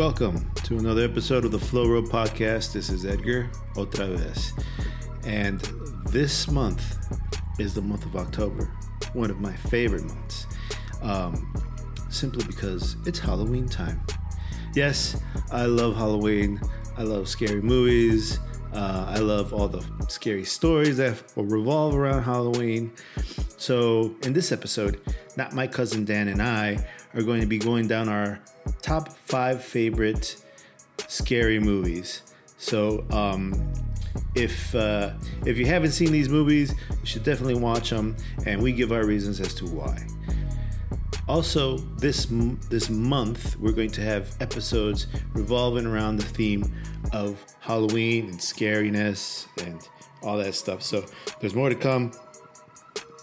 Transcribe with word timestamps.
Welcome 0.00 0.50
to 0.64 0.78
another 0.78 1.04
episode 1.04 1.44
of 1.44 1.50
the 1.50 1.58
Flow 1.58 1.86
Road 1.86 2.06
Podcast. 2.06 2.72
This 2.72 2.88
is 2.88 3.04
Edgar 3.04 3.50
OtraVez. 3.74 4.58
And 5.26 5.60
this 6.06 6.48
month 6.48 6.96
is 7.58 7.74
the 7.74 7.82
month 7.82 8.06
of 8.06 8.16
October, 8.16 8.72
one 9.12 9.30
of 9.30 9.42
my 9.42 9.52
favorite 9.52 10.04
months, 10.04 10.46
um, 11.02 11.52
simply 12.08 12.42
because 12.46 12.96
it's 13.04 13.18
Halloween 13.18 13.68
time. 13.68 14.00
Yes, 14.74 15.20
I 15.52 15.66
love 15.66 15.94
Halloween. 15.96 16.62
I 16.96 17.02
love 17.02 17.28
scary 17.28 17.60
movies. 17.60 18.38
Uh, 18.72 19.04
I 19.06 19.18
love 19.18 19.52
all 19.52 19.68
the 19.68 19.84
scary 20.08 20.44
stories 20.44 20.96
that 20.96 21.22
revolve 21.36 21.94
around 21.94 22.22
Halloween. 22.22 22.90
So, 23.58 24.14
in 24.22 24.32
this 24.32 24.50
episode, 24.50 25.02
not 25.36 25.52
my 25.52 25.66
cousin 25.66 26.06
Dan 26.06 26.28
and 26.28 26.40
I 26.40 26.88
are 27.12 27.22
going 27.22 27.42
to 27.42 27.46
be 27.46 27.58
going 27.58 27.86
down 27.86 28.08
our 28.08 28.40
top 28.90 29.08
five 29.08 29.62
favorite 29.62 30.34
scary 31.06 31.60
movies. 31.60 32.22
So, 32.58 33.04
um, 33.12 33.72
if 34.34 34.74
uh, 34.74 35.12
if 35.46 35.56
you 35.58 35.66
haven't 35.66 35.92
seen 35.92 36.10
these 36.10 36.28
movies, 36.28 36.74
you 36.90 37.06
should 37.06 37.22
definitely 37.22 37.54
watch 37.54 37.90
them, 37.90 38.16
and 38.46 38.60
we 38.60 38.72
give 38.72 38.90
our 38.90 39.06
reasons 39.06 39.40
as 39.40 39.54
to 39.54 39.66
why. 39.66 39.96
Also, 41.28 41.78
this 41.98 42.26
this 42.68 42.90
month 42.90 43.56
we're 43.60 43.70
going 43.70 43.92
to 43.92 44.00
have 44.00 44.36
episodes 44.40 45.06
revolving 45.34 45.86
around 45.86 46.16
the 46.16 46.24
theme 46.24 46.64
of 47.12 47.38
Halloween 47.60 48.24
and 48.30 48.40
scariness 48.40 49.46
and 49.64 49.88
all 50.20 50.36
that 50.38 50.56
stuff. 50.56 50.82
So 50.82 51.04
there's 51.38 51.54
more 51.54 51.68
to 51.68 51.76
come. 51.76 52.10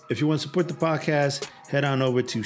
If 0.10 0.22
you 0.22 0.28
want 0.28 0.40
to 0.40 0.48
support 0.48 0.70
the 0.70 0.76
podcast, 0.76 1.50
head 1.68 1.84
on 1.84 2.02
over 2.02 2.22
to 2.22 2.42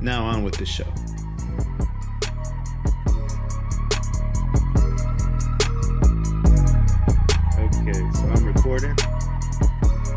Now 0.00 0.24
on 0.24 0.42
with 0.42 0.56
the 0.56 0.66
show. 0.66 0.82
Okay, 7.58 8.00
so 8.12 8.22
I'm 8.28 8.44
recording. 8.44 8.96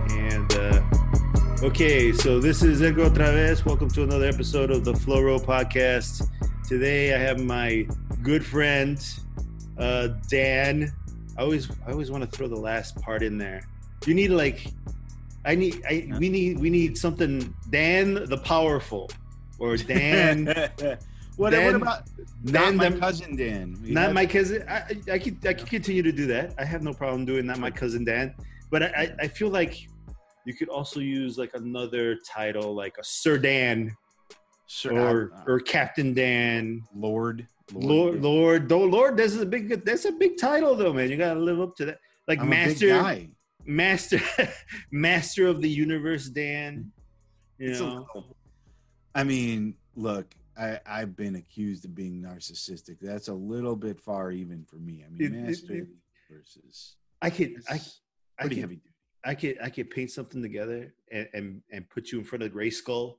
And 0.10 0.52
uh, 0.54 1.64
okay, 1.64 2.12
so 2.12 2.40
this 2.40 2.64
is 2.64 2.82
Edgar 2.82 3.12
OtraVez. 3.12 3.64
Welcome 3.66 3.92
to 3.92 4.02
another 4.02 4.26
episode 4.26 4.72
of 4.72 4.84
the 4.84 4.96
Flow 4.96 5.22
Road 5.22 5.44
Podcast. 5.44 6.28
Today 6.68 7.14
I 7.14 7.20
have 7.20 7.40
my 7.40 7.88
good 8.24 8.44
friend 8.44 8.98
uh, 9.78 10.08
Dan. 10.28 10.92
I 11.38 11.42
always 11.44 11.70
I 11.86 11.92
always 11.92 12.10
want 12.10 12.24
to 12.24 12.36
throw 12.36 12.48
the 12.48 12.56
last 12.56 12.96
part 13.00 13.22
in 13.22 13.38
there. 13.38 13.62
You 14.08 14.16
need 14.16 14.30
like 14.30 14.74
I 15.46 15.56
need 15.56 15.82
I 15.88 16.10
we 16.18 16.30
need 16.30 16.60
we 16.60 16.70
need 16.70 16.98
something 16.98 17.54
Dan 17.70 18.14
the 18.26 18.38
powerful 18.38 19.10
or 19.60 19.78
Dan 19.78 20.46
what, 21.38 21.52
Dan- 21.52 21.66
what 21.74 21.76
about 21.82 22.04
not 22.44 22.54
Dan 22.66 22.76
my 22.78 22.90
the- 22.90 23.00
cousin 23.00 23.36
Dan? 23.36 23.78
We 23.84 23.92
not 23.92 24.14
my 24.14 24.26
cousin. 24.26 24.66
I, 24.68 24.84
I- 25.12 25.20
could 25.20 25.46
I 25.46 25.54
could 25.54 25.68
continue 25.68 26.02
to 26.02 26.12
do 26.12 26.26
that. 26.28 26.54
I 26.58 26.66
have 26.66 26.82
no 26.82 26.94
problem 26.94 27.26
doing 27.26 27.46
that. 27.48 27.60
My 27.60 27.72
cousin 27.72 28.04
Dan, 28.04 28.34
but 28.72 28.84
I, 28.84 28.88
I, 28.88 29.16
I 29.22 29.28
feel 29.28 29.50
like 29.50 29.88
you 30.46 30.54
could 30.54 30.70
also 30.70 31.00
use 31.00 31.38
like 31.38 31.52
another 31.54 32.18
title, 32.28 32.74
like 32.76 32.98
a 33.00 33.04
Sir 33.04 33.38
Dan 33.38 33.96
Sir- 34.68 34.92
or 34.98 35.32
uh, 35.36 35.52
or 35.52 35.60
Captain 35.60 36.14
Dan. 36.14 36.82
Lord. 36.96 37.48
Lord, 37.74 38.22
Lord, 38.22 38.70
though, 38.70 38.84
Lord, 38.84 39.18
this 39.18 39.34
is 39.34 39.42
a 39.42 39.46
big, 39.46 39.84
that's 39.84 40.06
a 40.06 40.12
big 40.12 40.38
title 40.38 40.76
though, 40.76 40.94
man. 40.94 41.10
You 41.10 41.18
gotta 41.18 41.40
live 41.40 41.60
up 41.60 41.76
to 41.78 41.86
that. 41.86 41.98
Like 42.28 42.40
I'm 42.40 42.50
master. 42.50 43.02
Master, 43.66 44.20
master 44.92 45.48
of 45.48 45.62
the 45.62 45.70
universe, 45.70 46.28
Dan. 46.30 46.92
You 47.58 47.72
It's 47.72 47.80
know, 47.80 48.06
little- 48.14 48.36
I 49.14 49.24
mean, 49.24 49.76
look, 49.96 50.34
I, 50.58 50.80
I've 50.86 51.16
been 51.16 51.36
accused 51.36 51.86
of 51.86 51.96
being 51.96 52.22
narcissistic. 52.22 52.98
That's 53.02 53.28
a 53.30 53.34
little 53.34 53.76
bit 53.76 54.00
far 54.00 54.32
even 54.32 54.66
for 54.66 54.76
me. 54.78 55.04
I 55.06 55.10
mean, 55.10 55.22
It- 55.22 55.32
master 55.34 55.74
it- 55.76 55.88
versus 56.32 56.96
I 57.22 57.30
could, 57.30 57.56
I, 57.70 57.80
I 58.40 58.44
could, 58.48 58.58
heavy 58.58 58.76
duty. 58.76 58.94
I 59.24 59.34
could, 59.36 59.58
I 59.62 59.70
could 59.70 59.90
paint 59.90 60.12
something 60.12 60.42
together 60.42 60.94
and 61.12 61.28
and, 61.34 61.62
and 61.72 61.90
put 61.90 62.12
you 62.12 62.20
in 62.20 62.26
front 62.26 62.44
of 62.44 62.52
Grayskull. 62.52 63.16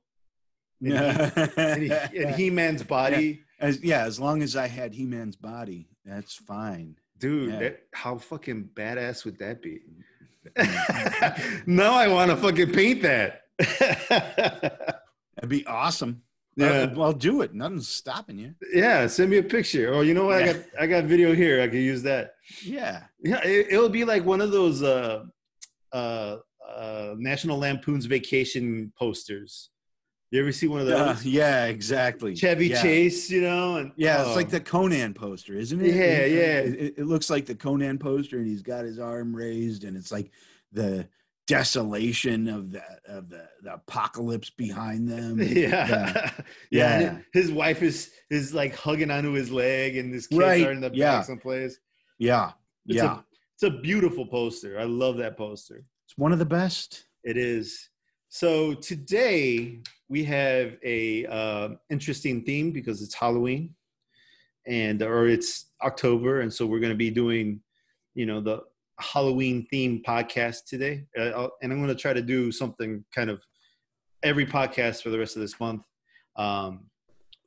And 0.81 0.91
Yeah, 0.93 1.49
and, 1.57 1.81
he, 1.83 1.91
and 2.23 2.35
He-Man's 2.35 2.83
body, 2.83 3.41
as, 3.59 3.83
yeah, 3.83 4.05
as 4.05 4.19
long 4.19 4.41
as 4.43 4.55
I 4.55 4.67
had 4.67 4.93
He-Man's 4.93 5.35
body, 5.35 5.89
that's 6.05 6.35
fine. 6.35 6.95
dude. 7.17 7.53
Yeah. 7.53 7.59
That, 7.59 7.79
how 7.93 8.17
fucking 8.19 8.69
badass 8.75 9.25
would 9.25 9.39
that 9.39 9.61
be? 9.63 9.79
Mm-hmm. 9.79 10.01
now 11.65 11.93
I 11.93 12.07
want 12.07 12.31
to 12.31 12.37
fucking 12.37 12.71
paint 12.73 13.01
that. 13.03 13.41
That'd 15.35 15.49
be 15.49 15.65
awesome. 15.65 16.21
Yeah. 16.55 16.91
Well, 16.93 17.13
do 17.13 17.41
it. 17.41 17.53
Nothing's 17.53 17.87
stopping 17.87 18.39
you. 18.39 18.55
yeah, 18.73 19.05
send 19.05 19.29
me 19.29 19.37
a 19.37 19.43
picture. 19.43 19.93
Oh, 19.93 20.01
you 20.01 20.15
know 20.15 20.25
what? 20.25 20.41
I 20.41 20.53
got 20.53 20.55
I 20.79 20.87
got 20.87 21.03
video 21.03 21.35
here. 21.35 21.61
I 21.61 21.67
could 21.67 21.75
use 21.75 22.01
that. 22.03 22.31
Yeah. 22.63 23.03
Yeah, 23.21 23.41
it, 23.43 23.67
it'll 23.69 23.89
be 23.89 24.05
like 24.05 24.25
one 24.25 24.41
of 24.41 24.51
those 24.51 24.81
uh, 24.81 25.25
uh, 25.93 26.37
uh, 26.67 27.13
National 27.17 27.59
Lampoon's 27.59 28.07
Vacation 28.07 28.91
posters. 28.97 29.69
You 30.31 30.41
ever 30.41 30.51
see 30.51 30.67
one 30.67 30.81
of 30.81 30.87
Uh, 30.89 31.13
those? 31.13 31.25
yeah, 31.25 31.65
exactly. 31.65 32.35
Chevy 32.35 32.67
yeah. 32.67 32.81
Chase, 32.81 33.29
you 33.29 33.41
know? 33.41 33.77
And, 33.77 33.91
Yeah, 33.95 34.21
it's 34.21 34.31
oh. 34.31 34.35
like 34.35 34.49
the 34.49 34.59
Conan 34.59 35.13
poster, 35.13 35.53
isn't 35.57 35.79
it? 35.79 35.95
Yeah, 35.95 36.01
It- 36.01 36.31
yeah. 36.31 36.59
It, 36.85 36.93
it 36.97 37.05
looks 37.05 37.29
like 37.29 37.45
the 37.45 37.55
Conan 37.55 37.97
poster, 37.97 38.37
and 38.37 38.45
he's 38.47 38.61
got 38.61 38.83
his 38.83 38.99
arm 38.99 39.33
raised, 39.35 39.83
and 39.85 39.95
it's 39.95 40.11
like 40.11 40.31
the 40.73 41.07
desolation 41.47 42.49
of 42.49 42.71
the 42.71 42.83
of 43.05 43.29
the, 43.29 43.47
the 43.63 43.75
apocalypse 43.75 44.49
behind 44.49 45.07
them. 45.07 45.41
yeah. 45.41 46.31
Yeah. 46.71 46.99
yeah. 46.99 47.17
His 47.31 47.49
wife 47.51 47.81
is 47.81 48.11
is 48.29 48.53
like 48.53 48.75
hugging 48.75 49.09
onto 49.11 49.31
his 49.31 49.49
leg, 49.49 49.95
and 49.95 50.13
his 50.13 50.27
kids 50.27 50.39
Right, 50.41 50.65
are 50.67 50.71
in 50.73 50.81
the 50.81 50.91
yeah. 50.93 51.17
back 51.19 51.25
someplace. 51.25 51.79
yeah, 52.19 52.51
It's 52.85 52.97
yeah. 52.97 53.19
a 53.19 53.23
it's 53.53 53.63
a 53.63 53.79
beautiful 53.79 54.25
poster. 54.27 54.77
I 54.77 54.83
love 54.83 55.17
that 55.17 55.37
poster. 55.37 55.85
It's 56.05 56.17
one 56.17 56.33
of 56.33 56.39
the 56.39 56.45
best. 56.45 57.05
It 57.23 57.37
is. 57.37 57.89
So 58.29 58.73
today 58.73 59.81
we 60.09 60.23
have 60.25 60.77
a 60.83 61.25
uh, 61.25 61.69
interesting 61.89 62.43
theme 62.43 62.71
because 62.71 63.01
it's 63.01 63.13
Halloween, 63.13 63.75
and 64.65 65.01
or 65.01 65.27
it's 65.27 65.71
October, 65.83 66.41
and 66.41 66.53
so 66.53 66.65
we're 66.65 66.79
going 66.79 66.93
to 66.93 66.97
be 66.97 67.09
doing, 67.09 67.61
you 68.15 68.25
know, 68.25 68.41
the 68.41 68.61
Halloween 68.99 69.67
theme 69.69 70.01
podcast 70.05 70.65
today. 70.65 71.05
Uh, 71.17 71.49
and 71.61 71.71
I'm 71.71 71.79
going 71.79 71.87
to 71.87 71.95
try 71.95 72.13
to 72.13 72.21
do 72.21 72.51
something 72.51 73.03
kind 73.13 73.29
of 73.29 73.41
every 74.23 74.45
podcast 74.45 75.03
for 75.03 75.09
the 75.09 75.19
rest 75.19 75.35
of 75.35 75.41
this 75.41 75.59
month, 75.59 75.83
um, 76.35 76.89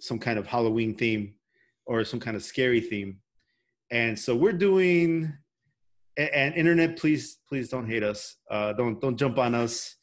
some 0.00 0.18
kind 0.18 0.38
of 0.38 0.46
Halloween 0.46 0.94
theme 0.94 1.34
or 1.86 2.04
some 2.04 2.20
kind 2.20 2.36
of 2.36 2.42
scary 2.42 2.80
theme. 2.80 3.18
And 3.90 4.18
so 4.18 4.36
we're 4.36 4.52
doing. 4.52 5.34
And 6.16 6.54
internet, 6.54 6.98
please, 6.98 7.38
please 7.48 7.70
don't 7.70 7.88
hate 7.88 8.02
us. 8.02 8.36
Uh, 8.50 8.74
don't 8.74 9.00
don't 9.00 9.16
jump 9.16 9.38
on 9.38 9.54
us. 9.54 9.96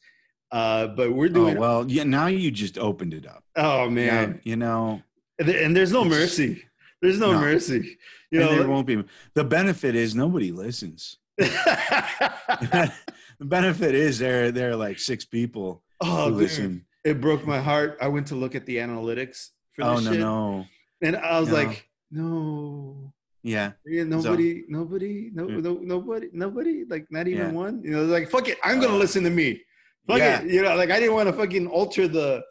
Uh, 0.50 0.86
but 0.88 1.12
we're 1.12 1.28
doing 1.28 1.44
Oh 1.44 1.48
doing. 1.50 1.58
well, 1.60 1.84
yeah. 1.90 2.04
Now 2.04 2.26
you 2.28 2.50
just 2.50 2.78
opened 2.78 3.12
it 3.14 3.26
up. 3.26 3.44
Oh 3.56 3.88
man, 3.90 4.30
Now, 4.32 4.38
you 4.44 4.56
know, 4.56 5.02
and 5.38 5.76
there's 5.76 5.92
no 5.92 6.04
mercy. 6.04 6.64
There's 7.02 7.18
no, 7.20 7.32
No. 7.32 7.40
mercy. 7.40 7.98
You 8.30 8.40
and 8.42 8.50
there 8.60 8.68
won't 8.68 8.86
be. 8.86 9.02
The 9.34 9.44
benefit 9.44 9.94
is 9.94 10.14
nobody 10.14 10.50
listens. 10.52 11.18
the 11.38 12.92
benefit 13.40 13.94
is 13.94 14.18
there 14.18 14.50
there 14.52 14.70
are 14.70 14.76
like 14.76 14.98
six 14.98 15.24
people 15.24 15.82
oh, 16.00 16.24
who 16.24 16.30
dude, 16.30 16.38
listen. 16.40 16.84
it 17.04 17.20
broke 17.20 17.46
my 17.46 17.60
heart. 17.60 17.96
I 18.00 18.08
went 18.08 18.26
to 18.28 18.34
look 18.34 18.54
at 18.54 18.66
the 18.66 18.76
analytics 18.76 19.48
for 19.74 19.84
Oh 19.84 19.96
this 19.96 20.04
no 20.06 20.10
shit, 20.12 20.20
no. 20.20 20.66
and 21.02 21.16
I 21.16 21.38
was 21.40 21.48
No. 21.48 21.54
like, 21.54 21.88
no, 22.10 23.12
Yeah. 23.42 23.72
yeah, 23.86 24.04
nobody, 24.04 24.64
nobody, 24.68 25.30
no, 25.32 25.44
no, 25.46 25.74
nobody, 25.80 26.28
nobody, 26.32 26.84
like 26.88 27.06
not 27.10 27.28
even 27.28 27.46
Yeah. 27.48 27.52
one. 27.52 27.82
You 27.84 27.90
know, 27.92 28.04
like 28.06 28.30
fuck 28.30 28.48
it, 28.48 28.58
I'm 28.64 28.80
gonna 28.80 28.94
Uh, 28.94 28.98
listen 28.98 29.22
to 29.24 29.30
me. 29.30 29.62
Fuck 30.08 30.18
yeah. 30.18 30.40
it, 30.40 30.50
you 30.50 30.62
know, 30.62 30.74
like 30.74 30.90
I 30.90 30.98
didn't 30.98 31.14
want 31.14 31.28
to 31.28 31.32
fucking 31.32 31.66
alter 31.68 32.08
the 32.08 32.42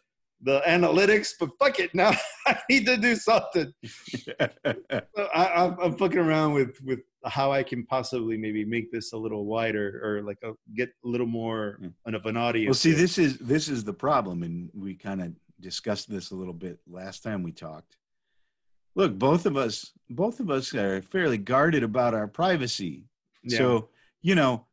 the 0.42 0.62
analytics, 0.68 1.32
but 1.40 1.50
fuck 1.58 1.80
it, 1.80 1.94
now 1.96 2.12
I 2.46 2.60
need 2.70 2.86
to 2.86 2.96
do 2.98 3.16
something. 3.16 3.74
So 5.16 5.28
I, 5.34 5.48
I'm, 5.64 5.78
I'm 5.82 5.98
fucking 5.98 6.20
around 6.20 6.54
with 6.54 6.80
with 6.84 7.00
how 7.26 7.52
I 7.52 7.64
can 7.64 7.86
possibly 7.86 8.38
maybe 8.38 8.64
make 8.64 8.92
this 8.92 9.14
a 9.14 9.18
little 9.18 9.46
wider 9.46 10.00
or 10.04 10.22
like 10.22 10.38
a, 10.44 10.52
get 10.76 10.90
a 11.04 11.08
little 11.08 11.26
more 11.28 11.80
Hmm. 12.06 12.14
of 12.16 12.26
an 12.28 12.38
audience. 12.38 12.68
well, 12.68 12.74
see, 12.76 12.92
this 12.92 13.18
is 13.18 13.38
this 13.40 13.68
is 13.68 13.84
the 13.84 13.94
problem, 13.94 14.44
and 14.44 14.70
we 14.76 14.94
kind 14.96 15.22
of 15.24 15.34
discussed 15.60 16.10
this 16.10 16.30
a 16.32 16.36
little 16.36 16.54
bit 16.54 16.80
last 16.88 17.24
time 17.24 17.42
we 17.42 17.52
talked. 17.52 17.98
Look, 18.96 19.18
both 19.18 19.46
of 19.48 19.58
us, 19.58 19.92
both 20.10 20.40
of 20.40 20.50
us 20.52 20.74
are 20.76 21.02
fairly 21.02 21.38
guarded 21.40 21.84
about 21.84 22.14
our 22.14 22.28
privacy. 22.28 23.06
Yeah. 23.44 23.58
So, 23.58 23.90
you 24.22 24.36
know, 24.36 24.66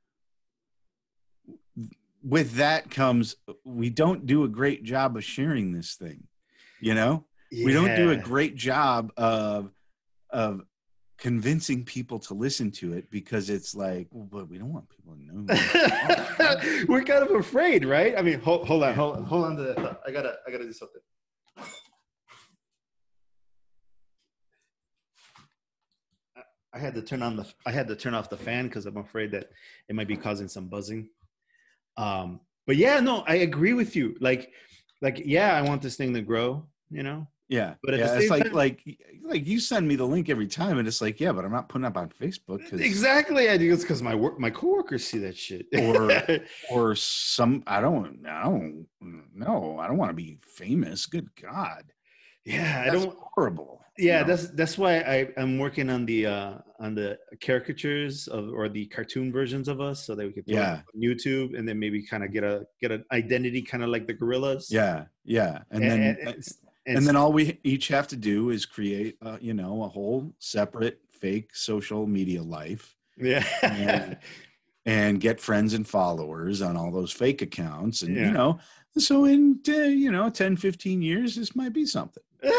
with 2.25 2.55
that 2.55 2.91
comes 2.91 3.37
we 3.65 3.91
don't 3.91 4.27
do 4.27 4.45
a 4.45 4.49
great 4.49 4.83
job 4.83 5.17
of 5.17 5.25
sharing 5.25 5.73
this 5.73 5.95
thing. 5.95 6.27
You 6.81 6.95
know, 6.95 7.25
we 7.53 7.73
don't 7.73 7.95
do 7.95 8.11
a 8.11 8.17
great 8.17 8.57
job 8.57 9.13
of 9.17 9.71
of 10.31 10.63
convincing 11.19 11.85
people 11.85 12.19
to 12.19 12.35
listen 12.35 12.71
to 12.71 12.93
it 12.95 13.11
because 13.11 13.49
it's 13.49 13.75
like, 13.75 14.09
well, 14.11 14.27
but 14.31 14.49
we 14.49 14.59
don't 14.59 14.73
want 14.73 14.89
people 14.89 15.15
to 15.15 15.23
know. 15.23 16.85
We're 16.89 17.05
kind 17.05 17.23
of 17.23 17.31
afraid, 17.31 17.85
right? 17.85 18.15
I 18.19 18.23
mean, 18.23 18.41
hold, 18.41 18.67
hold 18.67 18.83
on, 18.83 18.95
hold, 18.95 19.17
on 19.17 19.25
hold 19.25 19.45
on. 19.45 19.57
To, 19.57 19.79
uh, 19.79 19.95
I 20.07 20.11
gotta, 20.11 20.35
I 20.47 20.51
gotta 20.51 20.65
do 20.65 20.73
something. 20.73 21.01
I 26.75 26.79
had 26.79 26.95
to 26.95 27.03
turn 27.03 27.23
on 27.23 27.37
the, 27.37 27.47
I 27.65 27.71
had 27.71 27.87
to 27.87 27.95
turn 27.95 28.15
off 28.15 28.29
the 28.29 28.37
fan 28.37 28.67
because 28.67 28.85
I'm 28.85 28.97
afraid 28.97 29.31
that 29.31 29.51
it 29.89 29.95
might 29.95 30.09
be 30.09 30.17
causing 30.17 30.49
some 30.49 30.67
buzzing. 30.67 31.09
Um, 31.97 32.41
but 32.67 32.77
yeah, 32.77 33.01
no, 33.01 33.25
I 33.27 33.37
agree 33.37 33.75
with 33.75 33.95
you. 33.95 34.17
Like, 34.21 34.51
like, 35.01 35.23
yeah, 35.25 35.55
I 35.57 35.63
want 35.63 35.83
this 35.83 35.97
thing 35.97 36.15
to 36.15 36.23
grow. 36.23 36.67
You 36.91 37.03
know, 37.03 37.27
yeah, 37.49 37.75
But 37.83 37.99
yeah, 37.99 38.17
it's 38.17 38.31
like 38.31 38.45
time- 38.45 38.53
like 38.53 38.83
like 39.23 39.47
you 39.47 39.59
send 39.59 39.89
me 39.89 39.97
the 39.97 40.07
link 40.07 40.29
every 40.29 40.47
time, 40.47 40.79
and 40.79 40.87
it's 40.87 41.01
like, 41.01 41.19
yeah, 41.21 41.33
but 41.33 41.45
I'm 41.45 41.53
not 41.53 41.69
putting 41.69 41.85
up 41.85 41.97
on 41.97 42.09
Facebook 42.11 42.59
because 42.59 42.81
exactly. 42.81 43.51
I 43.51 43.59
think 43.59 43.73
it's 43.73 43.83
because 43.83 44.03
my 44.03 44.15
work, 44.15 44.39
my 44.39 44.51
coworkers 44.51 45.05
see 45.05 45.19
that 45.19 45.37
shit. 45.37 45.67
Or- 45.77 46.41
or 46.71 46.95
some 46.95 47.63
I 47.67 47.81
don't 47.81 48.25
I 48.27 48.45
don't 48.45 48.87
no 49.35 49.79
I 49.79 49.87
don't 49.89 49.97
want 49.99 50.11
to 50.11 50.15
be 50.15 50.39
famous. 50.47 51.07
Good 51.07 51.29
God, 51.41 51.85
yeah, 52.45 52.85
I 52.87 52.91
don't. 52.91 53.17
horrible. 53.35 53.84
Yeah 53.99 54.21
you 54.21 54.27
know? 54.27 54.27
that's 54.37 54.49
that's 54.51 54.77
why 54.79 54.99
i 55.01 55.29
i'm 55.37 55.59
working 55.59 55.89
on 55.89 56.05
the 56.07 56.27
uh 56.27 56.53
on 56.81 56.95
the 56.95 57.17
caricatures 57.41 58.27
of 58.29 58.49
or 58.53 58.69
the 58.69 58.87
cartoon 58.87 59.31
versions 59.33 59.69
of 59.69 59.81
us 59.81 60.05
so 60.05 60.15
that 60.17 60.27
we 60.27 60.33
could 60.33 60.45
Yeah. 60.47 60.81
on 60.95 61.01
youtube 61.01 61.57
and 61.57 61.69
then 61.69 61.79
maybe 61.79 62.03
kind 62.05 62.25
of 62.25 62.33
get 62.33 62.43
a 62.45 62.67
get 62.81 62.91
an 62.91 63.05
identity 63.13 63.63
kind 63.63 63.83
of 63.85 63.91
like 63.91 64.07
the 64.07 64.15
Gorillaz 64.15 64.67
yeah 64.71 65.05
yeah, 65.25 65.61
and, 65.71 65.83
and, 65.85 65.91
then 65.93 66.01
and, 66.01 66.19
and, 66.29 66.45
and- 66.99 67.07
then 67.07 67.17
all 67.17 67.33
we 67.33 67.59
each 67.65 67.89
have 67.89 68.09
to 68.09 68.17
do 68.17 68.51
is 68.51 68.67
create 68.67 69.17
uh, 69.23 69.39
you 69.41 69.55
know 69.55 69.85
a 69.85 69.89
whole 69.89 70.35
separate 70.39 70.99
fake 71.13 71.55
social 71.55 72.07
media 72.07 72.43
life 72.43 72.97
yeah 73.17 73.45
and- 73.63 74.17
and 74.87 75.19
get 75.21 75.41
friends 75.41 75.73
and 75.73 75.89
followers 75.89 76.61
on 76.61 76.77
all 76.77 76.91
those 76.93 77.11
fake 77.13 77.41
accounts 77.41 78.03
and 78.03 78.15
Yeah. 78.15 78.27
you 78.27 78.33
know 78.33 78.59
so 78.99 79.25
in 79.25 79.59
uh, 79.69 79.73
you 79.73 80.11
know 80.13 80.31
10 80.31 80.57
15 80.57 81.03
years 81.03 81.35
this 81.37 81.55
might 81.57 81.73
be 81.73 81.85
something. 81.87 82.23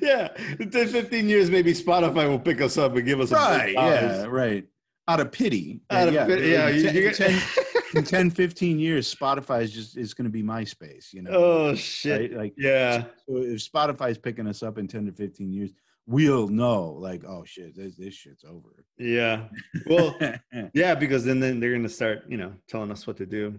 Yeah 0.00 0.28
in 0.58 0.70
10 0.70 0.88
15 0.88 1.28
years 1.28 1.50
maybe 1.50 1.72
spotify 1.74 2.28
will 2.28 2.38
pick 2.38 2.60
us 2.60 2.78
up 2.78 2.96
and 2.96 3.04
give 3.04 3.20
us 3.20 3.30
a 3.30 3.34
right 3.34 3.72
yeah 3.72 4.24
right. 4.24 4.64
Out 5.08 5.20
of 5.20 5.30
pity 5.30 5.80
Out 5.90 6.08
of 6.08 6.26
pity, 6.26 6.48
yeah, 6.48 6.68
in 6.68 6.76
you- 6.76 6.82
10, 6.82 6.94
you 6.94 7.00
in 7.02 7.06
get- 7.08 7.16
10, 7.16 7.42
in 7.94 8.04
10 8.04 8.30
15 8.30 8.78
years 8.78 9.14
spotify 9.14 9.62
is 9.62 9.70
just 9.72 9.96
is 9.96 10.14
going 10.14 10.24
to 10.24 10.30
be 10.30 10.42
myspace 10.42 11.12
you 11.12 11.22
know? 11.22 11.30
Oh 11.32 11.74
shit. 11.74 12.32
Right 12.32 12.38
like 12.40 12.54
yeah. 12.56 13.02
so 13.28 13.36
if 13.36 13.60
spotify's 13.70 14.18
picking 14.18 14.46
us 14.48 14.62
up 14.62 14.78
in 14.78 14.88
10 14.88 15.06
to 15.06 15.12
15 15.12 15.52
years 15.52 15.70
we'll 16.06 16.48
know 16.48 16.96
like 16.98 17.24
oh 17.26 17.44
shit 17.44 17.76
this, 17.76 17.96
this 17.96 18.14
shit's 18.14 18.44
over 18.44 18.84
yeah 18.98 19.44
well 19.86 20.16
Yeah, 20.76 20.94
because 20.94 21.24
then, 21.24 21.40
then 21.40 21.60
they're 21.60 21.70
going 21.70 21.82
to 21.82 21.88
start, 21.88 22.24
you 22.28 22.36
know, 22.36 22.52
telling 22.68 22.90
us 22.90 23.06
what 23.06 23.16
to 23.18 23.26
do, 23.26 23.58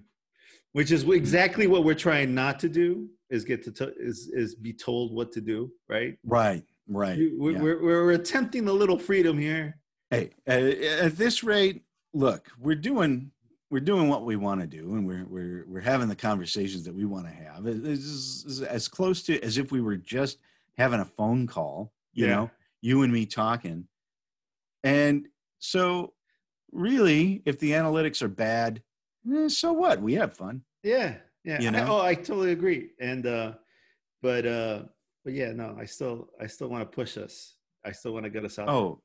which 0.74 0.92
is 0.92 1.04
mm-hmm. 1.04 1.14
exactly 1.14 1.68
what 1.68 1.84
we're 1.84 1.96
trying 1.96 2.34
not 2.34 2.60
to 2.60 2.70
do. 2.70 3.10
Is 3.30 3.44
get 3.44 3.64
to 3.64 3.72
t- 3.72 3.92
is 3.98 4.30
is 4.34 4.56
be 4.56 4.72
told 4.72 5.14
what 5.14 5.34
to 5.34 5.42
do, 5.42 5.70
right? 5.90 6.18
right 6.24 6.64
right 6.88 7.18
We- 7.18 7.54
yeah. 7.54 7.62
We're, 7.62 7.84
we're 7.84 8.12
attempting 8.12 8.68
a 8.70 8.72
little 8.72 8.98
freedom 8.98 9.38
here. 9.38 9.80
hey 10.10 10.30
at 10.46 11.18
this 11.18 11.44
rate 11.44 11.84
look 12.14 12.48
we're 12.58 12.76
doing 12.76 13.30
we're 13.70 13.82
doing 13.82 14.08
what 14.08 14.24
we 14.24 14.38
want 14.38 14.62
to 14.62 14.68
do 14.68 14.96
and 14.96 15.06
we're 15.06 15.26
we're 15.26 15.66
we're 15.68 15.82
having 15.82 16.08
the 16.08 16.16
conversations 16.16 16.86
that 16.86 16.96
we 16.96 17.04
want 17.04 17.26
to 17.26 17.34
have 17.34 17.66
this 17.66 18.00
is 18.00 18.62
as 18.62 18.88
close 18.88 19.22
to 19.24 19.38
as 19.44 19.58
if 19.58 19.74
we 19.74 19.82
were 19.82 19.98
just 19.98 20.38
having 20.78 21.02
a 21.02 21.06
phone 21.06 21.46
call 21.46 21.92
you 22.18 22.26
Yeah. 22.28 22.36
know 22.36 22.52
you 22.82 23.04
and 23.04 23.14
me 23.14 23.26
talking 23.26 23.88
and 24.84 25.28
so 25.60 26.14
really 26.72 27.42
if 27.46 27.60
the 27.60 27.72
analytics 27.72 28.22
are 28.22 28.28
bad 28.28 28.82
eh, 29.34 29.48
so 29.50 29.72
what 29.74 30.02
we 30.02 30.14
have 30.16 30.36
fun 30.36 30.62
Yeah, 30.84 31.16
yeah. 31.44 31.62
You 31.62 31.70
I- 31.70 31.88
oh, 31.88 32.02
I 32.02 32.14
totally 32.16 32.52
agree. 32.52 32.92
And 33.00 33.26
uh, 33.26 33.54
but 34.22 34.46
uh, 34.46 34.84
but 35.24 35.34
yeah, 35.34 35.52
no, 35.54 35.76
I 35.80 35.86
still 35.86 36.30
I 36.40 36.48
still 36.48 36.70
want 36.70 36.82
to 36.90 36.96
push 36.96 37.18
us. 37.18 37.56
I 37.86 37.92
still 37.94 38.14
want 38.14 38.26
to 38.26 38.30
get 38.30 38.44
us 38.46 38.58
out. 38.60 38.68
oh 38.70 39.02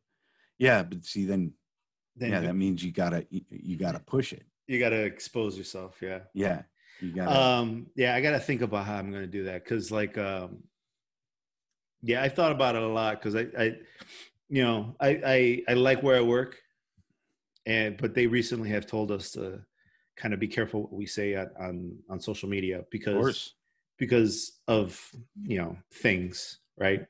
yeah 0.58 0.82
but 0.82 1.04
see 1.04 1.24
then 1.24 1.52
then 2.16 2.30
yeah 2.30 2.40
you- 2.40 2.46
that 2.46 2.54
means 2.54 2.84
you 2.84 2.92
gotta 2.92 3.26
you, 3.30 3.42
you 3.50 3.76
gotta 3.76 4.00
push 4.00 4.32
it 4.32 4.44
you 4.68 4.78
got 4.78 4.90
to 4.90 5.02
expose 5.12 5.56
yourself. 5.58 6.00
Yeah. 6.02 6.20
yeah 6.34 6.62
you 7.00 7.10
gotta 7.12 7.34
um 7.36 7.86
yeah 7.96 8.14
i 8.14 8.20
gotta 8.20 8.38
think 8.38 8.60
about 8.62 8.86
how 8.86 8.96
i'm 8.96 9.10
gonna 9.10 9.26
do 9.26 9.44
that 9.44 9.64
because 9.64 9.90
like 9.90 10.16
um 10.18 10.62
yeah 12.02 12.22
i 12.22 12.28
thought 12.28 12.52
about 12.52 12.74
it 12.76 12.82
a 12.82 12.86
lot 12.86 13.18
because 13.20 13.34
I, 13.34 13.46
I 13.58 13.76
you 14.48 14.62
know 14.62 14.96
I, 15.00 15.08
I 15.24 15.62
i 15.68 15.74
like 15.74 16.02
where 16.02 16.16
i 16.16 16.20
work 16.20 16.58
and 17.66 17.96
but 17.96 18.14
they 18.14 18.26
recently 18.26 18.70
have 18.70 18.86
told 18.86 19.10
us 19.10 19.32
to 19.32 19.64
kind 20.16 20.34
of 20.34 20.40
be 20.40 20.48
careful 20.48 20.82
what 20.82 20.92
we 20.92 21.06
say 21.06 21.34
at, 21.34 21.52
on 21.58 21.96
on 22.10 22.20
social 22.20 22.48
media 22.48 22.84
because 22.90 23.14
course. 23.14 23.54
because 23.98 24.60
of 24.68 25.00
you 25.42 25.58
know 25.58 25.76
things 25.92 26.58
right? 26.76 27.06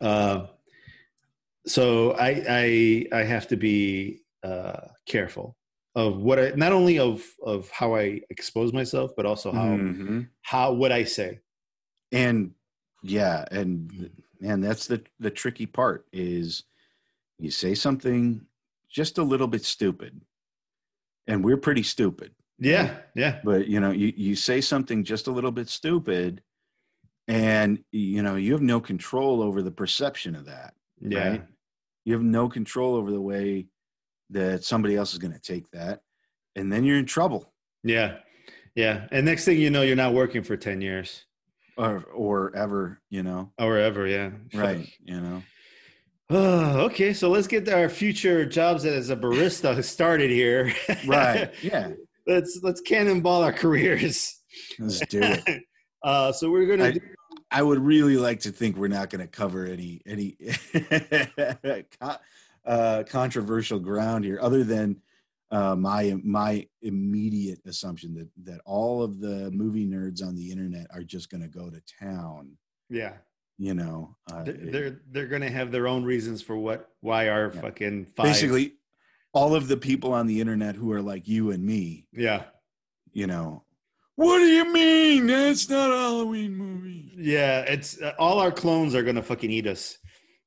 Uh 0.00 0.46
so 1.66 2.12
i 2.12 2.44
i 2.48 3.06
i 3.20 3.22
have 3.24 3.48
to 3.48 3.56
be 3.56 4.20
uh 4.44 4.80
careful 5.06 5.56
of 5.96 6.18
what 6.18 6.38
i 6.38 6.50
not 6.54 6.72
only 6.72 6.98
of 6.98 7.24
of 7.42 7.68
how 7.70 7.96
i 7.96 8.20
expose 8.30 8.72
myself 8.72 9.10
but 9.16 9.26
also 9.26 9.50
how 9.50 9.76
Mhm. 9.76 10.28
how 10.42 10.72
what 10.72 10.92
i 10.92 11.02
say. 11.04 11.40
And 12.12 12.52
yeah 13.02 13.44
and 13.50 13.90
mm. 13.90 14.10
and 14.42 14.62
that's 14.62 14.86
the 14.86 15.02
the 15.18 15.30
tricky 15.30 15.66
part 15.66 16.06
is 16.12 16.64
you 17.38 17.50
say 17.50 17.74
something 17.74 18.40
just 18.88 19.18
a 19.18 19.22
little 19.22 19.46
bit 19.46 19.64
stupid 19.64 20.20
and 21.26 21.44
we're 21.44 21.56
pretty 21.56 21.82
stupid 21.82 22.32
yeah 22.58 22.96
yeah. 23.14 23.40
But 23.44 23.68
you 23.68 23.80
know 23.80 23.90
you, 23.90 24.12
you 24.16 24.34
say 24.34 24.60
something 24.60 25.04
just 25.04 25.26
a 25.26 25.30
little 25.30 25.50
bit 25.50 25.68
stupid 25.68 26.42
and 27.28 27.82
you 27.92 28.22
know 28.22 28.36
you 28.36 28.52
have 28.52 28.62
no 28.62 28.80
control 28.80 29.42
over 29.42 29.62
the 29.62 29.70
perception 29.70 30.34
of 30.34 30.46
that 30.46 30.74
yeah. 31.00 31.28
Right 31.28 31.44
you 32.04 32.14
have 32.14 32.22
no 32.22 32.48
control 32.48 32.94
over 32.94 33.10
the 33.10 33.20
way 33.20 33.66
that 34.30 34.64
somebody 34.64 34.96
else 34.96 35.12
is 35.12 35.18
going 35.18 35.34
to 35.34 35.40
take 35.40 35.70
that 35.72 36.00
and 36.54 36.72
then 36.72 36.84
you're 36.84 36.98
in 36.98 37.06
trouble. 37.06 37.52
Yeah 37.84 38.18
yeah 38.74 39.06
and 39.10 39.26
next 39.26 39.44
thing 39.44 39.58
you 39.58 39.70
know 39.70 39.82
you're 39.82 39.96
not 39.96 40.14
working 40.14 40.42
for 40.42 40.56
10 40.56 40.80
years 40.80 41.24
or 41.76 42.04
or 42.14 42.54
ever 42.56 43.00
you 43.10 43.22
know? 43.22 43.52
Or 43.58 43.78
ever 43.78 44.06
yeah 44.06 44.30
right 44.54 44.88
you 45.04 45.20
know? 45.20 45.42
Oh, 46.30 46.80
okay 46.86 47.12
so 47.12 47.28
let's 47.30 47.46
get 47.46 47.68
our 47.68 47.88
future 47.88 48.44
jobs 48.46 48.84
as 48.84 49.10
a 49.10 49.16
barista 49.16 49.82
started 49.96 50.30
here. 50.30 50.72
Right 51.06 51.52
yeah. 51.62 51.92
Let's 52.28 52.58
let's 52.64 52.80
cannonball 52.80 53.44
our 53.44 53.52
careers. 53.52 54.40
Let's 54.78 55.00
do 55.06 55.20
it. 55.22 55.62
Uh 56.02 56.30
so 56.30 56.50
we're 56.50 56.66
gonna 56.66 56.86
I- 56.86 56.92
do, 56.92 57.00
I 57.50 57.62
would 57.62 57.78
really 57.78 58.16
like 58.16 58.40
to 58.40 58.50
think 58.50 58.76
we're 58.76 58.88
not 58.88 59.08
going 59.10 59.20
to 59.20 59.28
cover 59.28 59.64
any 59.66 60.02
any 60.06 60.36
uh, 62.64 63.02
controversial 63.08 63.78
ground 63.78 64.24
here, 64.24 64.38
other 64.40 64.64
than 64.64 64.96
uh, 65.50 65.76
my 65.76 66.14
my 66.24 66.66
immediate 66.82 67.60
assumption 67.66 68.14
that 68.14 68.28
that 68.44 68.60
all 68.64 69.02
of 69.02 69.20
the 69.20 69.50
movie 69.52 69.86
nerds 69.86 70.22
on 70.26 70.34
the 70.34 70.50
internet 70.50 70.86
are 70.90 71.02
just 71.04 71.30
going 71.30 71.42
to 71.42 71.48
go 71.48 71.70
to 71.70 71.80
town. 72.00 72.56
yeah 72.90 73.14
You 73.58 73.74
know, 73.74 74.16
uh, 74.30 74.42
they're, 74.44 74.54
they're 74.72 75.00
they're 75.12 75.26
gonna 75.28 75.50
have 75.50 75.70
their 75.70 75.86
own 75.88 76.04
reasons 76.04 76.42
for 76.42 76.56
what 76.56 76.90
why 77.00 77.28
our 77.28 77.50
Yeah. 77.54 77.60
fucking 77.60 78.06
five 78.06 78.24
basically 78.26 78.74
all 79.32 79.54
of 79.54 79.68
the 79.68 79.76
people 79.76 80.12
on 80.12 80.26
the 80.26 80.40
internet 80.40 80.76
who 80.76 80.90
are 80.92 81.02
like 81.02 81.28
you 81.28 81.50
and 81.52 81.62
me. 81.64 82.06
yeah 82.12 82.44
You 83.12 83.26
know, 83.26 83.64
what 84.16 84.38
do 84.38 84.46
you 84.46 84.72
mean? 84.72 85.26
That's 85.26 85.68
not 85.68 85.90
a 85.92 85.96
Halloween 85.96 86.54
movie. 86.56 87.12
yeah 87.18 87.60
it's 87.60 88.00
uh, 88.00 88.12
all 88.18 88.40
our 88.40 88.52
clones 88.52 88.94
are 88.94 89.02
gonna 89.02 89.22
fucking 89.22 89.50
eat 89.50 89.66
us 89.66 89.98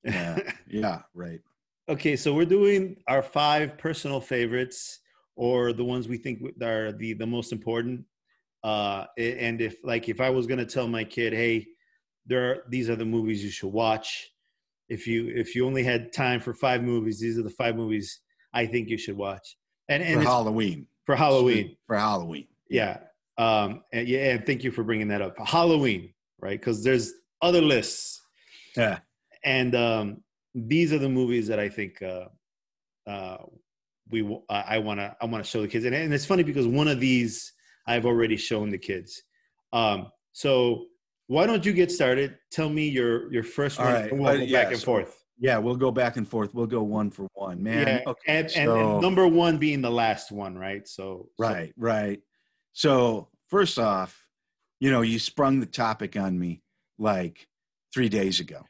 Yeah, 0.03 0.39
yeah, 0.68 1.01
right. 1.13 1.41
Okay, 1.89 2.15
so 2.15 2.34
we're 2.34 2.46
doing 2.46 2.98
our 3.08 3.24
five 3.24 3.77
personal 3.77 4.22
favorites 4.22 5.00
or 5.36 5.74
the 5.74 5.84
ones 5.84 6.08
we 6.08 6.17
think 6.17 6.39
are 6.62 6.91
the 6.91 7.13
the 7.13 7.25
most 7.25 7.51
important. 7.51 8.05
Uh, 8.63 9.05
and 9.17 9.60
if 9.62 9.75
like 9.84 10.08
if 10.08 10.22
I 10.22 10.29
was 10.29 10.46
gonna 10.46 10.65
tell 10.65 10.88
my 10.88 11.03
kid, 11.03 11.34
hey, 11.34 11.65
there 12.27 12.51
are 12.51 12.63
these 12.69 12.89
are 12.89 12.96
the 12.96 13.05
movies 13.05 13.43
you 13.43 13.50
should 13.50 13.72
watch. 13.74 14.29
If 14.88 15.08
you 15.08 15.29
if 15.36 15.55
you 15.55 15.65
only 15.65 15.84
had 15.84 16.13
time 16.13 16.39
for 16.39 16.53
five 16.53 16.84
movies, 16.84 17.19
these 17.19 17.39
are 17.39 17.43
the 17.43 17.50
five 17.50 17.75
movies 17.75 18.19
I 18.53 18.65
think 18.67 18.89
you 18.89 18.98
should 18.98 19.17
watch. 19.17 19.58
And 19.88 20.03
and 20.03 20.22
For 20.22 20.27
Halloween. 20.27 20.88
for 21.05 21.15
Halloween, 21.15 21.75
For 21.88 21.96
Halloween. 21.98 22.48
yeah. 22.69 23.00
Um, 23.39 23.81
and 23.93 24.08
yeah, 24.08 24.34
and 24.34 24.46
thank 24.46 24.63
you 24.65 24.72
for 24.72 24.84
bringing 24.84 25.08
that 25.08 25.22
up. 25.22 25.34
Halloween, 25.39 26.13
right? 26.39 26.60
Because 26.60 26.84
there's 26.84 27.13
other 27.41 27.62
lists 27.62 28.22
Yeah. 28.75 29.00
and 29.46 29.74
um, 29.75 30.24
these 30.68 30.92
are 30.94 30.98
the 30.98 31.10
movies 31.10 31.48
that 31.48 31.60
I 31.60 31.70
think 31.70 32.01
uh, 32.01 32.25
uh, 33.08 33.38
we 34.10 34.22
w- 34.22 34.42
I 34.50 34.80
want 34.80 35.00
to 35.00 35.16
I 35.22 35.25
want 35.25 35.44
to 35.44 35.50
show 35.50 35.62
the 35.62 35.68
kids, 35.68 35.86
and, 35.86 35.94
and 35.96 36.13
it's 36.13 36.25
funny 36.25 36.44
because 36.44 36.68
one 36.68 36.88
of 36.88 37.00
these 37.00 37.54
I've 37.88 38.06
already 38.06 38.38
shown 38.38 38.70
the 38.70 38.78
kids. 38.78 39.22
Um, 39.74 40.12
so 40.32 40.86
why 41.28 41.46
don't 41.46 41.63
you 41.66 41.74
get 41.74 41.92
started? 41.92 42.38
Tell 42.51 42.70
me 42.70 42.89
your 42.89 43.32
your 43.32 43.44
first 43.44 43.80
All 43.80 43.86
one. 43.86 43.94
right, 43.94 44.12
and 44.12 44.20
we'll 44.20 44.38
go 44.38 44.44
yeah, 44.44 44.63
back 44.63 44.72
and 44.72 44.80
so- 44.82 44.86
forth. 44.86 45.16
Yeah, 45.42 45.58
we'll 45.58 45.78
go 45.78 45.89
back 45.89 46.18
and 46.18 46.28
forth. 46.28 46.54
We'll 46.54 46.68
go 46.68 46.84
one 46.84 47.10
for 47.12 47.25
one, 47.34 47.63
man. 47.63 47.88
yeah, 47.88 48.01
Okay, 48.08 48.39
and, 48.39 48.46
and, 48.48 48.54
so- 48.68 48.92
and 48.94 49.01
number 49.01 49.25
one 49.25 49.58
being 49.58 49.82
the 49.82 49.89
last 49.89 50.32
one, 50.34 50.58
right? 50.58 50.86
So 50.86 51.30
so- 51.39 51.46
Right, 51.48 51.72
right. 51.78 52.20
So 52.74 53.30
first 53.48 53.80
off, 53.80 54.25
you 54.82 54.92
know, 54.92 55.01
you 55.01 55.18
sprung 55.18 55.60
the 55.62 55.66
topic 55.66 56.18
on 56.18 56.38
me 56.38 56.62
like 56.98 57.48
three 57.94 58.10
days 58.10 58.42
ago, 58.42 58.66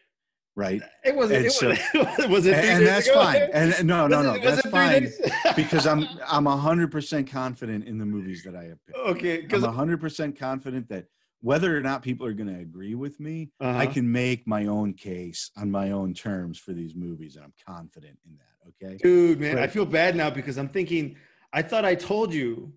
right? 0.60 0.82
it 1.04 1.16
wasn't. 1.16 1.46
It 1.46 1.52
so- 1.54 1.70
was, 1.70 2.28
was 2.28 2.46
it? 2.48 2.54
And, 2.56 2.68
and 2.70 2.86
that's 2.86 3.08
ago? 3.08 3.16
fine. 3.24 3.42
And 3.54 3.74
and 3.74 3.88
no, 3.88 4.06
no, 4.08 4.22
no, 4.22 4.34
it- 4.34 4.44
that's 4.44 4.66
it 4.66 4.70
fine 4.70 5.12
because 5.56 5.88
I'm 5.88 6.06
I'm 6.28 6.46
hundred 6.46 6.92
percent 6.92 7.32
confident 7.32 7.86
in 7.88 7.98
the 7.98 8.06
movies 8.06 8.44
that 8.44 8.56
I 8.56 8.66
have 8.66 8.86
picked. 8.86 8.98
okay. 9.00 9.42
Because 9.42 9.64
I'm 9.64 9.74
hundred 9.74 10.00
percent 10.02 10.38
confident 10.38 10.90
that 10.90 11.06
whether 11.42 11.76
or 11.76 11.80
not 11.82 12.02
people 12.02 12.28
are 12.28 12.34
going 12.34 12.54
to 12.54 12.60
agree 12.60 12.96
with 12.96 13.18
me, 13.20 13.50
I 13.62 13.88
uh 13.88 13.92
can 13.94 14.12
make 14.12 14.46
my 14.46 14.66
own 14.66 14.94
case 14.94 15.52
on 15.56 15.72
my 15.72 15.92
own 15.92 16.14
terms 16.14 16.60
for 16.60 16.74
these 16.74 16.94
movies, 16.96 17.38
and 17.38 17.46
I'm 17.46 17.54
confident 17.66 18.20
in 18.28 18.36
that. 18.38 18.46
Okay. 18.86 18.98
dude, 19.02 19.40
man, 19.40 19.58
I 19.58 19.66
feel 19.68 19.86
bad 19.86 20.16
now 20.16 20.30
because 20.30 20.58
I'm 20.58 20.70
thinking. 20.70 21.16
I 21.52 21.64
thought 21.64 21.84
I 21.86 21.96
told 21.96 22.32
you, 22.34 22.74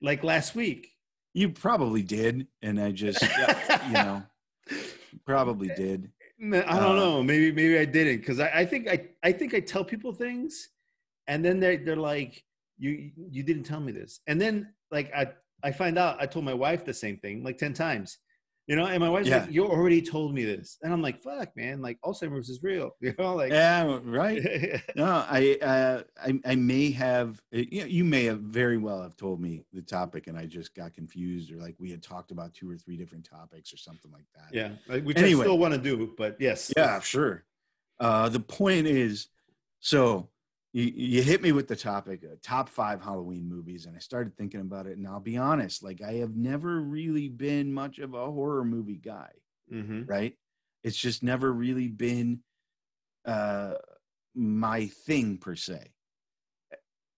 like 0.00 0.24
last 0.24 0.54
week. 0.54 0.92
You 1.34 1.50
probably 1.50 2.02
did, 2.02 2.46
and 2.62 2.80
I 2.80 2.90
just, 2.92 3.20
you 3.22 3.92
know, 3.92 4.22
probably 5.26 5.68
did. 5.76 6.10
I 6.42 6.46
don't 6.46 6.62
Uh, 6.62 6.94
know. 6.94 7.22
Maybe 7.22 7.52
maybe 7.52 7.78
I 7.78 7.84
didn't 7.84 8.18
because 8.18 8.40
I, 8.40 8.50
I 8.60 8.64
think 8.64 8.88
I 8.88 9.08
I 9.22 9.32
think 9.32 9.54
I 9.54 9.60
tell 9.60 9.84
people 9.84 10.12
things, 10.12 10.68
and 11.26 11.44
then 11.44 11.60
they 11.60 11.76
they're 11.76 11.96
like 11.96 12.42
you 12.78 13.10
you 13.30 13.42
didn't 13.42 13.64
tell 13.64 13.80
me 13.80 13.92
this, 13.92 14.20
and 14.26 14.40
then 14.40 14.72
like 14.90 15.12
I 15.14 15.32
I 15.62 15.70
find 15.72 15.98
out 15.98 16.16
I 16.20 16.26
told 16.26 16.44
my 16.46 16.54
wife 16.54 16.84
the 16.84 16.94
same 16.94 17.18
thing 17.18 17.44
like 17.44 17.58
ten 17.58 17.74
times, 17.74 18.18
you 18.70 18.76
know, 18.76 18.86
and 18.86 19.00
my 19.00 19.10
wife's 19.10 19.28
Yeah. 19.28 19.40
like 19.40 19.50
you 19.52 19.66
already 19.66 20.00
told 20.00 20.32
me 20.32 20.44
this, 20.44 20.78
and 20.84 20.92
I'm 20.92 21.02
like 21.02 21.20
fuck 21.24 21.56
man, 21.56 21.82
like 21.82 21.98
Alzheimer's 22.02 22.48
is 22.48 22.62
real, 22.62 22.92
you 23.00 23.12
know, 23.18 23.34
like 23.34 23.50
Yeah, 23.50 23.98
right. 24.04 24.80
No, 24.94 25.24
I, 25.28 25.58
uh, 25.60 26.02
I, 26.24 26.40
I 26.44 26.54
may 26.54 26.92
have. 26.92 27.42
You, 27.50 27.80
know, 27.80 27.86
you 27.86 28.04
may 28.04 28.26
have 28.26 28.38
very 28.42 28.78
well 28.78 29.02
have 29.02 29.16
told 29.16 29.40
me 29.40 29.64
the 29.72 29.82
topic, 29.82 30.28
and 30.28 30.38
I 30.38 30.46
just 30.46 30.72
got 30.76 30.94
confused, 30.94 31.50
or 31.50 31.56
like 31.56 31.74
we 31.80 31.90
had 31.90 32.00
talked 32.00 32.30
about 32.30 32.54
two 32.54 32.70
or 32.70 32.76
three 32.76 32.96
different 32.96 33.28
topics, 33.28 33.72
or 33.72 33.76
something 33.76 34.12
like 34.12 34.26
that. 34.36 34.54
yeah, 34.54 34.70
like, 34.86 35.02
which 35.02 35.16
Anyway. 35.16 35.40
I 35.40 35.44
still 35.46 35.58
want 35.58 35.74
to 35.74 35.80
do, 35.80 36.14
but 36.16 36.36
yes, 36.38 36.72
Yeah, 36.76 37.00
sure. 37.00 37.44
Uh, 37.98 38.28
the 38.28 38.38
point 38.38 38.86
is, 38.86 39.26
so 39.80 40.28
you, 40.72 40.84
you 40.84 41.22
hit 41.22 41.42
me 41.42 41.52
with 41.52 41.66
the 41.68 41.76
topic, 41.76 42.22
uh, 42.24 42.36
top 42.42 42.68
five 42.68 43.02
Halloween 43.02 43.48
movies, 43.48 43.86
and 43.86 43.96
I 43.96 43.98
started 43.98 44.36
thinking 44.36 44.60
about 44.60 44.86
it. 44.86 44.96
And 44.96 45.06
I'll 45.06 45.20
be 45.20 45.36
honest, 45.36 45.82
like 45.82 46.00
I 46.02 46.14
have 46.14 46.36
never 46.36 46.80
really 46.80 47.28
been 47.28 47.72
much 47.72 47.98
of 47.98 48.14
a 48.14 48.30
horror 48.30 48.64
movie 48.64 49.00
guy, 49.02 49.30
hmm 49.70 50.02
right? 50.06 50.34
It's 50.82 50.96
just 50.96 51.22
never 51.22 51.52
really 51.52 51.88
been 51.88 52.40
uh, 53.26 53.74
my 54.34 54.86
thing 54.86 55.38
per 55.38 55.56
se. 55.56 55.92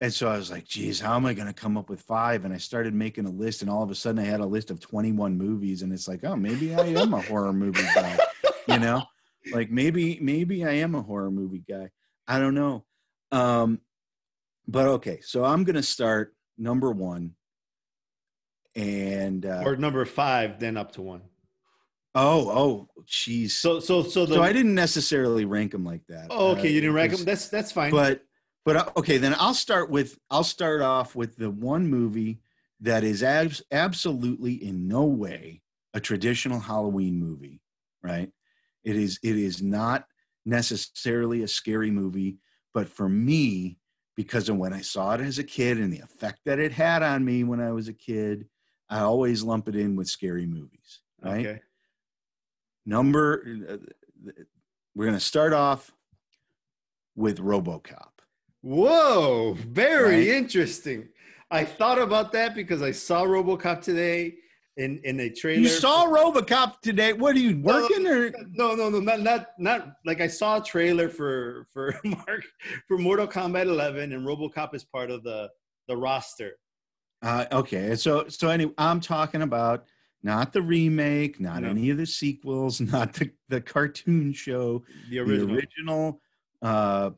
And 0.00 0.12
so 0.12 0.28
I 0.28 0.36
was 0.36 0.50
like, 0.50 0.64
geez, 0.64 0.98
how 0.98 1.14
am 1.14 1.26
I 1.26 1.32
going 1.32 1.46
to 1.46 1.52
come 1.52 1.76
up 1.76 1.88
with 1.88 2.00
five? 2.00 2.44
And 2.44 2.52
I 2.52 2.56
started 2.56 2.92
making 2.92 3.26
a 3.26 3.30
list, 3.30 3.62
and 3.62 3.70
all 3.70 3.84
of 3.84 3.90
a 3.90 3.94
sudden 3.94 4.18
I 4.20 4.26
had 4.26 4.40
a 4.40 4.46
list 4.46 4.72
of 4.72 4.80
21 4.80 5.38
movies, 5.38 5.82
and 5.82 5.92
it's 5.92 6.08
like, 6.08 6.24
oh, 6.24 6.34
maybe 6.34 6.74
I 6.74 6.86
am 6.86 7.14
a 7.14 7.20
horror 7.20 7.52
movie 7.52 7.84
guy, 7.94 8.18
you 8.66 8.78
know? 8.78 9.02
Like 9.52 9.72
maybe, 9.72 10.20
maybe 10.22 10.64
I 10.64 10.74
am 10.74 10.94
a 10.94 11.02
horror 11.02 11.30
movie 11.32 11.64
guy. 11.68 11.90
I 12.28 12.38
don't 12.38 12.54
know. 12.54 12.84
Um, 13.32 13.80
but 14.68 14.86
okay, 14.86 15.20
so 15.22 15.44
I'm 15.44 15.64
going 15.64 15.76
to 15.76 15.82
start 15.82 16.34
number 16.58 16.90
one. 16.92 17.34
And 18.76 19.44
uh, 19.44 19.62
or 19.64 19.76
number 19.76 20.04
five, 20.04 20.58
then 20.58 20.76
up 20.76 20.92
to 20.92 21.02
one. 21.02 21.22
oh, 22.14 22.48
oh, 22.50 22.88
geez. 23.06 23.54
So 23.54 23.80
so 23.80 24.02
so 24.02 24.24
the 24.24 24.34
so 24.34 24.42
I 24.42 24.52
didn't 24.52 24.74
necessarily 24.74 25.44
rank 25.44 25.72
them 25.72 25.84
like 25.84 26.06
that. 26.08 26.28
oh, 26.30 26.52
okay, 26.52 26.60
uh, 26.68 26.70
you 26.70 26.80
didn't 26.80 26.94
rank 26.94 27.12
them. 27.12 27.24
That's 27.24 27.48
that's 27.48 27.70
fine. 27.72 27.90
But 27.90 28.22
but 28.64 28.76
uh, 28.76 28.90
okay, 28.96 29.18
then 29.18 29.34
I'll 29.38 29.52
start 29.52 29.90
with 29.90 30.18
I'll 30.30 30.44
start 30.44 30.80
off 30.80 31.14
with 31.14 31.36
the 31.36 31.50
one 31.50 31.86
movie 31.88 32.40
that 32.80 33.04
is 33.04 33.22
abs- 33.22 33.62
absolutely 33.70 34.54
in 34.54 34.88
no 34.88 35.04
way 35.04 35.60
a 35.92 36.00
traditional 36.00 36.60
Halloween 36.60 37.18
movie, 37.18 37.60
right? 38.02 38.30
It 38.84 38.96
is 38.96 39.18
it 39.22 39.36
is 39.36 39.60
not 39.60 40.06
necessarily 40.46 41.42
a 41.42 41.48
scary 41.48 41.90
movie, 41.90 42.38
but 42.74 42.88
for 42.88 43.08
me, 43.08 43.78
because 44.16 44.48
of 44.48 44.56
when 44.56 44.72
I 44.72 44.80
saw 44.80 45.14
it 45.14 45.20
as 45.20 45.38
a 45.38 45.44
kid 45.44 45.78
and 45.78 45.92
the 45.92 46.00
effect 46.00 46.40
that 46.44 46.58
it 46.58 46.72
had 46.72 47.02
on 47.02 47.24
me 47.24 47.44
when 47.44 47.60
I 47.60 47.72
was 47.72 47.88
a 47.88 47.92
kid, 47.92 48.46
I 48.90 49.00
always 49.00 49.42
lump 49.42 49.68
it 49.68 49.76
in 49.76 49.96
with 49.96 50.08
scary 50.08 50.46
movies, 50.46 51.00
right? 51.22 51.46
okay. 51.46 51.60
number 52.84 53.44
uh, 53.68 53.76
we're 54.94 55.06
going 55.06 55.16
to 55.18 55.24
start 55.24 55.52
off 55.52 55.90
with 57.16 57.38
robocop 57.38 58.08
Whoa, 58.62 59.54
very 59.58 60.28
Right? 60.28 60.36
interesting. 60.36 61.08
I 61.50 61.64
thought 61.64 61.98
about 62.00 62.32
that 62.32 62.54
because 62.54 62.80
I 62.80 62.92
saw 62.92 63.24
RoboCop 63.24 63.82
today 63.82 64.36
in 64.76 64.98
in 65.04 65.20
a 65.20 65.28
trailer. 65.30 65.60
you 65.62 65.68
saw 65.68 66.06
robocop 66.06 66.80
today 66.80 67.12
what 67.12 67.36
are 67.36 67.40
you 67.40 67.54
No, 67.54 67.82
working 67.82 68.06
or 68.06 68.30
No, 68.52 68.74
no, 68.74 68.88
no, 68.88 69.00
not 69.00 69.20
not 69.20 69.48
not 69.58 69.88
like 70.06 70.20
I 70.20 70.26
saw 70.26 70.58
a 70.60 70.62
trailer 70.64 71.08
for 71.08 71.66
for 71.72 71.94
Mark 72.04 72.44
for 72.88 72.96
Mortal 72.98 73.26
Kombat 73.26 73.64
11, 73.64 74.12
and 74.12 74.26
RoboCop 74.26 74.74
is 74.74 74.84
part 74.84 75.10
of 75.10 75.22
the 75.24 75.50
the 75.88 75.96
roster. 75.96 76.52
uh, 77.22 77.44
okay 77.52 77.94
so 77.96 78.26
so 78.28 78.48
anyway 78.48 78.72
i'm 78.78 79.00
talking 79.00 79.42
about 79.42 79.84
not 80.22 80.52
the 80.52 80.62
remake 80.62 81.38
not 81.40 81.62
No. 81.62 81.70
any 81.70 81.90
of 81.90 81.98
the 81.98 82.06
sequels 82.06 82.80
not 82.94 83.12
the, 83.14 83.30
the 83.48 83.60
cartoon 83.60 84.32
show 84.32 84.84
The 85.10 85.16
the 85.16 85.18
original. 85.20 85.54
original 85.54 86.20
uh 86.62 87.10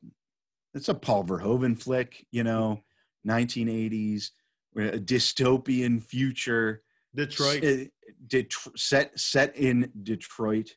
it's 0.74 0.88
a 0.88 0.94
paul 0.94 1.24
verhoeven 1.24 1.78
flick 1.80 2.26
you 2.32 2.42
know 2.42 2.82
1980s 3.28 4.30
a 4.76 4.98
dystopian 4.98 6.02
future 6.02 6.82
Detroit. 7.14 7.64
S- 7.64 7.80
uh, 7.80 7.84
Det- 8.26 8.52
set 8.76 9.18
set 9.18 9.56
in 9.56 9.90
Detroit, 10.02 10.76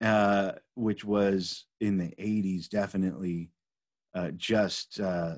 uh, 0.00 0.52
which 0.74 1.04
was 1.04 1.66
in 1.80 1.98
the 1.98 2.12
'80s, 2.18 2.68
definitely 2.68 3.50
uh, 4.14 4.30
just 4.36 5.00
uh, 5.00 5.36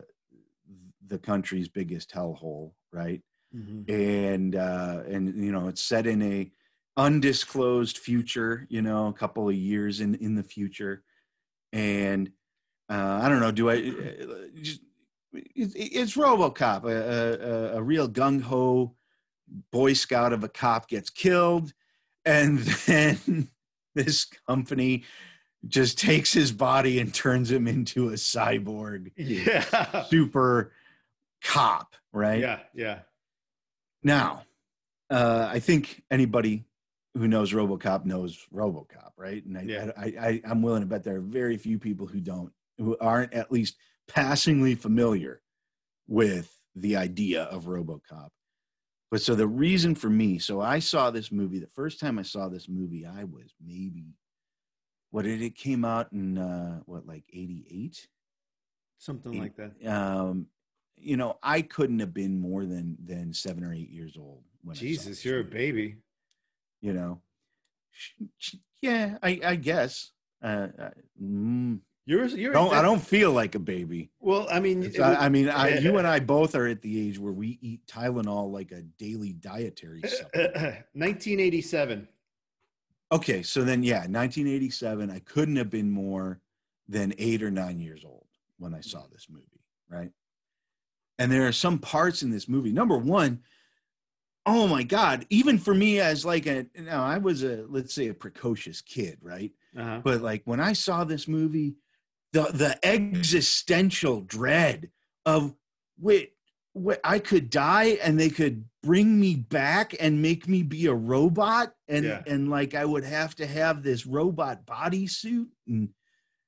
the 1.07 1.19
country's 1.19 1.69
biggest 1.69 2.11
hellhole, 2.13 2.73
right? 2.93 3.23
Mhm. 3.55 3.89
And 3.91 4.57
uh, 4.57 5.03
and 5.09 5.43
you 5.43 5.53
know, 5.53 5.69
it's 5.69 5.83
set 5.83 6.07
in 6.07 6.21
a 6.23 6.51
undisclosed 6.99 7.97
future, 7.99 8.67
you 8.69 8.83
know, 8.83 9.07
a 9.07 9.13
couple 9.13 9.49
of 9.49 9.55
years 9.55 10.01
in 10.01 10.15
in 10.17 10.35
the 10.35 10.43
future, 10.43 11.03
and 11.73 12.31
uh, 12.91 13.21
I 13.23 13.29
don't 13.29 13.41
know. 13.41 13.53
Do 13.53 13.71
I 13.71 13.81
just? 14.61 14.83
It's, 15.33 15.75
it's 15.77 16.17
RoboCop, 16.17 16.85
a, 16.85 17.75
a, 17.75 17.77
a 17.79 17.83
real 17.83 18.09
gung 18.09 18.41
ho 18.43 18.97
Boy 19.71 19.93
Scout 19.93 20.33
of 20.33 20.45
a 20.45 20.49
cop 20.49 20.89
gets 20.89 21.11
killed, 21.11 21.73
and 22.25 22.59
then 22.87 23.49
this 23.95 24.27
company 24.47 25.05
just 25.67 25.99
takes 25.99 26.33
his 26.33 26.53
body 26.53 27.01
and 27.01 27.13
turns 27.13 27.51
him 27.51 27.67
into 27.67 28.11
a 28.11 28.13
cyborg 28.13 29.11
Yeah. 29.17 30.05
super 30.09 30.73
cop, 31.43 31.97
right? 32.13 32.41
Yeah, 32.41 32.61
yeah. 32.75 33.01
Now, 34.03 34.45
uh, 35.11 35.49
I 35.51 35.59
think 35.59 36.03
anybody 36.11 36.65
who 37.15 37.27
knows 37.27 37.53
RoboCop 37.53 38.05
knows 38.05 38.47
RoboCop, 38.55 39.11
right? 39.17 39.45
And 39.45 39.59
I, 39.59 39.63
Yeah. 39.63 39.91
I, 39.97 40.05
I, 40.05 40.41
I'm 40.45 40.63
willing 40.63 40.83
to 40.83 40.87
bet 40.87 41.03
there 41.03 41.17
are 41.17 41.21
very 41.21 41.57
few 41.57 41.79
people 41.79 42.07
who 42.07 42.21
don't, 42.21 42.53
who 42.79 42.97
aren't 43.01 43.33
at 43.35 43.51
least 43.51 43.77
passingly 44.07 44.77
familiar 44.77 45.41
with 46.07 46.55
the 46.77 46.97
idea 46.97 47.43
of 47.45 47.65
RoboCop. 47.65 48.29
But 49.11 49.23
so 49.23 49.35
the 49.35 49.47
reason 49.47 49.95
for 49.95 50.11
me, 50.11 50.39
so 50.39 50.61
I 50.61 50.81
saw 50.81 51.11
this 51.11 51.33
movie. 51.33 51.59
The 51.59 51.67
first 51.69 51.99
time 51.99 52.19
I 52.19 52.23
saw 52.23 52.49
this 52.49 52.69
movie, 52.69 53.07
I 53.07 53.25
was 53.25 53.55
maybe, 53.65 54.15
what 55.11 55.25
did 55.25 55.41
it 55.41 55.57
came 55.57 55.85
out 55.85 56.13
in 56.13 56.37
uh, 56.37 56.81
what 56.85 57.07
like 57.07 57.25
'88? 57.33 58.07
Something 58.99 59.39
like 59.39 59.57
that. 59.57 59.73
um, 59.87 60.47
you 60.97 61.17
know, 61.17 61.39
I 61.43 61.63
couldn't 61.63 62.01
have 62.01 62.13
been 62.13 62.39
more 62.39 62.67
than 62.67 62.99
than 63.03 63.33
seven 63.33 63.65
or 63.65 63.73
eight 63.73 63.91
years 63.91 64.17
old 64.19 64.43
when 64.63 64.77
Jesus, 64.77 65.25
you're 65.25 65.41
a 65.41 65.45
baby. 65.45 65.97
You 66.81 66.93
know, 66.93 67.23
yeah, 68.83 69.19
I, 69.23 69.41
I 69.45 69.57
guess. 69.57 70.13
Uh, 70.43 70.69
uh, 70.79 70.91
mm, 71.21 71.81
You're 72.09 72.25
you're 72.29 72.55
don't 72.55 72.73
I 72.73 72.81
don't 72.81 73.03
feel 73.03 73.33
like 73.33 73.55
a 73.55 73.59
baby. 73.59 74.11
Well, 74.19 74.49
I 74.51 74.61
mean, 74.61 74.91
I, 74.99 75.27
I 75.27 75.29
mean, 75.29 75.51
I, 75.51 75.77
you 75.81 75.99
and 75.99 76.07
I 76.07 76.21
both 76.21 76.55
are 76.55 76.67
at 76.67 76.81
the 76.81 77.07
age 77.07 77.19
where 77.19 77.35
we 77.35 77.59
eat 77.61 77.87
Tylenol 77.87 78.51
like 78.51 78.73
a 78.73 78.81
daily 78.81 79.35
dietary 79.35 80.01
supplement. 80.01 80.55
1987. 80.95 82.09
Okay, 83.13 83.43
so 83.43 83.63
then 83.63 83.83
yeah, 83.83 83.99
1987. 84.07 85.11
I 85.11 85.19
couldn't 85.19 85.57
have 85.57 85.69
been 85.69 85.91
more 85.91 86.41
than 86.89 87.13
eight 87.19 87.43
or 87.43 87.51
nine 87.51 87.79
years 87.79 88.07
old 88.07 88.25
when 88.59 88.73
I 88.75 88.81
saw 88.81 89.03
this 89.13 89.27
movie, 89.29 89.61
right? 89.91 90.11
And 91.19 91.31
there 91.31 91.47
are 91.47 91.53
some 91.53 91.79
parts 91.79 92.23
in 92.23 92.31
this 92.31 92.49
movie. 92.49 92.73
Number 92.73 92.97
one, 92.97 93.41
oh 94.47 94.67
my 94.67 94.83
god 94.83 95.27
even 95.29 95.59
for 95.59 95.75
me 95.75 96.01
as 96.01 96.25
like 96.25 96.47
a 96.47 96.65
know 96.75 97.03
i 97.03 97.19
was 97.19 97.43
a 97.43 97.67
let's 97.69 97.93
say 97.93 98.09
a 98.09 98.15
precocious 98.15 98.81
kid 98.81 99.19
right 99.21 99.53
Uh-huh. 99.77 100.01
but 100.03 100.23
like 100.23 100.41
when 100.47 100.59
i 100.59 100.73
saw 100.73 101.05
this 101.05 101.29
movie 101.29 101.75
the 102.33 102.43
the 102.53 102.79
existential 102.87 104.21
dread 104.21 104.91
of 105.27 105.55
wait, 106.01 106.33
wait 106.75 106.99
i 107.05 107.19
could 107.19 107.51
die 107.51 107.99
and 108.03 108.19
they 108.19 108.29
could 108.31 108.65
bring 108.83 109.19
me 109.19 109.35
back 109.35 109.95
and 109.99 110.23
make 110.23 110.47
me 110.47 110.63
be 110.63 110.87
a 110.87 110.95
robot 110.95 111.75
and 111.89 112.05
Yeah. 112.05 112.23
and 112.27 112.49
like 112.51 112.75
i 112.75 112.85
would 112.85 113.05
have 113.05 113.35
to 113.37 113.47
have 113.47 113.83
this 113.83 114.07
robot 114.07 114.65
bodysuit 114.67 115.49
and 115.67 115.89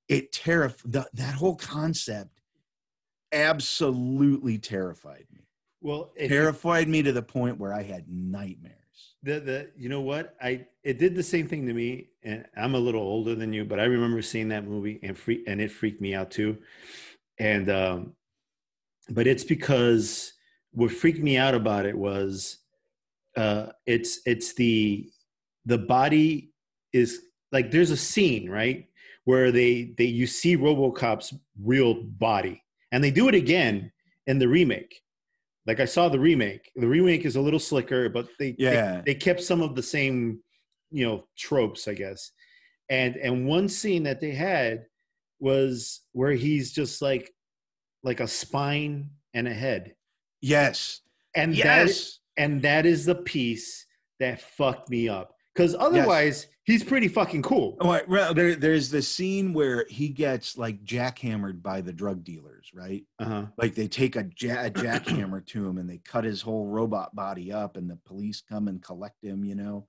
it 0.09 0.33
terrified 0.33 0.93
that 1.15 1.35
whole 1.35 1.57
concept 1.57 2.41
absolutely 3.33 4.59
terrified 4.59 5.27
me 5.33 5.41
Well, 5.81 6.13
if, 6.17 6.29
terrified 6.29 6.89
me 6.89 7.03
to 7.03 7.13
the 7.13 7.23
point 7.23 7.59
where 7.59 7.73
I 7.73 7.83
had 7.83 8.09
nightmares. 8.09 8.77
The 9.23 9.41
the 9.41 9.71
you 9.77 9.89
know 9.89 10.01
what 10.01 10.35
I 10.41 10.67
it 10.83 10.99
did 10.99 11.15
the 11.15 11.23
same 11.23 11.47
thing 11.47 11.67
to 11.67 11.75
me, 11.75 12.09
and 12.23 12.47
I'm 12.57 12.75
a 12.75 12.79
little 12.79 13.03
older 13.03 13.35
than 13.35 13.53
you, 13.53 13.65
but 13.65 13.81
I 13.81 13.85
remember 13.85 14.23
seeing 14.23 14.49
that 14.49 14.67
movie 14.67 14.99
and 15.03 15.17
free 15.17 15.45
and 15.47 15.61
it 15.61 15.71
freaked 15.71 16.01
me 16.01 16.15
out 16.15 16.31
too, 16.31 16.59
and 17.39 17.71
um, 17.71 18.13
but 19.11 19.27
it's 19.27 19.45
because 19.45 20.33
what 20.73 20.91
freaked 20.91 21.21
me 21.21 21.37
out 21.37 21.55
about 21.55 21.87
it 21.87 21.97
was, 21.97 22.59
uh, 23.37 23.67
it's 23.87 24.21
it's 24.25 24.55
the 24.55 25.11
the 25.67 25.79
body 25.79 26.53
is 26.93 27.21
like 27.53 27.71
there's 27.71 27.91
a 27.91 27.97
scene 27.97 28.49
right 28.49 28.87
where 29.25 29.53
they 29.53 29.95
they 29.99 30.05
you 30.05 30.27
see 30.27 30.57
RoboCop's 30.57 31.35
real 31.63 31.95
body, 31.95 32.63
and 32.91 33.05
they 33.05 33.11
do 33.11 33.29
it 33.29 33.35
again 33.35 33.93
in 34.27 34.39
the 34.39 34.49
remake. 34.49 35.03
Like 35.67 35.81
I 35.81 35.85
saw 35.85 36.09
the 36.09 36.19
remake. 36.21 36.71
The 36.77 36.89
remake 36.89 37.25
is 37.25 37.37
a 37.37 37.41
little 37.41 37.59
slicker, 37.61 38.09
but 38.09 38.29
they 38.39 38.55
Yeah. 38.59 39.03
they, 39.05 39.13
they 39.13 39.19
kept 39.19 39.43
some 39.43 39.61
of 39.63 39.75
the 39.75 39.83
same, 39.83 40.41
you 40.91 41.07
know, 41.07 41.27
tropes, 41.37 41.87
I 41.89 41.95
guess. 41.95 42.33
And 42.89 43.17
and 43.17 43.47
one 43.47 43.69
scene 43.69 44.05
that 44.05 44.21
they 44.21 44.33
had 44.33 44.87
was 45.39 46.01
where 46.13 46.33
he's 46.33 46.73
just 46.73 47.01
like 47.03 47.31
like 48.03 48.21
a 48.21 48.27
spine 48.29 49.11
and 49.35 49.47
a 49.47 49.55
head. 49.55 49.95
Yes. 50.41 51.01
And 51.35 51.53
that 51.59 51.87
Yes. 51.89 52.19
and 52.37 52.63
that 52.63 52.87
is 52.87 53.05
the 53.05 53.15
piece 53.15 53.87
that 54.19 54.41
fucked 54.41 54.89
me 54.91 55.09
up. 55.09 55.35
Because 55.55 55.75
otherwise, 55.79 56.47
he's 56.71 56.85
pretty 56.85 57.09
fucking 57.09 57.43
cool. 57.43 57.77
Oh, 57.81 57.89
right, 57.89 58.09
well, 58.09 58.33
there, 58.33 58.55
there's 58.55 58.91
the 58.91 59.03
scene 59.03 59.53
where 59.53 59.85
he 59.89 60.09
gets 60.09 60.57
like 60.57 60.85
jackhammered 60.85 61.63
by 61.63 61.81
the 61.81 61.93
drug 61.93 62.25
dealers, 62.25 62.71
right? 62.75 63.05
Uh-huh. 63.19 63.47
Like 63.57 63.75
they 63.75 63.89
take 63.89 64.17
a, 64.17 64.29
ja- 64.39 64.67
a 64.67 64.71
jackhammer 64.71 65.45
to 65.47 65.67
him 65.67 65.79
and 65.79 65.89
they 65.89 65.99
cut 65.99 66.25
his 66.25 66.43
whole 66.43 66.67
robot 66.67 67.15
body 67.15 67.53
up, 67.53 67.77
and 67.77 67.91
the 67.91 67.99
police 68.07 68.43
come 68.49 68.69
and 68.69 68.83
collect 68.83 69.23
him, 69.23 69.45
you 69.45 69.55
know, 69.55 69.87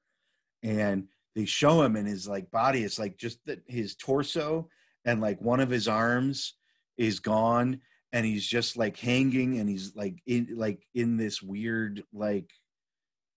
and 0.63 1.07
they 1.35 1.45
show 1.45 1.81
him 1.81 1.95
in 1.95 2.05
his 2.05 2.27
like 2.27 2.51
body. 2.51 2.83
It's 2.83 3.00
like 3.00 3.17
just 3.17 3.39
that 3.45 3.61
his 3.67 3.95
torso 3.95 4.67
and 5.05 5.21
like 5.21 5.41
one 5.41 5.59
of 5.59 5.69
his 5.69 5.88
arms 5.88 6.55
is 6.97 7.19
gone, 7.19 7.79
and 8.11 8.25
he's 8.25 8.45
just 8.45 8.77
like 8.77 8.97
hanging, 8.97 9.59
and 9.59 9.69
he's 9.69 9.95
like 9.95 10.21
in 10.25 10.50
like 10.55 10.85
in 10.93 11.17
this 11.17 11.41
weird 11.41 12.03
like 12.13 12.50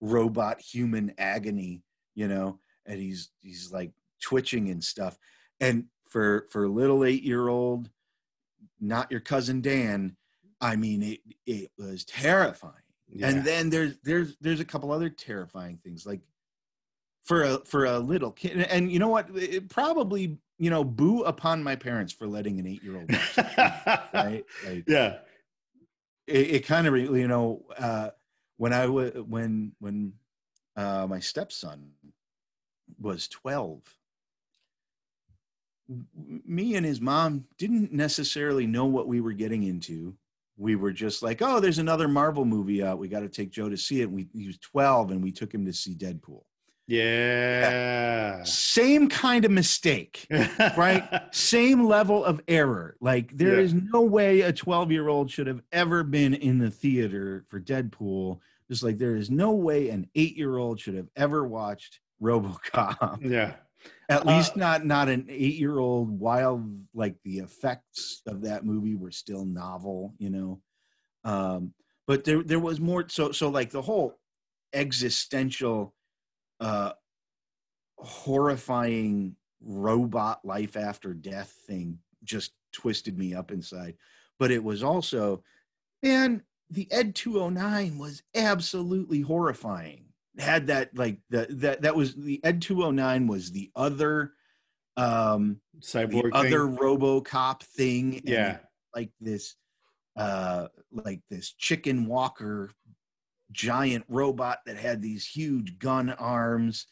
robot 0.00 0.60
human 0.60 1.14
agony, 1.18 1.82
you 2.14 2.28
know, 2.28 2.58
and 2.86 3.00
he's 3.00 3.30
he's 3.40 3.72
like 3.72 3.92
twitching 4.20 4.70
and 4.70 4.82
stuff. 4.82 5.18
And 5.60 5.84
for 6.08 6.46
for 6.50 6.64
a 6.64 6.68
little 6.68 7.04
eight 7.04 7.22
year 7.22 7.48
old, 7.48 7.90
not 8.80 9.10
your 9.10 9.20
cousin 9.20 9.60
Dan, 9.60 10.16
I 10.60 10.76
mean 10.76 11.02
it 11.02 11.20
it 11.46 11.70
was 11.78 12.04
terrifying. 12.04 12.74
Yeah. 13.08 13.28
And 13.28 13.44
then 13.44 13.70
there's 13.70 13.96
there's 14.02 14.36
there's 14.40 14.60
a 14.60 14.64
couple 14.64 14.90
other 14.92 15.08
terrifying 15.10 15.78
things 15.84 16.04
like 16.06 16.20
for 17.25 17.42
a 17.42 17.58
for 17.64 17.84
a 17.86 17.99
little 17.99 18.30
kid 18.32 18.58
and 18.70 18.90
you 18.92 18.99
know 18.99 19.08
what 19.08 19.28
it 19.34 19.68
probably 19.70 20.36
you 20.58 20.68
know 20.70 20.84
boo 20.84 21.23
upon 21.23 21.62
my 21.62 21.75
parents 21.75 22.12
for 22.12 22.26
letting 22.26 22.60
an 22.60 22.66
eight 22.66 22.82
year 22.82 22.97
old 22.97 23.10
right 24.12 24.44
like 24.66 24.84
Yeah. 24.86 25.18
it, 26.26 26.50
it 26.50 26.66
kind 26.66 26.86
of 26.86 26.94
you 26.97 27.26
know 27.26 27.62
uh 27.78 28.10
when 28.58 28.75
i 28.75 28.86
was 28.86 29.12
when 29.26 29.73
when 29.78 30.12
uh 30.76 31.06
my 31.08 31.18
stepson 31.18 31.92
was 33.04 33.28
12 33.28 33.80
me 36.47 36.76
and 36.76 36.86
his 36.86 37.00
mom 37.00 37.45
didn't 37.58 37.93
necessarily 37.93 38.67
know 38.67 38.86
what 38.86 39.06
we 39.06 39.21
were 39.21 39.34
getting 39.34 39.64
into 39.64 40.17
we 40.56 40.76
were 40.76 40.93
just 40.93 41.23
like 41.23 41.43
oh 41.43 41.60
there's 41.60 41.78
another 41.78 42.08
marvel 42.08 42.47
movie 42.47 42.82
out 42.82 42.99
we 42.99 43.06
got 43.06 43.21
to 43.21 43.28
take 43.28 43.50
joe 43.50 43.69
to 43.69 43.76
see 43.76 44.00
it 44.00 44.10
we 44.10 44.26
he 44.32 44.47
was 44.47 44.56
12 44.58 45.10
and 45.10 45.23
we 45.23 45.30
took 45.30 45.52
him 45.52 45.67
to 45.67 45.73
see 45.75 45.95
deadpool 45.95 46.43
Yeah. 46.86 48.43
same 48.45 49.08
kind 49.10 49.45
of 49.45 49.50
mistake 49.50 50.26
Right? 50.76 51.04
same 51.34 51.84
level 51.84 52.25
of 52.25 52.40
error. 52.49 52.97
Like 53.00 53.36
there 53.36 53.56
Yeah. 53.58 53.64
is 53.64 53.75
no 53.75 54.00
way 54.02 54.40
a 54.40 54.52
12 54.52 54.90
year 54.90 55.08
old 55.08 55.30
should 55.30 55.47
have 55.47 55.60
ever 55.73 56.02
been 56.02 56.32
in 56.34 56.58
the 56.58 56.71
theater 56.71 57.45
for 57.49 57.60
Deadpool. 57.60 58.40
Just 58.71 58.82
like 58.82 58.97
there 58.99 59.17
is 59.17 59.30
no 59.30 59.52
way 59.52 59.90
an 59.90 60.08
eight 60.14 60.36
year 60.36 60.56
old 60.56 60.80
should 60.80 60.95
have 60.95 61.08
ever 61.17 61.47
watched 61.47 62.00
RoboCop. 62.22 63.22
Yeah. 63.22 63.56
At 64.08 64.26
Uh, 64.26 64.36
least 64.36 64.56
not 64.56 64.86
not 64.86 65.08
an 65.08 65.26
eight 65.28 65.56
year 65.56 65.78
old. 65.78 66.08
While 66.18 66.70
like 66.94 67.16
the 67.22 67.38
effects 67.38 68.22
of 68.26 68.42
that 68.42 68.64
movie 68.64 68.94
were 68.94 69.10
still 69.10 69.44
novel, 69.44 70.14
you 70.18 70.30
know. 70.30 70.62
Um, 71.24 71.74
but 72.06 72.24
there 72.24 72.42
there 72.42 72.60
was 72.60 72.80
more. 72.80 73.08
So 73.08 73.32
so 73.32 73.48
like 73.50 73.70
the 73.70 73.82
whole 73.82 74.18
existential, 74.72 75.94
uh, 76.60 76.92
horrifying 77.98 79.36
robot 79.60 80.44
life 80.44 80.76
after 80.76 81.14
death 81.14 81.50
thing 81.66 81.98
just 82.22 82.52
twisted 82.72 83.16
me 83.18 83.34
up 83.34 83.50
inside. 83.50 83.96
But 84.38 84.50
it 84.50 84.62
was 84.62 84.82
also, 84.82 85.42
man, 86.02 86.42
the 86.70 86.90
Ed 86.90 87.14
209 87.14 87.98
was 87.98 88.22
absolutely 88.34 89.20
horrifying. 89.20 90.03
Had 90.38 90.66
that 90.68 90.97
like 90.97 91.18
the 91.30 91.47
that 91.50 91.82
that 91.82 91.94
was 91.94 92.14
the 92.14 92.42
Ed 92.44 92.60
209 92.60 93.26
was 93.26 93.52
the 93.52 93.70
other 93.76 94.32
um 94.97 95.60
Cyborg 95.80 96.32
the 96.32 96.36
other 96.36 96.60
RoboCop 96.60 97.62
thing. 97.62 98.18
and 98.18 98.28
yeah. 98.28 98.58
like 98.94 99.10
this 99.20 99.54
uh 100.16 100.68
like 100.92 101.20
this 101.30 101.52
chicken 101.52 102.06
walker 102.06 102.70
giant 103.52 104.04
robot 104.08 104.58
that 104.66 104.76
had 104.76 105.02
these 105.02 105.26
huge 105.26 105.78
gun 105.78 106.10
arms 106.10 106.86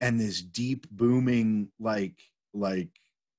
and 0.00 0.18
this 0.18 0.42
deep 0.42 0.86
booming 0.90 1.68
like 1.80 2.18
like 2.54 2.90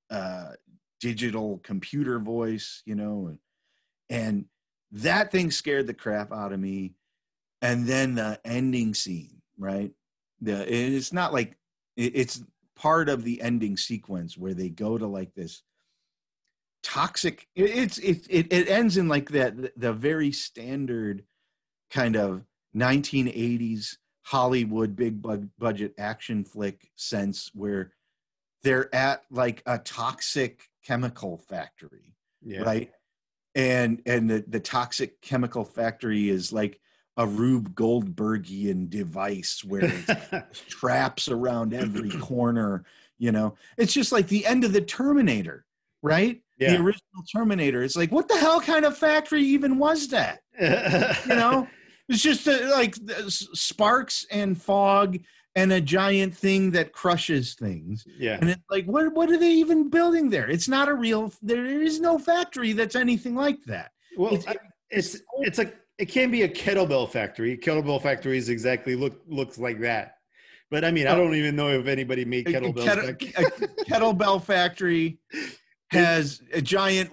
uh 0.10 0.52
digital 1.00 1.60
computer 1.64 2.20
voice 2.20 2.82
you 2.86 2.96
know 2.96 3.28
and, 3.28 3.40
and 4.10 4.46
that 4.92 5.32
thing 5.32 5.52
scared 5.52 5.88
the 5.88 5.94
crap 5.94 6.32
out 6.32 6.52
of 6.52 6.60
me 6.60 6.94
and 7.62 7.88
then 7.88 8.16
the 8.16 8.40
ending 8.44 8.94
scene 8.94 9.39
right 9.60 9.92
the 10.42 10.74
it's 10.74 11.14
not 11.14 11.34
like 11.34 11.58
it's 11.98 12.42
part 12.76 13.10
of 13.10 13.24
the 13.24 13.42
ending 13.42 13.76
sequence 13.76 14.38
where 14.38 14.54
they 14.54 14.70
go 14.70 14.98
to 14.98 15.06
like 15.06 15.34
this 15.36 15.64
toxic 16.82 17.46
it's 17.56 17.98
it, 17.98 18.26
it 18.30 18.52
it 18.52 18.70
ends 18.70 18.96
in 18.98 19.08
like 19.10 19.30
that 19.30 19.78
the, 19.78 19.92
very 19.92 20.32
standard 20.32 21.24
kind 21.92 22.16
of 22.16 22.44
1980s 22.76 23.98
hollywood 24.24 24.96
big 24.96 25.22
bug 25.22 25.50
budget 25.58 25.94
action 25.98 26.44
flick 26.46 26.90
sense 26.96 27.52
where 27.54 27.92
they're 28.64 28.94
at 28.96 29.24
like 29.30 29.62
a 29.66 29.78
toxic 29.80 30.70
chemical 30.86 31.38
factory 31.38 32.16
Yeah. 32.42 32.62
right 32.62 32.92
and 33.56 34.02
and 34.06 34.30
the, 34.30 34.46
the 34.48 34.60
toxic 34.60 35.20
chemical 35.22 35.66
factory 35.66 36.30
is 36.30 36.54
like 36.54 36.80
a 37.20 37.28
rube 37.28 37.76
goldbergian 37.76 38.90
device 38.90 39.62
where 39.68 39.82
it's 39.84 40.62
traps 40.70 41.28
around 41.28 41.74
every 41.74 42.10
corner 42.10 42.84
you 43.22 43.34
know? 43.34 43.56
It's 43.78 43.92
just 43.94 44.14
like 44.14 44.28
the 44.30 44.46
end 44.46 44.64
of 44.64 44.72
the 44.74 44.82
terminator 44.82 45.66
right? 46.02 46.42
Yeah. 46.58 46.72
the 46.78 46.82
original 46.82 47.24
terminator. 47.36 47.84
It's 47.84 47.98
like 47.98 48.12
what 48.12 48.28
the 48.30 48.38
hell 48.38 48.62
kind 48.62 48.86
of 48.86 48.98
factory 48.98 49.44
even 49.44 49.78
was 49.78 50.08
that? 50.10 50.40
You 50.60 51.36
know? 51.36 51.68
It's 52.12 52.24
just 52.24 52.48
uh, 52.48 52.72
like 52.72 52.96
sparks 53.28 54.26
and 54.32 54.60
fog 54.60 55.20
and 55.56 55.72
a 55.72 55.80
giant 55.80 56.36
thing 56.36 56.72
that 56.72 56.92
crushes 56.92 57.54
things. 57.54 58.04
Yeah. 58.18 58.38
and 58.42 58.50
it's 58.50 58.64
like 58.70 58.86
what 58.86 59.14
what 59.14 59.30
are 59.30 59.38
they 59.38 59.52
even 59.52 59.90
building 59.92 60.30
there? 60.32 60.50
It's 60.50 60.68
not 60.68 60.88
a 60.90 60.94
real 60.96 61.32
there 61.44 61.66
is 61.66 62.00
no 62.00 62.18
factory 62.18 62.72
that's 62.74 62.96
anything 62.96 63.36
like 63.36 63.62
that. 63.66 63.92
Well, 64.18 64.34
it's- 64.34 64.48
I- 64.48 64.58
it's 64.90 65.18
it's 65.42 65.58
like 65.60 65.76
it 66.00 66.08
can 66.08 66.32
be 66.32 66.44
a 66.44 66.50
kettlebell 66.50 67.10
factory. 67.10 67.58
Kettlebell 67.58 68.02
factories 68.02 68.48
exactly 68.48 68.96
look 68.96 69.22
looks 69.28 69.60
like 69.60 69.82
that. 69.82 70.16
But 70.72 70.86
I 70.86 70.92
mean, 70.92 71.08
I 71.08 71.16
don't 71.16 71.36
even 71.36 71.56
know 71.56 71.70
if 71.70 71.88
anybody 71.88 72.26
made 72.26 72.48
a, 72.48 72.52
a 72.52 72.74
kettle- 72.74 73.04
a 73.06 73.14
kettlebell 73.84 74.42
factory 74.42 75.20
has 75.92 76.42
a 76.54 76.62
giant 76.62 77.12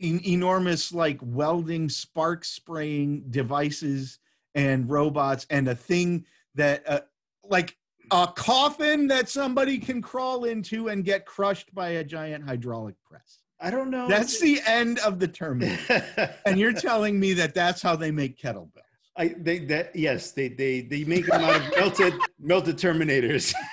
en- 0.00 0.20
enormous 0.24 0.92
like 0.92 1.18
welding 1.20 1.88
spark 1.88 2.44
spraying 2.44 3.24
devices 3.30 4.18
and 4.54 4.88
robots 4.88 5.46
and 5.50 5.68
a 5.68 5.74
thing 5.74 6.24
that 6.54 6.88
uh, 6.88 7.00
like 7.42 7.76
a 8.12 8.28
coffin 8.36 9.08
that 9.08 9.28
somebody 9.28 9.78
can 9.78 10.00
crawl 10.00 10.44
into 10.44 10.88
and 10.88 11.04
get 11.04 11.26
crushed 11.26 11.74
by 11.74 11.90
a 11.90 12.04
giant 12.04 12.44
hydraulic 12.44 12.94
press. 13.04 13.39
I 13.60 13.70
don't 13.70 13.90
know. 13.90 14.08
That's 14.08 14.40
the 14.40 14.60
end 14.66 14.98
of 15.00 15.18
the 15.18 15.28
Terminator. 15.28 16.34
and 16.46 16.58
you're 16.58 16.72
telling 16.72 17.20
me 17.20 17.34
that 17.34 17.54
that's 17.54 17.82
how 17.82 17.94
they 17.96 18.10
make 18.10 18.38
kettlebells. 18.40 18.70
I 19.16 19.34
they 19.38 19.58
that 19.66 19.94
yes 19.94 20.30
they 20.32 20.48
they 20.48 20.80
they 20.82 21.04
make 21.04 21.26
them 21.26 21.42
out 21.42 21.60
of 21.60 21.70
melted 21.78 22.14
melted 22.38 22.76
Terminators. 22.78 23.52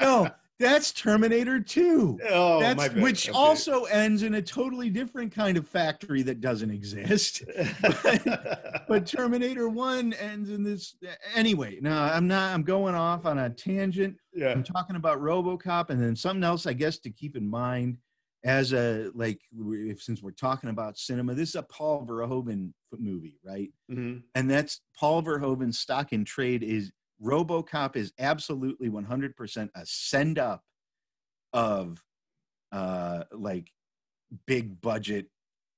No, 0.00 0.28
that's 0.58 0.92
Terminator 0.92 1.60
2. 1.60 2.20
oh, 2.30 2.60
That's 2.60 2.76
my 2.76 2.88
bad. 2.88 3.02
which 3.02 3.28
Okay. 3.28 3.36
also 3.38 3.84
ends 3.84 4.22
in 4.22 4.34
a 4.34 4.42
totally 4.42 4.88
different 4.90 5.34
kind 5.34 5.56
of 5.56 5.66
factory 5.68 6.22
that 6.22 6.40
doesn't 6.40 6.70
exist. 6.70 7.42
but 8.88 9.06
Terminator 9.06 9.68
1 9.68 10.12
ends 10.14 10.50
in 10.50 10.62
this 10.62 10.96
anyway. 11.34 11.78
No, 11.80 11.92
I'm 11.92 12.26
not 12.28 12.54
I'm 12.54 12.62
going 12.62 12.94
off 12.94 13.26
on 13.26 13.38
a 13.38 13.50
tangent. 13.50 14.16
yeah. 14.34 14.48
I'm 14.50 14.62
talking 14.62 14.96
about 14.96 15.20
RoboCop 15.20 15.90
and 15.90 16.00
then 16.00 16.14
something 16.16 16.44
else 16.44 16.66
I 16.66 16.72
guess 16.72 16.98
to 17.00 17.10
keep 17.10 17.36
in 17.36 17.48
mind 17.48 17.96
as 18.42 18.72
a 18.72 19.10
like 19.14 19.40
if 19.52 20.02
since 20.02 20.22
we're 20.22 20.30
talking 20.30 20.70
about 20.70 20.98
cinema, 20.98 21.34
this 21.34 21.50
is 21.50 21.54
a 21.56 21.62
Paul 21.62 22.06
Verhoeven 22.06 22.72
movie, 22.98 23.38
right? 23.44 23.70
Mhm. 23.90 24.22
And 24.34 24.50
that's 24.50 24.80
Paul 24.96 25.22
Verhoeven's 25.22 25.78
stock 25.78 26.12
in 26.12 26.24
trade 26.24 26.62
is 26.62 26.92
RoboCop 27.22 27.96
is 27.96 28.12
absolutely 28.18 28.88
100% 28.88 29.70
a 29.74 29.84
send 29.84 30.38
up 30.38 30.64
of 31.52 32.02
uh 32.72 33.24
like 33.32 33.72
big 34.46 34.80
budget 34.80 35.26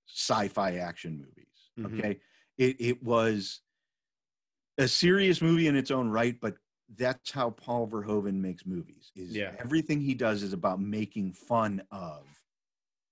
sci-fi 0.06 0.76
action 0.76 1.18
movies. 1.18 1.70
Mhm. 1.78 1.98
Okay? 1.98 2.20
It 2.58 2.80
it 2.80 3.02
was 3.02 3.62
a 4.78 4.86
serious 4.88 5.40
movie 5.42 5.66
in 5.66 5.76
its 5.76 5.90
own 5.90 6.08
right, 6.08 6.38
but 6.40 6.56
that's 6.96 7.30
how 7.30 7.50
Paul 7.50 7.88
Verhoeven 7.88 8.34
makes 8.34 8.66
movies. 8.66 9.10
Is 9.16 9.36
Yeah. 9.36 9.54
everything 9.58 10.00
he 10.00 10.14
does 10.14 10.42
is 10.42 10.52
about 10.52 10.80
making 10.80 11.32
fun 11.32 11.82
of 11.90 12.26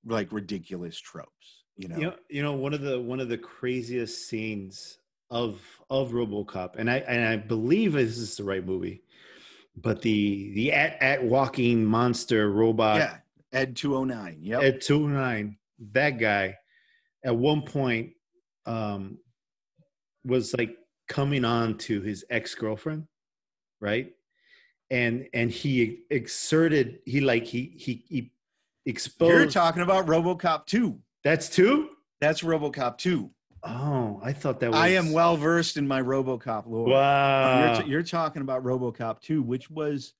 like 0.05 0.33
ridiculous 0.33 0.99
tropes, 0.99 1.65
you 1.77 1.89
know. 1.89 1.97
You 1.97 2.03
know, 2.03 2.15
you 2.29 2.43
know, 2.43 2.53
one 2.55 2.75
of 2.75 2.81
the 2.81 3.01
one 3.01 3.21
of 3.21 3.29
the 3.29 3.39
craziest 3.39 4.29
scenes 4.29 4.99
of 5.31 5.61
of 5.89 6.11
RoboCop, 6.11 6.77
and 6.77 6.91
I 6.91 6.99
and 6.99 7.27
I 7.27 7.37
believe 7.37 7.93
this 7.93 8.19
is 8.19 8.37
the 8.37 8.45
right 8.45 8.65
movie, 8.65 9.03
but 9.77 10.03
the 10.03 10.53
the 10.55 10.73
at 10.73 11.01
at 11.03 11.23
walking 11.23 11.85
monster 11.85 12.51
robot 12.51 12.97
yeah. 12.97 13.17
Ed 13.53 13.77
209. 13.77 14.39
yeah 14.41 14.61
ed 14.61 14.81
209 14.81 15.57
that 15.93 16.19
guy, 16.19 16.57
at 17.25 17.37
one 17.37 17.63
point, 17.63 18.13
um, 18.67 19.19
was 20.25 20.55
like 20.57 20.77
coming 21.09 21.45
on 21.45 21.79
to 21.79 22.01
his 22.01 22.25
ex 22.31 22.55
girlfriend, 22.55 23.07
right? 23.81 24.13
And 24.91 25.29
and 25.33 25.51
he 25.51 26.01
exerted, 26.11 26.99
he 27.07 27.21
like 27.21 27.45
he 27.45 27.75
he 27.77 28.05
he 28.09 28.33
exposed. 28.87 29.31
You're 29.33 29.47
talking 29.47 29.83
about 29.83 30.07
RoboCop 30.07 30.67
2. 30.67 30.99
That's 31.25 31.49
two. 31.49 31.91
That's 32.21 32.43
RoboCop 32.43 32.99
2. 32.99 33.31
Oh, 33.63 34.21
I 34.25 34.33
thought 34.33 34.61
that 34.61 34.71
was. 34.71 34.79
I 34.81 34.89
am 34.89 35.13
well 35.13 35.37
versed 35.37 35.77
in 35.77 35.87
my 35.87 36.01
RoboCop 36.01 36.67
lore. 36.67 36.87
Wow. 36.89 37.75
You're, 37.75 37.83
t- 37.83 37.91
you're 37.91 38.03
talking 38.03 38.41
about 38.43 38.65
RoboCop 38.65 39.21
2, 39.21 39.43
which 39.43 39.71
was 39.71 40.15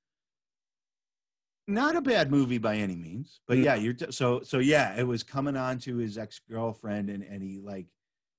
not 1.67 1.97
a 1.97 2.01
bad 2.01 2.31
movie 2.31 2.59
by 2.59 2.77
any 2.77 2.97
means, 2.97 3.41
but 3.47 3.59
Mm. 3.59 3.65
yeah, 3.65 3.75
you're 3.77 3.93
t- 3.95 4.11
so 4.11 4.43
so 4.43 4.59
yeah, 4.59 4.95
it 4.99 5.07
was 5.07 5.23
coming 5.23 5.57
on 5.57 5.79
to 5.81 5.97
his 5.97 6.19
ex 6.19 6.41
girlfriend, 6.51 7.09
and 7.11 7.23
and 7.23 7.43
he 7.43 7.61
like 7.61 7.87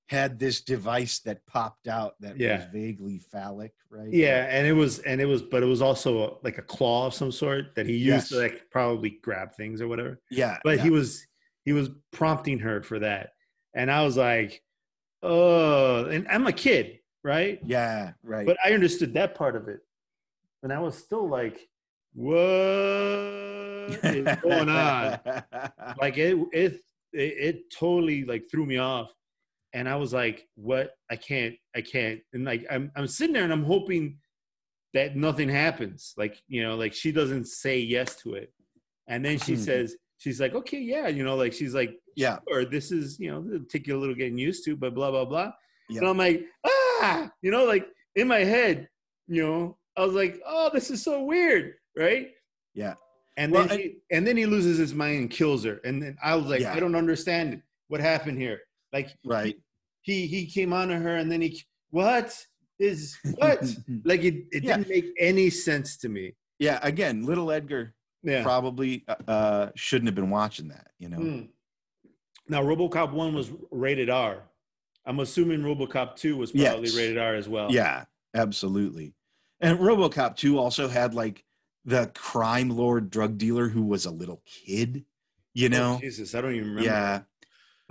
had 0.08 0.38
this 0.38 0.60
device 0.62 1.20
that 1.20 1.44
popped 1.46 1.88
out 1.88 2.14
that 2.20 2.38
Yeah. 2.38 2.56
was 2.58 2.66
vaguely 2.72 3.18
phallic, 3.18 3.72
right? 3.88 4.12
yeah, 4.12 4.46
and 4.50 4.66
it 4.66 4.72
was, 4.74 4.98
and 5.00 5.20
it 5.20 5.24
was, 5.26 5.42
but 5.42 5.62
it 5.62 5.66
was 5.66 5.80
also 5.80 6.22
uh, 6.22 6.34
like 6.42 6.58
a 6.58 6.62
claw 6.62 7.06
of 7.06 7.14
some 7.14 7.32
sort 7.32 7.74
that 7.76 7.86
he 7.86 7.96
used 7.96 8.28
to 8.28 8.38
like 8.38 8.68
probably 8.70 9.18
grab 9.22 9.54
things 9.54 9.80
or 9.80 9.88
whatever. 9.88 10.20
yeah, 10.30 10.58
But 10.64 10.78
yeah. 10.78 10.82
he 10.84 10.90
was 10.90 11.26
he 11.64 11.72
was 11.72 11.88
prompting 12.10 12.58
her 12.58 12.82
for 12.82 12.98
that, 12.98 13.30
and 13.74 13.90
I 13.90 14.04
was 14.04 14.16
like, 14.16 14.62
oh, 15.22 16.04
and 16.06 16.26
I'm 16.28 16.46
a 16.46 16.52
kid, 16.52 16.98
right? 17.24 17.60
yeah, 17.64 18.12
right. 18.22 18.44
But 18.46 18.56
I 18.64 18.72
understood 18.72 19.14
that 19.14 19.34
part 19.34 19.56
of 19.56 19.68
it, 19.68 19.80
and 20.62 20.72
I 20.72 20.80
was 20.80 20.98
still 20.98 21.26
like, 21.28 21.68
what 22.14 22.34
is 24.04 24.36
going 24.42 24.68
on? 24.68 25.18
like 26.00 26.18
it, 26.18 26.36
it 26.52 26.72
it 27.12 27.34
it 27.48 27.70
totally 27.70 28.24
like 28.24 28.44
threw 28.50 28.66
me 28.66 28.78
off 28.78 29.10
and 29.74 29.88
i 29.88 29.96
was 29.96 30.12
like 30.12 30.46
what 30.54 30.92
i 31.10 31.16
can't 31.16 31.54
i 31.76 31.80
can't 31.80 32.20
and 32.32 32.44
like 32.44 32.64
i'm 32.70 32.90
i'm 32.96 33.06
sitting 33.06 33.32
there 33.34 33.44
and 33.44 33.52
i'm 33.52 33.64
hoping 33.64 34.18
that 34.94 35.16
nothing 35.16 35.48
happens 35.48 36.12
like 36.16 36.42
you 36.48 36.62
know 36.62 36.76
like 36.76 36.92
she 36.92 37.10
doesn't 37.12 37.46
say 37.46 37.78
yes 37.78 38.16
to 38.16 38.34
it 38.34 38.52
and 39.08 39.24
then 39.24 39.38
she 39.38 39.54
Mhm. 39.54 39.58
says 39.64 39.96
she's 40.18 40.40
like 40.40 40.54
okay 40.54 40.78
yeah 40.80 41.08
you 41.08 41.24
know 41.24 41.36
like 41.36 41.52
she's 41.52 41.74
like 41.74 41.96
yeah, 42.14 42.38
or 42.46 42.66
this 42.66 42.92
is 42.92 43.18
you 43.18 43.30
know 43.30 43.42
it'll 43.54 43.66
take 43.66 43.86
you 43.86 43.96
a 43.96 44.00
little 44.00 44.14
getting 44.14 44.36
used 44.36 44.64
to 44.66 44.76
but 44.76 44.94
blah 44.94 45.10
blah 45.10 45.24
blah 45.24 45.50
Yeah. 45.88 46.00
and 46.00 46.08
i'm 46.08 46.18
like 46.18 46.44
ah 46.66 47.30
you 47.40 47.50
know 47.50 47.64
like 47.64 47.86
in 48.16 48.28
my 48.28 48.40
head 48.40 48.86
you 49.28 49.42
know 49.42 49.78
i 49.96 50.04
was 50.04 50.12
like 50.14 50.38
oh 50.46 50.68
this 50.74 50.90
is 50.90 51.02
so 51.02 51.24
weird 51.24 51.74
right 51.96 52.28
yeah. 52.74 52.94
and 53.38 53.50
Well, 53.52 53.66
then 53.66 53.78
he, 53.78 53.96
and 54.10 54.26
then 54.26 54.36
he 54.36 54.44
loses 54.46 54.76
his 54.78 54.94
mind 54.94 55.18
and 55.18 55.30
kills 55.30 55.64
her. 55.64 55.80
And 55.84 56.02
then 56.02 56.16
I 56.22 56.34
was 56.36 56.46
like, 56.46 56.60
Yeah. 56.60 56.72
I 56.74 56.80
don't 56.80 56.94
understand 56.94 57.62
what 57.88 58.00
happened 58.00 58.38
here. 58.38 58.60
Like 58.92 59.10
Right. 59.24 59.56
he 60.02 60.26
he 60.26 60.46
came 60.46 60.72
on 60.72 60.88
to 60.88 60.96
her 60.98 61.16
and 61.16 61.30
then 61.30 61.40
he 61.40 61.60
what 61.90 62.36
is 62.78 63.16
what? 63.36 63.62
like 64.04 64.22
it, 64.24 64.46
it 64.52 64.64
Yeah. 64.64 64.76
didn't 64.76 64.88
make 64.88 65.06
any 65.18 65.50
sense 65.50 65.96
to 65.98 66.08
me. 66.08 66.34
yeah. 66.58 66.78
Again, 66.82 67.24
little 67.24 67.50
Edgar 67.50 67.94
Yeah. 68.22 68.42
probably 68.42 69.04
uh, 69.28 69.68
shouldn't 69.74 70.08
have 70.08 70.14
been 70.14 70.30
watching 70.30 70.68
that. 70.68 70.90
You 70.98 71.08
know. 71.08 71.16
Hmm. 71.18 71.42
Now 72.48 72.62
RoboCop 72.62 73.12
one 73.12 73.34
was 73.34 73.50
rated 73.70 74.10
R. 74.10 74.42
I'm 75.06 75.20
assuming 75.20 75.60
RoboCop 75.62 76.16
two 76.16 76.36
was 76.36 76.52
probably 76.52 76.88
Yes. 76.88 76.96
rated 76.96 77.18
R 77.18 77.34
as 77.34 77.48
well. 77.48 77.70
Yeah, 77.72 78.04
absolutely. 78.34 79.14
And 79.60 79.78
RoboCop 79.78 80.34
2 80.36 80.58
also 80.58 80.88
had 80.88 81.14
like 81.14 81.44
the 81.84 82.10
crime 82.14 82.68
lord 82.68 83.10
drug 83.10 83.38
dealer 83.38 83.68
who 83.68 83.82
was 83.82 84.06
a 84.06 84.10
little 84.10 84.42
kid, 84.44 85.04
you 85.54 85.66
Oh, 85.66 85.70
know? 85.70 85.98
Jesus, 86.00 86.34
I 86.34 86.40
don't 86.40 86.54
even 86.54 86.68
remember. 86.70 86.88
yeah. 86.90 87.22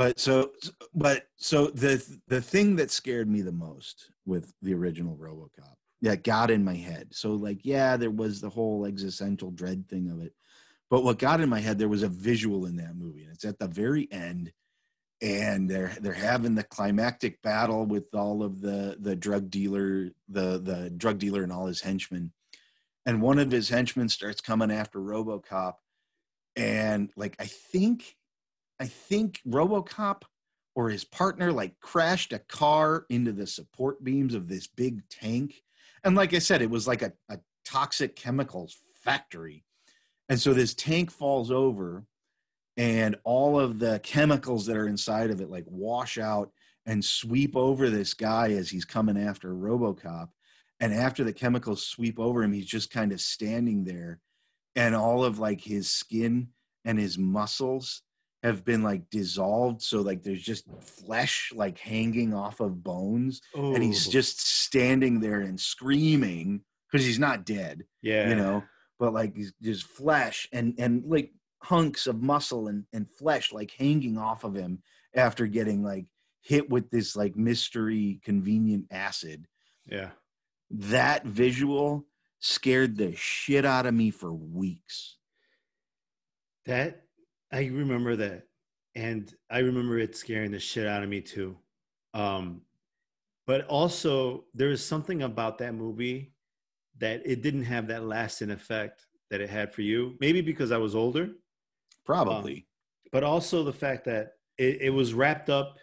But 0.01 0.19
so 0.19 0.49
but 0.95 1.27
so 1.37 1.67
the 1.67 2.03
the 2.27 2.41
thing 2.41 2.75
that 2.77 2.89
scared 2.89 3.29
me 3.29 3.41
the 3.41 3.51
most 3.51 4.09
with 4.25 4.51
the 4.63 4.73
original 4.73 5.15
RoboCop 5.15 5.75
that 6.01 6.23
got 6.23 6.49
in 6.49 6.63
my 6.63 6.73
head. 6.73 7.09
So 7.11 7.33
like 7.33 7.59
yeah, 7.63 7.97
there 7.97 8.09
was 8.09 8.41
the 8.41 8.49
whole 8.49 8.85
existential 8.85 9.51
dread 9.51 9.87
thing 9.87 10.09
of 10.09 10.19
it. 10.19 10.33
But 10.89 11.03
what 11.03 11.19
got 11.19 11.39
in 11.39 11.49
my 11.49 11.59
head 11.59 11.77
there 11.77 11.87
was 11.87 12.01
a 12.01 12.07
visual 12.07 12.65
in 12.65 12.77
that 12.77 12.95
movie 12.95 13.25
and 13.25 13.31
it's 13.31 13.45
at 13.45 13.59
the 13.59 13.67
very 13.67 14.11
end 14.11 14.51
and 15.21 15.69
they're 15.69 15.95
they're 16.01 16.13
having 16.13 16.55
the 16.55 16.63
climactic 16.63 17.39
battle 17.43 17.85
with 17.85 18.05
all 18.15 18.41
of 18.41 18.59
the 18.59 18.97
the 19.01 19.15
drug 19.15 19.51
dealer 19.51 20.09
the 20.27 20.57
the 20.57 20.89
drug 20.97 21.19
dealer 21.19 21.43
and 21.43 21.51
all 21.51 21.67
his 21.67 21.81
henchmen 21.81 22.31
and 23.05 23.21
one 23.21 23.37
of 23.37 23.51
his 23.51 23.69
henchmen 23.69 24.09
starts 24.09 24.41
coming 24.41 24.71
after 24.71 24.97
robocop 24.97 25.75
and 26.55 27.11
like 27.15 27.35
i 27.37 27.45
think 27.45 28.15
i 28.81 28.85
think 28.85 29.39
robocop 29.47 30.23
or 30.75 30.89
his 30.89 31.03
partner 31.03 31.51
like 31.51 31.79
crashed 31.79 32.33
a 32.33 32.39
car 32.39 33.05
into 33.09 33.31
the 33.31 33.47
support 33.47 34.03
beams 34.03 34.33
of 34.33 34.47
this 34.47 34.67
big 34.67 35.01
tank. 35.09 35.61
And 36.03 36.15
like 36.15 36.33
i 36.33 36.39
said 36.39 36.61
it 36.61 36.69
was 36.69 36.87
like 36.87 37.01
a, 37.01 37.13
a 37.29 37.39
toxic 37.65 38.15
chemicals 38.15 38.77
factory. 38.95 39.63
And 40.29 40.39
so 40.39 40.53
this 40.53 40.73
tank 40.73 41.11
falls 41.11 41.51
over 41.51 42.05
and 42.77 43.17
all 43.23 43.59
of 43.59 43.79
the 43.79 43.99
chemicals 43.99 44.65
that 44.65 44.77
are 44.77 44.87
inside 44.87 45.29
of 45.29 45.41
it 45.41 45.49
like 45.49 45.65
wash 45.67 46.17
out 46.17 46.51
and 46.85 47.03
sweep 47.03 47.55
over 47.55 47.89
this 47.89 48.13
guy 48.13 48.51
as 48.51 48.69
he's 48.69 48.85
coming 48.85 49.17
after 49.17 49.53
robocop. 49.53 50.29
And 50.79 50.93
after 50.93 51.23
the 51.23 51.33
chemicals 51.33 51.85
sweep 51.85 52.19
over 52.19 52.43
him 52.43 52.53
he's 52.53 52.65
just 52.65 52.91
kind 52.91 53.11
of 53.11 53.19
standing 53.19 53.83
there. 53.83 54.19
And 54.75 54.95
all 54.95 55.25
of 55.25 55.37
like 55.37 55.59
his 55.59 55.89
skin 55.89 56.47
and 56.85 56.97
his 56.97 57.17
muscles 57.17 58.01
have 58.43 58.65
been 58.65 58.81
like 58.81 59.07
dissolved 59.11 59.81
so 59.81 60.01
like 60.01 60.23
there's 60.23 60.41
just 60.41 60.65
flesh 60.81 61.51
like 61.53 61.77
hanging 61.77 62.33
off 62.33 62.59
of 62.59 62.83
bones 62.83 63.41
and 63.53 63.83
he's 63.83 64.07
just 64.07 64.41
standing 64.41 65.19
there 65.19 65.41
and 65.41 65.59
screaming 65.59 66.61
because 66.91 67.05
he's 67.05 67.19
not 67.19 67.45
dead 67.45 67.83
yeah, 68.01 68.29
you 68.29 68.35
know? 68.35 68.63
But 68.99 69.13
like 69.13 69.35
he's 69.35 69.53
just 69.61 69.83
flesh 69.83 70.47
and 70.51 70.75
and 70.77 71.03
like 71.05 71.31
hunks 71.63 72.07
of 72.07 72.21
muscle 72.21 72.67
and 72.67 72.85
and 72.93 73.09
flesh 73.09 73.51
like 73.51 73.71
hanging 73.71 74.17
off 74.17 74.43
of 74.43 74.55
him 74.55 74.81
after 75.15 75.47
getting 75.47 75.83
like 75.83 76.05
hit 76.41 76.69
with 76.69 76.89
this 76.89 77.15
like 77.15 77.35
mystery 77.35 78.19
convenient 78.23 78.85
acid. 78.91 79.47
Yeah. 79.87 80.09
that 80.69 81.25
visual 81.25 82.05
scared 82.39 82.95
the 82.95 83.15
shit 83.15 83.65
out 83.65 83.85
of 83.85 83.93
me 83.93 84.11
for 84.11 84.31
weeks. 84.31 85.17
That 86.65 87.01
I 87.51 87.65
remember 87.65 88.15
that, 88.17 88.47
and 88.95 89.33
I 89.49 89.59
remember 89.59 89.99
it 89.99 90.15
scaring 90.15 90.51
the 90.51 90.59
shit 90.59 90.87
out 90.87 91.03
of 91.03 91.09
me 91.09 91.21
too. 91.21 91.57
Um, 92.13 92.61
but 93.47 93.65
also 93.67 94.45
there 94.53 94.69
is 94.69 94.83
something 94.85 95.23
about 95.23 95.57
that 95.59 95.73
movie 95.73 96.33
that 96.99 97.21
it 97.25 97.41
didn't 97.41 97.63
have 97.63 97.87
that 97.87 98.03
lasting 98.05 98.51
effect 98.51 99.05
that 99.29 99.41
it 99.41 99.49
had 99.49 99.71
for 99.73 99.81
you. 99.81 100.15
Maybe 100.19 100.41
because 100.41 100.71
I 100.71 100.77
was 100.77 100.95
older, 100.95 101.29
Probably. 102.05 102.67
but 103.11 103.23
also 103.23 103.63
the 103.63 103.73
fact 103.73 104.05
that 104.05 104.33
it, 104.57 104.81
it 104.81 104.89
was 104.89 105.13
wrapped 105.13 105.49
up 105.49 105.77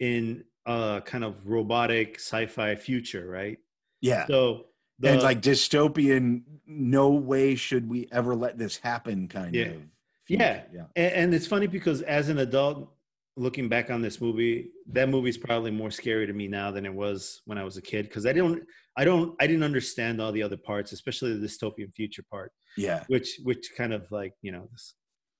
in 0.00 0.44
a 0.66 1.02
kind 1.04 1.24
of 1.24 1.46
robotic 1.46 2.16
sci-fi 2.16 2.74
future, 2.74 3.28
right? 3.28 3.58
yeah. 4.00 4.26
So 4.26 4.66
the, 4.98 5.10
and 5.12 5.22
like 5.22 5.40
dystopian, 5.40 6.42
no 6.66 7.10
way 7.10 7.54
should 7.54 7.88
we 7.88 8.08
ever 8.12 8.34
let 8.34 8.58
this 8.58 8.76
happen 8.76 9.28
kind 9.28 9.54
Yeah. 9.54 9.64
of. 9.66 9.82
Yeah. 10.28 10.62
Yeah. 10.72 10.84
and, 10.96 11.12
and 11.14 11.34
it's 11.34 11.46
funny 11.46 11.66
because 11.66 12.02
as 12.02 12.28
an 12.28 12.38
adult 12.38 12.92
looking 13.36 13.68
back 13.68 13.90
on 13.90 14.02
this 14.02 14.20
movie 14.20 14.70
that 14.92 15.08
movie's 15.08 15.38
probably 15.38 15.70
more 15.70 15.90
scary 15.90 16.26
to 16.26 16.32
me 16.34 16.46
now 16.48 16.70
than 16.70 16.84
it 16.84 16.92
was 16.92 17.40
when 17.46 17.56
i 17.56 17.64
was 17.64 17.78
a 17.78 17.82
kid 17.82 18.06
because 18.06 18.26
i 18.26 18.32
don't 18.32 18.62
i 18.98 19.04
don't 19.06 19.34
i 19.40 19.46
didn't 19.46 19.62
understand 19.62 20.20
all 20.20 20.30
the 20.32 20.42
other 20.42 20.56
parts 20.58 20.92
especially 20.92 21.32
the 21.38 21.46
dystopian 21.46 21.90
future 21.94 22.22
part 22.30 22.52
Yeah. 22.76 23.04
which 23.08 23.40
which 23.42 23.70
kind 23.74 23.94
of 23.94 24.10
like 24.12 24.34
you 24.42 24.52
know 24.52 24.68
this 24.70 24.94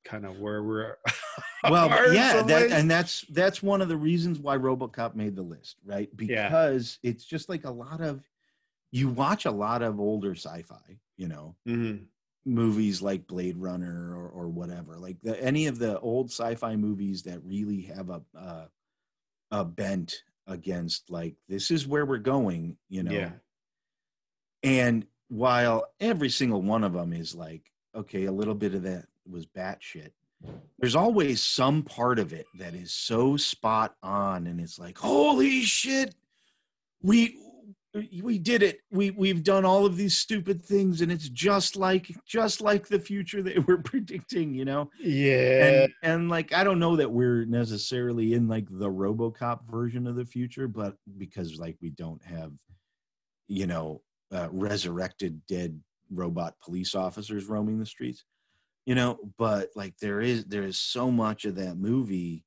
kind 0.06 0.24
of 0.24 0.40
where 0.40 0.62
we're 0.62 0.96
well 1.70 1.88
yeah 2.14 2.42
that, 2.42 2.72
and 2.72 2.90
that's 2.90 3.26
that's 3.28 3.62
one 3.62 3.82
of 3.82 3.88
the 3.88 3.96
reasons 3.96 4.38
why 4.38 4.56
robocop 4.56 5.14
made 5.14 5.36
the 5.36 5.42
list 5.42 5.76
right 5.84 6.08
Yeah. 6.18 6.48
because 6.48 6.98
it's 7.02 7.24
just 7.26 7.50
like 7.50 7.64
a 7.66 7.70
lot 7.70 8.00
of 8.00 8.22
you 8.90 9.10
watch 9.10 9.44
a 9.44 9.50
lot 9.50 9.82
of 9.82 10.00
older 10.00 10.34
sci-fi 10.34 10.98
you 11.18 11.28
know 11.28 11.54
Mhm. 11.68 12.06
Movies 12.44 13.00
like 13.00 13.26
blade 13.26 13.56
runner 13.56 14.16
or, 14.16 14.28
or 14.28 14.48
whatever 14.48 14.98
like 14.98 15.16
the, 15.22 15.40
any 15.42 15.66
of 15.66 15.78
the 15.78 15.98
old 16.00 16.28
sci-fi 16.28 16.74
movies 16.74 17.22
that 17.22 17.40
really 17.44 17.82
have 17.82 18.10
a 18.10 18.20
uh, 18.36 18.64
a 19.52 19.64
bent 19.64 20.22
against 20.48 21.08
like 21.08 21.34
this 21.48 21.70
is 21.70 21.86
where 21.86 22.04
we're 22.04 22.18
going 22.18 22.76
you 22.88 23.02
know? 23.02 23.12
Yeah. 23.12 23.30
And 24.62 25.06
while 25.28 25.86
every 26.00 26.28
single 26.28 26.62
one 26.62 26.84
of 26.84 26.92
them 26.92 27.12
is 27.12 27.34
like, 27.34 27.62
okay, 27.94 28.26
a 28.26 28.32
little 28.32 28.54
bit 28.54 28.74
of 28.74 28.82
that 28.82 29.06
was 29.28 29.46
batshit, 29.46 30.10
there's 30.78 30.96
always 30.96 31.40
some 31.40 31.82
part 31.82 32.18
of 32.18 32.32
it 32.32 32.46
that 32.58 32.74
is 32.74 32.92
so 32.92 33.36
spot 33.36 33.94
on, 34.02 34.46
and 34.46 34.60
it's 34.60 34.78
like, 34.78 34.98
holy 34.98 35.62
shit, 35.62 36.14
we 37.00 37.38
we 37.94 38.38
did 38.38 38.62
it. 38.62 38.80
We 38.90 39.10
we've 39.10 39.42
done 39.42 39.64
all 39.64 39.84
of 39.84 39.96
these 39.96 40.16
stupid 40.16 40.64
things, 40.64 41.02
and 41.02 41.12
it's 41.12 41.28
just 41.28 41.76
like 41.76 42.10
just 42.26 42.60
like 42.60 42.88
the 42.88 42.98
future 42.98 43.42
that 43.42 43.66
we're 43.68 43.82
predicting, 43.82 44.54
you 44.54 44.64
know. 44.64 44.90
yeah 44.98 45.66
And 45.66 45.92
and 46.02 46.28
like 46.30 46.54
I 46.54 46.64
don't 46.64 46.78
know 46.78 46.96
that 46.96 47.10
we're 47.10 47.44
necessarily 47.44 48.34
in 48.34 48.48
like 48.48 48.66
the 48.70 48.90
RoboCop 48.90 49.70
version 49.70 50.06
of 50.06 50.16
the 50.16 50.24
future, 50.24 50.68
but 50.68 50.94
because 51.18 51.58
like 51.58 51.76
we 51.82 51.90
don't 51.90 52.22
have, 52.24 52.52
you 53.48 53.66
know, 53.66 54.00
uh, 54.32 54.48
resurrected 54.50 55.40
dead 55.46 55.78
robot 56.10 56.54
police 56.64 56.94
officers 56.94 57.46
roaming 57.46 57.78
the 57.78 57.86
streets, 57.86 58.24
you 58.86 58.94
know. 58.94 59.18
But 59.36 59.70
like 59.76 59.98
there 59.98 60.22
is 60.22 60.46
there 60.46 60.64
is 60.64 60.78
so 60.78 61.10
much 61.10 61.44
of 61.44 61.56
that 61.56 61.76
movie 61.76 62.44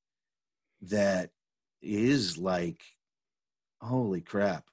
that 0.82 1.30
is 1.84 2.36
like, 2.40 2.82
holy 3.80 4.22
crap, 4.22 4.66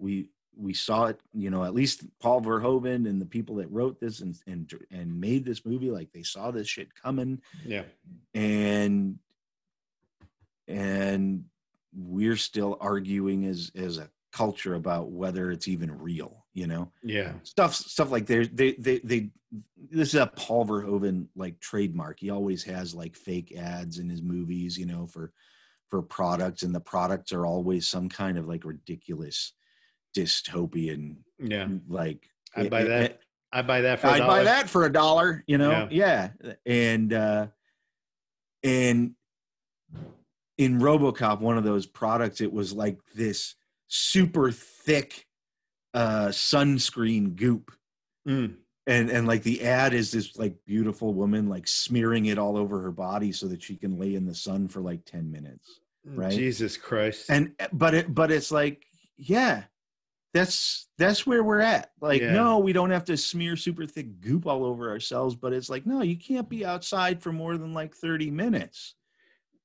we 0.00 0.28
we 0.56 0.74
saw 0.74 1.06
it 1.06 1.20
you 1.32 1.50
know 1.50 1.64
at 1.64 1.74
least 1.74 2.04
paul 2.20 2.40
verhoeven 2.40 3.08
and 3.08 3.20
the 3.20 3.26
people 3.26 3.56
that 3.56 3.70
wrote 3.70 4.00
this 4.00 4.20
and 4.20 4.36
and 4.46 4.72
and 4.90 5.20
made 5.20 5.44
this 5.44 5.64
movie 5.64 5.90
like 5.90 6.10
they 6.12 6.22
saw 6.22 6.50
this 6.50 6.68
shit 6.68 6.94
coming. 6.94 7.40
Yeah. 7.64 7.84
And 8.34 9.18
and 10.68 11.44
we're 11.94 12.36
still 12.36 12.76
arguing 12.80 13.46
as 13.46 13.70
as 13.74 13.98
a 13.98 14.10
culture 14.32 14.74
about 14.74 15.10
whether 15.10 15.50
it's 15.50 15.68
even 15.68 15.96
real 15.98 16.36
you 16.52 16.66
know? 16.66 16.90
Yeah. 17.02 17.34
Stuff 17.44 17.74
stuff 17.74 18.10
like 18.10 18.26
they 18.26 18.46
they 18.46 18.72
they 18.72 18.98
they 18.98 19.30
this 19.90 20.14
is 20.14 20.20
a 20.20 20.26
paul 20.26 20.66
verhoeven 20.66 21.26
like 21.36 21.60
trademark. 21.60 22.18
He 22.20 22.30
always 22.30 22.62
has 22.64 22.94
like 22.94 23.16
fake 23.16 23.56
ads 23.56 23.98
in 23.98 24.08
his 24.08 24.22
movies 24.22 24.76
you 24.76 24.86
know 24.86 25.06
for 25.06 25.32
for 25.88 26.02
products 26.02 26.62
and 26.62 26.74
the 26.74 26.80
products 26.80 27.32
are 27.32 27.46
always 27.46 27.86
some 27.86 28.08
kind 28.08 28.38
of 28.38 28.46
like 28.46 28.64
ridiculous 28.64 29.54
dystopian 30.16 31.16
yeah 31.38 31.68
like 31.88 32.28
i 32.56 32.68
buy 32.68 32.82
it- 32.82 32.88
that 32.88 33.02
it- 33.02 33.20
i 33.52 33.62
buy 33.62 33.80
that 33.80 34.00
for 34.00 34.06
a 34.08 34.10
I'd 34.12 34.26
buy 34.26 34.44
that 34.44 34.68
for 34.70 34.84
a 34.84 34.92
dollar, 34.92 35.42
you 35.46 35.58
know? 35.58 35.88
Yeah. 35.90 36.30
And 36.66 37.12
uh 37.12 37.46
and 38.62 39.12
in 40.58 40.78
RoboCop, 40.78 41.40
one 41.40 41.56
of 41.56 41.64
those 41.64 41.86
products, 41.86 42.40
it 42.40 42.52
was 42.52 42.72
like 42.72 42.98
this 43.14 43.54
super 43.88 44.50
thick 44.52 45.26
uh 45.94 46.28
sunscreen 46.28 47.34
goop. 47.34 47.72
Mm. 48.28 48.56
And 48.86 49.10
and 49.10 49.26
like 49.26 49.42
the 49.42 49.64
ad 49.64 49.94
is 49.94 50.12
this 50.12 50.36
like 50.38 50.54
beautiful 50.66 51.12
woman 51.14 51.48
like 51.48 51.66
smearing 51.66 52.26
it 52.26 52.38
all 52.38 52.56
over 52.56 52.80
her 52.82 52.92
body 52.92 53.32
so 53.32 53.48
that 53.48 53.62
she 53.62 53.74
can 53.76 53.98
lay 53.98 54.14
in 54.14 54.26
the 54.26 54.34
sun 54.34 54.68
for 54.68 54.80
like 54.80 55.04
10 55.06 55.30
minutes. 55.30 55.80
Right. 56.06 56.32
jesus 56.32 56.76
christ 56.78 57.28
And 57.28 57.52
but 57.72 57.94
it 57.94 58.14
but 58.14 58.30
it's 58.30 58.50
like, 58.52 58.84
yeah, 59.16 59.64
that's 60.32 60.88
that's 60.98 61.26
where 61.26 61.42
we're 61.42 61.60
at. 61.60 61.90
Like, 62.00 62.20
Yeah. 62.22 62.32
no, 62.32 62.58
we 62.58 62.72
don't 62.72 62.90
have 62.90 63.04
to 63.06 63.16
smear 63.16 63.56
super 63.56 63.86
thick 63.86 64.20
goop 64.20 64.46
all 64.46 64.64
over 64.64 64.90
ourselves, 64.90 65.34
but 65.34 65.52
it's 65.52 65.68
like, 65.70 65.86
no, 65.86 66.02
you 66.02 66.16
can't 66.16 66.48
be 66.48 66.64
outside 66.64 67.22
for 67.22 67.32
more 67.32 67.56
than 67.58 67.74
like 67.74 67.94
30 67.94 68.30
minutes. 68.30 68.94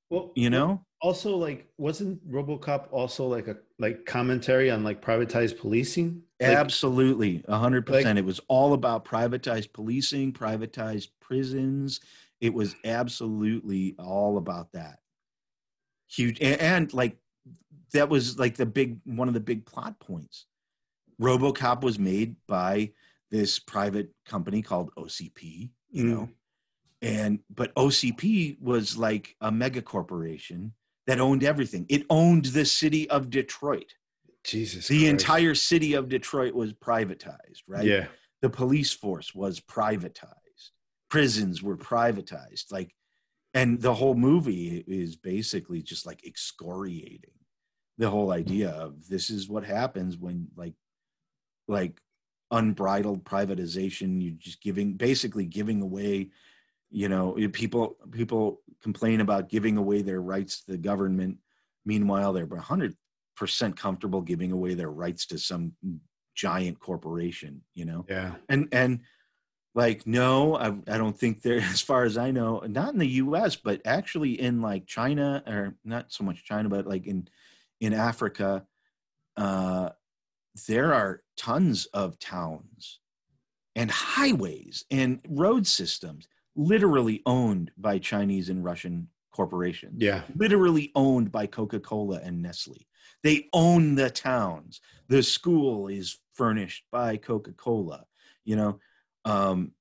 well 0.09 0.31
You 0.35 0.49
know? 0.49 0.85
also 1.01 1.35
like 1.37 1.67
wasn't 1.77 2.17
robocop 2.31 2.87
also 2.91 3.27
like 3.27 3.47
a 3.47 3.57
like 3.77 4.05
commentary 4.05 4.71
on 4.71 4.83
like 4.83 5.01
privatized 5.01 5.59
policing 5.59 6.23
Like, 6.41 6.51
Absolutely. 6.57 7.43
a 7.47 7.57
hundred 7.57 7.87
like- 7.89 7.99
percent. 8.03 8.17
It 8.19 8.25
was 8.25 8.39
all 8.47 8.73
about 8.73 9.05
privatized 9.05 9.71
policing, 9.73 10.33
privatized 10.33 11.09
prisons. 11.21 11.99
It 12.41 12.53
was 12.53 12.75
absolutely 12.85 13.95
all 13.99 14.37
about 14.37 14.71
that. 14.73 14.99
Huge 16.07 16.39
and, 16.41 16.59
and 16.61 16.93
like 16.93 17.17
that 17.93 18.09
was 18.09 18.37
like 18.39 18.55
the 18.55 18.65
big 18.65 18.99
one 19.05 19.27
of 19.27 19.33
the 19.33 19.39
big 19.39 19.65
plot 19.65 19.99
points. 19.99 20.45
RoboCop 21.19 21.81
was 21.81 21.97
made 21.99 22.35
by 22.47 22.91
this 23.31 23.59
private 23.59 24.09
company 24.25 24.61
called 24.61 24.91
OCP, 24.97 25.71
you 25.89 26.03
Mm. 26.03 26.09
know. 26.11 26.29
And 27.01 27.39
but 27.49 27.73
OCP 27.75 28.57
was 28.59 28.97
like 28.97 29.35
a 29.41 29.51
mega 29.51 29.81
corporation 29.81 30.73
that 31.07 31.19
owned 31.19 31.43
everything. 31.43 31.85
It 31.89 32.05
owned 32.09 32.45
the 32.45 32.65
city 32.65 33.09
of 33.09 33.29
Detroit 33.29 33.93
jesus 34.43 34.87
the 34.87 34.99
Christ. 34.99 35.09
entire 35.11 35.55
city 35.55 35.93
of 35.93 36.07
Detroit 36.09 36.53
was 36.53 36.71
privatized, 36.73 37.63
right? 37.67 37.85
yeah 37.85 38.07
The 38.41 38.49
police 38.49 38.91
force 38.93 39.33
was 39.35 39.59
privatized. 39.59 40.71
Prisons 41.09 41.61
were 41.63 41.77
privatized. 41.77 42.71
Like, 42.71 42.93
and 43.53 43.81
the 43.81 43.93
whole 43.93 44.15
movie 44.15 44.83
is 44.87 45.15
basically 45.15 45.81
just 45.81 46.05
like 46.05 46.23
excoriating 46.25 47.31
the 47.97 48.09
whole 48.09 48.31
idea 48.31 48.69
of 48.71 49.07
this 49.07 49.29
is 49.29 49.47
what 49.47 49.63
happens 49.63 50.17
when 50.17 50.47
like, 50.55 50.73
like 51.67 51.99
unbridled 52.51 53.23
privatization. 53.23 54.21
You're 54.21 54.33
just 54.37 54.61
giving, 54.61 54.93
basically 54.93 55.45
giving 55.45 55.81
away. 55.81 56.29
You 56.91 57.09
know, 57.09 57.35
people 57.51 57.97
people 58.11 58.61
complain 58.81 59.21
about 59.21 59.49
giving 59.49 59.77
away 59.77 60.01
their 60.01 60.21
rights 60.21 60.63
to 60.63 60.71
the 60.71 60.77
government. 60.77 61.39
Meanwhile, 61.85 62.33
they're 62.33 62.45
100 62.45 62.95
percent 63.35 63.77
comfortable 63.77 64.21
giving 64.21 64.51
away 64.51 64.73
their 64.73 64.91
rights 64.91 65.25
to 65.27 65.37
some 65.37 65.73
giant 66.35 66.79
corporation 66.79 67.61
you 67.73 67.85
know 67.85 68.05
yeah 68.09 68.35
and 68.49 68.67
and 68.71 68.99
like 69.73 70.05
no 70.05 70.55
I, 70.55 70.67
I 70.87 70.97
don't 70.97 71.17
think 71.17 71.41
there 71.41 71.59
as 71.71 71.81
far 71.81 72.03
as 72.03 72.17
i 72.17 72.31
know 72.31 72.59
not 72.67 72.93
in 72.93 72.99
the 72.99 73.07
us 73.07 73.55
but 73.55 73.81
actually 73.85 74.39
in 74.39 74.61
like 74.61 74.85
china 74.85 75.43
or 75.47 75.75
not 75.83 76.11
so 76.11 76.23
much 76.23 76.43
china 76.43 76.69
but 76.69 76.87
like 76.87 77.07
in 77.07 77.27
in 77.79 77.93
africa 77.93 78.65
uh 79.37 79.89
there 80.67 80.93
are 80.93 81.21
tons 81.37 81.85
of 81.87 82.17
towns 82.19 82.99
and 83.75 83.91
highways 83.91 84.85
and 84.91 85.19
road 85.29 85.67
systems 85.67 86.27
literally 86.55 87.21
owned 87.25 87.71
by 87.77 87.99
chinese 87.99 88.49
and 88.49 88.63
russian 88.63 89.07
corporations 89.31 89.95
yeah 89.97 90.21
literally 90.37 90.91
owned 90.95 91.31
by 91.31 91.45
Coca-Cola 91.45 92.21
and 92.23 92.41
Nestle. 92.41 92.87
They 93.23 93.47
own 93.53 93.95
the 93.95 94.09
towns. 94.09 94.81
The 95.09 95.23
school 95.23 95.87
is 95.87 96.19
furnished 96.33 96.85
by 96.91 97.17
Coca-Cola, 97.17 98.05
you 98.43 98.55
know. 98.55 98.79
Um 99.25 99.71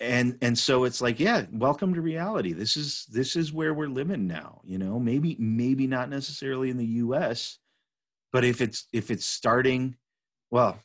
and 0.00 0.38
and 0.40 0.58
so 0.58 0.84
it's 0.84 1.02
like, 1.02 1.20
yeah, 1.20 1.44
welcome 1.52 1.92
to 1.94 2.00
reality. 2.00 2.52
This 2.52 2.76
is 2.76 3.06
this 3.12 3.36
is 3.36 3.52
where 3.52 3.74
we're 3.74 3.88
living 3.88 4.26
now, 4.26 4.62
you 4.64 4.78
know. 4.78 4.98
Maybe 4.98 5.36
maybe 5.38 5.86
not 5.86 6.08
necessarily 6.08 6.70
in 6.70 6.78
the 6.78 6.86
US, 6.86 7.58
but 8.32 8.44
if 8.44 8.60
it's 8.60 8.86
if 8.92 9.10
it's 9.10 9.26
starting 9.26 9.96
well, 10.50 10.78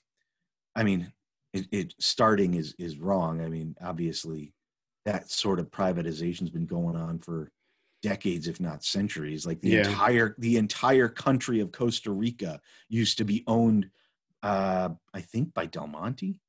I 0.76 0.84
mean, 0.84 1.12
it, 1.54 1.68
it 1.72 1.94
starting 2.00 2.54
is 2.56 2.76
is 2.78 2.98
wrong. 3.00 3.42
I 3.42 3.50
mean, 3.50 3.76
obviously 3.82 4.54
that 5.06 5.30
sort 5.30 5.60
of 5.60 5.70
privatization's 5.72 6.50
been 6.50 6.66
going 6.66 6.96
on 6.96 7.20
for 7.20 7.52
decades, 8.02 8.48
if 8.48 8.60
not 8.60 8.84
centuries. 8.84 9.46
Like 9.46 9.62
the 9.62 9.70
Yeah. 9.70 9.88
entire 9.90 10.36
the 10.40 10.58
entire 10.58 11.08
country 11.10 11.60
of 11.60 11.72
Costa 11.72 12.12
Rica 12.12 12.60
used 12.90 13.18
to 13.20 13.26
be 13.26 13.44
owned, 13.48 13.90
uh, 14.44 14.90
I 15.14 15.22
think, 15.22 15.54
by 15.54 15.66
Del 15.68 15.88
Monte. 15.88 16.40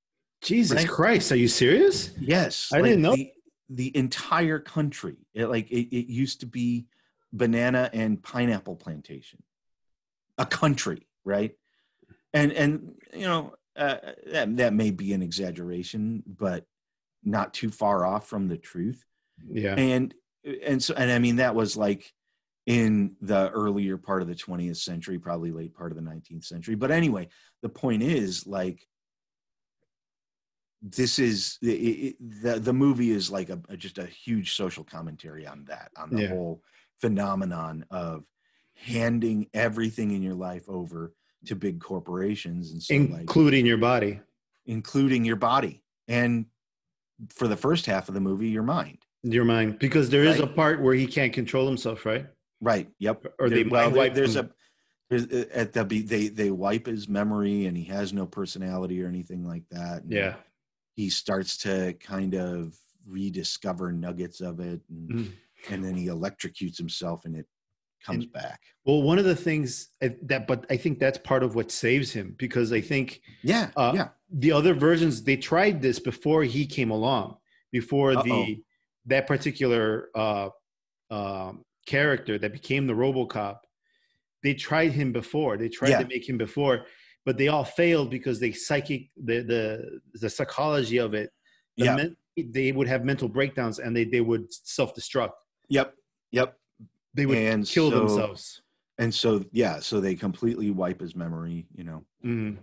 Jesus 0.43 0.77
Right. 0.81 0.89
Christ, 0.89 1.33
are 1.33 1.37
you 1.37 1.49
serious? 1.49 2.11
Yes, 2.21 2.71
I 2.73 2.83
didn't 2.83 3.03
know. 3.03 3.15
the, 3.17 3.33
the 3.71 3.97
entire 3.97 4.59
country. 4.59 5.17
It, 5.35 5.47
like 5.47 5.71
it, 5.71 5.95
it 5.97 6.07
used 6.13 6.41
to 6.41 6.47
be 6.47 6.87
banana 7.33 7.89
and 7.93 8.23
pineapple 8.23 8.77
plantation, 8.77 9.43
a 10.39 10.47
country, 10.47 11.07
right? 11.25 11.53
And 12.33 12.53
and 12.53 12.93
you 13.15 13.27
know 13.27 13.55
uh, 13.77 13.97
that 14.33 14.57
that 14.57 14.73
may 14.75 14.91
be 14.91 15.13
an 15.13 15.23
exaggeration, 15.23 16.23
but 16.27 16.65
not 17.25 17.53
too 17.55 17.71
far 17.71 18.05
off 18.07 18.29
from 18.29 18.49
the 18.49 18.57
truth. 18.59 19.05
Yeah. 19.49 19.75
And 19.75 20.15
and 20.67 20.83
so 20.83 20.95
and 20.95 21.11
I 21.11 21.19
mean 21.19 21.37
that 21.37 21.55
was 21.55 21.77
like 21.77 22.13
in 22.67 23.15
the 23.21 23.49
earlier 23.51 23.97
part 23.97 24.23
of 24.23 24.29
the 24.29 24.35
20th 24.35 24.77
century, 24.79 25.19
probably 25.19 25.53
late 25.53 25.73
part 25.75 25.93
of 25.93 25.97
the 25.97 26.03
19th 26.03 26.45
century. 26.45 26.75
But 26.75 26.91
anyway, 26.91 27.29
the 27.63 27.69
point 27.69 28.03
is 28.03 28.47
like 28.47 28.87
this 30.83 31.19
is 31.19 31.59
it, 31.63 31.67
it, 31.69 32.43
the 32.43 32.61
the 32.61 32.73
movie 32.73 33.11
is 33.11 33.31
like 33.31 33.49
a, 33.51 33.59
a- 33.69 33.77
just 33.77 33.99
a 33.99 34.07
huge 34.07 34.55
social 34.55 34.85
commentary 34.85 35.47
on 35.47 35.65
that 35.65 35.91
on 35.97 36.11
the 36.11 36.23
Yeah. 36.23 36.29
whole 36.29 36.63
phenomenon 37.01 37.85
of 37.91 38.25
handing 38.77 39.49
everything 39.55 40.11
in 40.13 40.23
your 40.23 40.35
life 40.35 40.65
over 40.69 41.13
to 41.47 41.57
big 41.57 41.81
corporations 41.81 42.71
and 42.73 42.83
so 42.83 42.95
like 42.95 43.21
Including 43.21 43.67
your 43.67 43.79
body. 43.79 44.21
including 44.67 45.25
your 45.25 45.37
body 45.37 45.83
and 46.09 46.47
for 47.31 47.49
the 47.49 47.57
first 47.57 47.87
half 47.87 48.09
of 48.09 48.15
the 48.15 48.21
movie 48.21 48.49
your 48.49 48.63
mind 48.63 48.99
Your 49.23 49.45
mind. 49.45 49.79
Because 49.79 50.11
there 50.11 50.25
is 50.25 50.41
a 50.41 50.47
part 50.47 50.81
where 50.83 50.95
he 50.95 51.07
can't 51.07 51.33
control 51.33 51.67
himself, 51.67 52.05
right? 52.07 52.27
right 52.61 52.89
yep 52.99 53.25
Or 53.39 53.49
they 53.51 53.65
well 53.65 53.91
wipe 53.91 54.15
there's 54.15 54.37
him. 54.37 54.47
a 54.47 54.51
there's 55.09 55.27
uh, 55.27 55.45
at 55.53 55.73
the 55.73 55.85
they 55.85 56.29
they 56.29 56.51
wipe 56.51 56.87
his 56.87 57.09
memory 57.09 57.67
and 57.67 57.77
he 57.77 57.85
has 57.85 58.13
no 58.13 58.27
personality 58.27 59.03
or 59.03 59.09
anything 59.09 59.45
like 59.47 59.63
that 59.71 60.03
and 60.03 60.13
Yeah. 60.13 60.35
he 60.95 61.11
starts 61.11 61.57
to 61.59 61.93
kind 62.01 62.35
of 62.35 62.75
rediscover 63.07 63.93
nuggets 63.93 64.41
of 64.41 64.59
it 64.61 64.81
and, 64.91 65.11
Mm. 65.11 65.33
and 65.71 65.85
then 65.85 65.95
he 65.95 66.07
electrocutes 66.07 66.77
himself 66.77 67.25
and 67.25 67.37
it 67.37 67.47
comes 68.05 68.25
And- 68.25 68.33
back 68.33 68.61
Well, 68.85 69.03
one 69.03 69.19
of 69.19 69.25
the 69.25 69.35
things 69.37 69.89
that, 70.01 70.47
but 70.47 70.65
I 70.71 70.77
think 70.77 70.99
that's 71.01 71.19
part 71.19 71.43
of 71.43 71.55
what 71.57 71.71
saves 71.73 72.13
him 72.13 72.35
because 72.39 72.73
I 72.73 72.81
think 72.81 73.21
yeah 73.43 73.71
Uh, 73.77 73.93
yeah 73.95 74.09
the 74.31 74.53
other 74.53 74.75
versions 74.75 75.23
they 75.23 75.37
tried 75.37 75.81
this 75.83 75.99
before 76.01 76.43
he 76.45 76.67
came 76.67 76.91
along, 76.91 77.37
before 77.73 78.13
Uh-oh. 78.13 78.23
the 78.25 78.63
that 79.07 79.27
particular 79.27 80.11
uh, 80.17 80.49
um, 81.11 81.65
character 81.87 82.37
that 82.39 82.53
became 82.53 82.87
the 82.89 82.93
RoboCop. 82.93 83.59
They 84.43 84.55
tried 84.55 84.91
him 84.93 85.13
before. 85.13 85.57
They 85.57 85.69
tried 85.69 85.91
Yeah. 85.91 86.03
to 86.03 86.09
make 86.09 86.29
him 86.29 86.37
before, 86.39 86.87
but 87.25 87.37
they 87.39 87.47
all 87.49 87.65
failed 87.65 88.11
because 88.11 88.41
they 88.41 88.53
psychic 88.53 89.11
the 89.29 89.37
the 89.53 90.01
the 90.23 90.31
psychology 90.31 90.99
of 90.99 91.15
it. 91.15 91.31
the 91.77 91.85
Yeah. 91.85 91.97
men- 91.97 92.17
they 92.37 92.73
would 92.73 92.89
have 92.89 93.05
mental 93.05 93.29
breakdowns 93.29 93.79
and 93.79 93.95
they 93.97 94.05
they 94.05 94.21
would 94.31 94.45
self 94.53 94.91
destruct. 94.99 95.35
yep 95.69 95.89
yep 96.33 96.49
They 97.17 97.27
would 97.27 97.39
And 97.39 97.67
kill 97.67 97.91
so- 97.91 97.99
themselves. 98.01 98.63
and 98.99 99.13
so 99.15 99.45
yeah 99.53 99.79
so 99.81 100.01
they 100.01 100.15
completely 100.15 100.71
wipe 100.71 101.01
his 101.01 101.15
memory 101.17 101.67
you 101.75 101.85
know 101.85 102.05
Mhm. 102.25 102.59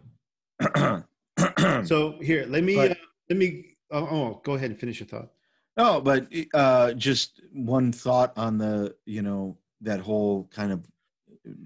So 1.88 2.18
here, 2.22 2.46
let 2.48 2.63
me 2.63 2.76
But- 2.76 2.92
uh, 2.92 2.96
let 3.30 3.38
me. 3.38 3.76
Oh, 3.92 4.08
oh, 4.10 4.42
go 4.44 4.54
ahead 4.54 4.70
and 4.72 4.80
finish 4.80 5.00
your 5.00 5.08
thought. 5.08 5.32
No, 5.78 6.00
but 6.02 6.28
uh, 6.54 6.94
just 6.94 7.42
one 7.52 7.92
thought 7.92 8.32
on 8.38 8.58
the 8.58 8.96
you 9.06 9.22
know 9.22 9.58
that 9.82 10.00
whole 10.00 10.46
kind 10.52 10.72
of 10.72 10.86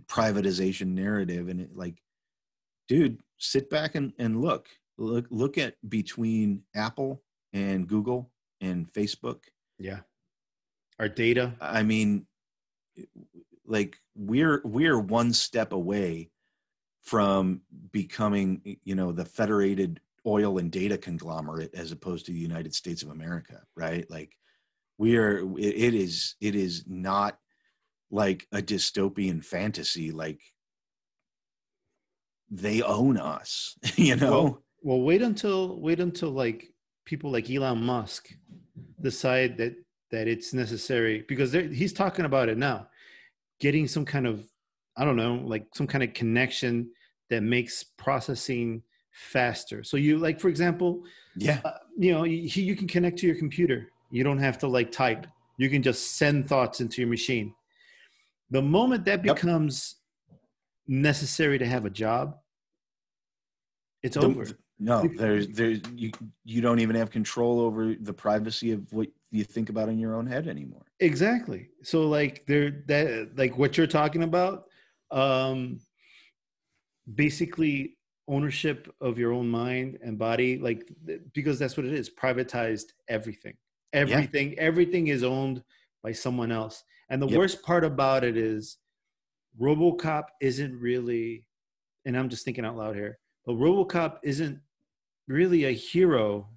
privatization 0.08 0.88
narrative, 0.94 1.50
and 1.50 1.60
it 1.62 1.76
like, 1.76 2.02
dude, 2.88 3.20
sit 3.38 3.70
back 3.70 3.96
and, 3.96 4.14
and 4.18 4.42
look, 4.42 4.68
look, 4.98 5.26
look 5.30 5.58
at 5.58 5.76
between 5.90 6.64
Apple 6.76 7.22
and 7.54 7.88
Google 7.88 8.32
and 8.62 8.92
Facebook. 8.94 9.44
Yeah, 9.78 10.00
our 11.00 11.10
data. 11.10 11.54
I 11.62 11.84
mean, 11.84 12.26
like 13.66 13.98
we're 14.16 14.62
we're 14.64 15.00
one 15.00 15.34
step 15.34 15.74
away 15.74 16.30
from 17.02 17.62
becoming 17.92 18.78
you 18.84 18.96
know 18.96 19.12
the 19.12 19.26
federated 19.26 20.00
oil 20.26 20.58
and 20.58 20.72
data 20.72 20.98
conglomerate 20.98 21.74
as 21.74 21.92
opposed 21.92 22.26
to 22.26 22.32
the 22.34 22.40
united 22.40 22.74
states 22.74 23.02
of 23.02 23.10
america 23.10 23.62
right? 23.76 24.10
Like 24.10 24.36
we 24.98 25.18
are 25.18 25.40
it, 25.58 25.94
is 25.94 26.36
it 26.42 26.56
is 26.56 26.84
not 26.88 27.38
like 28.10 28.48
a 28.52 28.62
dystopian 28.62 29.44
fantasy 29.44 30.12
like 30.12 30.42
they 32.50 32.82
own 32.82 33.18
us 33.18 33.76
you 33.96 34.16
know? 34.16 34.32
Well, 34.32 34.64
well, 34.84 35.02
wait 35.02 35.22
until 35.22 35.80
wait 35.80 36.00
until 36.00 36.30
like 36.30 36.74
people 37.06 37.32
like 37.32 37.50
Elon 37.50 37.84
Musk 37.84 38.30
decide 39.02 39.58
that 39.58 39.76
that 40.12 40.28
it's 40.28 40.54
necessary 40.54 41.26
because 41.28 41.52
he's 41.54 41.94
talking 41.94 42.26
about 42.26 42.50
it 42.50 42.58
now, 42.58 42.88
getting 43.60 43.88
some 43.88 44.06
kind 44.06 44.26
of 44.28 44.46
I 44.96 45.06
don't 45.06 45.16
know 45.16 45.36
like 45.46 45.68
some 45.76 45.88
kind 45.88 46.04
of 46.04 46.14
connection 46.14 46.90
that 47.30 47.44
makes 47.44 47.84
processing 47.84 48.82
faster. 49.12 49.84
So 49.84 49.98
you 49.98 50.18
like 50.18 50.40
for 50.40 50.48
example, 50.50 51.04
yeah 51.36 51.60
uh, 51.66 51.78
you 51.98 52.12
know 52.14 52.24
you, 52.24 52.38
you 52.64 52.76
can 52.76 52.88
connect 52.88 53.18
to 53.20 53.28
your 53.28 53.36
computer. 53.36 53.90
You 54.12 54.24
don't 54.24 54.40
have 54.40 54.58
to 54.60 54.68
like 54.68 54.92
type. 54.92 55.28
You 55.58 55.70
can 55.70 55.84
just 55.84 56.16
send 56.18 56.48
thoughts 56.48 56.82
into 56.82 57.02
your 57.02 57.10
machine. 57.10 57.54
The 58.52 58.62
moment 58.62 59.06
that 59.06 59.26
Yep. 59.26 59.36
becomes 59.36 59.96
necessary 60.88 61.58
to 61.58 61.66
have 61.66 61.86
a 61.86 61.90
job, 61.90 62.38
it's 64.04 64.16
The- 64.16 64.22
over. 64.26 64.46
No 64.80 65.08
there's 65.16 65.48
there's 65.50 65.82
you 65.96 66.12
you 66.44 66.62
don't 66.62 66.80
even 66.80 66.96
have 66.96 67.10
control 67.10 67.60
over 67.60 67.96
the 68.00 68.14
privacy 68.14 68.72
of 68.72 68.92
what 68.94 69.10
you 69.32 69.44
think 69.44 69.70
about 69.70 69.90
in 69.90 69.98
your 69.98 70.16
own 70.16 70.28
head 70.28 70.48
anymore 70.48 70.86
Exactly. 71.00 71.70
So 71.84 72.08
like 72.08 72.46
there 72.48 72.84
that 72.88 73.38
like 73.38 73.58
what 73.58 73.78
you're 73.78 73.86
talking 73.86 74.24
about, 74.24 74.66
um 75.12 75.80
basically 77.14 77.98
ownership 78.28 78.94
of 79.00 79.18
your 79.18 79.32
own 79.32 79.48
mind 79.48 80.00
and 80.04 80.18
body, 80.18 80.58
like 80.58 80.90
because 81.34 81.60
that's 81.60 81.78
what 81.78 81.86
it 81.86 81.94
is. 81.94 82.10
Privatized 82.10 82.94
everything. 83.08 83.56
Everything, 83.94 84.58
everything 84.60 85.08
is 85.08 85.24
owned 85.24 85.64
by 86.04 86.12
someone 86.12 86.52
else. 86.52 86.84
And 87.10 87.22
the 87.22 87.28
Yep. 87.28 87.38
worst 87.38 87.64
part 87.64 87.86
about 87.86 88.24
it 88.24 88.36
is 88.36 88.78
Robocop 89.60 90.26
isn't 90.42 90.78
really, 90.80 91.46
and 92.06 92.18
I'm 92.18 92.28
just 92.30 92.44
thinking 92.44 92.66
out 92.66 92.76
loud 92.76 92.96
here, 92.96 93.18
but 93.46 93.54
Robocop 93.54 94.18
isn't 94.24 94.60
really 95.28 95.66
a 95.66 95.72
hero. 95.72 96.48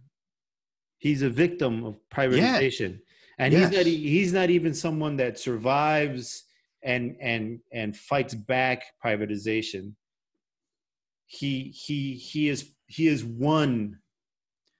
He's 0.99 1.23
a 1.23 1.31
victim 1.31 1.85
of 1.85 1.99
privatization. 2.15 3.01
And 3.39 3.55
he's 3.55 3.71
not 3.71 3.87
he's 3.87 4.33
not 4.33 4.51
even 4.51 4.75
someone 4.75 5.17
that 5.17 5.39
survives 5.39 6.45
and 6.83 7.17
and 7.21 7.61
and 7.73 7.97
fights 7.97 8.35
back 8.35 8.85
privatization. 9.05 9.95
He 11.27 11.73
he 11.75 12.15
he 12.15 12.49
is 12.49 12.71
he 12.87 13.07
is 13.09 13.25
one 13.25 13.99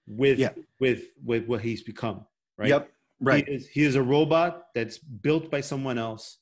with 0.07 0.37
Yeah. 0.37 0.49
with 0.79 1.05
with 1.23 1.47
what 1.47 1.61
he's 1.61 1.81
become. 1.81 2.25
Right. 2.57 2.69
yep 2.69 2.91
right 3.19 3.47
He 3.47 3.53
is, 3.55 3.67
he 3.67 3.83
is 3.83 3.95
a 3.95 4.03
robot 4.03 4.67
that's 4.75 4.97
built 4.99 5.49
by 5.49 5.61
someone 5.61 5.97
else, 5.97 6.37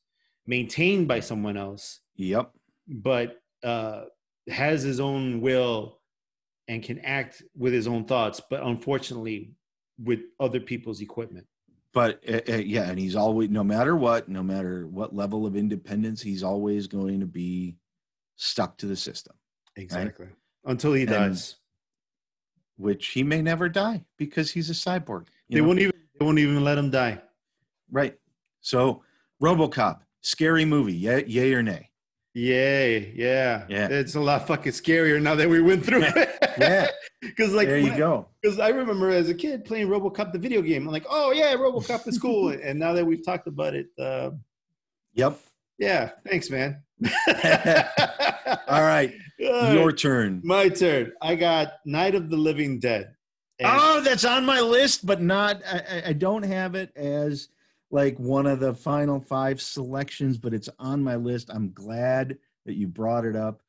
maintained 0.45 1.07
by 1.07 1.21
someone 1.21 1.55
else, 1.55 2.01
yep 2.15 2.51
but 2.88 3.39
uh, 3.63 4.05
has 4.49 4.81
his 4.83 4.99
own 4.99 5.39
will 5.39 5.98
and 6.69 6.82
can 6.84 6.99
act 6.99 7.43
with 7.58 7.73
his 7.73 7.86
own 7.88 8.05
thoughts, 8.05 8.39
but 8.49 8.62
unfortunately 8.63 9.51
with 10.01 10.20
other 10.39 10.61
people's 10.61 11.01
equipment. 11.01 11.45
but 11.91 12.22
uh, 12.30 12.39
uh, 12.47 12.55
yeah 12.57 12.89
and 12.89 12.97
he's 12.99 13.15
always 13.15 13.49
no 13.49 13.63
matter 13.63 13.95
what 13.97 14.30
no 14.30 14.41
matter 14.43 14.88
what 14.88 15.13
level 15.13 15.45
of 15.47 15.55
independence 15.57 16.22
he's 16.22 16.43
always 16.43 16.88
going 16.88 17.20
to 17.20 17.26
be 17.26 17.76
stuck 18.38 18.78
to 18.78 18.86
the 18.86 18.95
system 18.95 19.36
Exactly. 19.76 20.28
Until 20.65 20.93
he 20.93 21.01
And 21.03 21.11
dies. 21.11 21.55
which 22.78 23.07
he 23.07 23.24
may 23.24 23.41
never 23.41 23.67
die 23.70 24.05
because 24.17 24.51
he's 24.51 24.70
a 24.70 24.74
cyborg 24.74 25.26
They 25.49 25.59
know? 25.59 25.67
won't 25.67 25.80
even 25.80 25.93
they 26.20 26.26
won't 26.26 26.39
even 26.39 26.63
let 26.63 26.78
him 26.78 26.91
die. 26.91 27.20
right 27.91 28.15
so 28.61 29.01
robocop 29.41 29.99
scary 30.22 30.65
movie 30.65 30.93
yay, 30.93 31.26
yay 31.26 31.53
or 31.53 31.63
nay 31.63 31.86
Yay. 32.36 33.11
Yeah. 33.15 33.65
Yeah. 33.67 33.88
It's 33.89 34.13
a 34.15 34.20
lot 34.22 34.45
fucking 34.47 34.72
scarier 34.74 35.20
now 35.20 35.34
that 35.36 35.49
we 35.49 35.59
went 35.61 35.84
through 35.84 36.03
it. 36.15 36.30
Yeah 36.58 36.88
Cause 37.38 37.52
like 37.54 37.68
there 37.68 37.78
you 37.78 37.95
go 37.97 38.28
Because 38.41 38.60
I 38.60 38.70
remember 38.70 39.10
as 39.10 39.30
a 39.30 39.34
kid 39.34 39.66
playing 39.66 39.88
RoboCop, 39.88 40.32
the 40.32 40.39
video 40.39 40.62
game. 40.62 40.88
I'm 40.88 40.93
like, 40.93 41.06
oh 41.10 41.32
yeah, 41.32 41.54
RoboCop 41.56 42.08
is 42.08 42.18
cool. 42.18 42.50
and 42.64 42.80
now 42.80 42.93
that 42.93 43.06
we've 43.06 43.24
talked 43.26 43.47
about 43.47 43.76
it, 43.76 43.88
uh, 44.00 44.32
yep 45.14 45.38
yeah, 45.78 46.12
thanks, 46.28 46.50
man. 46.50 46.82
all 48.68 48.84
right 48.84 49.14
your 49.39 49.91
turn 49.93 50.41
my 50.43 50.68
turn. 50.68 51.14
I 51.22 51.36
got 51.36 51.74
Night 51.86 52.14
of 52.16 52.30
the 52.30 52.36
Living 52.38 52.80
Dead. 52.80 53.16
Oh 53.64 54.02
that's 54.02 54.26
on 54.26 54.45
my 54.45 54.60
list 54.60 55.06
but 55.06 55.22
not 55.22 55.62
I- 55.66 56.04
I 56.08 56.14
don't 56.14 56.43
have 56.43 56.76
it 56.76 56.91
as 56.95 57.50
like 57.91 58.18
one 58.20 58.45
of 58.45 58.60
the 58.60 58.74
final 58.74 59.20
five 59.20 59.62
selections, 59.62 60.38
but 60.38 60.54
it's 60.54 60.70
on 60.78 61.04
my 61.04 61.16
list. 61.16 61.50
I'm 61.52 61.72
glad 61.74 62.38
that 62.66 62.76
you 62.76 62.88
brought 62.88 63.26
it 63.26 63.36
up. 63.36 63.62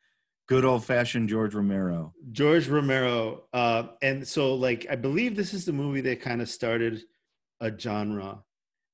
Good 0.51 0.65
old 0.65 0.85
fashioned 0.85 1.29
George 1.29 1.55
Romero. 1.55 2.13
George 2.33 2.67
Romero. 2.67 3.45
Uh, 3.53 3.85
and 4.03 4.27
so, 4.27 4.57
like, 4.57 4.85
I 4.91 4.97
believe 4.97 5.37
this 5.37 5.55
is 5.55 5.65
the 5.65 5.73
movie 5.73 6.01
that 6.01 6.21
kind 6.21 6.43
of 6.43 6.49
started 6.49 7.03
a 7.61 7.71
genre. 7.79 8.43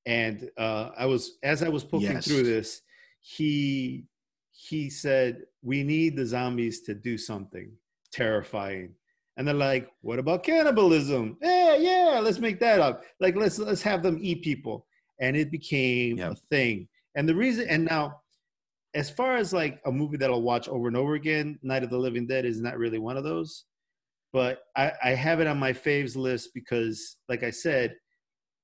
And 0.04 0.50
uh, 0.58 0.90
I 0.98 1.06
was, 1.06 1.38
as 1.42 1.62
I 1.62 1.70
was 1.70 1.82
poking 1.82 2.10
Yes. 2.12 2.26
through 2.28 2.42
this, 2.42 2.82
he 3.20 4.04
he 4.52 4.90
said 4.90 5.44
we 5.62 5.82
need 5.82 6.14
the 6.14 6.26
zombies 6.26 6.82
to 6.82 6.94
do 6.94 7.16
something 7.16 7.72
terrifying. 8.12 8.94
And 9.38 9.48
they're 9.48 9.54
like, 9.54 9.88
"What 10.02 10.18
about 10.18 10.44
cannibalism? 10.44 11.38
Yeah, 11.40 11.76
yeah, 11.76 12.20
let's 12.22 12.38
make 12.38 12.60
that 12.60 12.80
up. 12.80 13.02
Like, 13.18 13.34
let's 13.34 13.58
let's 13.58 13.82
have 13.82 14.02
them 14.02 14.18
eat 14.20 14.42
people." 14.42 14.86
And 15.20 15.34
it 15.38 15.50
became 15.50 16.18
Yep. 16.18 16.32
a 16.32 16.36
thing. 16.50 16.88
And 17.14 17.26
the 17.26 17.34
reason, 17.34 17.66
and 17.66 17.86
now, 17.86 18.20
as 18.96 19.10
far 19.10 19.36
as 19.36 19.52
like 19.52 19.78
a 19.84 19.92
movie 19.92 20.16
that 20.16 20.30
I'll 20.30 20.40
watch 20.40 20.68
over 20.68 20.88
and 20.88 20.96
over 20.96 21.14
again, 21.14 21.58
Night 21.62 21.84
of 21.84 21.90
the 21.90 21.98
Living 21.98 22.26
Dead 22.26 22.46
is 22.46 22.62
not 22.62 22.78
really 22.78 22.98
one 22.98 23.18
of 23.18 23.24
those. 23.24 23.66
But 24.32 24.60
I, 24.74 24.90
I 25.04 25.10
have 25.10 25.38
it 25.40 25.46
on 25.46 25.58
my 25.58 25.72
faves 25.72 26.16
list 26.16 26.50
because, 26.54 27.16
like 27.28 27.42
I 27.42 27.50
said, 27.50 27.96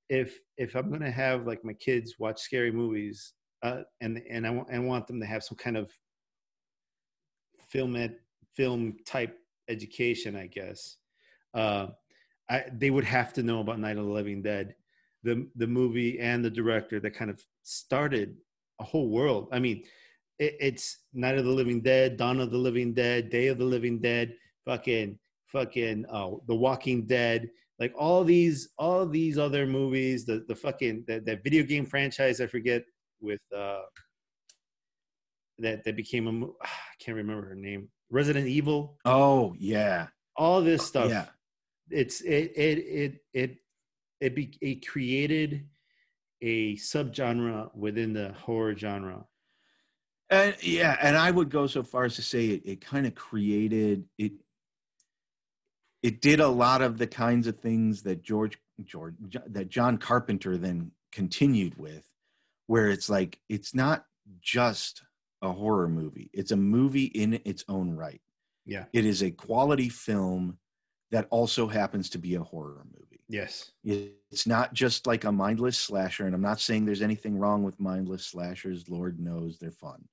if 0.09 0.39
if 0.57 0.75
I'm 0.75 0.91
gonna 0.91 1.11
have 1.11 1.47
like 1.47 1.65
my 1.65 1.75
kids 1.75 2.15
watch 2.19 2.41
scary 2.41 2.73
movies, 2.73 3.35
uh, 3.63 3.83
and 4.01 4.23
and 4.29 4.47
I 4.47 4.51
want 4.51 4.69
and 4.71 4.89
want 4.89 5.07
them 5.07 5.21
to 5.21 5.27
have 5.27 5.45
some 5.45 5.57
kind 5.59 5.77
of 5.77 5.93
film 7.71 7.95
ed, 7.95 8.17
film 8.57 8.97
type 9.07 9.39
education, 9.69 10.35
I 10.35 10.47
guess. 10.47 10.97
Uh, 11.55 11.89
I, 12.51 12.65
they 12.73 12.91
would 12.91 13.05
have 13.05 13.35
to 13.35 13.43
know 13.43 13.61
about 13.61 13.79
Night 13.79 13.99
of 13.99 14.07
the 14.07 14.13
Living 14.13 14.43
Dead, 14.43 14.75
the 15.23 15.47
the 15.57 15.67
movie 15.67 16.19
and 16.19 16.43
the 16.43 16.51
director 16.51 17.01
that 17.01 17.15
kind 17.15 17.31
of 17.31 17.41
started 17.63 18.37
a 18.81 18.85
whole 18.85 19.11
world. 19.11 19.49
I 19.53 19.59
mean, 19.59 19.85
it, 20.39 20.57
it's 20.61 20.99
Night 21.13 21.39
of 21.39 21.45
the 21.45 21.51
Living 21.51 21.81
Dead, 21.81 22.17
Dawn 22.17 22.41
of 22.41 22.51
the 22.51 22.59
Living 22.59 22.95
Dead, 22.95 23.31
Day 23.31 23.49
of 23.49 23.59
the 23.59 23.65
Living 23.65 24.01
Dead, 24.01 24.35
fucking 24.65 25.19
fucking 25.47 26.07
uh, 26.11 26.31
The 26.47 26.55
Walking 26.55 27.07
Dead, 27.07 27.51
like 27.79 27.93
all 27.99 28.25
these 28.25 28.71
all 28.79 29.07
these 29.07 29.39
other 29.39 29.67
movies, 29.67 30.25
the 30.25 30.45
the 30.49 30.55
fucking 30.55 31.05
that, 31.09 31.25
that 31.27 31.43
video 31.45 31.63
game 31.63 31.85
franchise 31.87 32.41
I 32.41 32.47
forget 32.47 32.85
with 33.21 33.41
uh 33.57 33.83
that 35.59 35.85
that 35.85 35.97
became 35.97 36.27
a 36.29 36.47
I 36.63 36.95
can't 37.01 37.17
remember 37.17 37.47
her 37.49 37.55
name. 37.55 37.89
Resident 38.11 38.47
Evil, 38.47 38.99
Oh 39.05 39.55
yeah, 39.59 40.09
all 40.37 40.63
this 40.63 40.85
stuff. 40.87 41.11
yeah. 41.11 41.27
It's 41.91 42.21
it 42.21 42.53
it 42.57 42.79
it 42.79 43.15
it 43.33 43.57
it, 44.21 44.35
be, 44.37 44.57
it 44.61 44.87
created 44.87 45.67
a 46.41 46.77
subgenre 46.77 47.75
within 47.75 48.13
the 48.13 48.33
horror 48.33 48.77
genre. 48.77 49.25
And 50.33 50.57
yeah, 50.63 50.97
and 51.03 51.15
I 51.15 51.31
would 51.31 51.51
go 51.51 51.67
so 51.67 51.83
far 51.83 52.05
as 52.05 52.17
to 52.17 52.23
say 52.23 52.47
it, 52.47 52.63
it 52.65 52.81
kind 52.81 53.07
of 53.07 53.15
created 53.15 54.05
it. 54.17 54.33
It 56.03 56.23
did 56.23 56.41
a 56.41 56.49
lot 56.49 56.81
of 56.81 56.97
the 56.97 57.07
kinds 57.07 57.47
of 57.47 57.61
things 57.61 58.03
that 58.05 58.23
George 58.23 58.59
George 58.83 59.15
that 59.47 59.69
John 59.69 59.99
Carpenter 59.99 60.57
then 60.57 60.91
continued 61.13 61.77
with, 61.77 62.09
where 62.67 62.89
it's 62.89 63.11
like 63.11 63.39
it's 63.51 63.75
not 63.75 64.07
just 64.41 65.03
a 65.43 65.53
horror 65.53 65.89
movie; 65.89 66.31
it's 66.33 66.51
a 66.51 66.57
movie 66.57 67.05
in 67.05 67.39
its 67.45 67.65
own 67.69 67.95
right. 67.95 68.23
Yeah. 68.65 68.87
It 68.93 69.05
is 69.05 69.23
a 69.23 69.31
quality 69.31 69.91
film 69.91 70.59
that 71.11 71.27
also 71.31 71.67
happens 71.69 72.09
to 72.11 72.19
be 72.19 72.37
a 72.37 72.43
horror 72.43 72.87
movie. 72.87 73.21
Yes. 73.29 73.73
It's 73.85 74.47
not 74.47 74.73
just 74.73 75.07
like 75.07 75.25
a 75.25 75.33
mindless 75.33 75.79
slasher, 75.79 76.27
and 76.27 76.35
I'm 76.35 76.43
not 76.43 76.61
saying 76.61 76.85
there's 76.85 77.03
anything 77.03 77.39
wrong 77.39 77.63
with 77.63 77.79
mindless 77.79 78.25
slashers. 78.27 78.89
Lord 78.89 79.21
knows 79.21 79.59
they're 79.59 79.71
fun, 79.71 80.05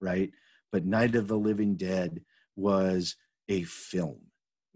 right? 0.00 0.30
But 0.72 0.84
Night 0.84 1.14
of 1.14 1.28
the 1.28 1.38
Living 1.38 1.76
Dead 1.76 2.22
was 2.56 3.16
a 3.48 3.62
film. 3.64 4.18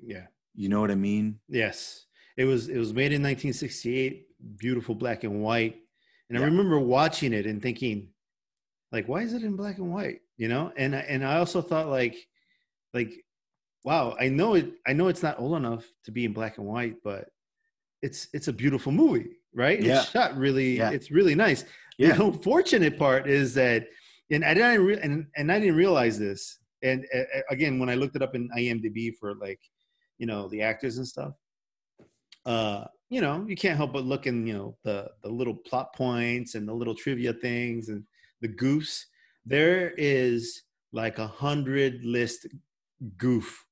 Yeah. 0.03 0.27
You 0.55 0.69
know 0.69 0.81
what 0.81 0.91
I 0.91 0.95
mean? 0.97 1.41
Yes. 1.49 2.07
It 2.37 2.45
was 2.45 2.69
it 2.69 2.79
was 2.79 2.93
made 2.95 3.13
in 3.13 3.23
1968, 3.23 4.27
beautiful 4.57 4.95
black 4.95 5.25
and 5.25 5.43
white. 5.43 5.77
And 6.29 6.39
I 6.39 6.43
remember 6.43 6.79
watching 6.79 7.33
it 7.33 7.45
and 7.47 7.61
thinking 7.61 8.09
like 8.93 9.09
why 9.09 9.23
is 9.23 9.35
it 9.35 9.43
in 9.43 9.57
black 9.57 9.79
and 9.79 9.93
white, 9.93 10.21
you 10.37 10.49
know? 10.49 10.73
And 10.77 10.95
I- 10.95 11.01
and 11.01 11.25
I 11.25 11.37
also 11.39 11.61
thought 11.61 11.89
like 11.89 12.17
like 12.95 13.13
wow, 13.85 14.17
I 14.19 14.29
know 14.29 14.55
it 14.55 14.73
I 14.87 14.93
know 14.93 15.09
it's 15.09 15.23
not 15.23 15.41
old 15.41 15.57
enough 15.57 15.85
to 16.05 16.13
be 16.13 16.25
in 16.25 16.33
black 16.33 16.59
and 16.59 16.67
white, 16.67 16.97
but 17.03 17.29
it's 18.03 18.29
it's 18.33 18.49
a 18.49 18.53
beautiful 18.53 18.93
movie, 18.93 19.37
right? 19.55 19.81
Yeah. 19.83 20.01
It's 20.03 20.11
shot 20.11 20.37
really 20.37 20.79
Yeah. 20.79 20.91
it's 20.91 21.11
really 21.11 21.35
nice. 21.35 21.65
Yeah. 21.99 22.17
The 22.17 22.25
unfortunate 22.27 22.99
part 22.99 23.27
is 23.29 23.55
that 23.55 23.89
and 24.31 24.45
I 24.45 24.55
didn't 24.55 24.85
re- 24.85 25.01
and, 25.01 25.27
and 25.37 25.51
I 25.53 25.59
didn't 25.59 25.77
realize 25.77 26.19
this. 26.19 26.59
And 26.83 27.05
uh, 27.15 27.41
again, 27.51 27.79
when 27.79 27.91
I 27.91 27.95
looked 27.95 28.17
it 28.17 28.23
up 28.23 28.35
in 28.35 28.49
IMDb 28.57 29.13
for 29.19 29.35
like, 29.35 29.61
you 30.19 30.27
know, 30.27 30.49
the 30.49 30.63
actors 30.63 30.97
and 30.99 31.07
stuff, 31.07 31.35
uh, 32.47 32.85
you 33.11 33.21
know, 33.21 33.45
you 33.47 33.57
can't 33.57 33.77
help 33.77 33.93
but 33.93 34.05
look 34.05 34.27
in, 34.27 34.47
you 34.47 34.55
know, 34.55 34.77
the 34.85 35.11
the 35.23 35.29
little 35.29 35.55
plot 35.55 35.95
points 35.95 36.55
and 36.55 36.67
the 36.67 36.73
little 36.73 36.95
trivia 36.95 37.33
things 37.33 37.89
and 37.89 38.05
the 38.41 38.49
goofs. 38.49 39.05
There 39.45 39.91
is 39.97 40.63
like 40.93 41.19
a 41.19 41.27
hundred 41.27 42.05
list 42.05 42.47
goof 43.17 43.65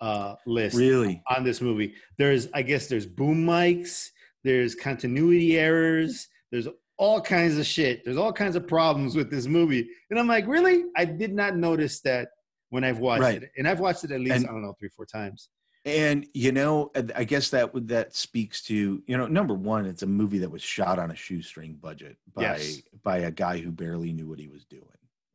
uh 0.00 0.34
list 0.46 0.76
Really? 0.76 1.22
on 1.34 1.42
this 1.42 1.60
movie. 1.60 1.94
There's, 2.18 2.48
I 2.52 2.62
guess, 2.62 2.86
there's 2.86 3.06
boom 3.06 3.46
mics, 3.46 4.08
there's 4.44 4.74
continuity 4.74 5.58
errors, 5.58 6.28
there's 6.52 6.68
all 6.98 7.20
kinds 7.20 7.58
of 7.58 7.66
shit. 7.66 8.04
There's 8.04 8.16
all 8.16 8.32
kinds 8.32 8.56
of 8.56 8.66
problems 8.66 9.14
with 9.16 9.30
this 9.30 9.46
movie, 9.46 9.88
and 10.10 10.18
I'm 10.18 10.26
like, 10.28 10.46
really? 10.46 10.84
I 10.96 11.04
did 11.04 11.32
not 11.34 11.56
notice 11.56 12.00
that 12.00 12.28
when 12.70 12.84
I've 12.84 12.98
watched 12.98 13.22
Right. 13.22 13.42
it, 13.42 13.50
and 13.56 13.68
I've 13.68 13.80
watched 13.80 14.04
it 14.04 14.10
at 14.10 14.20
least 14.20 14.36
And- 14.36 14.46
I 14.46 14.52
don't 14.52 14.62
know 14.62 14.74
three, 14.78 14.88
four 14.88 15.06
times. 15.06 15.48
And 15.84 16.26
you 16.34 16.50
know, 16.50 16.90
I 17.14 17.22
guess 17.22 17.50
that 17.50 17.72
would 17.72 17.86
that 17.88 18.16
speaks 18.16 18.60
to 18.64 19.02
you 19.06 19.16
know, 19.16 19.28
number 19.28 19.54
one, 19.54 19.86
it's 19.86 20.02
a 20.02 20.06
movie 20.06 20.38
that 20.38 20.50
was 20.50 20.60
shot 20.62 20.98
on 20.98 21.12
a 21.12 21.14
shoestring 21.14 21.74
budget 21.76 22.16
by 22.34 22.42
Yes. 22.42 22.82
by 23.04 23.18
a 23.18 23.30
guy 23.30 23.58
who 23.58 23.70
barely 23.70 24.12
knew 24.12 24.26
what 24.26 24.40
he 24.40 24.48
was 24.48 24.64
doing. 24.64 24.82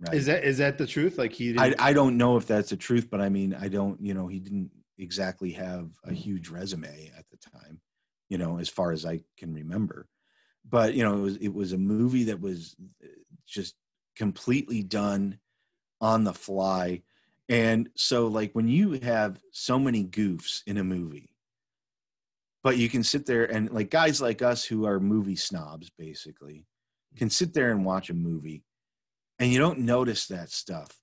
Right? 0.01 0.13
Is 0.13 0.25
that 0.25 0.43
is 0.43 0.57
that 0.57 0.77
the 0.77 0.85
truth? 0.85 1.17
Like 1.17 1.31
he 1.31 1.57
I, 1.57 1.73
I 1.79 1.93
don't 1.93 2.17
know 2.17 2.35
if 2.35 2.47
that's 2.47 2.71
the 2.71 2.75
truth, 2.75 3.09
but 3.09 3.21
I 3.21 3.29
mean, 3.29 3.53
I 3.53 3.69
don't, 3.69 4.01
you 4.01 4.13
know, 4.13 4.27
he 4.27 4.39
didn't 4.39 4.71
exactly 4.97 5.51
have 5.51 5.89
a 6.03 6.11
huge 6.13 6.49
resume 6.49 7.09
at 7.17 7.23
the 7.29 7.37
time, 7.37 7.79
you 8.27 8.37
know, 8.37 8.59
as 8.59 8.67
far 8.67 8.91
as 8.91 9.05
I 9.05 9.21
can 9.37 9.53
remember. 9.53 10.09
But 10.69 10.93
you 10.93 11.03
know, 11.03 11.17
it 11.17 11.21
was 11.21 11.37
it 11.37 11.53
was 11.53 11.73
a 11.73 11.77
movie 11.77 12.25
that 12.25 12.39
was 12.39 12.75
uh, 13.03 13.07
just 13.47 13.75
completely 14.15 14.83
done 14.83 15.39
on 15.99 16.23
the 16.23 16.33
fly. 16.33 17.01
And 17.49 17.89
so 17.95 18.27
like 18.27 18.53
when 18.53 18.67
you 18.67 18.93
have 19.01 19.39
so 19.51 19.77
many 19.77 20.05
goofs 20.05 20.61
in 20.65 20.77
a 20.77 20.83
movie, 20.83 21.35
but 22.63 22.77
you 22.77 22.89
can 22.89 23.03
sit 23.03 23.25
there 23.25 23.45
and 23.45 23.69
like 23.71 23.89
guys 23.89 24.21
like 24.21 24.41
us 24.41 24.63
who 24.63 24.85
are 24.85 24.99
movie 24.99 25.35
snobs 25.35 25.89
basically 25.97 26.65
can 27.17 27.29
sit 27.29 27.53
there 27.53 27.71
and 27.71 27.83
watch 27.83 28.09
a 28.09 28.13
movie 28.13 28.63
and 29.39 29.51
you 29.51 29.59
don't 29.59 29.79
notice 29.79 30.27
that 30.27 30.49
stuff 30.49 31.01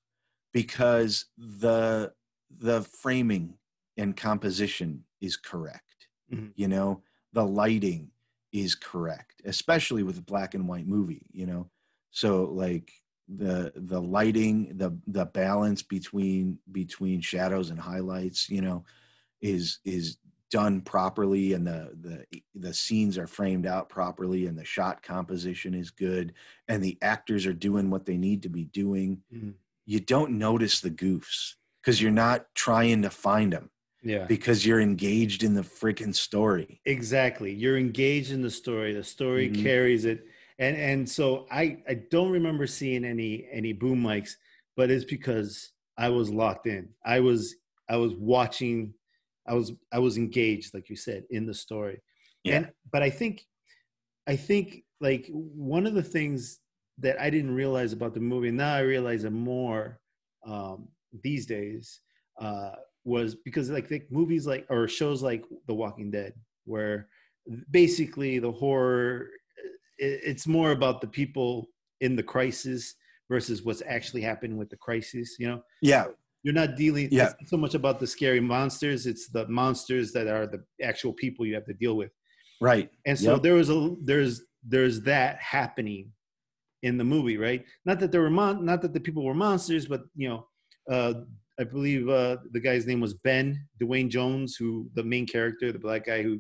because 0.52 1.26
the 1.36 2.12
the 2.58 2.82
framing 2.82 3.54
and 3.96 4.16
composition 4.16 5.04
is 5.20 5.36
correct 5.36 6.08
Mhm. 6.32 6.52
you 6.56 6.68
know 6.68 7.02
the 7.32 7.44
lighting 7.44 8.10
is 8.52 8.74
correct 8.74 9.42
especially 9.44 10.02
with 10.02 10.18
a 10.18 10.22
black 10.22 10.54
and 10.54 10.68
white 10.68 10.86
movie 10.86 11.26
you 11.32 11.46
know 11.46 11.68
so 12.10 12.44
like 12.44 12.90
the 13.36 13.72
the 13.76 14.00
lighting 14.00 14.76
the 14.78 14.90
the 15.06 15.26
balance 15.26 15.82
between 15.82 16.58
between 16.72 17.20
shadows 17.20 17.70
and 17.70 17.78
highlights 17.78 18.48
you 18.48 18.62
know 18.62 18.84
is 19.42 19.78
is 19.84 20.16
done 20.50 20.80
properly 20.80 21.52
and 21.52 21.66
the 21.66 21.90
the 22.00 22.42
the 22.54 22.72
scenes 22.72 23.18
are 23.18 23.26
framed 23.26 23.66
out 23.66 23.90
properly 23.90 24.46
and 24.46 24.58
the 24.58 24.64
shot 24.64 25.02
composition 25.02 25.74
is 25.74 25.90
good 25.90 26.32
and 26.68 26.82
the 26.82 26.96
actors 27.02 27.44
are 27.44 27.52
doing 27.52 27.90
what 27.90 28.06
they 28.06 28.16
need 28.16 28.42
to 28.42 28.48
be 28.48 28.64
doing 28.64 29.22
Mhm. 29.30 29.52
you 29.84 30.00
don't 30.00 30.38
notice 30.38 30.80
the 30.80 30.90
goofs 30.90 31.56
because 31.82 32.00
you're 32.00 32.10
not 32.10 32.46
trying 32.54 33.02
to 33.02 33.10
find 33.10 33.52
them 33.52 33.70
yeah, 34.08 34.26
because 34.26 34.64
you're 34.66 34.80
engaged 34.80 35.42
in 35.42 35.54
the 35.54 35.62
freaking 35.62 36.14
story 36.14 36.80
exactly. 36.84 37.52
You're 37.52 37.78
engaged 37.78 38.32
in 38.32 38.42
the 38.42 38.50
story. 38.50 38.92
The 38.94 39.04
story 39.04 39.48
Mhm. 39.48 39.62
carries 39.62 40.04
it, 40.04 40.26
and 40.58 40.76
and 40.76 41.08
so 41.08 41.46
I 41.50 41.82
I 41.88 41.94
don't 41.94 42.30
remember 42.30 42.66
seeing 42.66 43.04
any 43.04 43.46
any 43.52 43.72
boom 43.72 44.02
mics, 44.02 44.32
but 44.76 44.90
it's 44.90 45.04
because 45.04 45.72
I 45.96 46.08
was 46.08 46.30
locked 46.30 46.66
in. 46.66 46.88
I 47.04 47.20
was 47.20 47.56
I 47.88 47.96
was 47.96 48.14
watching. 48.14 48.94
I 49.46 49.54
was 49.54 49.72
I 49.92 49.98
was 49.98 50.16
engaged, 50.16 50.74
like 50.74 50.88
you 50.90 50.96
said, 50.96 51.24
in 51.30 51.46
the 51.46 51.54
story. 51.54 52.00
Yeah. 52.44 52.54
And 52.56 52.72
but 52.92 53.02
I 53.02 53.10
think 53.10 53.46
I 54.26 54.36
think 54.36 54.84
like 55.00 55.28
one 55.32 55.86
of 55.86 55.94
the 55.94 56.02
things 56.16 56.60
that 56.98 57.20
I 57.20 57.30
didn't 57.30 57.54
realize 57.54 57.92
about 57.92 58.14
the 58.14 58.20
movie, 58.20 58.50
now 58.50 58.74
I 58.74 58.80
realize 58.80 59.24
it 59.24 59.30
more 59.32 60.00
um, 60.44 60.88
these 61.22 61.46
days, 61.46 62.00
uh, 62.40 62.72
was 63.08 63.34
because 63.34 63.70
like 63.70 63.88
the 63.88 64.02
movies 64.10 64.46
like 64.46 64.66
or 64.70 64.86
shows 64.86 65.22
like 65.22 65.44
The 65.66 65.74
Walking 65.74 66.10
Dead, 66.10 66.34
where 66.64 67.08
basically 67.70 68.38
the 68.38 68.52
horror 68.52 69.30
it's 70.00 70.46
more 70.46 70.70
about 70.70 71.00
the 71.00 71.08
people 71.08 71.68
in 72.00 72.14
the 72.14 72.22
crisis 72.22 72.94
versus 73.28 73.64
what's 73.64 73.82
actually 73.86 74.22
happening 74.22 74.56
with 74.56 74.70
the 74.70 74.76
crisis. 74.76 75.36
You 75.40 75.48
know, 75.48 75.62
yeah, 75.82 76.06
you're 76.44 76.54
not 76.54 76.76
dealing 76.76 77.08
Yeah. 77.10 77.24
it's 77.30 77.34
not 77.40 77.48
so 77.48 77.56
much 77.56 77.74
about 77.74 77.98
the 77.98 78.06
scary 78.06 78.40
monsters; 78.40 79.06
it's 79.06 79.28
the 79.28 79.48
monsters 79.48 80.12
that 80.12 80.26
are 80.28 80.46
the 80.46 80.62
actual 80.82 81.12
people 81.12 81.44
you 81.46 81.54
have 81.54 81.66
to 81.66 81.74
deal 81.74 81.96
with. 81.96 82.12
right. 82.60 82.90
And 83.06 83.18
so 83.18 83.32
Yep. 83.34 83.42
there 83.42 83.54
was 83.54 83.70
a 83.70 83.94
there's 84.02 84.42
there's 84.62 85.00
that 85.02 85.36
happening 85.38 86.12
in 86.82 86.96
the 86.98 87.04
movie, 87.04 87.36
right? 87.38 87.64
Not 87.84 87.98
that 88.00 88.12
there 88.12 88.20
were 88.22 88.30
mon- 88.30 88.64
not 88.64 88.82
that 88.82 88.92
the 88.92 89.00
people 89.00 89.24
were 89.24 89.34
monsters, 89.34 89.86
but 89.86 90.02
you 90.14 90.28
know, 90.28 90.40
uh, 90.94 91.14
I 91.60 91.64
believe 91.64 92.08
uh, 92.08 92.36
the 92.52 92.60
guy's 92.60 92.86
name 92.86 93.00
was 93.00 93.14
Ben 93.14 93.66
Duane 93.80 94.08
Jones, 94.10 94.56
who 94.56 94.88
the 94.94 95.02
main 95.02 95.26
character, 95.26 95.72
the 95.72 95.78
black 95.78 96.06
guy 96.06 96.22
who 96.22 96.38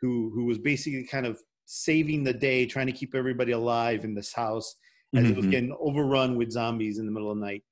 who 0.00 0.30
who 0.34 0.44
was 0.46 0.58
basically 0.58 1.04
kind 1.04 1.26
of 1.26 1.38
saving 1.66 2.24
the 2.24 2.32
day, 2.32 2.66
trying 2.66 2.86
to 2.86 2.92
keep 2.92 3.14
everybody 3.14 3.52
alive 3.52 4.04
in 4.04 4.14
this 4.14 4.32
house 4.32 4.74
as 5.14 5.30
it 5.30 5.36
was 5.36 5.46
Mhm. 5.46 5.50
getting 5.50 5.76
overrun 5.78 6.36
with 6.36 6.50
zombies 6.50 6.98
in 6.98 7.06
the 7.06 7.12
middle 7.12 7.30
of 7.30 7.38
the 7.38 7.44
night. 7.44 7.62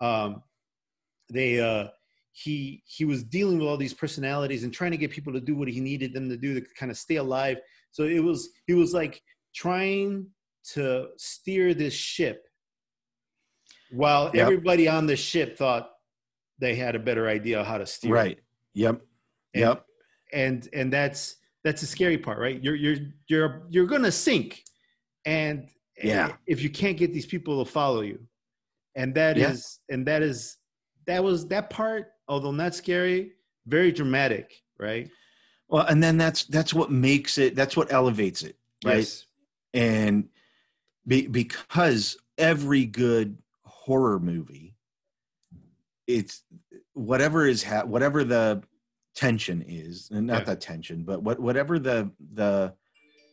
Um, 0.00 0.42
they 1.30 1.60
uh, 1.60 1.88
he 2.32 2.82
he 2.86 3.04
was 3.04 3.24
dealing 3.24 3.58
with 3.58 3.68
all 3.68 3.76
these 3.76 3.94
personalities 3.94 4.62
and 4.64 4.72
trying 4.72 4.92
to 4.92 4.96
get 4.96 5.10
people 5.10 5.32
to 5.32 5.40
do 5.40 5.56
what 5.56 5.68
he 5.68 5.80
needed 5.80 6.12
them 6.14 6.28
to 6.28 6.36
do 6.36 6.54
to 6.54 6.66
kind 6.76 6.90
of 6.90 6.96
stay 6.96 7.16
alive. 7.16 7.58
So 7.90 8.04
it 8.04 8.20
was 8.20 8.50
he 8.66 8.74
was 8.74 8.94
like 8.94 9.20
trying 9.54 10.28
to 10.74 11.08
steer 11.16 11.74
this 11.74 11.94
ship 11.94 12.44
while 13.90 14.30
Yep. 14.34 14.42
everybody 14.42 14.86
on 14.88 15.06
the 15.06 15.16
ship 15.16 15.56
thought 15.58 15.90
they 16.58 16.74
had 16.74 16.94
a 16.94 16.98
better 16.98 17.28
idea 17.28 17.62
how 17.64 17.78
to 17.78 17.86
steer. 17.86 18.10
it. 18.10 18.14
Right. 18.14 18.38
Yep. 18.74 19.00
And- 19.54 19.60
Yep. 19.62 19.84
And 20.32 20.68
and 20.74 20.92
that's 20.92 21.36
that's 21.64 21.80
the 21.80 21.86
scary 21.86 22.18
part, 22.18 22.38
right? 22.38 22.62
You're 22.62 22.74
you're 22.74 22.96
you're 23.28 23.62
you're 23.70 23.86
gonna 23.86 24.12
sink, 24.12 24.62
and 25.24 25.68
Yeah. 26.02 26.28
Eh, 26.28 26.32
if 26.46 26.62
you 26.62 26.68
can't 26.70 26.98
get 26.98 27.12
these 27.14 27.24
people 27.26 27.64
to 27.64 27.70
follow 27.70 28.02
you, 28.02 28.20
and 28.94 29.14
that 29.14 29.38
is 29.38 29.78
Yeah. 29.88 29.94
and 29.94 30.06
that 30.06 30.22
is 30.22 30.58
that 31.06 31.24
was 31.24 31.46
that 31.48 31.70
part, 31.70 32.12
although 32.28 32.50
not 32.50 32.74
scary, 32.74 33.32
very 33.66 33.90
dramatic, 33.90 34.52
right? 34.78 35.08
Well, 35.68 35.86
and 35.86 36.02
then 36.02 36.18
that's 36.18 36.44
that's 36.44 36.74
what 36.74 36.90
makes 36.90 37.38
it. 37.38 37.54
That's 37.56 37.74
what 37.76 37.90
elevates 37.90 38.42
it, 38.42 38.56
right? 38.84 38.98
Yes. 38.98 39.24
and 39.72 40.28
be, 41.06 41.26
because 41.26 42.18
every 42.36 42.84
good 42.84 43.38
horror 43.62 44.18
movie 44.20 44.74
it's 46.08 46.42
whatever 46.94 47.46
is 47.46 47.62
ha- 47.62 47.84
whatever 47.84 48.24
the 48.24 48.62
tension 49.14 49.62
is 49.68 50.08
and 50.12 50.26
not 50.26 50.40
Yeah. 50.40 50.44
the 50.54 50.56
tension 50.56 51.04
but 51.04 51.22
what 51.22 51.38
whatever 51.38 51.78
the 51.78 52.10
the 52.34 52.74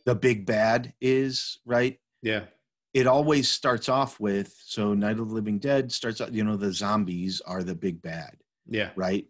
the 0.04 0.14
big 0.14 0.46
bad 0.46 0.92
is 1.00 1.58
right 1.64 1.98
Yeah. 2.22 2.44
it 2.94 3.06
always 3.06 3.48
starts 3.48 3.88
off 3.88 4.20
with 4.20 4.54
so 4.64 4.94
night 4.94 5.18
of 5.18 5.28
the 5.28 5.34
living 5.34 5.58
dead 5.58 5.90
starts 5.90 6.20
out 6.20 6.32
you 6.32 6.44
know 6.44 6.56
the 6.56 6.72
zombies 6.72 7.40
are 7.40 7.62
the 7.62 7.74
big 7.74 8.02
bad 8.02 8.36
Yeah. 8.68 8.90
right 8.96 9.26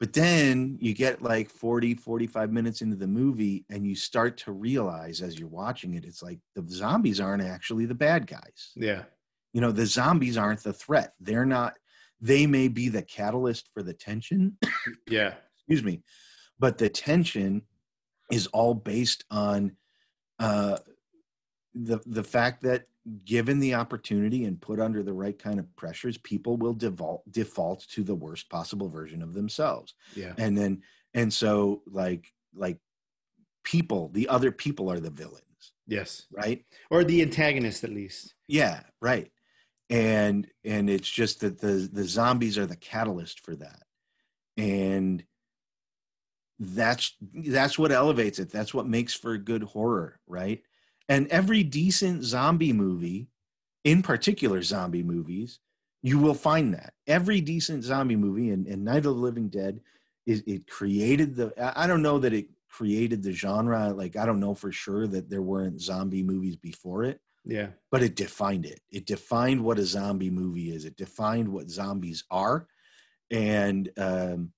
but 0.00 0.12
then 0.12 0.78
you 0.80 0.94
get 0.94 1.22
like 1.22 1.48
40 1.50 1.94
45 1.94 2.50
minutes 2.50 2.80
into 2.82 2.96
the 2.96 3.06
movie 3.06 3.64
and 3.70 3.86
you 3.86 3.94
start 3.94 4.38
to 4.38 4.52
realize 4.52 5.20
as 5.22 5.38
you're 5.38 5.48
watching 5.48 5.94
it 5.94 6.04
it's 6.04 6.22
like 6.22 6.38
the 6.54 6.64
zombies 6.66 7.20
aren't 7.20 7.42
actually 7.42 7.84
the 7.86 7.94
bad 7.94 8.26
guys 8.26 8.72
Yeah. 8.74 9.04
you 9.52 9.60
know 9.60 9.70
the 9.72 9.86
zombies 9.86 10.36
aren't 10.38 10.62
the 10.62 10.72
threat 10.72 11.12
they're 11.20 11.46
not 11.46 11.74
they 12.20 12.46
may 12.46 12.68
be 12.68 12.88
the 12.88 13.02
catalyst 13.02 13.68
for 13.74 13.82
the 13.82 13.94
tension 13.94 14.56
Yeah. 15.08 15.34
excuse 15.56 15.82
me 15.82 16.02
but 16.58 16.78
the 16.78 16.88
tension 16.88 17.62
is 18.30 18.46
all 18.48 18.74
based 18.74 19.24
on 19.30 19.76
uh 20.38 20.78
the 21.74 22.00
the 22.06 22.22
fact 22.24 22.62
that 22.62 22.84
given 23.24 23.58
the 23.58 23.74
opportunity 23.74 24.44
and 24.44 24.60
put 24.60 24.80
under 24.80 25.02
the 25.02 25.12
right 25.12 25.38
kind 25.38 25.58
of 25.58 25.66
pressures 25.76 26.16
people 26.18 26.56
will 26.56 26.72
default 26.72 27.22
default 27.30 27.86
to 27.88 28.02
the 28.02 28.14
worst 28.14 28.48
possible 28.48 28.88
version 28.88 29.22
of 29.22 29.34
themselves 29.34 29.94
Yeah. 30.14 30.32
and 30.38 30.56
then 30.56 30.82
and 31.12 31.32
so 31.32 31.82
like 31.86 32.32
like 32.54 32.78
people 33.64 34.08
the 34.12 34.28
other 34.28 34.52
people 34.52 34.90
are 34.90 35.00
the 35.00 35.10
villains 35.10 35.40
Yes. 35.86 36.26
right 36.32 36.64
Or 36.90 37.04
the 37.04 37.20
antagonist, 37.22 37.84
at 37.84 37.90
least. 37.90 38.34
yeah 38.48 38.82
right 39.02 39.30
and 39.94 40.48
and 40.64 40.90
it's 40.90 41.08
just 41.08 41.40
that 41.40 41.60
the 41.60 41.88
the 41.92 42.02
zombies 42.02 42.58
are 42.58 42.66
the 42.66 42.74
catalyst 42.74 43.44
for 43.44 43.54
that. 43.54 43.82
And 44.56 45.24
that's 46.58 47.14
that's 47.32 47.78
what 47.78 47.92
elevates 47.92 48.40
it. 48.40 48.50
That's 48.50 48.74
what 48.74 48.88
makes 48.88 49.14
for 49.14 49.36
good 49.38 49.62
horror 49.62 50.18
right? 50.26 50.62
And 51.08 51.28
every 51.28 51.62
decent 51.62 52.24
zombie 52.24 52.72
movie 52.72 53.28
in 53.84 54.02
particular 54.02 54.62
zombie 54.62 55.02
movies 55.04 55.60
you 56.02 56.18
will 56.18 56.34
find 56.34 56.74
that. 56.74 56.92
Every 57.06 57.40
decent 57.40 57.82
zombie 57.84 58.16
movie 58.16 58.50
and, 58.50 58.66
and 58.66 58.84
night 58.84 58.98
of 58.98 59.04
the 59.04 59.12
living 59.12 59.48
dead 59.48 59.80
is 60.26 60.42
it 60.46 60.66
created 60.66 61.36
the 61.36 61.52
I- 61.62 61.84
i 61.84 61.86
don't 61.86 62.02
know 62.02 62.18
that 62.18 62.32
it 62.32 62.48
created 62.68 63.22
the 63.22 63.32
genre. 63.32 63.92
Like 63.92 64.16
i 64.16 64.26
don't 64.26 64.40
know 64.40 64.54
for 64.54 64.72
sure 64.72 65.06
that 65.06 65.30
there 65.30 65.42
weren't 65.42 65.80
zombie 65.80 66.24
movies 66.24 66.56
before 66.56 67.04
it 67.04 67.20
Yeah. 67.44 67.70
but 67.90 68.02
it 68.02 68.16
defined 68.16 68.66
it. 68.66 68.80
It 68.90 69.06
defined 69.06 69.62
what 69.62 69.78
a 69.78 69.84
zombie 69.84 70.30
movie 70.30 70.72
is. 70.74 70.84
It 70.84 70.96
defined 70.96 71.48
what 71.48 71.68
zombies 71.70 72.24
are, 72.30 72.66
and 73.30 73.90
um, 73.98 74.52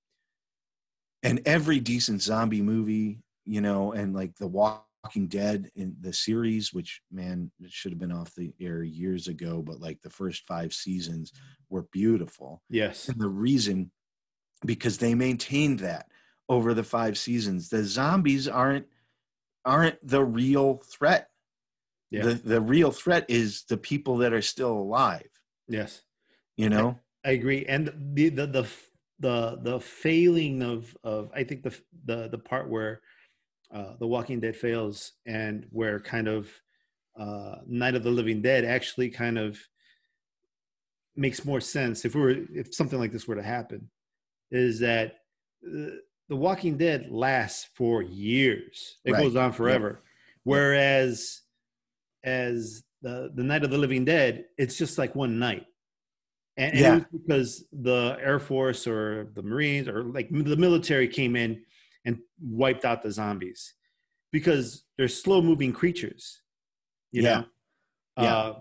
and 1.22 1.40
every 1.46 1.80
decent 1.80 2.22
zombie 2.22 2.62
movie, 2.62 3.22
you 3.44 3.60
know, 3.60 3.92
and 3.92 4.14
like 4.14 4.36
The 4.36 4.46
Walking 4.46 5.26
Dead 5.28 5.70
in 5.74 5.96
the 6.00 6.12
series, 6.12 6.72
which 6.72 7.00
man 7.10 7.50
it 7.60 7.70
should 7.70 7.92
have 7.92 7.98
been 7.98 8.12
off 8.12 8.34
the 8.34 8.54
air 8.60 8.82
years 8.82 9.28
ago, 9.28 9.62
but 9.62 9.80
like 9.80 10.00
the 10.02 10.10
first 10.10 10.46
five 10.46 10.72
seasons 10.72 11.32
were 11.68 11.82
beautiful, 11.92 12.62
Yes. 12.68 13.08
and 13.08 13.20
the 13.20 13.28
reason 13.28 13.90
because 14.64 14.98
they 14.98 15.14
maintained 15.14 15.80
that 15.80 16.08
over 16.48 16.72
the 16.74 16.84
five 16.84 17.18
seasons. 17.18 17.68
The 17.68 17.84
zombies 17.84 18.48
aren't 18.48 18.86
aren't 19.64 19.98
the 20.06 20.24
real 20.24 20.76
threat 20.78 21.28
Yeah. 22.10 22.22
the 22.22 22.34
the 22.34 22.60
real 22.60 22.92
threat 22.92 23.26
is 23.28 23.64
the 23.68 23.76
people 23.76 24.18
that 24.18 24.32
are 24.32 24.42
still 24.42 24.72
alive 24.72 25.28
yes. 25.68 26.02
you 26.56 26.68
know 26.70 26.98
I 27.26 27.30
agree, 27.30 27.66
and 27.66 27.92
the 28.14 28.28
the 28.28 28.46
the 28.46 28.68
the 29.18 29.58
the 29.60 29.80
failing 29.80 30.62
of 30.62 30.96
of 31.02 31.32
I 31.34 31.42
think 31.42 31.64
the 31.64 31.76
the 32.04 32.28
the 32.28 32.38
part 32.38 32.70
where 32.70 33.00
uh, 33.74 33.94
the 33.98 34.06
Walking 34.06 34.38
Dead 34.38 34.56
fails 34.56 35.12
and 35.26 35.66
where 35.70 35.98
kind 35.98 36.28
of 36.28 36.48
uh, 37.18 37.56
Night 37.66 37.96
of 37.96 38.04
the 38.04 38.10
Living 38.10 38.42
Dead 38.42 38.64
actually 38.64 39.10
kind 39.10 39.38
of 39.38 39.58
makes 41.16 41.44
more 41.44 41.60
sense 41.60 42.04
if 42.04 42.14
we 42.14 42.20
were 42.20 42.36
if 42.54 42.72
something 42.72 43.00
like 43.00 43.10
this 43.10 43.26
were 43.26 43.34
to 43.34 43.42
happen, 43.42 43.90
is 44.52 44.78
that 44.78 45.16
uh, 45.66 45.96
the 46.28 46.36
Walking 46.36 46.76
Dead 46.76 47.08
lasts 47.10 47.68
for 47.74 48.02
years. 48.02 48.98
It 49.04 49.14
Right. 49.14 49.22
goes 49.24 49.34
on 49.34 49.52
forever, 49.52 49.98
whereas 50.44 51.40
as 52.26 52.82
the 53.00 53.30
the 53.34 53.42
Night 53.42 53.64
of 53.64 53.70
the 53.70 53.78
Living 53.78 54.04
Dead, 54.04 54.44
it's 54.58 54.76
just 54.76 54.98
like 54.98 55.14
one 55.14 55.38
night. 55.38 55.64
And, 56.58 56.72
and 56.72 56.78
it 56.78 56.82
Yeah. 56.82 56.94
was 56.94 57.04
because 57.12 57.64
the 57.72 58.18
Air 58.20 58.40
Force 58.40 58.86
or 58.86 59.28
the 59.34 59.42
Marines 59.42 59.88
or 59.88 60.02
like 60.02 60.28
the 60.30 60.56
military 60.56 61.08
came 61.08 61.36
in 61.36 61.62
and 62.04 62.18
wiped 62.40 62.84
out 62.84 63.02
the 63.02 63.10
zombies 63.12 63.74
because 64.32 64.84
they're 64.98 65.08
slow 65.08 65.40
moving 65.40 65.72
creatures, 65.72 66.42
you 67.12 67.22
Yeah. 67.22 67.40
know? 67.40 67.44
Yeah. 68.22 68.36
Uh, 68.36 68.60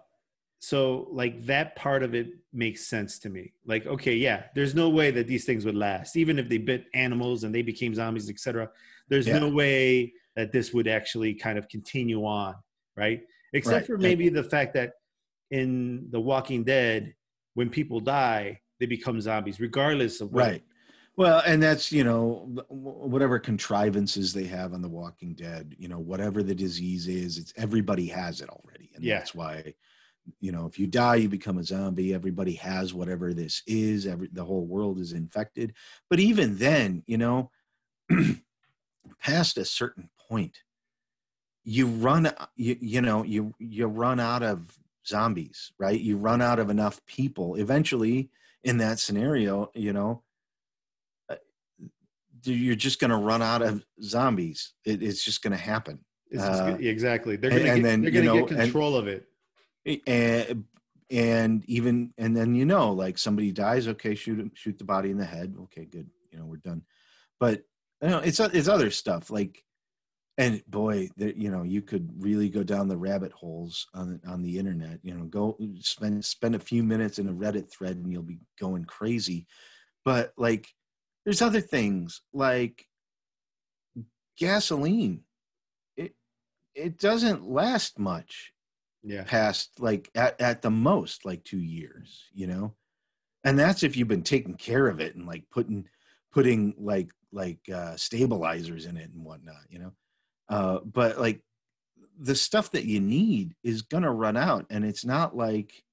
so 0.60 1.08
like 1.12 1.46
that 1.46 1.76
part 1.76 2.04
of 2.04 2.14
it 2.16 2.28
makes 2.52 2.86
sense 2.88 3.20
to 3.20 3.30
me. 3.30 3.54
Like, 3.66 3.86
okay, 3.86 4.16
yeah, 4.16 4.46
there's 4.56 4.76
no 4.76 4.90
way 4.90 5.12
that 5.12 5.28
these 5.28 5.46
things 5.46 5.64
would 5.66 5.76
last, 5.76 6.18
even 6.18 6.38
if 6.40 6.50
they 6.50 6.58
bit 6.58 6.86
animals 6.94 7.44
and 7.44 7.54
they 7.54 7.62
became 7.62 7.94
zombies, 7.96 8.30
etc. 8.30 8.70
There's 9.08 9.28
Yeah. 9.28 9.40
no 9.40 9.50
way 9.50 10.14
that 10.36 10.52
this 10.52 10.74
would 10.74 10.88
actually 10.88 11.34
kind 11.36 11.58
of 11.58 11.70
continue 11.70 12.26
on, 12.26 12.56
right? 12.98 13.22
Except 13.54 13.76
Right. 13.82 13.86
for 13.88 13.98
maybe 13.98 14.30
the 14.30 14.44
fact 14.44 14.74
that 14.74 14.94
in 15.52 16.08
The 16.12 16.20
Walking 16.20 16.64
Dead, 16.64 17.14
when 17.54 17.70
people 17.70 18.00
die, 18.00 18.60
they 18.80 18.86
become 18.86 19.22
zombies, 19.22 19.60
regardless 19.60 20.20
of 20.22 20.32
what. 20.34 20.42
right 20.46 20.64
well 21.18 21.42
and 21.46 21.64
that's 21.64 21.94
you 21.94 22.04
know 22.04 22.46
whatever 22.68 23.40
contrivances 23.40 24.34
they 24.34 24.44
have 24.44 24.74
on 24.74 24.82
the 24.82 24.90
walking 24.90 25.34
dead 25.34 25.74
you 25.80 25.88
know 25.88 25.98
whatever 26.00 26.44
the 26.44 26.54
disease 26.54 27.08
is 27.08 27.38
it's 27.38 27.54
everybody 27.56 28.06
has 28.06 28.42
it 28.42 28.50
already 28.50 28.92
and 28.96 29.02
Yeah. 29.02 29.20
that's 29.20 29.34
why 29.34 29.74
you 30.42 30.52
know 30.52 30.66
if 30.66 30.78
you 30.78 30.88
die 30.88 31.16
you 31.16 31.30
become 31.30 31.58
a 31.58 31.64
zombie 31.64 32.14
everybody 32.14 32.54
has 32.56 32.94
whatever 32.94 33.34
this 33.34 33.62
is 33.66 34.06
every 34.06 34.28
the 34.34 34.44
whole 34.44 34.66
world 34.66 35.00
is 35.00 35.14
infected 35.14 35.74
but 36.10 36.20
even 36.20 36.58
then 36.58 37.02
you 37.08 37.18
know 37.18 37.50
past 39.22 39.58
a 39.58 39.64
certain 39.64 40.10
point 40.30 40.58
you 41.66 41.88
run 41.88 42.32
you, 42.56 42.78
you 42.80 43.02
know 43.02 43.24
you 43.24 43.54
you 43.60 43.88
run 43.88 44.20
out 44.20 44.44
of 44.44 44.78
zombies 45.06 45.72
right? 45.80 46.00
You 46.00 46.18
run 46.18 46.42
out 46.42 46.60
of 46.60 46.70
enough 46.70 47.04
people. 47.06 47.56
Eventually 47.56 48.30
in 48.64 48.78
that 48.78 49.00
scenario 49.00 49.70
you 49.76 49.92
know 49.94 50.24
uh, 51.30 51.36
you're 52.44 52.76
just 52.76 53.00
going 53.00 53.12
to 53.12 53.18
run 53.18 53.42
out 53.42 53.62
of 53.62 53.84
zombies. 54.02 54.74
It, 54.86 55.02
it's 55.04 55.24
just 55.24 55.42
going 55.44 55.52
to 55.52 55.58
happen 55.58 56.00
Uh, 56.38 56.78
exactly. 56.80 57.36
They're 57.36 57.52
and- 57.52 57.60
gonna 57.60 57.72
and 57.74 57.82
get, 57.82 57.90
then, 57.90 58.02
they're 58.02 58.12
you 58.12 58.24
know, 58.24 58.40
get 58.42 58.50
and- 58.52 58.60
control 58.62 58.96
of 58.96 59.08
it. 59.08 59.26
and 60.08 60.66
and 61.12 61.64
even 61.68 62.14
and 62.18 62.36
then 62.36 62.56
you 62.56 62.66
know 62.66 62.92
like 62.92 63.18
somebody 63.20 63.52
dies 63.52 63.88
okay 63.88 64.16
shoot 64.16 64.40
him 64.40 64.52
shoot 64.56 64.78
the 64.80 64.84
body 64.84 65.10
in 65.12 65.18
the 65.18 65.26
head. 65.26 65.56
Okay 65.64 65.86
good 65.86 66.10
you 66.32 66.40
know 66.40 66.46
we're 66.46 66.58
done. 66.58 66.82
But 67.40 67.64
you 68.02 68.10
know 68.10 68.20
it's 68.20 68.40
it's 68.40 68.68
other 68.68 68.90
stuff 68.92 69.30
like 69.30 69.64
and 70.38 70.62
boy 70.68 71.10
there 71.16 71.32
you 71.32 71.50
know 71.50 71.64
you 71.64 71.82
could 71.82 72.10
really 72.22 72.50
go 72.50 72.62
down 72.64 72.88
the 72.88 72.98
rabbit 72.98 73.32
holes 73.32 73.88
on 73.94 74.20
on 74.28 74.42
the 74.42 74.58
internet 74.60 75.00
you 75.02 75.14
know 75.14 75.26
go 75.26 75.58
spend 75.80 76.24
spend 76.26 76.56
a 76.56 76.60
few 76.60 76.84
minutes 76.84 77.20
in 77.20 77.30
a 77.30 77.34
reddit 77.34 77.72
thread 77.72 77.96
and 77.98 78.12
you'll 78.12 78.22
be 78.22 78.40
going 78.60 78.84
crazy. 78.86 79.48
But 80.04 80.34
like 80.38 80.68
there's 81.24 81.42
other 81.42 81.62
things 81.62 82.22
like 82.34 82.86
gasoline. 84.38 85.22
It 85.98 86.14
it 86.76 86.98
doesn't 87.00 87.48
last 87.50 87.98
much 88.00 88.52
Yeah. 89.04 89.24
past 89.24 89.80
like 89.80 90.10
at, 90.16 90.40
at 90.42 90.62
the 90.62 90.72
most 90.72 91.26
like 91.26 91.44
two 91.44 91.62
years 91.62 92.26
you 92.34 92.48
know? 92.48 92.76
And 93.44 93.58
that's 93.60 93.84
if 93.84 93.96
you've 93.96 94.08
been 94.08 94.24
taking 94.24 94.56
care 94.56 94.88
of 94.88 95.00
it 95.00 95.16
and 95.16 95.26
like 95.28 95.44
putting 95.52 95.88
putting 96.32 96.74
like 96.78 97.10
like 97.32 97.60
uh 97.74 97.96
stabilizers 97.96 98.86
in 98.86 98.98
it 98.98 99.12
and 99.14 99.24
whatnot 99.24 99.64
you 99.70 99.80
know 99.80 99.92
uh 100.50 100.80
but 100.86 101.18
like 101.20 101.42
the 102.20 102.36
stuff 102.36 102.72
that 102.72 102.86
you 102.86 103.00
need 103.02 103.56
is 103.64 103.82
gonna 103.82 104.12
run 104.12 104.38
out 104.38 104.66
and 104.70 104.86
it's 104.86 105.04
not 105.06 105.36
like 105.36 105.84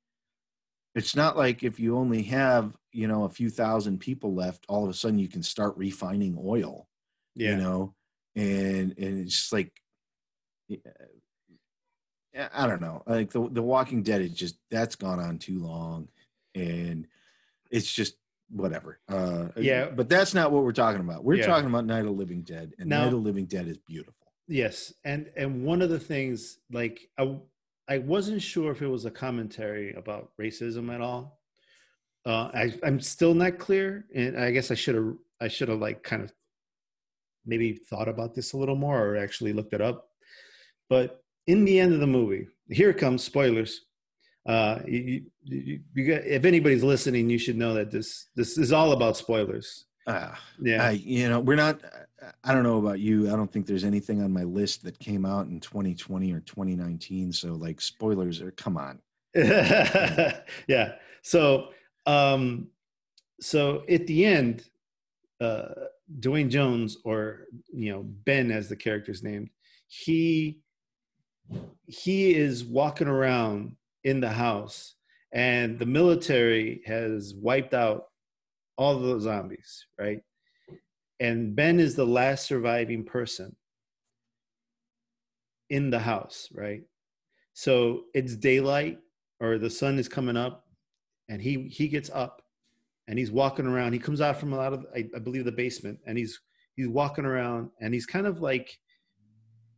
it's 0.94 1.16
not 1.16 1.36
like 1.36 1.62
if 1.62 1.80
you 1.80 1.96
only 1.96 2.22
have 2.22 2.76
you 2.92 3.08
know 3.08 3.24
a 3.24 3.28
few 3.30 3.48
thousand 3.50 3.98
people 3.98 4.34
left 4.34 4.64
all 4.68 4.84
of 4.84 4.90
a 4.90 4.94
sudden 4.94 5.18
you 5.18 5.28
can 5.28 5.42
start 5.42 5.76
refining 5.76 6.36
oil 6.38 6.86
Yeah. 7.34 7.50
you 7.50 7.56
know 7.56 7.94
and 8.36 8.94
and 8.98 9.20
it's 9.20 9.34
just 9.34 9.52
like 9.52 9.72
yeah, 12.34 12.48
i 12.54 12.66
don't 12.66 12.80
know 12.80 13.02
like 13.06 13.30
the 13.30 13.48
the 13.50 13.62
walking 13.62 14.02
dead 14.02 14.20
is 14.22 14.32
just 14.32 14.56
that's 14.70 14.96
gone 14.96 15.18
on 15.20 15.38
too 15.38 15.58
long 15.62 16.08
and 16.54 17.06
it's 17.70 17.90
just 17.92 18.14
whatever 18.50 18.98
uh 19.08 19.48
Yeah. 19.56 19.88
but 19.90 20.08
that's 20.08 20.34
not 20.34 20.52
what 20.52 20.62
we're 20.62 20.72
talking 20.72 21.00
about 21.00 21.24
we're 21.24 21.34
Yeah. 21.36 21.46
talking 21.46 21.68
about 21.68 21.84
night 21.86 22.04
of 22.06 22.12
living 22.12 22.42
dead 22.42 22.74
and 22.78 22.88
Now- 22.88 23.04
night 23.04 23.12
of 23.14 23.22
living 23.22 23.46
dead 23.46 23.66
is 23.66 23.78
beautiful 23.78 24.14
Yes, 24.48 24.92
and 25.04 25.30
and 25.36 25.64
one 25.64 25.82
of 25.82 25.90
the 25.90 25.98
things 26.00 26.58
like 26.70 27.00
I 27.18 27.36
I 27.88 27.98
wasn't 27.98 28.42
sure 28.42 28.72
if 28.72 28.82
it 28.82 28.88
was 28.88 29.04
a 29.04 29.10
commentary 29.10 29.94
about 29.94 30.30
racism 30.40 30.92
at 30.92 31.00
all. 31.00 31.40
Uh, 32.24 32.50
I 32.54 32.74
I'm 32.82 33.00
still 33.00 33.34
not 33.34 33.58
clear, 33.58 34.06
and 34.14 34.38
I 34.38 34.50
guess 34.50 34.70
I 34.70 34.74
should 34.74 34.94
have 34.94 35.14
I 35.40 35.48
should 35.48 35.68
have 35.68 35.80
like 35.80 36.02
kind 36.02 36.22
of 36.22 36.32
maybe 37.44 37.72
thought 37.72 38.08
about 38.08 38.34
this 38.34 38.52
a 38.52 38.56
little 38.56 38.76
more 38.76 39.04
or 39.04 39.16
actually 39.16 39.52
looked 39.52 39.74
it 39.74 39.80
up. 39.80 40.08
But 40.88 41.22
in 41.46 41.64
the 41.64 41.80
end 41.80 41.92
of 41.92 42.00
the 42.00 42.06
movie, 42.06 42.48
here 42.68 42.92
comes 42.92 43.24
spoilers. 43.24 43.80
Uh, 44.46 44.80
you, 44.86 45.24
you, 45.44 45.80
you 45.94 46.06
got, 46.06 46.24
if 46.24 46.44
anybody's 46.44 46.82
listening, 46.82 47.30
you 47.30 47.38
should 47.38 47.56
know 47.56 47.74
that 47.74 47.90
this 47.90 48.26
this 48.34 48.58
is 48.58 48.72
all 48.72 48.92
about 48.92 49.16
spoilers. 49.16 49.86
ah 50.06 50.38
Yeah, 50.60 50.88
I, 50.88 50.90
you 50.90 51.28
know 51.28 51.40
we're 51.40 51.56
not 51.56 51.80
i 52.44 52.52
don't 52.52 52.62
know 52.62 52.78
about 52.78 53.00
you 53.00 53.32
i 53.32 53.36
don't 53.36 53.52
think 53.52 53.66
there's 53.66 53.84
anything 53.84 54.22
on 54.22 54.32
my 54.32 54.44
list 54.44 54.82
that 54.84 54.98
came 54.98 55.24
out 55.24 55.46
in 55.46 55.60
2020 55.60 56.32
or 56.32 56.40
2019 56.40 57.32
so 57.32 57.52
like 57.54 57.80
spoilers 57.80 58.40
are 58.40 58.52
come 58.52 58.76
on 58.76 59.00
yeah. 59.34 60.92
So, 61.22 61.68
um, 62.06 62.68
so 63.40 63.82
at 63.88 64.06
the 64.06 64.26
end, 64.26 64.64
uh, 65.40 65.68
Duane 66.20 66.50
Jones, 66.50 66.98
or 67.04 67.46
you 67.72 67.92
know 67.92 68.02
Ben, 68.02 68.50
as 68.50 68.68
the 68.68 68.76
character's 68.76 69.22
named, 69.22 69.48
he 69.88 70.60
he 71.86 72.34
is 72.34 72.64
walking 72.64 73.08
around 73.08 73.76
in 74.04 74.20
the 74.20 74.28
house, 74.28 74.94
and 75.32 75.78
the 75.78 75.86
military 75.86 76.82
has 76.84 77.34
wiped 77.34 77.72
out 77.72 78.08
all 78.76 78.98
the 78.98 79.18
zombies, 79.18 79.86
right? 79.98 80.22
And 81.20 81.54
Ben 81.54 81.78
is 81.78 81.94
the 81.94 82.06
last 82.06 82.46
surviving 82.46 83.04
person 83.04 83.54
in 85.70 85.90
the 85.90 85.98
house, 85.98 86.48
right? 86.52 86.82
So 87.54 88.04
it's 88.14 88.36
daylight 88.36 88.98
or 89.40 89.58
the 89.58 89.70
sun 89.70 89.98
is 89.98 90.08
coming 90.08 90.36
up 90.36 90.66
and 91.28 91.40
he 91.40 91.68
he 91.68 91.88
gets 91.88 92.10
up 92.10 92.42
and 93.08 93.18
he's 93.18 93.30
walking 93.30 93.66
around. 93.66 93.92
He 93.92 93.98
comes 93.98 94.20
out 94.20 94.38
from 94.38 94.52
a 94.52 94.56
lot 94.56 94.72
of 94.72 94.86
I, 94.94 95.08
I 95.14 95.18
believe 95.18 95.44
the 95.44 95.52
basement 95.52 95.98
and 96.06 96.16
he's 96.16 96.40
he's 96.76 96.88
walking 96.88 97.24
around 97.24 97.70
and 97.80 97.92
he's 97.92 98.06
kind 98.06 98.26
of 98.26 98.40
like 98.40 98.78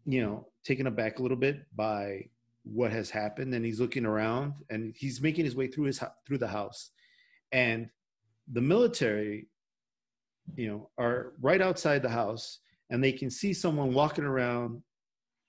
you 0.05 0.23
know 0.23 0.49
taken 0.65 0.87
aback 0.87 1.19
a 1.19 1.23
little 1.23 1.37
bit 1.37 1.63
by 1.75 2.29
what 2.65 2.93
has 2.93 3.11
happened 3.11 3.55
and 3.55 3.65
he's 3.65 3.81
looking 3.81 4.07
around 4.07 4.55
and 4.71 4.95
he's 4.97 5.21
making 5.21 5.45
his 5.45 5.57
way 5.57 5.67
through 5.67 5.85
his 5.85 6.03
through 6.27 6.39
the 6.39 6.49
house 6.49 6.91
and 7.53 7.89
the 8.53 8.61
military 8.61 9.49
you 10.57 10.69
know 10.69 10.91
are 10.99 11.33
right 11.41 11.61
outside 11.61 12.03
the 12.03 12.09
house 12.09 12.59
and 12.91 13.03
they 13.03 13.13
can 13.13 13.31
see 13.31 13.53
someone 13.53 13.95
walking 13.95 14.25
around 14.25 14.83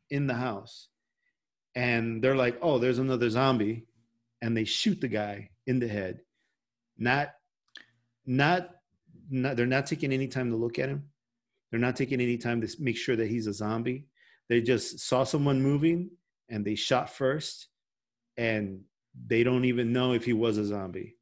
in 0.10 0.28
the 0.28 0.34
house. 0.34 0.88
And 1.76 2.24
they're 2.24 2.36
like 2.36 2.58
oh 2.62 2.80
there's 2.80 3.00
another 3.00 3.30
zombie. 3.30 3.86
And 4.41 4.56
they 4.56 4.66
shoot 4.66 5.02
the 5.02 5.08
guy 5.08 5.50
in 5.66 5.80
the 5.80 5.88
head. 5.88 6.20
Not 6.98 7.34
not, 8.26 8.70
not 9.30 9.56
they're 9.56 9.66
not 9.66 9.86
taking 9.86 10.14
any 10.14 10.28
time 10.28 10.50
to 10.52 10.56
look 10.56 10.80
at 10.80 10.89
him. 10.89 11.06
They're 11.72 11.80
not 11.80 11.96
taking 11.96 12.22
any 12.22 12.38
time 12.38 12.62
to 12.62 12.76
make 12.80 12.98
sure 12.98 13.16
that 13.16 13.28
he's 13.28 13.48
a 13.48 13.54
zombie. 13.54 14.06
They 14.50 14.62
just 14.62 15.00
saw 15.00 15.24
someone 15.24 15.62
moving 15.62 16.12
and 16.50 16.64
they 16.64 16.76
shot 16.76 17.10
first 17.10 17.68
and 18.38 18.82
they 19.28 19.43
don't 19.43 19.66
even 19.66 19.93
know 19.93 20.14
if 20.14 20.26
he 20.26 20.34
was 20.34 20.58
a 20.58 20.66
zombie. 20.66 21.16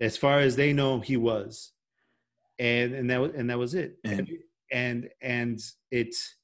As 0.00 0.16
far 0.16 0.38
as 0.38 0.56
they 0.56 0.72
know 0.72 1.00
he 1.00 1.16
was 1.16 1.72
and 2.60 2.94
and 2.94 3.10
that 3.10 3.20
was 3.20 3.32
and 3.34 3.50
that 3.50 3.58
was 3.58 3.74
it. 3.74 3.96
And- 4.04 4.28
and 4.72 5.08
and 5.20 5.60
it's 5.90 6.36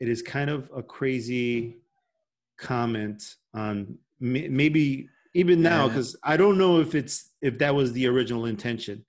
it 0.00 0.08
is 0.08 0.22
kind 0.22 0.48
of 0.48 0.70
a 0.74 0.82
crazy 0.82 1.76
comment 2.58 3.22
on 3.52 3.98
maybe 4.18 5.08
even 5.34 5.60
now 5.60 5.82
Yeah. 5.82 5.88
because 5.88 6.16
i 6.22 6.36
don't 6.38 6.56
know 6.56 6.80
if 6.80 6.94
it's 6.94 7.30
if 7.42 7.58
that 7.58 7.74
was 7.74 7.92
the 7.92 8.06
original 8.06 8.46
intention 8.46 9.04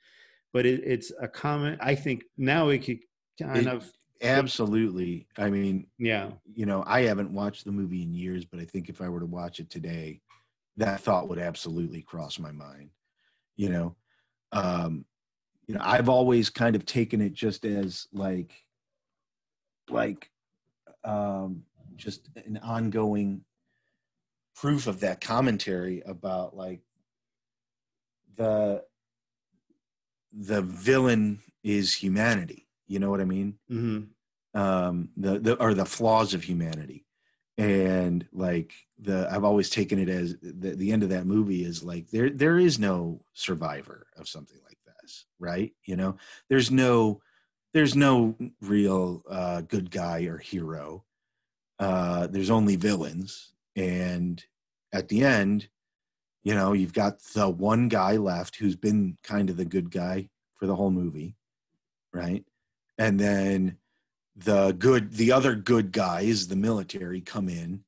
but 0.51 0.65
it, 0.65 0.81
it's 0.83 1.13
a 1.21 1.29
comment 1.29 1.77
i 1.81 1.95
think 1.95 2.23
now 2.37 2.67
it 2.69 2.79
could 2.79 2.99
kind 3.41 3.67
It- 3.67 3.67
of 3.67 3.89
absolutely 4.21 5.27
i 5.37 5.49
mean 5.49 5.87
yeah. 5.97 6.31
you 6.53 6.65
know 6.65 6.83
i 6.85 7.01
haven't 7.03 7.33
watched 7.33 7.63
the 7.63 7.71
movie 7.71 8.01
in 8.03 8.13
years 8.13 8.43
but 8.43 8.59
i 8.59 8.65
think 8.65 8.89
if 8.89 8.99
i 9.01 9.07
were 9.07 9.19
to 9.21 9.25
watch 9.25 9.59
it 9.61 9.69
today 9.69 10.19
that 10.77 10.99
thought 11.01 11.29
would 11.29 11.39
absolutely 11.39 12.01
cross 12.01 12.37
my 12.37 12.51
mind 12.51 12.89
you 13.55 13.69
know? 13.69 13.95
Um 14.51 15.05
you 15.67 15.75
know 15.75 15.81
i've 15.83 16.09
always 16.09 16.49
kind 16.49 16.75
of 16.75 16.85
taken 16.85 17.21
it 17.21 17.33
just 17.33 17.65
as 17.65 18.07
like 18.13 18.53
like 19.89 20.29
um 21.03 21.63
just 21.95 22.29
an 22.45 22.57
ongoing 22.63 23.43
proof 24.55 24.87
of 24.87 24.99
that 25.01 25.21
commentary 25.21 26.01
about 26.05 26.55
like 26.55 26.81
the 28.35 28.83
the 30.35 30.61
villain 30.63 31.39
is 31.63 31.93
humanity. 31.93 32.67
You 32.87 32.99
know 32.99 33.09
what 33.09 33.21
i 33.21 33.25
mean? 33.25 33.57
Hmm 33.67 34.01
um 34.55 35.09
the, 35.17 35.39
the 35.39 35.55
or 35.55 35.73
the 35.73 35.85
flaws 35.85 36.33
of 36.33 36.43
humanity. 36.43 37.05
And 37.57 38.27
like 38.31 38.73
the 38.99 39.27
i've 39.31 39.43
always 39.43 39.69
taken 39.69 39.99
it 39.99 40.09
as 40.09 40.35
the, 40.41 40.75
the 40.75 40.91
end 40.91 41.03
of 41.03 41.09
that 41.09 41.25
movie 41.25 41.63
is 41.63 41.83
like 41.83 42.09
there 42.09 42.29
there 42.29 42.57
is 42.57 42.79
no 42.79 43.21
survivor 43.33 44.07
of 44.17 44.27
something 44.27 44.59
like 44.65 44.72
right? 45.43 45.73
You 45.85 45.95
know 45.95 46.15
there's 46.49 46.71
no 46.71 47.21
there's 47.73 47.95
no 47.95 48.35
real 48.61 49.23
uh 49.29 49.61
good 49.61 49.91
guy 49.91 50.23
or 50.23 50.37
hero. 50.37 51.03
Uh 51.79 52.27
there's 52.27 52.49
only 52.49 52.75
villains. 52.75 53.53
And 53.75 54.43
at 54.91 55.09
the 55.09 55.23
end 55.23 55.67
you 56.43 56.53
know 56.53 56.73
you've 56.73 56.93
got 56.93 57.19
the 57.35 57.49
one 57.49 57.87
guy 57.87 58.17
left 58.17 58.55
who's 58.57 58.75
been 58.75 59.17
kind 59.23 59.49
of 59.49 59.57
the 59.57 59.65
good 59.65 59.91
guy 59.91 60.29
for 60.55 60.67
the 60.67 60.75
whole 60.75 60.91
movie 60.91 61.35
right? 62.13 62.45
And 62.97 63.19
then 63.19 63.77
the 64.35 64.71
good 64.71 65.13
the 65.13 65.31
other 65.31 65.55
good 65.55 65.91
guys 65.91 66.47
the 66.47 66.55
military 66.55 67.21
come 67.21 67.49
in 67.49 67.83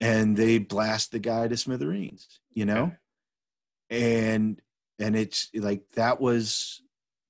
and 0.00 0.36
they 0.36 0.58
blast 0.58 1.12
the 1.12 1.18
guy 1.18 1.48
to 1.48 1.56
smithereens 1.56 2.40
you 2.52 2.64
know? 2.64 2.92
And 3.90 4.60
and 4.98 5.16
it's 5.16 5.50
like 5.54 5.82
that 5.92 6.20
was 6.20 6.81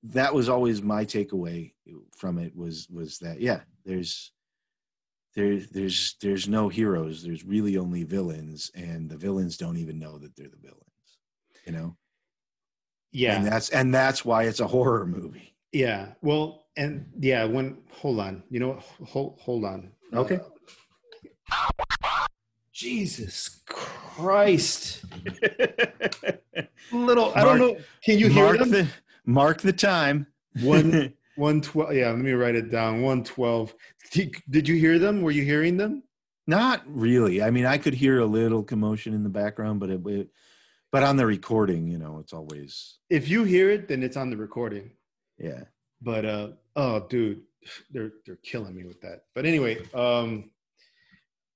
that 0.03 0.33
was 0.33 0.49
always 0.49 0.81
my 0.81 1.05
takeaway 1.05 1.71
from 2.15 2.37
it 2.37 2.55
was 2.55 2.87
was 2.89 3.17
that 3.19 3.39
yeah 3.39 3.61
there's 3.85 4.31
there 5.35 5.57
there's 5.71 6.15
there's 6.21 6.47
no 6.47 6.67
heroes 6.69 7.23
there's 7.23 7.43
really 7.45 7.77
only 7.77 8.03
villains 8.03 8.69
and 8.75 9.09
the 9.09 9.17
villains 9.17 9.57
don't 9.57 9.77
even 9.77 9.97
know 9.97 10.17
that 10.17 10.35
they're 10.35 10.49
the 10.49 10.57
villains 10.57 11.17
you 11.65 11.71
know 11.71 11.95
yeah 13.11 13.37
and 13.37 13.45
that's 13.47 13.69
and 13.69 13.93
that's 13.93 14.25
why 14.25 14.43
it's 14.43 14.59
a 14.59 14.67
horror 14.67 15.05
movie 15.05 15.53
Yeah. 15.71 16.13
Well, 16.21 16.67
and 16.77 17.05
yeah, 17.19 17.45
when 17.45 17.77
hold 17.91 18.19
on, 18.19 18.43
you 18.49 18.59
know 18.59 18.69
what? 18.69 18.83
Hold 19.09 19.39
hold 19.39 19.65
on. 19.65 19.91
Okay. 20.13 20.39
Uh, 21.51 22.25
Jesus 22.71 23.61
Christ. 23.67 25.03
Little, 26.91 27.31
I 27.35 27.43
don't 27.43 27.57
know. 27.59 27.77
Can 28.03 28.19
you 28.19 28.27
hear 28.27 28.43
mark 28.45 28.59
them? 28.59 28.71
the 28.71 28.87
mark 29.25 29.61
the 29.61 29.73
time. 29.73 30.27
One, 30.61 31.13
one 31.35 31.61
twelve. 31.61 31.93
Yeah, 31.93 32.09
let 32.09 32.19
me 32.19 32.31
write 32.31 32.55
it 32.55 32.71
down. 32.71 33.01
One 33.01 33.23
twelve. 33.23 33.73
Did, 34.11 34.67
you 34.67 34.75
hear 34.75 34.99
them? 34.99 35.21
Were 35.21 35.31
you 35.31 35.43
hearing 35.43 35.77
them? 35.77 36.03
Not 36.45 36.83
really. 36.85 37.41
I 37.41 37.49
mean, 37.49 37.65
I 37.65 37.77
could 37.77 37.93
hear 37.93 38.19
a 38.19 38.25
little 38.25 38.63
commotion 38.63 39.13
in 39.13 39.23
the 39.23 39.29
background, 39.29 39.79
but 39.79 39.89
it, 39.89 40.05
it 40.05 40.29
but 40.91 41.01
on 41.01 41.17
the 41.17 41.25
recording, 41.25 41.87
you 41.87 41.97
know, 41.97 42.19
it's 42.19 42.33
always 42.33 42.99
If 43.09 43.27
you 43.27 43.43
hear 43.43 43.71
it, 43.71 43.87
then 43.87 44.03
it's 44.03 44.17
on 44.17 44.29
the 44.29 44.37
recording. 44.37 44.91
yeah. 45.39 45.63
But 46.01 46.25
uh, 46.25 46.49
oh, 46.75 47.07
dude, 47.09 47.41
they're 47.89 48.11
they're 48.25 48.39
killing 48.43 48.75
me 48.75 48.83
with 48.83 49.01
that. 49.01 49.21
But 49.33 49.45
anyway, 49.45 49.77
um, 49.93 50.51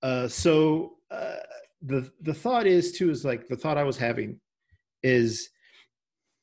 uh, 0.01 0.28
so 0.28 0.95
uh, 1.11 1.36
the 1.82 2.09
the 2.22 2.34
thought 2.34 2.65
is 2.65 2.93
too 2.93 3.09
is 3.09 3.26
like 3.26 3.47
the 3.47 3.57
thought 3.57 3.78
I 3.78 3.84
was 3.84 3.97
having 3.97 4.39
is, 5.03 5.49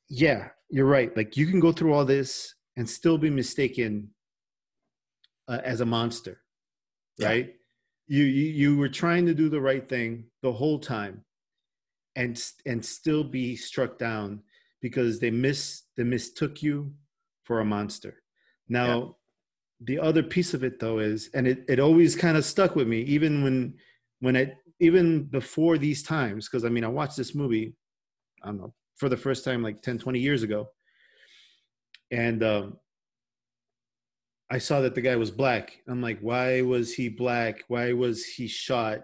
yeah, 0.09 0.49
you're 0.75 0.87
right. 0.87 1.17
Like 1.17 1.37
you 1.37 1.47
can 1.47 1.61
go 1.61 1.71
through 1.71 1.93
all 1.95 2.05
this 2.05 2.53
and 2.77 2.89
still 2.91 3.17
be 3.17 3.31
mistaken 3.31 4.11
uh, 5.47 5.61
as 5.63 5.81
a 5.81 5.87
monster, 5.87 6.41
Yeah. 7.17 7.29
right? 7.29 7.55
You, 8.09 8.25
you 8.25 8.47
you 8.61 8.77
were 8.77 8.89
trying 8.89 9.25
to 9.27 9.35
do 9.35 9.49
the 9.49 9.61
right 9.61 9.89
thing 9.89 10.25
the 10.43 10.53
whole 10.53 10.81
time, 10.81 11.25
and 12.17 12.35
and 12.67 12.85
still 12.85 13.23
be 13.23 13.55
struck 13.57 13.99
down 13.99 14.43
because 14.83 15.21
they 15.21 15.31
miss 15.31 15.83
they 15.97 16.03
mistook 16.03 16.61
you 16.61 16.93
for 17.45 17.61
a 17.61 17.65
monster. 17.65 18.23
Now, 18.69 19.17
the 19.81 19.99
other 20.01 20.23
piece 20.25 20.55
of 20.55 20.65
it 20.65 20.81
though 20.81 20.99
is, 20.99 21.31
and 21.35 21.47
it, 21.47 21.65
it 21.69 21.79
always 21.79 22.17
kind 22.17 22.37
of 22.37 22.45
stuck 22.45 22.75
with 22.75 22.89
me, 22.89 23.01
even 23.03 23.45
when 23.45 23.75
when 24.19 24.35
it 24.37 24.57
even 24.81 25.25
before 25.25 25.79
these 25.79 26.03
times, 26.03 26.49
because 26.49 26.65
I 26.65 26.69
mean 26.69 26.85
I 26.85 26.89
watched 26.89 27.17
this 27.17 27.35
movie, 27.35 27.77
I 28.43 28.47
don't 28.49 28.59
know, 28.59 28.75
for 28.97 29.09
the 29.09 29.17
first 29.17 29.45
time 29.45 29.63
like 29.63 29.83
10, 29.83 29.99
20 29.99 30.19
years 30.19 30.43
ago. 30.43 30.69
And 32.11 32.43
um 32.43 32.77
I 34.51 34.59
saw 34.59 34.83
that 34.83 34.95
the 34.95 35.01
guy 35.01 35.17
was 35.17 35.31
black. 35.31 35.79
I'm 35.89 36.03
like, 36.03 36.21
why 36.21 36.61
was 36.63 36.93
he 36.95 37.09
black? 37.09 37.65
Why 37.69 37.93
was 37.93 38.25
he 38.25 38.47
shot? 38.47 39.01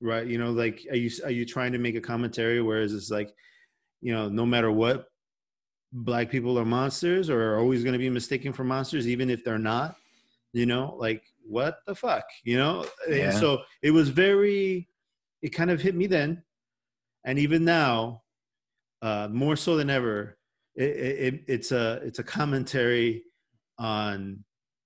Right? 0.00 0.26
You 0.26 0.38
know, 0.38 0.50
like 0.50 0.86
are 0.90 0.96
you 0.96 1.10
are 1.24 1.30
you 1.30 1.44
trying 1.44 1.72
to 1.72 1.78
make 1.78 1.96
a 1.96 2.00
commentary 2.00 2.60
whereas 2.60 2.92
it's 2.92 3.10
like, 3.10 3.32
you 4.00 4.12
know, 4.12 4.28
no 4.28 4.44
matter 4.46 4.70
what, 4.70 5.06
black 5.92 6.30
people 6.30 6.58
are 6.58 6.64
monsters 6.64 7.30
or 7.30 7.54
are 7.54 7.58
always 7.58 7.82
going 7.82 7.94
to 7.94 7.98
be 7.98 8.10
mistaken 8.10 8.52
for 8.52 8.62
monsters 8.62 9.08
even 9.08 9.30
if 9.30 9.42
they're 9.42 9.58
not 9.58 9.96
you 10.52 10.66
know 10.66 10.94
like 10.98 11.22
what 11.46 11.78
the 11.86 11.94
fuck 11.94 12.24
you 12.44 12.58
know 12.58 12.84
Yeah. 13.08 13.30
and 13.30 13.38
so 13.38 13.62
it 13.82 13.90
was 13.90 14.10
very 14.10 14.86
it 15.40 15.48
kind 15.50 15.70
of 15.70 15.80
hit 15.80 15.94
me 15.94 16.06
then 16.06 16.42
and 17.24 17.38
even 17.38 17.64
now 17.64 18.22
uh 19.02 19.28
more 19.30 19.56
so 19.56 19.76
than 19.76 19.90
ever 19.90 20.36
it, 20.74 20.84
it, 21.34 21.44
it's 21.48 21.72
a 21.72 22.00
it's 22.04 22.18
a 22.18 22.24
commentary 22.24 23.22
on 23.78 24.42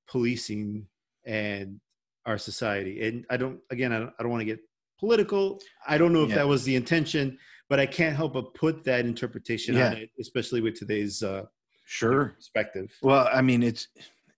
policing 0.08 0.86
and 1.24 1.80
our 2.26 2.38
society 2.38 3.06
and 3.06 3.24
i 3.30 3.36
don't 3.36 3.58
again 3.70 3.92
i 3.92 3.98
don't, 3.98 4.12
I 4.18 4.22
don't 4.22 4.30
want 4.30 4.40
to 4.42 4.44
get 4.46 4.60
political 4.98 5.58
i 5.86 5.96
don't 5.98 6.12
know 6.12 6.22
if 6.22 6.30
Yeah. 6.30 6.36
that 6.36 6.48
was 6.48 6.64
the 6.64 6.76
intention 6.76 7.38
but 7.68 7.80
i 7.80 7.86
can't 7.86 8.14
help 8.16 8.34
but 8.34 8.54
put 8.54 8.84
that 8.84 9.04
interpretation 9.06 9.76
on 9.76 9.94
it 9.94 10.10
especially 10.20 10.60
with 10.60 10.74
today's 10.78 11.22
uh 11.22 11.44
Sure. 11.84 12.32
perspective 12.36 12.90
Well, 13.02 13.28
I 13.32 13.42
mean, 13.42 13.62
it's 13.62 13.88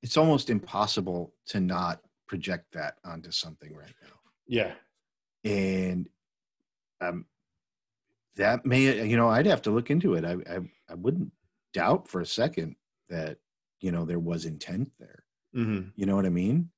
it's 0.02 0.16
almost 0.16 0.50
impossible 0.50 1.34
to 1.46 1.60
not 1.60 2.00
project 2.26 2.66
that 2.72 2.96
onto 3.04 3.30
something 3.30 3.72
right 3.74 3.94
now. 4.02 4.16
yeah 4.46 4.72
And 5.44 6.08
um 7.00 7.26
that 8.36 8.64
may 8.66 9.04
you 9.06 9.16
know, 9.16 9.28
I'd 9.28 9.46
have 9.46 9.62
to 9.62 9.70
look 9.70 9.90
into 9.90 10.14
it. 10.14 10.24
I 10.24 10.32
I, 10.54 10.58
I 10.88 10.94
wouldn't 10.94 11.32
doubt 11.72 12.08
for 12.08 12.20
a 12.20 12.26
second 12.26 12.76
that, 13.08 13.38
you 13.80 13.90
know, 13.92 14.04
there 14.04 14.18
was 14.18 14.44
intent 14.44 14.92
there. 14.98 15.24
hmm 15.52 15.80
You 15.96 16.06
know 16.06 16.16
what 16.16 16.26
I 16.26 16.30
mean? 16.30 16.70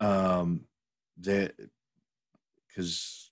Um, 0.00 0.66
that 1.18 1.54
because 2.68 3.30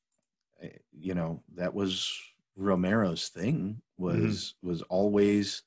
you 0.92 1.14
know 1.14 1.42
that 1.54 1.74
was 1.74 2.12
Romero's 2.57 3.28
thing 3.28 3.82
was 3.98 4.54
was 4.62 4.82
always, 4.82 5.62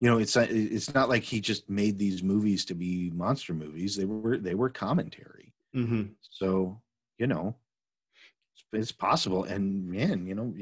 you 0.00 0.08
know, 0.08 0.18
it's 0.18 0.36
not- 0.36 0.50
it's 0.50 0.94
not 0.94 1.08
like 1.08 1.24
he 1.24 1.40
just 1.40 1.68
made 1.68 1.98
these 1.98 2.22
movies 2.22 2.64
to 2.66 2.74
be 2.74 3.10
monster 3.10 3.52
movies. 3.54 3.96
They 3.96 4.04
were 4.04 4.38
they 4.38 4.54
were 4.54 4.70
commentary. 4.70 5.52
hmm 5.74 6.02
So 6.22 6.80
you 7.18 7.26
know, 7.26 7.56
it's, 8.54 8.64
it's 8.72 8.92
possible. 8.92 9.44
And 9.44 9.86
man, 9.88 10.26
you 10.26 10.34
know, 10.34 10.54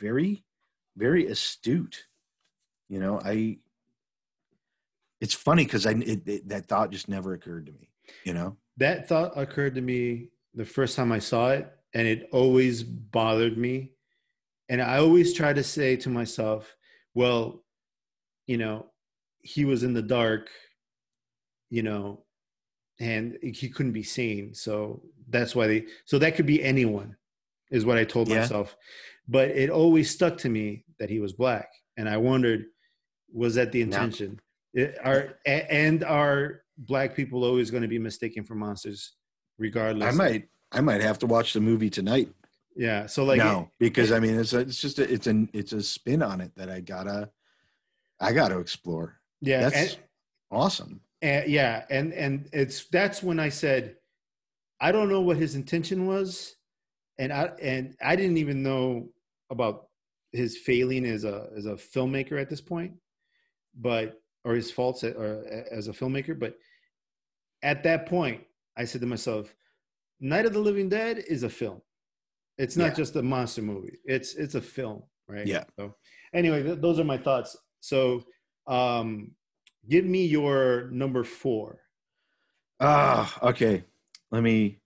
very 0.00 0.44
very 0.96 1.26
astute. 1.26 2.06
You 2.88 2.98
know, 2.98 3.20
I. 3.24 3.58
It's 5.20 5.34
funny 5.34 5.64
because 5.64 5.86
I 5.86 5.92
it, 5.92 6.28
it, 6.28 6.48
that 6.48 6.66
thought 6.66 6.90
just 6.90 7.08
never 7.08 7.34
occurred 7.34 7.66
to 7.66 7.72
me. 7.72 7.90
You 8.24 8.34
know. 8.34 8.56
that 8.78 9.08
thought 9.08 9.32
occurred 9.36 9.74
to 9.74 9.80
me 9.80 10.28
the 10.54 10.64
first 10.64 10.96
time 10.96 11.12
i 11.12 11.18
saw 11.18 11.50
it 11.50 11.70
and 11.94 12.08
it 12.08 12.28
always 12.32 12.82
bothered 12.82 13.58
me 13.58 13.92
and 14.70 14.80
i 14.80 14.96
always 14.98 15.34
try 15.34 15.52
to 15.52 15.62
say 15.62 15.94
to 15.96 16.08
myself 16.08 16.74
well 17.14 17.62
you 18.46 18.56
know 18.56 18.86
he 19.42 19.64
was 19.66 19.82
in 19.82 19.92
the 19.92 20.00
dark 20.02 20.48
you 21.70 21.82
know 21.82 22.24
and 22.98 23.36
he 23.42 23.68
couldn't 23.68 23.92
be 23.92 24.02
seen 24.02 24.54
so 24.54 25.02
that's 25.28 25.54
why 25.54 25.66
they 25.66 25.84
so 26.06 26.18
that 26.18 26.34
could 26.34 26.46
be 26.46 26.62
anyone 26.64 27.14
is 27.70 27.84
what 27.84 27.98
i 27.98 28.04
told 28.04 28.28
Yeah. 28.28 28.38
myself 28.40 28.74
but 29.28 29.48
it 29.50 29.70
always 29.70 30.10
stuck 30.10 30.38
to 30.38 30.48
me 30.48 30.84
that 30.98 31.10
he 31.10 31.20
was 31.20 31.32
black 31.32 31.68
and 31.96 32.08
i 32.08 32.16
wondered 32.16 32.64
was 33.32 33.54
that 33.54 33.72
the 33.72 33.84
Now- 33.84 33.96
intention 34.04 34.40
it, 34.74 34.96
are 35.04 35.34
a- 35.46 35.72
and 35.72 36.02
are 36.04 36.62
black 36.76 37.14
people 37.16 37.44
always 37.44 37.70
going 37.70 37.82
to 37.82 37.88
be 37.88 37.98
mistaken 37.98 38.44
for 38.44 38.54
monsters 38.54 39.14
regardless 39.58 40.14
I 40.14 40.16
might 40.16 40.48
I 40.70 40.80
might 40.80 41.00
have 41.00 41.18
to 41.20 41.26
watch 41.26 41.52
the 41.54 41.60
movie 41.60 41.90
tonight. 41.90 42.28
yeah 42.76 43.06
so 43.06 43.24
like 43.24 43.38
no, 43.38 43.70
because 43.80 44.12
I 44.12 44.20
mean 44.20 44.38
it's 44.38 44.52
a, 44.52 44.60
it's 44.60 44.80
just 44.80 44.98
a, 44.98 45.10
it's 45.12 45.26
an 45.26 45.48
it's 45.52 45.72
a 45.72 45.82
spin 45.82 46.22
on 46.22 46.40
it 46.40 46.52
that 46.56 46.70
I 46.70 46.80
gotta 46.80 47.30
I 48.20 48.32
gotta 48.32 48.58
explore. 48.58 49.18
yeah 49.40 49.62
That's 49.68 49.76
and, 49.94 49.96
awesome. 50.50 51.00
and 51.22 51.48
yeah 51.50 51.84
and 51.90 52.12
and 52.12 52.48
it's 52.52 52.84
that's 52.86 53.22
when 53.22 53.40
i 53.40 53.48
said 53.48 53.96
i 54.80 54.92
don't 54.92 55.08
know 55.08 55.20
what 55.22 55.36
his 55.38 55.54
intention 55.56 56.06
was 56.06 56.54
and 57.18 57.32
i 57.32 57.44
and 57.60 57.96
i 58.00 58.14
didn't 58.14 58.36
even 58.38 58.62
know 58.62 59.08
about 59.50 59.86
his 60.32 60.56
failing 60.58 61.04
as 61.04 61.24
a 61.24 61.48
as 61.56 61.66
a 61.66 61.74
filmmaker 61.74 62.40
at 62.40 62.50
this 62.50 62.60
point 62.60 62.92
but 63.80 64.20
or 64.44 64.54
his 64.54 64.70
faults 64.70 65.02
a- 65.02 65.14
or 65.14 65.44
as 65.70 65.88
a 65.88 65.92
filmmaker 65.92 66.38
but 66.38 66.56
at 67.62 67.82
that 67.82 68.06
point 68.06 68.42
i 68.76 68.84
said 68.84 69.00
to 69.00 69.06
myself 69.06 69.54
night 70.20 70.44
of 70.46 70.52
the 70.52 70.58
living 70.58 70.88
dead 70.88 71.18
is 71.28 71.42
a 71.44 71.48
film 71.48 71.80
it's 72.58 72.76
not 72.76 72.88
Yeah. 72.90 72.94
just 72.94 73.16
a 73.16 73.22
monster 73.22 73.62
movie 73.62 73.98
it's 74.04 74.34
it's 74.34 74.54
a 74.54 74.60
film 74.60 75.02
right 75.28 75.46
Yeah. 75.46 75.64
so 75.78 75.94
anyway 76.34 76.62
th- 76.62 76.80
those 76.80 76.98
are 77.00 77.04
my 77.04 77.18
thoughts 77.18 77.56
so 77.80 78.22
um 78.66 79.30
give 79.88 80.04
me 80.04 80.26
your 80.26 80.90
number 80.90 81.24
four 81.24 81.80
Ah, 82.80 83.36
okay. 83.42 83.82
Let 84.30 84.44
me 84.44 84.78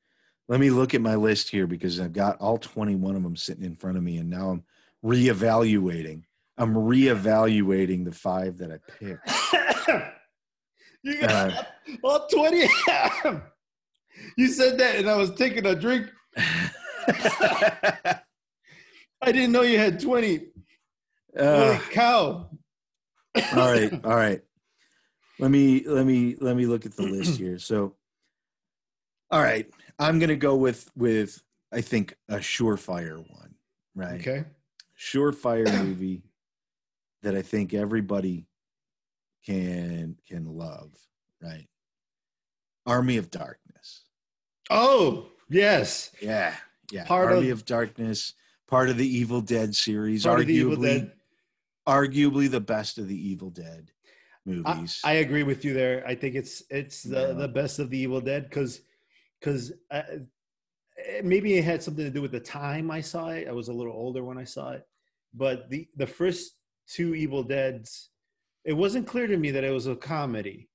let 0.49 0.61
me 0.61 0.71
look 0.71 0.95
at 0.95 1.01
my 1.01 1.15
list 1.15 1.49
here 1.49 1.67
because 1.67 2.01
I've 2.01 2.13
got 2.13 2.41
all 2.41 2.59
21 2.59 3.17
of 3.17 3.23
them 3.23 3.37
sitting 3.37 3.65
in 3.65 3.77
front 3.77 3.97
of 3.97 4.03
me 4.03 4.19
and 4.19 4.29
now 4.29 4.51
I'm 4.51 4.65
reevaluating. 5.05 6.23
I'm 6.59 6.75
reevaluating 6.75 8.05
the 8.05 8.13
five 8.13 8.59
that 8.59 8.71
I 8.71 8.79
picked. 8.99 9.31
you 11.03 11.21
got 11.21 11.69
all 12.03 12.27
20 12.29 12.69
you 14.37 14.49
said 14.49 14.79
that 14.79 14.97
and 14.97 15.09
i 15.09 15.17
was 15.17 15.31
taking 15.35 15.67
a 15.67 15.75
drink. 15.75 16.09
I 16.37 18.21
didn't 19.27 19.53
know 19.53 19.63
you 19.63 19.79
had 19.79 20.01
20 20.01 20.37
holy 21.39 21.77
Uh, 21.77 21.79
cow. 21.91 22.51
All 23.37 23.73
right 23.73 23.93
all 24.05 24.17
right. 24.17 24.43
Let 25.39 25.51
me 25.51 25.85
let 25.87 26.07
me 26.07 26.37
let 26.41 26.57
me 26.57 26.67
look 26.67 26.87
at 26.87 26.95
the 26.97 27.03
list 27.03 27.39
here. 27.39 27.59
So 27.59 27.97
all 29.31 29.43
right 29.43 29.67
i'm 29.99 30.19
gonna 30.19 30.37
go 30.37 30.57
with 30.57 30.91
with 30.97 31.43
i 31.73 31.81
think 31.81 32.15
a 32.29 32.37
surefire 32.37 33.19
one 33.19 33.55
right? 33.95 34.21
Okay. 34.21 34.45
Surefire 34.99 35.67
movie 35.85 36.23
that 37.23 37.35
i 37.35 37.43
think 37.43 37.75
everybody 37.75 38.47
can 39.45 40.17
can 40.29 40.45
love 40.47 40.91
right? 41.43 41.67
Army 42.87 43.17
of 43.17 43.31
darkness. 43.31 44.03
Oh 44.71 45.27
yes. 45.49 46.11
Yeah 46.21 46.55
yeah. 46.91 47.05
Part 47.05 47.33
army 47.33 47.51
of- 47.51 47.59
of, 47.61 47.65
darkness 47.67 48.35
part 48.69 48.89
of 48.89 48.97
the 48.97 49.07
evil 49.07 49.41
dead 49.41 49.75
series 49.75 50.25
of 50.27 50.39
the 50.39 50.45
arguably 50.45 50.51
evil 50.51 50.77
dead. 50.77 51.13
arguably 51.87 52.51
the 52.51 52.61
best 52.61 52.99
of 52.99 53.09
the 53.09 53.29
evil 53.29 53.51
dead 53.51 53.91
I, 54.47 54.51
movies. 54.51 55.01
I 55.05 55.13
agree 55.15 55.43
with 55.43 55.65
you 55.65 55.75
there. 55.75 56.05
I 56.07 56.15
think 56.15 56.35
it's 56.37 56.63
it's 56.71 57.03
the 57.03 57.29
Yeah. 57.29 57.33
the 57.33 57.49
best 57.49 57.79
of 57.79 57.91
the 57.91 57.99
evil 57.99 58.21
dead 58.21 58.45
because 58.49 58.81
because 59.43 59.73
eh, 59.91 60.03
maybe 61.23 61.55
it 61.55 61.65
had 61.65 61.83
something 61.83 62.05
to 62.05 62.11
do 62.11 62.23
with 62.23 62.33
the 62.33 62.41
time 62.41 62.91
I 62.91 63.01
saw 63.01 63.29
it. 63.29 63.49
I 63.49 63.53
was 63.53 63.69
a 63.69 63.73
little 63.73 63.93
older 63.93 64.23
when 64.25 64.39
I 64.39 64.45
saw 64.45 64.71
it, 64.71 64.87
but 65.35 65.69
the 65.71 65.89
the 65.97 66.07
first 66.07 66.53
two 66.89 67.15
Evil 67.15 67.43
Dead's, 67.43 68.11
it 68.65 68.73
wasn't 68.73 69.07
clear 69.07 69.27
to 69.27 69.37
me 69.37 69.51
that 69.51 69.65
it 69.65 69.71
was 69.71 69.87
a 69.87 69.97
comedy. 69.97 70.69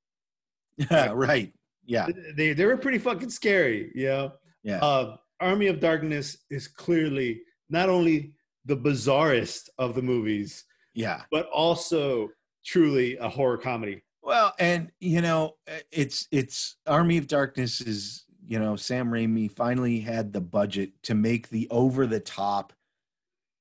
Yeah, 0.78 1.12
right. 1.16 1.54
Yeah, 1.86 2.08
They 2.36 2.52
they 2.54 2.66
were 2.66 2.76
pretty 2.78 2.98
fucking 2.98 3.30
scary, 3.30 3.92
you 3.96 4.08
know. 4.08 4.34
yeah, 4.64 4.80
Uh, 4.84 5.16
Army 5.40 5.68
of 5.68 5.80
Darkness 5.80 6.38
is 6.50 6.68
clearly 6.68 7.42
not 7.70 7.88
only 7.88 8.34
the 8.66 8.76
bizarrest 8.76 9.70
of 9.78 9.96
the 9.96 10.02
movies, 10.02 10.66
yeah. 10.94 11.22
but 11.32 11.48
also 11.48 12.28
truly 12.66 13.16
a 13.18 13.30
horror 13.30 13.58
comedy. 13.58 14.04
Well, 14.22 14.54
and 14.60 14.92
you 15.00 15.22
know, 15.22 15.56
it's 15.90 16.28
it's 16.32 16.76
Army 16.86 17.18
of 17.18 17.28
Darkness 17.28 17.80
is 17.80 18.26
you 18.48 18.60
know 18.60 18.76
Sam 18.76 19.10
Raimi 19.10 19.52
finally 19.52 20.00
had 20.00 20.34
the 20.34 20.42
budget 20.42 20.92
to 21.04 21.16
make 21.16 21.50
the 21.50 21.68
over 21.70 22.08
the 22.08 22.20
top, 22.20 22.74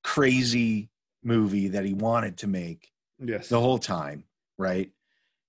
crazy 0.05 0.91
movie 1.23 1.69
that 1.69 1.85
he 1.85 1.95
wanted 1.95 2.39
to 2.39 2.47
make 2.47 2.93
Yes. 3.19 3.49
the 3.49 3.61
whole 3.61 3.79
time, 3.79 4.25
right? 4.59 4.91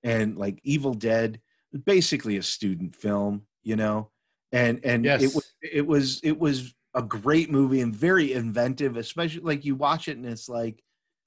And 0.03 0.37
like 0.37 0.59
Evil 0.63 0.93
Dead, 0.93 1.41
basically 1.85 2.37
a 2.37 2.43
student 2.43 2.95
film, 2.95 3.45
you 3.63 3.75
know, 3.75 4.09
and 4.51 4.79
and 4.83 5.05
Yes. 5.05 5.21
it 5.21 5.35
was 5.35 5.53
it 5.61 5.85
was 5.85 6.19
it 6.23 6.39
was 6.39 6.73
a 6.93 7.01
great 7.01 7.51
movie 7.51 7.81
and 7.81 7.95
very 7.95 8.33
inventive, 8.33 8.97
especially 8.97 9.41
like 9.41 9.65
you 9.65 9.75
watch 9.75 10.07
it 10.07 10.17
and 10.17 10.25
it's 10.25 10.49
like, 10.49 10.81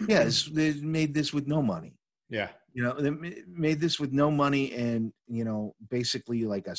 yes, 0.08 0.44
they 0.52 0.72
made 0.74 1.14
this 1.14 1.32
with 1.32 1.46
no 1.46 1.62
money 1.62 1.94
yeah. 2.30 2.48
you 2.72 2.82
know 2.82 2.94
they 2.98 3.10
made 3.46 3.80
this 3.80 3.98
with 4.00 4.12
no 4.12 4.30
money 4.30 4.72
and 4.72 5.12
you 5.26 5.44
know 5.44 5.74
basically 5.90 6.44
like 6.44 6.66
a 6.68 6.76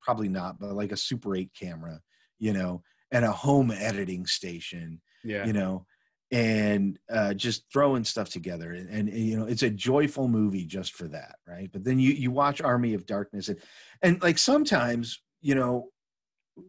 probably 0.00 0.28
not 0.28 0.58
but 0.58 0.72
like 0.74 0.92
a 0.92 0.96
super 0.96 1.34
8 1.36 1.50
camera 1.58 2.00
you 2.38 2.52
know 2.52 2.82
and 3.12 3.24
a 3.24 3.32
home 3.32 3.70
editing 3.70 4.26
station 4.26 5.00
Yeah. 5.22 5.46
you 5.46 5.52
know 5.52 5.86
and 6.30 6.98
uh 7.10 7.34
just 7.34 7.64
throwing 7.72 8.02
stuff 8.02 8.30
together 8.30 8.72
and, 8.72 8.88
and 8.88 9.08
you 9.12 9.36
know 9.38 9.44
it's 9.44 9.62
a 9.62 9.70
joyful 9.70 10.26
movie 10.26 10.64
just 10.64 10.94
for 10.94 11.06
that 11.08 11.36
right 11.46 11.70
but 11.72 11.84
then 11.84 11.98
you 11.98 12.12
you 12.12 12.30
watch 12.30 12.60
army 12.62 12.94
of 12.94 13.06
darkness 13.06 13.48
and 13.48 13.58
and 14.02 14.22
like 14.22 14.38
sometimes 14.38 15.20
you 15.42 15.54
know 15.54 15.90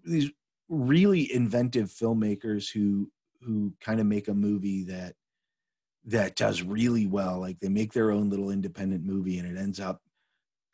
these 0.04 0.30
really 0.68 1.32
inventive 1.34 1.90
filmmakers 1.90 2.70
who 2.72 3.10
who 3.42 3.74
kind 3.80 4.00
of 4.00 4.06
make 4.06 4.28
a 4.28 4.34
movie 4.34 4.84
that 4.84 5.14
that 6.06 6.36
does 6.36 6.62
really 6.62 7.08
well 7.08 7.40
like 7.40 7.60
they 7.60 7.70
make 7.70 7.94
their 7.94 8.12
own 8.12 8.30
little 8.30 8.52
independent 8.52 9.04
movie 9.04 9.40
and 9.40 9.48
it 9.48 9.60
ends 9.60 9.80
up 9.80 10.02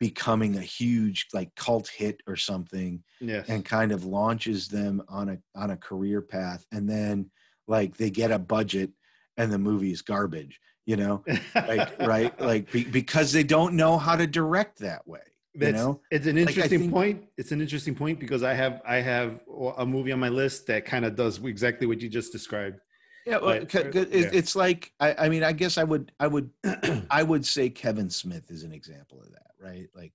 becoming 0.02 0.56
a 0.56 0.60
huge 0.60 1.28
like 1.32 1.54
cult 1.54 1.86
hit 1.86 2.20
or 2.26 2.34
something 2.34 3.00
yes. 3.20 3.48
and 3.48 3.64
kind 3.64 3.92
of 3.92 4.04
launches 4.04 4.66
them 4.66 5.00
on 5.08 5.28
a 5.28 5.38
on 5.54 5.70
a 5.70 5.76
career 5.76 6.20
path 6.20 6.66
and 6.72 6.90
then 6.90 7.30
like 7.68 7.96
they 7.96 8.10
get 8.10 8.32
a 8.32 8.38
budget 8.38 8.90
and 9.36 9.52
the 9.52 9.58
movie 9.60 9.92
is 9.92 10.02
garbage 10.02 10.58
you 10.86 10.96
know 10.96 11.22
like 11.54 11.96
right 12.00 12.40
like 12.40 12.68
be, 12.72 12.82
because 12.82 13.30
they 13.30 13.44
don't 13.44 13.74
know 13.74 13.96
how 13.96 14.16
to 14.16 14.26
direct 14.26 14.80
that 14.80 15.06
way 15.06 15.20
you 15.54 15.70
know 15.70 16.00
it's 16.10 16.26
an 16.26 16.36
interesting 16.36 16.80
think- 16.80 16.92
point. 16.92 17.22
It's 17.36 17.52
an 17.52 17.60
interesting 17.60 17.94
point 17.94 18.18
because 18.18 18.42
I 18.42 18.54
have 18.54 18.82
I 18.84 18.96
have 18.96 19.38
a 19.76 19.86
movie 19.86 20.10
on 20.10 20.18
my 20.18 20.30
list 20.30 20.66
that 20.66 20.84
kind 20.84 21.04
of 21.04 21.14
does 21.14 21.38
exactly 21.44 21.86
what 21.86 22.00
you 22.00 22.08
just 22.08 22.32
described. 22.32 22.80
Yeah, 23.26 23.38
well, 23.38 23.50
Right, 23.58 23.70
c- 23.70 23.78
right, 23.78 23.94
it- 23.94 24.10
yeah. 24.12 24.30
it's 24.32 24.56
like 24.56 24.92
I, 25.00 25.14
I 25.26 25.28
mean 25.28 25.42
i 25.44 25.52
guess 25.52 25.78
i 25.78 25.84
would 25.84 26.12
i 26.20 26.26
would 26.26 26.50
I 27.10 27.22
would 27.22 27.44
say 27.46 27.68
Kevin 27.70 28.10
Smith 28.10 28.50
is 28.50 28.62
an 28.62 28.72
example 28.72 29.20
of 29.22 29.30
that, 29.32 29.52
right? 29.60 29.88
Like 29.94 30.14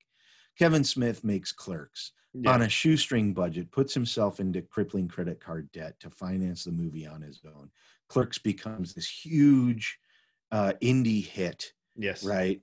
Kevin 0.58 0.84
Smith 0.84 1.24
makes 1.24 1.52
clerks 1.52 2.12
Yeah. 2.34 2.52
on 2.54 2.64
a 2.64 2.70
shoestring 2.70 3.34
budget, 3.34 3.72
puts 3.72 3.94
himself 3.94 4.40
into 4.40 4.62
crippling 4.64 5.08
credit 5.08 5.40
card 5.40 5.72
debt 5.72 6.00
to 6.00 6.10
finance 6.10 6.64
the 6.64 6.72
movie 6.72 7.06
on 7.06 7.22
his 7.22 7.40
own. 7.46 7.70
Clerks 8.10 8.38
becomes 8.40 8.94
this 8.94 9.08
huge 9.08 10.00
uh, 10.52 10.74
indie 10.82 11.24
hit, 11.26 11.74
yes. 11.96 12.24
right? 12.24 12.62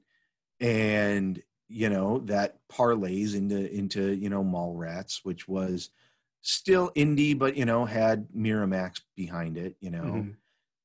And 0.61 1.41
you 1.69 1.89
know 1.89 2.19
that 2.27 2.59
parlays 2.71 3.35
into 3.35 3.73
into 3.73 4.13
you 4.15 4.29
know 4.31 4.43
Mallrats, 4.45 5.21
which 5.23 5.47
was 5.49 5.91
still 6.45 6.91
indie, 6.95 7.37
but 7.39 7.57
you 7.57 7.65
know 7.65 7.85
had 7.85 8.29
Miramax 8.37 9.01
behind 9.17 9.57
it, 9.57 9.77
you 9.81 9.91
know 9.91 10.03
Mhm. 10.05 10.37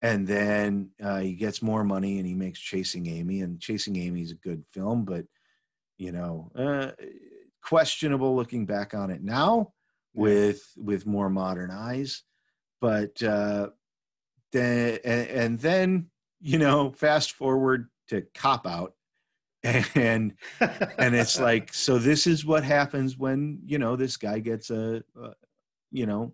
and 0.02 0.26
then 0.28 0.92
uh, 1.04 1.20
he 1.20 1.34
gets 1.34 1.62
more 1.62 1.84
money 1.84 2.18
and 2.18 2.26
he 2.26 2.34
makes 2.34 2.60
Chasing 2.60 3.08
Amy, 3.08 3.42
and 3.42 3.60
Chasing 3.60 3.98
Amy 3.98 4.22
is 4.22 4.32
a 4.32 4.36
good 4.36 4.64
film, 4.72 5.04
but 5.06 5.26
you 5.98 6.14
know, 6.14 6.50
uh, 6.56 6.92
questionable 7.62 8.34
looking 8.36 8.66
back 8.66 8.94
on 8.94 9.10
it 9.12 9.22
now 9.22 9.74
with 10.14 10.62
with 10.78 11.06
more 11.06 11.30
modern 11.30 11.70
eyes. 11.72 12.24
But 12.80 13.22
uh, 13.22 13.72
then 14.54 15.00
and, 15.04 15.28
and 15.28 15.60
then 15.60 16.10
you 16.40 16.58
know, 16.58 16.92
fast 16.92 17.34
forward 17.34 17.90
to 18.08 18.22
Cop 18.34 18.66
Out, 18.66 18.94
and 19.64 20.34
and 20.98 21.16
it's 21.16 21.38
like, 21.38 21.74
so 21.74 21.98
this 22.00 22.26
is 22.26 22.46
what 22.46 22.64
happens 22.64 23.18
when 23.18 23.60
you 23.66 23.78
know 23.78 23.98
this 23.98 24.16
guy 24.16 24.40
gets 24.40 24.70
a 24.70 25.04
you 25.92 26.06
know 26.06 26.34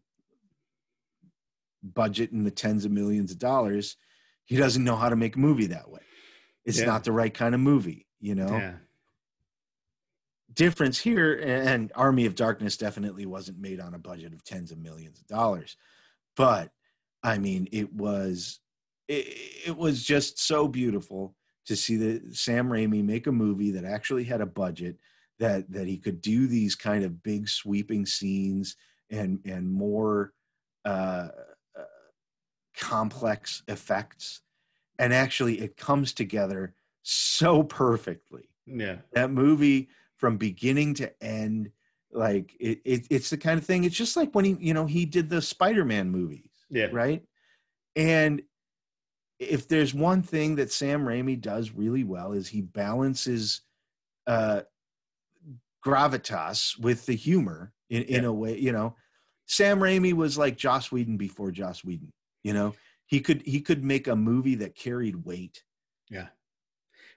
budget 1.84 2.32
in 2.32 2.44
the 2.44 2.52
tens 2.52 2.86
of 2.86 2.92
millions 2.92 3.32
of 3.32 3.40
dollars 3.40 3.98
he 4.46 4.56
doesn't 4.58 4.84
know 4.84 4.96
how 4.96 5.10
to 5.10 5.16
make 5.16 5.36
a 5.36 5.40
movie 5.40 5.68
that 5.68 5.90
way 5.90 6.02
it's 6.66 6.80
Yeah. 6.80 6.86
not 6.86 7.04
the 7.04 7.12
right 7.12 7.34
kind 7.34 7.54
of 7.54 7.62
movie 7.62 8.08
you 8.20 8.34
know 8.36 8.50
yeah. 8.58 8.76
difference 10.54 11.00
here 11.00 11.34
and 11.34 11.92
army 11.96 12.26
of 12.26 12.36
darkness 12.36 12.78
definitely 12.78 13.26
wasn't 13.26 13.60
made 13.60 13.80
on 13.80 13.94
a 13.94 14.00
budget 14.00 14.34
of 14.34 14.44
tens 14.44 14.72
of 14.72 14.78
millions 14.78 15.20
of 15.20 15.28
dollars 15.28 15.78
but 16.36 16.72
i 17.24 17.38
mean 17.38 17.68
it 17.72 17.94
was 17.94 18.60
it, 19.08 19.68
it 19.68 19.78
was 19.78 20.04
just 20.04 20.40
so 20.40 20.68
beautiful 20.68 21.36
to 21.68 21.76
see 21.76 21.98
that 21.98 22.36
sam 22.36 22.68
raimi 22.68 23.04
make 23.04 23.28
a 23.28 23.32
movie 23.32 23.72
that 23.72 23.86
actually 23.86 24.24
had 24.24 24.42
a 24.42 24.46
budget 24.46 24.98
that 25.40 25.70
that 25.72 25.88
he 25.88 25.98
could 25.98 26.22
do 26.22 26.48
these 26.48 26.74
kind 26.76 27.04
of 27.04 27.22
big 27.22 27.48
sweeping 27.50 28.06
scenes 28.06 28.76
and 29.10 29.40
and 29.46 29.72
more 29.72 30.34
uh, 30.86 31.30
uh 31.78 31.84
complex 32.78 33.64
effects 33.68 34.42
and 35.00 35.14
actually 35.14 35.60
it 35.62 35.78
comes 35.78 36.14
together 36.14 36.74
so 37.04 37.64
perfectly 37.64 38.50
Yeah. 38.66 38.98
that 39.14 39.32
movie 39.32 39.90
from 40.18 40.38
beginning 40.38 40.94
to 40.96 41.24
end 41.24 41.72
like 42.12 42.56
it, 42.60 42.82
it 42.86 43.08
it's 43.10 43.30
the 43.30 43.38
kind 43.38 43.60
of 43.60 43.66
thing 43.66 43.84
it's 43.84 43.96
just 43.96 44.16
like 44.18 44.34
when 44.34 44.46
he 44.46 44.58
you 44.60 44.74
know 44.74 44.86
he 44.86 45.06
did 45.06 45.30
the 45.30 45.42
spider-man 45.42 46.10
movies 46.10 46.50
Yeah. 46.70 46.88
right 46.92 47.24
and 47.96 48.42
if 49.40 49.68
there's 49.68 49.94
one 49.94 50.22
thing 50.22 50.56
that 50.56 50.72
sam 50.72 51.06
raimi 51.06 51.40
does 51.40 51.72
really 51.72 52.04
well 52.04 52.32
is 52.32 52.48
he 52.48 52.62
balances 52.62 53.62
uh 54.28 54.62
gravitas 55.86 56.80
with 56.80 57.06
the 57.06 57.16
humor 57.16 57.72
in, 57.90 58.04
in 58.04 58.24
Yeah. 58.24 58.30
a 58.30 58.34
way 58.34 58.58
you 58.58 58.72
know 58.72 58.96
sam 59.48 59.80
raimi 59.80 60.14
was 60.14 60.38
like 60.38 60.58
joss 60.58 60.92
whedon 60.92 61.18
before 61.18 61.52
joss 61.52 61.84
whedon 61.84 62.12
you 62.44 62.54
know 62.54 62.74
he 63.06 63.20
could 63.20 63.42
he 63.46 63.62
could 63.62 63.84
make 63.84 64.08
a 64.08 64.16
movie 64.16 64.56
that 64.56 64.76
carried 64.76 65.16
weight 65.26 65.64
Yeah. 66.10 66.28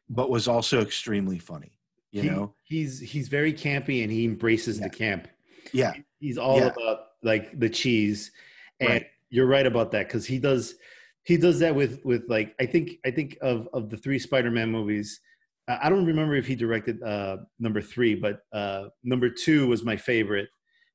but 0.09 0.31
was 0.31 0.49
also 0.49 0.81
extremely 0.81 1.39
funny 1.39 1.73
you 2.13 2.23
He- 2.23 2.29
know 2.31 2.55
he's 2.65 3.01
he's 3.01 3.29
very 3.29 3.53
campy 3.53 4.03
and 4.03 4.13
he 4.13 4.25
embraces 4.25 4.79
Yeah. 4.79 4.89
the 4.89 4.97
camp. 4.97 5.29
yeah 5.73 5.95
He's 6.21 6.37
all 6.39 6.59
Yeah. 6.59 6.73
about 6.77 6.99
like 7.23 7.57
the 7.61 7.69
cheese, 7.71 8.33
and 8.81 8.89
Right. 8.91 9.07
you're 9.31 9.47
right 9.47 9.67
about 9.67 9.93
that 9.93 10.09
because 10.09 10.27
he 10.27 10.39
does 10.41 10.75
he 11.23 11.37
does 11.37 11.61
that 11.61 11.75
with 11.77 12.05
with 12.05 12.25
like 12.29 12.55
I 12.59 12.67
think 12.67 12.99
I 13.05 13.11
think 13.13 13.39
of 13.41 13.69
of 13.73 13.89
the 13.91 13.97
three 13.97 14.19
Spider-Man 14.19 14.71
movies. 14.71 15.21
I 15.69 15.79
I 15.87 15.89
don't 15.91 16.07
remember 16.07 16.35
if 16.35 16.47
he 16.47 16.57
directed 16.57 17.01
uh, 17.03 17.37
number 17.61 17.81
three, 17.81 18.15
but 18.17 18.41
uh, 18.53 18.89
number 19.05 19.29
two 19.31 19.69
was 19.69 19.85
my 19.85 19.97
favorite 19.97 20.49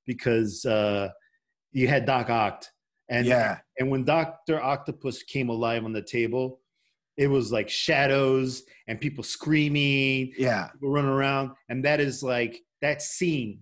because 0.05 0.65
uh, 0.65 1.09
you 1.71 1.87
had 1.87 2.05
Doc 2.05 2.29
Ock, 2.29 2.63
and 3.09 3.25
yeah 3.25 3.59
and 3.79 3.89
when 3.89 4.03
Doctor 4.05 4.61
Octopus 4.61 5.23
came 5.23 5.49
alive 5.49 5.83
on 5.85 5.93
the 5.93 6.01
table, 6.01 6.59
it 7.17 7.27
was 7.27 7.51
like 7.51 7.69
shadows 7.69 8.63
and 8.87 8.99
people 8.99 9.23
screaming, 9.23 10.33
yeah 10.37 10.67
people 10.73 10.89
running 10.89 11.09
around, 11.11 11.51
and 11.69 11.83
that 11.85 11.99
is 11.99 12.23
like 12.23 12.61
that 12.81 13.01
scene. 13.01 13.59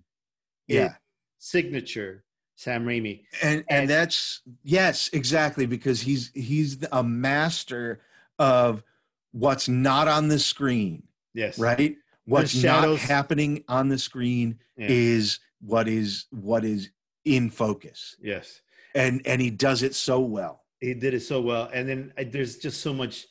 yeah 0.67 0.93
signature 1.39 2.23
Sam 2.55 2.85
Raimi. 2.85 3.23
and 3.41 3.55
And- 3.57 3.65
and 3.69 3.89
that's 3.89 4.41
yes 4.63 5.09
exactly 5.13 5.65
because 5.65 6.01
he's 6.01 6.31
he's 6.35 6.77
a 6.91 7.03
master 7.03 8.01
of 8.37 8.83
what's 9.31 9.67
not 9.67 10.07
on 10.07 10.27
the 10.27 10.37
screen 10.39 11.03
Yes. 11.33 11.57
right 11.57 11.95
what's 12.25 12.61
not 12.63 12.99
happening 12.99 13.63
on 13.67 13.89
the 13.89 13.97
screen 13.97 14.59
Yeah. 14.77 14.87
is 14.89 15.39
what 15.61 15.87
is 15.87 16.25
what 16.31 16.65
is 16.65 16.89
in 17.25 17.49
focus 17.49 18.15
Yes. 18.21 18.61
and 18.95 19.21
and 19.25 19.41
he 19.41 19.49
does 19.49 19.83
it 19.83 19.93
so 19.95 20.19
well 20.19 20.63
He 20.79 20.93
did 20.95 21.13
it 21.13 21.21
so 21.21 21.39
well, 21.41 21.69
and 21.73 21.87
then 21.87 22.13
uh, 22.17 22.23
there's 22.31 22.57
just 22.57 22.81
so 22.81 22.91
much, 22.93 23.27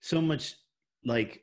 so 0.00 0.20
much 0.20 0.54
like 1.04 1.42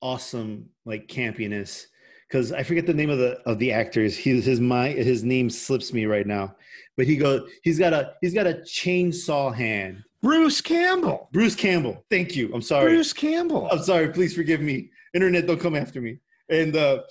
awesome 0.00 0.68
like 0.84 1.08
campiness 1.08 1.86
because 2.28 2.52
I 2.52 2.62
forget 2.62 2.86
the 2.86 2.92
name 2.94 3.08
of 3.10 3.18
the 3.18 3.40
of 3.50 3.58
the 3.58 3.72
actors. 3.72 4.16
He, 4.16 4.38
his 4.40 4.60
my 4.60 4.88
his 4.90 5.24
name 5.24 5.48
slips 5.48 5.92
me 5.94 6.04
right 6.04 6.26
now, 6.26 6.54
but 6.96 7.06
he 7.06 7.16
goes. 7.16 7.48
He's 7.62 7.78
got 7.78 7.92
a 7.94 8.12
he's 8.20 8.34
got 8.34 8.46
a 8.46 8.54
chainsaw 8.68 9.54
hand. 9.54 10.04
Bruce 10.22 10.60
Campbell. 10.60 11.28
Bruce 11.32 11.54
Campbell. 11.54 12.04
Thank 12.10 12.36
you. 12.36 12.50
I'm 12.54 12.60
sorry. 12.62 12.92
Bruce 12.92 13.14
Campbell. 13.14 13.68
I'm 13.72 13.82
sorry. 13.82 14.08
Please 14.12 14.34
forgive 14.34 14.60
me. 14.60 14.90
Internet, 15.14 15.46
don't 15.46 15.60
come 15.60 15.74
after 15.76 16.00
me. 16.02 16.18
And 16.50 16.76
uh, 16.76 17.02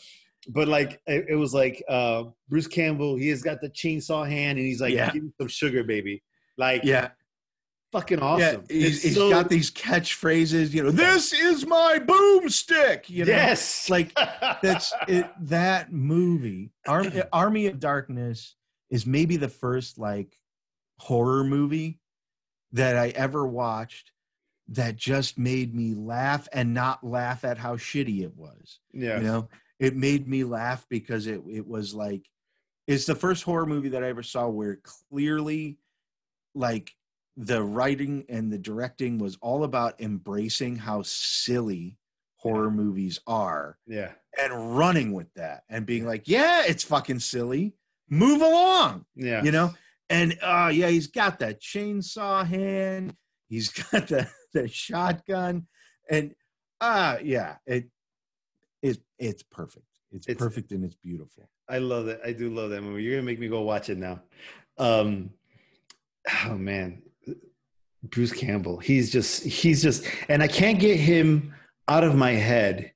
but 0.47 0.67
like 0.67 1.01
it, 1.07 1.25
it 1.29 1.35
was 1.35 1.53
like 1.53 1.83
uh, 1.89 2.23
Bruce 2.49 2.67
Campbell. 2.67 3.15
He 3.17 3.29
has 3.29 3.41
got 3.41 3.61
the 3.61 3.69
chainsaw 3.69 4.27
hand, 4.27 4.57
and 4.57 4.67
he's 4.67 4.81
like, 4.81 4.93
Yeah. 4.93 5.11
"Give 5.11 5.23
me 5.23 5.31
some 5.39 5.47
sugar, 5.47 5.83
baby." 5.83 6.23
Like, 6.57 6.83
Yeah, 6.83 7.09
fucking 7.91 8.19
awesome. 8.19 8.63
yeah. 8.69 8.75
He's, 8.75 9.03
he's 9.03 9.15
so- 9.15 9.29
got 9.29 9.49
these 9.49 9.69
catchphrases. 9.71 10.73
You 10.73 10.83
know, 10.83 10.91
this 10.91 11.33
is 11.33 11.65
my 11.65 11.99
boomstick. 11.99 13.09
You 13.09 13.25
know, 13.25 13.31
yes, 13.31 13.89
like 13.89 14.13
that's 14.61 14.93
it, 15.07 15.29
that 15.41 15.91
movie. 15.91 16.71
Army, 16.87 17.21
Army 17.33 17.67
of 17.67 17.79
Darkness 17.79 18.55
is 18.89 19.05
maybe 19.05 19.37
the 19.37 19.49
first 19.49 19.97
like 19.99 20.35
horror 20.99 21.43
movie 21.43 21.99
that 22.71 22.95
I 22.97 23.09
ever 23.09 23.45
watched 23.45 24.11
that 24.69 24.95
just 24.97 25.37
made 25.37 25.73
me 25.73 25.93
laugh 25.93 26.47
and 26.51 26.73
not 26.73 27.03
laugh 27.03 27.45
at 27.45 27.57
how 27.57 27.75
shitty 27.77 28.21
it 28.23 28.35
was. 28.35 28.79
yeah. 28.93 29.17
You 29.17 29.23
know, 29.23 29.49
it 29.79 29.95
made 29.95 30.27
me 30.27 30.43
laugh 30.43 30.85
because 30.89 31.27
it 31.27 31.41
it 31.49 31.67
was 31.67 31.93
like 31.93 32.27
it's 32.87 33.05
the 33.05 33.15
first 33.15 33.43
horror 33.43 33.65
movie 33.65 33.89
that 33.89 34.03
I 34.03 34.09
ever 34.09 34.23
saw 34.23 34.47
where 34.47 34.79
clearly 35.11 35.77
like 36.55 36.91
the 37.35 37.61
writing 37.61 38.25
and 38.29 38.51
the 38.51 38.57
directing 38.57 39.19
was 39.19 39.37
all 39.41 39.63
about 39.63 40.01
embracing 40.01 40.75
how 40.75 41.03
silly 41.03 41.97
horror 42.37 42.71
movies 42.71 43.19
are 43.27 43.77
yeah. 43.85 44.11
and 44.41 44.77
running 44.77 45.11
with 45.13 45.31
that 45.35 45.63
and 45.69 45.85
being 45.85 46.05
like, 46.05 46.27
yeah, 46.27 46.63
it's 46.65 46.83
fucking 46.83 47.19
silly. 47.19 47.75
Move 48.09 48.41
along, 48.41 49.05
Yeah. 49.15 49.43
you 49.43 49.51
know? 49.51 49.73
And 50.09 50.37
uh 50.41 50.71
yeah, 50.73 50.87
he's 50.87 51.07
got 51.07 51.39
that 51.39 51.61
chainsaw 51.61 52.47
hand, 52.47 53.13
he's 53.49 53.69
got 53.91 54.07
the, 54.07 54.27
the 54.53 54.67
shotgun, 54.69 55.67
and 56.09 56.33
uh 56.79 57.17
yeah, 57.21 57.57
it 57.65 57.89
it 58.81 58.97
it's 59.19 59.43
perfect. 59.43 59.85
It's, 60.11 60.27
It's- 60.27 60.37
perfect 60.41 60.71
and 60.71 60.83
it's 60.85 60.95
beautiful. 60.95 61.49
I 61.69 61.79
love 61.79 62.05
that. 62.05 62.21
I 62.25 62.31
do 62.31 62.49
love 62.49 62.69
that 62.69 62.81
movie. 62.81 63.03
You're 63.03 63.15
gonna 63.17 63.25
make 63.25 63.39
me 63.39 63.47
go 63.49 63.61
watch 63.61 63.89
it 63.89 63.97
now. 63.97 64.21
Um, 64.77 65.31
oh 66.45 66.55
man, 66.55 67.01
Bruce 68.03 68.31
Campbell. 68.31 68.77
He's 68.77 69.11
just 69.11 69.43
he's 69.43 69.81
just, 69.81 70.05
and 70.29 70.41
I 70.41 70.47
can't 70.47 70.79
get 70.79 70.97
him 70.97 71.53
out 71.87 72.03
of 72.03 72.15
my 72.15 72.31
head 72.31 72.93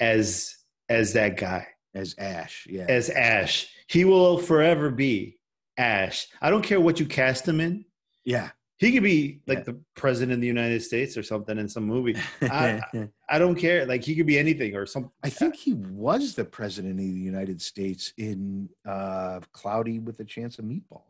as 0.00 0.56
as 0.88 1.12
that 1.14 1.36
guy 1.36 1.66
As 1.94 2.14
Ash, 2.18 2.66
yeah. 2.70 2.86
as 2.88 3.10
Ash. 3.10 3.68
He 3.88 4.04
will 4.04 4.38
forever 4.38 4.90
be 4.90 5.38
Ash. 5.76 6.26
I 6.40 6.48
don't 6.50 6.62
care 6.62 6.80
what 6.80 6.98
you 7.00 7.06
cast 7.06 7.46
him 7.46 7.60
in. 7.60 7.84
yeah. 8.24 8.50
He 8.78 8.92
could 8.92 9.02
be 9.02 9.40
like 9.46 9.58
Yeah. 9.58 9.64
the 9.64 9.80
president 9.94 10.34
of 10.34 10.40
the 10.42 10.46
United 10.46 10.82
States 10.82 11.16
or 11.16 11.22
something 11.22 11.56
in 11.58 11.66
some 11.68 11.84
movie. 11.84 12.14
I- 12.42 12.82
I 13.28 13.38
don't 13.38 13.56
care. 13.56 13.86
Like 13.86 14.04
he 14.04 14.14
could 14.14 14.26
be 14.26 14.38
anything 14.38 14.74
or 14.76 14.84
something. 14.86 15.10
I 15.24 15.30
think 15.30 15.56
he 15.56 15.72
was 15.74 16.34
the 16.34 16.44
president 16.44 16.92
of 16.92 16.98
the 16.98 17.04
United 17.20 17.60
States 17.62 18.12
in 18.18 18.68
uh 18.86 19.40
Cloudy 19.52 19.98
with 19.98 20.20
a 20.20 20.24
Chance 20.24 20.58
of 20.58 20.64
Meatballs. 20.66 21.02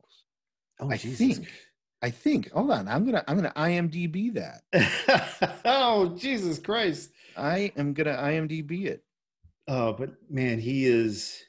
Oh, 0.78 0.90
I 0.90 0.96
Jesus. 0.96 1.18
think. 1.18 1.48
I 2.02 2.10
think. 2.10 2.50
Hold 2.52 2.70
on. 2.70 2.86
I'm 2.88 3.04
gonna 3.04 3.24
I'm 3.26 3.36
gonna 3.36 3.52
IMDB 3.56 4.34
that. 4.34 5.60
oh 5.64 6.14
Jesus 6.16 6.58
Christ! 6.58 7.10
I 7.36 7.72
am 7.76 7.92
gonna 7.94 8.16
IMDB 8.16 8.84
it. 8.86 9.02
Oh, 9.66 9.92
but 9.92 10.10
man, 10.30 10.58
he 10.60 10.86
is 10.86 11.42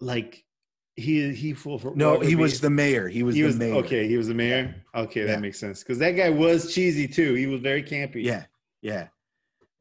like 0.00 0.44
he 0.96 1.32
he 1.34 1.52
full 1.54 1.78
for 1.78 1.92
No, 1.96 2.20
he 2.20 2.36
was 2.36 2.60
the 2.60 2.70
mayor. 2.70 3.08
He 3.08 3.22
was 3.22 3.34
he 3.34 3.40
the 3.42 3.46
was 3.48 3.56
mayor. 3.56 3.74
okay. 3.76 4.06
He 4.08 4.16
was 4.16 4.28
the 4.28 4.34
mayor. 4.34 4.74
Okay, 4.94 5.20
Yeah. 5.20 5.26
that 5.26 5.40
makes 5.40 5.58
sense 5.58 5.82
because 5.82 5.98
that 5.98 6.12
guy 6.12 6.30
was 6.30 6.72
cheesy 6.72 7.08
too. 7.08 7.34
He 7.34 7.46
was 7.46 7.60
very 7.60 7.82
campy. 7.82 8.22
Yeah, 8.22 8.44
yeah, 8.82 9.08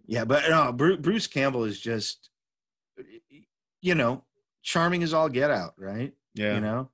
yeah. 0.07 0.25
But 0.25 0.49
no, 0.49 0.71
Bruce, 0.73 0.97
Bruce 0.99 1.27
Campbell 1.27 1.65
is 1.65 1.79
just, 1.79 2.29
you 3.81 3.95
know, 3.95 4.23
charming 4.63 5.03
as 5.03 5.13
all 5.13 5.29
get 5.29 5.51
out, 5.51 5.73
right? 5.77 6.13
yeah. 6.35 6.55
You 6.55 6.61
know, 6.61 6.89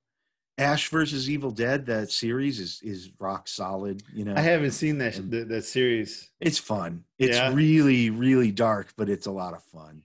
Ash 0.57 0.89
versus 0.89 1.29
Evil 1.29 1.51
Dead. 1.51 1.85
That 1.85 2.11
series 2.11 2.59
is 2.59 2.81
is 2.83 3.11
rock 3.19 3.47
solid. 3.47 4.03
You 4.13 4.25
know, 4.25 4.33
I 4.35 4.41
haven't 4.41 4.71
seen 4.71 4.97
that 4.97 5.13
that, 5.31 5.47
that 5.47 5.63
series. 5.63 6.29
it's 6.41 6.57
fun. 6.57 7.05
It's 7.17 7.37
Yeah. 7.37 7.53
really 7.53 8.09
really 8.09 8.51
dark, 8.51 8.91
but 8.97 9.09
it's 9.09 9.27
a 9.27 9.31
lot 9.31 9.53
of 9.53 9.63
fun. 9.63 10.03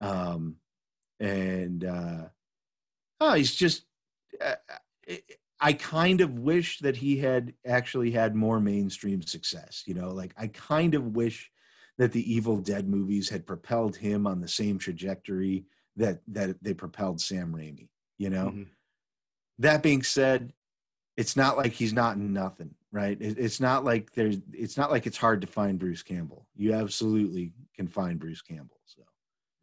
Um, 0.00 0.56
and 1.20 1.84
uh, 1.84 2.28
oh, 3.20 3.34
he's 3.34 3.54
just. 3.54 3.84
Uh, 4.40 4.54
I 5.60 5.72
kind 5.72 6.20
of 6.20 6.38
wish 6.38 6.78
that 6.80 6.96
he 6.96 7.18
had 7.18 7.52
actually 7.66 8.12
had 8.12 8.36
more 8.36 8.60
mainstream 8.60 9.22
success. 9.22 9.82
You 9.86 9.94
know, 9.94 10.10
like 10.10 10.32
I 10.36 10.46
kind 10.48 10.94
of 10.94 11.16
wish 11.16 11.50
that 11.96 12.12
the 12.12 12.32
Evil 12.32 12.58
Dead 12.58 12.88
movies 12.88 13.28
had 13.28 13.44
propelled 13.46 13.96
him 13.96 14.26
on 14.26 14.40
the 14.40 14.46
same 14.48 14.78
trajectory 14.78 15.64
that 15.96 16.20
that 16.28 16.62
they 16.62 16.74
propelled 16.74 17.20
Sam 17.20 17.52
Raimi. 17.52 17.88
You 18.18 18.30
know, 18.30 18.50
Mhm. 18.50 18.68
that 19.58 19.82
being 19.82 20.02
said, 20.04 20.52
it's 21.16 21.36
not 21.36 21.56
like 21.56 21.72
he's 21.72 21.92
not 21.92 22.16
in 22.16 22.32
nothing, 22.32 22.74
right? 22.92 23.16
It's 23.20 23.58
not 23.58 23.84
like 23.84 24.12
there's. 24.12 24.36
It's 24.52 24.76
not 24.76 24.92
like 24.92 25.06
it's 25.08 25.16
hard 25.16 25.40
to 25.40 25.48
find 25.48 25.78
Bruce 25.78 26.04
Campbell. 26.04 26.46
You 26.54 26.74
absolutely 26.74 27.52
can 27.74 27.88
find 27.88 28.20
Bruce 28.20 28.42
Campbell. 28.42 28.80
So 28.86 29.02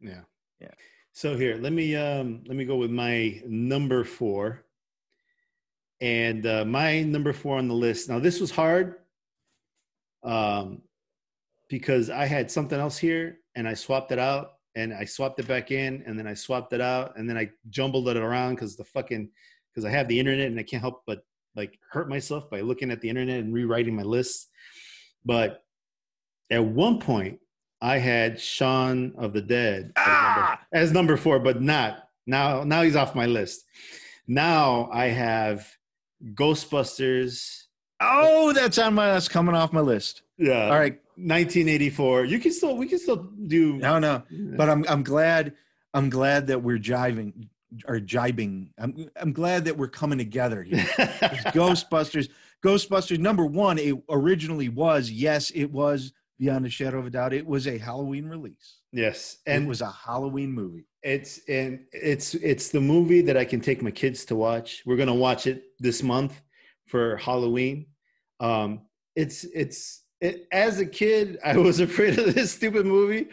Yeah. 0.00 0.24
Yeah. 0.60 0.74
So 1.16 1.34
here, 1.34 1.56
let 1.56 1.72
me 1.72 1.96
um 1.96 2.44
let 2.46 2.58
me 2.58 2.66
go 2.66 2.76
with 2.76 2.90
my 2.90 3.40
number 3.46 4.04
four. 4.04 4.66
And 5.98 6.44
uh, 6.44 6.66
my 6.66 7.00
number 7.04 7.32
four 7.32 7.56
on 7.56 7.68
the 7.68 7.74
list. 7.74 8.10
Now 8.10 8.18
this 8.18 8.38
was 8.38 8.50
hard, 8.50 8.96
um, 10.22 10.82
because 11.70 12.10
I 12.10 12.26
had 12.26 12.50
something 12.50 12.78
else 12.78 12.98
here, 12.98 13.38
and 13.54 13.66
I 13.66 13.72
swapped 13.72 14.12
it 14.12 14.18
out, 14.18 14.56
and 14.74 14.92
I 14.92 15.06
swapped 15.06 15.40
it 15.40 15.48
back 15.48 15.70
in, 15.70 16.02
and 16.04 16.18
then 16.18 16.26
I 16.26 16.34
swapped 16.34 16.74
it 16.74 16.82
out, 16.82 17.16
and 17.16 17.26
then 17.26 17.38
I 17.38 17.50
jumbled 17.70 18.10
it 18.10 18.18
around 18.18 18.56
because 18.56 18.76
the 18.76 18.84
fucking 18.84 19.30
because 19.72 19.86
I 19.86 19.90
have 19.92 20.08
the 20.08 20.20
internet 20.20 20.48
and 20.48 20.60
I 20.60 20.64
can't 20.64 20.82
help 20.82 21.00
but 21.06 21.24
like 21.54 21.78
hurt 21.90 22.10
myself 22.10 22.50
by 22.50 22.60
looking 22.60 22.90
at 22.90 23.00
the 23.00 23.08
internet 23.08 23.40
and 23.40 23.54
rewriting 23.54 23.96
my 23.96 24.02
list. 24.02 24.48
But 25.24 25.64
at 26.50 26.62
one 26.62 27.00
point, 27.00 27.38
I 27.80 27.98
had 27.98 28.40
Shaun 28.40 29.14
of 29.18 29.32
the 29.32 29.42
Dead 29.42 29.92
as, 29.96 30.06
number, 30.06 30.40
Ah! 30.40 30.60
as 30.72 30.92
number 30.92 31.16
four, 31.16 31.38
but 31.38 31.60
not 31.60 32.08
now. 32.26 32.64
Now 32.64 32.82
he's 32.82 32.96
off 32.96 33.14
my 33.14 33.26
list. 33.26 33.64
Now 34.26 34.88
I 34.92 35.06
have 35.06 35.68
Ghostbusters. 36.34 37.64
oh, 38.00 38.52
that's 38.52 38.78
on 38.78 38.94
my. 38.94 39.06
That's 39.08 39.28
coming 39.28 39.54
off 39.54 39.72
my 39.72 39.80
list. 39.80 40.22
Yeah, 40.38 40.64
All 40.64 40.78
right, 40.78 40.98
1984. 41.16 42.24
You 42.26 42.38
can 42.38 42.52
still 42.52 42.76
we 42.76 42.86
can 42.86 42.98
still 42.98 43.16
do. 43.46 43.76
no, 43.78 43.98
no. 43.98 44.22
but 44.30 44.68
I'm 44.68 44.84
I'm 44.88 45.02
glad 45.02 45.54
I'm 45.94 46.10
glad 46.10 46.46
that 46.48 46.62
we're 46.62 46.78
jiving 46.78 47.48
or 47.86 47.98
jibing. 48.00 48.68
I'm 48.78 49.08
I'm 49.20 49.32
glad 49.32 49.64
that 49.66 49.76
we're 49.76 49.88
coming 49.88 50.18
together 50.18 50.62
here. 50.62 50.78
Ghostbusters. 51.54 52.28
Ghostbusters 52.64 53.18
number 53.18 53.44
one. 53.46 53.78
It 53.78 53.94
originally 54.10 54.68
was 54.68 55.10
yes, 55.10 55.50
it 55.50 55.66
was 55.70 56.12
beyond 56.38 56.66
a 56.66 56.70
shadow 56.70 56.98
of 56.98 57.06
a 57.06 57.10
doubt. 57.10 57.32
It 57.32 57.46
was 57.46 57.66
a 57.66 57.78
Halloween 57.78 58.26
release. 58.26 58.78
yes, 58.92 59.38
And 59.46 59.64
it 59.64 59.68
was 59.68 59.80
a 59.80 59.90
Halloween 59.90 60.52
movie. 60.52 60.86
It's 61.02 61.40
and 61.48 61.80
it's 61.92 62.34
it's 62.34 62.68
the 62.70 62.80
movie 62.80 63.22
that 63.22 63.36
I 63.36 63.44
can 63.44 63.60
take 63.60 63.82
my 63.82 63.90
kids 63.90 64.24
to 64.26 64.36
watch. 64.36 64.82
We're 64.84 64.96
gonna 64.96 65.14
watch 65.14 65.46
it 65.46 65.64
this 65.78 66.02
month 66.02 66.40
for 66.86 67.16
Halloween. 67.16 67.86
Um, 68.40 68.82
it's 69.14 69.44
it's 69.44 70.02
it, 70.20 70.46
as 70.50 70.80
a 70.80 70.86
kid, 70.86 71.38
I 71.44 71.56
was 71.56 71.80
afraid 71.80 72.18
of 72.18 72.34
this 72.34 72.52
stupid 72.52 72.86
movie. 72.86 73.28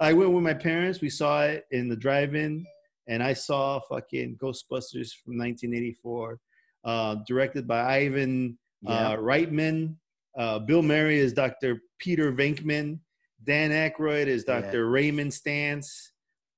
I 0.00 0.12
went 0.12 0.32
with 0.32 0.42
my 0.42 0.54
parents. 0.54 1.00
We 1.00 1.10
saw 1.10 1.44
it 1.44 1.64
in 1.70 1.88
the 1.88 1.96
drive-in, 1.96 2.64
and 3.06 3.22
I 3.22 3.34
saw 3.34 3.80
fucking 3.88 4.38
Ghostbusters 4.42 5.12
from 5.22 5.38
1984, 5.38 6.38
uh, 6.84 7.16
directed 7.26 7.66
by 7.68 7.98
Ivan 7.98 8.58
uh, 8.86 9.16
Reitman. 9.16 9.96
Uh, 10.36 10.58
Bill 10.58 10.82
Murray 10.82 11.18
is 11.18 11.32
Dr. 11.32 11.80
Peter 12.02 12.32
Venkman. 12.32 12.98
Dan 13.44 13.70
Aykroyd 13.70 14.26
is 14.26 14.44
Yeah. 14.46 14.60
Dr. 14.60 14.90
Raymond 14.90 15.30
Stantz. 15.30 16.08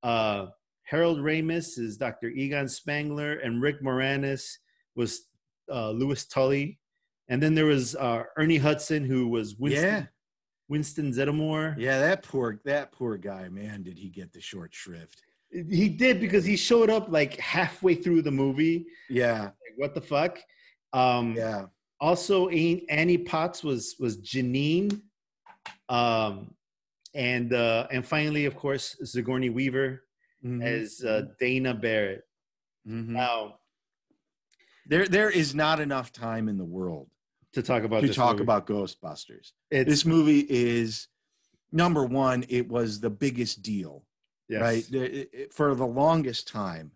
Uh, 0.03 0.47
Harold 0.83 1.19
Ramis 1.19 1.77
is 1.79 1.97
Dr. 1.97 2.29
Egon 2.29 2.67
Spengler, 2.67 3.33
and 3.43 3.61
Rick 3.61 3.81
Moranis 3.81 4.57
was 4.95 5.27
uh, 5.71 5.91
Louis 5.91 6.25
Tully. 6.25 6.79
And 7.27 7.41
then 7.41 7.55
there 7.55 7.65
was 7.65 7.95
uh, 7.95 8.23
Ernie 8.37 8.57
Hudson, 8.57 9.03
who 9.03 9.27
was 9.27 9.55
Winston, 9.55 9.83
yeah, 9.83 10.05
Winston 10.69 11.11
Zeddemore. 11.11 11.75
yeah. 11.77 11.99
That 11.99 12.21
poor 12.23 12.59
that 12.65 12.91
poor 12.91 13.17
guy. 13.17 13.49
Man, 13.49 13.81
did 13.83 13.97
he 13.97 14.09
get 14.09 14.31
the 14.33 14.41
short 14.41 14.73
shrift? 14.73 15.21
He 15.51 15.89
did 15.89 16.19
because 16.19 16.43
he 16.45 16.55
showed 16.55 16.89
up 16.91 17.07
like 17.09 17.39
halfway 17.39 17.95
through 17.95 18.21
the 18.23 18.31
movie. 18.31 18.85
Yeah, 19.09 19.41
Like, 19.43 19.75
what 19.77 19.93
the 19.95 20.01
fuck? 20.01 20.39
Um, 20.93 21.33
yeah. 21.35 21.65
also 21.99 22.49
An- 22.49 22.81
Annie 22.89 23.17
Potts 23.17 23.63
was 23.63 23.95
was 23.99 24.17
Janine, 24.21 25.01
um, 25.89 26.53
and 27.13 27.53
uh, 27.53 27.87
and 27.91 28.05
finally, 28.05 28.45
of 28.45 28.55
course, 28.55 28.95
Sigourney 29.03 29.49
Weaver 29.49 30.01
Mhm. 30.43 30.63
as 30.63 31.03
uh, 31.03 31.23
Dana 31.39 31.73
Barrett. 31.73 32.23
Mhm. 32.87 33.07
Now, 33.09 33.59
there 34.85 35.07
there 35.07 35.29
is 35.29 35.55
not 35.55 35.79
enough 35.79 36.11
time 36.11 36.47
in 36.49 36.57
the 36.57 36.65
world 36.65 37.09
to 37.53 37.61
talk 37.63 37.83
about 37.83 38.01
to 38.01 38.13
talk 38.13 38.33
movie. 38.33 38.43
about 38.43 38.67
Ghostbusters. 38.67 39.53
it's 39.71 39.89
This 39.89 40.05
movie 40.05 40.45
is 40.49 41.07
number 41.71 42.03
one. 42.05 42.45
It 42.49 42.67
was 42.67 42.99
the 42.99 43.09
biggest 43.09 43.61
deal, 43.61 44.05
yes. 44.49 44.61
right? 44.61 44.91
It- 44.93 45.29
it- 45.33 45.53
for 45.53 45.73
the 45.73 45.87
longest 45.87 46.47
time, 46.47 46.91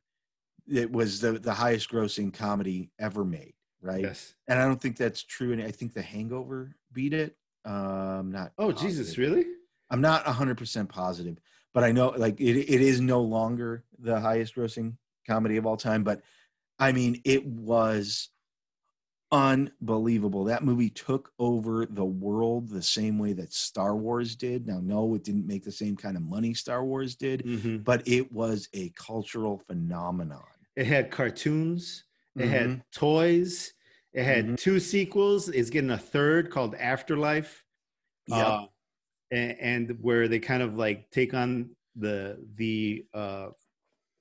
it 0.68 0.92
was 0.92 1.20
the 1.22 1.40
the 1.40 1.54
highest 1.54 1.90
grossing 1.90 2.32
comedy 2.34 2.92
ever 3.00 3.24
made, 3.26 3.56
right? 3.82 4.02
Yes. 4.02 4.36
And 4.48 4.60
I 4.60 4.66
don't 4.66 4.82
think 4.82 4.98
that's 4.98 5.24
true. 5.24 5.54
And 5.54 5.62
I 5.64 5.72
think 5.72 5.94
The 5.94 6.02
Hangover 6.04 6.76
beat 6.92 7.14
it. 7.14 7.36
Um, 7.66 8.32
not. 8.32 8.54
Oh 8.58 8.72
Jesus, 8.72 9.18
really? 9.18 9.46
I'm 9.90 10.02
not 10.02 10.24
100% 10.26 10.88
positive, 10.90 11.38
but 11.74 11.84
I 11.84 11.92
know 11.92 12.10
like 12.10 12.40
it, 12.40 12.58
it 12.58 12.82
is 12.82 13.02
no 13.02 13.22
longer 13.22 13.84
the 13.98 14.20
highest 14.20 14.56
grossing 14.56 14.98
comedy 15.28 15.58
of 15.58 15.66
all 15.66 15.78
time. 15.78 16.04
But 16.04 16.22
I 16.78 16.92
mean, 16.92 17.22
it 17.26 17.46
was 17.46 18.30
unbelievable. 19.32 20.44
That 20.46 20.64
movie 20.64 20.90
took 20.90 21.32
over 21.38 21.86
the 21.86 22.06
world 22.06 22.70
the 22.70 22.82
same 22.82 23.20
way 23.20 23.34
that 23.34 23.54
Star 23.54 23.96
Wars 23.96 24.36
did. 24.36 24.66
Now, 24.66 24.80
no, 24.82 25.14
it 25.16 25.24
didn't 25.24 25.46
make 25.46 25.64
the 25.64 25.72
same 25.72 25.96
kind 25.96 26.18
of 26.18 26.24
money 26.24 26.54
Star 26.54 26.84
Wars 26.84 27.16
did, 27.16 27.46
Mhm. 27.46 27.84
but 27.84 28.08
it 28.08 28.32
was 28.32 28.70
a 28.74 28.90
cultural 28.92 29.60
phenomenon. 29.68 30.46
It 30.76 30.88
had 30.88 31.12
cartoons. 31.12 32.06
It 32.36 32.46
Mhm. 32.46 32.50
had 32.50 32.84
toys. 32.92 33.74
It 34.14 34.24
had 34.24 34.46
Mhm. 34.46 34.58
two 34.58 34.80
sequels. 34.80 35.50
It's 35.50 35.70
getting 35.70 35.92
a 35.92 35.98
third 35.98 36.50
called 36.52 36.76
Afterlife. 36.76 37.64
Yep. 38.28 38.48
Uh, 38.48 38.68
and, 39.32 39.60
and 39.60 40.00
where 40.02 40.28
they 40.28 40.40
kind 40.40 40.64
of 40.64 40.76
like 40.76 41.12
take 41.12 41.34
on 41.34 41.76
the 41.96 42.46
the 42.56 43.06
uh, 43.14 43.50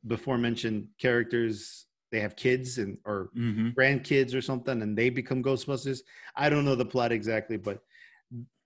before 0.07 0.39
mentioned 0.39 0.91
characters. 0.99 1.87
They 2.13 2.21
have 2.21 2.37
kids 2.37 2.79
and 2.79 2.99
or 3.05 3.31
Mhm. 3.37 3.75
grandkids 3.77 4.35
or 4.35 4.43
something, 4.43 4.83
and 4.83 4.97
they 4.99 5.11
become 5.11 5.43
Ghostbusters. 5.43 6.01
I 6.37 6.51
don't 6.51 6.65
know 6.65 6.75
the 6.77 6.87
plot 6.87 7.13
exactly, 7.13 7.57
but 7.59 7.83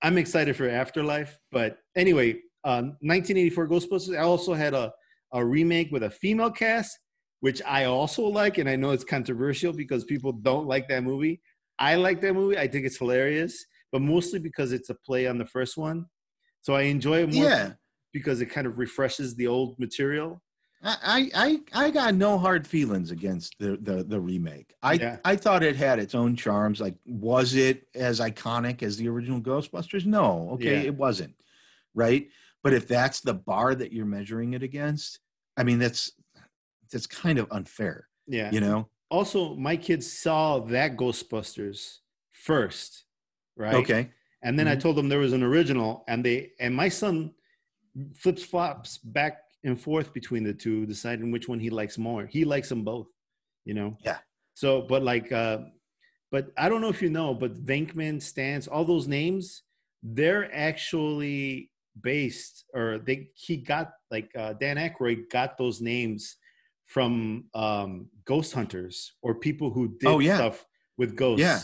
I'm 0.03 0.19
excited 0.19 0.57
for 0.57 0.69
Afterlife. 0.69 1.39
But 1.53 1.79
anyway, 1.97 2.43
um, 2.65 2.97
1984 3.03 3.69
Ghostbusters. 3.69 4.17
I 4.17 4.23
also 4.23 4.55
had 4.55 4.75
a 4.75 4.93
a 5.33 5.45
remake 5.45 5.91
with 5.93 6.03
a 6.05 6.11
female 6.11 6.51
cast, 6.53 6.99
which 7.43 7.61
I 7.67 7.85
also 7.87 8.23
like, 8.23 8.59
and 8.59 8.69
I 8.69 8.77
know 8.77 8.93
it's 8.93 9.03
controversial 9.03 9.73
because 9.73 10.05
people 10.05 10.31
don't 10.31 10.69
like 10.69 10.87
that 10.89 11.03
movie. 11.03 11.41
I 11.77 11.97
like 11.97 12.21
that 12.21 12.35
movie. 12.35 12.57
I 12.57 12.69
think 12.69 12.87
it's 12.87 12.99
hilarious, 12.99 13.67
but 13.91 14.01
mostly 14.01 14.39
because 14.39 14.73
it's 14.73 14.91
a 14.91 14.95
play 14.95 15.27
on 15.27 15.39
the 15.39 15.45
first 15.47 15.77
one. 15.77 16.07
So 16.61 16.75
I 16.75 16.83
enjoy 16.83 17.25
it 17.25 17.35
more 17.35 17.45
Yeah. 17.45 17.73
because 18.13 18.41
it 18.41 18.47
kind 18.47 18.65
of 18.69 18.79
refreshes 18.79 19.35
the 19.35 19.49
old 19.49 19.77
material. 19.81 20.41
I, 20.85 21.31
I 21.35 21.61
I 21.87 21.91
got 21.91 22.15
no 22.15 22.39
hard 22.39 22.65
feelings 22.67 23.11
against 23.11 23.57
the 23.59 23.77
the, 23.77 24.05
the 24.05 24.21
remake. 24.21 24.73
I 24.83 24.93
Yeah. 24.95 25.17
I 25.25 25.35
thought 25.35 25.65
it 25.65 25.75
had 25.77 25.99
its 25.99 26.15
own 26.15 26.37
charms. 26.37 26.81
Like, 26.81 26.95
was 27.07 27.55
it 27.55 27.89
as 27.97 28.21
iconic 28.21 28.83
as 28.85 28.97
the 28.97 29.09
original 29.09 29.41
Ghostbusters? 29.41 30.07
No, 30.07 30.51
okay, 30.55 30.75
Yeah. 30.83 30.89
it 30.91 30.95
wasn't. 30.95 31.35
Right, 31.95 32.29
but 32.63 32.73
if 32.73 32.87
that's 32.87 33.21
the 33.21 33.35
bar 33.35 33.75
that 33.75 33.93
you're 33.93 34.07
measuring 34.07 34.55
it 34.55 34.63
against, 34.63 35.19
I 35.57 35.63
mean, 35.65 35.79
that's 35.81 36.13
that's 36.93 37.07
kind 37.07 37.39
of 37.39 37.49
unfair. 37.51 38.09
Yeah. 38.27 38.51
You 38.53 38.61
know? 38.61 38.89
Also, 39.11 39.55
my 39.57 39.77
kids 39.77 40.11
saw 40.11 40.61
that 40.61 40.97
Ghostbusters 40.97 41.99
first, 42.33 43.05
right? 43.57 43.75
Okay. 43.75 44.11
And 44.43 44.59
then 44.59 44.67
I 44.69 44.77
Mhm. 44.77 44.81
told 44.81 44.97
them 44.97 45.09
there 45.09 45.19
was 45.19 45.33
an 45.33 45.43
original, 45.43 46.05
and 46.09 46.25
they 46.25 46.53
and 46.61 46.75
my 46.75 46.89
son 46.89 47.35
flips 48.15 48.43
flops 48.43 48.99
back 48.99 49.39
and 49.65 49.81
forth 49.81 50.13
between 50.13 50.43
the 50.45 50.55
two, 50.55 50.87
deciding 50.87 51.31
which 51.31 51.49
one 51.49 51.61
he 51.61 51.71
likes 51.71 51.99
more. 51.99 52.27
He 52.27 52.45
likes 52.45 52.69
them 52.69 52.85
both, 52.85 53.09
you 53.65 53.75
know. 53.75 53.97
Yeah. 54.05 54.19
So, 54.55 54.83
but 54.83 55.03
like, 55.03 55.31
uh, 55.31 55.59
but 56.31 56.53
I 56.57 56.69
don't 56.69 56.81
know 56.81 56.89
if 56.89 57.03
you 57.03 57.11
know, 57.11 57.35
but 57.35 57.65
Venkman, 57.65 58.17
Stantz, 58.17 58.69
all 58.71 58.85
those 58.85 59.07
names, 59.07 59.63
they're 60.03 60.53
actually 60.53 61.71
based, 62.01 62.65
or 62.75 62.99
they 62.99 63.31
he 63.35 63.59
got 63.59 63.93
like 64.11 64.35
uh, 64.37 64.55
Dan 64.55 64.77
Aykroyd 64.79 65.31
got 65.31 65.57
those 65.59 65.81
names 65.81 66.37
from 66.93 67.45
um, 67.55 68.07
ghost 68.27 68.53
hunters 68.53 69.15
or 69.23 69.35
people 69.35 69.71
who 69.71 69.89
did 69.99 70.07
Oh, 70.07 70.19
yeah. 70.19 70.37
stuff 70.37 70.67
with 70.99 71.17
ghosts. 71.17 71.41
Yeah. 71.41 71.59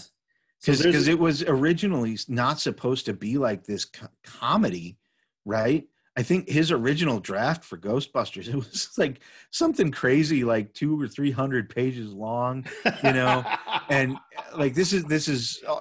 Because 0.60 0.80
there's- 0.80 1.06
it 1.06 1.18
was 1.18 1.42
originally 1.42 2.18
not 2.28 2.58
supposed 2.60 3.04
to 3.06 3.12
be 3.12 3.36
like 3.36 3.64
this 3.64 3.84
co- 3.84 4.08
comedy, 4.24 4.98
right? 5.44 5.86
I 6.16 6.22
think 6.22 6.48
his 6.48 6.72
original 6.72 7.20
draft 7.20 7.62
for 7.64 7.76
Ghostbusters 7.76 8.48
it 8.52 8.54
was 8.56 8.88
like 8.96 9.20
something 9.50 9.90
crazy, 9.92 10.44
like 10.44 10.72
two 10.72 11.00
or 11.00 11.06
three 11.06 11.30
hundred 11.30 11.68
pages 11.68 12.10
long, 12.12 12.66
you 13.04 13.12
know, 13.12 13.44
and 13.90 14.16
like 14.56 14.74
this 14.74 14.92
is 14.92 15.04
this 15.04 15.28
is, 15.28 15.62
uh, 15.68 15.78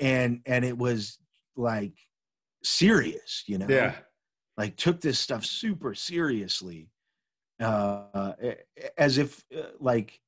and 0.00 0.40
and 0.46 0.64
it 0.64 0.76
was 0.76 1.16
like 1.56 1.94
serious, 2.62 3.44
you 3.46 3.56
know, 3.56 3.66
yeah. 3.68 3.94
like 4.58 4.76
took 4.76 5.00
this 5.00 5.18
stuff 5.18 5.44
super 5.46 5.94
seriously 5.94 6.90
uh 7.60 8.22
as 8.70 8.88
if 8.90 9.44
uh, 9.56 9.62
like 9.80 10.20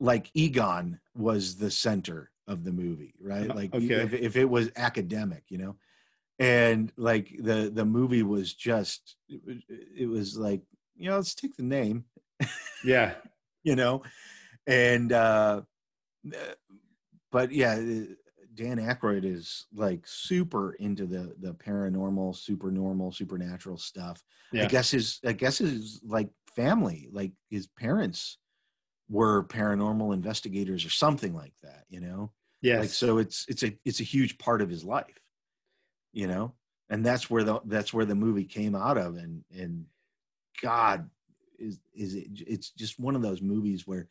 like 0.00 0.30
egon 0.34 1.00
was 1.14 1.56
the 1.56 1.70
center 1.70 2.30
of 2.46 2.64
the 2.64 2.72
movie 2.72 3.14
right 3.20 3.50
Uh, 3.50 3.54
like 3.54 3.72
okay. 3.74 4.02
if, 4.02 4.12
if 4.14 4.36
it 4.36 4.48
was 4.48 4.70
academic 4.76 5.44
you 5.48 5.58
know 5.58 5.76
and 6.38 6.92
like 6.96 7.36
the 7.40 7.70
the 7.74 7.84
movie 7.84 8.22
was 8.22 8.54
just 8.54 9.16
it 9.28 9.40
was, 9.44 9.56
it 9.96 10.06
was 10.08 10.36
like 10.36 10.62
you 10.96 11.08
know 11.08 11.16
let's 11.16 11.34
take 11.34 11.56
the 11.56 11.62
name 11.62 12.04
Yeah. 12.84 13.14
you 13.64 13.74
know 13.76 14.02
and 14.66 15.12
uh 15.12 15.62
uh, 16.32 16.54
but 17.30 17.50
yeah 17.52 17.76
dan 18.58 18.78
Aykroyd 18.78 19.24
is 19.24 19.66
like 19.72 20.00
super 20.04 20.72
into 20.74 21.06
the 21.06 21.34
the 21.40 21.54
paranormal 21.54 22.34
super 22.34 22.70
normal 22.72 23.12
supernatural 23.12 23.78
stuff 23.78 24.22
Yeah. 24.52 24.64
i 24.64 24.66
guess 24.66 24.90
his 24.90 25.20
i 25.24 25.32
guess 25.32 25.58
his 25.58 26.00
like 26.04 26.28
family 26.56 27.08
like 27.12 27.32
his 27.48 27.68
parents 27.68 28.38
were 29.08 29.44
paranormal 29.44 30.12
investigators 30.12 30.84
or 30.84 30.90
something 30.90 31.34
like 31.34 31.54
that 31.62 31.84
you 31.88 32.00
know 32.00 32.32
Yeah. 32.60 32.80
like 32.80 32.90
so 32.90 33.18
it's 33.18 33.46
it's 33.48 33.62
a 33.62 33.78
it's 33.84 34.00
a 34.00 34.04
huge 34.04 34.36
part 34.38 34.60
of 34.60 34.68
his 34.68 34.84
life 34.84 35.22
you 36.12 36.26
know 36.26 36.52
and 36.90 37.06
that's 37.06 37.30
where 37.30 37.44
the 37.44 37.60
that's 37.66 37.94
where 37.94 38.04
the 38.06 38.14
movie 38.16 38.44
came 38.44 38.74
out 38.74 38.98
of 38.98 39.16
and 39.16 39.44
and 39.56 39.86
god 40.60 41.08
is 41.60 41.78
is 41.94 42.14
it 42.14 42.26
it's 42.46 42.70
just 42.70 42.98
one 42.98 43.14
of 43.14 43.22
those 43.22 43.40
movies 43.40 43.86
where 43.86 44.08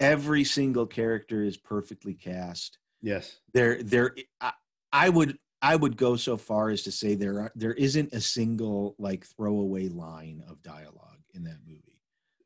every 0.00 0.42
single 0.42 0.86
character 0.86 1.44
is 1.44 1.56
perfectly 1.56 2.14
cast 2.14 2.78
yes. 3.10 3.38
there 3.52 3.82
there 3.82 4.14
I, 4.40 4.52
I 4.92 5.08
would 5.16 5.38
i 5.62 5.74
would 5.76 5.96
go 5.96 6.16
so 6.16 6.36
far 6.36 6.70
as 6.70 6.82
to 6.86 6.92
say 7.00 7.14
there 7.14 7.38
are 7.42 7.52
there 7.54 7.74
isn't 7.86 8.12
a 8.12 8.20
single 8.20 8.94
like 8.98 9.22
throwaway 9.34 9.88
line 9.88 10.42
of 10.48 10.62
dialogue 10.62 11.20
in 11.36 11.44
that 11.44 11.58
movie 11.66 11.98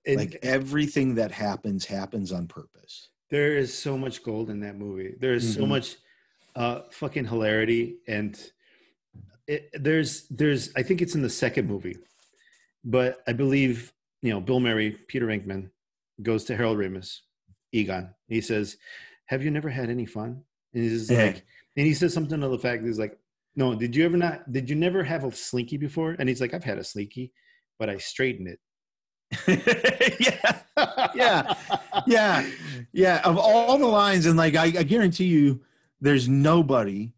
And 0.06 0.16
like 0.16 0.38
everything 0.42 1.14
that 1.20 1.30
happens 1.32 1.84
happens 1.86 2.32
on 2.32 2.46
purpose 2.46 3.08
there 3.30 3.56
is 3.56 3.70
so 3.76 3.98
much 3.98 4.22
gold 4.22 4.48
in 4.48 4.60
that 4.60 4.76
movie. 4.78 5.14
There 5.20 5.34
is 5.34 5.44
so 5.54 5.64
Mhm. 5.64 5.68
much 5.68 5.96
uh, 6.56 6.80
fucking 6.90 7.26
hilarity, 7.26 7.98
and 8.08 8.32
it, 9.46 9.68
there's 9.74 10.26
there's 10.28 10.62
I 10.74 10.82
think 10.82 11.02
it's 11.02 11.14
in 11.14 11.20
the 11.20 11.28
second 11.44 11.68
movie, 11.68 11.98
but 12.84 13.22
I 13.26 13.34
believe 13.34 13.92
you 14.22 14.30
know 14.32 14.40
Bill 14.40 14.60
Murray, 14.60 14.92
Peter 15.08 15.26
Venkman, 15.26 15.70
goes 16.22 16.44
to 16.44 16.56
Harold 16.56 16.78
Ramis, 16.78 17.20
Egon. 17.70 18.14
He 18.28 18.40
says, 18.40 18.78
"Have 19.26 19.44
you 19.44 19.50
never 19.50 19.68
had 19.68 19.90
any 19.90 20.06
fun?" 20.06 20.44
And 20.78 20.90
he's 20.90 21.10
Yeah. 21.10 21.24
like, 21.26 21.44
and 21.76 21.86
he 21.86 21.94
says 21.94 22.12
something 22.14 22.40
to 22.40 22.48
the 22.48 22.58
fact 22.58 22.84
he's 22.84 22.98
like, 22.98 23.18
"No, 23.56 23.74
did 23.74 23.94
you 23.96 24.04
ever 24.04 24.16
not? 24.16 24.50
Did 24.52 24.68
you 24.70 24.76
never 24.76 25.02
have 25.04 25.24
a 25.24 25.32
slinky 25.32 25.76
before?" 25.76 26.16
And 26.18 26.28
he's 26.28 26.40
like, 26.40 26.54
"I've 26.54 26.64
had 26.64 26.78
a 26.78 26.84
slinky, 26.84 27.32
but 27.78 27.88
I 27.90 27.98
straightened 27.98 28.48
it." 28.48 28.60
yeah 30.20 30.62
Yeah. 31.14 31.54
yeah 32.06 32.50
yeah 32.92 33.20
of 33.24 33.36
all 33.36 33.76
the 33.76 33.86
lines 33.86 34.24
and 34.24 34.38
like 34.38 34.54
I, 34.56 34.64
I 34.66 34.82
guarantee 34.84 35.26
you 35.26 35.60
there's 36.00 36.28
nobody 36.30 37.12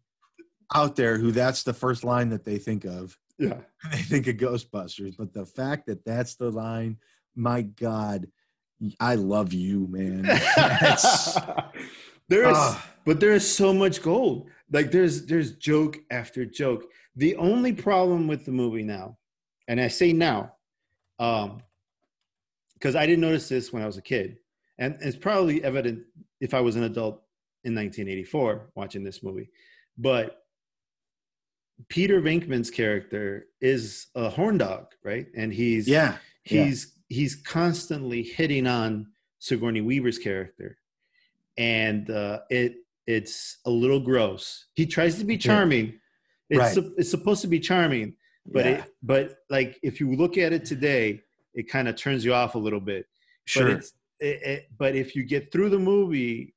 out 0.75 0.97
there 0.97 1.17
who 1.17 1.31
that's 1.31 1.63
the 1.63 1.73
first 1.73 2.03
line 2.03 2.27
that 2.29 2.43
they 2.43 2.57
think 2.57 2.83
of 2.83 3.17
yeah. 3.39 3.59
they 3.91 3.99
think 3.99 4.27
of 4.27 4.35
ghostbusters 4.35 5.15
but 5.17 5.31
the 5.33 5.45
fact 5.45 5.87
that 5.87 6.03
that's 6.03 6.35
the 6.35 6.49
line 6.51 6.97
my 7.33 7.61
god 7.61 8.27
i 8.99 9.15
love 9.15 9.53
you 9.53 9.87
man 9.89 10.25
there 12.31 12.43
is 12.49 12.57
Ah. 12.57 12.93
but 13.05 13.19
there 13.19 13.31
is 13.39 13.45
so 13.61 13.73
much 13.73 14.01
gold 14.01 14.49
like 14.71 14.89
there's 14.91 15.25
there's 15.25 15.51
joke 15.69 15.99
after 16.09 16.45
joke 16.45 16.83
the 17.15 17.35
only 17.35 17.73
problem 17.73 18.27
with 18.27 18.45
the 18.45 18.51
movie 18.51 18.83
now 18.83 19.17
and 19.67 19.79
i 19.79 19.87
say 19.87 20.13
now 20.13 20.39
um 21.19 21.61
because 22.75 22.95
i 22.95 23.05
didn't 23.05 23.21
notice 23.21 23.47
this 23.49 23.71
when 23.73 23.83
i 23.83 23.85
was 23.85 23.97
a 23.97 24.01
kid 24.13 24.37
and 24.79 24.97
it's 25.01 25.17
probably 25.17 25.63
evident 25.63 25.99
if 26.39 26.53
i 26.53 26.61
was 26.61 26.75
an 26.75 26.83
adult 26.83 27.15
in 27.63 27.75
1984 27.75 28.71
watching 28.75 29.03
this 29.03 29.21
movie 29.23 29.49
but 29.97 30.37
Peter 31.89 32.21
Venkman's 32.21 32.69
character 32.69 33.47
is 33.59 34.07
a 34.13 34.29
horn 34.29 34.57
dog, 34.59 34.85
right? 35.03 35.25
And 35.35 35.51
he's 35.51 35.87
Yeah. 35.87 36.17
yeah. 36.45 36.65
he's 36.65 36.95
he's 37.09 37.35
constantly 37.35 38.21
hitting 38.21 38.67
on 38.67 39.07
Sigourney 39.39 39.81
Weaver's 39.81 40.19
character, 40.19 40.77
and 41.57 42.09
uh, 42.09 42.39
it 42.49 42.75
it's 43.07 43.57
a 43.65 43.69
little 43.69 43.99
gross. 43.99 44.67
He 44.75 44.85
tries 44.85 45.17
to 45.19 45.25
be 45.25 45.37
charming. 45.37 45.99
It's 46.49 46.59
Right. 46.59 46.73
sup- 46.73 46.93
it's 46.97 47.09
supposed 47.09 47.41
to 47.41 47.47
be 47.47 47.59
charming, 47.59 48.15
but 48.45 48.65
yeah. 48.65 48.71
it 48.71 48.83
but 49.01 49.37
like 49.49 49.79
if 49.83 49.99
you 49.99 50.15
look 50.15 50.37
at 50.37 50.53
it 50.53 50.65
today, 50.65 51.21
it 51.53 51.69
kind 51.69 51.87
of 51.87 51.95
turns 51.95 52.23
you 52.25 52.33
off 52.33 52.55
a 52.55 52.59
little 52.59 52.79
bit. 52.81 53.05
sure. 53.45 53.67
But 53.67 53.77
it's 53.77 53.93
it, 54.19 54.43
it, 54.43 54.67
but 54.77 54.95
if 54.95 55.15
you 55.15 55.23
get 55.23 55.51
through 55.51 55.69
the 55.69 55.79
movie, 55.79 56.53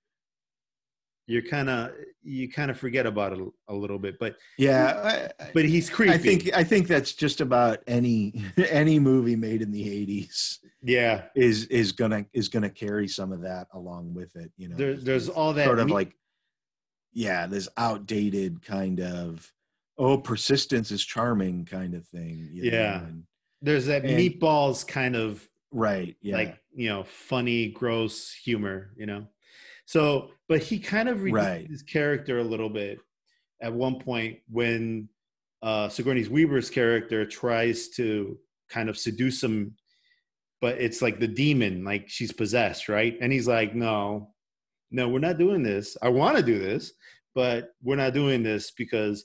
you're 1.27 1.43
kind 1.43 1.71
of 1.71 1.93
you 2.23 2.51
kind 2.51 2.71
of 2.71 2.79
forget 2.79 3.07
about 3.07 3.33
it 3.33 3.39
a, 3.69 3.75
little 3.75 3.99
bit. 3.99 4.19
But 4.19 4.37
yeah. 4.59 5.31
I, 5.41 5.45
but 5.55 5.65
he's 5.65 5.89
creepy. 5.91 6.13
I 6.13 6.19
think 6.19 6.51
I 6.55 6.65
think 6.65 6.87
that's 6.89 7.13
just 7.13 7.41
about 7.41 7.79
any 7.87 8.45
any 8.69 8.99
movie 8.99 9.37
made 9.37 9.63
in 9.63 9.71
the 9.71 9.85
'80s 9.85 10.59
yeah. 10.83 11.25
is 11.35 11.67
is 11.67 11.93
gonna 11.93 12.27
is 12.33 12.49
gonna 12.49 12.71
carry 12.71 13.09
some 13.09 13.33
of 13.33 13.41
that 13.43 13.69
along 13.73 14.15
with 14.15 14.35
it. 14.37 14.53
You 14.57 14.69
know, 14.69 14.77
There, 14.77 14.97
there's 14.97 15.29
all 15.29 15.53
that 15.55 15.65
sort 15.67 15.79
of 15.79 15.87
me- 15.87 15.93
like 15.93 16.15
yeah, 17.13 17.47
this 17.47 17.69
outdated 17.77 18.63
kind 18.65 19.01
of 19.01 19.51
oh 19.97 20.19
persistence 20.19 20.91
is 20.91 21.05
charming 21.05 21.65
kind 21.65 21.95
of 21.95 22.07
thing. 22.09 22.49
you 22.53 22.71
know, 22.71 22.77
Yeah. 22.79 22.99
and- 23.05 23.25
there's 23.63 23.87
that 23.87 24.05
and- 24.05 24.19
meatballs 24.19 24.87
kind 24.87 25.17
of 25.17 25.49
right. 25.73 26.17
Yeah. 26.21 26.37
like 26.37 26.59
you 26.75 26.89
know 26.89 27.05
funny 27.05 27.69
gross 27.69 28.33
humor 28.33 28.91
you 28.97 29.07
know 29.07 29.27
so 29.87 30.31
but 30.49 30.63
he 30.63 30.79
kind 30.79 31.09
of 31.09 31.23
redeemed 31.23 31.37
Right. 31.47 31.67
his 31.71 31.83
character 31.83 32.39
a 32.39 32.45
little 32.45 32.71
bit 32.71 32.99
at 33.63 33.73
one 33.73 33.99
point 34.01 34.39
when 34.49 35.09
uh 35.63 35.89
sigourney 35.89 36.27
weaver's 36.29 36.71
character 36.71 37.25
tries 37.27 37.89
to 37.91 38.39
kind 38.69 38.89
of 38.89 38.99
seduce 38.99 39.43
him 39.43 39.75
but 40.61 40.79
it's 40.81 41.03
like 41.03 41.21
the 41.21 41.29
demon 41.29 41.85
like 41.85 42.09
she's 42.09 42.33
possessed 42.33 42.89
right 42.89 43.17
and 43.21 43.33
he's 43.33 43.47
like 43.49 43.75
no 43.75 44.31
no 44.91 45.09
we're 45.09 45.19
not 45.19 45.39
doing 45.39 45.63
this 45.63 45.97
i 46.03 46.09
want 46.09 46.37
to 46.37 46.43
do 46.43 46.59
this 46.59 46.93
but 47.35 47.71
we're 47.83 47.97
not 47.97 48.15
doing 48.15 48.43
this 48.43 48.71
because 48.71 49.25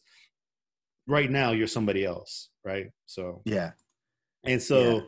right 1.08 1.30
now 1.32 1.52
you're 1.52 1.68
somebody 1.68 2.04
else 2.06 2.50
right 2.64 2.88
so 3.06 3.42
yeah. 3.46 3.72
and 4.44 4.62
so 4.62 4.80
Yeah. 4.96 5.02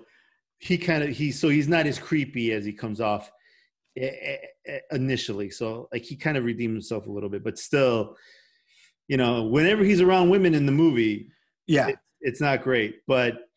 he 0.60 0.78
kind 0.78 1.04
of 1.04 1.10
he 1.10 1.32
so 1.32 1.50
he's 1.50 1.68
not 1.68 1.86
as 1.88 2.00
creepy 2.00 2.52
as 2.54 2.66
he 2.66 2.74
comes 2.74 3.00
off 3.02 3.32
Eh, 3.98 4.06
eh, 4.06 4.38
eh, 4.68 4.80
initially. 4.92 5.50
So 5.50 5.90
like 5.92 6.04
he 6.04 6.16
kind 6.16 6.38
of 6.38 6.46
redeemed 6.46 6.74
himself 6.76 7.08
a 7.08 7.12
little 7.12 7.30
bit 7.30 7.44
but 7.44 7.58
still 7.60 8.16
you 9.10 9.18
know 9.18 9.44
whenever 9.44 9.84
he's 9.84 10.00
around 10.02 10.30
women 10.30 10.54
in 10.54 10.66
the 10.66 10.72
movie 10.72 11.30
Yeah. 11.68 11.90
it- 11.90 12.00
it's 12.22 12.40
not 12.40 12.62
great 12.64 13.02
but 13.08 13.48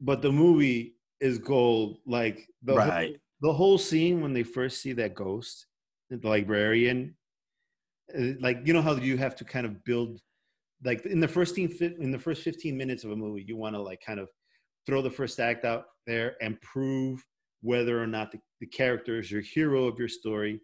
but 0.00 0.20
the 0.20 0.30
movie 0.32 0.96
is 1.20 1.38
gold. 1.38 2.00
Like 2.04 2.46
the 2.62 2.74
whole, 2.74 2.90
the 3.40 3.52
whole 3.54 3.78
scene 3.78 4.20
when 4.20 4.34
they 4.34 4.42
first 4.42 4.82
see 4.82 4.92
that 4.94 5.14
ghost 5.14 5.66
the 6.10 6.28
librarian 6.28 7.16
like 8.40 8.58
you 8.66 8.72
know 8.74 8.82
how 8.82 8.94
you 8.96 9.16
have 9.16 9.34
to 9.36 9.44
kind 9.44 9.66
of 9.66 9.82
build 9.84 10.20
like 10.84 11.04
in 11.06 11.18
the 11.20 11.28
first 11.28 11.54
15 11.56 11.96
in 12.00 12.10
the 12.10 12.18
first 12.18 12.42
15 12.42 12.76
minutes 12.76 13.04
of 13.04 13.10
a 13.10 13.16
movie 13.16 13.42
you 13.46 13.56
want 13.56 13.74
to 13.74 13.80
like 13.80 14.00
kind 14.04 14.20
of 14.20 14.28
throw 14.86 15.00
the 15.02 15.10
first 15.10 15.40
act 15.40 15.64
out 15.64 15.84
there 16.06 16.36
and 16.42 16.60
prove 16.60 17.24
whether 17.62 18.00
or 18.00 18.06
not 18.06 18.30
the, 18.30 18.38
the 18.60 18.66
characters, 18.66 19.30
your 19.30 19.40
hero 19.42 19.84
of 19.86 19.98
your 19.98 20.08
story 20.08 20.60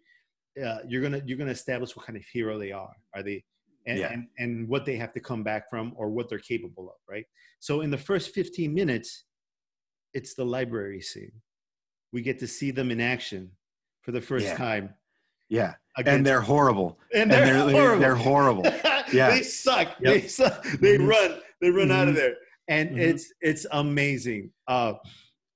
uh, 0.63 0.77
you're 0.87 1.01
gonna 1.01 1.19
you're 1.25 1.37
gonna 1.37 1.49
establish 1.51 1.95
what 1.95 2.05
kind 2.05 2.15
of 2.15 2.23
hero 2.31 2.59
they 2.59 2.71
are 2.71 2.95
are 3.15 3.23
they 3.23 3.43
and, 3.87 3.97
Yeah. 3.99 4.13
and 4.13 4.27
and 4.37 4.67
what 4.67 4.85
they 4.85 4.95
have 4.97 5.11
to 5.13 5.19
come 5.19 5.41
back 5.43 5.67
from 5.67 5.93
or 5.95 6.11
what 6.11 6.29
they're 6.29 6.37
capable 6.37 6.89
of 6.89 6.95
right 7.09 7.25
so 7.59 7.81
in 7.81 7.89
the 7.89 7.97
first 7.97 8.35
15 8.35 8.71
minutes 8.71 9.23
it's 10.13 10.35
the 10.35 10.45
library 10.45 11.01
scene 11.01 11.31
we 12.11 12.21
get 12.21 12.37
to 12.37 12.47
see 12.47 12.69
them 12.69 12.91
in 12.91 13.01
action 13.01 13.49
for 14.03 14.11
the 14.11 14.21
first 14.21 14.45
Yeah. 14.45 14.55
time 14.57 14.93
Yeah. 15.49 15.73
against- 15.97 16.17
And 16.17 16.25
they're 16.25 16.41
horrible. 16.41 16.99
and 17.13 17.21
And 17.23 17.31
they're, 17.31 17.65
they're 17.65 17.71
horrible. 17.71 17.99
they're 18.01 18.15
horrible. 18.15 18.63
Yeah. 19.11 19.29
they 19.31 19.41
suck. 19.43 19.97
They 19.99 20.21
suck. 20.27 20.63
They 20.79 20.97
Mhm. 20.97 21.07
run. 21.07 21.41
They 21.61 21.69
run 21.71 21.91
out 21.91 22.07
of 22.07 22.13
Mhm. 22.13 22.17
there, 22.17 22.35
and 22.67 22.91
Mhm. 22.91 22.99
it's 22.99 23.33
it's 23.41 23.65
amazing. 23.71 24.51
Uh, 24.67 24.93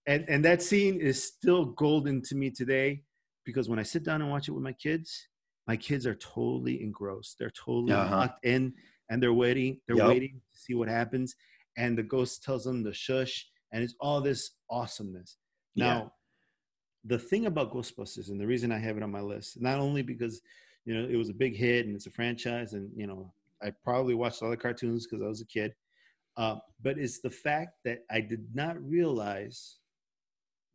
and 0.07 0.25
and 0.29 0.43
that 0.45 0.61
scene 0.61 0.99
is 0.99 1.21
still 1.23 1.65
golden 1.65 2.21
to 2.23 2.35
me 2.35 2.49
today 2.49 3.03
because 3.45 3.69
when 3.69 3.79
I 3.79 3.83
sit 3.83 4.03
down 4.03 4.21
and 4.21 4.31
watch 4.31 4.47
it 4.47 4.51
with 4.51 4.63
my 4.63 4.73
kids, 4.73 5.27
my 5.67 5.75
kids 5.77 6.05
are 6.07 6.15
totally 6.15 6.81
engrossed. 6.81 7.37
They're 7.37 7.51
totally 7.51 7.93
Uh-huh. 7.93 8.15
locked 8.21 8.45
in, 8.45 8.73
and 9.09 9.21
they're 9.21 9.33
waiting. 9.33 9.79
They're 9.87 9.97
Yep. 9.97 10.07
waiting 10.07 10.41
to 10.53 10.59
see 10.59 10.73
what 10.73 10.87
happens. 10.89 11.35
And 11.77 11.97
the 11.97 12.03
ghost 12.03 12.43
tells 12.43 12.63
them 12.63 12.83
to 12.85 12.93
shush, 12.93 13.47
and 13.71 13.83
it's 13.83 13.95
all 13.99 14.19
this 14.21 14.51
awesomeness. 14.69 15.37
Yeah. 15.75 15.85
Now, 15.93 16.13
the 17.03 17.19
thing 17.19 17.45
about 17.45 17.71
Ghostbusters, 17.71 18.29
and 18.29 18.39
the 18.39 18.47
reason 18.47 18.71
I 18.71 18.79
have 18.79 18.97
it 18.97 19.03
on 19.03 19.11
my 19.11 19.21
list, 19.21 19.61
not 19.61 19.79
only 19.79 20.01
because 20.01 20.41
you 20.85 20.93
know 20.93 21.07
it 21.07 21.15
was 21.17 21.29
a 21.29 21.33
big 21.33 21.55
hit 21.55 21.85
and 21.85 21.95
it's 21.95 22.07
a 22.07 22.11
franchise, 22.11 22.73
and 22.73 22.89
you 22.95 23.07
know 23.07 23.33
I 23.61 23.71
probably 23.83 24.15
watched 24.15 24.41
all 24.41 24.49
the 24.49 24.57
cartoons 24.57 25.05
because 25.05 25.23
I 25.23 25.27
was 25.27 25.41
a 25.41 25.45
kid, 25.45 25.73
uh, 26.37 26.55
but 26.81 26.97
it's 26.97 27.19
the 27.19 27.29
fact 27.29 27.73
that 27.85 27.99
I 28.09 28.21
did 28.21 28.43
not 28.53 28.81
realize 28.81 29.79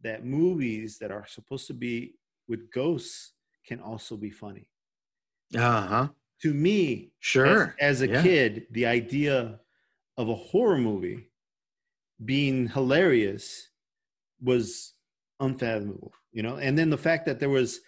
that 0.03 0.25
movies 0.25 0.99
that 0.99 1.11
are 1.11 1.27
supposed 1.27 1.67
to 1.69 1.75
be 1.75 2.15
with 2.49 2.71
ghosts 2.71 3.33
can 3.67 3.81
also 3.81 4.17
be 4.17 4.31
funny. 4.31 4.67
Uh 5.55 5.87
huh. 5.87 6.09
To 6.43 6.53
me, 6.55 7.13
Sure. 7.21 7.77
as, 7.81 8.01
as 8.01 8.03
a 8.03 8.09
Yeah. 8.09 8.23
kid, 8.23 8.67
the 8.71 8.87
idea 8.87 9.61
of 10.17 10.29
a 10.29 10.35
horror 10.35 10.79
movie 10.79 11.31
being 12.25 12.69
hilarious 12.69 13.71
was 14.41 14.95
unfathomable, 15.41 16.13
you 16.33 16.43
know. 16.43 16.57
And 16.57 16.77
then 16.79 16.91
the 16.91 16.99
fact 16.99 17.27
that 17.27 17.41
there 17.41 17.51
was 17.51 17.81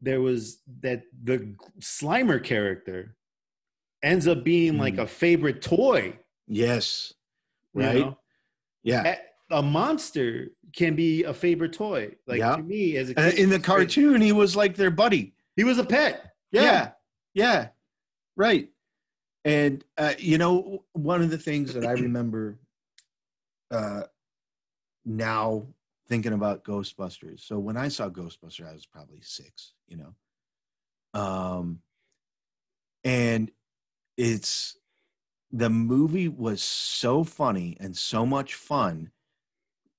there 0.00 0.20
was 0.20 0.62
that 0.80 1.04
the 1.24 1.56
Slimer 1.80 2.42
character 2.42 3.16
ends 4.02 4.26
up 4.28 4.44
being 4.44 4.76
like 4.78 4.94
Mm. 4.96 5.02
a 5.02 5.06
favorite 5.06 5.62
toy, 5.62 6.18
Yes. 6.46 7.14
you 7.74 7.80
Right. 7.82 7.96
know? 7.96 8.20
Yeah. 8.82 9.20
A, 9.50 9.62
monster 9.62 10.48
can 10.72 10.96
be 10.96 11.22
a 11.24 11.32
favorite 11.32 11.72
toy. 11.72 12.14
Like 12.26 12.38
Yeah. 12.38 12.56
to 12.56 12.62
me, 12.62 12.96
as 12.96 13.10
a 13.10 13.14
kid, 13.14 13.34
in 13.38 13.50
the 13.50 13.60
cartoon, 13.60 14.20
he 14.20 14.32
was 14.32 14.56
like 14.56 14.74
their 14.76 14.90
buddy. 14.90 15.34
he 15.56 15.64
was 15.64 15.78
a 15.78 15.84
pet. 15.84 16.34
Yeah. 16.50 16.62
Yeah, 16.62 16.90
Yeah. 17.34 17.68
Right. 18.36 18.68
And 19.44 19.84
uh, 19.96 20.14
you 20.18 20.38
know, 20.38 20.84
one 20.92 21.22
of 21.22 21.30
the 21.30 21.38
things 21.38 21.72
that 21.74 21.84
I 21.86 21.92
remember 22.06 22.58
uh, 23.70 24.02
now 25.04 25.66
thinking 26.08 26.32
about 26.32 26.64
Ghostbusters. 26.64 27.40
So 27.40 27.58
when 27.58 27.76
I 27.76 27.88
saw 27.88 28.08
Ghostbusters, 28.08 28.68
I 28.68 28.74
was 28.74 28.86
probably 28.86 29.20
six. 29.22 29.72
You 29.86 29.98
know, 29.98 31.20
um, 31.20 31.80
and 33.04 33.50
it's 34.16 34.76
the 35.52 35.70
movie 35.70 36.28
was 36.28 36.60
so 36.60 37.22
funny 37.22 37.76
and 37.78 37.96
so 37.96 38.26
much 38.26 38.54
fun 38.54 39.10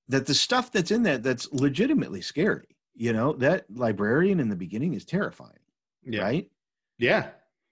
that 0.08 0.26
the 0.26 0.34
stuff 0.34 0.72
that's 0.72 0.90
in 0.90 1.02
there 1.02 1.18
that's 1.18 1.52
legitimately 1.52 2.20
scary. 2.20 2.76
You 2.94 3.12
know, 3.12 3.32
that 3.34 3.66
librarian 3.72 4.40
in 4.40 4.48
the 4.48 4.56
beginning 4.56 4.94
is 4.94 5.04
terrifying, 5.04 5.60
yeah, 6.04 6.22
right? 6.22 6.50
yeah, 6.98 7.28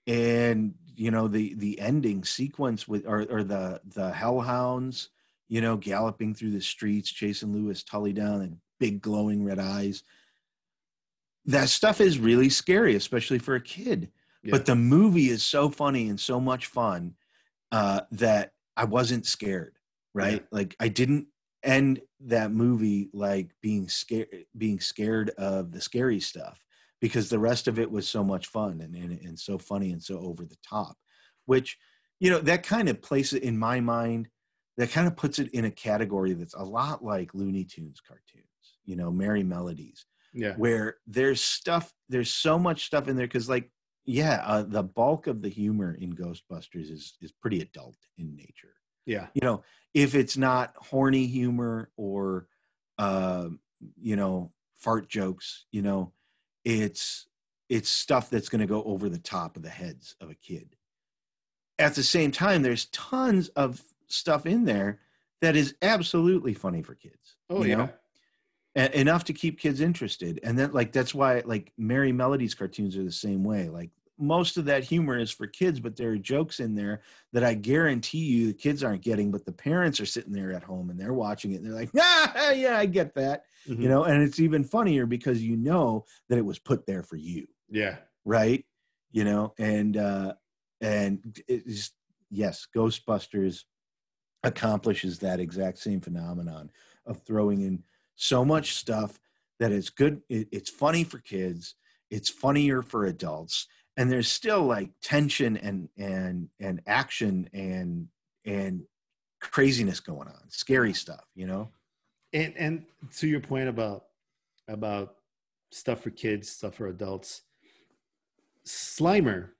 and 0.06 0.74
you 0.94 1.10
know 1.10 1.28
the 1.28 1.54
the 1.54 1.78
ending 1.80 2.24
sequence 2.24 2.88
with 2.88 3.06
or, 3.06 3.26
or 3.30 3.44
the 3.44 3.80
the 3.94 4.10
hellhounds 4.10 5.10
you 5.48 5.60
know 5.60 5.76
galloping 5.76 6.34
through 6.34 6.50
the 6.50 6.60
streets 6.60 7.10
chasing 7.10 7.52
louis 7.52 7.82
tully 7.82 8.12
down 8.12 8.40
and 8.40 8.56
big 8.80 9.00
glowing 9.00 9.44
red 9.44 9.58
eyes 9.58 10.02
that 11.44 11.68
stuff 11.68 12.00
is 12.00 12.18
really 12.18 12.48
scary 12.48 12.96
especially 12.96 13.38
for 13.38 13.54
a 13.54 13.60
kid 13.60 14.10
yeah. 14.42 14.50
but 14.50 14.66
the 14.66 14.74
movie 14.74 15.28
is 15.28 15.44
so 15.44 15.68
funny 15.68 16.08
and 16.08 16.18
so 16.18 16.40
much 16.40 16.66
fun 16.66 17.14
uh 17.72 18.00
that 18.10 18.52
i 18.76 18.84
wasn't 18.84 19.26
scared 19.26 19.78
right 20.14 20.44
like 20.50 20.74
i 20.80 20.88
didn't 20.88 21.26
end 21.66 22.00
that 22.20 22.52
movie 22.52 23.08
like 23.12 23.50
being 23.60 23.88
scared 23.88 24.28
being 24.56 24.80
scared 24.80 25.30
of 25.30 25.72
the 25.72 25.80
scary 25.80 26.20
stuff 26.20 26.58
because 27.00 27.28
the 27.28 27.38
rest 27.38 27.68
of 27.68 27.78
it 27.78 27.90
was 27.90 28.08
so 28.08 28.24
much 28.24 28.46
fun 28.46 28.80
and, 28.80 28.94
and, 28.94 29.20
and 29.20 29.38
so 29.38 29.58
funny 29.58 29.92
and 29.92 30.02
so 30.02 30.18
over 30.20 30.44
the 30.44 30.56
top 30.66 30.96
which 31.46 31.76
you 32.20 32.30
know 32.30 32.38
that 32.38 32.62
kind 32.62 32.88
of 32.88 33.02
places 33.02 33.34
it 33.34 33.42
in 33.42 33.58
my 33.58 33.80
mind 33.80 34.28
that 34.78 34.90
kind 34.90 35.06
of 35.06 35.16
puts 35.16 35.38
it 35.38 35.48
in 35.52 35.64
a 35.66 35.70
category 35.70 36.32
that's 36.32 36.54
a 36.54 36.62
lot 36.62 37.04
like 37.04 37.34
looney 37.34 37.64
tunes 37.64 38.00
cartoons 38.00 38.78
you 38.84 38.96
know 38.96 39.10
merry 39.10 39.42
melodies 39.42 40.06
yeah, 40.36 40.54
where 40.56 40.96
there's 41.06 41.40
stuff 41.40 41.92
there's 42.10 42.30
so 42.30 42.58
much 42.58 42.84
stuff 42.84 43.08
in 43.08 43.16
there 43.16 43.26
because 43.26 43.48
like 43.48 43.70
yeah 44.04 44.42
uh, 44.44 44.62
the 44.62 44.82
bulk 44.82 45.26
of 45.26 45.40
the 45.40 45.48
humor 45.48 45.96
in 45.98 46.14
ghostbusters 46.14 46.90
is 46.92 47.14
is 47.22 47.32
pretty 47.32 47.60
adult 47.60 47.96
in 48.18 48.36
nature. 48.36 48.74
Yeah, 49.06 49.28
you 49.34 49.40
know 49.42 49.62
if 49.96 50.14
it's 50.14 50.36
not 50.36 50.74
horny 50.76 51.26
humor 51.26 51.90
or 51.96 52.46
uh, 52.98 53.48
you 54.00 54.16
know 54.16 54.52
fart 54.74 55.08
jokes 55.08 55.64
you 55.72 55.82
know 55.82 56.12
it's 56.64 57.26
it's 57.68 57.88
stuff 57.88 58.30
that's 58.30 58.48
going 58.48 58.60
to 58.60 58.66
go 58.66 58.82
over 58.84 59.08
the 59.08 59.18
top 59.18 59.56
of 59.56 59.62
the 59.62 59.68
heads 59.68 60.14
of 60.20 60.30
a 60.30 60.34
kid 60.34 60.76
at 61.78 61.94
the 61.94 62.02
same 62.02 62.30
time, 62.30 62.62
there's 62.62 62.86
tons 62.86 63.48
of 63.50 63.82
stuff 64.08 64.46
in 64.46 64.64
there 64.64 65.00
that 65.42 65.56
is 65.56 65.74
absolutely 65.82 66.54
funny 66.54 66.82
for 66.82 66.94
kids. 66.94 67.36
Oh 67.50 67.62
you 67.62 67.70
yeah. 67.70 67.76
know? 67.76 67.90
Enough 68.74 69.24
to 69.24 69.32
keep 69.32 69.58
kids 69.58 69.80
interested. 69.80 70.38
And 70.42 70.58
then 70.58 70.72
like 70.72 70.92
that's 70.92 71.14
why 71.14 71.42
like 71.46 71.72
Merrie 71.80 72.14
Melodies 72.14 72.54
cartoons 72.54 72.96
are 72.96 73.04
the 73.04 73.12
same 73.12 73.42
way. 73.42 73.70
Like 73.70 73.90
most 74.18 74.56
of 74.56 74.64
that 74.66 74.84
humor 74.84 75.18
is 75.18 75.30
for 75.30 75.46
kids, 75.46 75.80
but 75.80 75.96
there 75.96 76.10
are 76.10 76.18
jokes 76.18 76.60
in 76.60 76.74
there 76.74 77.02
that 77.32 77.44
I 77.44 77.54
guarantee 77.54 78.24
you 78.24 78.46
the 78.48 78.54
kids 78.54 78.82
aren't 78.82 79.02
getting, 79.02 79.30
but 79.30 79.44
the 79.44 79.52
parents 79.52 80.00
are 80.00 80.06
sitting 80.06 80.32
there 80.32 80.52
at 80.52 80.62
home 80.62 80.90
and 80.90 80.98
they're 80.98 81.14
watching 81.14 81.52
it 81.52 81.56
and 81.56 81.66
they're 81.66 81.74
like, 81.74 81.90
ah, 81.98 82.50
yeah, 82.50 82.78
I 82.78 82.86
get 82.86 83.14
that. 83.14 83.44
Mhm. 83.66 83.82
You 83.82 83.88
know, 83.88 84.04
and 84.04 84.22
it's 84.22 84.40
even 84.40 84.64
funnier 84.64 85.06
because 85.06 85.42
you 85.42 85.56
know 85.56 86.04
that 86.28 86.38
it 86.38 86.44
was 86.44 86.58
put 86.58 86.86
there 86.86 87.02
for 87.02 87.16
you 87.16 87.46
Yeah. 87.68 87.98
right 88.24 88.64
you 89.10 89.24
know 89.24 89.54
and 89.58 89.96
uh 89.96 90.34
and 90.80 91.40
it's 91.48 91.92
yes 92.30 92.66
ghostbusters 92.74 93.64
accomplishes 94.42 95.18
that 95.18 95.40
exact 95.40 95.78
same 95.78 96.00
phenomenon 96.00 96.70
of 97.06 97.22
throwing 97.22 97.62
in 97.62 97.82
so 98.16 98.44
much 98.44 98.74
stuff 98.74 99.18
that 99.58 99.72
it's 99.72 99.90
good 99.90 100.22
it, 100.28 100.48
it's 100.52 100.70
funny 100.70 101.04
for 101.04 101.18
kids 101.18 101.74
it's 102.10 102.30
funnier 102.30 102.82
for 102.82 103.06
adults 103.06 103.66
and 103.96 104.10
there's 104.10 104.28
still 104.28 104.62
like 104.62 104.90
tension 105.02 105.56
and 105.58 105.88
and 105.96 106.48
and 106.60 106.82
action 106.86 107.48
and 107.52 108.08
and 108.44 108.82
craziness 109.40 110.00
going 110.00 110.28
on 110.28 110.42
scary 110.48 110.92
stuff 110.92 111.24
you 111.34 111.46
know 111.46 111.70
And 112.32 112.54
and 112.56 112.84
to 113.18 113.26
your 113.26 113.40
point 113.40 113.68
about 113.68 114.04
about 114.68 115.16
stuff 115.70 116.00
for 116.00 116.10
kids, 116.10 116.48
stuff 116.50 116.74
for 116.76 116.88
adults, 116.88 117.42
Slimer 118.66 119.50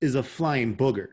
is 0.00 0.14
a 0.14 0.22
flying 0.22 0.76
booger. 0.76 1.08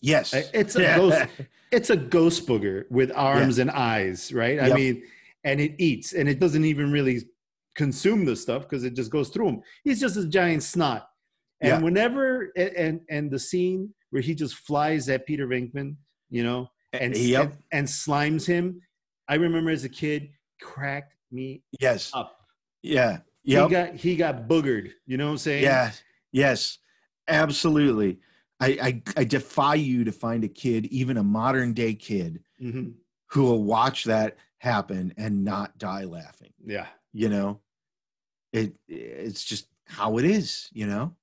yes 0.00 0.32
It's 0.54 0.76
a 0.76 0.80
ghost. 0.96 1.26
It's 1.70 1.90
a 1.90 1.96
ghost 1.96 2.46
booger 2.46 2.84
with 2.90 3.10
arms 3.14 3.58
and 3.58 3.70
eyes, 3.70 4.32
right? 4.32 4.60
I 4.60 4.72
mean, 4.72 5.02
and 5.44 5.60
it 5.60 5.74
eats, 5.78 6.12
and 6.12 6.28
it 6.28 6.38
doesn't 6.38 6.64
even 6.64 6.92
really 6.92 7.22
consume 7.74 8.24
the 8.24 8.36
stuff 8.36 8.62
because 8.62 8.84
it 8.84 8.94
just 8.94 9.10
goes 9.10 9.28
through 9.28 9.48
him. 9.48 9.62
He's 9.84 10.00
just 10.00 10.16
a 10.16 10.26
giant 10.26 10.62
snot. 10.62 11.08
And 11.60 11.68
Yeah. 11.70 11.78
whenever 11.80 12.52
and, 12.56 13.00
and 13.10 13.30
the 13.30 13.38
scene 13.38 13.92
where 14.10 14.22
he 14.22 14.34
just 14.34 14.54
flies 14.54 15.08
at 15.08 15.26
Peter 15.26 15.46
Venkman, 15.46 15.96
you 16.30 16.42
know, 16.44 16.70
and, 16.92 17.16
Yep. 17.16 17.42
and 17.52 17.62
and 17.72 17.88
slimes 17.88 18.46
him, 18.46 18.80
I 19.28 19.34
remember 19.34 19.70
as 19.70 19.84
a 19.84 19.88
kid, 19.88 20.30
cracked 20.60 21.14
me 21.30 21.62
yes 21.80 22.10
up. 22.14 22.38
yeah 22.82 23.18
He 23.42 23.54
got 23.54 23.94
he 23.94 24.16
got 24.16 24.48
boogered. 24.48 24.92
You 25.06 25.16
know 25.18 25.26
what 25.26 25.32
I'm 25.32 25.38
saying? 25.38 25.64
Yeah, 25.64 25.92
yes, 26.32 26.78
absolutely. 27.28 28.18
I, 28.60 29.02
I 29.16 29.20
I 29.20 29.24
defy 29.24 29.74
you 29.74 30.04
to 30.04 30.12
find 30.12 30.42
a 30.44 30.48
kid, 30.48 30.86
even 30.86 31.16
a 31.16 31.22
modern 31.22 31.74
day 31.74 31.94
kid, 31.94 32.42
Mhm. 32.62 32.94
who 33.30 33.42
will 33.44 33.64
watch 33.64 34.04
that 34.04 34.36
happen 34.58 35.12
and 35.16 35.44
not 35.44 35.78
die 35.78 36.04
laughing. 36.04 36.52
Yeah. 36.64 36.86
You 37.12 37.28
know, 37.28 37.60
it 38.52 38.74
it's 38.88 39.44
just 39.44 39.68
how 39.86 40.18
it 40.18 40.24
is. 40.24 40.68
You 40.72 40.86
know, 40.86 41.16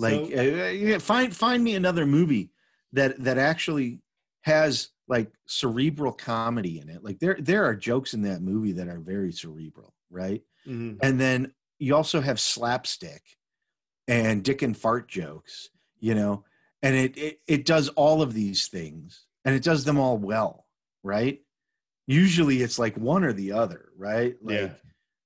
like 0.00 0.30
So- 0.32 0.38
uh, 0.38 0.68
yeah, 0.70 0.98
find 0.98 1.34
find 1.34 1.62
me 1.62 1.74
another 1.74 2.06
movie 2.06 2.50
that 2.92 3.22
that 3.24 3.38
actually 3.38 4.00
has 4.42 4.88
like 5.08 5.30
cerebral 5.46 6.12
comedy 6.12 6.78
in 6.80 6.88
it. 6.88 7.04
Like 7.04 7.18
there 7.18 7.36
there 7.40 7.64
are 7.64 7.74
jokes 7.74 8.14
in 8.14 8.22
that 8.22 8.40
movie 8.42 8.72
that 8.72 8.88
are 8.88 9.00
very 9.00 9.32
cerebral, 9.32 9.94
right? 10.10 10.42
Mhm. 10.66 10.98
and 11.02 11.18
then 11.18 11.52
you 11.78 11.96
also 11.96 12.20
have 12.20 12.38
slapstick 12.38 13.22
and 14.06 14.44
dick 14.44 14.60
and 14.60 14.76
fart 14.76 15.08
jokes 15.08 15.70
you 16.00 16.14
know 16.14 16.44
and 16.82 16.94
it, 16.94 17.16
it 17.16 17.40
it 17.46 17.64
does 17.64 17.88
all 17.90 18.20
of 18.20 18.34
these 18.34 18.68
things 18.68 19.24
and 19.46 19.54
it 19.54 19.62
does 19.62 19.84
them 19.84 19.98
all 19.98 20.18
well 20.18 20.66
right 21.02 21.40
usually 22.06 22.60
it's 22.60 22.78
like 22.78 22.94
one 22.98 23.24
or 23.24 23.32
the 23.32 23.52
other 23.52 23.88
right 23.96 24.36
like 24.42 24.56
Yeah. 24.58 24.72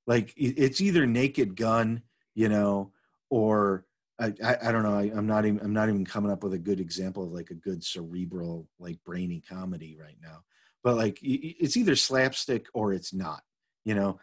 like 0.07 0.33
it's 0.37 0.81
either 0.81 1.05
naked 1.07 1.57
gun 1.57 2.03
you 2.37 2.49
know 2.49 2.93
or 3.31 3.85
I, 4.21 4.33
I, 4.45 4.57
I 4.65 4.73
don't 4.73 4.85
know 4.85 4.97
I, 4.97 5.11
i'm 5.17 5.27
not 5.27 5.45
even 5.45 5.61
i'm 5.61 5.73
not 5.73 5.89
even 5.89 6.05
coming 6.05 6.31
up 6.31 6.45
with 6.45 6.55
a 6.55 6.59
good 6.59 6.81
example 6.81 7.25
of 7.25 7.33
like 7.33 7.51
a 7.51 7.55
good 7.55 7.83
cerebral 7.83 8.69
like 8.79 8.99
brainy 9.05 9.43
comedy 9.49 9.97
right 10.01 10.17
now. 10.23 10.45
But 10.83 10.97
like 10.97 11.19
it's 11.23 11.77
either 11.77 11.97
slapstick 11.97 12.67
or 12.75 12.93
it's 12.93 13.15
not 13.15 13.43
you 13.85 13.95
know? 13.95 14.19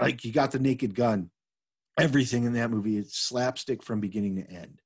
Like 0.00 0.24
you 0.24 0.32
got 0.32 0.52
the 0.52 0.58
naked 0.58 0.94
gun 0.94 1.30
everything 1.98 2.44
in 2.44 2.52
that 2.54 2.70
movie 2.70 2.96
is 2.96 3.12
slapstick 3.12 3.82
from 3.82 4.00
beginning 4.00 4.36
to 4.36 4.50
end. 4.50 4.80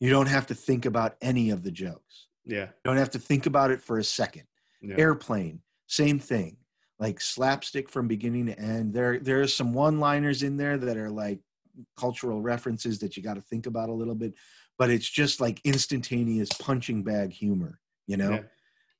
You 0.00 0.10
don't 0.10 0.28
have 0.28 0.46
to 0.48 0.54
think 0.54 0.86
about 0.86 1.16
any 1.20 1.50
of 1.50 1.62
the 1.62 1.70
jokes. 1.70 2.26
Yeah. 2.44 2.64
you 2.64 2.80
don't 2.84 2.96
have 2.96 3.10
to 3.10 3.18
think 3.18 3.46
about 3.46 3.70
it 3.70 3.80
for 3.80 3.98
a 3.98 4.04
second. 4.04 4.44
Yeah. 4.80 4.96
airplane 4.96 5.60
same 5.86 6.18
thing. 6.18 6.56
Like 6.98 7.20
slapstick 7.20 7.88
from 7.88 8.08
beginning 8.08 8.46
to 8.46 8.58
end. 8.58 8.92
There 8.92 9.18
there 9.18 9.40
are 9.40 9.46
some 9.46 9.72
one 9.72 10.00
liners 10.00 10.42
in 10.42 10.56
there 10.56 10.76
that 10.78 10.96
are 10.96 11.10
like 11.10 11.40
cultural 11.96 12.40
references 12.40 12.98
that 12.98 13.16
you 13.16 13.22
got 13.22 13.34
to 13.34 13.40
think 13.42 13.66
about 13.66 13.88
a 13.88 13.92
little 13.94 14.14
bit 14.14 14.34
but 14.78 14.90
it's 14.90 15.08
just 15.08 15.40
like 15.40 15.60
instantaneous 15.64 16.48
punching 16.60 17.02
bag 17.02 17.32
humor 17.32 17.78
you 18.06 18.16
know 18.16 18.32
Yeah. 18.32 18.42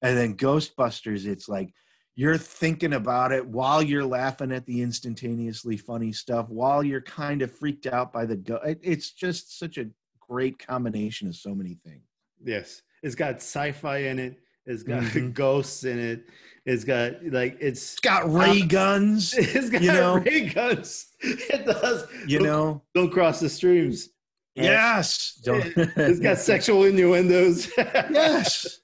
and 0.02 0.16
then 0.16 0.36
ghostbusters 0.36 1.26
it's 1.26 1.48
like 1.48 1.72
you're 2.14 2.36
thinking 2.38 2.94
about 2.94 3.30
it 3.30 3.46
while 3.46 3.80
you're 3.82 4.04
laughing 4.04 4.50
at 4.52 4.66
the 4.66 4.82
instantaneously 4.82 5.76
funny 5.76 6.12
stuff 6.12 6.48
while 6.48 6.82
you're 6.82 7.00
kind 7.00 7.42
of 7.42 7.52
freaked 7.56 7.86
out 7.86 8.12
by 8.12 8.26
the 8.26 8.36
go- 8.36 8.56
it, 8.56 8.78
it's 8.82 9.12
just 9.12 9.58
such 9.58 9.78
a 9.78 9.86
great 10.28 10.58
combination 10.58 11.28
of 11.28 11.36
so 11.36 11.54
many 11.54 11.78
things 11.84 12.02
Yes, 12.44 12.82
it's 13.02 13.14
got 13.16 13.36
sci-fi 13.36 13.98
in 13.98 14.18
it. 14.20 14.38
It's 14.68 14.82
got 14.84 15.02
Mhm. 15.14 15.34
ghosts 15.34 15.82
in 15.84 15.98
it. 15.98 16.26
It's 16.66 16.84
got 16.84 17.24
like 17.24 17.56
it's 17.60 17.92
it's 17.94 18.00
got 18.00 18.30
ray 18.32 18.60
guns 18.62 19.32
it's 19.38 19.70
got 19.70 19.80
you 19.82 19.90
know? 19.90 20.18
ray 20.26 20.48
guns. 20.50 21.06
It 21.20 21.64
does. 21.66 22.04
you 22.26 22.38
Don't- 22.38 22.46
know 22.46 22.82
don't 22.94 23.10
cross 23.10 23.40
the 23.40 23.48
streams. 23.48 24.10
Right? 24.56 24.64
Yes. 24.64 25.40
Don't- 25.44 25.64
It's 25.76 26.20
got 26.20 26.38
sexual 26.38 26.84
innuendos. 26.84 27.68
yes. 27.76 28.80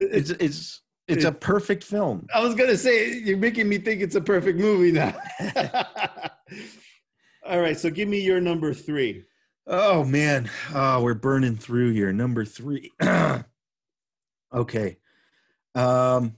It's 0.00 0.30
it's 0.30 0.80
it's 1.08 1.24
a 1.24 1.32
perfect 1.32 1.82
film. 1.82 2.26
I 2.32 2.40
was 2.40 2.54
gonna 2.54 2.76
say 2.76 3.14
you're 3.18 3.36
making 3.36 3.68
me 3.68 3.78
think 3.78 4.00
it's 4.00 4.14
a 4.14 4.20
perfect 4.20 4.58
movie 4.60 4.92
now. 4.92 5.12
All 7.44 7.60
right, 7.60 7.76
so 7.78 7.90
give 7.90 8.08
me 8.08 8.20
your 8.20 8.40
number 8.40 8.72
three. 8.74 9.24
Oh 9.66 10.04
man. 10.04 10.48
Oh, 10.72 11.02
we're 11.02 11.14
burning 11.14 11.56
through 11.56 11.90
here. 11.92 12.12
Number 12.12 12.44
three. 12.44 12.92
okay. 14.52 14.98
Um 15.74 16.36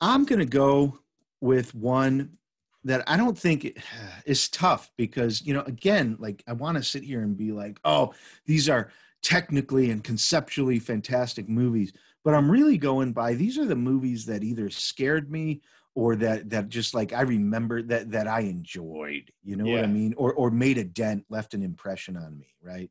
I'm 0.00 0.24
gonna 0.24 0.46
go 0.46 0.98
with 1.40 1.74
one 1.74 2.38
that 2.84 3.04
I 3.06 3.16
don't 3.16 3.38
think 3.38 3.78
is 4.24 4.48
tough 4.48 4.90
because 4.96 5.42
you 5.42 5.54
know, 5.54 5.62
again, 5.62 6.16
like 6.18 6.42
I 6.46 6.52
want 6.52 6.76
to 6.76 6.82
sit 6.82 7.02
here 7.02 7.20
and 7.22 7.36
be 7.36 7.52
like, 7.52 7.78
oh, 7.84 8.14
these 8.46 8.68
are 8.68 8.90
technically 9.22 9.90
and 9.90 10.02
conceptually 10.04 10.78
fantastic 10.78 11.48
movies, 11.48 11.92
but 12.24 12.34
I'm 12.34 12.50
really 12.50 12.78
going 12.78 13.12
by 13.12 13.34
these 13.34 13.58
are 13.58 13.66
the 13.66 13.76
movies 13.76 14.26
that 14.26 14.44
either 14.44 14.70
scared 14.70 15.30
me 15.30 15.60
or 15.94 16.14
that 16.16 16.48
that 16.50 16.68
just 16.68 16.94
like 16.94 17.12
I 17.12 17.22
remember 17.22 17.82
that 17.82 18.10
that 18.12 18.28
I 18.28 18.40
enjoyed, 18.40 19.32
you 19.42 19.56
know 19.56 19.64
what 19.64 19.84
I 19.84 19.88
mean, 19.88 20.14
or 20.16 20.32
or 20.34 20.50
made 20.50 20.78
a 20.78 20.84
dent, 20.84 21.24
left 21.28 21.54
an 21.54 21.62
impression 21.62 22.16
on 22.16 22.38
me, 22.38 22.54
right? 22.62 22.90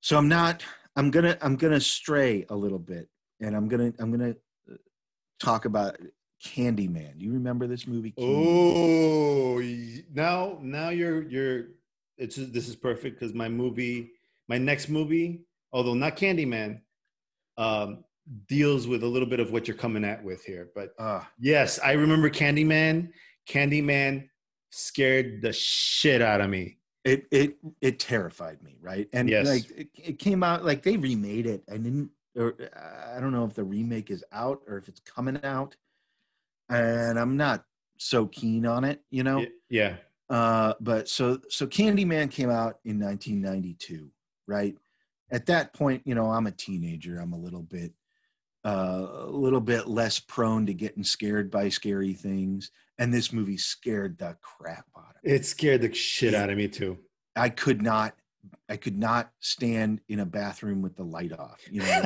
So 0.00 0.16
I'm 0.16 0.28
not 0.28 0.64
I'm 0.96 1.10
to 1.24 1.38
I'm 1.44 1.56
to 1.72 1.80
stray 1.80 2.46
a 2.48 2.56
little 2.56 2.78
bit 2.78 3.08
and 3.40 3.54
I'm 3.54 3.68
to 3.92 4.02
I'm 4.02 4.10
going 4.16 4.32
to 4.32 4.78
talk 5.38 5.64
about 5.66 5.96
Candyman. 6.44 7.18
Do 7.18 7.24
you 7.24 7.32
remember 7.32 7.66
this 7.66 7.86
movie? 7.86 8.12
Candyman? 8.12 9.56
Oh, 9.56 10.04
now 10.12 10.58
now 10.62 10.88
you're 10.88 11.22
you're. 11.28 11.64
It's 12.18 12.36
this 12.36 12.68
is 12.68 12.76
perfect 12.76 13.20
because 13.20 13.34
my 13.34 13.48
movie, 13.48 14.12
my 14.48 14.56
next 14.56 14.88
movie, 14.88 15.44
although 15.72 15.94
not 15.94 16.16
Candyman, 16.16 16.80
um, 17.58 18.04
deals 18.48 18.86
with 18.88 19.02
a 19.02 19.06
little 19.06 19.28
bit 19.28 19.38
of 19.38 19.52
what 19.52 19.68
you're 19.68 19.76
coming 19.76 20.04
at 20.04 20.24
with 20.24 20.44
here. 20.44 20.70
But 20.74 20.94
Ah, 20.98 21.28
yes, 21.38 21.78
I 21.78 21.92
remember 21.92 22.30
Candyman. 22.30 23.10
Candyman 23.48 24.28
scared 24.70 25.42
the 25.42 25.52
shit 25.52 26.22
out 26.22 26.40
of 26.40 26.50
me. 26.50 26.75
It 27.06 27.26
it 27.30 27.56
it 27.80 27.98
terrified 28.00 28.62
me, 28.62 28.76
right? 28.80 29.08
And 29.12 29.30
Yes. 29.30 29.46
like 29.46 29.70
it, 29.70 29.88
it 29.94 30.18
came 30.18 30.42
out 30.42 30.64
like 30.64 30.82
they 30.82 30.96
remade 30.96 31.46
it. 31.46 31.64
I 31.70 31.78
didn't, 31.78 32.10
or 32.36 32.56
I 33.16 33.20
don't 33.20 33.32
know 33.32 33.44
if 33.46 33.54
the 33.54 33.64
remake 33.64 34.10
is 34.10 34.24
out 34.32 34.62
or 34.68 34.76
if 34.78 34.88
it's 34.88 35.00
coming 35.00 35.42
out, 35.44 35.76
and 36.68 37.18
I'm 37.18 37.36
not 37.36 37.64
so 37.98 38.26
keen 38.26 38.66
on 38.66 38.84
it, 38.84 39.02
you 39.10 39.22
know. 39.24 39.46
Yeah, 39.70 39.96
Uh, 40.28 40.74
but 40.80 41.08
so 41.08 41.40
so 41.48 41.66
Candyman 41.66 42.30
came 42.30 42.50
out 42.50 42.80
in 42.84 42.98
1992, 42.98 44.10
right? 44.48 44.76
At 45.30 45.46
that 45.46 45.72
point, 45.74 46.02
you 46.06 46.14
know, 46.14 46.26
I'm 46.30 46.46
a 46.48 46.52
teenager. 46.52 47.18
I'm 47.18 47.32
a 47.32 47.38
little 47.38 47.62
bit 47.62 47.92
uh, 48.66 49.06
a 49.20 49.30
little 49.30 49.60
bit 49.60 49.86
less 49.86 50.18
prone 50.18 50.66
to 50.66 50.74
getting 50.74 51.04
scared 51.04 51.50
by 51.52 51.68
scary 51.68 52.12
things, 52.12 52.72
and 52.98 53.14
this 53.14 53.32
movie 53.32 53.56
scared 53.56 54.18
the 54.18 54.36
crap 54.42 54.86
out 54.96 55.14
of 55.16 55.24
me. 55.24 55.30
it 55.30 55.46
scared 55.46 55.82
the 55.82 55.94
shit 55.94 56.34
out 56.34 56.50
of 56.50 56.56
me 56.56 56.66
too. 56.66 56.98
I 57.36 57.48
could 57.48 57.80
not 57.80 58.14
I 58.68 58.76
could 58.76 58.98
not 58.98 59.30
stand 59.38 60.00
in 60.08 60.20
a 60.20 60.26
bathroom 60.26 60.82
with 60.82 60.96
the 60.96 61.04
light 61.04 61.32
off. 61.32 61.60
You 61.70 61.82
know, 61.82 62.04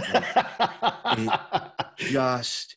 like, 1.04 1.40
just 1.96 2.76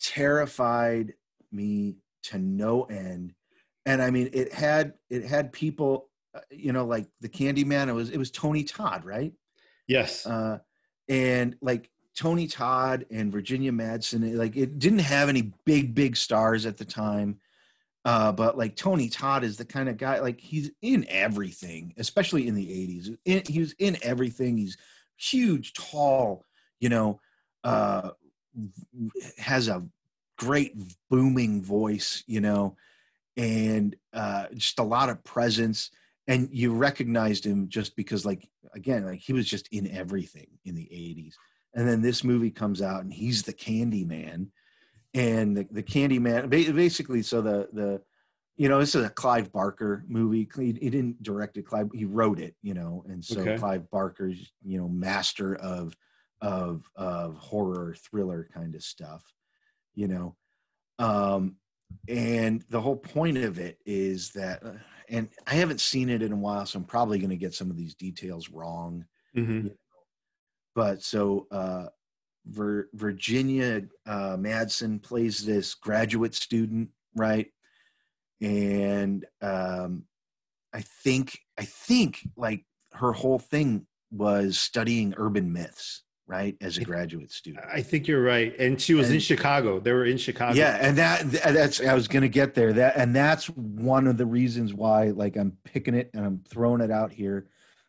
terrified 0.00 1.14
me 1.50 1.96
to 2.24 2.38
no 2.38 2.84
end. 2.84 3.34
And 3.84 4.00
I 4.00 4.10
mean, 4.10 4.30
it 4.32 4.52
had 4.52 4.94
it 5.10 5.24
had 5.24 5.52
people, 5.52 6.08
uh, 6.34 6.40
you 6.50 6.72
know, 6.72 6.84
like 6.84 7.08
the 7.20 7.28
Candyman. 7.28 7.88
It 7.88 7.94
was 7.94 8.10
it 8.10 8.18
was 8.18 8.30
Tony 8.30 8.62
Todd, 8.62 9.04
right? 9.04 9.32
yes. 9.88 10.26
Uh, 10.26 10.58
and 11.08 11.56
like 11.60 11.90
Tony 12.18 12.48
Todd 12.48 13.06
and 13.12 13.30
Virginia 13.30 13.70
Madsen, 13.70 14.34
like 14.34 14.56
it 14.56 14.80
didn't 14.80 14.98
have 14.98 15.28
any 15.28 15.52
big 15.64 15.94
big 15.94 16.16
stars 16.16 16.66
at 16.66 16.76
the 16.76 16.84
time. 16.84 17.38
Uh, 18.04 18.32
but 18.32 18.58
like 18.58 18.74
Tony 18.74 19.08
Todd 19.08 19.44
is 19.44 19.56
the 19.56 19.64
kind 19.64 19.88
of 19.88 19.98
guy 19.98 20.18
like 20.18 20.40
he's 20.40 20.72
in 20.82 21.06
everything, 21.08 21.94
especially 21.96 22.48
in 22.48 22.56
the 22.56 22.66
'80s. 22.66 23.16
In, 23.24 23.42
he 23.46 23.60
was 23.60 23.72
in 23.78 23.96
everything. 24.02 24.56
He's 24.56 24.76
huge, 25.16 25.74
tall, 25.74 26.44
you 26.80 26.88
know, 26.88 27.20
uh, 27.62 28.10
has 29.38 29.68
a 29.68 29.86
great 30.38 30.74
booming 31.08 31.62
voice, 31.62 32.24
you 32.26 32.40
know, 32.40 32.76
and 33.36 33.94
uh, 34.12 34.46
just 34.54 34.80
a 34.80 34.84
lot 34.84 35.08
of 35.08 35.22
presence. 35.22 35.92
And 36.26 36.48
you 36.50 36.74
recognized 36.74 37.46
him 37.46 37.68
just 37.68 37.94
because, 37.94 38.26
like, 38.26 38.48
again, 38.74 39.04
like 39.06 39.20
he 39.20 39.32
was 39.32 39.46
just 39.48 39.68
in 39.68 39.88
everything 39.88 40.48
in 40.64 40.74
the 40.74 40.88
'80s. 40.92 41.34
And 41.74 41.86
then 41.86 42.02
this 42.02 42.24
movie 42.24 42.50
comes 42.50 42.82
out, 42.82 43.02
and 43.02 43.12
he's 43.12 43.42
the 43.42 43.52
Candy 43.52 44.04
Man 44.04 44.50
and 45.14 45.56
the, 45.56 45.66
the 45.70 45.82
Candyman. 45.82 46.48
Basically, 46.48 47.22
so 47.22 47.40
the 47.42 47.68
the 47.72 48.02
you 48.56 48.68
know 48.68 48.80
this 48.80 48.94
is 48.94 49.04
a 49.04 49.10
Clive 49.10 49.52
Barker 49.52 50.04
movie. 50.08 50.48
He, 50.56 50.72
he 50.72 50.90
didn't 50.90 51.22
direct 51.22 51.56
it. 51.56 51.66
Clive 51.66 51.90
he 51.94 52.04
wrote 52.04 52.40
it. 52.40 52.56
You 52.62 52.74
know, 52.74 53.04
and 53.08 53.24
so 53.24 53.42
Okay. 53.42 53.56
Clive 53.56 53.90
Barker's 53.90 54.52
you 54.64 54.78
know 54.78 54.88
master 54.88 55.56
of 55.56 55.94
of 56.40 56.84
of 56.96 57.36
horror 57.36 57.94
thriller 57.98 58.48
kind 58.52 58.74
of 58.74 58.82
stuff. 58.82 59.22
You 59.94 60.08
know, 60.08 60.36
um, 60.98 61.56
and 62.08 62.64
the 62.70 62.80
whole 62.80 62.96
point 62.96 63.38
of 63.38 63.58
it 63.58 63.78
is 63.84 64.30
that, 64.30 64.64
uh, 64.64 64.72
and 65.08 65.28
I 65.46 65.54
haven't 65.54 65.80
seen 65.80 66.08
it 66.08 66.22
in 66.22 66.32
a 66.32 66.36
while, 66.36 66.66
so 66.66 66.78
I'm 66.78 66.84
probably 66.84 67.18
going 67.18 67.30
to 67.30 67.36
get 67.36 67.54
some 67.54 67.70
of 67.70 67.76
these 67.76 67.94
details 67.94 68.48
wrong 68.50 69.04
Mhm. 69.36 69.74
But 70.78 71.02
so 71.02 71.48
uh, 71.50 71.86
Vir- 72.46 72.88
Virginia 72.94 73.82
uh, 74.06 74.36
Madsen 74.36 75.02
plays 75.02 75.44
this 75.44 75.74
graduate 75.74 76.36
student, 76.36 76.90
right? 77.16 77.48
And 78.40 79.26
um, 79.42 80.04
I 80.72 80.82
think 80.82 81.36
I 81.58 81.64
think 81.64 82.20
like 82.36 82.64
her 82.92 83.10
whole 83.10 83.40
thing 83.40 83.88
was 84.12 84.56
studying 84.56 85.14
urban 85.16 85.52
myths, 85.52 86.04
right, 86.28 86.56
as 86.60 86.78
a 86.78 86.84
graduate 86.84 87.32
student. 87.32 87.66
I 87.68 87.82
think 87.82 88.06
you're 88.06 88.22
right. 88.22 88.56
And 88.56 88.80
she 88.80 88.94
was 88.94 89.10
in 89.10 89.18
Chicago. 89.18 89.80
They 89.80 89.90
were 89.90 90.04
in 90.04 90.16
Chicago. 90.16 90.56
Yeah, 90.56 90.78
and 90.80 90.96
that 90.96 91.28
that's 91.32 91.80
I 91.80 91.94
was 91.94 92.06
going 92.06 92.22
to 92.22 92.28
get 92.28 92.54
there. 92.54 92.72
That 92.72 92.96
and 92.96 93.16
that's 93.16 93.46
one 93.46 94.06
of 94.06 94.16
the 94.16 94.26
reasons 94.26 94.72
why 94.72 95.06
like 95.06 95.36
I'm 95.36 95.58
picking 95.64 95.94
it 95.94 96.08
and 96.14 96.24
I'm 96.24 96.44
throwing 96.48 96.82
it 96.82 96.92
out 96.92 97.10
here 97.10 97.48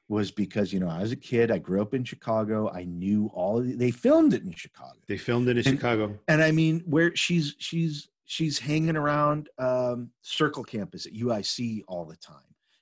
was 0.09 0.31
because 0.31 0.73
you 0.73 0.79
know 0.79 0.89
I 0.89 1.01
was 1.01 1.11
a 1.11 1.15
kid. 1.15 1.51
I 1.51 1.59
grew 1.59 1.81
up 1.81 1.93
in 1.93 2.03
Chicago. 2.03 2.69
I 2.69 2.83
knew 2.83 3.29
all. 3.33 3.59
Of 3.59 3.67
the, 3.67 3.75
they 3.75 3.91
filmed 3.91 4.33
it 4.33 4.43
in 4.43 4.51
Chicago. 4.53 4.97
They 5.07 5.17
filmed 5.17 5.47
it 5.47 5.51
in 5.51 5.57
And- 5.59 5.77
Chicago. 5.77 6.17
and 6.27 6.43
I 6.43 6.51
mean, 6.51 6.81
where 6.85 7.15
she's 7.15 7.55
she's 7.59 8.09
she's 8.25 8.59
hanging 8.59 8.97
around 8.97 9.49
um, 9.57 10.09
Circle 10.23 10.63
Campus 10.63 11.05
at 11.05 11.13
UIC 11.13 11.83
all 11.87 12.05
the 12.05 12.17
time, 12.17 12.35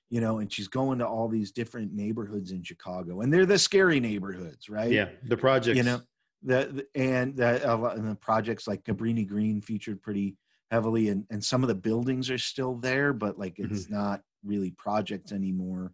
you 0.10 0.20
know, 0.22 0.40
and 0.40 0.52
she's 0.52 0.68
going 0.68 1.00
to 1.00 1.08
all 1.08 1.28
these 1.28 1.52
different 1.52 1.94
neighborhoods 1.94 2.52
in 2.52 2.64
Chicago, 2.64 3.22
and 3.22 3.32
they're 3.32 3.46
the 3.46 3.60
scary 3.60 4.00
neighborhoods, 4.00 4.70
right? 4.70 4.92
Yeah, 4.92 5.10
the 5.24 5.38
project. 5.38 5.76
you 5.78 5.84
know, 5.84 6.02
the, 6.44 6.86
the 6.96 7.02
and 7.02 7.36
the, 7.36 7.70
a 7.70 7.84
and 7.96 8.08
the 8.10 8.16
projects 8.16 8.68
like 8.68 8.84
Cabrini 8.86 9.28
Green 9.28 9.60
featured 9.62 10.02
pretty 10.02 10.38
heavily, 10.72 11.10
and 11.10 11.26
and 11.30 11.44
some 11.44 11.62
of 11.62 11.68
the 11.68 11.76
buildings 11.76 12.30
are 12.30 12.38
still 12.38 12.76
there, 12.76 13.12
but 13.12 13.38
like 13.38 13.56
Mm-hmm. 13.58 13.74
it's 13.76 13.90
not 13.90 14.22
really 14.46 14.72
projects 14.72 15.34
anymore. 15.34 15.92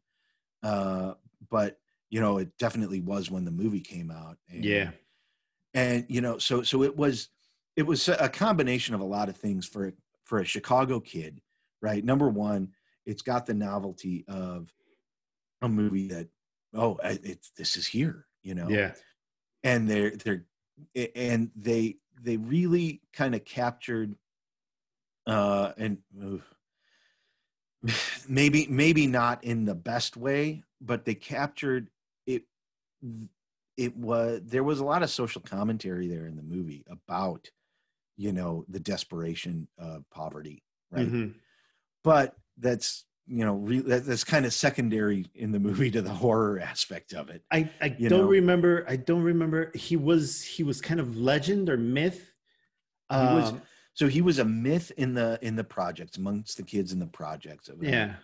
Uh, 0.62 1.14
but 1.49 1.78
you 2.10 2.22
know, 2.22 2.38
it 2.38 2.49
definitely 2.60 3.02
was 3.02 3.32
when 3.32 3.44
the 3.44 3.52
movie 3.52 3.80
came 3.80 4.11
out. 4.11 4.38
And, 4.49 4.64
Yeah. 4.64 4.91
and 5.74 6.06
you 6.07 6.22
know 6.22 6.38
so 6.38 6.61
so 6.61 6.84
it 6.84 6.95
was 6.95 7.30
it 7.76 7.84
was 7.84 8.07
a 8.07 8.30
combination 8.30 8.94
of 8.94 9.02
a 9.02 9.06
lot 9.06 9.30
of 9.30 9.36
things 9.36 9.65
for 9.65 9.91
for 10.24 10.40
a 10.40 10.45
chicago 10.45 10.99
kid 10.99 11.41
right 11.82 12.06
number 12.06 12.30
one 12.30 12.70
it's 13.07 13.24
got 13.24 13.45
the 13.48 13.53
novelty 13.56 14.24
of 14.28 14.72
a 15.64 15.68
movie 15.68 16.07
that 16.10 16.28
oh 16.76 16.99
it's 17.03 17.49
this 17.57 17.76
is 17.76 17.88
here 17.88 18.28
you 18.44 18.53
know 18.53 18.70
Yeah. 18.70 18.94
and 19.64 19.90
they're 19.90 20.11
they're 20.11 20.45
and 21.15 21.49
they 21.56 21.98
they 22.22 22.38
really 22.38 23.02
kind 23.11 23.34
of 23.34 23.44
captured 23.44 24.15
uh 25.26 25.72
and 25.78 25.98
maybe 28.30 28.68
maybe 28.70 29.07
not 29.07 29.44
in 29.44 29.65
the 29.65 29.76
best 29.76 30.15
way 30.15 30.64
but 30.84 31.06
they 31.06 31.16
captured 31.16 31.90
it 32.28 32.44
it 33.78 33.96
was 33.96 34.42
there 34.44 34.64
was 34.64 34.80
a 34.80 34.84
lot 34.86 35.02
of 35.04 35.10
social 35.10 35.42
commentary 35.42 36.08
there 36.08 36.28
in 36.28 36.36
the 36.36 36.44
movie 36.44 36.84
about 36.90 37.50
you 38.18 38.32
know 38.32 38.66
the 38.68 38.80
desperation 38.80 39.68
of 39.78 40.04
poverty 40.12 40.64
right 40.92 41.08
Mhm. 41.10 41.34
but 42.04 42.36
that's 42.58 43.06
you 43.26 43.46
know 43.46 43.56
re- 43.56 43.80
that, 43.80 44.06
that's 44.06 44.24
kind 44.24 44.46
of 44.46 44.54
secondary 44.54 45.26
in 45.34 45.52
the 45.52 45.60
movie 45.60 45.90
to 45.92 46.02
the 46.02 46.14
horror 46.14 46.60
aspect 46.60 47.14
of 47.14 47.30
it 47.30 47.44
I, 47.52 47.70
I 47.82 47.90
don't 47.90 48.10
know. 48.12 48.28
remember. 48.28 48.86
I 48.88 48.98
don't 48.98 49.24
remember. 49.24 49.72
He 49.74 49.96
was 49.96 50.44
he 50.44 50.64
was 50.64 50.82
kind 50.82 51.00
of 51.00 51.16
legend 51.18 51.70
or 51.70 51.78
myth. 51.78 52.32
He 53.10 53.16
was- 53.18 53.52
Um, 53.52 53.62
so 53.96 54.08
he 54.08 54.22
was 54.22 54.40
a 54.40 54.46
myth 54.46 54.92
in 54.98 55.14
the 55.14 55.38
in 55.42 55.56
the 55.56 55.64
projects 55.64 56.18
amongst 56.18 56.58
the 56.58 56.64
kids 56.64 56.92
in 56.92 57.00
the 57.00 57.06
projects 57.08 57.70
of 57.70 57.82
yeah. 57.84 58.16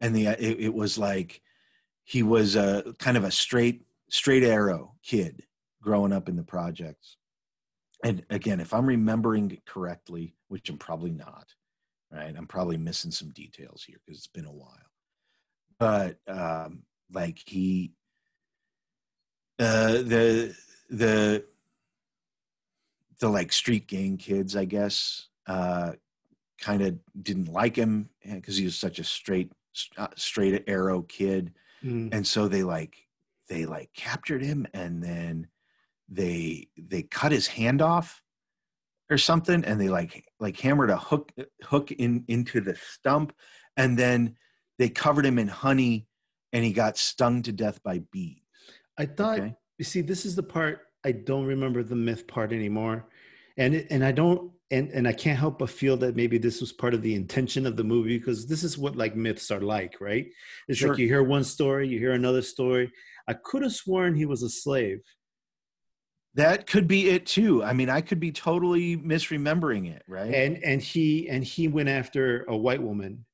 and 0.00 0.14
the 0.16 0.26
it, 0.26 0.58
it 0.60 0.74
was 0.74 0.96
like 0.98 1.40
he 2.08 2.22
was 2.22 2.56
a 2.56 2.94
kind 2.98 3.18
of 3.18 3.24
a 3.24 3.30
straight 3.30 3.82
straight 4.08 4.42
arrow 4.42 4.94
kid 5.02 5.42
growing 5.82 6.12
up 6.12 6.26
in 6.26 6.36
the 6.36 6.42
projects. 6.42 7.18
And 8.02 8.24
again 8.30 8.60
if 8.60 8.72
i'm 8.72 8.86
remembering 8.86 9.60
correctly 9.66 10.34
which 10.48 10.70
i'm 10.70 10.78
probably 10.78 11.10
not 11.10 11.52
right 12.10 12.34
i'm 12.36 12.46
probably 12.46 12.78
missing 12.78 13.10
some 13.10 13.30
details 13.30 13.84
here 13.86 13.98
because 14.06 14.18
it's 14.18 14.26
been 14.26 14.46
a 14.46 14.52
while. 14.52 14.90
But 15.78 16.18
um 16.26 16.82
like 17.12 17.42
he 17.44 17.92
uh 19.58 19.98
the 20.12 20.56
the 20.88 21.44
the 23.20 23.28
like 23.28 23.52
street 23.52 23.86
gang 23.86 24.16
kids 24.16 24.56
i 24.56 24.64
guess 24.64 25.26
uh 25.46 25.92
kind 26.58 26.82
of 26.82 26.98
didn't 27.20 27.52
like 27.52 27.76
him 27.76 28.08
because 28.24 28.56
he 28.56 28.64
was 28.64 28.78
such 28.78 28.98
a 28.98 29.04
straight 29.04 29.52
uh, 29.98 30.08
straight 30.16 30.64
arrow 30.66 31.02
kid 31.02 31.52
Mm. 31.84 32.12
and 32.12 32.26
so 32.26 32.48
they 32.48 32.62
like 32.62 32.96
they 33.48 33.66
like 33.66 33.90
captured 33.94 34.42
him 34.42 34.66
and 34.74 35.02
then 35.02 35.48
they 36.08 36.68
they 36.76 37.02
cut 37.02 37.32
his 37.32 37.46
hand 37.46 37.80
off 37.82 38.22
or 39.10 39.18
something 39.18 39.64
and 39.64 39.80
they 39.80 39.88
like 39.88 40.24
like 40.40 40.58
hammered 40.58 40.90
a 40.90 40.98
hook 40.98 41.32
hook 41.62 41.92
in 41.92 42.24
into 42.28 42.60
the 42.60 42.76
stump 42.76 43.32
and 43.76 43.98
then 43.98 44.36
they 44.78 44.88
covered 44.88 45.24
him 45.24 45.38
in 45.38 45.48
honey 45.48 46.06
and 46.52 46.64
he 46.64 46.72
got 46.72 46.96
stung 46.96 47.42
to 47.42 47.52
death 47.52 47.82
by 47.82 48.00
bees 48.10 48.42
I 48.98 49.06
thought. 49.06 49.38
okay 49.38 49.54
You 49.78 49.84
see, 49.84 50.00
this 50.00 50.26
is 50.26 50.34
the 50.34 50.42
part 50.42 50.80
I 51.04 51.12
don't 51.12 51.46
remember 51.46 51.84
the 51.84 51.94
myth 51.94 52.26
part 52.26 52.52
anymore, 52.52 53.06
and 53.58 53.74
it, 53.74 53.88
and 53.90 54.04
I 54.04 54.12
don't 54.12 54.52
and 54.70 54.90
and 54.90 55.06
I 55.08 55.12
can't 55.12 55.38
help 55.38 55.58
but 55.58 55.70
feel 55.70 55.96
that 55.98 56.16
maybe 56.16 56.38
this 56.38 56.60
was 56.60 56.72
part 56.72 56.94
of 56.94 57.02
the 57.02 57.14
intention 57.14 57.66
of 57.66 57.76
the 57.76 57.84
movie 57.84 58.18
because 58.18 58.46
this 58.46 58.62
is 58.64 58.78
what 58.78 58.96
like 58.96 59.16
myths 59.16 59.50
are 59.50 59.60
like, 59.60 59.96
right? 60.00 60.26
It's 60.68 60.78
Sure. 60.78 60.90
like 60.90 60.98
you 60.98 61.06
hear 61.08 61.22
one 61.22 61.44
story, 61.44 61.88
you 61.88 61.98
hear 61.98 62.12
another 62.12 62.42
story. 62.42 62.90
I 63.26 63.34
could 63.34 63.62
have 63.62 63.72
sworn 63.74 64.14
he 64.14 64.24
was 64.26 64.42
a 64.42 64.48
slave. 64.50 65.00
that 66.34 66.66
could 66.66 66.86
be 66.86 67.08
it 67.08 67.26
too 67.26 67.64
i 67.64 67.72
mean 67.72 67.88
i 67.90 68.00
could 68.00 68.20
be 68.20 68.30
totally 68.30 68.96
misremembering 68.96 69.90
it 69.90 70.02
right 70.06 70.32
and 70.34 70.62
and 70.62 70.82
he 70.82 71.28
and 71.28 71.42
he 71.42 71.66
went 71.68 71.88
after 71.88 72.44
a 72.48 72.56
white 72.56 72.82
woman 72.82 73.24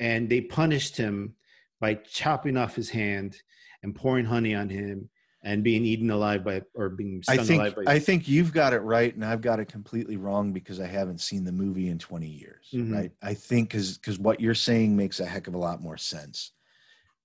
and 0.00 0.28
they 0.28 0.40
punished 0.40 0.96
him 0.96 1.34
by 1.80 1.94
chopping 1.94 2.56
off 2.56 2.74
his 2.74 2.90
hand 2.90 3.36
and 3.82 3.94
pouring 3.94 4.24
honey 4.24 4.54
on 4.54 4.68
him 4.68 5.10
and 5.44 5.62
being 5.62 5.84
eaten 5.84 6.10
alive 6.10 6.42
by 6.42 6.62
or 6.74 6.88
being 6.88 7.22
I 7.28 7.36
think 7.36 7.60
alive 7.60 7.76
by 7.76 7.84
I 7.86 7.98
think 7.98 8.26
you've 8.26 8.52
got 8.52 8.72
it 8.72 8.80
right, 8.80 9.14
and 9.14 9.24
I've 9.24 9.42
got 9.42 9.60
it 9.60 9.66
completely 9.66 10.16
wrong 10.16 10.52
because 10.52 10.80
I 10.80 10.86
haven't 10.86 11.20
seen 11.20 11.44
the 11.44 11.52
movie 11.52 11.88
in 11.88 11.98
20 11.98 12.26
years. 12.26 12.70
Mhm. 12.72 12.92
Right? 12.92 13.12
I 13.22 13.34
think 13.34 13.68
because 13.68 13.98
because 13.98 14.18
what 14.18 14.40
you're 14.40 14.54
saying 14.54 14.96
makes 14.96 15.20
a 15.20 15.26
heck 15.26 15.46
of 15.46 15.54
a 15.54 15.58
lot 15.58 15.82
more 15.82 15.98
sense, 15.98 16.52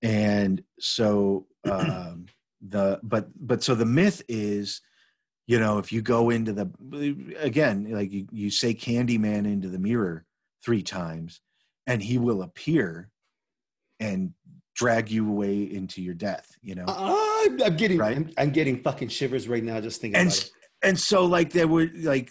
and 0.02 0.62
so 0.78 1.46
um, 1.70 2.26
the 2.60 3.00
but 3.02 3.28
but 3.34 3.62
so 3.62 3.74
the 3.74 3.86
myth 3.86 4.22
is, 4.28 4.82
you 5.46 5.58
know, 5.58 5.78
if 5.78 5.90
you 5.90 6.02
go 6.02 6.30
into 6.30 6.52
the 6.52 7.34
again, 7.38 7.90
like 7.90 8.12
you 8.12 8.26
you 8.30 8.50
say 8.50 8.74
Candyman 8.74 9.46
into 9.46 9.68
the 9.68 9.78
mirror 9.78 10.26
three 10.62 10.82
times, 10.82 11.40
and 11.86 12.02
he 12.02 12.18
will 12.18 12.42
appear 12.42 13.10
and 13.98 14.34
drag 14.80 15.10
you 15.10 15.28
away 15.28 15.62
into 15.64 16.00
your 16.00 16.14
death. 16.14 16.56
You 16.62 16.74
know, 16.74 16.86
I'm, 16.88 17.62
I'm 17.62 17.76
getting 17.76 17.98
Right. 17.98 18.16
I'm, 18.16 18.30
I'm 18.38 18.50
getting 18.50 18.82
fucking 18.82 19.08
shivers 19.08 19.46
right 19.46 19.62
now 19.62 19.78
just 19.80 20.00
thinking 20.00 20.18
and 20.18 20.28
about 20.30 20.38
it. 20.38 20.50
and 20.82 20.98
so 20.98 21.26
like 21.26 21.52
there 21.52 21.68
were 21.68 21.90
like 21.96 22.30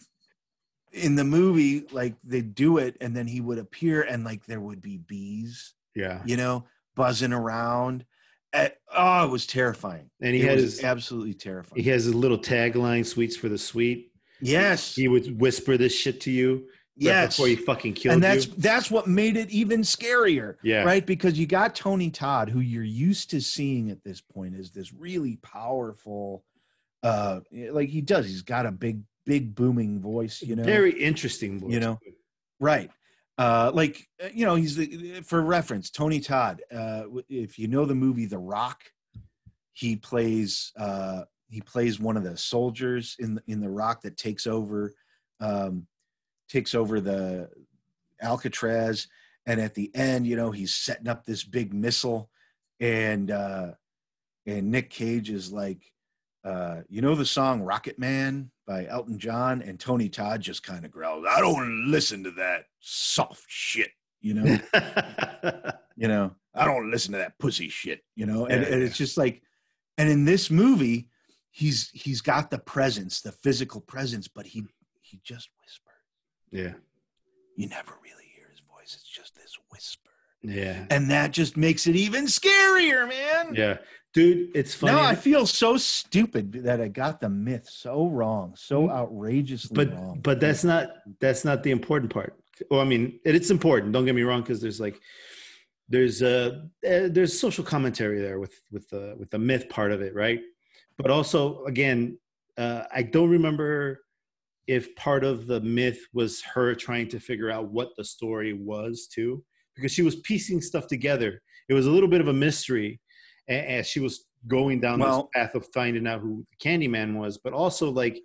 in 0.92 1.16
the 1.16 1.24
movie 1.24 1.86
like 1.92 2.16
they 2.24 2.42
do 2.42 2.80
it 2.80 2.98
and 3.02 3.16
then 3.16 3.28
he 3.28 3.40
would 3.40 3.60
appear 3.60 4.02
and 4.02 4.24
like 4.24 4.44
there 4.48 4.60
would 4.60 4.82
be 4.82 4.98
bees 4.98 5.76
Yeah, 5.96 6.24
you 6.26 6.36
know 6.38 6.66
buzzing 6.96 7.34
around 7.34 8.06
Eh, 8.54 8.70
oh 8.96 9.26
it 9.26 9.30
was 9.30 9.46
terrifying 9.46 10.10
and 10.20 10.34
he 10.34 10.42
it 10.42 10.50
had 10.50 10.58
his 10.58 10.84
absolutely 10.84 11.36
terrifying 11.36 11.84
he 11.84 11.88
has 11.92 12.06
his 12.06 12.16
little 12.16 12.40
tagline, 12.40 13.06
"Sweets 13.06 13.36
for 13.36 13.48
the 13.48 13.60
sweet." 13.60 14.12
yes 14.42 14.96
He 14.96 15.08
would 15.08 15.40
whisper 15.40 15.78
this 15.78 15.94
shit 15.94 16.20
to 16.22 16.32
you 16.32 16.66
right 17.00 17.06
yes 17.06 17.36
before 17.36 17.48
he 17.48 17.56
fucking 17.56 17.94
killed 17.94 18.14
and 18.14 18.24
that's 18.24 18.48
you. 18.48 18.54
that's 18.58 18.92
what 18.92 19.08
made 19.08 19.38
it 19.38 19.50
even 19.50 19.82
scarier 19.82 20.56
Yeah, 20.64 20.84
right 20.84 21.06
because 21.06 21.40
you 21.40 21.48
got 21.48 21.76
tony 21.76 22.10
todd 22.10 22.50
who 22.50 22.60
you're 22.60 22.84
used 22.84 23.30
to 23.32 23.42
seeing 23.42 23.90
at 23.90 24.04
this 24.04 24.22
point 24.22 24.56
is 24.56 24.72
this 24.72 24.94
really 24.94 25.38
powerful 25.38 26.44
uh 27.04 27.40
like 27.72 27.90
he 27.90 28.02
does 28.02 28.26
he's 28.26 28.42
got 28.42 28.66
a 28.66 28.72
big 28.72 29.02
big 29.26 29.56
booming 29.56 30.02
voice 30.02 30.42
you 30.42 30.56
know 30.56 30.64
very 30.64 30.92
interesting. 30.92 31.60
Voice. 31.60 31.72
You 31.72 31.80
know, 31.80 32.00
Right. 32.60 32.90
Uh, 33.38 33.72
like 33.74 34.06
uh, 34.22 34.28
you 34.34 34.46
know, 34.46 34.56
he's 34.56 34.76
the 34.76 35.22
for 35.22 35.42
reference, 35.42 35.90
Tony 35.90 36.20
Todd. 36.20 36.62
Uh, 36.74 37.04
if 37.30 37.58
you 37.58 37.70
know 37.70 37.86
the 37.86 37.96
movie 37.96 38.26
The 38.26 38.38
Rock, 38.38 38.82
he 39.72 39.96
plays 39.96 40.74
uh, 40.78 41.24
he 41.48 41.62
plays 41.62 42.02
one 42.02 42.18
of 42.18 42.24
the 42.24 42.36
soldiers 42.36 43.16
in 43.20 43.40
in 43.48 43.62
The 43.62 43.70
Rock 43.70 44.02
that 44.02 44.18
takes 44.18 44.46
over 44.46 44.94
um, 45.40 45.88
takes 46.50 46.76
over 46.76 47.00
the 47.00 47.50
Alcatraz, 48.22 49.08
and 49.46 49.62
at 49.62 49.76
the 49.76 49.92
end, 49.96 50.28
you 50.28 50.36
know, 50.36 50.52
he's 50.52 50.74
setting 50.74 51.08
up 51.08 51.26
this 51.26 51.44
big 51.44 51.74
missile, 51.74 52.30
and 52.80 53.32
uh, 53.32 53.72
and 54.46 54.72
Nick 54.72 54.90
Cage 54.90 55.30
is 55.30 55.52
like, 55.52 55.92
uh, 56.44 56.82
you 56.90 57.02
know, 57.02 57.16
the 57.16 57.26
song 57.26 57.62
Rocket 57.62 57.98
Man 57.98 58.52
by 58.68 58.86
Elton 58.88 59.18
John, 59.20 59.62
and 59.62 59.80
Tony 59.80 60.10
Todd 60.10 60.42
just 60.42 60.64
kind 60.64 60.86
of 60.86 60.92
growls, 60.92 61.26
"I 61.30 61.40
don't 61.40 61.90
listen 61.90 62.24
to 62.26 62.32
that 62.32 62.66
soft 62.80 63.46
shit," 63.48 63.92
you 64.22 64.34
know, 64.34 64.60
you 65.96 66.08
know, 66.08 66.36
I 66.54 66.66
don't 66.66 66.92
listen 66.92 67.14
to 67.14 67.20
that 67.20 67.38
pussy 67.40 67.70
shit, 67.70 68.02
you 68.16 68.26
know, 68.26 68.46
and, 68.46 68.62
Yeah, 68.62 68.74
and 68.74 68.84
it's 68.84 68.98
just 68.98 69.18
like, 69.18 69.42
and 69.98 70.10
in 70.10 70.26
this 70.26 70.52
movie, 70.52 71.10
he's 71.52 71.90
he's 71.94 72.22
got 72.22 72.52
the 72.52 72.60
presence, 72.60 73.22
the 73.22 73.32
physical 73.32 73.82
presence, 73.82 74.28
but 74.28 74.46
he 74.46 74.66
he 75.02 75.20
just 75.24 75.50
whispers. 75.62 75.89
Yeah, 76.52 76.74
You 77.56 77.68
never 77.68 77.94
really 78.04 78.26
hear 78.36 78.46
his 78.50 78.60
voice; 78.62 78.94
it's 78.96 79.04
just 79.10 79.36
this 79.36 79.58
whisper, 79.72 80.10
yeah, 80.42 80.86
and 80.90 81.10
that 81.12 81.32
just 81.32 81.58
makes 81.58 81.88
it 81.88 81.96
even 81.96 82.26
scarier, 82.26 83.08
man. 83.08 83.54
yeah, 83.56 83.78
dude. 84.14 84.50
It's 84.56 84.74
funny. 84.74 84.94
Now 84.94 85.04
I 85.04 85.16
feel 85.16 85.46
so 85.46 85.78
stupid 85.78 86.52
that 86.64 86.80
I 86.82 86.88
got 86.88 87.20
the 87.22 87.30
myth 87.30 87.68
so 87.70 88.08
wrong, 88.08 88.54
so 88.56 88.88
Mm. 88.88 88.92
outrageously 88.92 89.76
but 89.76 89.94
wrong. 89.94 90.20
but 90.24 90.40
that's 90.40 90.64
not 90.64 90.90
that's 91.20 91.44
not 91.46 91.64
the 91.64 91.72
important 91.72 92.12
part 92.12 92.34
well 92.70 92.82
i 92.82 92.84
mean 92.84 93.20
it, 93.24 93.36
it's 93.36 93.52
important 93.52 93.94
don't 93.94 94.04
get 94.06 94.16
me 94.16 94.24
wrong 94.24 94.42
because 94.42 94.60
there's 94.60 94.80
like 94.82 95.00
there's 95.88 96.22
uh 96.22 96.60
eh, 96.84 97.08
there's 97.10 97.40
social 97.40 97.64
commentary 97.64 98.20
there 98.20 98.38
with 98.40 98.54
with 98.72 98.90
the 98.90 99.16
with 99.18 99.30
the 99.32 99.40
myth 99.40 99.70
part 99.70 99.92
of 99.94 100.02
it 100.02 100.14
right 100.14 100.42
but 100.98 101.10
also 101.10 101.64
again 101.66 102.18
uh 102.58 102.84
i 102.94 103.02
don't 103.02 103.30
remember 103.30 104.02
if 104.76 104.84
part 104.96 105.24
of 105.32 105.36
the 105.52 105.60
myth 105.62 106.02
was 106.14 106.32
her 106.54 106.70
trying 106.86 107.08
to 107.14 107.20
figure 107.20 107.50
out 107.56 107.66
what 107.78 107.90
the 107.98 108.04
story 108.16 108.54
was 108.54 109.08
too 109.16 109.44
because 109.76 109.92
she 109.92 110.04
was 110.08 110.16
piecing 110.28 110.62
stuff 110.70 110.86
together 110.96 111.32
it 111.70 111.74
was 111.80 111.88
a 111.88 111.92
little 111.96 112.12
bit 112.16 112.22
of 112.22 112.28
a 112.30 112.34
mystery 112.48 112.92
as 113.48 113.88
she 113.92 114.00
was 114.00 114.14
going 114.48 114.80
down 114.86 115.00
Well- 115.00 115.24
this 115.24 115.30
path 115.36 115.54
of 115.56 115.64
finding 115.74 116.06
out 116.08 116.22
who 116.22 116.46
candyman 116.64 117.10
was 117.22 117.34
but 117.46 117.54
also 117.54 117.86
like 118.04 118.18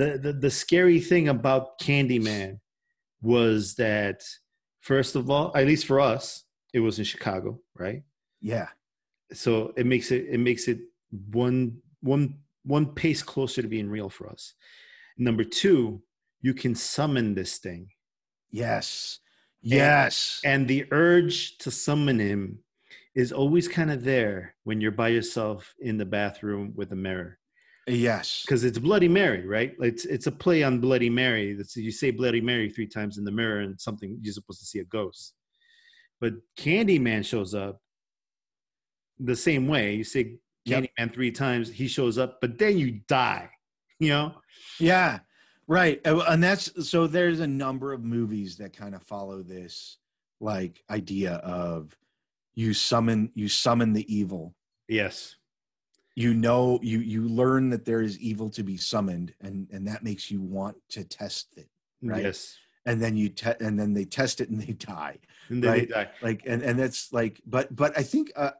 the, 0.00 0.18
the 0.24 0.32
the 0.32 0.50
scary 0.50 1.00
thing 1.00 1.28
about 1.28 1.78
Candyman 1.78 2.50
was 3.20 3.74
that 3.74 4.22
first 4.80 5.16
of 5.16 5.30
all, 5.30 5.52
at 5.54 5.66
least 5.66 5.84
for 5.86 6.00
us, 6.00 6.44
it 6.72 6.80
was 6.80 6.98
in 6.98 7.04
Chicago, 7.04 7.60
right? 7.84 8.02
yeah, 8.40 8.68
So 9.34 9.72
it 9.76 9.84
makes 9.86 10.10
it 10.10 10.22
it 10.30 10.40
makes 10.40 10.66
it 10.68 10.78
one 11.42 11.76
one 12.00 12.38
one 12.64 12.86
pace 12.86 13.22
closer 13.22 13.60
to 13.62 13.68
being 13.68 13.90
real 13.90 14.08
for 14.08 14.26
us. 14.34 14.54
Number 15.22 15.44
two, 15.44 16.02
you 16.40 16.52
can 16.52 16.74
summon 16.74 17.34
this 17.34 17.58
thing, 17.58 17.88
yes, 18.50 19.20
yes, 19.60 20.40
and 20.44 20.66
the 20.66 20.84
urge 20.90 21.58
to 21.58 21.70
summon 21.70 22.18
him 22.18 22.58
is 23.14 23.30
always 23.30 23.68
kind 23.68 23.92
of 23.92 24.02
there 24.02 24.56
when 24.64 24.80
you're 24.80 24.90
by 24.90 25.08
yourself 25.08 25.74
in 25.78 25.96
the 25.96 26.04
bathroom 26.04 26.72
with 26.74 26.90
a 26.90 26.96
mirror. 26.96 27.38
yes, 27.86 28.42
because 28.44 28.64
it's 28.64 28.80
Bloody 28.80 29.06
Mary, 29.06 29.46
right? 29.46 29.74
It's 29.78 30.04
it's 30.06 30.26
a 30.26 30.32
play 30.32 30.64
on 30.64 30.80
Bloody 30.80 31.10
Mary. 31.10 31.52
That's 31.54 31.76
you 31.76 31.92
say 31.92 32.10
Bloody 32.10 32.40
Mary 32.40 32.68
three 32.68 32.88
times 32.88 33.16
in 33.18 33.24
the 33.24 33.30
mirror, 33.30 33.60
and 33.60 33.80
something 33.80 34.18
you're 34.20 34.32
supposed 34.32 34.58
to 34.60 34.66
see 34.66 34.80
a 34.80 34.84
ghost. 34.84 35.34
But 36.20 36.34
Candyman 36.58 37.24
shows 37.24 37.54
up 37.54 37.80
the 39.20 39.36
same 39.36 39.68
way. 39.68 39.94
You 39.94 40.04
say 40.04 40.38
Yep. 40.64 40.84
Candyman 40.96 41.12
three 41.14 41.32
times, 41.32 41.70
he 41.70 41.88
shows 41.88 42.18
up, 42.18 42.40
but 42.40 42.58
then 42.58 42.78
you 42.78 43.00
die. 43.08 43.50
You 44.02 44.08
know? 44.08 44.34
yeah, 44.80 45.20
right. 45.68 46.00
And 46.04 46.42
that's 46.42 46.88
so. 46.88 47.06
There's 47.06 47.38
a 47.40 47.46
number 47.46 47.92
of 47.92 48.02
movies 48.02 48.56
that 48.56 48.72
kind 48.76 48.94
of 48.96 49.02
follow 49.04 49.42
this 49.42 49.98
like 50.40 50.82
idea 50.90 51.34
of 51.34 51.96
you 52.54 52.74
summon 52.74 53.30
you 53.34 53.48
summon 53.48 53.92
the 53.92 54.12
evil. 54.12 54.54
Yes. 54.88 55.36
You 56.16 56.34
know, 56.34 56.80
you 56.82 56.98
you 56.98 57.22
learn 57.28 57.70
that 57.70 57.84
there 57.84 58.02
is 58.02 58.18
evil 58.18 58.50
to 58.50 58.64
be 58.64 58.76
summoned, 58.76 59.34
and 59.40 59.68
and 59.70 59.86
that 59.86 60.02
makes 60.02 60.30
you 60.32 60.40
want 60.42 60.76
to 60.90 61.04
test 61.04 61.54
it. 61.56 61.68
Right. 62.02 62.24
Yes. 62.24 62.56
And 62.84 63.00
then 63.00 63.16
you 63.16 63.28
te- 63.28 63.54
and 63.60 63.78
then 63.78 63.94
they 63.94 64.04
test 64.04 64.40
it 64.40 64.50
and 64.50 64.60
they 64.60 64.72
die. 64.72 65.18
And 65.48 65.64
Right. 65.64 65.88
they 65.88 65.94
die. 65.94 66.08
like 66.22 66.42
and 66.44 66.60
and 66.62 66.76
that's 66.78 67.12
like 67.12 67.40
but 67.46 67.74
but 67.76 67.96
i 67.96 68.02
think 68.02 68.32
uh 68.36 68.50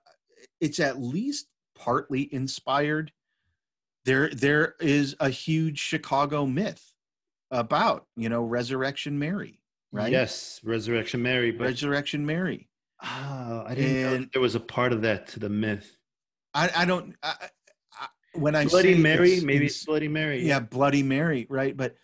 it's 0.60 0.78
at 0.78 1.01
least 1.01 1.48
partly 1.74 2.32
inspired 2.32 3.10
there 4.05 4.29
there 4.31 4.74
is 4.81 5.15
a 5.20 5.29
huge 5.29 5.79
chicago 5.79 6.47
myth 6.47 6.93
about 7.51 8.07
you 8.16 8.29
know 8.29 8.43
resurrection 8.43 9.19
mary 9.19 9.61
right 9.93 10.11
Yes. 10.11 10.59
Resurrection 10.65 11.20
Mary. 11.23 11.51
But 11.51 11.65
resurrection 11.66 12.24
mary 12.24 12.69
Oh, 13.05 13.65
I 13.66 13.74
didn't 13.74 14.03
know 14.03 14.15
And- 14.15 14.24
that 14.24 14.33
there 14.33 14.41
was 14.43 14.55
a 14.55 14.61
part 14.61 14.93
of 14.93 15.03
that 15.03 15.27
to 15.29 15.41
the 15.41 15.49
myth. 15.51 15.97
i 16.55 16.70
i 16.77 16.85
don't 16.85 17.15
I, 17.23 17.35
I, 18.01 18.07
when 18.35 18.55
i 18.55 18.65
Bloody 18.65 18.95
say 18.95 19.01
Mary, 19.01 19.41
maybe 19.41 19.70
Bloody 19.87 20.09
Mary. 20.09 20.47
yeah 20.47 20.61
bloody 20.61 21.03
mary 21.03 21.47
right 21.51 21.77
but 21.77 21.97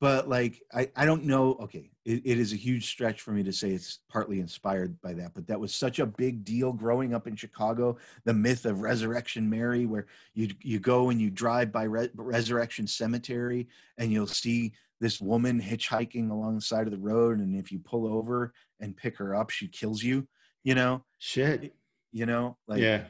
but 0.00 0.28
like 0.28 0.62
i 0.72 0.88
i 0.96 1.04
don't 1.04 1.24
know 1.24 1.56
okay 1.60 1.90
it, 2.04 2.22
it 2.24 2.38
is 2.38 2.52
a 2.52 2.56
huge 2.56 2.86
stretch 2.86 3.20
for 3.20 3.32
me 3.32 3.42
to 3.42 3.52
say 3.52 3.70
it's 3.70 4.00
partly 4.08 4.40
inspired 4.40 5.00
by 5.02 5.12
that 5.12 5.32
but 5.34 5.46
that 5.46 5.60
was 5.60 5.74
such 5.74 5.98
a 5.98 6.06
big 6.06 6.44
deal 6.44 6.72
growing 6.72 7.14
up 7.14 7.26
in 7.26 7.36
chicago 7.36 7.96
the 8.24 8.34
myth 8.34 8.64
of 8.64 8.80
resurrection 8.80 9.48
mary 9.48 9.86
where 9.86 10.06
you 10.34 10.48
you 10.62 10.78
go 10.80 11.10
and 11.10 11.20
you 11.20 11.30
drive 11.30 11.70
by 11.70 11.84
Re- 11.84 12.10
resurrection 12.14 12.86
cemetery 12.86 13.68
and 13.98 14.10
you'll 14.10 14.26
see 14.26 14.72
this 15.00 15.20
woman 15.20 15.60
hitchhiking 15.60 16.30
along 16.30 16.56
the 16.56 16.60
side 16.60 16.86
of 16.86 16.92
the 16.92 16.98
road 16.98 17.38
and 17.38 17.56
if 17.56 17.70
you 17.70 17.78
pull 17.78 18.06
over 18.06 18.52
and 18.80 18.96
pick 18.96 19.16
her 19.18 19.34
up 19.34 19.50
she 19.50 19.68
kills 19.68 20.02
you 20.02 20.26
you 20.64 20.74
know 20.74 21.04
Shit. 21.18 21.74
you 22.12 22.26
know 22.26 22.56
like 22.66 22.80
yeah. 22.80 23.04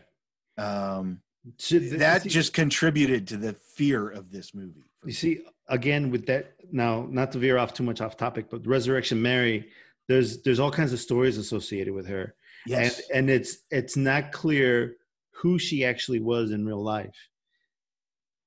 um 0.58 1.20
Shit, 1.58 1.98
that 2.00 2.22
just 2.26 2.52
contributed 2.52 3.28
to 3.28 3.38
the 3.38 3.54
fear 3.54 4.10
of 4.10 4.30
this 4.30 4.54
movie 4.54 4.89
You 5.04 5.12
see, 5.12 5.40
again 5.68 6.10
with 6.10 6.26
that 6.26 6.54
now, 6.72 7.06
not 7.10 7.32
to 7.32 7.38
veer 7.38 7.58
off 7.58 7.74
too 7.74 7.82
much 7.82 8.00
off 8.00 8.16
topic, 8.16 8.50
but 8.50 8.66
Resurrection 8.66 9.20
Mary, 9.20 9.68
there's 10.08 10.42
there's 10.42 10.60
all 10.60 10.70
kinds 10.70 10.92
of 10.92 11.00
stories 11.00 11.38
associated 11.38 11.94
with 11.94 12.06
her, 12.06 12.34
yes 12.66 13.00
and 13.10 13.28
and 13.28 13.30
it's 13.30 13.58
it's 13.70 13.96
not 13.96 14.32
clear 14.32 14.96
who 15.32 15.58
she 15.58 15.84
actually 15.84 16.20
was 16.20 16.50
in 16.50 16.66
real 16.66 16.82
life. 16.82 17.16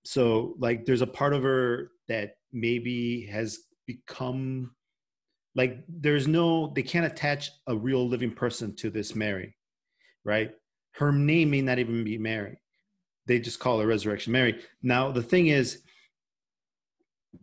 So 0.06 0.56
like, 0.60 0.86
there's 0.86 1.02
a 1.02 1.08
part 1.08 1.34
of 1.34 1.44
her 1.44 1.92
that 2.08 2.36
maybe 2.52 3.26
has 3.28 3.60
become 3.88 4.76
like 5.56 5.84
there's 5.88 6.28
no 6.28 6.72
they 6.76 6.84
can't 6.84 7.06
attach 7.06 7.52
a 7.68 7.76
real 7.76 8.08
living 8.08 8.32
person 8.32 8.76
to 8.78 8.90
this 8.90 9.16
Mary, 9.16 9.56
right? 10.24 10.52
Her 10.92 11.12
name 11.12 11.52
may 11.52 11.62
not 11.62 11.80
even 11.80 12.04
be 12.04 12.18
Mary. 12.18 12.60
They 13.26 13.40
just 13.40 13.60
call 13.60 13.80
her 13.80 13.88
Resurrection 13.88 14.34
Mary. 14.34 14.62
Now 14.82 15.12
the 15.12 15.24
thing 15.24 15.48
is 15.48 15.82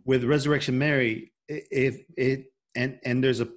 with 0.04 0.24
resurrection 0.24 0.78
mary 0.78 1.32
if 1.48 2.02
it 2.16 2.52
and 2.74 2.98
and 3.04 3.22
there's 3.22 3.40
a 3.40 3.48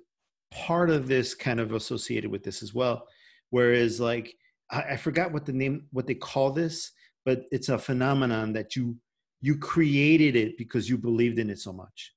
part 0.52 0.90
of 0.90 1.08
this 1.08 1.34
kind 1.34 1.60
of 1.60 1.74
associated 1.74 2.30
with 2.30 2.44
this 2.44 2.62
as 2.64 2.74
well 2.74 3.08
whereas 3.50 4.00
like 4.00 4.36
I, 4.72 4.82
I 4.94 4.98
forgot 4.98 5.32
what 5.32 5.46
the 5.46 5.54
name 5.54 5.88
what 5.92 6.08
they 6.08 6.16
call 6.16 6.52
this 6.52 6.92
but 7.26 7.46
it's 7.52 7.70
a 7.70 7.78
phenomenon 7.78 8.54
that 8.54 8.76
you 8.76 8.98
you 9.42 9.58
created 9.58 10.36
it 10.36 10.58
because 10.58 10.90
you 10.90 10.98
believed 10.98 11.40
in 11.40 11.50
it 11.50 11.60
so 11.60 11.74
much 11.74 12.14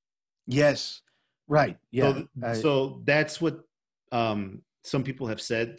Yes. 0.49 1.01
Right. 1.49 1.77
Yeah. 1.91 2.13
so, 2.13 2.27
I- 2.43 2.53
so 2.53 3.01
that's 3.05 3.41
what 3.41 3.59
um 4.11 4.61
some 4.83 5.03
people 5.03 5.27
have 5.27 5.41
said 5.41 5.77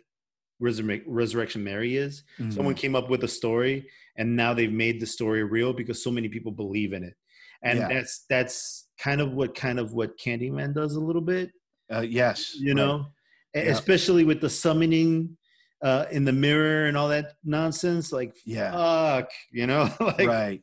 Resurrection 0.61 1.63
Mary 1.65 1.97
is. 1.97 2.25
Mhm. 2.39 2.53
Someone 2.53 2.75
came 2.75 2.97
up 2.97 3.09
with 3.09 3.23
a 3.25 3.29
story, 3.29 3.89
and 4.17 4.35
now 4.37 4.53
they've 4.55 4.73
made 4.73 5.01
the 5.01 5.07
story 5.07 5.45
real 5.45 5.73
because 5.73 6.03
so 6.03 6.11
many 6.11 6.29
people 6.29 6.51
believe 6.53 6.93
in 6.93 7.05
it, 7.05 7.15
and 7.63 7.79
Yeah. 7.79 7.89
that's 7.89 8.25
that's 8.29 8.89
kind 8.99 9.21
of 9.21 9.33
what 9.33 9.55
kind 9.55 9.79
of 9.79 9.93
what 9.93 10.19
Candyman 10.19 10.75
does 10.75 10.97
a 10.97 11.01
little 11.01 11.23
bit, 11.23 11.51
Uh, 11.93 12.01
yes, 12.01 12.55
you 12.57 12.69
right. 12.69 12.77
know, 12.77 13.07
Yeah. 13.55 13.63
especially 13.63 14.25
with 14.25 14.41
the 14.41 14.51
summoning 14.51 15.37
uh, 15.81 16.07
in 16.11 16.25
the 16.25 16.33
mirror 16.33 16.87
and 16.87 16.97
all 16.97 17.09
that 17.09 17.35
nonsense. 17.45 18.11
Like, 18.13 18.37
Yeah. 18.45 18.73
fuck, 18.73 19.31
you 19.53 19.67
know, 19.69 19.89
like, 20.01 20.27
right. 20.27 20.63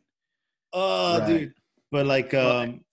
oh, 0.74 1.20
right. 1.20 1.28
dude. 1.28 1.54
But 1.92 2.06
like, 2.06 2.34
Well, 2.34 2.58
um, 2.64 2.86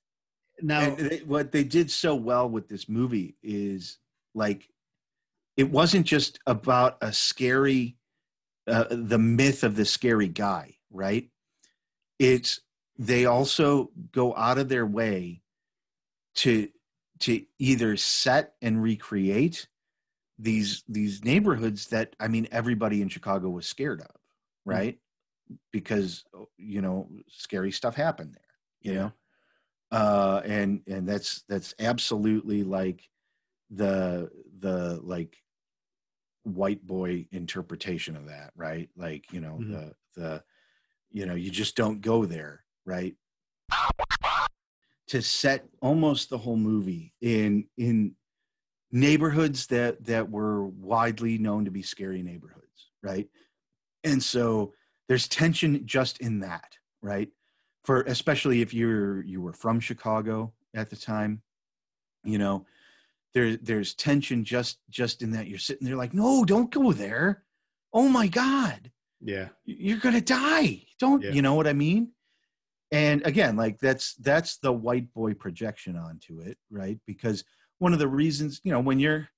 now, 0.61 0.95
they, 0.95 1.19
what 1.27 1.51
they 1.51 1.65
did 1.65 1.91
so 1.91 2.15
well 2.15 2.49
with 2.49 2.69
this 2.69 2.89
movie 2.89 3.37
is 3.43 3.99
like 4.35 4.69
it 5.57 5.69
wasn't 5.69 6.07
just 6.07 6.39
about 6.47 6.97
a 7.01 7.13
scary 7.13 7.97
uh, 8.69 8.85
the 8.91 9.19
myth 9.19 9.65
of 9.65 9.75
the 9.75 9.85
scary 9.85 10.29
guy 10.29 10.77
right 10.93 11.29
it's 12.21 12.61
they 12.99 13.27
also 13.27 13.91
go 14.13 14.35
out 14.37 14.59
of 14.59 14.69
their 14.69 14.87
way 14.87 15.43
to 16.35 16.69
to 17.21 17.45
either 17.59 17.97
set 17.97 18.55
and 18.63 18.83
recreate 18.83 19.69
these 20.39 20.85
these 20.89 21.25
neighborhoods 21.25 21.89
that 21.89 22.17
i 22.21 22.29
mean 22.29 22.49
everybody 22.53 23.03
in 23.03 23.09
chicago 23.09 23.49
was 23.51 23.67
scared 23.67 24.01
of 24.01 24.11
right? 24.65 25.01
Because 25.73 26.25
you 26.59 26.81
know 26.83 27.11
scary 27.29 27.73
stuff 27.73 27.97
happened 27.97 28.35
there 28.35 28.57
you 28.83 28.95
Yeah. 28.95 29.01
know? 29.01 29.13
Uh 29.91 30.43
and 30.45 30.83
and 30.87 31.09
that's 31.09 31.43
that's 31.49 31.75
absolutely 31.79 32.65
like 32.65 33.11
the 33.71 34.31
the 34.59 35.01
like 35.03 35.39
white 36.45 36.85
boy 36.85 37.29
interpretation 37.31 38.17
of 38.17 38.27
that 38.27 38.53
right? 38.57 38.91
Like 38.97 39.33
you 39.33 39.41
know 39.41 39.59
Mhm. 39.59 39.71
the 39.71 39.95
the 40.15 40.45
you 41.11 41.27
know 41.27 41.35
you 41.35 41.51
just 41.51 41.77
don't 41.77 42.01
go 42.01 42.27
there 42.27 42.62
right? 42.87 43.15
To 45.09 45.21
set 45.23 45.67
almost 45.83 46.31
the 46.31 46.39
whole 46.39 46.57
movie 46.57 47.13
in 47.21 47.67
in 47.77 48.15
neighborhoods 48.91 49.67
that 49.69 50.05
that 50.05 50.31
were 50.31 50.67
widely 50.67 51.39
known 51.39 51.65
to 51.65 51.71
be 51.71 51.83
scary 51.83 52.23
neighborhoods 52.23 52.61
right? 53.03 53.29
And 54.05 54.23
so 54.23 54.73
there's 55.09 55.29
tension 55.29 55.85
just 55.87 56.19
in 56.21 56.41
that 56.41 56.77
right? 57.03 57.29
For 57.85 58.03
especially 58.03 58.63
if 58.63 58.73
you're 58.73 59.23
you 59.25 59.41
were 59.43 59.53
from 59.53 59.81
chicago 59.81 60.53
at 60.75 60.89
the 60.89 60.97
time 60.97 61.43
you 62.25 62.39
know 62.39 62.65
there 63.35 63.57
there's 63.57 63.95
tension 63.95 64.45
just 64.45 64.79
just 64.89 65.21
in 65.21 65.31
that 65.33 65.47
you're 65.49 65.59
sitting 65.59 65.87
there 65.87 65.97
like 65.97 66.15
no 66.15 66.45
don't 66.45 66.71
go 66.71 66.93
there. 66.93 67.43
Oh 67.93 68.09
my 68.09 68.29
god. 68.29 68.91
Yeah, 69.21 69.49
you're 69.65 69.99
gonna 69.99 70.21
die. 70.21 70.85
Don't 70.99 71.23
Yeah. 71.23 71.33
you 71.33 71.43
know 71.43 71.55
what 71.55 71.67
i 71.67 71.73
mean 71.73 72.13
and 72.93 73.27
again 73.27 73.57
like 73.57 73.81
that's 73.81 74.15
that's 74.17 74.59
the 74.59 74.73
white 74.73 75.13
boy 75.15 75.35
projection 75.35 75.97
onto 75.97 76.41
it 76.41 76.57
right? 76.71 76.99
Because 77.07 77.45
one 77.79 77.93
of 77.93 77.99
the 77.99 78.09
reasons 78.09 78.61
you 78.63 78.71
know 78.71 78.81
when 78.81 79.01
you're 79.01 79.29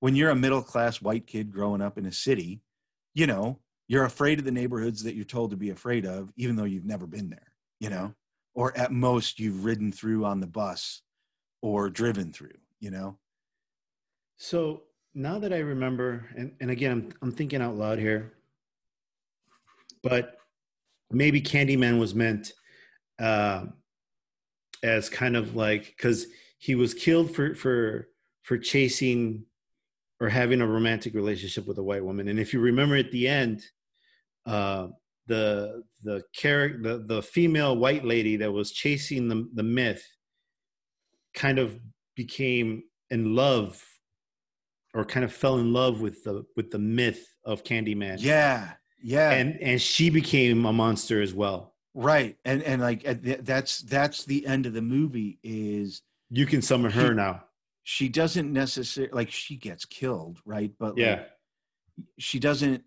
when 0.00 0.16
you're 0.16 0.30
a 0.30 0.34
middle 0.34 0.62
class 0.62 1.00
white 1.00 1.26
kid 1.26 1.52
growing 1.52 1.80
up 1.80 1.98
in 1.98 2.06
a 2.06 2.12
city 2.12 2.60
you 3.14 3.26
know 3.26 3.60
you're 3.86 4.04
afraid 4.04 4.38
of 4.38 4.44
the 4.44 4.50
neighborhoods 4.50 5.02
that 5.04 5.14
you're 5.14 5.24
told 5.24 5.50
to 5.50 5.56
be 5.56 5.70
afraid 5.70 6.06
of 6.06 6.32
even 6.36 6.56
though 6.56 6.64
you've 6.64 6.84
never 6.84 7.06
been 7.06 7.30
there 7.30 7.52
you 7.78 7.90
know? 7.90 8.14
Or 8.54 8.76
at 8.76 8.92
most 8.92 9.40
you've 9.40 9.64
ridden 9.64 9.92
through 9.92 10.24
on 10.24 10.40
the 10.40 10.46
bus 10.46 11.02
or 11.60 11.90
driven 11.90 12.32
through 12.32 12.58
you 12.80 12.90
know? 12.90 13.16
So 14.36 14.82
now 15.14 15.38
that 15.38 15.52
I 15.52 15.58
remember, 15.58 16.26
and, 16.36 16.52
and 16.60 16.70
again, 16.70 16.90
I'm, 16.90 17.12
I'm 17.22 17.32
thinking 17.32 17.62
out 17.62 17.76
loud 17.76 17.98
here, 17.98 18.32
but 20.02 20.38
maybe 21.10 21.40
Candyman 21.40 22.00
was 22.00 22.14
meant 22.14 22.52
uh, 23.18 23.66
as 24.82 25.08
kind 25.08 25.36
of 25.36 25.54
like 25.54 25.94
because 25.96 26.26
he 26.58 26.74
was 26.74 26.94
killed 26.94 27.34
for 27.34 27.54
for 27.54 28.08
for 28.42 28.58
chasing 28.58 29.44
or 30.20 30.28
having 30.28 30.60
a 30.60 30.66
romantic 30.66 31.14
relationship 31.14 31.66
with 31.66 31.78
a 31.78 31.82
white 31.82 32.04
woman, 32.04 32.28
and 32.28 32.38
if 32.38 32.52
you 32.52 32.60
remember 32.60 32.96
at 32.96 33.10
the 33.10 33.28
end, 33.28 33.62
uh, 34.46 34.88
the 35.26 35.82
the 36.02 36.22
character 36.34 36.78
the, 36.82 37.14
the 37.14 37.22
female 37.22 37.76
white 37.76 38.04
lady 38.04 38.36
that 38.36 38.52
was 38.52 38.72
chasing 38.72 39.28
the 39.28 39.48
the 39.54 39.62
myth 39.62 40.04
kind 41.34 41.58
of 41.58 41.78
became 42.16 42.82
in 43.10 43.34
love 43.34 43.82
or 44.94 45.04
kind 45.04 45.24
of 45.24 45.32
fell 45.32 45.58
in 45.58 45.72
love 45.72 46.00
with 46.00 46.22
the 46.24 46.44
with 46.56 46.70
the 46.70 46.78
myth 46.78 47.26
of 47.44 47.64
Candyman. 47.64 48.18
yeah 48.20 48.72
yeah 49.02 49.30
And 49.30 49.58
and 49.60 49.80
she 49.80 50.10
became 50.10 50.64
a 50.66 50.72
monster 50.72 51.22
as 51.22 51.32
well. 51.32 51.71
Right 51.94 52.36
and 52.44 52.62
and 52.62 52.80
like 52.80 53.02
that's 53.44 53.80
that's 53.82 54.24
the 54.24 54.46
end 54.46 54.66
of 54.66 54.72
the 54.72 54.82
movie 54.82 55.38
is 55.42 56.02
You 56.30 56.46
can 56.46 56.62
summon 56.62 56.90
her 56.92 57.08
She- 57.08 57.14
now. 57.14 57.44
she 57.82 58.08
doesn't 58.08 58.50
necessarily 58.52 59.12
like 59.12 59.30
she 59.30 59.56
gets 59.56 59.84
killed 59.84 60.38
right 60.46 60.72
but 60.78 60.96
Yeah. 60.96 61.10
like, 61.16 61.28
she 62.18 62.38
doesn't 62.38 62.84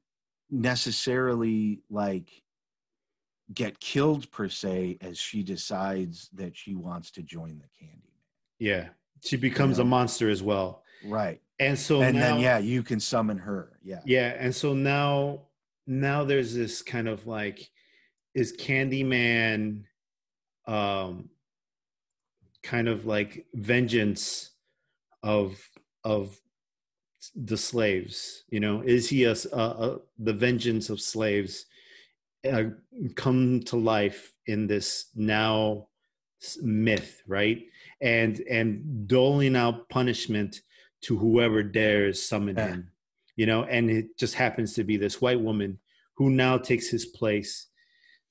necessarily 0.49 1.82
like 1.90 2.41
get 3.53 3.80
killed 3.80 4.30
per 4.32 4.49
se 4.49 4.98
as 5.02 5.19
she 5.19 5.44
decides 5.44 6.30
that 6.34 6.57
she 6.57 6.73
wants 6.76 7.11
to 7.11 7.22
join 7.22 7.60
the 7.60 7.68
Candyman 7.86 8.19
Yeah. 8.57 8.90
She 9.23 9.38
becomes 9.38 9.77
a 9.80 9.84
know. 9.84 9.90
monster 9.91 10.30
as 10.30 10.41
well. 10.41 10.84
right 11.06 11.40
And 11.60 11.77
so 11.77 12.02
and 12.02 12.18
now, 12.18 12.22
then 12.36 12.40
yeah 12.40 12.57
you 12.57 12.82
can 12.82 12.99
summon 12.99 13.38
her 13.38 13.77
yeah 13.84 14.02
Yeah, 14.06 14.36
and 14.40 14.53
so 14.56 14.73
now 14.73 15.41
now 15.86 16.23
there's 16.23 16.56
this 16.56 16.82
kind 16.82 17.07
of 17.07 17.27
like 17.27 17.69
is 18.36 18.53
Candyman 18.56 19.84
um 20.68 21.30
kind 22.64 22.88
of 22.88 23.06
like 23.06 23.45
vengeance 23.53 24.52
of 25.24 25.57
of 26.03 26.40
the 27.36 27.57
slaves 27.57 28.44
you 28.49 28.60
know? 28.60 28.82
Is 28.82 29.10
he 29.10 29.24
a, 29.24 29.36
a- 29.53 29.57
a- 29.57 29.99
the 30.20 30.34
vengeance 30.34 30.90
of 30.90 31.02
slaves 31.02 31.66
uh, 32.52 32.66
come 33.16 33.62
to 33.64 33.76
life 33.78 34.34
in 34.45 34.68
this 34.68 35.07
now 35.16 35.88
myth 36.62 37.22
right? 37.28 37.64
And 38.02 38.40
and 38.49 39.07
doling 39.07 39.56
out 39.56 39.90
punishment 39.90 40.62
to 41.02 41.18
whoever 41.18 41.64
dares 41.64 42.22
summon 42.22 42.56
Yeah. 42.57 42.68
him 42.68 42.91
you 43.36 43.45
know? 43.45 43.64
And 43.64 43.90
it 43.90 44.18
just 44.18 44.36
happens 44.36 44.74
to 44.76 44.84
be 44.84 44.98
this 44.98 45.22
white 45.22 45.41
woman 45.41 45.80
who 46.16 46.30
now 46.30 46.57
takes 46.57 46.88
his 46.90 47.06
place 47.06 47.68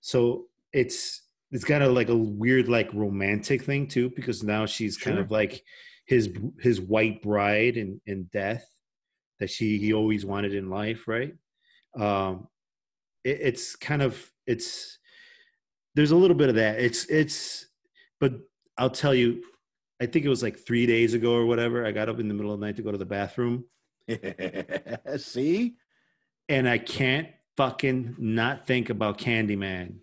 so 0.04 0.48
it's 0.74 1.22
it's 1.50 1.64
got 1.64 1.80
a 1.80 1.88
like 1.88 2.10
a 2.10 2.16
weird 2.16 2.68
like 2.68 2.92
romantic 2.92 3.62
thing 3.62 3.86
too 3.86 4.10
because 4.14 4.42
now 4.42 4.66
she's 4.66 4.98
kind 4.98 5.18
of 5.18 5.30
like 5.30 5.62
his 6.04 6.30
his 6.60 6.78
white 6.78 7.22
bride 7.22 7.78
in 7.78 8.02
in 8.04 8.28
death 8.30 8.66
that 9.40 9.48
she 9.48 9.78
he 9.78 9.94
always 9.94 10.26
wanted 10.26 10.54
in 10.54 10.68
life 10.68 11.08
right? 11.08 11.32
Um 11.98 12.48
it, 13.24 13.38
it's 13.40 13.76
kind 13.76 14.02
of 14.02 14.30
it's 14.46 14.98
there's 15.94 16.10
a 16.10 16.16
little 16.16 16.36
bit 16.36 16.50
of 16.50 16.56
that. 16.56 16.78
It's 16.80 17.06
it's 17.06 17.66
but 18.20 18.34
i'll 18.76 18.90
tell 18.90 19.14
you 19.14 19.42
i 20.02 20.06
think 20.06 20.24
it 20.24 20.28
was 20.28 20.42
like 20.42 20.58
three 20.58 20.84
days 20.84 21.14
ago 21.14 21.32
or 21.32 21.46
whatever 21.46 21.86
i 21.86 21.92
got 21.92 22.08
up 22.08 22.18
in 22.18 22.26
the 22.26 22.34
middle 22.34 22.52
of 22.52 22.58
the 22.58 22.66
night 22.66 22.76
to 22.76 22.82
go 22.82 22.92
to 22.92 22.98
the 22.98 23.06
bathroom. 23.06 23.64
See? 25.16 25.76
And 26.48 26.68
I 26.68 26.76
can't 26.76 27.28
fucking 27.56 28.16
not 28.18 28.66
think 28.66 28.90
about 28.90 29.18
Candyman. 29.18 29.96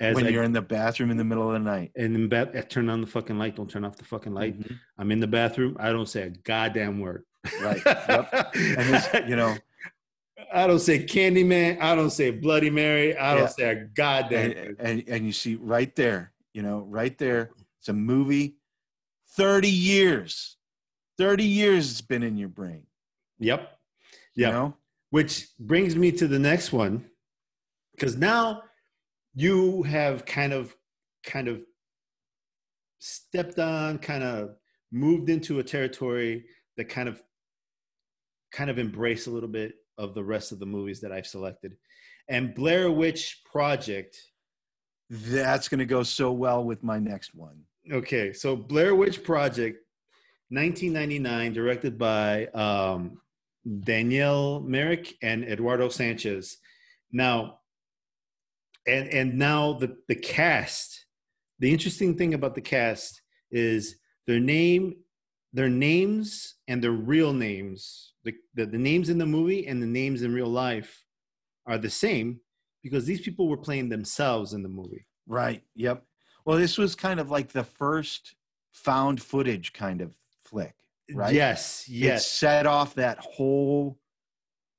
As 0.00 0.16
when 0.16 0.26
I, 0.26 0.30
you're 0.30 0.42
in 0.42 0.52
the 0.52 0.62
bathroom 0.62 1.10
in 1.12 1.16
the 1.16 1.24
middle 1.24 1.46
of 1.46 1.52
the 1.52 1.58
night 1.60 1.92
and 1.94 2.14
in 2.16 2.28
bed, 2.28 2.52
I 2.56 2.62
turn 2.62 2.88
on 2.90 3.00
the 3.00 3.06
fucking 3.06 3.38
light. 3.38 3.54
Don't 3.54 3.70
turn 3.70 3.84
off 3.84 3.96
the 3.96 4.04
fucking 4.04 4.34
light. 4.34 4.58
Mhm. 4.58 4.78
I'm 4.98 5.12
in 5.12 5.20
the 5.20 5.28
bathroom. 5.28 5.76
I 5.78 5.92
don't 5.92 6.08
say 6.08 6.22
a 6.22 6.30
goddamn 6.30 6.98
word. 6.98 7.24
Right. 7.60 7.80
Yep. 7.84 8.54
and 8.56 9.28
you 9.30 9.36
know 9.36 9.56
I 10.52 10.66
don't 10.66 10.80
say 10.80 11.04
Candyman. 11.04 11.80
I 11.80 11.94
don't 11.94 12.10
say 12.10 12.30
Bloody 12.30 12.68
Mary. 12.70 13.16
I 13.16 13.34
don't 13.34 13.42
Yeah. 13.44 13.48
say 13.48 13.70
a 13.70 13.74
goddamn. 13.86 14.50
and, 14.50 14.54
word. 14.66 14.76
and 14.80 15.04
and 15.08 15.26
you 15.26 15.32
see 15.32 15.54
right 15.56 15.94
there 15.96 16.32
you 16.52 16.62
know 16.62 16.80
right 16.80 17.16
there 17.16 17.50
it's 17.78 17.88
a 17.88 17.92
movie 17.92 18.56
30 19.36 19.68
years 19.70 20.56
30 21.16 21.44
years 21.44 21.90
it's 21.90 22.00
been 22.02 22.22
in 22.22 22.36
your 22.36 22.48
brain 22.50 22.82
Yep. 23.38 23.70
you 24.34 24.46
know 24.48 24.74
Which 25.12 25.48
brings 25.60 25.94
me 25.94 26.10
to 26.12 26.26
the 26.26 26.38
next 26.38 26.72
one, 26.72 27.04
because 27.94 28.16
now 28.16 28.62
you 29.34 29.82
have 29.82 30.24
kind 30.24 30.54
of, 30.54 30.74
kind 31.22 31.48
of 31.48 31.62
stepped 32.98 33.58
on, 33.58 33.98
kind 33.98 34.24
of 34.24 34.56
moved 34.90 35.28
into 35.28 35.58
a 35.58 35.62
territory 35.62 36.46
that 36.78 36.88
kind 36.88 37.10
of, 37.10 37.22
kind 38.52 38.70
of 38.70 38.78
embrace 38.78 39.26
a 39.26 39.30
little 39.30 39.50
bit 39.50 39.74
of 39.98 40.14
the 40.14 40.24
rest 40.24 40.50
of 40.50 40.58
the 40.58 40.66
movies 40.66 41.02
that 41.02 41.12
I've 41.12 41.26
selected, 41.26 41.76
and 42.28 42.54
Blair 42.54 42.90
Witch 42.90 43.42
Project. 43.44 44.16
that's 45.10 45.68
going 45.68 45.78
to 45.78 45.84
go 45.84 46.02
so 46.02 46.32
well 46.32 46.64
with 46.64 46.82
my 46.82 46.98
next 46.98 47.34
one 47.34 47.60
Okay, 47.90 48.32
so 48.32 48.54
Blair 48.54 48.94
Witch 48.94 49.24
Project, 49.24 49.78
1999, 50.50 51.52
directed 51.52 51.98
by 51.98 52.46
um, 52.48 53.20
Daniel 53.84 54.60
Myrick 54.60 55.14
and 55.22 55.44
Eduardo 55.44 55.88
Sanchez. 55.88 56.58
Now, 57.12 57.60
and 58.86 59.08
and 59.08 59.38
now 59.38 59.74
the 59.74 59.96
the 60.08 60.14
cast. 60.14 61.06
The 61.58 61.72
interesting 61.72 62.16
thing 62.16 62.34
about 62.34 62.54
the 62.56 62.60
cast 62.60 63.22
is 63.50 63.96
their 64.26 64.40
name, 64.40 64.96
their 65.52 65.68
names, 65.68 66.56
and 66.66 66.82
their 66.82 66.90
real 66.92 67.32
names. 67.32 68.14
The, 68.24 68.34
the 68.54 68.66
the 68.66 68.78
names 68.78 69.08
in 69.08 69.18
the 69.18 69.26
movie 69.26 69.66
and 69.66 69.80
the 69.82 69.86
names 69.86 70.22
in 70.22 70.34
real 70.34 70.48
life 70.48 71.04
are 71.66 71.78
the 71.78 71.90
same 71.90 72.40
because 72.82 73.04
these 73.04 73.20
people 73.20 73.48
were 73.48 73.56
playing 73.56 73.88
themselves 73.88 74.54
in 74.54 74.62
the 74.62 74.68
movie. 74.68 75.06
Right. 75.26 75.62
Yep. 75.76 76.04
Well, 76.44 76.58
this 76.58 76.76
was 76.76 76.96
kind 76.96 77.20
of 77.20 77.30
like 77.30 77.52
the 77.52 77.64
first 77.64 78.34
found 78.72 79.22
footage 79.22 79.72
kind 79.72 80.00
of 80.00 80.16
flick, 80.44 80.74
right? 81.14 81.34
Yes. 81.34 81.84
It 81.88 81.92
Yes. 81.94 82.26
set 82.26 82.66
off 82.66 82.94
that 82.94 83.18
whole 83.18 83.98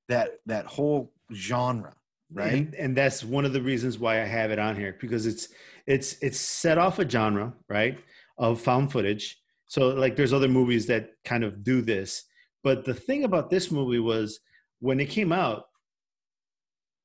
that 0.09 0.39
that 0.45 0.65
whole 0.65 1.13
genre, 1.33 1.93
right? 2.31 2.53
and, 2.53 2.75
and 2.75 2.97
that's 2.97 3.23
one 3.23 3.45
of 3.45 3.53
the 3.53 3.61
reasons 3.61 3.97
why 3.97 4.21
i 4.21 4.25
have 4.25 4.51
it 4.51 4.59
on 4.59 4.75
here 4.75 4.97
because 4.99 5.25
it's 5.25 5.47
it's 5.87 6.17
it's 6.21 6.39
set 6.39 6.77
off 6.77 6.99
a 6.99 7.09
genre 7.09 7.53
right 7.69 7.97
of 8.37 8.59
found 8.59 8.91
footage 8.91 9.39
so 9.67 9.89
like 9.89 10.15
there's 10.15 10.33
other 10.33 10.49
movies 10.49 10.85
that 10.87 11.11
kind 11.23 11.43
of 11.43 11.63
do 11.63 11.81
this 11.81 12.25
but 12.63 12.83
the 12.85 12.93
thing 12.93 13.23
about 13.23 13.49
this 13.49 13.71
movie 13.71 13.99
was 13.99 14.39
when 14.79 14.99
it 14.99 15.09
came 15.09 15.31
out 15.31 15.65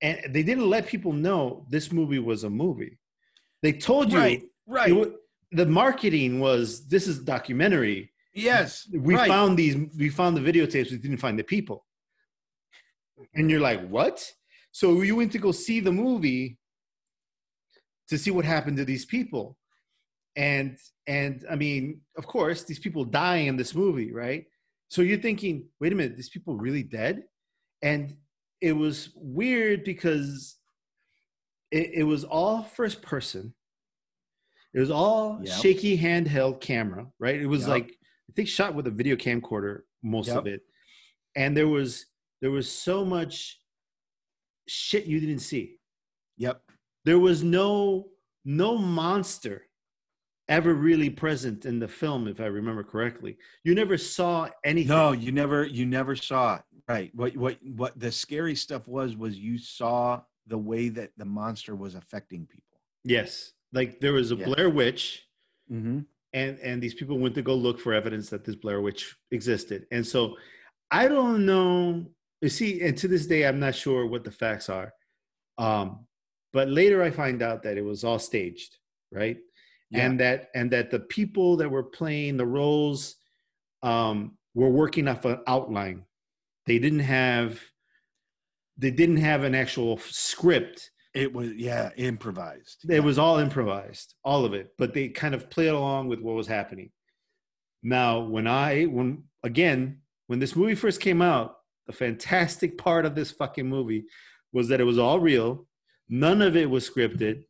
and 0.02 0.18
they 0.30 0.42
didn't 0.42 0.68
let 0.68 0.86
people 0.86 1.12
know 1.12 1.66
this 1.70 1.92
movie 1.92 2.18
was 2.18 2.44
a 2.44 2.50
movie 2.50 2.98
they 3.62 3.72
told 3.72 4.12
you 4.12 4.18
right. 4.18 4.42
Right. 4.66 4.92
it 4.92 5.12
the 5.52 5.66
marketing 5.66 6.40
was 6.40 6.86
this 6.88 7.06
is 7.06 7.18
documentary 7.20 8.12
yes. 8.38 8.88
we 8.92 9.14
right. 9.14 9.28
found 9.28 9.58
these 9.58 9.76
we 9.98 10.08
found 10.08 10.36
the 10.36 10.40
videotapes 10.40 10.90
we 10.90 10.98
didn't 10.98 11.16
find 11.18 11.38
the 11.38 11.44
people 11.44 11.84
and 13.34 13.50
you're 13.50 13.60
like 13.60 13.86
what 13.88 14.24
so 14.72 15.02
you 15.02 15.16
went 15.16 15.32
to 15.32 15.38
go 15.38 15.52
see 15.52 15.80
the 15.80 15.92
movie 15.92 16.58
to 18.08 18.16
see 18.18 18.30
what 18.30 18.44
happened 18.44 18.76
to 18.76 18.84
these 18.84 19.04
people 19.04 19.56
and 20.36 20.78
and 21.06 21.44
i 21.50 21.56
mean 21.56 22.00
of 22.16 22.26
course 22.26 22.64
these 22.64 22.78
people 22.78 23.04
die 23.04 23.38
in 23.38 23.56
this 23.56 23.74
movie 23.74 24.12
right 24.12 24.44
so 24.88 25.02
you're 25.02 25.18
thinking 25.18 25.66
wait 25.80 25.92
a 25.92 25.96
minute 25.96 26.16
these 26.16 26.28
people 26.30 26.56
really 26.56 26.82
dead 26.82 27.24
and 27.82 28.14
it 28.60 28.72
was 28.72 29.10
weird 29.14 29.84
because 29.84 30.56
it, 31.70 31.90
it 31.94 32.02
was 32.04 32.24
all 32.24 32.62
first 32.62 33.02
person 33.02 33.54
it 34.74 34.80
was 34.80 34.90
all 34.90 35.40
Yep. 35.42 35.60
shaky 35.60 35.98
handheld 35.98 36.60
camera 36.60 37.06
right 37.18 37.40
it 37.40 37.46
was 37.46 37.62
Yep. 37.62 37.68
like 37.70 37.97
i 38.28 38.32
think 38.34 38.48
shot 38.48 38.74
with 38.74 38.86
a 38.86 38.90
video 38.90 39.16
camcorder 39.16 39.80
most 40.02 40.28
of 40.30 40.46
it 40.46 40.62
and 41.36 41.56
there 41.56 41.68
was 41.68 42.06
there 42.40 42.50
was 42.50 42.70
so 42.70 43.04
much 43.04 43.60
shit 44.66 45.06
you 45.06 45.20
didn't 45.20 45.40
see 45.40 45.76
Yep. 46.36 46.62
there 47.04 47.18
was 47.18 47.42
no 47.42 48.08
no 48.44 48.78
monster 48.78 49.62
ever 50.48 50.72
really 50.72 51.10
present 51.10 51.66
in 51.66 51.78
the 51.78 51.88
film 51.88 52.28
if 52.28 52.40
i 52.40 52.46
remember 52.46 52.82
correctly 52.84 53.36
you 53.64 53.74
never 53.74 53.98
saw 53.98 54.48
anything 54.64 54.88
No, 54.88 55.12
you 55.12 55.32
never 55.32 55.64
you 55.66 55.84
never 55.86 56.14
saw 56.16 56.56
it. 56.56 56.62
Right. 56.88 57.10
What 57.14 57.36
what 57.36 57.58
what 57.76 58.00
the 58.00 58.10
scary 58.10 58.54
stuff 58.54 58.88
was 58.88 59.14
was 59.14 59.38
you 59.38 59.58
saw 59.58 60.22
the 60.46 60.56
way 60.56 60.88
that 60.88 61.10
the 61.18 61.24
monster 61.26 61.74
was 61.76 61.94
affecting 61.94 62.46
people. 62.46 62.80
yes 63.04 63.52
like 63.74 64.00
there 64.00 64.14
was 64.14 64.32
a 64.32 64.36
Yeah. 64.36 64.46
blair 64.46 64.70
witch 64.70 65.24
Mm-hmm. 65.70 66.00
And 66.32 66.58
and 66.58 66.82
these 66.82 66.94
people 66.94 67.18
went 67.18 67.34
to 67.34 67.42
go 67.42 67.54
look 67.54 67.80
for 67.80 67.92
evidence 67.92 68.30
that 68.30 68.44
this 68.44 68.56
blair 68.56 68.80
witch 68.80 69.16
existed 69.30 69.86
and 69.90 70.06
so 70.06 70.36
i 70.90 71.08
don't 71.08 71.46
know 71.46 72.04
you 72.40 72.48
see 72.48 72.80
and 72.82 72.96
to 72.96 73.08
this 73.08 73.26
day 73.26 73.46
i'm 73.46 73.60
not 73.60 73.74
sure 73.74 74.06
what 74.06 74.24
the 74.24 74.30
facts 74.30 74.68
are 74.68 74.92
um 75.56 76.06
but 76.52 76.68
later 76.68 77.02
i 77.02 77.10
find 77.10 77.42
out 77.42 77.62
that 77.62 77.78
it 77.78 77.84
was 77.84 78.04
all 78.04 78.18
staged 78.18 78.76
right 79.10 79.38
and 79.92 80.20
that 80.20 80.48
and 80.54 80.70
that 80.70 80.90
the 80.90 81.00
people 81.00 81.56
that 81.56 81.70
were 81.70 81.82
playing 81.82 82.36
the 82.36 82.46
roles 82.46 83.16
um, 83.82 84.36
were 84.54 84.68
working 84.68 85.08
off 85.08 85.24
an 85.24 85.40
outline. 85.46 86.04
They 86.66 86.78
didn't 86.78 87.00
have 87.00 87.60
they 88.76 88.90
didn't 88.90 89.16
have 89.16 89.42
an 89.42 89.54
actual 89.54 89.98
script. 89.98 90.90
It 91.14 91.32
was 91.32 91.52
yeah 91.54 91.90
improvised. 91.96 92.84
It 92.88 92.94
Yeah. 92.94 93.00
was 93.00 93.18
all 93.18 93.38
improvised, 93.38 94.14
all 94.24 94.44
of 94.44 94.54
it. 94.54 94.74
But 94.78 94.94
they 94.94 95.08
kind 95.08 95.34
of 95.34 95.48
played 95.50 95.68
along 95.68 96.08
with 96.08 96.20
what 96.20 96.34
was 96.34 96.46
happening. 96.46 96.90
Now, 97.82 98.20
when 98.20 98.46
I 98.46 98.84
when 98.84 99.24
again 99.42 100.02
when 100.26 100.38
this 100.40 100.54
movie 100.56 100.74
first 100.74 101.00
came 101.00 101.22
out, 101.22 101.56
the 101.86 101.92
fantastic 101.92 102.76
part 102.76 103.06
of 103.06 103.14
this 103.14 103.30
fucking 103.30 103.68
movie 103.68 104.04
was 104.52 104.68
that 104.68 104.80
it 104.80 104.84
was 104.84 104.98
all 104.98 105.20
real. 105.20 105.66
None 106.08 106.42
of 106.42 106.56
it 106.56 106.68
was 106.68 106.88
scripted 106.88 107.44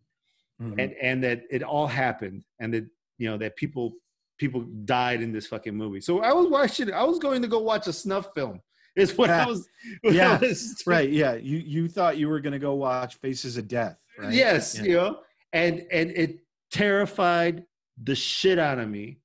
Mhm. 0.61 0.75
and 0.81 0.93
and 1.01 1.25
that 1.25 1.45
it 1.51 1.63
all 1.63 1.87
happened 1.87 2.45
and 2.59 2.75
that 2.75 2.85
you 3.17 3.29
know 3.29 3.37
that 3.39 3.57
people 3.57 3.95
people 4.39 4.63
died 4.85 5.23
in 5.23 5.33
this 5.33 5.47
fucking 5.49 5.75
movie 5.77 6.01
so 6.01 6.21
i 6.21 6.33
was 6.33 6.47
watching 6.49 6.93
i 6.93 7.03
was 7.05 7.19
going 7.21 7.43
to 7.43 7.49
go 7.49 7.59
watch 7.61 7.87
a 7.89 7.93
snuff 7.93 8.29
film 8.35 8.61
is 8.99 9.17
what 9.17 9.31
i 9.31 9.47
was 9.47 9.69
what 10.03 10.13
I 10.13 10.17
Yeah. 10.17 10.39
was- 10.39 10.83
right. 10.87 11.09
Yeah. 11.11 11.35
You 11.35 11.59
you 11.59 11.89
thought 11.89 12.19
you 12.19 12.29
were 12.29 12.41
gonna 12.41 12.59
go 12.59 12.75
watch 12.75 13.17
Faces 13.17 13.57
of 13.57 13.69
Death. 13.69 13.97
Right? 14.19 14.33
yes 14.33 14.77
Yeah. 14.79 14.85
you 14.85 14.95
know 14.95 15.19
and 15.53 15.87
and 15.91 16.11
it 16.11 16.41
terrified 16.71 17.65
the 18.03 18.15
shit 18.15 18.59
out 18.59 18.79
of 18.79 18.89
me 18.89 19.21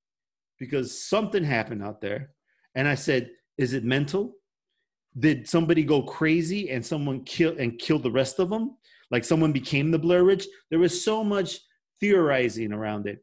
because 0.60 0.88
something 1.08 1.44
happened 1.44 1.84
out 1.84 2.00
there 2.02 2.30
and 2.76 2.88
i 2.88 2.96
said 2.96 3.30
is 3.58 3.74
it 3.74 3.84
mental 3.84 4.34
did 5.20 5.48
somebody 5.48 5.84
go 5.84 6.02
crazy 6.02 6.70
and 6.72 6.84
someone 6.86 7.24
kill 7.24 7.56
and 7.60 7.78
kill 7.80 8.00
the 8.00 8.10
rest 8.12 8.40
of 8.40 8.50
them 8.50 8.76
like 9.12 9.24
someone 9.24 9.52
became 9.52 9.92
the 9.92 10.00
blair 10.00 10.24
witch 10.26 10.46
there 10.72 10.80
was 10.80 11.04
so 11.04 11.24
much 11.24 11.60
theorizing 12.00 12.72
around 12.74 13.06
it 13.08 13.20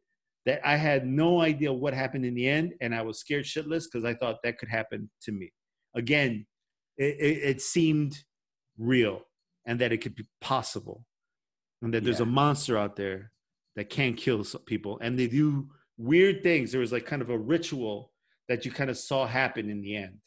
that 0.46 0.60
i 0.66 0.76
had 0.76 1.06
no 1.06 1.40
idea 1.40 1.72
what 1.72 1.94
happened 1.94 2.24
in 2.24 2.34
the 2.34 2.46
end 2.48 2.72
and 2.80 2.94
i 2.94 3.02
was 3.02 3.18
scared 3.18 3.44
shitless 3.44 3.84
because 3.90 4.04
i 4.04 4.14
thought 4.14 4.36
that 4.44 4.58
could 4.58 4.68
happen 4.68 5.10
to 5.22 5.32
me 5.32 5.50
again 5.94 6.46
it, 6.96 7.16
it, 7.18 7.38
it 7.50 7.60
seemed 7.62 8.18
real 8.78 9.22
and 9.66 9.78
that 9.80 9.92
it 9.92 9.98
could 9.98 10.14
be 10.14 10.26
possible 10.40 11.04
and 11.82 11.92
that 11.94 12.04
there's 12.04 12.20
a 12.20 12.26
monster 12.26 12.76
out 12.76 12.96
there 12.96 13.32
that 13.76 13.88
can 13.90 14.14
kill 14.14 14.44
people 14.66 14.98
and 15.00 15.18
they 15.18 15.26
do 15.26 15.68
weird 15.96 16.42
things 16.42 16.72
there 16.72 16.80
was 16.80 16.92
like 16.92 17.06
kind 17.06 17.22
of 17.22 17.30
a 17.30 17.38
ritual 17.38 18.12
that 18.48 18.64
you 18.64 18.70
kind 18.70 18.90
of 18.90 18.96
saw 18.98 19.26
happen 19.26 19.70
in 19.70 19.80
the 19.80 19.94
end 19.96 20.18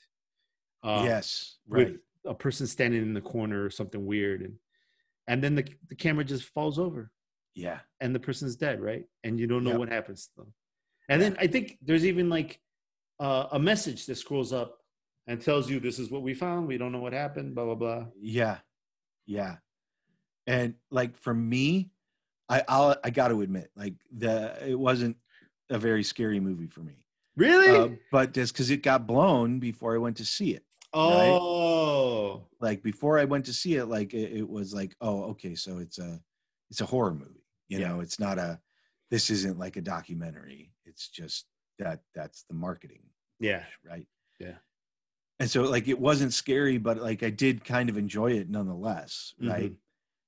uh, 0.83 1.01
yes. 1.05 1.57
with 1.67 1.89
Right. 1.89 1.97
a 2.25 2.33
person 2.33 2.67
standing 2.67 3.01
in 3.01 3.13
the 3.13 3.21
corner 3.21 3.63
or 3.65 3.69
something 3.69 4.05
weird 4.05 4.41
and 4.41 4.55
and 5.27 5.41
then 5.41 5.55
the, 5.55 5.65
the 5.89 5.95
camera 5.95 6.23
just 6.25 6.43
falls 6.45 6.77
over 6.77 7.11
Yeah. 7.55 7.79
and 8.01 8.13
the 8.13 8.19
person's 8.19 8.55
dead 8.55 8.81
right 8.81 9.05
and 9.23 9.39
you 9.39 9.47
don't 9.47 9.63
know 9.63 9.71
Yep. 9.71 9.79
what 9.79 9.89
happens 9.89 10.27
to 10.27 10.41
them 10.41 10.53
and 11.09 11.21
then 11.21 11.35
i 11.39 11.47
think 11.47 11.77
there's 11.81 12.05
even 12.05 12.29
like 12.29 12.59
uh, 13.19 13.47
a 13.51 13.59
message 13.59 14.05
that 14.07 14.15
scrolls 14.15 14.51
up 14.53 14.79
and 15.27 15.41
tells 15.41 15.69
you 15.69 15.79
this 15.79 15.99
is 15.99 16.09
what 16.11 16.21
we 16.21 16.33
found 16.33 16.67
we 16.67 16.77
don't 16.77 16.91
know 16.91 16.99
what 16.99 17.13
happened 17.13 17.55
blah 17.55 17.65
blah 17.65 17.75
blah 17.75 18.05
Yeah. 18.19 18.57
Yeah. 19.25 19.57
And 20.47 20.75
like 20.91 21.15
for 21.17 21.33
me, 21.33 21.91
I 22.49 22.63
I'll, 22.67 22.97
I 23.03 23.09
got 23.09 23.29
to 23.29 23.41
admit, 23.41 23.71
like 23.75 23.93
the 24.11 24.69
it 24.69 24.77
wasn't 24.77 25.15
a 25.69 25.79
very 25.79 26.03
scary 26.03 26.41
movie 26.41 26.67
for 26.67 26.81
me. 26.81 27.05
really 27.37 27.69
Uh, 27.69 27.89
but 28.11 28.33
just 28.33 28.53
because 28.53 28.69
it 28.69 28.83
got 28.83 29.07
blown 29.07 29.59
before 29.59 29.95
I 29.95 29.97
went 29.99 30.17
to 30.17 30.25
see 30.25 30.53
it. 30.53 30.65
oh 30.93 32.45
Like 32.59 32.83
before 32.83 33.17
I 33.17 33.23
went 33.25 33.45
to 33.45 33.53
see 33.53 33.75
it, 33.75 33.85
like 33.85 34.13
it, 34.13 34.33
it 34.39 34.49
was 34.49 34.73
like, 34.73 34.95
oh, 34.99 35.23
okay, 35.31 35.55
so 35.55 35.77
it's 35.79 35.99
a 35.99 36.19
it's 36.69 36.81
a 36.81 36.85
horror 36.85 37.13
movie. 37.13 37.45
You 37.69 37.79
Yeah. 37.79 37.87
know, 37.89 37.99
it's 38.01 38.19
not 38.19 38.37
a 38.37 38.59
this 39.09 39.29
isn't 39.29 39.57
like 39.57 39.77
a 39.77 39.81
documentary. 39.81 40.73
It's 40.85 41.07
just 41.07 41.45
that 41.79 42.01
that's 42.13 42.43
the 42.49 42.53
marketing, 42.55 43.03
yeah 43.39 43.63
right? 43.85 44.05
Yeah. 44.39 44.57
And 45.39 45.49
so 45.49 45.63
like 45.63 45.87
it 45.87 45.99
wasn't 45.99 46.33
scary, 46.33 46.77
but 46.77 46.97
like 46.97 47.23
I 47.23 47.29
did 47.29 47.65
kind 47.65 47.89
of 47.89 47.97
enjoy 47.97 48.31
it 48.31 48.49
nonetheless, 48.49 49.33
right? 49.41 49.65
Mm-hmm. 49.65 49.73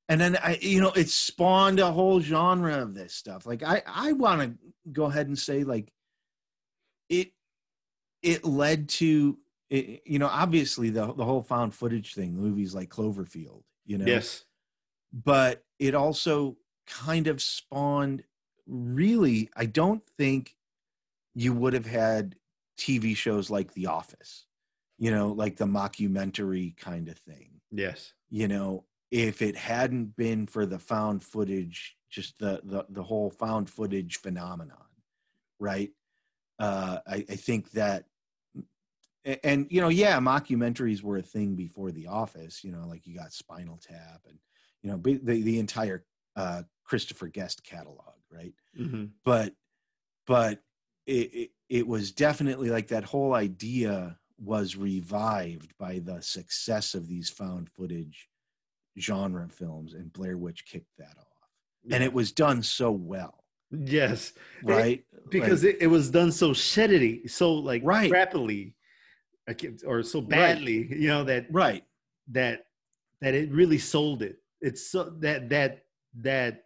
And 0.07 0.21
then 0.21 0.37
I, 0.37 0.59
you 0.61 0.81
know, 0.81 0.91
it 0.91 1.09
spawned 1.09 1.79
a 1.79 1.91
whole 1.91 2.19
genre 2.19 2.79
of 2.79 2.93
this 2.93 3.13
stuff. 3.13 3.45
Like 3.45 3.63
I, 3.63 3.81
I 3.87 4.11
want 4.13 4.41
to 4.41 4.55
go 4.91 5.05
ahead 5.05 5.27
and 5.27 5.37
say 5.37 5.63
like 5.63 5.91
it, 7.09 7.31
it 8.21 8.43
led 8.43 8.89
to, 8.89 9.37
it, 9.69 10.01
you 10.05 10.19
know, 10.19 10.27
obviously 10.27 10.89
the 10.89 11.13
the 11.13 11.25
whole 11.25 11.41
found 11.41 11.73
footage 11.73 12.13
thing, 12.13 12.33
movies 12.33 12.75
like 12.75 12.89
Cloverfield, 12.89 13.63
you 13.85 13.97
know, 13.97 14.05
yes 14.05 14.43
but 15.23 15.63
it 15.79 15.95
also 15.95 16.57
kind 16.85 17.27
of 17.27 17.41
spawned 17.41 18.23
really 18.67 19.49
i 19.55 19.65
don't 19.65 20.03
think 20.17 20.55
you 21.33 21.53
would 21.53 21.73
have 21.73 21.85
had 21.85 22.35
tv 22.77 23.15
shows 23.15 23.49
like 23.49 23.73
the 23.73 23.87
office 23.87 24.44
you 24.97 25.11
know 25.11 25.29
like 25.31 25.57
the 25.57 25.65
mockumentary 25.65 26.75
kind 26.77 27.09
of 27.09 27.17
thing 27.17 27.61
yes 27.71 28.13
you 28.29 28.47
know 28.47 28.85
if 29.11 29.41
it 29.41 29.55
hadn't 29.55 30.15
been 30.15 30.47
for 30.47 30.65
the 30.65 30.79
found 30.79 31.23
footage 31.23 31.97
just 32.09 32.37
the 32.39 32.61
the, 32.63 32.85
the 32.89 33.03
whole 33.03 33.29
found 33.29 33.69
footage 33.69 34.17
phenomenon 34.17 34.87
right 35.59 35.91
uh 36.59 36.99
I, 37.07 37.15
I 37.29 37.35
think 37.35 37.71
that 37.71 38.05
a- 39.25 39.45
and 39.45 39.67
you 39.69 39.81
know, 39.81 39.89
yeah, 39.89 40.19
mockumentaries 40.19 41.01
were 41.01 41.17
a 41.17 41.21
thing 41.21 41.55
before 41.55 41.91
The 41.91 42.07
Office. 42.07 42.63
You 42.63 42.71
know, 42.71 42.87
like 42.87 43.05
you 43.07 43.15
got 43.15 43.33
Spinal 43.33 43.77
Tap 43.77 44.21
and 44.27 44.39
you 44.81 44.91
know 44.91 44.97
the 44.97 45.41
the 45.41 45.59
entire 45.59 46.05
uh, 46.35 46.63
Christopher 46.83 47.27
Guest 47.27 47.63
catalog, 47.63 48.15
right? 48.29 48.53
Mhm. 48.77 49.11
But 49.23 49.55
but 50.27 50.61
it, 51.05 51.33
it 51.33 51.51
it 51.69 51.87
was 51.87 52.11
definitely 52.11 52.69
like 52.69 52.89
that 52.89 53.03
whole 53.03 53.33
idea 53.33 54.19
was 54.37 54.75
revived 54.75 55.77
by 55.77 55.99
the 55.99 56.21
success 56.21 56.93
of 56.93 57.07
these 57.07 57.29
found 57.29 57.69
footage 57.69 58.27
genre 58.99 59.47
films, 59.49 59.93
and 59.93 60.11
Blair 60.13 60.37
Witch 60.37 60.65
kicked 60.65 60.97
that 60.97 61.15
off, 61.17 61.49
and 61.91 62.03
it 62.03 62.13
was 62.13 62.31
done 62.31 62.63
so 62.63 62.91
well, 62.91 63.43
yes 63.71 64.33
right? 64.63 65.03
because 65.29 65.63
Like, 65.63 65.75
it, 65.75 65.81
it 65.83 65.87
was 65.87 66.09
done 66.09 66.31
so 66.31 66.51
shittily, 66.51 67.29
so 67.29 67.53
like 67.53 67.81
Right. 67.83 68.11
rapidly, 68.11 68.75
or 69.85 70.01
so 70.03 70.21
badly, 70.21 70.87
you 70.93 71.07
know 71.07 71.23
that 71.23 71.47
right, 71.51 71.83
that 72.29 72.65
that 73.21 73.33
it 73.33 73.51
really 73.51 73.77
sold 73.77 74.21
it. 74.21 74.37
It's 74.61 74.87
so 74.91 75.09
that 75.19 75.49
that 75.49 75.85
that 76.21 76.63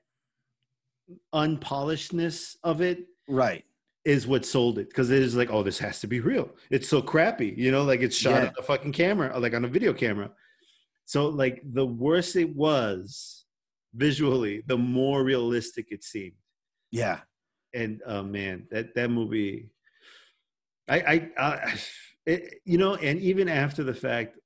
unpolishedness 1.34 2.56
of 2.64 2.82
it 2.82 3.08
right, 3.28 3.66
is 4.06 4.26
what 4.28 4.46
sold 4.46 4.80
it 4.80 4.88
because 4.90 5.10
it 5.12 5.22
is 5.22 5.36
like, 5.36 5.52
oh, 5.52 5.62
this 5.64 5.80
has 5.80 6.00
to 6.02 6.08
be 6.08 6.20
real. 6.20 6.50
It's 6.72 6.88
so 6.88 7.02
crappy, 7.02 7.54
you 7.58 7.72
know, 7.72 7.84
like 7.84 8.02
it's 8.02 8.16
shot 8.16 8.42
Yeah. 8.44 8.48
on 8.50 8.54
a 8.58 8.64
fucking 8.64 8.94
camera, 8.94 9.38
like 9.40 9.54
on 9.54 9.66
a 9.66 9.68
video 9.68 9.94
camera. 9.94 10.32
So 11.06 11.28
like 11.28 11.62
the 11.74 11.86
worse 11.86 12.36
it 12.36 12.56
was 12.56 13.46
visually, 13.94 14.64
the 14.68 14.78
more 14.78 15.24
realistic 15.24 15.88
it 15.92 16.04
seemed. 16.04 16.36
yeah, 16.92 17.20
And 17.74 18.02
oh 18.06 18.24
man, 18.24 18.68
that 18.72 18.96
that 18.96 19.10
movie, 19.10 19.70
I 20.88 21.00
I, 21.02 21.30
I 21.38 21.80
it, 22.26 22.62
you 22.66 22.78
know, 22.78 22.96
and 22.96 23.20
even 23.20 23.50
after 23.50 23.84
the 23.84 23.94
fact, 23.94 24.38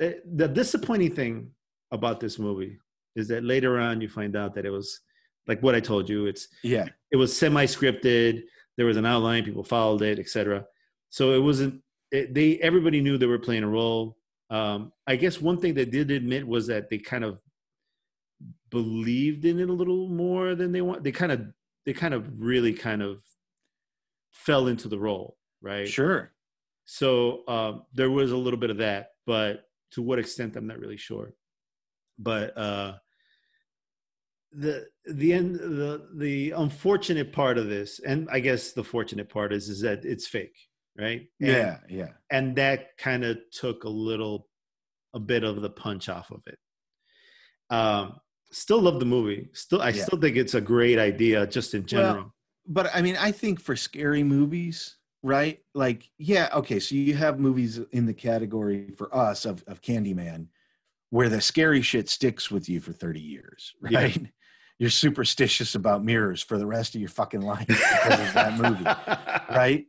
eh, 0.00 0.14
the 0.34 0.48
disappointing 0.48 1.14
thing 1.14 1.50
about 1.90 2.20
this 2.20 2.38
movie 2.38 2.78
is 3.16 3.28
that 3.28 3.44
later 3.44 3.78
on 3.78 4.00
you 4.00 4.08
find 4.08 4.36
out 4.36 4.54
that 4.54 4.66
it 4.66 4.70
was 4.70 5.00
like 5.46 5.62
what 5.62 5.74
I 5.74 5.80
told 5.80 6.08
you. 6.08 6.26
It's 6.26 6.48
yeah, 6.62 6.86
it 7.10 7.16
was 7.16 7.36
semi-scripted. 7.36 8.42
There 8.76 8.86
was 8.86 8.96
an 8.96 9.06
outline. 9.06 9.44
People 9.44 9.64
followed 9.64 10.02
it, 10.02 10.18
etc. 10.18 10.66
So 11.10 11.32
it 11.32 11.40
wasn't. 11.40 11.82
It, 12.10 12.34
they 12.34 12.58
everybody 12.58 13.00
knew 13.00 13.18
they 13.18 13.26
were 13.26 13.38
playing 13.38 13.64
a 13.64 13.68
role. 13.68 14.18
Um, 14.50 14.92
I 15.06 15.16
guess 15.16 15.40
one 15.40 15.58
thing 15.58 15.74
they 15.74 15.84
did 15.84 16.10
admit 16.10 16.46
was 16.46 16.66
that 16.68 16.90
they 16.90 16.98
kind 16.98 17.24
of 17.24 17.38
believed 18.70 19.44
in 19.44 19.60
it 19.60 19.68
a 19.68 19.72
little 19.72 20.08
more 20.08 20.54
than 20.54 20.72
they 20.72 20.82
want. 20.82 21.02
They 21.04 21.12
kind 21.12 21.32
of 21.32 21.46
they 21.86 21.92
kind 21.92 22.14
of 22.14 22.40
really 22.40 22.72
kind 22.72 23.02
of 23.02 23.22
fell 24.32 24.66
into 24.66 24.88
the 24.88 24.98
role, 24.98 25.36
right? 25.62 25.88
sure, 25.88 26.32
So 26.84 27.46
um, 27.48 27.82
there 27.94 28.10
was 28.10 28.32
a 28.32 28.36
little 28.36 28.58
bit 28.58 28.70
of 28.70 28.78
that, 28.78 29.12
but 29.26 29.68
to 29.92 30.02
what 30.02 30.18
extent, 30.18 30.56
I'm 30.56 30.66
not 30.66 30.78
really 30.78 30.96
sure. 30.96 31.34
But 32.18 32.56
uh, 32.56 32.94
the 34.56 34.86
the 35.06 35.32
end 35.32 35.56
the 35.56 36.08
the 36.16 36.52
unfortunate 36.52 37.32
part 37.32 37.58
of 37.58 37.68
this, 37.68 37.98
and 38.00 38.28
I 38.30 38.40
guess 38.40 38.72
the 38.72 38.84
fortunate 38.84 39.28
part 39.28 39.52
is 39.52 39.68
is 39.68 39.80
that 39.80 40.04
it's 40.04 40.26
fake, 40.26 40.56
right? 40.96 41.22
And, 41.40 41.48
yeah, 41.50 41.78
yeah, 41.88 42.08
and 42.30 42.56
that 42.56 42.96
kind 42.98 43.24
of 43.24 43.38
took 43.52 43.84
a 43.84 43.88
little 43.88 44.48
a 45.14 45.20
bit 45.20 45.44
of 45.44 45.60
the 45.62 45.70
punch 45.70 46.08
off 46.08 46.30
of 46.30 46.42
it. 46.46 46.58
Um, 47.70 48.20
still 48.50 48.80
love 48.80 49.00
the 49.00 49.06
movie. 49.06 49.48
Still, 49.52 49.82
I 49.82 49.90
Yeah. 49.90 50.04
still 50.04 50.20
think 50.20 50.36
it's 50.36 50.54
a 50.54 50.60
great 50.60 50.98
idea, 50.98 51.46
just 51.46 51.74
in 51.74 51.86
general. 51.86 52.34
but 52.66 52.88
I 52.94 53.02
mean, 53.02 53.16
I 53.16 53.30
think 53.30 53.60
for 53.60 53.76
scary 53.76 54.22
movies, 54.22 54.96
right? 55.22 55.60
Like, 55.74 56.10
yeah, 56.18 56.48
okay, 56.54 56.80
so 56.80 56.94
you 56.94 57.14
have 57.14 57.38
movies 57.38 57.78
in 57.92 58.06
the 58.06 58.14
category 58.14 58.90
for 58.96 59.14
us 59.14 59.44
of, 59.44 59.62
of 59.66 59.82
Candyman 59.82 60.46
where 61.10 61.28
the 61.28 61.40
scary 61.40 61.82
shit 61.82 62.08
sticks 62.08 62.50
with 62.50 62.68
you 62.68 62.80
for 62.80 62.92
30 62.92 63.20
years, 63.20 63.74
Yeah. 63.88 64.08
You're 64.78 64.90
superstitious 64.90 65.74
about 65.74 66.04
mirrors 66.04 66.42
for 66.42 66.58
the 66.58 66.66
rest 66.66 66.94
of 66.94 67.00
your 67.00 67.10
fucking 67.10 67.40
life 67.40 67.66
because 67.66 68.20
of 68.20 68.34
that 68.34 68.58
movie, 68.58 68.84
right? 69.54 69.86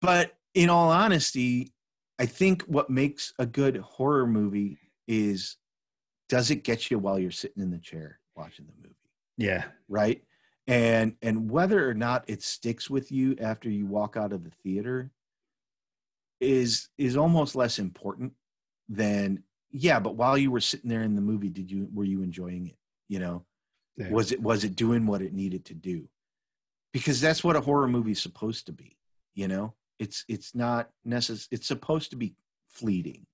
But 0.00 0.36
in 0.54 0.70
all 0.70 0.90
honesty, 0.90 1.72
I 2.18 2.26
think 2.26 2.62
what 2.62 2.88
makes 2.88 3.32
a 3.38 3.46
good 3.46 3.78
horror 3.78 4.26
movie 4.26 4.78
is 5.08 5.56
does 6.28 6.50
it 6.50 6.64
get 6.64 6.90
you 6.90 6.98
while 6.98 7.18
you're 7.18 7.30
sitting 7.30 7.62
in 7.62 7.70
the 7.70 7.78
chair 7.78 8.20
watching 8.36 8.66
the 8.66 8.72
movie? 8.80 8.94
yeah, 9.36 9.64
right 9.88 10.22
and 10.66 11.16
and 11.22 11.50
whether 11.50 11.88
or 11.88 11.94
not 11.94 12.24
it 12.28 12.42
sticks 12.42 12.88
with 12.88 13.10
you 13.10 13.36
after 13.40 13.68
you 13.68 13.86
walk 13.86 14.16
out 14.16 14.32
of 14.32 14.44
the 14.44 14.50
theater 14.62 15.10
is 16.40 16.88
is 16.98 17.16
almost 17.16 17.56
less 17.56 17.78
important 17.78 18.32
than 18.88 19.42
yeah 19.70 19.98
but 19.98 20.16
while 20.16 20.38
you 20.38 20.50
were 20.50 20.60
sitting 20.60 20.88
there 20.88 21.02
in 21.02 21.14
the 21.14 21.20
movie 21.20 21.48
did 21.48 21.70
you 21.70 21.88
were 21.92 22.04
you 22.04 22.22
enjoying 22.22 22.66
it 22.66 22.76
you 23.08 23.18
know 23.18 23.44
yeah. 23.96 24.10
was 24.10 24.32
it 24.32 24.40
was 24.40 24.64
it 24.64 24.76
doing 24.76 25.06
what 25.06 25.22
it 25.22 25.32
needed 25.32 25.64
to 25.66 25.74
do 25.74 26.08
because 26.92 27.20
that's 27.20 27.42
what 27.44 27.56
a 27.56 27.60
horror 27.60 27.88
movie's 27.88 28.20
supposed 28.22 28.66
to 28.66 28.72
be 28.72 28.96
you 29.34 29.48
know 29.48 29.74
it's 29.98 30.24
it's 30.28 30.54
not 30.54 30.90
necessary 31.04 31.48
it's 31.52 31.66
supposed 31.68 32.10
to 32.10 32.16
be 32.16 32.34
fleeting 32.68 33.26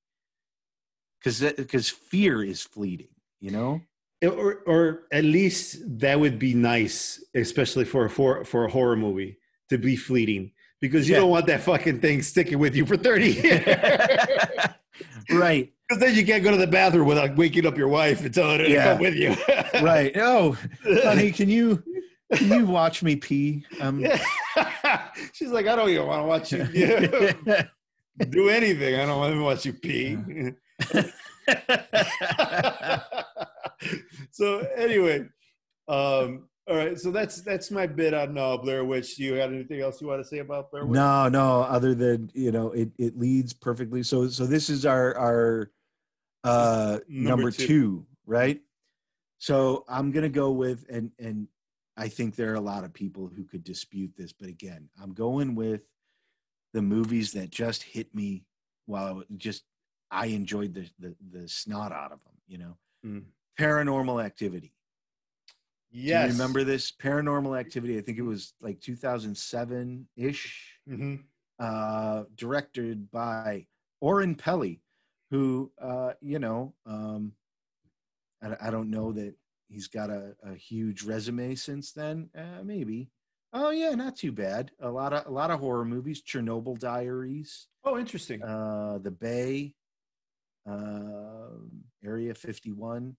because 1.19 1.41
because 1.57 1.89
fear 1.89 2.43
is 2.43 2.63
fleeting 2.63 3.09
you 3.41 3.51
know 3.51 3.81
or 4.23 4.63
or 4.67 5.03
at 5.13 5.23
least 5.25 5.79
that 6.01 6.19
would 6.19 6.41
be 6.41 6.53
nice, 6.53 7.23
especially 7.35 7.85
for 7.85 8.07
a 8.07 8.11
for 8.11 8.45
for 8.45 8.65
a 8.65 8.71
horror 8.71 8.97
movie 8.97 9.39
to 9.69 9.79
be 9.79 9.95
fleeting 9.95 10.51
because 10.81 11.09
you 11.09 11.15
Yeah. 11.15 11.21
don't 11.21 11.31
want 11.31 11.47
that 11.47 11.61
fucking 11.61 12.01
thing 12.01 12.23
sticking 12.23 12.59
with 12.59 12.75
you 12.75 12.85
for 12.85 12.97
thirty 12.97 13.31
years. 13.31 13.65
right 15.31 15.73
Because 15.89 16.03
then 16.03 16.15
you 16.15 16.27
can't 16.27 16.45
go 16.45 16.51
to 16.51 16.57
the 16.59 16.67
bathroom 16.67 17.07
without 17.09 17.35
waking 17.37 17.65
up 17.67 17.79
your 17.79 17.89
wife 17.89 18.21
and 18.23 18.33
telling 18.35 18.59
her 18.61 18.67
to 18.67 18.71
Yeah. 18.71 18.93
come 18.93 19.01
with 19.01 19.15
you. 19.15 19.35
right 19.83 20.13
oh 20.17 20.57
honey 21.03 21.33
can 21.33 21.49
you 21.49 21.83
can 22.35 22.49
you 22.61 22.67
watch 22.67 23.03
me 23.03 23.17
pee 23.17 23.65
um. 23.81 24.05
She's 25.33 25.51
like, 25.51 25.67
I 25.67 25.75
don't 25.77 25.89
even 25.89 26.07
want 26.07 26.23
to 26.23 26.27
watch 26.27 26.53
you 26.53 26.67
yeah, 26.73 27.63
do 28.31 28.49
anything. 28.49 28.95
I 28.97 29.07
don't 29.07 29.19
want 29.19 29.35
to 29.35 29.43
watch 29.43 29.65
you 29.65 29.73
pee. 29.73 30.19
so 34.31 34.59
anyway, 34.77 35.21
um, 35.89 36.49
all 36.69 36.77
right. 36.77 36.99
So 36.99 37.11
that's 37.11 37.41
that's 37.43 37.71
my 37.71 37.87
bit 37.87 38.15
on 38.15 38.37
uh, 38.37 38.57
Blair 38.59 38.85
Witch. 38.85 39.17
Do 39.17 39.25
you 39.25 39.35
have 39.35 39.53
anything 39.53 39.81
else 39.81 40.01
you 40.01 40.07
want 40.09 40.23
to 40.23 40.29
say 40.29 40.39
about 40.39 40.71
Blair 40.71 40.85
Witch? 40.87 40.95
no 40.95 41.29
no 41.29 41.63
other 41.63 41.95
than 41.95 42.31
you 42.35 42.51
know 42.53 42.73
it 42.73 42.91
it 42.99 43.19
leads 43.19 43.53
perfectly 43.53 44.03
so 44.03 44.29
so 44.29 44.47
this 44.47 44.69
is 44.71 44.85
our 44.87 45.17
our 45.17 45.71
uh 46.45 46.99
Number 47.09 47.29
number, 47.31 47.51
two. 47.51 47.67
two. 47.67 48.07
right 48.27 48.61
so 49.39 49.85
i'm 49.89 50.11
gonna 50.11 50.29
go 50.29 50.51
with 50.53 50.85
and 50.89 51.11
and 51.19 51.49
i 51.97 52.09
think 52.09 52.37
there 52.37 52.51
are 52.53 52.57
a 52.57 52.61
lot 52.61 52.85
of 52.85 52.93
people 52.93 53.27
who 53.35 53.45
could 53.45 53.65
dispute 53.65 54.13
this 54.17 54.33
but 54.33 54.49
again 54.49 54.89
i'm 55.03 55.13
going 55.13 55.55
with 55.55 55.83
the 56.75 56.83
movies 56.83 57.33
that 57.33 57.51
just 57.51 57.83
hit 57.83 58.15
me 58.15 58.45
while 58.87 59.07
I 59.07 59.13
was 59.13 59.25
just 59.37 59.65
i 60.11 60.27
enjoyed 60.27 60.75
the 60.75 60.89
the, 60.99 61.15
the 61.33 61.49
snot 61.49 61.93
out 61.93 62.13
of 62.13 62.23
them 62.25 62.35
you 62.47 62.59
know 62.59 62.77
Mm. 63.07 63.25
paranormal 63.59 64.25
activity 64.25 64.75
Yes. 65.91 66.33
Remember 66.33 66.65
this 66.65 66.93
paranormal 66.93 67.59
activity? 67.59 67.97
I 67.97 68.03
think 68.03 68.19
it 68.19 68.23
was 68.23 68.53
like 68.61 68.79
2007 68.81 70.07
ish, 70.17 70.79
hmm 70.87 71.15
uh, 71.59 72.25
directed 72.37 73.11
by 73.11 73.67
Oren 74.03 74.35
Peli, 74.35 74.83
who, 75.31 75.71
uh, 75.81 76.13
you 76.21 76.39
know, 76.39 76.75
um, 76.87 77.33
I, 78.43 78.69
I 78.69 78.71
don't 78.71 78.91
know 78.91 79.13
that 79.13 79.35
he's 79.69 79.89
got 79.89 80.11
a, 80.11 80.35
a 80.43 80.55
huge 80.55 81.03
resume 81.03 81.55
since 81.55 81.93
then. 81.93 82.31
Uh, 82.37 82.63
maybe. 82.65 83.11
Oh 83.53 83.71
yeah, 83.71 83.95
not 83.95 84.17
too 84.17 84.33
bad. 84.33 84.71
A 84.81 84.91
lot 84.91 85.13
of 85.13 85.27
a 85.27 85.31
lot 85.31 85.51
of 85.51 85.61
horror 85.61 85.85
movies. 85.85 86.23
Chernobyl 86.23 86.79
Diaries, 86.79 87.69
Oh, 87.85 87.99
interesting. 87.99 88.43
uh, 88.43 88.99
The 88.99 89.11
Bay, 89.11 89.75
um 90.67 91.85
Area 92.05 92.35
51. 92.35 93.17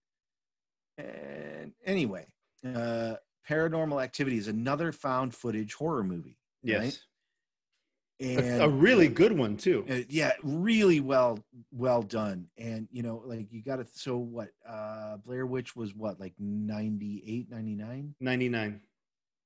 And 0.98 1.72
anyway, 1.84 2.26
uh, 2.64 3.16
Paranormal 3.48 4.02
Activity 4.02 4.36
is 4.38 4.48
another 4.48 4.92
found 4.92 5.34
footage 5.34 5.74
horror 5.74 6.04
movie. 6.04 6.38
yes. 6.62 6.80
right? 6.80 6.98
A- 8.20 8.36
And 8.36 8.62
a 8.62 8.68
really 8.68 9.08
good 9.08 9.32
one 9.32 9.56
too. 9.56 9.84
uh, 9.88 10.00
yeah, 10.08 10.32
really 10.42 11.00
well 11.00 11.38
well 11.72 12.02
done. 12.02 12.48
And 12.58 12.86
you 12.92 13.02
know, 13.02 13.22
like 13.24 13.50
you 13.52 13.62
got 13.62 13.76
to 13.76 13.86
so 13.92 14.18
what 14.18 14.50
uh 14.68 15.16
Blair 15.18 15.46
Witch 15.46 15.74
was 15.74 15.94
what 15.94 16.20
like 16.20 16.34
98 16.38 17.50
99, 17.50 18.14
99. 18.20 18.80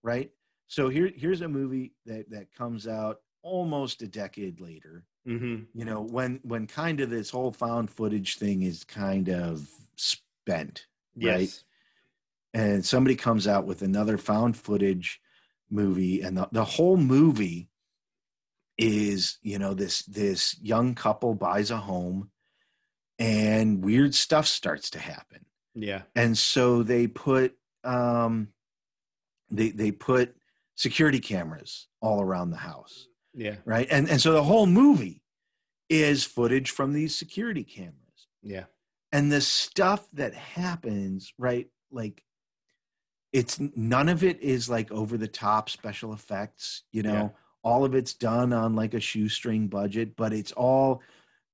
right? 0.02 0.30
So 0.66 0.88
here 0.88 1.10
here's 1.14 1.40
a 1.42 1.48
movie 1.48 1.92
that 2.06 2.30
that 2.30 2.52
comes 2.54 2.88
out 2.88 3.20
almost 3.42 4.02
a 4.02 4.08
decade 4.08 4.60
later. 4.60 5.04
hmm 5.24 5.62
You 5.74 5.84
know, 5.84 6.00
when 6.00 6.40
when 6.42 6.66
kind 6.66 7.00
of 7.00 7.10
this 7.10 7.30
whole 7.30 7.52
found 7.52 7.90
footage 7.90 8.38
thing 8.38 8.62
is 8.62 8.82
kind 8.84 9.28
of 9.28 9.68
spent, 9.96 10.86
Yes. 11.16 11.64
Right. 12.54 12.62
and 12.62 12.84
somebody 12.84 13.14
comes 13.14 13.46
out 13.46 13.66
with 13.66 13.82
another 13.82 14.18
found 14.18 14.56
footage 14.56 15.20
movie 15.70 16.22
and 16.22 16.36
the, 16.38 16.48
the 16.52 16.64
whole 16.64 16.96
movie 16.96 17.68
is 18.78 19.38
you 19.42 19.58
know 19.58 19.74
this 19.74 20.02
this 20.04 20.56
young 20.60 20.94
couple 20.94 21.34
buys 21.34 21.70
a 21.70 21.76
home 21.76 22.30
and 23.18 23.84
weird 23.84 24.14
stuff 24.14 24.46
starts 24.46 24.90
to 24.90 24.98
happen 24.98 25.44
Yeah. 25.74 26.02
and 26.16 26.36
so 26.36 26.82
they 26.82 27.06
put 27.06 27.56
um 27.84 28.48
they 29.50 29.70
they 29.70 29.92
put 29.92 30.34
security 30.74 31.20
cameras 31.20 31.86
all 32.00 32.20
around 32.20 32.50
the 32.50 32.56
house 32.56 33.06
Yeah. 33.34 33.56
right 33.64 33.86
and 33.90 34.08
and 34.10 34.20
so 34.20 34.32
the 34.32 34.42
whole 34.42 34.66
movie 34.66 35.22
is 35.88 36.24
footage 36.24 36.70
from 36.70 36.92
these 36.92 37.14
security 37.14 37.62
cameras 37.62 38.26
Yeah. 38.42 38.64
and 39.12 39.30
the 39.30 39.40
stuff 39.40 40.08
that 40.14 40.34
happens 40.34 41.32
right 41.38 41.68
like 41.92 42.24
it's 43.32 43.60
none 43.76 44.08
of 44.08 44.22
it 44.24 44.40
is 44.40 44.68
like 44.68 44.90
over 44.90 45.16
the 45.16 45.28
top 45.28 45.70
special 45.70 46.12
effects 46.12 46.82
you 46.90 47.02
know 47.04 47.12
Yeah. 47.12 47.28
All 47.64 47.84
of 47.84 47.94
it's 47.94 48.14
done 48.14 48.52
on 48.52 48.76
like 48.76 48.94
a 48.94 49.00
shoestring 49.00 49.66
budget 49.66 50.14
but 50.16 50.32
it's 50.32 50.52
all 50.52 51.02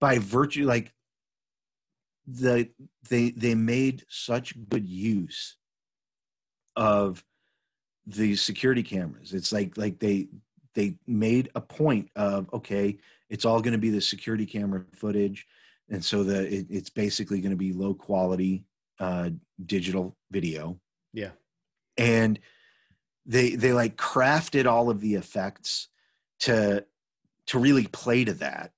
by 0.01 0.19
virtue 0.19 0.66
like 0.66 0.93
the 2.27 2.69
they 3.09 3.31
they 3.31 3.55
made 3.55 4.05
such 4.09 4.55
good 4.69 4.87
use 4.87 5.57
of 6.77 7.24
the 8.07 8.37
security 8.37 8.82
cameras 8.82 9.32
it's 9.35 9.53
like 9.53 9.77
like 9.77 9.99
they 9.99 10.28
they 10.74 10.97
made 11.07 11.51
a 11.55 11.61
point 11.61 12.09
of 12.16 12.49
okay 12.53 12.97
it's 13.28 13.45
all 13.45 13.61
going 13.61 13.73
to 13.73 13.78
be 13.78 13.91
the 13.91 14.01
security 14.01 14.47
camera 14.47 14.85
footage 14.93 15.47
and 15.91 16.05
so 16.05 16.23
the 16.23 16.53
it, 16.53 16.66
it's 16.70 16.91
basically 16.91 17.41
going 17.41 17.51
to 17.51 17.57
be 17.57 17.73
low 17.73 17.95
quality 17.95 18.65
uh 19.01 19.31
digital 19.66 20.16
video 20.31 20.78
Yeah. 21.12 21.31
and 21.97 22.39
they 23.27 23.55
they 23.55 23.73
like 23.73 23.97
crafted 23.97 24.66
all 24.66 24.89
of 24.91 25.01
the 25.01 25.15
effects 25.15 25.89
to 26.41 26.85
to 27.47 27.59
really 27.59 27.87
play 27.89 28.25
to 28.25 28.33
that 28.35 28.73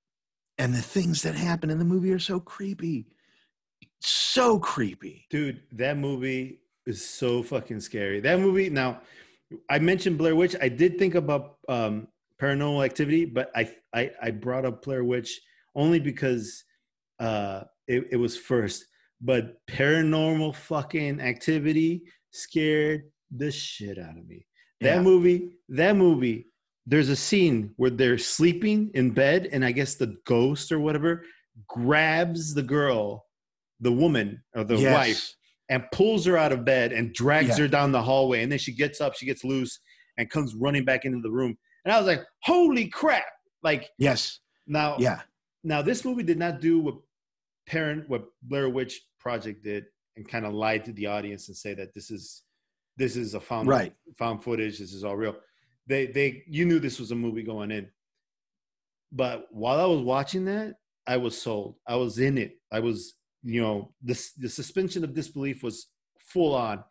and 0.58 0.74
the 0.74 0.82
things 0.82 1.22
that 1.22 1.34
happen 1.34 1.70
in 1.70 1.78
the 1.78 1.84
movie 1.84 2.12
are 2.12 2.18
so 2.18 2.38
creepy 2.40 3.06
so 4.00 4.58
creepy 4.58 5.26
Dude, 5.30 5.62
that 5.72 5.96
movie 5.96 6.60
is 6.86 7.04
so 7.04 7.42
fucking 7.42 7.78
scary. 7.80 8.18
That 8.20 8.40
movie. 8.40 8.68
Now, 8.68 9.00
I 9.70 9.78
mentioned 9.78 10.18
Blair 10.18 10.34
Witch. 10.34 10.56
I 10.60 10.68
did 10.68 10.98
think 10.98 11.14
about 11.14 11.58
um, 11.68 12.08
Paranormal 12.40 12.84
Activity, 12.84 13.24
but 13.24 13.50
I, 13.54 13.72
I 13.94 14.10
I 14.20 14.30
brought 14.32 14.64
up 14.64 14.82
Blair 14.84 15.04
Witch 15.04 15.40
only 15.76 16.00
because 16.00 16.64
uh, 17.20 17.62
it, 17.86 18.08
it 18.12 18.16
was 18.16 18.36
first. 18.36 18.84
But 19.20 19.64
Paranormal 19.68 20.56
fucking 20.56 21.20
Activity 21.20 22.02
scared 22.32 23.02
the 23.30 23.52
shit 23.52 23.98
out 23.98 24.18
of 24.18 24.26
me. 24.26 24.46
That 24.80 24.96
Yeah. 24.96 25.02
movie. 25.02 25.50
That 25.68 25.96
movie. 25.96 26.48
There's 26.86 27.08
a 27.08 27.16
scene 27.16 27.72
where 27.76 27.90
they're 27.90 28.18
sleeping 28.18 28.90
in 28.94 29.10
bed, 29.12 29.48
and 29.52 29.64
I 29.64 29.72
guess 29.72 29.94
the 29.94 30.16
ghost 30.24 30.72
or 30.72 30.80
whatever 30.80 31.24
grabs 31.68 32.54
the 32.54 32.62
girl, 32.62 33.26
the 33.80 33.92
woman 33.92 34.42
or 34.54 34.64
the 34.64 34.76
Yes. 34.76 34.92
wife, 34.92 35.34
and 35.68 35.84
pulls 35.92 36.24
her 36.26 36.36
out 36.36 36.52
of 36.52 36.64
bed 36.64 36.92
and 36.92 37.12
drags 37.14 37.50
Yeah. 37.50 37.58
her 37.64 37.68
down 37.68 37.92
the 37.92 38.02
hallway. 38.02 38.42
And 38.42 38.50
then 38.50 38.58
she 38.58 38.72
gets 38.74 39.00
up, 39.00 39.14
she 39.14 39.26
gets 39.26 39.44
loose, 39.44 39.78
and 40.16 40.28
comes 40.28 40.54
running 40.54 40.84
back 40.84 41.04
into 41.04 41.20
the 41.20 41.30
room. 41.30 41.56
And 41.84 41.92
I 41.92 41.98
was 41.98 42.06
like, 42.06 42.24
"Holy 42.42 42.88
crap!" 42.88 43.24
Like 43.62 43.90
yes 43.96 44.40
now, 44.66 44.96
yeah 44.98 45.22
now 45.62 45.82
this 45.82 46.04
movie 46.04 46.24
did 46.24 46.38
not 46.38 46.60
do 46.60 46.80
what 46.80 46.96
parent 47.66 48.08
what 48.08 48.24
Blair 48.42 48.68
Witch 48.68 49.00
Project 49.20 49.62
did 49.62 49.86
and 50.16 50.28
kind 50.28 50.44
of 50.44 50.52
lied 50.52 50.84
to 50.86 50.92
the 50.92 51.06
audience 51.06 51.46
and 51.48 51.56
say 51.56 51.72
that 51.74 51.94
this 51.94 52.10
is 52.10 52.42
this 52.96 53.16
is 53.16 53.34
a 53.34 53.40
found 53.40 53.68
Right. 53.68 53.94
found 54.18 54.42
footage. 54.44 54.78
This 54.80 54.92
is 54.92 55.04
all 55.04 55.16
real. 55.16 55.36
They 55.86 56.06
they 56.06 56.44
you 56.46 56.64
knew 56.64 56.78
this 56.78 56.98
was 57.00 57.10
a 57.10 57.16
movie 57.16 57.42
going 57.42 57.70
in. 57.70 57.88
But 59.10 59.48
while 59.50 59.80
I 59.80 59.84
was 59.86 60.00
watching 60.00 60.44
that, 60.46 60.76
I 61.06 61.16
was 61.18 61.40
sold. 61.40 61.76
I 61.86 61.96
was 61.96 62.18
in 62.18 62.38
it. 62.38 62.58
I 62.70 62.80
was 62.80 63.14
you 63.42 63.60
know 63.60 63.92
this 64.00 64.32
the 64.32 64.48
suspension 64.48 65.04
of 65.04 65.14
disbelief 65.14 65.62
was 65.62 65.88
full 66.18 66.54
on, 66.54 66.84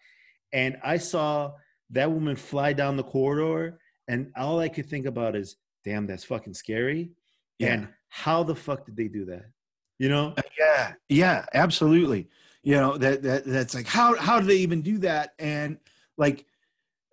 and 0.54 0.78
I 0.84 0.98
saw 0.98 1.54
that 1.92 2.12
woman 2.12 2.36
fly 2.36 2.74
down 2.74 2.98
the 2.98 3.04
corridor, 3.04 3.80
and 4.08 4.32
all 4.36 4.60
I 4.60 4.70
could 4.70 4.86
think 4.86 5.06
about 5.06 5.36
is, 5.36 5.58
damn, 5.84 6.08
that's 6.08 6.24
fucking 6.24 6.54
scary. 6.54 7.12
yeah 7.60 7.74
And 7.74 7.88
how 8.10 8.44
the 8.44 8.56
fuck 8.56 8.86
did 8.86 8.96
they 8.96 9.08
do 9.08 9.26
that? 9.26 9.46
You 10.00 10.10
know? 10.10 10.34
Uh, 10.38 10.42
yeah 10.60 10.94
yeah 11.10 11.46
absolutely 11.54 12.28
you 12.64 12.76
know 12.76 12.98
that 12.98 13.22
that 13.24 13.46
that's 13.46 13.74
like 13.74 13.88
how 13.88 14.16
how 14.18 14.40
do 14.40 14.46
they 14.48 14.58
even 14.58 14.82
do 14.82 14.98
that 15.00 15.34
and 15.40 15.78
like 16.18 16.46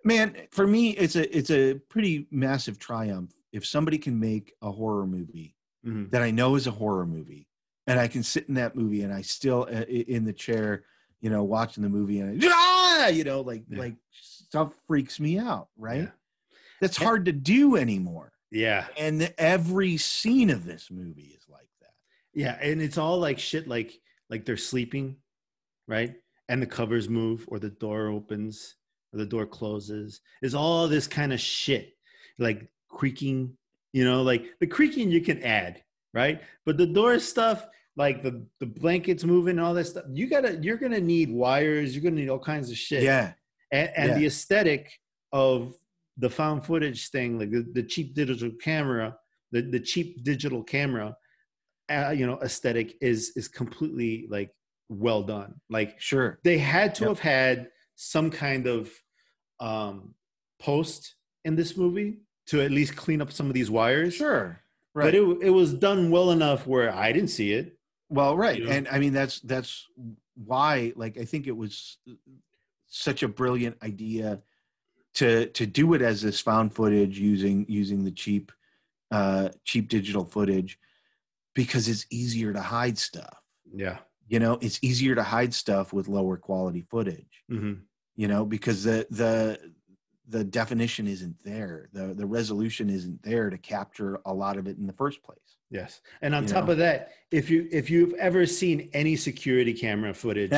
man 0.03 0.35
for 0.51 0.65
me 0.65 0.91
it's 0.91 1.15
a 1.15 1.37
it's 1.37 1.51
a 1.51 1.75
pretty 1.89 2.27
massive 2.31 2.79
triumph 2.79 3.31
if 3.51 3.65
somebody 3.65 3.97
can 3.97 4.19
make 4.19 4.53
a 4.61 4.71
horror 4.71 5.05
movie 5.05 5.55
Mhm. 5.85 6.09
that 6.11 6.21
i 6.21 6.29
know 6.31 6.55
is 6.55 6.67
a 6.67 6.71
horror 6.71 7.05
movie 7.05 7.47
and 7.87 7.99
i 7.99 8.07
can 8.07 8.21
sit 8.23 8.47
in 8.49 8.55
that 8.55 8.75
movie 8.75 9.03
and 9.03 9.13
i 9.13 9.21
still 9.21 9.67
uh, 9.71 9.81
in 9.83 10.25
the 10.25 10.33
chair 10.33 10.83
you 11.21 11.29
know 11.29 11.43
watching 11.43 11.83
the 11.83 11.89
movie 11.89 12.19
and 12.19 12.43
I, 12.43 12.47
ah! 12.51 13.07
you 13.07 13.23
know 13.23 13.41
like 13.41 13.63
Yeah. 13.69 13.79
like 13.79 13.95
stuff 14.11 14.73
freaks 14.87 15.19
me 15.19 15.37
out 15.39 15.69
right 15.77 16.01
Yeah. 16.03 16.11
that's 16.81 16.97
hard 16.97 17.25
to 17.25 17.31
do 17.31 17.75
anymore 17.77 18.33
Yeah. 18.51 18.87
and 18.97 19.21
the, 19.21 19.39
every 19.39 19.95
scene 19.97 20.49
of 20.49 20.65
this 20.65 20.91
movie 20.91 21.33
is 21.37 21.47
like 21.47 21.69
that 21.81 21.93
Yeah. 22.33 22.57
And 22.61 22.81
it's 22.81 22.97
all 22.97 23.19
like 23.19 23.39
shit 23.39 23.67
like 23.67 23.99
like 24.29 24.45
they're 24.45 24.57
sleeping, 24.57 25.15
right? 25.87 26.13
And 26.49 26.61
the 26.61 26.67
covers 26.67 27.07
move 27.09 27.45
or 27.47 27.57
the 27.59 27.69
door 27.71 28.07
opens 28.09 28.75
the 29.13 29.25
door 29.25 29.45
closes. 29.45 30.21
It's 30.41 30.53
all 30.53 30.87
this 30.87 31.07
kind 31.07 31.33
of 31.33 31.39
shit. 31.39 31.93
Like 32.37 32.69
creaking, 32.89 33.57
you 33.93 34.05
know, 34.05 34.21
like 34.23 34.45
the 34.59 34.67
creaking 34.67 35.11
you 35.11 35.21
can 35.21 35.41
add, 35.43 35.83
right? 36.13 36.41
But 36.65 36.77
the 36.77 36.87
door 36.87 37.19
stuff, 37.19 37.67
like 37.97 38.23
the 38.23 38.45
the 38.59 38.65
blankets 38.65 39.23
moving 39.23 39.57
and 39.57 39.61
all 39.65 39.73
that 39.73 39.85
stuff, 39.87 40.05
you 40.11 40.27
gotta 40.27 40.57
you're 40.61 40.77
gonna 40.77 41.01
need 41.01 41.29
wires, 41.31 41.93
you're 41.95 42.03
gonna 42.03 42.21
need 42.21 42.29
all 42.29 42.39
kinds 42.39 42.69
of 42.69 42.77
shit. 42.77 43.03
yeah 43.03 43.33
and, 43.71 43.91
and 43.95 44.09
Yeah. 44.09 44.15
the 44.19 44.25
aesthetic 44.27 44.91
of 45.33 45.73
the 46.17 46.29
found 46.29 46.65
footage 46.65 47.09
thing 47.09 47.37
like 47.39 47.51
the, 47.51 47.65
the 47.73 47.83
cheap 47.83 48.13
digital 48.15 48.51
camera 48.61 49.15
the, 49.51 49.61
the 49.61 49.79
cheap 49.79 50.23
digital 50.23 50.63
camera 50.63 51.15
uh, 51.89 52.09
you 52.15 52.25
know 52.27 52.37
aesthetic 52.41 52.95
is 53.01 53.31
is 53.35 53.47
completely 53.47 54.27
like 54.29 54.51
well 54.89 55.21
done 55.23 55.53
like 55.69 55.99
sure 56.01 56.39
they 56.43 56.57
had 56.57 56.93
to 56.95 57.03
Yep. 57.05 57.09
have 57.09 57.19
had 57.19 57.67
some 58.01 58.31
kind 58.31 58.65
of 58.65 58.89
um 59.59 60.13
post 60.57 61.15
in 61.43 61.57
this 61.57 61.75
movie 61.75 62.19
to 62.47 62.61
at 62.61 62.71
least 62.71 62.95
clean 62.95 63.21
up 63.21 63.29
some 63.31 63.47
of 63.47 63.53
these 63.53 63.69
wires. 63.69 64.15
Sure 64.15 64.61
Right. 64.95 65.05
but 65.05 65.15
it, 65.15 65.21
it 65.41 65.49
was 65.51 65.73
done 65.73 66.09
well 66.09 66.31
enough 66.31 66.65
where 66.65 66.91
i 66.91 67.11
didn't 67.11 67.29
see 67.29 67.53
it. 67.53 67.77
Well 68.09 68.35
right 68.35 68.57
you 68.57 68.65
know? 68.65 68.71
and 68.71 68.87
i 68.87 68.97
mean 68.99 69.13
that's 69.13 69.39
that's 69.41 69.85
why 70.35 70.93
like 70.95 71.17
i 71.17 71.25
think 71.25 71.45
it 71.45 71.55
was 71.55 71.97
such 72.87 73.21
a 73.21 73.27
brilliant 73.27 73.77
idea 73.83 74.41
to 75.15 75.45
to 75.47 75.65
do 75.67 75.93
it 75.93 76.01
as 76.01 76.21
this 76.21 76.39
found 76.39 76.73
footage 76.73 77.19
using 77.19 77.65
using 77.69 78.03
the 78.03 78.11
cheap 78.11 78.51
uh 79.11 79.49
cheap 79.63 79.89
digital 79.89 80.25
footage 80.25 80.79
because 81.53 81.87
it's 81.89 82.05
easier 82.09 82.53
to 82.53 82.61
hide 82.61 82.97
stuff. 82.97 83.37
Yeah. 83.73 83.97
You 84.27 84.39
know 84.39 84.57
it's 84.61 84.79
easier 84.81 85.15
to 85.15 85.23
hide 85.23 85.53
stuff 85.53 85.91
with 85.93 86.07
lower 86.07 86.37
quality 86.37 86.85
footage. 86.89 87.43
Hmm 87.49 87.73
you 88.19 88.27
know 88.27 88.45
because 88.45 88.83
the 88.83 89.07
the 89.09 89.71
the 90.27 90.43
definition 90.43 91.07
isn't 91.07 91.37
there 91.43 91.89
the 91.93 92.05
the 92.13 92.25
resolution 92.25 92.89
isn't 92.89 93.21
there 93.23 93.49
to 93.49 93.57
capture 93.57 94.19
a 94.25 94.33
lot 94.33 94.57
of 94.57 94.67
it 94.67 94.77
in 94.77 94.85
the 94.85 94.93
first 94.93 95.23
place 95.23 95.51
yes 95.71 96.01
and 96.21 96.35
on 96.35 96.43
You 96.43 96.49
top 96.49 96.65
know? 96.65 96.73
of 96.73 96.77
that 96.79 96.99
if 97.31 97.49
you 97.49 97.67
if 97.71 97.89
you've 97.89 98.13
ever 98.15 98.45
seen 98.45 98.89
any 98.93 99.15
security 99.15 99.73
camera 99.73 100.13
footage 100.13 100.51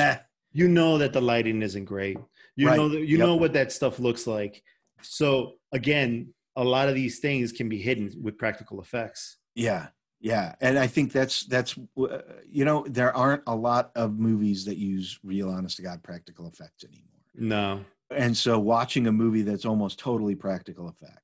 you 0.52 0.68
know 0.68 0.98
that 0.98 1.12
the 1.12 1.20
lighting 1.20 1.62
isn't 1.62 1.86
great. 1.86 2.18
You 2.56 2.66
Right. 2.66 2.76
know 2.76 2.88
that 2.90 3.00
you 3.00 3.16
Yep. 3.18 3.26
know 3.26 3.36
what 3.36 3.52
that 3.54 3.72
stuff 3.72 3.98
looks 3.98 4.26
like. 4.26 4.62
So 5.00 5.54
again, 5.72 6.34
a 6.56 6.64
lot 6.64 6.88
of 6.88 6.94
these 6.94 7.18
things 7.20 7.52
can 7.52 7.68
be 7.68 7.78
hidden 7.78 8.12
with 8.22 8.36
practical 8.38 8.80
effects. 8.80 9.38
Yeah, 9.54 9.88
yeah, 10.20 10.54
and 10.60 10.78
I 10.78 10.86
think 10.86 11.12
that's 11.12 11.46
that's 11.46 11.78
uh, 11.98 12.18
you 12.46 12.64
know 12.64 12.84
there 12.88 13.16
aren't 13.16 13.42
a 13.46 13.56
lot 13.56 13.92
of 13.96 14.18
movies 14.18 14.64
that 14.66 14.76
use 14.76 15.18
real, 15.22 15.48
honest 15.48 15.76
to 15.78 15.82
god 15.82 16.02
practical 16.02 16.46
effects 16.46 16.84
anymore, 16.84 17.11
No. 17.34 17.84
and 18.14 18.36
so 18.36 18.58
watching 18.58 19.06
a 19.06 19.12
movie 19.12 19.42
that's 19.42 19.64
almost 19.64 19.98
totally 19.98 20.34
practical 20.34 20.88
effect 20.88 21.18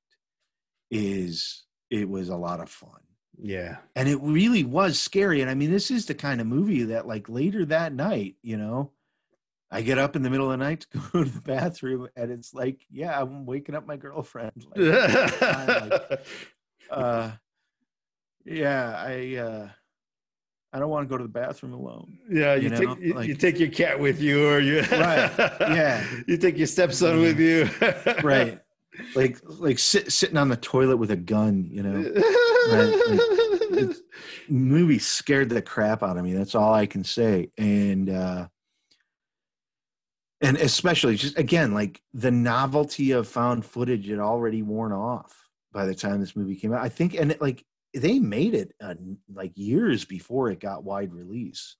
is 0.91 1.63
it 1.91 2.09
was 2.09 2.29
a 2.29 2.35
lot 2.35 2.59
of 2.59 2.69
fun, 2.69 2.99
Yeah. 3.39 3.77
and 3.95 4.07
it 4.09 4.17
really 4.21 4.63
was 4.63 4.99
scary. 4.99 5.41
And 5.41 5.49
I 5.49 5.53
mean, 5.55 5.71
this 5.71 5.91
is 5.91 6.05
the 6.07 6.15
kind 6.15 6.41
of 6.41 6.47
movie 6.47 6.83
that 6.83 7.07
like 7.07 7.29
later 7.29 7.65
that 7.65 7.93
night, 7.93 8.35
you 8.41 8.57
know. 8.57 8.91
I 9.71 9.83
get 9.83 9.99
up 9.99 10.15
in 10.15 10.23
the 10.23 10.31
middle 10.31 10.51
of 10.51 10.57
the 10.57 10.65
night 10.65 10.87
to 10.91 10.97
go 10.97 11.23
to 11.23 11.29
the 11.29 11.41
bathroom, 11.41 12.07
and 12.15 12.31
it's 12.31 12.55
like, 12.55 12.81
yeah, 12.89 13.21
I'm 13.21 13.45
waking 13.45 13.75
up 13.75 13.85
my 13.85 13.97
girlfriend. 13.97 14.65
Like, 14.75 14.81
uh, 16.89 17.31
yeah, 18.45 18.95
I 18.97 19.35
uh, 19.35 19.69
I 20.71 20.79
don't 20.79 20.89
want 20.89 21.07
to 21.07 21.09
go 21.09 21.17
to 21.17 21.23
the 21.23 21.29
bathroom 21.29 21.73
alone. 21.73 22.17
yeah, 22.29 22.53
you, 22.55 22.63
you 22.63 22.69
know, 22.69 22.77
take 22.95 22.99
you, 23.03 23.21
you 23.21 23.35
take 23.35 23.59
your 23.59 23.69
cat 23.69 23.99
with 23.99 24.21
you 24.21 24.47
or 24.47 24.59
you 24.59 24.81
Right, 24.91 25.31
yeah. 25.61 26.05
you 26.27 26.37
take 26.37 26.57
your 26.57 26.67
stepson 26.67 27.21
with 27.21 27.39
you. 27.39 27.67
Right. 28.23 28.59
like 29.15 29.37
like 29.45 29.79
sit, 29.79 30.11
sitting 30.11 30.37
on 30.37 30.49
the 30.49 30.57
toilet 30.57 30.97
with 30.97 31.09
a 31.11 31.15
gun. 31.15 31.67
You 31.71 31.83
know, 31.83 31.99
it's- 33.73 33.99
movie 34.49 34.99
scared 34.99 35.49
the 35.49 35.61
crap 35.61 36.03
out 36.03 36.17
of 36.17 36.23
me. 36.23 36.33
That's 36.33 36.55
all 36.55 36.73
I 36.73 36.85
can 36.85 37.03
say. 37.03 37.49
And 37.57 38.09
uh 38.09 38.47
and 40.41 40.57
especially 40.57 41.15
just 41.15 41.37
again, 41.37 41.73
like 41.73 42.01
the 42.13 42.31
novelty 42.31 43.11
of 43.11 43.27
found 43.27 43.65
footage 43.65 44.07
had 44.07 44.19
already 44.19 44.61
worn 44.61 44.91
off 44.91 45.47
by 45.71 45.85
the 45.85 45.95
time 45.95 46.19
this 46.19 46.35
movie 46.35 46.55
came 46.55 46.73
out. 46.73 46.81
I 46.81 46.89
think, 46.89 47.13
and 47.13 47.31
it, 47.31 47.41
like 47.41 47.63
they 47.93 48.19
made 48.19 48.53
it 48.53 48.73
uh, 48.81 48.95
like 49.33 49.51
years 49.55 50.05
before 50.05 50.49
it 50.51 50.59
got 50.59 50.83
wide 50.83 51.13
release. 51.13 51.75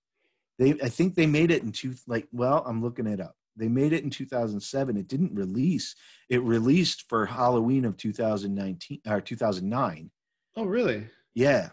They, 0.58 0.72
I 0.84 0.90
think 0.90 1.16
they 1.16 1.28
made 1.28 1.52
it 1.52 1.64
in 1.64 1.72
two. 1.72 1.94
Like, 2.08 2.28
well, 2.32 2.64
I'm 2.66 2.82
looking 2.82 3.08
it 3.08 3.22
up. 3.22 3.36
They 3.56 3.68
made 3.68 3.94
it 3.94 4.04
in 4.04 4.10
2007. 4.10 4.98
It 4.98 5.08
didn't 5.08 5.36
release. 5.36 5.96
It 6.30 6.42
released 6.44 7.06
for 7.10 7.26
Halloween 7.26 7.86
of 7.86 7.98
2019 7.98 9.02
or 9.08 9.22
2009. 9.22 10.12
oh, 10.56 10.66
really? 10.66 11.08
Yeah. 11.34 11.70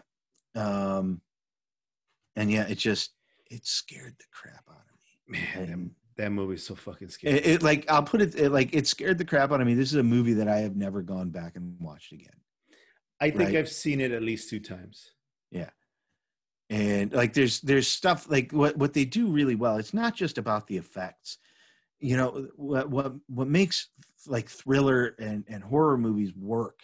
Um, 0.55 1.21
and 2.35 2.51
yeah, 2.51 2.67
it 2.67 2.77
just 2.77 3.11
it 3.49 3.65
scared 3.65 4.15
the 4.17 4.25
crap 4.31 4.63
out 4.69 4.75
of 4.75 5.31
me. 5.31 5.39
Man, 5.39 5.69
And 5.69 5.91
that, 6.17 6.31
movie's 6.31 6.63
so 6.63 6.75
fucking 6.75 7.09
scary. 7.09 7.37
it, 7.37 7.45
it 7.45 7.63
like 7.63 7.89
I'll 7.89 8.03
put 8.03 8.21
it, 8.21 8.35
it 8.35 8.51
like 8.51 8.73
it 8.73 8.87
scared 8.87 9.17
the 9.17 9.25
crap 9.25 9.51
out 9.51 9.61
of 9.61 9.67
me. 9.67 9.73
This 9.73 9.89
is 9.89 9.97
a 9.97 10.03
movie 10.03 10.33
that 10.33 10.47
I 10.47 10.59
have 10.59 10.75
never 10.75 11.01
gone 11.01 11.29
back 11.29 11.55
and 11.55 11.75
watched 11.79 12.11
again. 12.11 12.29
I 13.19 13.29
think 13.31 13.49
right. 13.49 13.57
I've 13.57 13.69
seen 13.69 13.99
it 14.01 14.11
at 14.11 14.21
least 14.23 14.49
two 14.49 14.59
times. 14.59 15.11
Yeah. 15.51 15.69
And 16.69 17.13
like 17.13 17.33
there's 17.33 17.61
there's 17.61 17.87
stuff 17.87 18.29
like 18.29 18.51
what 18.51 18.77
what 18.77 18.93
they 18.93 19.05
do 19.05 19.27
really 19.27 19.55
well. 19.55 19.77
It's 19.77 19.93
not 19.93 20.15
just 20.15 20.37
about 20.37 20.67
the 20.67 20.77
effects. 20.77 21.37
You 21.99 22.17
know 22.17 22.47
what 22.55 22.89
what 22.89 23.13
what 23.27 23.47
makes 23.47 23.89
like 24.27 24.49
thriller 24.49 25.15
and 25.19 25.45
and 25.47 25.63
horror 25.63 25.97
movies 25.97 26.33
work. 26.35 26.81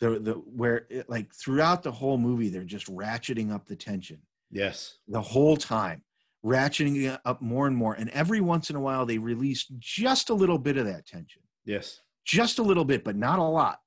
The 0.00 0.18
the 0.18 0.32
where 0.34 0.86
it, 0.90 1.08
like 1.08 1.34
throughout 1.34 1.82
the 1.82 1.92
whole 1.92 2.18
movie 2.18 2.48
they're 2.50 2.62
just 2.64 2.86
ratcheting 2.86 3.52
up 3.52 3.66
the 3.66 3.76
tension. 3.76 4.18
Yes. 4.52 4.96
the 5.06 5.22
whole 5.22 5.56
time, 5.56 6.02
ratcheting 6.44 7.04
it 7.04 7.20
up 7.24 7.40
more 7.40 7.68
and 7.68 7.76
more. 7.76 7.94
And 7.94 8.10
every 8.10 8.40
once 8.40 8.68
in 8.68 8.74
a 8.74 8.80
while, 8.80 9.06
they 9.06 9.18
release 9.18 9.64
just 9.78 10.28
a 10.28 10.34
little 10.34 10.58
bit 10.58 10.76
of 10.76 10.86
that 10.86 11.06
tension, 11.06 11.42
Yes. 11.64 12.00
just 12.24 12.58
a 12.58 12.62
little 12.64 12.84
bit, 12.84 13.04
but 13.04 13.14
not 13.14 13.38
a 13.38 13.44
lot. 13.44 13.78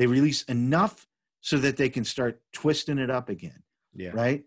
They 0.00 0.06
release 0.06 0.44
enough 0.44 1.06
so 1.42 1.58
that 1.58 1.76
they 1.76 1.90
can 1.90 2.04
start 2.04 2.40
twisting 2.54 2.96
it 2.96 3.10
up 3.10 3.28
again, 3.28 3.62
Yeah. 3.92 4.12
right? 4.14 4.42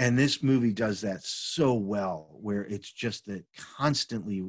And 0.00 0.18
this 0.18 0.42
movie 0.42 0.72
does 0.72 1.02
that 1.02 1.22
so 1.22 1.74
well, 1.74 2.36
where 2.40 2.64
it's 2.64 2.90
just 2.90 3.26
that 3.26 3.44
constantly 3.56 4.42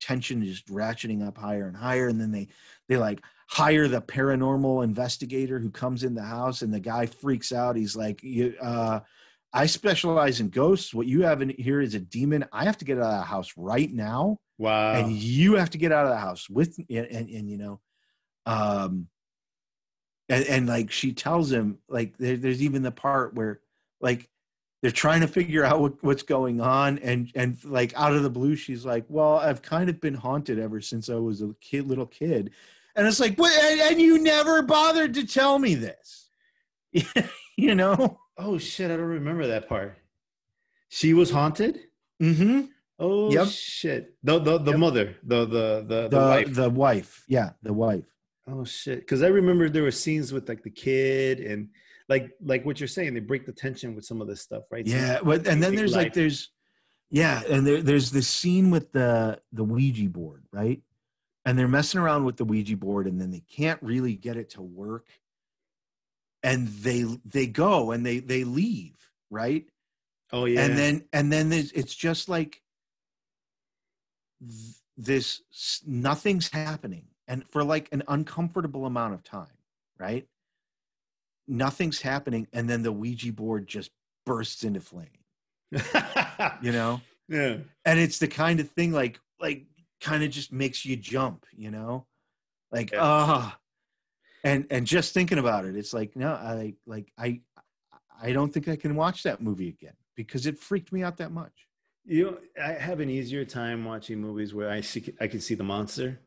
tension 0.00 0.40
is 0.44 0.62
ratcheting 0.70 1.26
up 1.26 1.36
higher 1.36 1.66
and 1.66 1.76
higher, 1.76 2.06
and 2.06 2.20
then 2.20 2.30
they 2.30 2.46
they 2.88 2.96
like 2.96 3.20
hire 3.48 3.88
the 3.88 4.00
paranormal 4.00 4.84
investigator 4.84 5.58
who 5.58 5.68
comes 5.68 6.04
in 6.04 6.14
the 6.14 6.22
house, 6.22 6.62
and 6.62 6.72
the 6.72 6.78
guy 6.78 7.06
freaks 7.06 7.50
out. 7.50 7.74
He's 7.74 7.96
like, 7.96 8.22
"You, 8.22 8.54
uh, 8.62 9.00
I 9.52 9.66
specialize 9.66 10.38
in 10.38 10.50
ghosts. 10.50 10.94
What 10.94 11.08
you 11.08 11.22
have 11.22 11.42
in 11.42 11.48
here 11.58 11.80
is 11.80 11.96
a 11.96 11.98
demon. 11.98 12.44
I 12.52 12.66
have 12.66 12.78
to 12.78 12.84
get 12.84 12.98
out 12.98 13.12
of 13.14 13.18
the 13.18 13.22
house 13.24 13.52
right 13.56 13.92
now, 13.92 14.38
Wow. 14.58 14.92
and 14.92 15.10
you 15.12 15.56
have 15.56 15.70
to 15.70 15.78
get 15.78 15.90
out 15.90 16.04
of 16.06 16.12
the 16.12 16.18
house 16.18 16.48
with 16.48 16.78
and 16.88 17.06
and, 17.06 17.28
and 17.28 17.50
you 17.50 17.58
know, 17.58 17.80
um, 18.46 19.08
and 20.28 20.44
and 20.46 20.66
like 20.66 20.90
she 20.90 21.12
tells 21.12 21.50
him 21.50 21.78
like 21.88 22.16
there, 22.18 22.36
there's 22.36 22.62
even 22.62 22.82
the 22.82 22.90
part 22.90 23.34
where 23.34 23.60
like 24.00 24.28
they're 24.82 24.90
trying 24.92 25.20
to 25.22 25.26
figure 25.28 25.64
out 25.64 25.80
what, 25.80 25.94
what's 26.04 26.22
going 26.22 26.60
on 26.60 26.98
and 26.98 27.30
and 27.34 27.62
like 27.64 27.92
out 27.96 28.14
of 28.14 28.22
the 28.22 28.30
blue 28.30 28.54
she's 28.56 28.84
like 28.84 29.04
well 29.08 29.34
i've 29.38 29.62
kind 29.62 29.88
of 29.90 30.00
been 30.00 30.14
haunted 30.14 30.58
ever 30.58 30.80
since 30.80 31.08
i 31.10 31.14
was 31.14 31.42
a 31.42 31.54
kid 31.60 31.86
little 31.88 32.06
kid 32.06 32.50
and 32.94 33.06
it's 33.06 33.20
like 33.20 33.36
what 33.36 33.52
and, 33.64 33.80
and 33.80 34.00
you 34.00 34.18
never 34.18 34.62
bothered 34.62 35.14
to 35.14 35.26
tell 35.26 35.58
me 35.58 35.74
this 35.74 36.30
you 37.56 37.74
know 37.74 38.20
oh 38.38 38.56
shit! 38.58 38.90
I 38.90 38.96
don't 38.96 39.04
remember 39.06 39.48
that 39.48 39.68
part. 39.68 39.98
She 40.88 41.12
was 41.12 41.30
haunted. 41.30 41.80
mm-hmm 42.22 42.66
Oh 43.00 43.30
Yep. 43.32 43.46
shit! 43.48 44.14
The 44.22 44.38
the 44.38 44.58
the 44.58 44.70
Yep. 44.72 44.80
mother, 44.80 45.16
the 45.22 45.44
the 45.44 45.84
the 45.86 46.08
the, 46.08 46.08
the 46.08 46.18
wife. 46.18 46.54
the 46.54 46.70
wife 46.70 47.24
yeah 47.28 47.50
the 47.62 47.72
wife 47.72 48.06
oh 48.50 48.64
shit! 48.64 49.00
Because 49.00 49.22
I 49.22 49.28
remember 49.28 49.68
there 49.68 49.82
were 49.82 49.90
scenes 49.90 50.32
with 50.32 50.48
like 50.48 50.62
the 50.62 50.70
kid 50.70 51.40
and 51.40 51.68
like 52.08 52.30
like 52.42 52.64
what 52.64 52.80
you're 52.80 52.88
saying. 52.88 53.14
They 53.14 53.20
break 53.20 53.46
the 53.46 53.52
tension 53.52 53.94
with 53.94 54.04
some 54.04 54.20
of 54.20 54.28
this 54.28 54.40
stuff, 54.40 54.64
right? 54.70 54.86
Yeah 54.86 55.18
but 55.22 55.46
and 55.46 55.62
then 55.62 55.74
there's 55.74 55.94
like 55.94 56.14
there's 56.14 56.50
yeah 57.10 57.42
and 57.48 57.66
there, 57.66 57.82
there's 57.82 58.10
this 58.10 58.28
scene 58.28 58.70
with 58.70 58.92
the 58.92 59.40
the 59.52 59.64
ouija 59.64 60.08
board 60.08 60.44
right 60.52 60.82
and 61.44 61.58
they're 61.58 61.68
messing 61.68 62.00
around 62.00 62.24
with 62.24 62.36
the 62.36 62.44
ouija 62.44 62.76
board 62.76 63.06
and 63.06 63.20
then 63.20 63.30
they 63.30 63.42
can't 63.50 63.82
really 63.82 64.14
get 64.14 64.36
it 64.36 64.50
to 64.50 64.62
work 64.62 65.08
and 66.42 66.68
they 66.68 67.04
they 67.24 67.46
go 67.46 67.92
and 67.92 68.04
they 68.04 68.18
they 68.18 68.44
leave 68.44 68.96
right 69.30 69.66
oh 70.32 70.44
yeah. 70.44 70.64
and 70.64 70.76
then 70.76 71.04
and 71.12 71.32
then 71.32 71.48
there's, 71.48 71.72
it's 71.72 71.94
just 71.94 72.28
like 72.28 72.62
th- 74.40 74.74
this 74.96 75.82
nothing's 75.86 76.48
happening 76.48 77.06
and 77.28 77.44
for 77.50 77.62
like 77.62 77.88
an 77.92 78.02
uncomfortable 78.08 78.86
amount 78.86 79.14
of 79.14 79.22
time 79.22 79.46
right 79.98 80.26
nothing's 81.46 82.00
happening 82.00 82.46
and 82.52 82.68
then 82.68 82.82
the 82.82 82.92
ouija 82.92 83.32
board 83.32 83.66
just 83.66 83.90
bursts 84.26 84.64
into 84.64 84.80
flame 84.80 85.06
you 86.60 86.72
know 86.72 87.00
yeah. 87.28 87.56
and 87.84 87.98
it's 87.98 88.18
the 88.18 88.28
kind 88.28 88.60
of 88.60 88.68
thing 88.70 88.92
like 88.92 89.18
like 89.40 89.64
kind 90.00 90.22
of 90.22 90.30
just 90.30 90.52
makes 90.52 90.84
you 90.84 90.96
jump 90.96 91.46
you 91.56 91.70
know 91.70 92.06
like 92.72 92.92
Yeah. 92.92 93.00
ah 93.02 93.58
and 94.44 94.66
and 94.70 94.86
just 94.86 95.14
thinking 95.14 95.38
about 95.38 95.64
it 95.64 95.76
it's 95.76 95.92
like 95.94 96.14
no 96.16 96.32
i 96.32 96.74
like 96.86 97.10
i 97.18 97.40
i 98.20 98.32
don't 98.32 98.52
think 98.52 98.68
i 98.68 98.76
can 98.76 98.94
watch 98.94 99.22
that 99.22 99.40
movie 99.40 99.68
again 99.68 99.94
because 100.16 100.46
it 100.46 100.58
freaked 100.58 100.92
me 100.92 101.02
out 101.02 101.16
that 101.18 101.32
much 101.32 101.66
You 102.06 102.24
know, 102.24 102.38
I 102.62 102.72
have 102.72 103.00
an 103.00 103.10
easier 103.10 103.44
time 103.44 103.84
watching 103.84 104.18
movies 104.20 104.54
where 104.54 104.70
I 104.70 104.80
see 104.82 105.12
I 105.20 105.26
can 105.28 105.40
see 105.40 105.54
the 105.54 105.64
monster. 105.64 106.18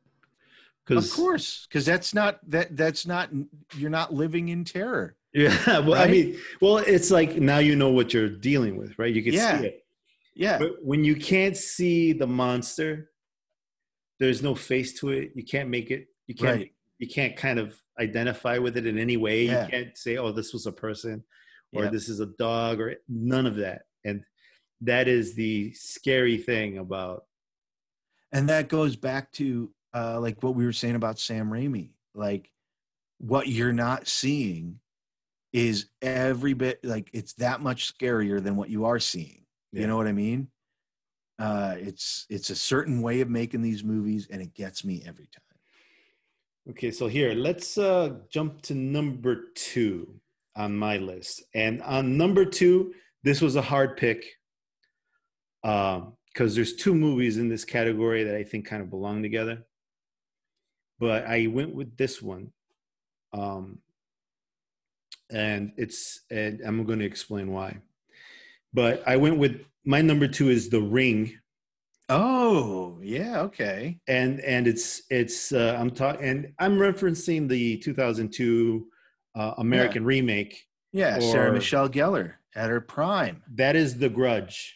Of 0.89 1.09
course 1.11 1.65
because 1.67 1.85
that's 1.85 2.13
not 2.13 2.39
that 2.49 2.75
that's 2.75 3.05
not 3.05 3.29
you're 3.77 3.89
not 3.89 4.13
living 4.13 4.49
in 4.49 4.63
terror 4.65 5.15
Yeah, 5.33 5.79
well, 5.87 5.95
I 6.01 6.07
mean, 6.07 6.37
well, 6.59 6.77
it's 6.77 7.09
like 7.11 7.35
now 7.37 7.59
you 7.59 7.75
know 7.75 7.91
what 7.91 8.13
you're 8.13 8.27
dealing 8.29 8.75
with, 8.77 8.97
right? 8.99 9.13
You 9.13 9.23
can 9.23 9.33
Yeah. 9.33 9.59
see 9.59 9.67
it. 9.67 9.85
yeah 10.35 10.57
But 10.57 10.83
when 10.83 11.03
you 11.05 11.15
can't 11.15 11.55
see 11.55 12.11
the 12.13 12.27
monster, 12.27 13.11
there's 14.19 14.41
no 14.43 14.53
face 14.55 14.91
to 14.99 15.09
it. 15.09 15.31
You 15.35 15.43
can't 15.45 15.69
make 15.69 15.89
it. 15.91 16.07
You 16.27 16.35
can't. 16.35 16.57
Right. 16.59 16.73
You 16.99 17.07
can't 17.07 17.35
kind 17.37 17.57
of 17.59 17.79
identify 17.99 18.57
with 18.59 18.75
it 18.77 18.85
in 18.85 18.97
any 18.97 19.17
way. 19.17 19.45
Yeah. 19.45 19.63
You 19.65 19.69
can't 19.71 19.97
say, 19.97 20.17
"Oh, 20.17 20.31
this 20.31 20.51
was 20.53 20.65
a 20.67 20.71
person," 20.71 21.23
or 21.73 21.85
Yeah. 21.85 21.89
"This 21.89 22.09
is 22.09 22.19
a 22.19 22.27
dog," 22.37 22.79
or 22.81 22.95
none 23.07 23.45
of 23.47 23.55
that. 23.55 23.83
And 24.03 24.23
that 24.81 25.07
is 25.07 25.33
the 25.35 25.73
scary 25.73 26.37
thing 26.37 26.77
about. 26.77 27.25
and 28.33 28.47
that 28.49 28.67
goes 28.69 28.95
back 28.95 29.31
to 29.33 29.71
uh 29.93 30.19
like 30.19 30.41
what 30.43 30.55
we 30.55 30.65
were 30.65 30.73
saying 30.73 30.95
about 30.95 31.19
Sam 31.19 31.49
Raimi. 31.49 31.91
Like 32.13 32.51
what 33.19 33.47
you're 33.47 33.73
not 33.73 34.07
seeing 34.07 34.79
is 35.53 35.87
every 36.01 36.53
bit 36.53 36.83
like 36.83 37.09
it's 37.13 37.33
that 37.33 37.61
much 37.61 37.93
scarier 37.97 38.41
than 38.41 38.55
what 38.55 38.69
you 38.69 38.85
are 38.85 38.99
seeing. 38.99 39.45
Yeah. 39.71 39.81
You 39.81 39.87
know 39.87 39.97
what 39.97 40.07
I 40.07 40.13
mean? 40.13 40.47
Uh 41.39 41.75
it's 41.77 42.25
it's 42.29 42.49
a 42.49 42.55
certain 42.55 43.01
way 43.01 43.21
of 43.21 43.29
making 43.29 43.61
these 43.61 43.83
movies 43.83 44.27
and 44.29 44.41
it 44.41 44.53
gets 44.53 44.83
me 44.83 45.03
every 45.05 45.27
time. 45.27 45.43
Okay, 46.69 46.91
so 46.91 47.07
here 47.07 47.33
let's 47.33 47.77
uh, 47.79 48.17
jump 48.29 48.61
to 48.61 48.75
number 48.75 49.45
two 49.55 50.19
on 50.55 50.77
my 50.77 50.97
list, 50.97 51.43
and 51.55 51.81
on 51.81 52.17
number 52.17 52.45
two, 52.45 52.93
this 53.23 53.41
was 53.41 53.55
a 53.55 53.63
hard 53.63 53.97
pick 53.97 54.25
because 55.63 56.55
there's 56.55 56.75
two 56.75 56.93
movies 56.93 57.37
in 57.37 57.49
this 57.49 57.65
category 57.65 58.23
that 58.23 58.35
I 58.35 58.43
think 58.43 58.67
kind 58.67 58.81
of 58.81 58.91
belong 58.91 59.23
together. 59.23 59.65
But 61.01 61.25
I 61.25 61.47
went 61.47 61.75
with 61.75 61.97
this 61.97 62.21
one, 62.21 62.53
um, 63.33 63.79
and 65.29 65.73
it's 65.75 66.21
and 66.31 66.61
I'm 66.63 66.85
going 66.85 66.99
to 66.99 67.05
explain 67.05 67.51
why. 67.51 67.79
But 68.73 69.03
I 69.05 69.17
went 69.17 69.37
with 69.37 69.65
my 69.83 70.01
number 70.01 70.29
two 70.29 70.49
is 70.49 70.69
The 70.69 70.81
Ring 70.81 71.37
Oh, 72.13 72.99
yeah, 73.01 73.39
okay. 73.43 73.97
and 74.07 74.41
and 74.41 74.67
it's 74.67 75.03
it's 75.09 75.53
uh, 75.53 75.77
I'm 75.79 75.89
talking 75.89 76.25
and 76.27 76.53
I'm 76.59 76.77
referencing 76.77 77.47
the 77.47 77.77
2002 77.77 78.85
uh, 79.33 79.53
American 79.57 80.03
remake. 80.03 80.65
Yeah, 80.91 81.19
Sarah 81.19 81.53
Michelle 81.53 81.87
Gellar 81.87 82.33
at 82.53 82.69
her 82.69 82.81
prime. 82.81 83.41
That 83.55 83.77
is 83.77 83.97
The 83.97 84.09
Grudge. 84.09 84.75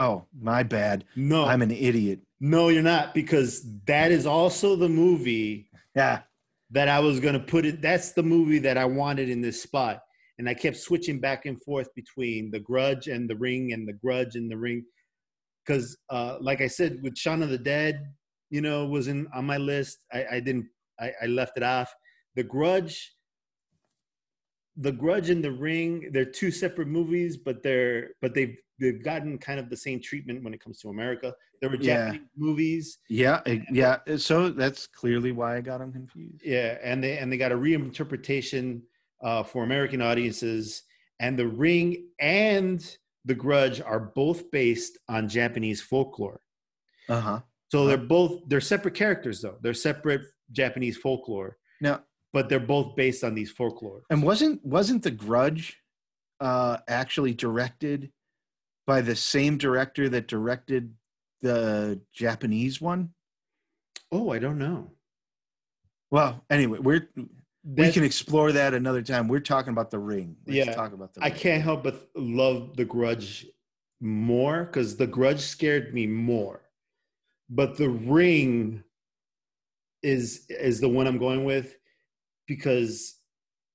Oh, 0.00 0.26
my 0.36 0.64
bad. 0.64 1.04
No, 1.14 1.44
I'm 1.44 1.62
an 1.62 1.70
idiot. 1.70 2.18
No, 2.42 2.70
you're 2.70 2.82
not 2.82 3.14
because 3.14 3.64
that 3.86 4.10
is 4.10 4.26
also 4.26 4.74
the 4.74 4.88
movie 4.88 5.70
Yeah. 5.94 6.22
that 6.70 6.88
I 6.88 6.98
was 6.98 7.20
gonna 7.20 7.38
put 7.38 7.64
it. 7.64 7.80
That's 7.80 8.12
the 8.12 8.22
movie 8.24 8.58
that 8.58 8.76
I 8.76 8.84
wanted 8.84 9.30
in 9.30 9.40
this 9.40 9.62
spot, 9.62 10.00
and 10.38 10.48
I 10.48 10.54
kept 10.54 10.76
switching 10.76 11.20
back 11.20 11.46
and 11.46 11.62
forth 11.62 11.88
between 11.94 12.50
The 12.50 12.58
Grudge 12.58 13.06
and 13.06 13.30
The 13.30 13.36
Ring, 13.36 13.72
and 13.72 13.86
The 13.86 13.92
Grudge 13.92 14.34
and 14.34 14.50
The 14.50 14.56
Ring, 14.58 14.84
because 15.64 15.96
uh, 16.10 16.38
like 16.40 16.60
I 16.60 16.66
said, 16.66 17.00
with 17.02 17.16
Shaun 17.16 17.44
of 17.44 17.50
the 17.50 17.58
Dead, 17.58 18.04
you 18.50 18.60
know, 18.60 18.86
was 18.86 19.06
in 19.06 19.28
on 19.32 19.46
my 19.46 19.58
list. 19.58 19.98
I, 20.12 20.26
I 20.32 20.40
didn't 20.40 20.66
I, 20.98 21.12
I 21.22 21.26
left 21.26 21.56
it 21.56 21.62
off. 21.62 21.94
The 22.34 22.42
Grudge, 22.42 23.14
The 24.76 24.92
Grudge 24.92 25.30
and 25.30 25.44
The 25.44 25.52
Ring, 25.52 26.10
they're 26.12 26.24
two 26.24 26.50
separate 26.50 26.88
movies, 26.88 27.36
but 27.36 27.62
they're 27.62 28.10
but 28.20 28.34
they've 28.34 28.56
they've 28.82 29.02
gotten 29.02 29.38
kind 29.38 29.58
of 29.60 29.70
the 29.70 29.76
same 29.76 30.00
treatment 30.00 30.42
when 30.44 30.52
it 30.52 30.60
comes 30.62 30.78
to 30.80 30.88
America. 30.88 31.32
There 31.60 31.70
were 31.70 31.76
Yeah. 31.76 32.06
Japanese 32.10 32.28
movies, 32.36 32.98
Yeah, 33.08 33.40
yeah. 33.70 33.98
So 34.16 34.50
that's 34.50 34.86
clearly 34.86 35.32
why 35.32 35.56
I 35.56 35.60
got 35.60 35.78
them 35.78 35.92
confused. 35.92 36.42
yeah, 36.44 36.76
and 36.82 37.02
they 37.02 37.16
and 37.18 37.32
they 37.32 37.36
got 37.38 37.52
a 37.52 37.56
reinterpretation 37.56 38.82
uh, 39.22 39.42
for 39.42 39.64
American 39.64 40.02
audiences. 40.02 40.82
And 41.20 41.38
The 41.38 41.46
Ring 41.46 42.08
and 42.18 42.84
The 43.24 43.34
Grudge 43.34 43.80
are 43.80 44.00
both 44.00 44.50
based 44.50 44.98
on 45.08 45.28
Japanese 45.28 45.80
folklore. 45.80 46.40
Uh 47.08 47.20
huh. 47.20 47.40
So 47.70 47.86
they're 47.86 47.96
both 47.96 48.40
they're 48.48 48.60
separate 48.60 48.94
characters 48.94 49.40
though. 49.40 49.56
They're 49.62 49.74
separate 49.74 50.22
Japanese 50.50 50.96
folklore, 50.98 51.56
Now, 51.80 52.02
but 52.32 52.48
they're 52.48 52.60
both 52.60 52.96
based 52.96 53.22
on 53.24 53.34
these 53.34 53.50
folklore. 53.50 54.02
and 54.10 54.22
wasn't 54.22 54.64
wasn't 54.64 55.02
the 55.02 55.10
Grudge 55.12 55.78
uh, 56.40 56.78
actually 56.88 57.32
directed 57.34 58.10
by 58.86 59.00
the 59.00 59.16
same 59.16 59.58
director 59.58 60.08
that 60.08 60.28
directed 60.28 60.94
the 61.40 62.00
Japanese 62.12 62.80
one? 62.80 63.10
Oh, 64.10 64.30
I 64.30 64.38
don't 64.38 64.58
know. 64.58 64.90
Well, 66.10 66.44
anyway, 66.50 66.78
we're 66.78 67.08
we 67.64 67.92
can 67.92 68.04
explore 68.04 68.52
that 68.52 68.74
another 68.74 69.02
time. 69.02 69.28
We're 69.28 69.40
talking 69.40 69.72
about 69.72 69.90
the 69.90 69.98
Ring. 69.98 70.36
Let's 70.46 70.56
Yeah, 70.56 70.74
talk 70.74 70.92
about 70.92 71.14
the. 71.14 71.22
I 71.22 71.30
can't 71.30 71.62
help 71.62 71.84
but 71.84 72.08
love 72.14 72.76
The 72.76 72.84
Grudge 72.84 73.46
more 74.00 74.64
because 74.64 74.96
The 74.96 75.06
Grudge 75.06 75.40
scared 75.40 75.94
me 75.94 76.06
more, 76.06 76.60
but 77.48 77.76
The 77.76 77.88
Ring 77.88 78.82
is 80.02 80.44
is 80.50 80.80
the 80.80 80.88
one 80.88 81.06
I'm 81.06 81.18
going 81.18 81.44
with 81.44 81.76
because 82.46 83.14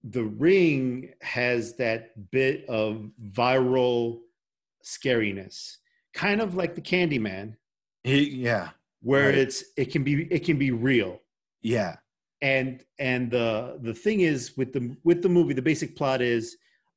The 0.03 0.25
Ring 0.25 1.13
has 1.21 1.77
that 1.77 2.29
bit 2.29 2.65
of 2.67 3.09
viral 3.31 4.19
scariness, 4.97 5.77
kind 6.13 6.41
of 6.41 6.55
like 6.55 6.75
the 6.75 6.81
Candyman, 6.81 7.55
He- 8.03 8.29
yeah, 8.29 8.69
where 9.01 9.27
Right. 9.29 9.37
it's 9.37 9.63
it 9.75 9.91
can 9.91 10.03
be 10.03 10.23
it 10.31 10.43
can 10.45 10.57
be 10.57 10.71
real. 10.71 11.21
yeah, 11.61 11.97
and 12.41 12.83
and 12.99 13.29
the 13.31 13.77
the 13.81 13.93
thing 13.93 14.21
is 14.21 14.55
with 14.57 14.71
the 14.73 14.95
with 15.03 15.21
the 15.21 15.29
movie 15.29 15.53
the 15.53 15.61
basic 15.71 15.95
plot 15.95 16.21
is 16.21 16.55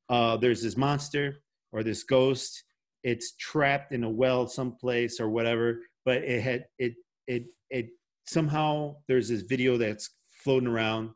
uh 0.09 0.37
there's 0.37 0.61
this 0.63 0.77
monster 0.77 1.41
or 1.71 1.83
this 1.83 2.03
ghost 2.03 2.63
it's 3.03 3.35
trapped 3.37 3.91
in 3.91 4.03
a 4.03 4.09
well 4.09 4.47
someplace 4.47 5.19
or 5.19 5.29
whatever 5.29 5.81
but 6.05 6.17
it 6.23 6.41
had 6.41 6.65
it 6.77 6.93
it 7.27 7.43
it 7.71 7.87
somehow 8.27 8.95
there's 9.07 9.29
this 9.29 9.41
video 9.41 9.77
that's 9.77 10.11
floating 10.43 10.67
around 10.69 11.09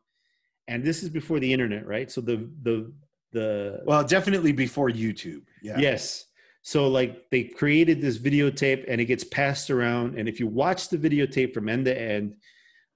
and 0.66 0.82
this 0.82 1.02
is 1.04 1.08
before 1.08 1.38
the 1.40 1.52
internet 1.52 1.86
right 1.86 2.10
so 2.10 2.20
the 2.20 2.36
the 2.62 2.92
the 3.32 3.80
Well, 3.84 4.02
definitely 4.04 4.52
before 4.52 4.88
YouTube. 4.90 5.42
Yeah. 5.62 5.78
Yes. 5.78 6.24
So 6.66 6.88
like 6.88 7.30
they 7.30 7.44
created 7.44 8.00
this 8.00 8.18
videotape 8.18 8.86
and 8.88 9.00
it 9.00 9.04
gets 9.04 9.22
passed 9.22 9.70
around. 9.70 10.18
And 10.18 10.28
if 10.28 10.40
you 10.40 10.48
watch 10.48 10.88
the 10.88 10.98
videotape 10.98 11.54
from 11.54 11.68
end 11.68 11.84
to 11.84 11.96
end, 11.96 12.34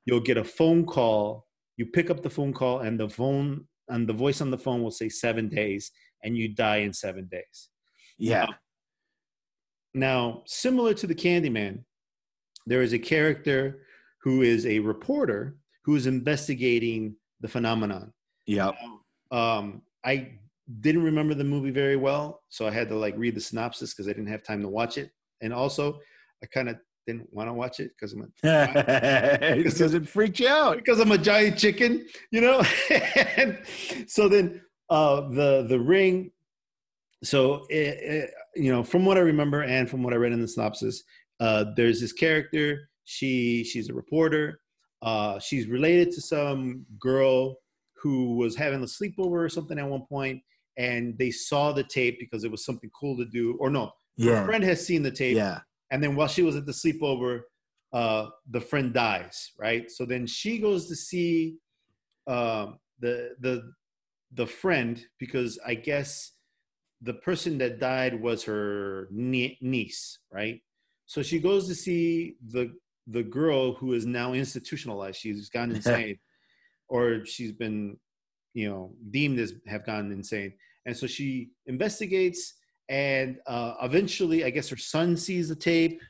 you'll 0.04 0.18
get 0.18 0.36
a 0.36 0.42
phone 0.42 0.84
call. 0.84 1.46
You 1.76 1.86
pick 1.86 2.10
up 2.10 2.20
the 2.20 2.30
phone 2.30 2.52
call 2.52 2.80
and 2.80 2.98
the 2.98 3.08
phone 3.08 3.68
and 3.88 4.08
the 4.08 4.12
voice 4.12 4.40
on 4.40 4.50
the 4.50 4.58
phone 4.58 4.82
will 4.82 4.90
say 4.90 5.08
seven 5.08 5.48
days 5.48 5.92
and 6.24 6.36
you 6.36 6.48
die 6.48 6.78
in 6.78 6.92
seven 6.92 7.28
days. 7.30 7.68
Yeah. 8.18 8.48
Now, 9.94 10.42
similar 10.46 10.92
to 10.94 11.06
the 11.06 11.14
Candyman, 11.14 11.84
there 12.66 12.82
is 12.82 12.92
a 12.92 12.98
character 12.98 13.84
who 14.24 14.42
is 14.42 14.66
a 14.66 14.80
reporter 14.80 15.58
who 15.84 15.94
is 15.94 16.08
investigating 16.08 17.14
the 17.40 17.46
phenomenon. 17.46 18.12
Yeah. 18.48 18.72
Um, 19.30 19.82
I 20.04 20.40
didn't 20.80 21.02
remember 21.02 21.34
the 21.34 21.44
movie 21.44 21.70
very 21.70 21.96
well, 21.96 22.42
so 22.48 22.66
I 22.66 22.70
had 22.70 22.88
to 22.88 22.96
like 22.96 23.14
read 23.16 23.34
the 23.34 23.40
synopsis 23.40 23.92
because 23.92 24.08
I 24.08 24.12
didn't 24.12 24.28
have 24.28 24.42
time 24.42 24.62
to 24.62 24.68
watch 24.68 24.98
it, 24.98 25.10
and 25.40 25.52
also 25.52 25.98
I 26.42 26.46
kind 26.46 26.68
of 26.68 26.76
didn't 27.06 27.32
want 27.32 27.48
to 27.48 27.54
watch 27.54 27.80
it 27.80 27.92
because 27.96 28.12
I'm 28.12 28.32
a, 28.44 29.54
because 29.56 29.94
it 29.94 30.08
freaked 30.08 30.40
you 30.40 30.48
out. 30.48 30.76
because 30.76 31.00
I'm 31.00 31.12
a 31.12 31.18
giant 31.18 31.58
chicken, 31.58 32.06
you 32.30 32.40
know. 32.40 32.62
and 33.36 33.58
so 34.06 34.28
then 34.28 34.62
uh, 34.88 35.22
the 35.28 35.66
the 35.68 35.80
ring. 35.80 36.30
So 37.22 37.66
it, 37.68 37.76
it, 37.76 38.30
you 38.56 38.72
know, 38.72 38.82
from 38.82 39.04
what 39.04 39.18
I 39.18 39.20
remember 39.20 39.62
and 39.62 39.90
from 39.90 40.02
what 40.02 40.14
I 40.14 40.16
read 40.16 40.32
in 40.32 40.40
the 40.40 40.48
synopsis, 40.48 41.02
uh, 41.38 41.66
there's 41.76 42.00
this 42.00 42.12
character. 42.12 42.88
She 43.04 43.64
she's 43.64 43.90
a 43.90 43.94
reporter. 43.94 44.60
Uh, 45.02 45.38
she's 45.38 45.66
related 45.66 46.12
to 46.12 46.20
some 46.20 46.84
girl 46.98 47.56
who 48.02 48.36
was 48.36 48.56
having 48.56 48.82
a 48.82 48.86
sleepover 48.86 49.44
or 49.44 49.48
something 49.48 49.78
at 49.78 49.86
one 49.86 50.02
point, 50.08 50.42
and 50.76 51.16
they 51.18 51.30
saw 51.30 51.72
the 51.72 51.84
tape 51.84 52.18
because 52.18 52.44
it 52.44 52.50
was 52.50 52.64
something 52.64 52.90
cool 52.98 53.16
to 53.16 53.24
do. 53.24 53.56
Or 53.60 53.70
no, 53.70 53.86
her 53.86 53.92
Yeah. 54.16 54.44
friend 54.44 54.64
has 54.64 54.84
seen 54.86 55.02
the 55.02 55.10
tape 55.10 55.36
Yeah. 55.36 55.60
and 55.90 56.02
then 56.02 56.14
while 56.16 56.28
she 56.28 56.42
was 56.42 56.56
at 56.56 56.66
the 56.66 56.72
sleepover 56.72 57.42
uh 57.92 58.28
the 58.50 58.60
friend 58.60 58.92
dies 58.94 59.50
right 59.58 59.90
so 59.90 60.04
then 60.04 60.24
she 60.24 60.58
goes 60.60 60.86
to 60.86 60.94
see 60.94 61.56
um 62.28 62.78
the 63.00 63.34
the 63.40 63.72
the 64.32 64.46
friend 64.46 65.04
because 65.18 65.58
i 65.66 65.74
guess 65.74 66.32
the 67.02 67.14
person 67.14 67.58
that 67.58 67.80
died 67.80 68.14
was 68.20 68.44
her 68.44 69.08
niece 69.10 70.18
right 70.30 70.60
so 71.06 71.20
she 71.22 71.40
goes 71.40 71.66
to 71.66 71.74
see 71.74 72.36
the 72.48 72.72
the 73.08 73.24
girl 73.24 73.74
who 73.74 73.92
is 73.94 74.06
now 74.06 74.32
institutionalized 74.34 75.18
she's 75.18 75.48
gone 75.48 75.70
insane 75.74 76.16
or 76.88 77.24
she's 77.24 77.52
been 77.52 77.96
you 78.54 78.68
know 78.68 78.92
deemed 79.10 79.38
as 79.38 79.54
have 79.66 79.84
gone 79.86 80.10
insane 80.12 80.52
and 80.86 80.96
so 80.96 81.06
she 81.06 81.50
investigates 81.66 82.54
and 82.88 83.36
uh, 83.46 83.74
eventually 83.82 84.44
i 84.44 84.50
guess 84.50 84.68
her 84.68 84.76
son 84.76 85.16
sees 85.16 85.48
the 85.48 85.56
tape 85.56 86.00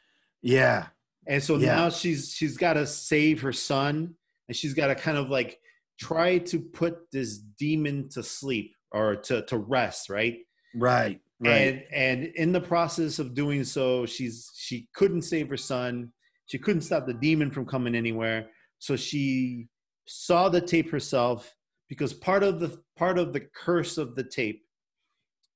Yeah. 0.43 0.87
and 1.27 1.43
so 1.43 1.57
Yeah. 1.57 1.77
now 1.77 1.91
she's 1.91 2.33
she's 2.33 2.57
got 2.57 2.75
to 2.75 2.87
save 2.87 3.43
her 3.43 3.53
son 3.53 4.15
and 4.49 4.57
she's 4.57 4.75
got 4.75 4.87
to 4.89 4.95
kind 4.95 5.19
of 5.19 5.29
like 5.29 5.59
try 5.99 6.39
to 6.39 6.59
put 6.59 7.11
this 7.13 7.39
demon 7.59 8.09
to 8.11 8.23
sleep 8.23 8.73
or 8.93 9.17
to 9.17 9.43
to 9.47 9.59
rest 9.59 10.09
right 10.09 10.39
Right. 10.75 11.21
Right. 11.41 11.51
and 11.51 11.83
and 11.93 12.25
in 12.37 12.53
the 12.53 12.61
process 12.61 13.19
of 13.19 13.35
doing 13.35 13.65
so 13.65 14.07
she's 14.07 14.51
she 14.57 14.89
couldn't 14.95 15.23
save 15.23 15.49
her 15.51 15.57
son 15.57 16.13
she 16.47 16.59
couldn't 16.59 16.83
stop 16.83 17.07
the 17.07 17.15
demon 17.15 17.51
from 17.51 17.67
coming 17.67 17.95
anywhere 17.95 18.49
so 18.79 18.97
she 18.97 19.69
saw 20.07 20.49
the 20.49 20.61
tape 20.61 20.91
herself 20.91 21.55
because 21.91 22.15
part 22.15 22.43
of 22.43 22.61
the 22.61 22.81
part 22.97 23.19
of 23.19 23.35
the 23.35 23.41
curse 23.41 23.99
of 23.99 24.15
the 24.17 24.25
tape 24.25 24.63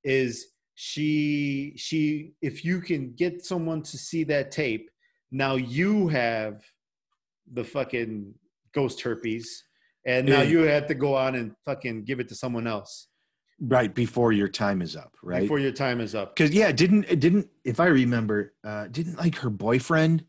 is 0.02 0.48
she 0.74 1.73
she 1.77 2.32
if 2.43 2.65
you 2.65 2.81
can 2.82 3.15
get 3.15 3.47
someone 3.47 3.81
to 3.81 3.97
see 3.97 4.24
that 4.24 4.51
tape 4.51 4.90
now 5.31 5.55
you 5.55 6.09
have 6.09 6.61
the 7.52 7.65
fucking 7.65 8.35
ghost 8.74 9.01
herpes 9.01 9.65
and 10.05 10.27
now 10.27 10.43
Yeah. 10.43 10.48
you 10.51 10.59
have 10.62 10.86
to 10.89 10.94
go 10.94 11.15
on 11.15 11.36
and 11.36 11.52
fucking 11.65 12.05
give 12.05 12.19
it 12.20 12.28
to 12.28 12.35
someone 12.35 12.66
else 12.66 13.06
right 13.61 13.94
before 13.94 14.32
your 14.32 14.48
time 14.48 14.82
is 14.82 14.97
up. 14.97 15.15
Right. 15.23 15.43
before 15.43 15.61
your 15.61 15.70
time 15.73 16.01
is 16.01 16.15
up 16.16 16.35
because 16.35 16.51
yeah, 16.52 16.73
didn't 16.73 17.05
it 17.09 17.20
didn't 17.20 17.48
if 17.65 17.78
I 17.78 17.86
remember, 17.86 18.52
uh, 18.65 18.89
didn't 18.89 19.16
like 19.16 19.36
her 19.36 19.51
boyfriend 19.51 20.24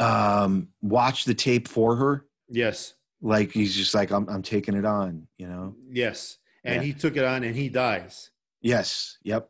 um 0.00 0.68
watch 0.80 1.24
the 1.26 1.34
tape 1.34 1.68
for 1.68 1.96
her. 1.96 2.24
yes 2.48 2.94
Like 3.20 3.50
he's 3.52 3.74
just 3.74 3.94
like 3.94 4.10
I'm 4.10 4.28
I'm 4.28 4.42
taking 4.42 4.76
it 4.76 4.84
on, 4.84 5.26
you 5.38 5.48
know. 5.48 5.74
Yes. 5.90 6.38
And 6.64 6.76
Yeah. 6.76 6.82
he 6.82 6.92
took 6.92 7.16
it 7.16 7.24
on 7.24 7.44
and 7.44 7.54
he 7.54 7.68
dies. 7.68 8.30
Yes. 8.60 9.18
Yep. 9.24 9.48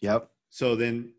Yep. 0.00 0.30
So 0.50 0.76
then 0.76 1.12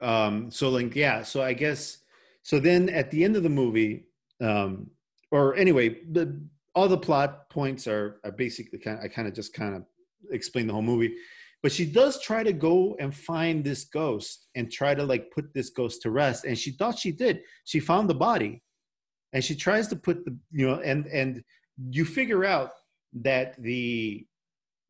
um 0.00 0.50
so 0.50 0.70
like 0.70 0.94
yeah, 0.96 1.22
so 1.22 1.42
I 1.42 1.52
guess 1.52 1.98
so 2.42 2.58
then 2.58 2.88
at 2.88 3.10
the 3.10 3.22
end 3.24 3.36
of 3.36 3.42
the 3.42 3.50
movie 3.50 4.06
um 4.40 4.90
or 5.30 5.54
anyway, 5.56 6.00
the 6.10 6.40
all 6.74 6.88
the 6.88 6.96
plot 6.98 7.50
points 7.50 7.86
are 7.86 8.20
are 8.24 8.32
basically 8.32 8.78
kind 8.78 8.98
of 8.98 9.04
I 9.04 9.08
kind 9.08 9.28
of 9.28 9.34
just 9.34 9.52
kind 9.52 9.74
of 9.74 9.82
explain 10.30 10.66
the 10.66 10.72
whole 10.72 10.82
movie. 10.82 11.14
But 11.62 11.72
she 11.72 11.84
does 11.84 12.18
try 12.22 12.42
to 12.42 12.54
go 12.54 12.96
and 12.98 13.14
find 13.14 13.62
this 13.62 13.84
ghost 13.84 14.46
and 14.54 14.72
try 14.72 14.94
to 14.94 15.04
like 15.04 15.30
put 15.30 15.52
this 15.52 15.68
ghost 15.68 16.00
to 16.02 16.10
rest 16.10 16.46
and 16.46 16.56
she 16.56 16.70
thought 16.70 16.98
she 16.98 17.12
did. 17.12 17.42
She 17.64 17.80
found 17.80 18.08
the 18.08 18.14
body 18.14 18.62
and 19.32 19.44
she 19.44 19.54
tries 19.54 19.88
to 19.88 19.96
put 19.96 20.24
the 20.24 20.36
you 20.50 20.66
know 20.66 20.80
and 20.80 21.06
and 21.06 21.42
you 21.90 22.04
figure 22.04 22.44
out 22.44 22.70
that 23.12 23.60
the 23.62 24.26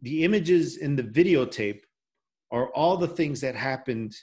the 0.02 0.24
images 0.24 0.78
in 0.78 0.96
the 0.96 1.02
videotape 1.02 1.80
are 2.50 2.68
all 2.70 2.96
the 2.96 3.08
things 3.08 3.40
that 3.40 3.54
happened 3.54 4.14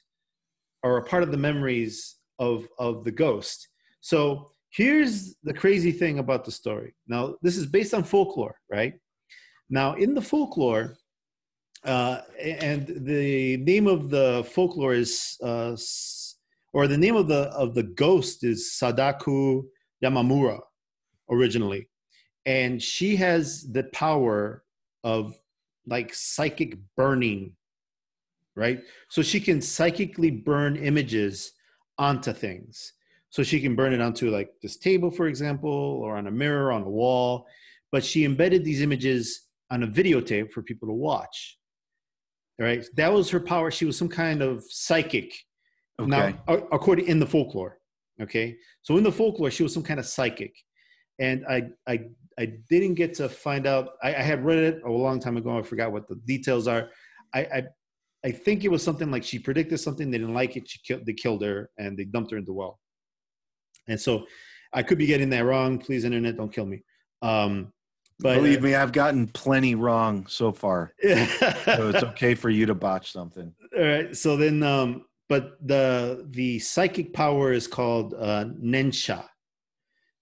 are 0.83 0.97
a 0.97 1.03
part 1.03 1.23
of 1.23 1.31
the 1.31 1.37
memories 1.37 2.15
of 2.39 2.67
of 2.77 3.03
the 3.03 3.11
ghost. 3.11 3.69
So 4.01 4.49
here's 4.69 5.35
the 5.43 5.53
crazy 5.53 5.91
thing 5.91 6.19
about 6.19 6.45
the 6.45 6.51
story. 6.51 6.95
Now 7.07 7.35
this 7.41 7.57
is 7.57 7.65
based 7.65 7.93
on 7.93 8.03
folklore 8.03 8.57
right? 8.71 8.93
Now 9.69 9.93
in 9.93 10.13
the 10.13 10.21
folklore 10.21 10.97
uh, 11.83 12.21
and 12.41 12.87
the 12.87 13.57
name 13.57 13.87
of 13.87 14.09
the 14.09 14.45
folklore 14.51 14.93
is 14.93 15.37
uh, 15.43 15.75
or 16.73 16.87
the 16.87 16.97
name 16.97 17.15
of 17.15 17.27
the 17.27 17.43
of 17.63 17.75
the 17.75 17.83
ghost 17.83 18.43
is 18.43 18.77
sadako 18.77 19.63
yamamura 20.03 20.59
originally 21.29 21.87
and 22.47 22.81
she 22.81 23.17
has 23.17 23.69
the 23.73 23.83
power 23.83 24.63
of 25.03 25.37
like 25.85 26.13
psychic 26.13 26.77
burning, 26.95 27.51
right? 28.55 28.81
So 29.09 29.21
she 29.21 29.41
can 29.41 29.61
psychically 29.61 30.31
burn 30.31 30.77
images 30.77 31.51
onto 31.97 32.31
things. 32.31 32.93
So 33.29 33.43
she 33.43 33.59
can 33.59 33.75
burn 33.75 33.93
it 33.93 33.99
onto 33.99 34.31
like 34.31 34.49
this 34.63 34.77
table, 34.77 35.11
for 35.11 35.27
example, 35.27 35.69
or 35.69 36.17
on 36.17 36.27
a 36.27 36.31
mirror, 36.31 36.71
on 36.71 36.83
a 36.83 36.89
wall. 36.89 37.45
But 37.91 38.03
she 38.03 38.23
embedded 38.23 38.63
these 38.63 38.81
images 38.81 39.47
on 39.69 39.83
a 39.83 39.87
videotape 39.87 40.53
for 40.53 40.61
people 40.61 40.87
to 40.87 40.93
watch. 40.93 41.57
Right? 42.57 42.85
That 42.95 43.11
was 43.11 43.29
her 43.31 43.41
power. 43.41 43.71
She 43.71 43.85
was 43.85 43.97
some 43.97 44.09
kind 44.09 44.41
of 44.41 44.63
psychic. 44.69 45.33
Okay. 45.99 46.09
Now, 46.09 46.33
according 46.47 47.07
in 47.07 47.19
the 47.19 47.27
folklore. 47.27 47.76
Okay. 48.21 48.57
So 48.81 48.97
in 48.97 49.03
the 49.03 49.11
folklore, 49.11 49.51
she 49.51 49.63
was 49.63 49.73
some 49.73 49.83
kind 49.83 49.99
of 49.99 50.05
psychic. 50.05 50.53
And 51.19 51.45
I 51.49 51.69
I 51.87 52.05
I 52.39 52.53
didn't 52.69 52.95
get 52.95 53.15
to 53.15 53.29
find 53.29 53.65
out. 53.65 53.91
I, 54.03 54.09
I 54.09 54.21
had 54.21 54.45
read 54.45 54.59
it 54.59 54.81
a 54.85 54.91
long 54.91 55.19
time 55.19 55.37
ago. 55.37 55.57
I 55.57 55.63
forgot 55.63 55.91
what 55.91 56.07
the 56.07 56.15
details 56.15 56.67
are. 56.67 56.89
I, 57.33 57.39
I 57.39 57.63
I 58.25 58.31
think 58.31 58.63
it 58.63 58.71
was 58.71 58.83
something 58.83 59.09
like 59.09 59.23
she 59.23 59.39
predicted 59.39 59.79
something. 59.79 60.11
They 60.11 60.17
didn't 60.17 60.33
like 60.33 60.55
it. 60.55 60.69
She 60.69 60.79
killed. 60.85 61.05
They 61.05 61.13
killed 61.13 61.43
her 61.43 61.69
and 61.77 61.97
they 61.97 62.05
dumped 62.05 62.31
her 62.31 62.37
in 62.37 62.45
the 62.45 62.53
well. 62.53 62.79
And 63.87 63.99
so, 63.99 64.25
I 64.73 64.83
could 64.83 64.97
be 64.97 65.05
getting 65.05 65.29
that 65.29 65.45
wrong. 65.45 65.79
Please, 65.79 66.03
internet, 66.03 66.37
don't 66.37 66.53
kill 66.53 66.65
me. 66.65 66.83
Um, 67.21 67.71
but 68.19 68.35
Believe 68.35 68.63
me, 68.63 68.73
I've 68.73 68.91
gotten 68.91 69.27
plenty 69.27 69.75
wrong 69.75 70.25
so 70.27 70.51
far. 70.51 70.93
So 71.03 71.89
it's 71.89 72.03
okay 72.03 72.33
for 72.33 72.49
you 72.49 72.65
to 72.65 72.73
botch 72.73 73.11
something. 73.11 73.53
All 73.77 73.83
right. 73.83 74.15
So 74.15 74.37
then, 74.37 74.63
um, 74.63 75.05
but 75.29 75.57
the 75.65 76.27
the 76.31 76.59
psychic 76.59 77.13
power 77.13 77.51
is 77.51 77.67
called 77.67 78.13
uh, 78.13 78.45
nensha, 78.63 79.25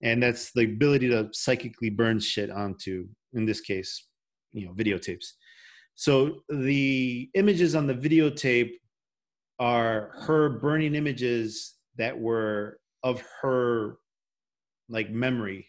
and 0.02 0.22
that's 0.22 0.52
the 0.54 0.64
ability 0.64 1.10
to 1.10 1.30
psychically 1.32 1.90
burn 1.90 2.20
shit 2.20 2.50
onto, 2.50 3.08
in 3.34 3.46
this 3.46 3.62
case, 3.62 4.08
you 4.54 4.66
know, 4.66 4.74
videotapes. 4.74 5.26
So 5.96 6.42
the 6.50 7.30
images 7.36 7.76
on 7.76 7.88
the 7.88 7.94
videotape 7.94 8.72
are 9.60 10.12
her 10.22 10.50
burning 10.60 10.96
images 10.96 11.76
that 11.98 12.20
were 12.20 12.80
of 13.04 13.24
her 13.42 13.98
like 14.90 15.10
memory, 15.10 15.68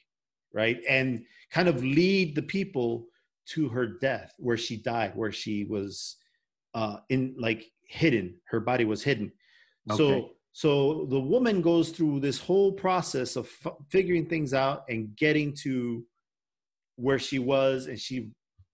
right? 0.52 0.78
And 0.88 1.24
kind 1.52 1.68
of 1.68 1.84
lead 1.84 2.34
the 2.34 2.42
people 2.42 3.06
to 3.50 3.68
her 3.68 3.86
death, 3.86 4.32
where 4.38 4.56
she 4.56 4.76
died, 4.82 5.12
where 5.14 5.30
she 5.30 5.64
was 5.64 6.16
uh, 6.74 6.96
in 7.08 7.36
like 7.38 7.64
hidden. 7.86 8.40
Her 8.48 8.60
body 8.60 8.84
was 8.84 9.02
hidden. 9.02 9.32
Okay. 9.90 9.96
So 9.96 10.30
so 10.52 11.06
the 11.10 11.20
woman 11.20 11.60
goes 11.60 11.90
through 11.90 12.20
this 12.20 12.38
whole 12.38 12.72
process 12.72 13.36
of 13.36 13.46
f- 13.64 13.74
figuring 13.90 14.26
things 14.26 14.54
out 14.54 14.84
and 14.88 15.14
getting 15.16 15.54
to 15.62 16.04
where 16.96 17.18
she 17.18 17.38
was, 17.38 17.86
and 17.86 17.98
she 17.98 18.30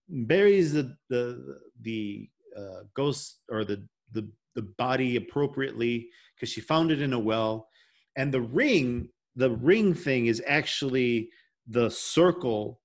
buries 0.09 0.73
the 0.73 0.95
the 1.09 1.59
the 1.81 2.29
uh, 2.57 2.83
ghost 2.93 3.39
or 3.49 3.65
the 3.65 3.85
the 4.11 4.29
the 4.55 4.61
body 4.61 5.15
appropriately 5.15 6.09
because 6.35 6.49
she 6.49 6.61
found 6.61 6.91
it 6.91 7.01
in 7.01 7.13
a 7.13 7.19
well, 7.19 7.67
and 8.15 8.33
the 8.33 8.41
ring 8.41 9.09
the 9.35 9.51
ring 9.51 9.93
thing 9.93 10.27
is 10.27 10.41
actually 10.45 11.29
the 11.67 11.89
circle 11.89 12.79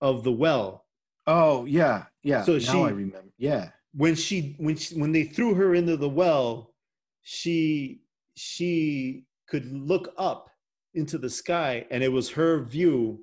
of 0.00 0.24
the 0.24 0.32
well 0.32 0.84
Oh 1.26 1.66
yeah, 1.66 2.04
yeah. 2.22 2.42
So 2.42 2.52
now 2.54 2.58
she- 2.58 2.78
I 2.78 2.88
remember. 2.88 3.32
Yeah. 3.36 3.70
When 3.98 4.14
she 4.14 4.54
when 4.58 4.76
she, 4.76 4.94
when 4.94 5.10
they 5.10 5.24
threw 5.24 5.54
her 5.54 5.74
into 5.74 5.96
the 5.96 6.08
well 6.08 6.72
she 7.22 8.00
she 8.36 9.24
could 9.48 9.70
look 9.72 10.14
up 10.16 10.50
into 10.94 11.18
the 11.18 11.28
sky 11.28 11.84
and 11.90 12.02
it 12.02 12.12
was 12.12 12.30
her 12.30 12.62
view 12.62 13.20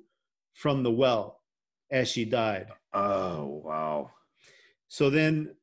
from 0.52 0.82
the 0.82 0.90
well 0.90 1.40
as 1.90 2.08
she 2.08 2.24
died 2.26 2.68
Oh 2.92 3.62
wow. 3.64 4.10
so 4.86 5.08
then 5.08 5.54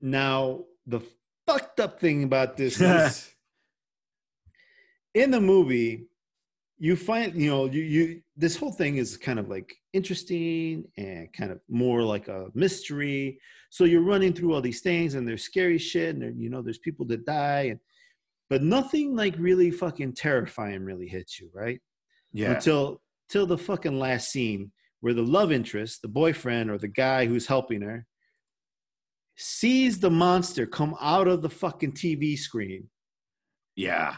now 0.00 0.64
the 0.86 1.00
fucked 1.44 1.80
up 1.80 1.98
thing 1.98 2.22
about 2.22 2.56
this 2.56 2.80
is 2.80 3.34
in 5.12 5.32
the 5.32 5.40
movie 5.40 6.06
you 6.84 6.96
find 6.96 7.40
you 7.40 7.48
know 7.48 7.66
you 7.66 7.82
you 7.82 8.20
this 8.36 8.56
whole 8.56 8.72
thing 8.72 8.96
is 8.96 9.16
kind 9.16 9.38
of 9.38 9.48
like 9.48 9.72
interesting 9.92 10.84
and 10.96 11.32
kind 11.32 11.52
of 11.52 11.60
more 11.68 12.02
like 12.02 12.26
a 12.26 12.48
mystery 12.54 13.38
so 13.70 13.84
you're 13.84 14.08
running 14.12 14.32
through 14.32 14.52
all 14.52 14.60
these 14.60 14.80
things 14.80 15.14
and 15.14 15.26
there's 15.26 15.44
scary 15.44 15.78
shit 15.78 16.10
and 16.14 16.22
there, 16.22 16.30
you 16.30 16.50
know 16.50 16.60
there's 16.60 16.78
people 16.88 17.06
that 17.06 17.24
die 17.24 17.66
and 17.70 17.78
but 18.50 18.64
nothing 18.64 19.14
like 19.14 19.34
really 19.38 19.70
fucking 19.70 20.12
terrifying 20.12 20.82
really 20.90 21.06
hits 21.06 21.38
you 21.40 21.48
right 21.54 21.80
Yeah. 22.32 22.54
until 22.54 23.00
till 23.28 23.46
the 23.46 23.58
fucking 23.58 23.96
last 24.06 24.32
scene 24.32 24.72
where 25.02 25.14
the 25.14 25.22
love 25.38 25.50
interest, 25.52 26.02
the 26.02 26.08
boyfriend 26.22 26.68
or 26.70 26.78
the 26.78 26.88
guy 27.04 27.26
who's 27.26 27.46
helping 27.46 27.82
her, 27.82 28.06
sees 29.36 29.98
the 30.00 30.10
monster 30.10 30.66
come 30.66 30.94
out 31.00 31.28
of 31.28 31.42
the 31.42 31.50
fucking 31.50 31.92
TV 31.92 32.36
screen. 32.36 32.88
yeah. 33.76 34.16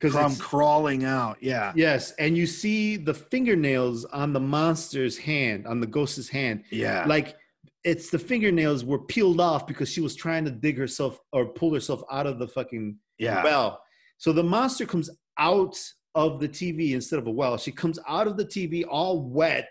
Because 0.00 0.14
From 0.14 0.34
crawling 0.36 1.04
out. 1.04 1.36
Yeah. 1.42 1.72
yes, 1.76 2.12
and 2.12 2.36
you 2.36 2.46
see 2.46 2.96
the 2.96 3.12
fingernails 3.12 4.06
on 4.06 4.32
the 4.32 4.40
monster's 4.40 5.18
hand, 5.18 5.66
on 5.66 5.80
the 5.80 5.86
ghost's 5.86 6.28
hand, 6.28 6.64
Yeah. 6.70 7.04
like 7.06 7.36
it's 7.84 8.08
the 8.10 8.18
fingernails 8.18 8.84
were 8.84 8.98
peeled 8.98 9.40
off 9.40 9.66
because 9.66 9.90
she 9.90 10.00
was 10.00 10.14
trying 10.14 10.44
to 10.46 10.50
dig 10.50 10.78
herself 10.78 11.18
or 11.32 11.46
pull 11.46 11.72
herself 11.74 12.02
out 12.10 12.26
of 12.26 12.38
the 12.38 12.48
fucking 12.48 12.96
yeah. 13.18 13.42
well. 13.44 13.82
So 14.18 14.32
the 14.32 14.42
monster 14.42 14.86
comes 14.86 15.10
out 15.38 15.76
of 16.14 16.40
the 16.40 16.48
TV 16.48 16.92
instead 16.92 17.18
of 17.18 17.26
a 17.26 17.30
well. 17.30 17.56
She 17.58 17.72
comes 17.72 17.98
out 18.08 18.26
of 18.26 18.36
the 18.36 18.44
TV 18.44 18.84
all 18.88 19.22
wet 19.22 19.70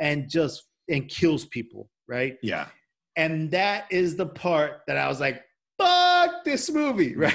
and 0.00 0.28
just 0.28 0.64
and 0.88 1.08
kills 1.08 1.44
people, 1.46 1.88
right? 2.08 2.36
yeah. 2.42 2.66
And 3.16 3.50
that 3.50 3.86
is 3.90 4.16
the 4.16 4.26
part 4.26 4.80
that 4.86 4.96
I 4.96 5.06
was 5.08 5.20
like, 5.20 5.42
fuck 6.42 6.52
this 6.52 6.70
movie, 6.70 7.14
right? 7.16 7.34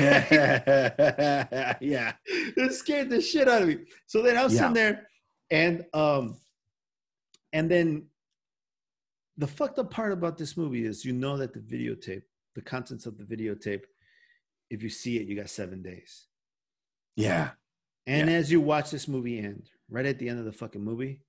yeah. 1.82 2.14
it 2.26 2.74
scared 2.74 3.10
the 3.10 3.22
shit 3.22 3.48
out 3.48 3.62
of 3.62 3.68
me. 3.68 3.78
So 4.06 4.22
then 4.22 4.38
I 4.38 4.44
was 4.44 4.54
Yeah. 4.54 4.60
sitting 4.60 4.74
there 4.74 5.08
and 5.50 5.86
um 5.94 6.36
and 7.54 7.72
then 7.72 8.08
the 9.38 9.48
fucked 9.48 9.80
up 9.80 9.92
part 9.92 10.12
about 10.12 10.38
this 10.38 10.58
movie 10.58 10.86
is 10.86 11.06
you 11.06 11.14
know 11.14 11.38
that 11.38 11.54
the 11.54 11.60
videotape, 11.60 12.24
the 12.56 12.62
contents 12.62 13.06
of 13.06 13.18
the 13.18 13.24
videotape, 13.24 13.84
if 14.70 14.82
you 14.84 14.90
see 14.90 15.18
it, 15.18 15.28
you 15.28 15.36
got 15.36 15.50
seven 15.50 15.82
days. 15.82 16.26
Yeah. 17.16 17.52
And 18.06 18.30
as 18.30 18.52
you 18.52 18.62
watch 18.62 18.90
this 18.90 19.08
movie 19.08 19.40
end, 19.40 19.70
right 19.90 20.06
at 20.06 20.18
the 20.18 20.30
end 20.30 20.40
of 20.40 20.46
the 20.46 20.54
fucking 20.54 20.84
movie, 20.84 21.22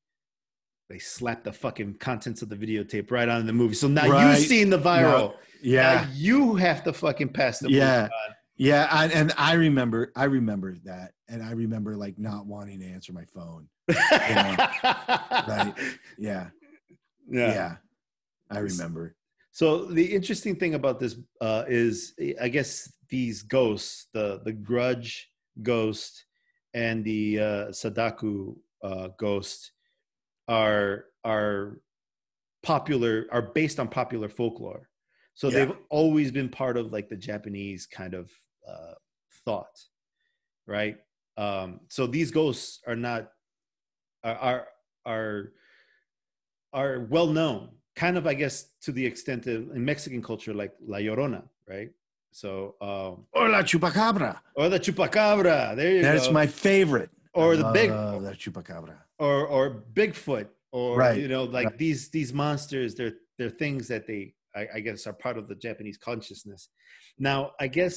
they 0.89 0.99
slap 0.99 1.45
the 1.45 1.53
fucking 1.53 1.95
contents 1.95 2.41
of 2.43 2.49
the 2.49 2.57
videotape 2.57 3.11
right 3.11 3.29
on 3.29 3.47
the 3.47 3.53
movie. 3.53 3.75
So 3.75 3.89
now 3.89 4.09
Right. 4.09 4.39
you've 4.39 4.47
seen 4.47 4.71
the 4.71 4.79
viral. 4.79 5.35
Yeah. 5.63 6.03
Now 6.07 6.11
you 6.15 6.55
have 6.57 6.83
to 6.85 6.93
fucking 6.93 7.31
pass 7.31 7.59
the 7.59 7.71
Yeah. 7.71 8.09
Yeah, 8.61 8.89
I, 8.91 9.07
and 9.07 9.33
I 9.39 9.53
remember, 9.53 10.11
I 10.17 10.25
remember 10.25 10.75
that, 10.85 11.13
and 11.29 11.45
I 11.45 11.53
remember 11.53 11.97
like 11.97 12.19
not 12.19 12.45
wanting 12.47 12.81
to 12.81 12.87
answer 12.87 13.13
my 13.13 13.25
phone. 13.27 13.69
Right? 13.89 14.69
Yeah, 16.19 16.49
Yeah. 17.31 17.53
yeah, 17.55 17.77
I 18.51 18.59
remember. 18.59 19.15
So 19.53 19.85
the 19.85 20.05
interesting 20.05 20.57
thing 20.57 20.75
about 20.75 20.99
this 20.99 21.17
uh, 21.41 21.65
is, 21.69 22.15
I 22.41 22.49
guess 22.49 22.93
these 23.09 23.43
ghosts, 23.43 24.09
the 24.13 24.41
the 24.45 24.53
Grudge 24.53 25.31
ghost 25.63 26.25
and 26.75 27.05
the 27.05 27.39
uh, 27.41 27.73
Sadako 27.73 28.57
uh, 28.83 29.09
ghost, 29.19 29.71
are 30.49 31.05
are 31.25 31.81
popular, 32.63 33.27
are 33.31 33.43
based 33.43 33.79
on 33.79 33.89
popular 33.89 34.29
folklore. 34.29 34.89
So 35.35 35.49
Yeah. 35.49 35.55
they've 35.67 35.77
always 35.91 36.33
been 36.33 36.49
part 36.49 36.77
of 36.77 36.93
like 36.93 37.09
the 37.09 37.17
Japanese 37.17 37.87
kind 37.87 38.15
of 38.15 38.31
uh, 38.69 38.95
thought, 39.45 39.79
right? 40.67 40.97
Um, 41.37 41.81
so 41.89 42.07
these 42.07 42.31
ghosts 42.31 42.81
are 42.87 42.97
not 42.97 43.31
are 44.25 44.37
are 44.37 44.69
are, 45.07 45.53
are 46.73 47.01
well 47.09 47.29
known 47.29 47.71
kind 47.95 48.17
of 48.17 48.27
i 48.27 48.35
guess 48.35 48.75
to 48.81 48.91
the 48.93 49.05
extent 49.05 49.47
of 49.47 49.71
in 49.77 49.85
mexican 49.85 50.21
culture 50.23 50.53
like 50.53 50.73
la 50.87 50.99
llorona 50.99 51.43
right 51.69 51.91
so 52.33 52.75
um 52.81 53.25
Hola, 53.33 53.63
chupacabra. 53.63 54.39
or 54.57 54.69
the 54.69 54.79
chupacabra 54.81 55.75
there 55.77 55.93
you 55.97 56.03
That's 56.03 56.27
go 56.29 56.33
my 56.33 56.47
favorite. 56.47 57.11
Or 57.39 57.53
I 57.55 57.57
the 57.57 57.71
big 57.81 57.91
love 57.91 58.23
that 58.25 58.37
chupacabra. 58.43 58.97
or 59.19 59.47
or 59.47 59.85
bigfoot 59.99 60.49
or 60.73 60.97
Right, 60.97 61.19
you 61.23 61.29
know 61.29 61.45
like 61.45 61.67
right. 61.69 61.79
these 61.79 62.01
these 62.11 62.33
monsters 62.33 62.95
they're 62.97 63.15
they're 63.39 63.57
things 63.65 63.89
that 63.89 64.07
they 64.07 64.23
I, 64.55 64.63
I 64.77 64.81
guess 64.81 65.07
are 65.07 65.13
part 65.27 65.37
of 65.39 65.45
the 65.49 65.55
japanese 65.67 65.99
consciousness 66.09 66.69
now 67.19 67.53
i 67.65 67.67
guess 67.79 67.95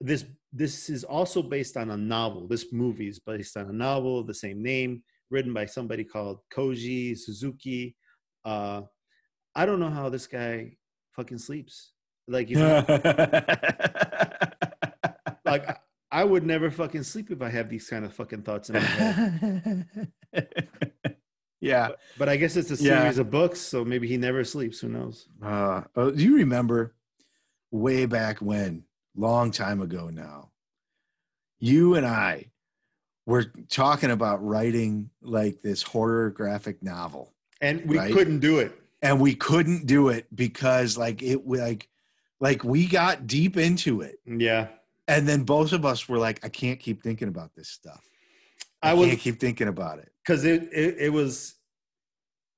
this 0.00 0.24
this 0.52 0.74
is 0.96 1.04
also 1.04 1.42
based 1.42 1.76
on 1.76 1.90
a 1.90 1.96
novel 1.96 2.48
this 2.48 2.66
movie 2.72 3.08
is 3.14 3.18
based 3.20 3.56
on 3.56 3.66
a 3.68 3.72
novel 3.88 4.18
of 4.20 4.26
the 4.26 4.34
same 4.34 4.62
name 4.62 5.02
written 5.30 5.52
by 5.52 5.66
somebody 5.66 6.04
called 6.04 6.38
koji 6.54 7.16
suzuki 7.16 7.94
uh 8.44 8.80
i 9.54 9.62
don't 9.66 9.80
know 9.80 9.90
how 9.90 10.08
this 10.08 10.26
guy 10.26 10.72
fucking 11.16 11.38
sleeps 11.38 11.92
like 12.26 12.48
you 12.50 12.56
know 12.56 12.84
like 15.44 15.64
I- 16.12 16.24
would 16.24 16.44
never 16.44 16.70
fucking 16.70 17.02
sleep 17.04 17.30
if 17.30 17.40
i 17.42 17.48
have 17.48 17.68
these 17.68 17.88
kind 17.88 18.04
of 18.04 18.12
fucking 18.14 18.42
thoughts 18.42 18.68
in 18.70 18.74
my 18.74 18.80
head 18.80 20.08
yeah. 21.60 21.88
But, 21.88 21.98
but 22.18 22.28
I 22.28 22.36
guess 22.36 22.56
it's 22.56 22.70
a 22.70 22.74
Yeah. 22.82 23.00
series 23.02 23.18
of 23.18 23.30
books, 23.30 23.60
so 23.60 23.84
maybe 23.84 24.08
he 24.08 24.16
never 24.16 24.44
sleeps. 24.44 24.80
Who 24.80 24.88
knows? 24.88 25.28
Uh, 25.42 25.82
oh, 25.96 26.10
do 26.10 26.22
you 26.22 26.36
remember 26.36 26.94
way 27.70 28.06
back 28.06 28.38
when, 28.40 28.84
long 29.16 29.50
time 29.50 29.80
ago 29.80 30.08
now, 30.10 30.50
you 31.60 31.94
and 31.94 32.04
I 32.06 32.50
were 33.26 33.44
talking 33.68 34.10
about 34.10 34.44
writing 34.44 35.10
like 35.22 35.62
this 35.62 35.82
horror 35.82 36.30
graphic 36.30 36.82
novel, 36.82 37.32
And 37.60 37.84
we 37.86 37.96
Right. 37.98 38.12
couldn't 38.12 38.40
do 38.40 38.58
it. 38.58 38.72
and 39.02 39.20
we 39.20 39.34
couldn't 39.34 39.86
do 39.86 40.08
it 40.08 40.26
because 40.34 40.96
like 40.98 41.22
it 41.22 41.46
like 41.46 41.88
like 42.40 42.64
we 42.64 42.86
got 42.86 43.26
deep 43.28 43.56
into 43.56 44.00
it, 44.00 44.18
Yeah. 44.26 44.68
And 45.16 45.28
then 45.28 45.42
both 45.44 45.72
of 45.72 45.84
us 45.84 46.08
were 46.08 46.18
like, 46.18 46.44
I 46.44 46.48
can't 46.48 46.78
keep 46.80 47.02
thinking 47.02 47.28
about 47.28 47.54
this 47.54 47.68
stuff. 47.68 48.02
I, 48.82 48.90
I 48.90 48.94
was 48.94 49.08
can't 49.08 49.20
keep 49.20 49.38
thinking 49.40 49.68
about 49.68 49.98
it. 49.98 50.10
because 50.24 50.44
it, 50.44 50.68
it 50.72 50.96
it 50.98 51.12
was 51.12 51.54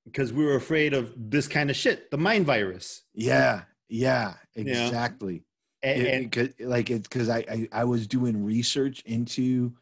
because 0.04 0.32
we 0.32 0.44
were 0.44 0.56
afraid 0.56 0.92
of 0.94 1.12
this 1.16 1.48
kind 1.48 1.70
of 1.70 1.76
shit, 1.76 2.10
the 2.10 2.18
mind 2.18 2.46
virus. 2.46 3.02
Yeah, 3.14 3.62
yeah, 3.88 4.34
Yeah. 4.54 4.62
exactly. 4.62 5.44
And, 5.82 6.02
It- 6.02 6.34
and 6.36 6.68
like 6.70 6.90
it 6.90 7.02
because 7.04 7.28
I, 7.28 7.38
I 7.50 7.68
I 7.72 7.84
was 7.84 8.06
doing 8.06 8.44
research 8.44 9.02
into 9.04 9.74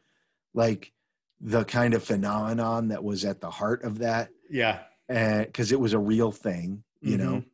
like 0.54 0.92
the 1.40 1.64
kind 1.64 1.94
of 1.94 2.02
phenomenon 2.04 2.88
that 2.88 3.02
was 3.04 3.24
at 3.24 3.40
the 3.40 3.50
heart 3.50 3.82
of 3.84 3.98
that 3.98 4.30
yeah, 4.50 4.80
and 5.08 5.46
because 5.46 5.72
it 5.72 5.80
was 5.80 5.92
a 5.92 5.98
real 5.98 6.30
thing 6.32 6.84
you 7.00 7.16
know 7.18 7.36
Mhm. 7.36 7.44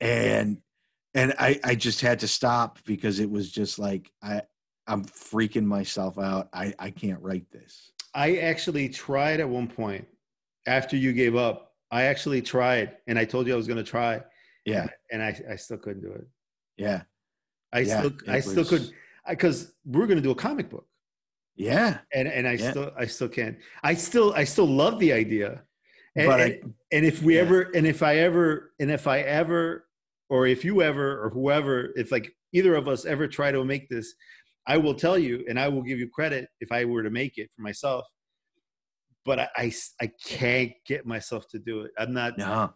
and 0.00 0.62
and 1.14 1.34
I 1.38 1.60
I 1.64 1.74
just 1.74 2.00
had 2.00 2.18
to 2.20 2.28
stop 2.28 2.78
because 2.84 3.20
it 3.20 3.30
was 3.30 3.50
just 3.50 3.78
like 3.78 4.10
I 4.22 4.42
I'm 4.86 5.04
freaking 5.04 5.64
myself 5.64 6.18
out 6.18 6.48
I 6.52 6.74
I 6.78 6.90
can't 6.90 7.20
write 7.20 7.50
this 7.50 7.92
I 8.14 8.36
actually 8.36 8.88
tried 8.88 9.40
at 9.40 9.48
one 9.48 9.68
point 9.68 10.06
after 10.66 10.96
you 10.96 11.12
gave 11.12 11.34
up. 11.34 11.72
I 11.90 12.02
actually 12.04 12.40
tried, 12.42 12.96
and 13.06 13.18
I 13.18 13.24
told 13.24 13.46
you 13.46 13.52
I 13.54 13.56
was 13.56 13.66
going 13.66 13.82
to 13.84 13.90
try, 13.90 14.22
yeah 14.64 14.86
and 15.10 15.22
I 15.22 15.38
I 15.50 15.56
still 15.56 15.78
couldn't 15.78 16.02
do 16.02 16.12
it. 16.12 16.26
yeah 16.76 17.02
I 17.72 17.80
Yeah, 17.80 17.98
still 17.98 18.12
I 18.28 18.36
it 18.38 18.42
still 18.42 18.64
couldn't 18.64 18.92
because 19.28 19.72
we're 19.84 20.06
going 20.06 20.16
to 20.18 20.22
do 20.22 20.30
a 20.30 20.34
comic 20.34 20.68
book, 20.70 20.86
yeah 21.56 21.98
and 22.14 22.28
and 22.28 22.46
I 22.48 22.52
Yeah. 22.52 22.70
still 22.70 22.90
I 22.98 23.06
still 23.06 23.28
can't. 23.28 23.58
I 23.82 23.94
still 23.94 24.32
I 24.34 24.44
still 24.44 24.66
love 24.66 24.98
the 24.98 25.12
idea, 25.12 25.62
and, 26.16 26.26
but 26.26 26.40
and, 26.40 26.74
and 26.92 27.06
if 27.06 27.22
we 27.22 27.36
yeah. 27.36 27.42
ever 27.42 27.60
and 27.74 27.86
if 27.86 28.02
I 28.02 28.16
ever 28.16 28.72
and 28.80 28.90
if 28.90 29.06
I 29.06 29.20
ever 29.20 29.86
or 30.32 30.46
if 30.46 30.64
you 30.64 30.80
ever 30.80 31.22
or 31.22 31.28
whoever 31.28 31.92
if 31.94 32.10
like 32.10 32.32
either 32.54 32.74
of 32.74 32.88
us 32.88 33.04
ever 33.04 33.28
try 33.28 33.52
to 33.52 33.62
make 33.66 33.86
this, 33.90 34.14
I 34.66 34.78
will 34.78 34.94
tell 34.94 35.18
you 35.18 35.44
and 35.46 35.60
I 35.60 35.68
will 35.68 35.82
give 35.82 35.98
you 35.98 36.08
credit 36.08 36.48
if 36.58 36.72
I 36.72 36.86
were 36.86 37.02
to 37.02 37.10
make 37.10 37.36
it 37.36 37.50
for 37.54 37.60
myself. 37.60 38.06
But 39.26 39.50
I, 39.54 39.70
I 40.00 40.10
can't 40.24 40.72
get 40.86 41.04
myself 41.04 41.46
to 41.50 41.58
do 41.58 41.82
it. 41.82 41.90
I'm 41.98 42.14
not. 42.14 42.38
no 42.38 42.72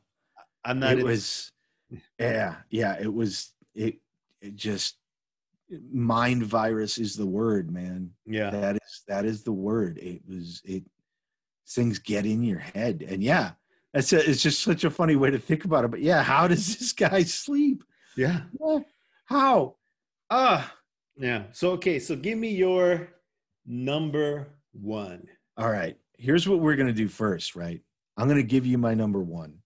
I'm 0.67 0.79
not. 0.79 0.99
it 0.99 1.05
was 1.05 1.51
yeah 2.21 2.57
yeah 2.71 2.97
it 3.01 3.13
was 3.13 3.55
it 3.75 3.95
it 4.43 4.55
just 4.55 4.99
mind 5.91 6.43
virus 6.43 6.99
is 6.99 7.17
the 7.17 7.27
word 7.27 7.71
man 7.71 8.11
yeah. 8.27 8.51
that 8.51 8.77
is 8.77 9.03
that 9.09 9.25
is 9.25 9.43
the 9.45 9.53
word 9.53 9.99
it 9.99 10.21
was 10.29 10.61
it 10.65 10.85
things 11.69 11.99
get 11.99 12.27
in 12.27 12.43
your 12.43 12.59
head 12.59 13.05
and 13.09 13.23
yeah 13.23 13.53
that's 13.97 14.13
a, 14.13 14.31
it's 14.31 14.43
just 14.43 14.61
such 14.63 14.85
a 14.85 14.91
funny 14.91 15.17
way 15.17 15.31
to 15.31 15.39
think 15.39 15.65
about 15.65 15.85
it 15.85 15.91
but 15.91 16.01
yeah 16.01 16.23
how 16.23 16.47
does 16.47 16.77
this 16.77 16.93
guy 16.93 17.23
sleep 17.23 17.83
Yeah. 18.17 18.43
How 19.25 19.77
ah 20.31 20.73
Yeah. 21.17 21.45
So 21.53 21.71
okay. 21.73 21.99
So 21.99 22.15
give 22.15 22.39
me 22.39 22.51
your 22.51 23.09
number 23.67 24.49
one. 24.73 25.27
all 25.57 25.71
right 25.71 25.97
here's 26.19 26.47
what 26.49 26.61
we're 26.61 26.77
going 26.77 26.87
to 26.87 26.93
do 26.93 27.09
first 27.09 27.57
right 27.57 27.81
i'm 28.17 28.29
going 28.29 28.37
to 28.41 28.43
give 28.43 28.67
you 28.67 28.79
my 28.79 28.95
number 28.95 29.21
one 29.21 29.59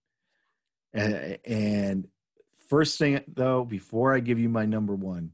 and, 0.93 1.37
and 1.45 2.07
first 2.69 2.97
thing 2.97 3.19
though 3.27 3.63
before 3.63 4.15
i 4.15 4.19
give 4.19 4.39
you 4.39 4.49
my 4.49 4.65
number 4.65 4.95
one 4.95 5.31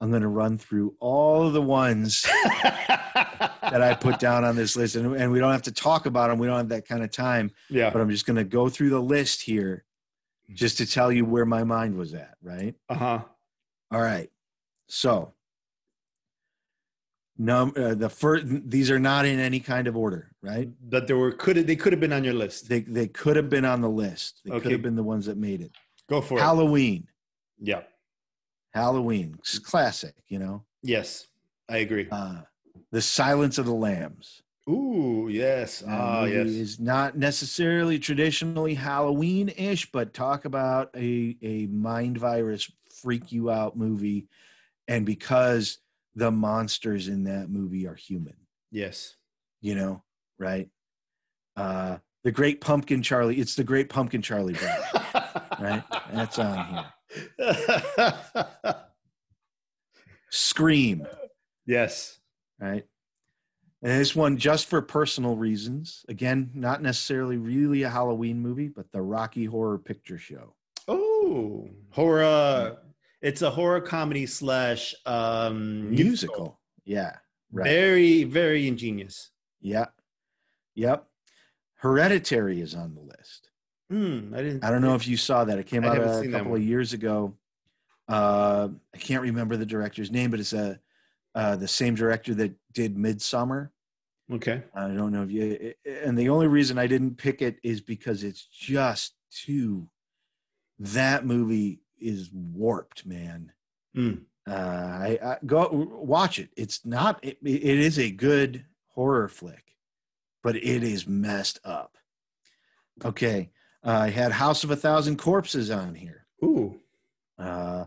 i'm 0.00 0.10
going 0.10 0.22
to 0.22 0.28
run 0.28 0.58
through 0.58 0.94
all 1.00 1.50
the 1.50 1.62
ones 1.62 2.26
that 3.70 3.82
i 3.82 3.94
put 3.94 4.18
down 4.18 4.44
on 4.44 4.56
this 4.56 4.76
list 4.76 4.96
and, 4.96 5.14
and 5.16 5.30
we 5.30 5.38
don't 5.38 5.52
have 5.52 5.62
to 5.62 5.72
talk 5.72 6.06
about 6.06 6.28
them 6.28 6.38
we 6.38 6.46
don't 6.46 6.56
have 6.56 6.68
that 6.68 6.86
kind 6.86 7.02
of 7.02 7.10
time 7.10 7.50
yeah. 7.68 7.90
but 7.90 8.00
i'm 8.00 8.10
just 8.10 8.26
going 8.26 8.36
to 8.36 8.44
go 8.44 8.68
through 8.68 8.90
the 8.90 9.00
list 9.00 9.42
here 9.42 9.84
just 10.52 10.76
to 10.78 10.86
tell 10.86 11.12
you 11.12 11.24
where 11.24 11.46
my 11.46 11.62
mind 11.64 11.96
was 11.96 12.12
at 12.14 12.34
right 12.42 12.74
Uh 12.88 12.94
huh. 12.94 13.20
all 13.92 14.00
right 14.00 14.30
so 14.88 15.32
num 17.38 17.72
uh, 17.76 17.94
the 17.94 18.08
first 18.08 18.44
these 18.68 18.90
are 18.90 18.98
not 18.98 19.24
in 19.24 19.38
any 19.38 19.60
kind 19.60 19.86
of 19.86 19.96
order 19.96 20.30
right 20.42 20.68
That 20.90 21.06
there 21.06 21.16
were 21.16 21.32
could 21.32 21.56
they 21.56 21.76
could 21.76 21.92
have 21.92 22.00
been 22.00 22.12
on 22.12 22.24
your 22.24 22.34
list. 22.34 22.68
they 22.68 22.80
they 22.80 23.06
could 23.06 23.36
have 23.36 23.48
been 23.48 23.64
on 23.64 23.80
the 23.80 23.88
list 23.88 24.40
they 24.44 24.58
could 24.60 24.72
have 24.72 24.82
been 24.82 24.96
the 24.96 25.02
ones 25.02 25.26
that 25.26 25.36
made 25.38 25.60
it 25.62 25.72
Go 26.08 26.20
for 26.20 26.38
it. 26.38 26.42
halloween 26.42 27.06
Yeah. 27.58 27.82
halloween 28.74 29.36
it's 29.38 29.58
classic 29.58 30.14
you 30.28 30.38
know 30.38 30.64
Yes, 30.82 31.26
I 31.68 31.78
agree. 31.78 32.08
uh 32.10 32.40
the 32.92 33.00
silence 33.02 33.58
of 33.58 33.66
the 33.66 33.72
lambs 33.74 34.42
Ooh, 34.68 35.28
yes. 35.30 35.82
Ah, 35.88 36.24
yes. 36.26 36.46
is 36.46 36.78
not 36.78 37.16
necessarily 37.16 37.98
traditionally 37.98 38.74
halloween-ish 38.74 39.90
but 39.92 40.14
talk 40.14 40.44
about 40.44 40.90
a 40.96 41.36
a 41.42 41.66
mind 41.66 42.18
virus 42.18 42.70
freak 43.02 43.32
you 43.32 43.50
out 43.50 43.76
movie 43.76 44.28
and 44.88 45.06
because 45.06 45.78
the 46.14 46.30
monsters 46.30 47.08
in 47.08 47.24
that 47.24 47.48
movie 47.48 47.86
are 47.86 47.94
human 47.94 48.34
Yes. 48.70 49.16
you 49.60 49.74
know 49.74 50.02
right 50.38 50.68
uh 51.56 51.98
the 52.22 52.30
great 52.32 52.60
pumpkin 52.60 53.02
charlie 53.02 53.40
it's 53.40 53.54
the 53.56 53.64
great 53.64 53.88
pumpkin 53.88 54.22
charlie 54.22 54.54
Brown, 54.54 54.78
right 55.60 55.84
that's 56.12 56.38
on 56.38 56.84
here 57.38 58.14
scream 60.30 61.06
yes. 61.66 62.19
Right 62.60 62.84
and 63.82 63.92
this 63.92 64.14
one 64.14 64.36
just 64.36 64.66
for 64.66 64.82
personal 64.82 65.36
reasons 65.36 66.04
again 66.08 66.50
not 66.54 66.82
necessarily 66.82 67.36
really 67.38 67.82
a 67.82 67.90
halloween 67.90 68.38
movie 68.40 68.68
but 68.68 68.90
the 68.92 69.00
rocky 69.00 69.44
horror 69.44 69.78
picture 69.78 70.18
show 70.18 70.54
Oh, 70.88 71.68
horror. 71.90 72.78
It's 73.22 73.42
a 73.42 73.50
horror 73.50 73.80
comedy 73.80 74.26
slash 74.26 74.94
um, 75.06 75.90
musical 75.90 76.58
yeah 76.84 77.16
right 77.52 77.64
Very, 77.68 78.24
very 78.24 78.66
ingenious. 78.68 79.30
yeah 79.60 79.86
yep 80.74 81.06
hereditary 81.74 82.60
is 82.60 82.74
on 82.74 82.94
the 82.94 83.00
list 83.00 83.46
Hmm. 83.90 84.32
I 84.32 84.42
didn't. 84.42 84.62
I 84.62 84.70
don't 84.70 84.82
know 84.82 84.94
if 84.94 85.08
you 85.08 85.16
saw 85.16 85.42
that. 85.42 85.58
It 85.58 85.66
came 85.66 85.82
I 85.84 85.88
out 85.88 85.96
a 86.24 86.28
couple 86.30 86.54
of 86.54 86.62
years 86.62 86.92
ago. 86.92 87.34
Uh, 88.08 88.68
I 88.94 88.98
can't 88.98 89.22
remember 89.22 89.56
the 89.56 89.66
director's 89.66 90.12
name, 90.12 90.30
but 90.30 90.38
it's 90.38 90.52
a 90.52 90.78
uh, 91.34 91.56
the 91.56 91.68
same 91.68 91.94
director 91.94 92.34
that 92.34 92.52
did 92.72 92.96
Midsommar. 92.96 93.70
Okay. 94.32 94.62
I 94.74 94.88
don't 94.88 95.12
know 95.12 95.22
if 95.22 95.30
you. 95.30 95.74
And 96.04 96.16
the 96.16 96.28
only 96.28 96.46
reason 96.46 96.78
I 96.78 96.86
didn't 96.86 97.16
pick 97.16 97.42
it 97.42 97.58
is 97.62 97.80
because 97.80 98.22
it's 98.22 98.46
just 98.46 99.14
too. 99.30 99.88
That 100.78 101.26
movie 101.26 101.82
is 101.98 102.30
warped, 102.32 103.04
man. 103.04 103.52
Mm. 103.96 104.22
Uh, 104.48 104.52
I, 104.52 105.18
I 105.22 105.38
go 105.44 105.68
watch 105.70 106.38
it. 106.38 106.50
It's 106.56 106.84
not. 106.86 107.22
It, 107.22 107.38
it 107.44 107.78
is 107.78 107.98
a 107.98 108.10
good 108.10 108.64
horror 108.88 109.28
flick, 109.28 109.76
but 110.42 110.56
it 110.56 110.82
is 110.82 111.06
messed 111.06 111.60
up. 111.64 111.96
Okay, 113.04 113.50
uh, 113.84 113.90
I 113.90 114.10
had 114.10 114.32
House 114.32 114.64
of 114.64 114.70
a 114.70 114.76
Thousand 114.76 115.18
Corpses 115.18 115.70
on 115.70 115.94
here, 115.94 116.26
Ooh. 116.42 116.78
uh, 117.38 117.84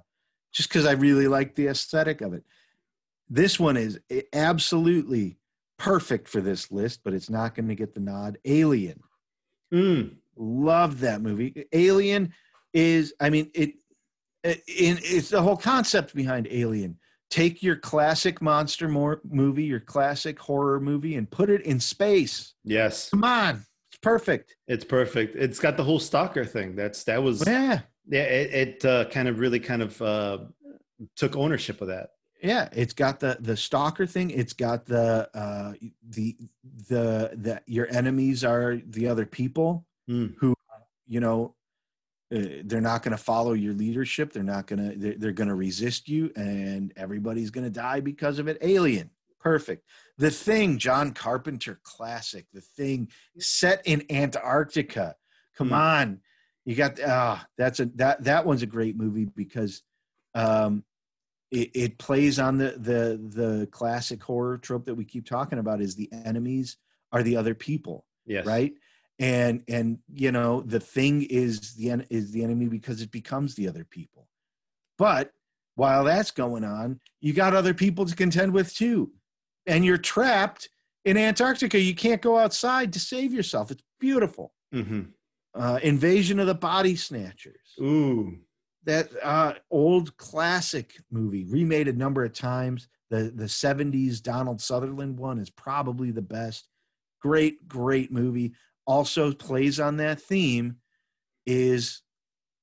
just 0.51 0.69
because 0.69 0.85
I 0.85 0.93
really 0.93 1.27
like 1.27 1.55
the 1.55 1.67
aesthetic 1.67 2.21
of 2.21 2.33
it. 2.33 2.43
This 3.33 3.59
one 3.59 3.77
is 3.77 3.99
absolutely 4.31 5.39
perfect 5.79 6.27
for 6.27 6.39
this 6.39 6.71
list, 6.71 6.99
but 7.03 7.15
it's 7.15 7.31
not 7.31 7.55
going 7.55 7.67
to 7.67 7.73
get 7.73 7.95
the 7.95 7.99
nod. 7.99 8.37
Alien, 8.45 8.99
Mm. 9.73 10.17
love 10.37 10.99
that 10.99 11.19
movie. 11.23 11.65
Alien 11.73 12.31
is, 12.73 13.11
I 13.19 13.31
mean, 13.31 13.49
it, 13.55 13.73
it, 14.43 14.61
it's 14.67 15.29
the 15.29 15.41
whole 15.41 15.57
concept 15.57 16.13
behind 16.13 16.47
Alien. 16.51 16.99
Take 17.31 17.63
your 17.63 17.75
classic 17.75 18.39
monster 18.39 18.87
more 18.87 19.19
movie, 19.27 19.63
your 19.63 19.79
classic 19.79 20.37
horror 20.37 20.79
movie, 20.79 21.15
and 21.15 21.27
put 21.27 21.49
it 21.49 21.61
in 21.63 21.79
space. 21.79 22.53
Yes. 22.63 23.09
Come 23.09 23.23
on, 23.23 23.65
it's 23.89 23.97
perfect. 24.03 24.55
It's 24.67 24.85
perfect. 24.85 25.35
It's 25.35 25.57
got 25.57 25.75
the 25.75 25.83
whole 25.83 25.99
stalker 25.99 26.45
thing. 26.45 26.75
That's 26.75 27.03
that 27.05 27.23
was 27.23 27.43
Yeah, 27.47 27.79
yeah. 28.07 28.21
It, 28.25 28.53
it 28.53 28.85
uh, 28.85 29.05
kind 29.05 29.27
of 29.27 29.39
really 29.39 29.59
kind 29.59 29.81
of 29.81 29.99
uh, 29.99 30.37
took 31.15 31.35
ownership 31.35 31.81
of 31.81 31.87
that. 31.87 32.11
Yeah. 32.43 32.69
It's 32.73 32.93
got 32.93 33.19
the 33.19 33.37
the 33.39 33.57
stalker 33.57 34.05
thing. 34.05 34.29
It's 34.29 34.53
got 34.53 34.85
the 34.85 35.29
uh, 35.33 35.73
the 36.07 36.37
the 36.89 37.31
the 37.33 37.61
your 37.65 37.87
enemies 37.91 38.43
are 38.43 38.79
the 38.85 39.07
other 39.07 39.25
people 39.25 39.85
Mm. 40.09 40.35
who 40.37 40.53
you 41.07 41.21
know 41.21 41.55
uh, 42.35 42.61
they're 42.65 42.81
not 42.81 43.03
going 43.03 43.15
to 43.15 43.23
follow 43.23 43.53
your 43.53 43.73
leadership. 43.73 44.33
They're 44.33 44.43
not 44.43 44.67
going 44.67 44.91
to. 44.91 44.97
They're, 44.97 45.15
they're 45.17 45.31
going 45.31 45.47
to 45.47 45.55
resist 45.55 46.09
you, 46.09 46.29
and 46.35 46.91
everybody's 46.97 47.51
going 47.51 47.63
to 47.63 47.69
die 47.69 48.01
because 48.01 48.37
of 48.37 48.47
it. 48.49 48.57
Alien, 48.61 49.09
perfect. 49.39 49.87
The 50.17 50.29
Thing, 50.29 50.77
John 50.77 51.13
Carpenter 51.13 51.79
classic. 51.83 52.47
The 52.53 52.59
Thing, 52.61 53.07
set 53.39 53.81
in 53.85 54.03
Antarctica. 54.09 55.15
Come 55.57 55.69
Hmm. 55.69 55.73
on, 55.75 56.21
you 56.65 56.75
got 56.75 56.99
ah. 57.05 57.45
that's 57.57 57.79
a 57.79 57.85
that 57.95 58.23
that 58.25 58.45
one's 58.45 58.63
a 58.63 58.67
great 58.67 58.97
movie 58.97 59.25
because 59.25 59.83
um, 60.35 60.83
it, 61.53 61.69
it 61.73 61.97
plays 61.97 62.39
on 62.39 62.57
the 62.57 62.71
the 62.77 63.19
the 63.39 63.67
classic 63.67 64.21
horror 64.23 64.57
trope 64.57 64.85
that 64.87 64.95
we 64.95 65.05
keep 65.05 65.25
talking 65.25 65.59
about. 65.59 65.81
Is 65.81 65.95
the 65.95 66.09
enemies 66.25 66.77
are 67.11 67.23
the 67.23 67.37
other 67.37 67.53
people 67.55 68.05
Yes. 68.25 68.45
right 68.45 68.73
and 69.19 69.63
and 69.67 69.99
you 70.13 70.31
know 70.31 70.61
the 70.61 70.79
thing 70.79 71.21
is 71.23 71.75
the 71.75 71.91
en- 71.91 72.07
is 72.09 72.31
the 72.31 72.43
enemy 72.43 72.67
because 72.67 73.01
it 73.01 73.11
becomes 73.11 73.53
the 73.55 73.67
other 73.67 73.83
people 73.85 74.27
but 74.97 75.31
while 75.75 76.03
that's 76.03 76.31
going 76.31 76.63
on 76.63 76.99
you 77.21 77.33
got 77.33 77.53
other 77.53 77.73
people 77.73 78.05
to 78.05 78.15
contend 78.15 78.51
with 78.53 78.73
too 78.73 79.11
and 79.67 79.85
you're 79.85 79.97
trapped 79.99 80.69
in 81.05 81.17
antarctica 81.17 81.79
you 81.79 81.93
can't 81.93 82.21
go 82.23 82.37
outside 82.37 82.91
to 82.93 82.99
save 82.99 83.31
yourself 83.33 83.69
it's 83.71 83.83
beautiful 83.99 84.53
Mm-hmm. 84.73 85.01
uh, 85.53 85.79
invasion 85.83 86.39
of 86.39 86.47
the 86.47 86.55
body 86.55 86.95
snatchers 86.95 87.75
Ooh. 87.79 88.39
That 88.85 89.09
uh, 89.23 89.53
old 89.71 90.15
classic 90.17 90.93
movie 91.11 91.45
remade 91.45 91.87
a 91.87 91.93
number 91.93 92.23
of 92.25 92.33
times. 92.33 92.87
The 93.09 93.31
the 93.35 93.45
70s 93.45 94.21
donald 94.23 94.59
sutherland 94.59 95.17
one 95.19 95.37
is 95.39 95.49
probably 95.49 96.11
the 96.11 96.21
best. 96.21 96.67
Great 97.21 97.67
great 97.67 98.11
movie. 98.11 98.53
Also 98.87 99.31
plays 99.31 99.79
on 99.79 99.97
that 99.97 100.19
theme 100.19 100.77
is 101.45 102.01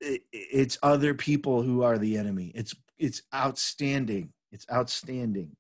i- 0.03 0.21
it's 0.33 0.79
other 0.83 1.15
people 1.15 1.63
who 1.63 1.83
are 1.83 1.99
the 1.99 2.17
enemy. 2.17 2.53
It's 2.55 2.75
it's 2.99 3.23
outstanding. 3.35 4.33
It's 4.53 4.67
outstanding. 4.73 5.57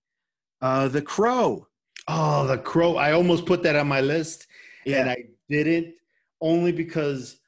Uh 0.61 0.89
the 0.89 1.03
crow. 1.03 1.67
Oh, 2.09 2.47
the 2.47 2.59
crow. 2.59 2.97
I 2.97 3.13
almost 3.13 3.47
put 3.47 3.63
that 3.63 3.77
on 3.77 3.87
my 3.87 4.01
list. 4.01 4.47
and 4.87 5.11
I 5.11 5.17
didn't 5.49 5.95
only 6.41 6.73
because 6.73 7.39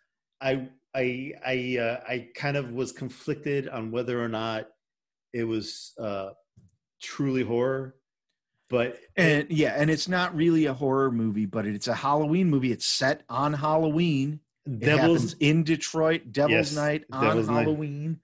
I 0.41 0.69
I 0.95 1.33
I 1.45 1.79
uh, 1.81 2.01
I 2.07 2.29
kind 2.35 2.57
of 2.57 2.73
was 2.73 2.93
conflicted 2.93 3.69
on 3.69 3.91
whether 3.91 4.23
or 4.23 4.29
not 4.29 4.69
it 5.33 5.45
was 5.45 5.93
uh, 5.99 6.31
truly 7.01 7.43
horror, 7.43 7.97
but 8.69 8.99
and 9.17 9.47
yeah 9.51 9.75
and 9.77 9.91
it's 9.91 10.09
not 10.09 10.35
really 10.37 10.67
a 10.67 10.73
horror 10.75 11.11
movie 11.11 11.47
but 11.47 11.67
it's 11.67 11.89
a 11.89 11.95
halloween 11.95 12.49
movie 12.49 12.73
it's 12.73 12.87
set 12.87 13.23
on 13.29 13.53
halloween 13.53 14.41
Devil's 14.79 15.35
in 15.41 15.65
Detroit, 15.65 16.31
Devil's 16.31 16.53
Yes, 16.71 16.77
Night 16.77 17.05
on 17.11 17.25
Devil's 17.25 17.49
Night. 17.49 17.63
Halloween. 17.65 18.21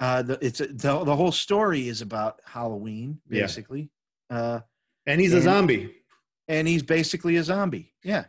Uh, 0.00 0.20
the, 0.22 0.38
it's 0.44 0.60
a, 0.60 0.66
the 0.66 1.04
the 1.04 1.14
whole 1.14 1.30
story 1.30 1.86
is 1.86 2.02
about 2.02 2.40
Halloween, 2.44 3.20
Yeah. 3.30 3.42
basically. 3.42 3.88
Uh, 4.28 4.60
and 5.06 5.20
he's 5.20 5.32
a 5.32 5.40
zombie. 5.40 5.94
and 6.48 6.66
he's 6.66 6.82
basically 6.82 7.36
a 7.36 7.44
zombie. 7.44 7.94
Yeah, 8.02 8.24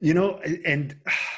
You 0.00 0.14
know, 0.14 0.38
and 0.64 0.96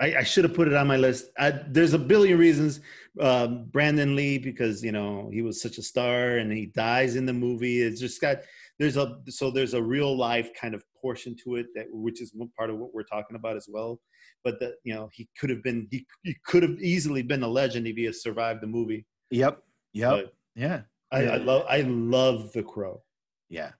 I, 0.00 0.16
I 0.18 0.22
should 0.22 0.44
have 0.44 0.54
put 0.54 0.68
it 0.68 0.74
on 0.74 0.86
my 0.86 0.96
list. 0.96 1.30
I, 1.38 1.50
there's 1.50 1.92
a 1.94 1.98
billion 1.98 2.38
reasons. 2.38 2.80
Um, 3.20 3.64
Brandon 3.70 4.14
Lee, 4.14 4.38
because 4.38 4.82
you 4.84 4.92
know 4.92 5.28
he 5.32 5.42
was 5.42 5.60
such 5.60 5.78
a 5.78 5.82
star, 5.82 6.38
and 6.38 6.52
he 6.52 6.66
dies 6.66 7.16
in 7.16 7.26
the 7.26 7.32
movie. 7.32 7.82
It's 7.82 8.00
just 8.00 8.20
got 8.20 8.38
there's 8.78 8.96
a 8.96 9.18
so 9.28 9.50
there's 9.50 9.74
a 9.74 9.82
real 9.82 10.16
life 10.16 10.50
kind 10.60 10.74
of 10.74 10.84
portion 11.00 11.34
to 11.44 11.56
it 11.56 11.66
that 11.74 11.86
which 11.90 12.20
is 12.22 12.32
one 12.34 12.50
part 12.56 12.70
of 12.70 12.76
what 12.78 12.94
we're 12.94 13.02
talking 13.02 13.36
about 13.36 13.56
as 13.56 13.66
well. 13.68 14.00
But 14.44 14.60
that 14.60 14.74
you 14.84 14.94
know 14.94 15.08
he 15.12 15.28
could 15.38 15.50
have 15.50 15.62
been 15.64 15.88
he, 15.90 16.06
he 16.22 16.36
could 16.46 16.62
have 16.62 16.78
easily 16.80 17.22
been 17.22 17.42
a 17.42 17.48
legend 17.48 17.86
if 17.88 17.96
he 17.96 18.04
had 18.04 18.14
survived 18.14 18.60
the 18.62 18.68
movie. 18.68 19.04
yep, 19.30 19.58
yep, 19.92 20.10
But 20.10 20.32
yeah, 20.54 20.82
I. 21.10 21.24
I 21.24 21.36
love 21.38 21.64
I 21.68 21.80
love 21.80 22.52
the 22.52 22.62
Crow. 22.62 23.02
yeah. 23.48 23.72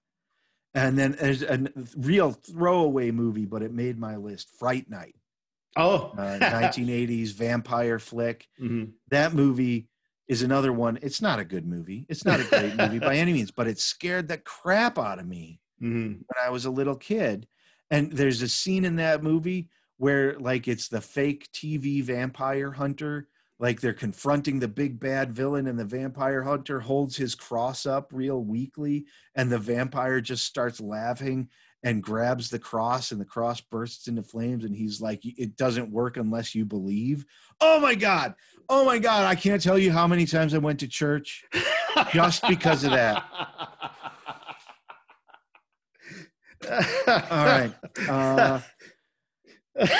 And 0.74 0.98
then 0.98 1.12
there's 1.18 1.42
a 1.42 1.58
real 1.96 2.32
throwaway 2.32 3.10
movie, 3.10 3.46
but 3.46 3.62
it 3.62 3.72
made 3.72 3.98
my 3.98 4.16
list. 4.16 4.50
Fright 4.58 4.88
Night, 4.88 5.14
Oh, 5.76 6.12
uh, 6.16 6.38
1980s 6.38 7.32
vampire 7.32 7.98
flick. 7.98 8.46
Mhm. 8.60 8.94
That 9.10 9.34
movie 9.34 9.88
is 10.26 10.42
another 10.42 10.72
one. 10.72 10.98
It's 11.00 11.22
not 11.22 11.38
a 11.38 11.44
good 11.44 11.66
movie. 11.66 12.04
It's 12.08 12.24
not 12.24 12.40
a 12.40 12.44
great 12.44 12.74
movie 12.74 12.98
by 12.98 13.16
any 13.16 13.32
means, 13.32 13.50
but 13.50 13.66
it 13.68 13.78
scared 13.78 14.28
the 14.28 14.38
crap 14.38 14.98
out 14.98 15.18
of 15.18 15.26
me 15.26 15.60
Mhm. 15.80 16.18
when 16.18 16.44
I 16.44 16.50
was 16.50 16.64
a 16.66 16.70
little 16.70 16.96
kid. 16.96 17.46
And 17.90 18.12
there's 18.12 18.42
a 18.42 18.48
scene 18.48 18.84
in 18.84 18.96
that 18.96 19.22
movie 19.22 19.70
where 19.96 20.38
like 20.38 20.68
it's 20.68 20.88
the 20.88 21.00
fake 21.00 21.48
TV 21.52 22.02
vampire 22.02 22.72
hunter, 22.72 23.28
like 23.58 23.80
they're 23.80 23.94
confronting 23.94 24.58
the 24.58 24.68
big 24.68 25.00
bad 25.00 25.32
villain 25.32 25.66
and 25.66 25.78
the 25.78 25.84
vampire 25.84 26.42
hunter 26.42 26.80
holds 26.80 27.16
his 27.16 27.34
cross 27.34 27.86
up 27.86 28.10
real 28.12 28.44
weakly 28.44 29.06
and 29.34 29.50
the 29.50 29.58
vampire 29.58 30.20
just 30.20 30.44
starts 30.44 30.80
laughing 30.80 31.48
and 31.84 32.02
grabs 32.02 32.50
the 32.50 32.58
cross 32.58 33.12
and 33.12 33.20
the 33.20 33.24
cross 33.24 33.60
bursts 33.60 34.08
into 34.08 34.22
flames 34.22 34.64
and 34.64 34.74
he's 34.74 35.00
like 35.00 35.20
it 35.24 35.56
doesn't 35.56 35.92
work 35.92 36.16
unless 36.16 36.54
you 36.54 36.64
believe. 36.64 37.24
Oh 37.60 37.80
my 37.80 37.94
god. 37.94 38.34
Oh 38.68 38.84
my 38.84 38.98
god, 38.98 39.24
I 39.24 39.34
can't 39.34 39.62
tell 39.62 39.78
you 39.78 39.92
how 39.92 40.06
many 40.06 40.26
times 40.26 40.54
I 40.54 40.58
went 40.58 40.80
to 40.80 40.88
church 40.88 41.44
Just 42.12 42.46
because 42.48 42.84
of 42.84 42.90
that. 42.92 43.24
All 47.30 47.46
right. 47.46 47.72
Uh, 48.08 48.60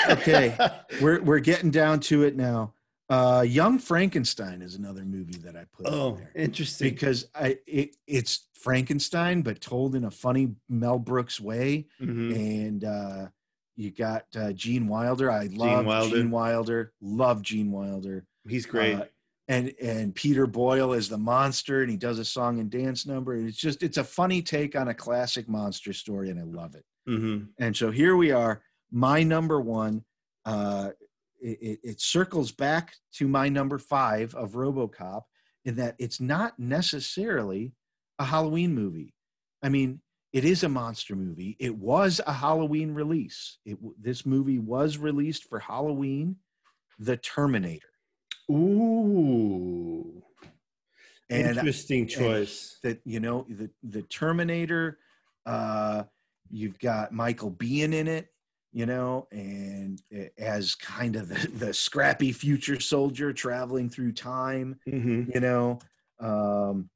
okay. 0.09 0.55
we're 1.01 1.21
we're 1.21 1.39
getting 1.39 1.71
down 1.71 1.99
to 2.01 2.23
it 2.23 2.35
now. 2.35 2.73
Uh, 3.09 3.43
Young 3.47 3.79
Frankenstein 3.79 4.61
is 4.61 4.75
another 4.75 5.03
movie 5.03 5.37
that 5.39 5.55
I 5.55 5.65
put 5.73 5.87
oh, 5.87 6.19
interesting. 6.35 6.89
because 6.91 7.27
I 7.33 7.57
it, 7.65 7.95
it's 8.05 8.47
Frankenstein 8.53 9.41
but 9.41 9.61
told 9.61 9.95
in 9.95 10.03
a 10.05 10.11
funny 10.11 10.53
Mel 10.69 10.99
Brooks 10.99 11.39
way, 11.39 11.87
Mhm. 11.99 12.35
and 12.35 12.83
uh, 12.83 13.27
you 13.75 13.89
got 13.91 14.25
uh, 14.35 14.51
Gene 14.51 14.87
Wilder. 14.87 15.31
I 15.31 15.45
love 15.47 15.85
Wilder. 15.85 16.15
Gene 16.17 16.29
Wilder. 16.31 16.93
Love 17.01 17.41
Gene 17.41 17.71
Wilder. 17.71 18.25
He's 18.47 18.65
great. 18.67 18.95
Uh, 18.95 19.05
and 19.47 19.73
and 19.81 20.13
Peter 20.13 20.45
Boyle 20.45 20.93
is 20.93 21.09
the 21.09 21.17
monster, 21.17 21.81
and 21.81 21.89
he 21.89 21.97
does 21.97 22.19
a 22.19 22.25
song 22.25 22.59
and 22.59 22.69
dance 22.69 23.07
number. 23.07 23.33
And 23.33 23.47
it's 23.47 23.57
just 23.57 23.81
it's 23.81 23.97
a 23.97 24.03
funny 24.03 24.43
take 24.43 24.75
on 24.75 24.89
a 24.89 24.93
classic 24.93 25.49
monster 25.49 25.93
story, 25.93 26.29
and 26.29 26.39
I 26.39 26.43
love 26.43 26.75
it. 26.75 26.85
hmm 27.07 27.45
And 27.57 27.75
so 27.75 27.89
here 27.89 28.15
we 28.15 28.29
are. 28.31 28.61
My 28.91 29.23
number 29.23 29.59
one, 29.59 30.03
uh, 30.45 30.91
it, 31.41 31.79
it, 31.83 32.01
circles 32.01 32.51
back 32.51 32.95
to 33.13 33.27
my 33.27 33.49
number 33.49 33.77
five 33.77 34.33
of 34.35 34.51
RoboCop 34.51 35.21
in 35.65 35.75
that 35.75 35.95
it's 35.99 36.19
not 36.19 36.57
necessarily 36.59 37.73
a 38.17 38.25
Halloween 38.25 38.73
movie. 38.73 39.13
I 39.63 39.69
mean, 39.69 40.01
it 40.31 40.45
is 40.45 40.63
a 40.63 40.69
monster 40.69 41.15
movie. 41.15 41.55
It 41.59 41.75
was 41.75 42.21
a 42.25 42.33
Halloween 42.33 42.93
release. 42.93 43.57
It 43.65 43.77
this 43.99 44.25
movie 44.25 44.59
was 44.59 44.97
released 44.97 45.45
for 45.45 45.59
Halloween. 45.59 46.35
The 46.99 47.17
Terminator. 47.17 47.87
Ooh, 48.51 50.23
And 51.29 51.57
interesting 51.57 52.07
choice. 52.07 52.77
that 52.83 52.99
you 53.05 53.19
know 53.19 53.45
the 53.49 53.69
the 53.83 54.01
Terminator. 54.03 54.99
Uh, 55.45 56.03
you've 56.51 56.79
got 56.79 57.11
Michael 57.11 57.51
Biehn 57.51 57.93
in 57.93 58.07
it, 58.07 58.27
you 58.79 58.85
know, 58.85 59.27
and 59.33 60.01
as 60.37 60.73
kind 60.75 61.17
of 61.17 61.27
the, 61.27 61.47
the 61.65 61.73
scrappy 61.73 62.31
future 62.31 62.79
soldier 62.79 63.33
traveling 63.33 63.89
through 63.89 64.13
time, 64.13 64.79
hmm 64.89 65.23
you 65.33 65.41
know, 65.41 65.79
um, 66.21 66.89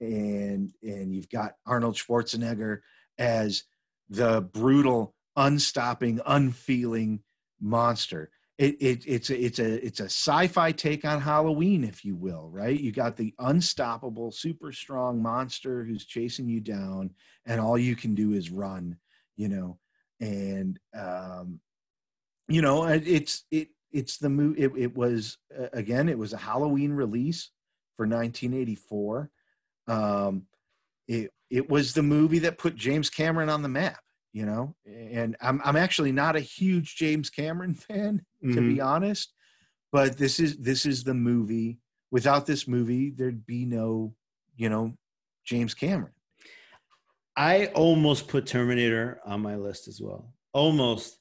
and 0.00 0.72
and 0.82 1.14
you've 1.14 1.28
got 1.28 1.56
Arnold 1.66 1.96
Schwarzenegger 1.96 2.78
as 3.18 3.64
the 4.08 4.40
brutal, 4.40 5.14
unstopping, 5.36 6.18
unfeeling 6.24 7.20
monster. 7.60 8.30
It, 8.56 8.76
it, 8.80 9.04
it's 9.06 9.28
a 9.28 9.38
it's 9.38 9.58
a 9.58 9.86
it's 9.86 10.00
a 10.00 10.04
sci-fi 10.04 10.72
take 10.72 11.04
on 11.04 11.20
Halloween, 11.20 11.84
if 11.84 12.06
you 12.06 12.16
will, 12.16 12.48
right? 12.50 12.80
You 12.80 12.90
got 12.90 13.18
the 13.18 13.34
unstoppable, 13.38 14.32
super 14.32 14.72
strong 14.72 15.20
monster 15.20 15.84
who's 15.84 16.06
chasing 16.06 16.48
you 16.48 16.60
down, 16.60 17.10
and 17.44 17.60
all 17.60 17.76
you 17.76 17.96
can 17.96 18.14
do 18.14 18.32
is 18.32 18.50
run, 18.50 18.96
you 19.36 19.50
know. 19.50 19.78
And 20.20 20.78
um, 20.98 21.60
you 22.48 22.62
know, 22.62 22.84
it's 22.84 23.44
it 23.50 23.68
it's 23.92 24.18
the 24.18 24.28
movie. 24.28 24.62
It, 24.62 24.72
it 24.76 24.96
was 24.96 25.38
uh, 25.58 25.68
again, 25.72 26.08
it 26.08 26.18
was 26.18 26.32
a 26.32 26.38
Halloween 26.38 26.92
release 26.92 27.50
for 27.96 28.06
1984. 28.06 29.30
Um, 29.86 30.46
it 31.06 31.30
it 31.50 31.68
was 31.70 31.94
the 31.94 32.02
movie 32.02 32.40
that 32.40 32.58
put 32.58 32.76
James 32.76 33.10
Cameron 33.10 33.48
on 33.48 33.62
the 33.62 33.68
map, 33.68 34.00
you 34.32 34.44
know. 34.46 34.74
And 34.86 35.36
I'm 35.40 35.60
I'm 35.64 35.76
actually 35.76 36.12
not 36.12 36.36
a 36.36 36.40
huge 36.40 36.96
James 36.96 37.30
Cameron 37.30 37.74
fan, 37.74 38.24
to 38.42 38.48
Mm-hmm. 38.50 38.74
be 38.74 38.80
honest, 38.80 39.32
but 39.92 40.16
this 40.18 40.40
is 40.40 40.56
this 40.58 40.86
is 40.86 41.04
the 41.04 41.14
movie. 41.14 41.78
Without 42.10 42.46
this 42.46 42.66
movie, 42.66 43.10
there'd 43.10 43.44
be 43.44 43.66
no, 43.66 44.14
you 44.56 44.70
know, 44.70 44.94
James 45.44 45.74
Cameron. 45.74 46.12
I 47.38 47.66
almost 47.66 48.26
put 48.26 48.46
Terminator 48.46 49.20
on 49.24 49.40
my 49.40 49.54
list 49.56 49.86
as 49.86 50.00
well. 50.02 50.34
Almost. 50.52 51.16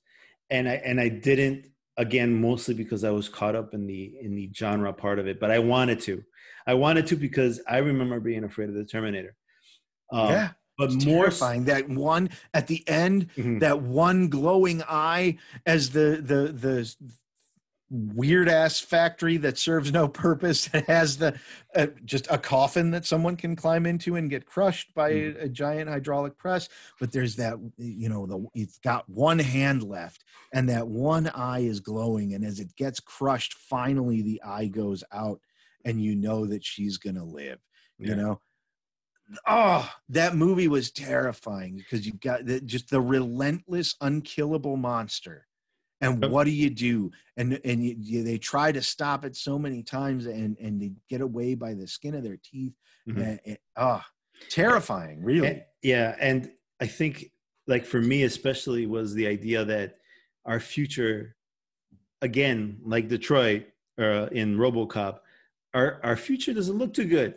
And 0.49 0.67
I 0.67 0.73
and 0.75 0.99
I 0.99 1.09
didn't 1.09 1.67
again 1.97 2.33
mostly 2.41 2.73
because 2.73 3.03
I 3.03 3.11
was 3.11 3.29
caught 3.29 3.55
up 3.55 3.73
in 3.73 3.85
the 3.85 4.15
in 4.21 4.35
the 4.35 4.49
genre 4.53 4.91
part 4.93 5.19
of 5.19 5.27
it, 5.27 5.39
but 5.39 5.51
I 5.51 5.59
wanted 5.59 5.99
to. 6.01 6.23
I 6.65 6.73
wanted 6.73 7.05
to 7.07 7.15
because 7.15 7.61
I 7.67 7.77
remember 7.77 8.19
being 8.19 8.43
afraid 8.43 8.69
of 8.69 8.75
the 8.75 8.85
Terminator. 8.85 9.35
Um, 10.11 10.29
yeah, 10.31 10.49
but 10.77 10.91
It's 10.93 11.05
more 11.05 11.23
terrifying. 11.25 11.65
That 11.65 11.87
one 11.89 12.29
at 12.53 12.67
the 12.67 12.87
end, 12.87 13.27
Mhm. 13.35 13.59
that 13.59 13.81
one 13.81 14.29
glowing 14.29 14.81
eye 14.87 15.37
as 15.65 15.89
the 15.91 16.21
the 16.23 16.51
the 16.51 16.95
weird 17.89 18.49
ass 18.49 18.79
factory 18.79 19.37
that 19.37 19.57
serves 19.57 19.93
no 19.93 20.07
purpose 20.07 20.69
it 20.73 20.85
has 20.87 21.17
the 21.17 21.37
uh, 21.75 21.87
just 22.03 22.27
a 22.29 22.37
coffin 22.37 22.91
that 22.91 23.05
someone 23.05 23.35
can 23.35 23.55
climb 23.55 23.85
into 23.85 24.15
and 24.15 24.29
get 24.29 24.45
crushed 24.45 24.93
by 24.93 25.09
a, 25.09 25.27
a 25.41 25.49
giant 25.49 25.89
hydraulic 25.89 26.37
press 26.37 26.67
but 26.99 27.11
there's 27.11 27.35
that 27.35 27.55
you 27.77 28.09
know 28.09 28.25
the 28.25 28.45
it's 28.53 28.77
got 28.79 29.07
one 29.09 29.39
hand 29.39 29.83
left 29.83 30.25
and 30.53 30.67
that 30.67 30.85
one 30.85 31.27
eye 31.29 31.59
is 31.59 31.79
glowing 31.79 32.33
and 32.33 32.43
as 32.43 32.59
it 32.59 32.75
gets 32.75 32.99
crushed 32.99 33.53
finally 33.53 34.21
the 34.21 34.41
eye 34.45 34.67
goes 34.67 35.03
out 35.13 35.39
and 35.85 36.01
you 36.01 36.15
know 36.15 36.45
that 36.45 36.65
she's 36.65 36.97
gonna 36.97 37.23
live 37.23 37.59
you 37.99 38.15
know? 38.15 38.41
Oh 39.47 39.89
that 40.09 40.35
movie 40.35 40.67
was 40.67 40.91
terrifying 40.91 41.77
because 41.77 42.05
you 42.05 42.13
got 42.13 42.45
the, 42.45 42.61
just 42.61 42.89
the 42.89 43.01
relentless 43.01 43.95
unkillable 44.01 44.77
monster 44.77 45.47
and 46.01 46.23
what 46.27 46.43
do 46.45 46.51
you 46.51 46.69
do? 46.69 47.11
And 47.37 47.59
and 47.65 47.83
you, 47.83 47.95
you, 47.99 48.23
they 48.23 48.37
try 48.37 48.71
to 48.71 48.81
stop 48.81 49.25
it 49.25 49.35
so 49.35 49.57
many 49.57 49.83
times 49.83 50.25
and 50.25 50.57
and 50.59 50.81
they 50.81 50.91
get 51.09 51.21
away 51.21 51.55
by 51.55 51.73
the 51.73 51.87
skin 51.87 52.15
of 52.15 52.23
their 52.23 52.37
teeth 52.43 52.73
Mhm. 53.07 53.17
and, 53.21 53.39
and- 53.45 53.57
oh 53.77 54.01
terrifying 54.49 55.23
really. 55.23 55.47
And- 55.47 55.63
yeah, 55.81 56.15
and 56.19 56.51
I 56.79 56.87
think 56.87 57.31
like 57.67 57.85
for 57.85 58.01
me 58.01 58.23
especially 58.23 58.85
was 58.85 59.13
the 59.13 59.27
idea 59.27 59.63
that 59.65 59.97
our 60.45 60.59
future, 60.59 61.35
again, 62.21 62.79
like 62.83 63.07
Detroit 63.07 63.65
uh, 63.99 64.27
in 64.31 64.57
RoboCop, 64.57 65.19
our 65.73 65.99
our 66.03 66.15
future 66.15 66.53
doesn't 66.53 66.77
look 66.77 66.93
too 66.93 67.05
good, 67.05 67.35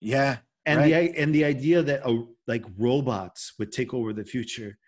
yeah 0.00 0.38
and 0.66 0.84
the 0.84 0.94
and 1.18 1.34
the 1.34 1.44
idea 1.44 1.82
that 1.82 2.06
uh, 2.06 2.22
like 2.46 2.64
robots 2.78 3.52
would 3.58 3.72
take 3.72 3.92
over 3.94 4.12
the 4.12 4.24
future 4.24 4.78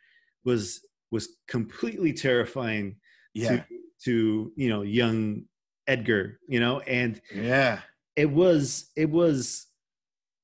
was 0.45 0.85
was 1.11 1.29
completely 1.49 2.13
terrifying 2.13 2.97
yeah. 3.35 3.49
to 3.49 3.65
to 4.05 4.53
you 4.57 4.69
know 4.69 4.83
young 4.83 5.45
Edgar, 5.87 6.39
you 6.49 6.61
know, 6.61 6.81
and 6.81 7.21
yeah. 7.35 7.81
it 8.17 8.31
was 8.31 8.91
it 8.97 9.11
was 9.11 9.67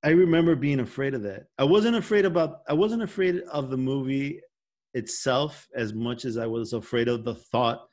i 0.03 0.11
remember 0.11 0.55
being 0.57 0.81
afraid 0.81 1.15
of 1.15 1.23
that. 1.23 1.47
I 1.59 1.65
wasn't 1.65 1.97
afraid 1.97 2.25
about 2.25 2.61
i 2.69 2.73
wasn't 2.73 3.03
afraid 3.03 3.41
of 3.53 3.71
the 3.71 3.77
movie 3.77 4.41
itself 4.95 5.69
as 5.75 5.95
much 5.95 6.25
as 6.25 6.37
i 6.37 6.47
was 6.47 6.73
afraid 6.73 7.07
of 7.09 7.25
the 7.25 7.35
thought 7.35 7.87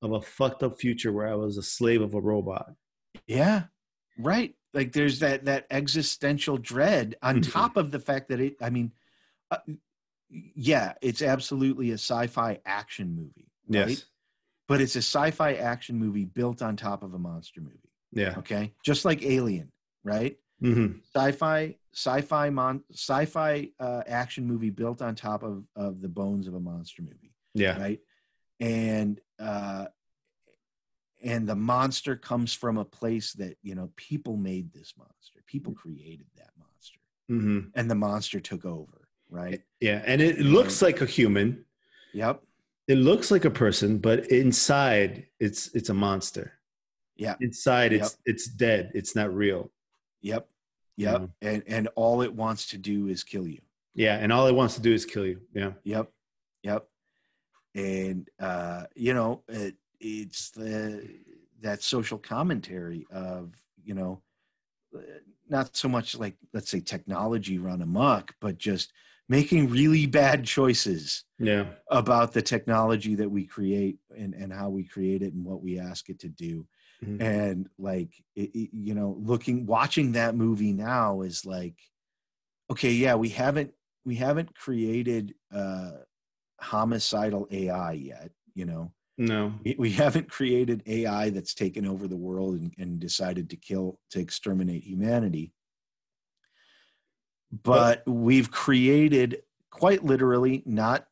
of 0.00 0.12
a 0.12 0.20
fucked 0.22 0.62
up 0.62 0.78
future 0.80 1.12
where 1.12 1.28
i 1.28 1.34
was 1.34 1.58
a 1.58 1.62
slave 1.62 2.00
of 2.02 2.14
a 2.14 2.20
robot. 2.20 2.72
Yeah. 3.26 3.64
Right. 4.18 4.54
Like 4.72 4.92
there's 4.92 5.18
that 5.20 5.44
that 5.44 5.66
existential 5.70 6.56
dread 6.56 7.16
on 7.22 7.36
Mhm. 7.40 7.52
top 7.52 7.76
of 7.76 7.90
the 7.90 8.00
fact 8.00 8.28
that 8.28 8.40
it 8.40 8.56
i 8.60 8.70
mean 8.70 8.92
uh, 9.50 9.58
yeah 10.28 10.94
it's 11.02 11.22
absolutely 11.22 11.90
a 11.90 11.94
sci-fi 11.94 12.58
action 12.66 13.14
movie 13.14 13.48
right? 13.68 14.04
But 14.68 14.80
it's 14.80 14.96
a 14.96 15.02
sci-fi 15.02 15.54
action 15.54 15.98
movie 15.98 16.24
built 16.24 16.62
on 16.62 16.76
top 16.76 17.02
of 17.02 17.14
a 17.14 17.18
monster 17.18 17.60
movie 17.60 17.90
yeah. 18.14 18.34
okay? 18.38 18.72
Just 18.84 19.04
like 19.04 19.22
alien 19.24 19.70
right? 20.04 20.36
Hmm 20.60 20.92
sci-fi 21.14 21.76
sci-fi 21.92 22.50
mon 22.50 22.82
sci-fi 22.92 23.70
uh, 23.80 24.02
action 24.06 24.46
movie 24.46 24.70
built 24.70 25.02
on 25.02 25.14
top 25.14 25.42
of 25.42 25.64
of 25.76 26.00
the 26.00 26.08
bones 26.08 26.46
of 26.46 26.54
a 26.54 26.60
monster 26.60 27.02
movie 27.02 27.34
yeah. 27.54 27.78
right? 27.78 28.00
And 28.60 29.20
uh 29.38 29.86
and 31.22 31.48
the 31.48 31.56
monster 31.56 32.16
comes 32.16 32.52
from 32.52 32.76
a 32.76 32.84
place 32.84 33.32
that 33.34 33.56
you 33.62 33.74
know 33.74 33.90
people 33.96 34.36
made 34.36 34.72
this 34.72 34.94
monster. 34.96 35.42
People 35.46 35.72
created 35.72 36.26
that 36.36 36.50
monster. 36.58 37.00
Hmm 37.28 37.70
and 37.74 37.90
the 37.90 37.94
monster 37.96 38.40
took 38.40 38.64
over 38.64 39.08
right? 39.28 39.60
Yeah 39.80 40.02
and 40.06 40.22
it 40.22 40.38
looks 40.38 40.80
like 40.82 41.00
a 41.00 41.06
human. 41.06 41.64
Yep 42.12 42.42
it 42.86 42.96
looks 42.96 43.30
like 43.30 43.44
a 43.44 43.50
person 43.50 43.98
but 43.98 44.26
inside 44.30 45.26
it's 45.40 45.74
it's 45.74 45.88
a 45.88 45.94
monster. 45.94 46.52
Yeah. 47.16 47.36
Inside 47.40 47.92
it's 47.92 48.16
it's 48.24 48.46
dead. 48.48 48.90
It's 48.94 49.14
not 49.14 49.34
real. 49.34 49.70
Yep. 50.22 50.48
Yep. 50.96 51.20
Mhm. 51.20 51.30
and 51.42 51.62
and 51.66 51.88
all 51.96 52.22
it 52.22 52.32
wants 52.32 52.68
to 52.70 52.78
do 52.78 53.08
is 53.08 53.24
kill 53.24 53.46
you. 53.46 53.60
Yeah 53.94 54.16
and 54.16 54.32
all 54.32 54.46
it 54.46 54.54
wants 54.54 54.74
to 54.76 54.80
do 54.80 54.92
is 54.92 55.04
kill 55.04 55.26
you. 55.26 55.40
Yeah. 55.54 55.72
Yep, 55.84 56.10
yep. 56.62 56.88
And 57.74 58.28
uh, 58.38 58.84
you 58.94 59.14
know, 59.14 59.42
it, 59.48 59.74
it's 60.00 60.50
the 60.50 61.08
that 61.60 61.82
social 61.82 62.18
commentary 62.18 63.06
of 63.10 63.54
you 63.82 63.94
know, 63.94 64.22
uh, 64.96 65.00
not 65.48 65.76
so 65.76 65.88
much 65.88 66.16
like 66.16 66.36
let's 66.52 66.70
say 66.70 66.80
technology 66.80 67.58
run 67.58 67.82
amok, 67.82 68.34
but 68.40 68.58
just 68.58 68.92
making 69.28 69.70
really 69.70 70.06
bad 70.06 70.44
choices 70.44 71.24
yeah 71.38 71.66
about 71.90 72.32
the 72.32 72.42
technology 72.42 73.14
that 73.14 73.30
we 73.30 73.44
create 73.46 73.98
and 74.16 74.34
and 74.34 74.52
how 74.52 74.68
we 74.68 74.84
create 74.84 75.22
it 75.22 75.32
and 75.34 75.44
what 75.44 75.62
we 75.62 75.78
ask 75.78 76.08
it 76.08 76.18
to 76.20 76.28
do. 76.28 76.66
Mhm. 77.04 77.20
And 77.20 77.68
like 77.78 78.12
it, 78.36 78.50
it- 78.54 78.70
you 78.72 78.94
know, 78.94 79.16
looking 79.20 79.66
watching 79.66 80.12
that 80.12 80.34
movie 80.34 80.72
now 80.72 81.22
is 81.22 81.44
like, 81.44 81.76
okay, 82.70 82.92
yeah, 82.92 83.14
we 83.14 83.28
haven't 83.30 83.72
we 84.04 84.14
haven't 84.16 84.54
created 84.54 85.34
uh 85.52 85.92
homicidal 86.60 87.46
AI 87.50 87.92
yet, 87.92 88.30
you 88.54 88.64
know. 88.64 88.92
no 89.18 89.52
We, 89.64 89.76
we 89.78 89.90
haven't 89.90 90.30
created 90.30 90.82
AI 90.86 91.30
that's 91.30 91.54
taken 91.54 91.86
over 91.86 92.08
the 92.08 92.16
world 92.16 92.54
and, 92.60 92.72
and 92.78 92.98
decided 93.00 93.50
to 93.50 93.56
kill 93.56 94.00
to 94.10 94.20
exterminate 94.20 94.82
humanity. 94.84 95.52
But 97.62 98.02
we've 98.06 98.50
created 98.50 99.42
quite 99.70 100.04
literally, 100.04 100.62
not 100.66 101.06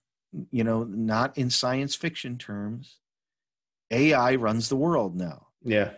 you 0.51 0.65
know, 0.65 0.85
not 0.85 1.37
in 1.37 1.51
science 1.51 1.95
fiction 1.95 2.39
terms, 2.39 2.99
AI 3.91 4.35
runs 4.37 4.69
the 4.69 4.77
world 4.77 5.15
now. 5.17 5.49
yeah 5.62 5.91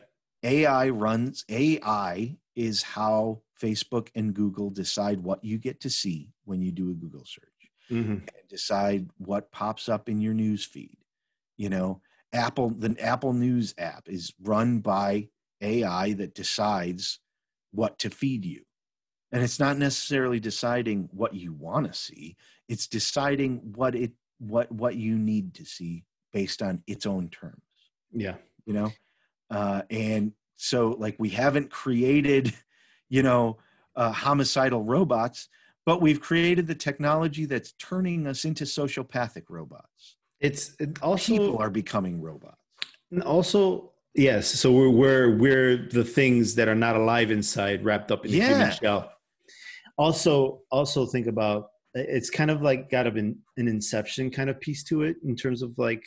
AI 0.42 0.88
runs 0.90 1.44
AI 1.48 2.36
is 2.56 2.82
how 2.82 3.40
Facebook 3.60 4.08
and 4.14 4.34
Google 4.34 4.70
decide 4.70 5.20
what 5.20 5.44
you 5.44 5.58
get 5.58 5.80
to 5.80 5.90
see 5.90 6.32
when 6.44 6.60
you 6.60 6.72
do 6.72 6.90
a 6.90 6.94
Google 6.94 7.24
search 7.24 7.70
hmm 7.88 8.14
and 8.14 8.48
decide 8.48 9.08
what 9.18 9.52
pops 9.52 9.88
up 9.88 10.08
in 10.08 10.20
your 10.20 10.34
news 10.34 10.64
feed. 10.64 10.98
You 11.56 11.68
know, 11.68 12.00
Apple 12.32 12.70
the 12.70 12.96
Apple 13.00 13.32
News 13.32 13.74
app 13.78 14.08
is 14.08 14.32
run 14.42 14.80
by 14.80 15.28
AI 15.60 16.12
that 16.14 16.34
decides 16.34 17.20
what 17.70 17.98
to 18.00 18.10
feed 18.10 18.44
you. 18.44 18.64
And 19.34 19.42
it's 19.42 19.58
not 19.58 19.76
necessarily 19.76 20.40
deciding 20.40 21.08
what 21.12 21.34
you 21.34 21.52
want 21.52 21.86
to 21.88 21.92
see, 21.92 22.36
it's 22.68 22.86
deciding 22.86 23.58
what 23.74 23.94
it 23.94 24.12
what 24.38 24.70
what 24.72 24.96
you 24.96 25.18
need 25.18 25.54
to 25.54 25.64
see 25.64 26.04
based 26.32 26.62
on 26.62 26.82
its 26.86 27.06
own 27.06 27.28
terms 27.28 27.62
yeah 28.12 28.34
you 28.66 28.72
know 28.72 28.90
uh, 29.50 29.82
and 29.90 30.32
so 30.56 30.96
like 30.98 31.14
we 31.18 31.28
haven't 31.28 31.70
created 31.70 32.52
you 33.08 33.22
know 33.22 33.56
uh, 33.96 34.10
homicidal 34.10 34.82
robots 34.82 35.48
but 35.86 36.02
we've 36.02 36.20
created 36.20 36.66
the 36.66 36.74
technology 36.74 37.44
that's 37.44 37.72
turning 37.72 38.26
us 38.26 38.44
into 38.44 38.64
sociopathic 38.64 39.44
robots 39.48 40.16
it's 40.40 40.74
it 40.80 41.00
also 41.02 41.32
people 41.32 41.58
are 41.58 41.70
becoming 41.70 42.20
robots 42.20 42.58
And 43.12 43.22
also, 43.22 43.92
yes. 44.14 44.48
So 44.48 44.72
we're 44.72 44.90
we're 44.90 45.36
we're 45.36 45.76
the 45.88 46.04
things 46.04 46.56
that 46.56 46.66
are 46.68 46.74
not 46.74 46.96
alive 46.96 47.30
inside, 47.30 47.84
wrapped 47.84 48.10
up 48.10 48.24
in 48.26 48.32
a 48.32 48.36
Yeah. 48.36 48.48
human 48.48 48.70
shell. 48.72 49.12
Also, 49.96 50.62
also 50.70 51.06
think 51.06 51.26
about 51.26 51.68
it's 51.94 52.28
kind 52.30 52.50
of 52.50 52.60
like 52.62 52.90
got 52.90 53.06
of 53.06 53.16
an, 53.16 53.38
an 53.56 53.68
inception 53.68 54.30
kind 54.30 54.50
of 54.50 54.60
piece 54.60 54.82
to 54.84 55.02
it 55.02 55.16
in 55.24 55.36
terms 55.36 55.62
of 55.62 55.72
like 55.78 56.02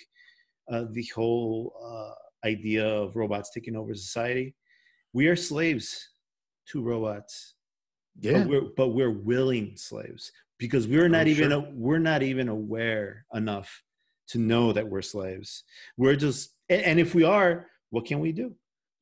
uh, 0.70 0.84
the 0.92 1.06
whole 1.16 1.74
uh, 1.82 2.48
idea 2.48 2.86
of 2.86 3.16
robots 3.16 3.52
taking 3.54 3.76
over 3.76 3.94
society. 3.96 4.54
We 5.14 5.28
are 5.28 5.36
slaves 5.38 6.10
to 6.72 6.82
robots, 6.82 7.56
but 8.22 8.48
we're 8.48 8.62
but 8.76 8.90
we're 8.90 9.12
willing 9.12 9.78
slaves 9.78 10.32
because 10.60 10.88
we're 10.88 11.08
not 11.08 11.28
Oh, 11.28 11.30
even 11.30 11.50
sure. 11.52 11.70
we're 11.74 12.00
not 12.00 12.22
even 12.24 12.50
aware 12.50 13.26
enough 13.34 13.82
to 14.30 14.38
know 14.40 14.74
that 14.74 14.88
we're 14.90 15.02
slaves. 15.02 15.64
We're 15.96 16.18
just 16.18 16.50
and, 16.68 16.82
and 16.82 17.00
if 17.00 17.16
we 17.16 17.24
are, 17.24 17.68
what 17.92 18.06
can 18.06 18.20
we 18.20 18.34
do? 18.34 18.54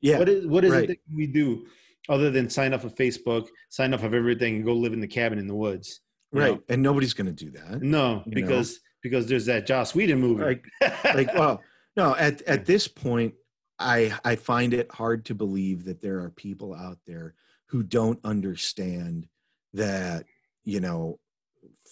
yeah 0.02 0.20
What 0.20 0.30
is 0.30 0.46
what 0.46 0.64
is 0.64 0.72
right. 0.72 0.84
it 0.84 0.88
that 0.88 1.16
we 1.16 1.26
do 1.26 1.66
other 2.10 2.30
than 2.32 2.50
sign 2.50 2.74
off 2.74 2.84
of 2.84 2.96
Facebook, 2.96 3.48
sign 3.70 3.94
off 3.94 4.04
of 4.04 4.14
everything, 4.14 4.58
and 4.58 4.66
go 4.66 4.74
live 4.74 4.94
in 4.94 5.00
the 5.00 5.08
cabin 5.08 5.40
in 5.40 5.48
the 5.48 5.56
woods? 5.56 6.02
right 6.32 6.56
know? 6.56 6.64
and 6.70 6.82
nobody's 6.82 7.14
going 7.14 7.34
to 7.34 7.46
do 7.46 7.52
that 7.52 7.82
No, 7.82 8.24
because 8.30 8.80
because 9.02 9.28
there's 9.28 9.46
that 9.46 9.66
Joss 9.66 9.94
Whedon 9.96 10.20
movie. 10.20 10.44
Like- 10.44 10.66
like 11.04 11.34
well 11.36 11.62
no 11.96 12.16
at 12.16 12.42
at 12.44 12.66
this 12.66 12.88
point 12.88 13.34
i 13.80 14.14
i 14.24 14.36
find 14.36 14.74
it 14.74 14.92
hard 14.92 15.26
to 15.26 15.36
believe 15.36 15.86
that 15.86 16.02
there 16.02 16.20
are 16.20 16.30
people 16.32 16.74
out 16.74 16.98
there 17.06 17.36
who 17.68 17.84
don't 17.84 18.20
understand 18.24 19.28
that 19.74 20.26
you 20.64 20.80
know 20.80 21.20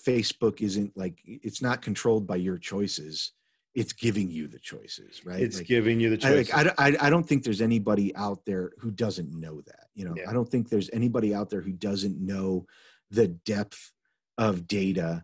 facebook 0.08 0.62
isn't 0.62 0.96
like 0.96 1.20
it's 1.26 1.62
not 1.62 1.82
controlled 1.82 2.26
by 2.26 2.36
your 2.36 2.58
choices 2.58 3.34
it's 3.76 3.94
giving 3.94 4.30
you 4.30 4.48
the 4.48 4.60
choices 4.60 5.26
right 5.26 5.42
it's 5.42 5.58
Like, 5.58 5.68
giving 5.68 6.00
you 6.00 6.16
the 6.16 6.28
I, 6.28 6.30
choice. 6.32 6.50
like, 6.54 6.58
I, 6.58 6.64
don't- 6.64 6.80
I, 7.02 7.08
I 7.08 7.10
don't 7.10 7.28
think 7.28 7.44
there's 7.44 7.62
anybody 7.62 8.16
out 8.16 8.46
there 8.46 8.72
who 8.80 8.92
doesn't 8.92 9.32
know 9.32 9.62
that 9.62 9.88
you 9.96 10.06
know 10.06 10.14
Yeah. 10.16 10.30
i 10.30 10.34
don't 10.34 10.48
think 10.50 10.70
there's 10.70 10.90
anybody 10.94 11.34
out 11.34 11.50
there 11.50 11.62
who 11.62 11.72
doesn't 11.74 12.20
know 12.20 12.66
the 13.12 13.28
depth 13.28 13.92
of 14.38 14.68
data 14.68 15.24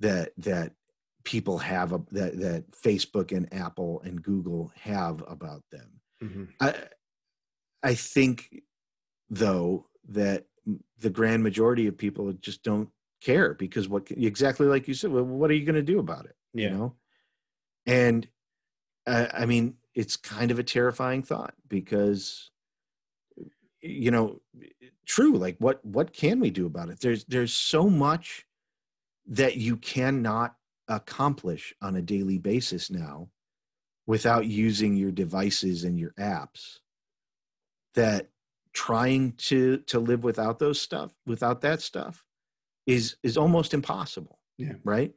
that 0.00 0.30
that 0.38 0.72
people 1.24 1.58
have 1.58 1.92
a, 1.92 2.00
that 2.12 2.38
that 2.38 2.70
Facebook 2.70 3.30
and 3.36 3.52
Apple 3.52 4.00
and 4.04 4.22
Google 4.22 4.72
have 4.74 5.22
about 5.28 5.62
them. 5.70 6.00
Mhm. 6.22 6.48
I 6.60 6.74
I 7.82 7.94
think 7.94 8.62
though 9.28 9.86
that 10.08 10.46
the 10.98 11.10
grand 11.10 11.42
majority 11.42 11.86
of 11.86 11.96
people 11.98 12.32
just 12.34 12.62
don't 12.62 12.88
care 13.20 13.52
because 13.54 13.88
what 13.88 14.10
exactly 14.10 14.66
like 14.66 14.88
you 14.88 14.94
said 14.94 15.10
well, 15.10 15.24
what 15.24 15.50
are 15.50 15.54
you 15.54 15.64
going 15.66 15.74
to 15.74 15.82
do 15.82 15.98
about 15.98 16.24
it 16.24 16.36
Yeah. 16.54 16.68
you 16.70 16.74
know 16.76 16.94
and 17.90 18.28
uh, 19.06 19.26
i 19.34 19.44
mean 19.44 19.74
it's 19.94 20.16
kind 20.16 20.50
of 20.50 20.58
a 20.58 20.62
terrifying 20.62 21.22
thought 21.22 21.54
because 21.68 22.50
you 23.82 24.10
know 24.10 24.40
true 25.06 25.36
like 25.36 25.56
what 25.58 25.84
what 25.84 26.12
can 26.12 26.38
we 26.38 26.50
do 26.50 26.66
about 26.66 26.88
it 26.88 27.00
there's 27.00 27.24
there's 27.24 27.52
so 27.52 27.90
much 27.90 28.46
that 29.26 29.56
you 29.56 29.76
cannot 29.76 30.54
accomplish 30.88 31.74
on 31.82 31.96
a 31.96 32.02
daily 32.02 32.38
basis 32.38 32.90
now 32.90 33.28
without 34.06 34.46
using 34.46 34.96
your 34.96 35.12
devices 35.12 35.84
and 35.84 35.98
your 35.98 36.12
apps 36.18 36.78
that 37.94 38.28
trying 38.72 39.32
to 39.32 39.78
to 39.78 39.98
live 39.98 40.22
without 40.22 40.58
those 40.58 40.80
stuff 40.80 41.12
without 41.26 41.60
that 41.60 41.80
stuff 41.82 42.24
is 42.86 43.16
is 43.22 43.36
almost 43.36 43.74
impossible 43.74 44.38
Yeah. 44.58 44.74
right 44.84 45.12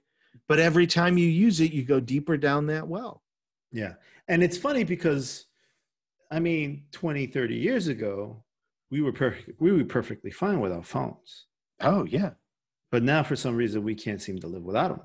but 0.48 0.60
every 0.60 0.88
time 0.88 1.18
you 1.18 1.28
use 1.28 1.60
it 1.60 1.72
you 1.72 1.84
go 1.84 2.00
deeper 2.00 2.38
down 2.38 2.68
that 2.68 2.88
well 2.88 3.22
Yeah. 3.72 3.94
And 4.28 4.44
it's 4.44 4.58
funny 4.58 4.84
because 4.84 5.45
I 6.32 6.40
mean, 6.40 6.86
20, 6.94 7.28
30 7.28 7.56
years 7.56 7.88
ago, 7.88 8.44
we 8.90 9.02
were 9.02 9.12
perfect 9.12 9.60
we 9.60 9.72
were 9.72 9.84
perfectly 9.86 10.32
fine 10.32 10.60
without 10.60 10.86
phones. 10.86 11.48
oh 11.82 12.06
yeah 12.06 12.32
But 12.92 13.03
now 13.03 13.24
for 13.24 13.36
some 13.36 13.56
reason 13.56 13.84
we 13.84 13.95
can't 13.95 14.22
seem 14.22 14.38
to 14.40 14.48
live 14.48 14.64
without 14.64 14.90
them. 14.90 15.02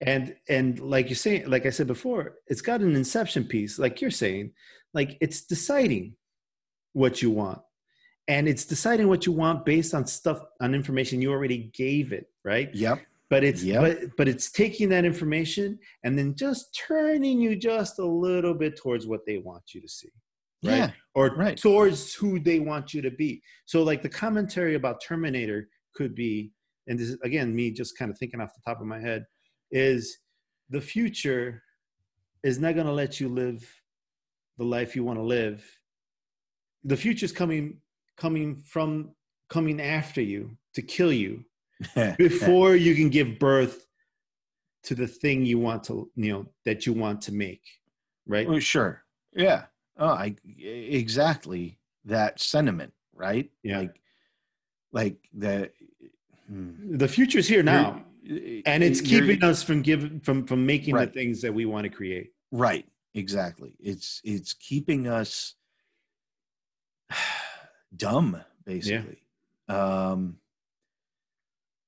And 0.00 0.36
and 0.48 0.78
like 0.80 1.08
you're 1.08 1.16
saying, 1.16 1.48
like 1.48 1.64
I 1.66 1.70
said 1.70 1.86
before, 1.86 2.22
it's 2.46 2.60
got 2.60 2.80
an 2.80 2.94
inception 2.96 3.44
piece, 3.44 3.78
like 3.78 4.00
you're 4.00 4.10
saying, 4.10 4.52
like 4.92 5.16
it's 5.20 5.42
deciding 5.46 6.16
what 6.92 7.22
you 7.22 7.30
want. 7.30 7.60
And 8.26 8.48
it's 8.48 8.64
deciding 8.64 9.08
what 9.08 9.26
you 9.26 9.32
want 9.32 9.64
based 9.66 9.92
on 9.94 10.06
stuff 10.06 10.40
on 10.60 10.74
information 10.74 11.20
you 11.22 11.30
already 11.30 11.70
gave 11.74 12.12
it, 12.12 12.26
right? 12.42 12.70
yep 12.74 12.98
but 13.30 13.42
it's 13.44 13.62
Yep. 13.62 13.80
but 13.80 14.16
but 14.16 14.28
it's 14.28 14.50
taking 14.50 14.88
that 14.90 15.04
information 15.04 15.78
and 16.04 16.18
then 16.18 16.34
just 16.34 16.78
turning 16.88 17.40
you 17.40 17.56
just 17.56 17.98
a 17.98 18.04
little 18.04 18.54
bit 18.54 18.76
towards 18.76 19.06
what 19.06 19.20
they 19.26 19.38
want 19.38 19.62
you 19.74 19.80
to 19.80 19.88
see 19.88 20.10
right 20.64 20.76
yeah 20.76 20.90
or 21.14 21.34
Right. 21.36 21.56
towards 21.56 22.14
who 22.14 22.38
they 22.38 22.60
want 22.60 22.94
you 22.94 23.02
to 23.02 23.10
be 23.10 23.42
so 23.66 23.82
like 23.82 24.02
the 24.02 24.08
commentary 24.08 24.74
about 24.74 25.00
terminator 25.06 25.68
could 25.94 26.14
be 26.14 26.52
and 26.86 26.98
this 26.98 27.08
is 27.10 27.18
again 27.22 27.54
me 27.54 27.70
just 27.70 27.96
kind 27.98 28.10
of 28.10 28.18
thinking 28.18 28.40
off 28.40 28.54
the 28.54 28.62
top 28.64 28.80
of 28.80 28.86
my 28.86 29.00
head 29.00 29.24
is 29.70 30.18
the 30.70 30.80
future 30.80 31.62
is 32.42 32.58
not 32.58 32.74
going 32.74 32.86
to 32.86 32.92
let 32.92 33.20
you 33.20 33.28
live 33.28 33.66
the 34.58 34.64
life 34.64 34.94
you 34.94 35.02
want 35.04 35.18
to 35.18 35.22
live 35.24 35.64
the 36.84 36.96
future's 36.96 37.32
coming 37.32 37.80
coming 38.16 38.56
from 38.56 39.10
coming 39.48 39.80
after 39.80 40.20
you 40.20 40.56
to 40.74 40.82
kill 40.82 41.12
you 41.12 41.44
before 42.18 42.76
you 42.76 42.94
can 42.94 43.08
give 43.08 43.38
birth 43.38 43.86
to 44.84 44.94
the 44.94 45.06
thing 45.06 45.44
you 45.44 45.58
want 45.58 45.82
to 45.84 46.10
you 46.16 46.32
know 46.32 46.46
that 46.64 46.86
you 46.86 46.92
want 46.92 47.20
to 47.22 47.32
make 47.32 47.62
right? 48.26 48.48
Well, 48.48 48.58
sure. 48.60 49.02
Yeah. 49.34 49.64
Oh 49.96 50.08
i 50.08 50.34
exactly 50.58 51.78
that 52.04 52.40
sentiment 52.40 52.92
right? 53.14 53.50
Yeah. 53.62 53.78
like 53.78 54.00
like 54.92 55.16
the 55.32 55.70
hmm. 56.48 56.96
the 56.96 57.08
future's 57.08 57.48
here 57.48 57.62
now 57.62 58.02
You're- 58.22 58.62
and 58.66 58.82
it's 58.82 59.00
keeping 59.00 59.42
us 59.44 59.62
from 59.62 59.82
giving 59.82 60.20
from 60.20 60.46
from 60.46 60.64
making 60.64 60.94
Right. 60.94 61.12
the 61.12 61.18
things 61.18 61.42
that 61.42 61.52
we 61.52 61.66
want 61.66 61.84
to 61.84 61.90
create. 61.90 62.32
Right. 62.50 62.86
Exactly. 63.14 63.76
It's 63.80 64.20
it's 64.24 64.54
keeping 64.54 65.06
us 65.06 65.54
dumb 67.96 68.42
basically. 68.64 69.18
Um 69.68 70.38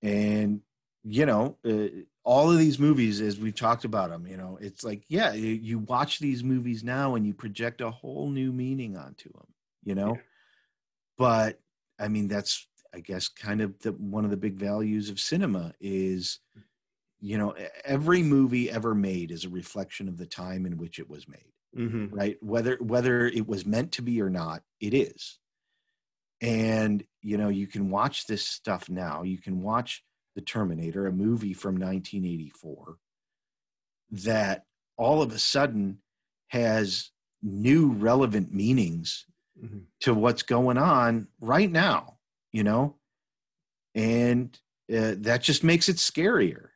and 0.06 0.60
you 1.04 1.26
know 1.26 1.56
uh, 1.64 1.88
all 2.24 2.50
of 2.50 2.58
these 2.58 2.78
movies 2.78 3.20
as 3.20 3.38
we've 3.38 3.54
talked 3.54 3.84
about 3.84 4.10
them 4.10 4.26
you 4.26 4.36
know 4.36 4.58
it's 4.60 4.84
like 4.84 5.02
yeah 5.08 5.32
you, 5.32 5.48
you 5.48 5.78
watch 5.78 6.18
these 6.18 6.42
movies 6.42 6.82
now 6.82 7.14
and 7.14 7.26
you 7.26 7.34
project 7.34 7.80
a 7.80 7.90
whole 7.90 8.28
new 8.28 8.52
meaning 8.52 8.96
onto 8.96 9.32
them 9.32 9.46
you 9.84 9.94
know? 9.94 10.14
Yeah. 10.14 10.22
but 11.18 11.60
i 11.98 12.08
mean 12.08 12.28
that's 12.28 12.66
i 12.94 13.00
guess 13.00 13.28
kind 13.28 13.60
of 13.60 13.78
the, 13.80 13.92
one 13.92 14.24
of 14.24 14.30
the 14.30 14.36
big 14.36 14.54
values 14.54 15.10
of 15.10 15.20
cinema 15.20 15.72
is 15.80 16.40
you 17.20 17.38
know 17.38 17.54
every 17.84 18.22
movie 18.22 18.70
ever 18.70 18.94
made 18.94 19.30
is 19.30 19.44
a 19.44 19.48
reflection 19.48 20.08
of 20.08 20.18
the 20.18 20.26
time 20.26 20.66
in 20.66 20.76
which 20.76 20.98
it 20.98 21.08
was 21.08 21.28
made 21.28 21.52
hmm 21.74 22.06
right? 22.10 22.36
Whether 22.42 22.78
whether 22.80 23.26
it 23.26 23.46
was 23.46 23.66
meant 23.66 23.92
to 23.92 24.02
be 24.02 24.20
or 24.22 24.30
not 24.30 24.62
it 24.80 24.94
is. 24.94 25.38
And 26.40 27.04
you 27.26 27.36
know 27.36 27.48
you 27.48 27.66
can 27.66 27.90
watch 27.90 28.26
this 28.26 28.46
stuff 28.46 28.88
now. 28.88 29.22
You 29.22 29.38
can 29.38 29.62
watch 29.62 30.02
the 30.34 30.42
terminator 30.42 31.06
a 31.06 31.12
movie 31.12 31.54
from 31.54 31.74
1984 31.74 32.98
that 34.10 34.64
all 34.96 35.22
of 35.22 35.32
a 35.32 35.38
sudden 35.38 35.98
has 36.48 37.10
new 37.42 37.92
relevant 37.92 38.52
meanings 38.52 39.26
hmm 39.58 39.78
to 39.98 40.12
what's 40.12 40.42
going 40.42 40.76
on 40.76 41.26
right 41.40 41.70
now 41.70 42.16
you 42.56 42.64
know? 42.64 42.96
And 43.94 44.58
uh, 44.90 45.14
that 45.18 45.42
just 45.42 45.62
makes 45.62 45.90
it 45.90 45.96
scarier. 45.96 46.68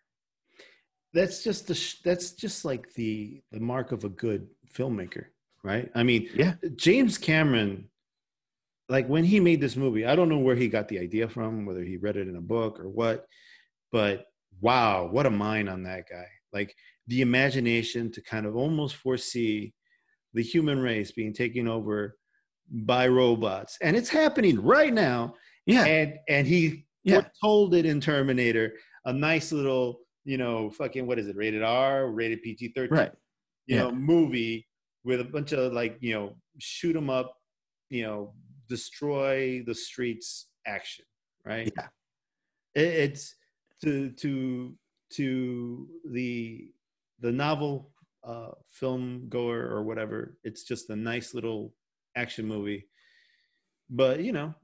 That's 1.15 1.43
just 1.43 1.69
the 1.69 1.75
sh- 1.75 2.03
that's 2.05 2.33
just 2.33 2.67
like 2.67 2.93
the 2.95 3.41
the 3.51 3.61
mark 3.61 3.93
of 3.93 4.05
a 4.05 4.11
good 4.11 4.49
filmmaker 4.73 5.25
right? 5.65 5.91
I 5.95 6.03
mean 6.03 6.29
yeah. 6.35 6.55
James 6.77 7.19
cameron 7.19 7.89
like 8.91 9.07
when 9.09 9.25
he 9.25 9.39
made 9.41 9.61
this 9.61 9.77
movie 9.77 10.05
i 10.05 10.15
don't 10.17 10.29
know 10.29 10.39
where 10.47 10.57
he 10.57 10.69
got 10.69 10.89
the 10.89 10.99
idea 10.99 11.27
from 11.29 11.65
whether 11.67 11.83
he 11.85 11.97
read 11.97 12.17
it 12.17 12.29
in 12.29 12.37
a 12.37 12.41
book 12.41 12.79
or 12.81 12.89
what 12.89 13.25
but 13.93 14.27
wow 14.61 15.07
what 15.11 15.27
a 15.27 15.31
mind 15.31 15.69
on 15.69 15.83
that 15.85 16.05
guy. 16.11 16.27
Like 16.53 16.75
the 17.07 17.21
imagination 17.23 18.11
to 18.13 18.21
kind 18.23 18.45
of 18.47 18.57
almost 18.57 18.97
foresee 18.97 19.73
the 20.35 20.43
human 20.43 20.81
race 20.81 21.13
being 21.13 21.33
taken 21.33 21.67
over 21.69 22.17
by 22.69 23.07
robots. 23.09 23.79
And 23.81 23.97
it's 23.97 24.09
happening 24.09 24.61
right 24.61 24.93
now. 24.93 25.35
Yeah. 25.67 25.85
And 25.87 26.19
and 26.29 26.47
he 26.47 26.87
Yeah. 27.05 27.23
told 27.43 27.75
it 27.75 27.87
in 27.87 28.01
terminator 28.01 28.75
a 29.05 29.13
nice 29.13 29.53
little 29.53 30.01
you 30.25 30.37
know 30.39 30.71
fucking 30.71 31.07
what 31.07 31.19
is 31.21 31.29
it 31.29 31.37
rated 31.37 31.63
r 31.63 32.11
rated 32.11 32.43
pg-13 32.43 32.91
right. 32.91 33.13
you 33.67 33.77
Yeah. 33.77 33.83
know 33.85 33.93
movie 33.93 34.67
with 35.05 35.21
a 35.21 35.25
bunch 35.25 35.53
of 35.53 35.73
like 35.73 35.97
you 36.01 36.15
know 36.15 36.37
shoot 36.59 36.97
'em 36.97 37.09
up 37.09 37.29
you 37.89 38.03
know 38.03 38.35
destroy 38.71 39.63
the 39.67 39.75
streets 39.75 40.47
action 40.67 41.05
right 41.45 41.71
Yeah. 41.77 41.89
It- 42.83 42.95
it's 43.05 43.25
to 43.83 44.11
to 44.23 44.75
to 45.19 45.89
the 46.17 46.31
the 47.25 47.33
novel 47.33 47.91
uh 48.33 48.53
film 48.81 49.27
goer 49.29 49.63
or 49.75 49.83
whatever 49.83 50.37
it's 50.45 50.63
just 50.63 50.91
a 50.91 50.97
nice 50.97 51.35
little 51.35 51.75
action 52.17 52.47
movie 52.47 52.87
but 53.91 54.21
you 54.27 54.33
know 54.33 54.55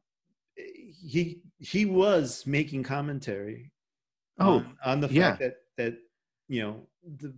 he 0.56 1.40
he 1.58 1.84
was 1.84 2.46
making 2.46 2.82
commentary 2.82 3.72
oh 4.38 4.56
on, 4.58 4.76
on 4.84 5.00
the 5.00 5.08
fact 5.08 5.16
yeah. 5.16 5.36
that 5.40 5.54
that 5.78 5.94
you 6.48 6.62
know 6.62 6.74
the, 7.20 7.34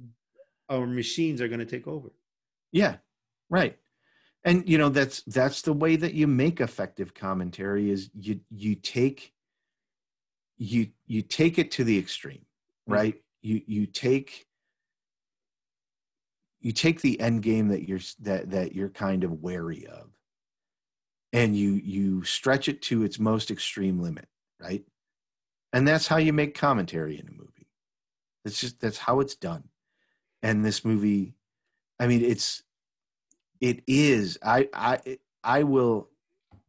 our 0.68 0.86
machines 0.86 1.40
are 1.40 1.48
going 1.48 1.64
to 1.66 1.72
take 1.76 1.86
over 1.88 2.10
Yeah, 2.72 2.96
right. 3.48 3.74
And 4.48 4.66
you 4.66 4.78
know 4.78 4.88
that's 4.88 5.20
that's 5.26 5.60
the 5.60 5.74
way 5.74 5.96
that 5.96 6.14
you 6.14 6.26
make 6.26 6.62
effective 6.62 7.12
commentary 7.12 7.90
is 7.90 8.08
you 8.14 8.40
you 8.50 8.76
take 8.76 9.34
you 10.56 10.88
you 11.06 11.20
take 11.20 11.58
it 11.58 11.70
to 11.72 11.84
the 11.84 11.98
extreme, 11.98 12.46
Mhm. 12.88 12.94
right? 12.94 13.22
You 13.42 13.60
you 13.66 13.84
take 13.84 14.46
you 16.60 16.72
take 16.72 17.02
the 17.02 17.20
end 17.20 17.42
game 17.42 17.68
that 17.68 17.86
you're 17.86 18.00
that 18.20 18.50
that 18.50 18.74
you're 18.74 18.88
kind 18.88 19.22
of 19.22 19.42
wary 19.42 19.86
of 19.86 20.10
and 21.34 21.54
you 21.54 21.72
you 21.74 22.24
stretch 22.24 22.70
it 22.70 22.80
to 22.82 23.02
its 23.02 23.18
most 23.18 23.50
extreme 23.50 24.00
limit, 24.00 24.28
right? 24.58 24.82
And 25.74 25.86
that's 25.86 26.06
how 26.06 26.16
you 26.16 26.32
make 26.32 26.54
commentary 26.54 27.18
in 27.20 27.28
a 27.28 27.32
movie. 27.32 27.68
It's 28.46 28.62
just 28.62 28.80
that's 28.80 28.96
how 28.98 29.20
it's 29.20 29.36
done. 29.36 29.68
And 30.42 30.64
this 30.64 30.86
movie 30.86 31.34
I 32.00 32.06
mean, 32.06 32.24
it's 32.24 32.62
it 33.60 33.82
is. 33.86 34.38
I 34.42 34.68
I 34.72 35.18
I 35.42 35.62
will 35.62 36.08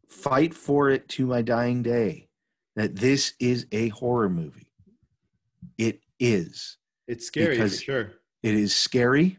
fight 0.08 0.53
for 0.53 0.90
it 0.90 1.08
to 1.09 1.26
my 1.26 1.42
dying 1.42 1.84
day 1.84 2.27
that 2.76 2.95
this 2.95 3.34
is 3.40 3.68
a 3.72 3.90
horror 3.90 4.30
movie. 4.30 4.72
It 5.77 6.01
is. 6.19 6.77
it's 7.08 7.26
scary 7.26 7.58
for 7.58 7.69
sure 7.69 8.14
It 8.43 8.56
is 8.56 8.76
scary. 8.76 9.38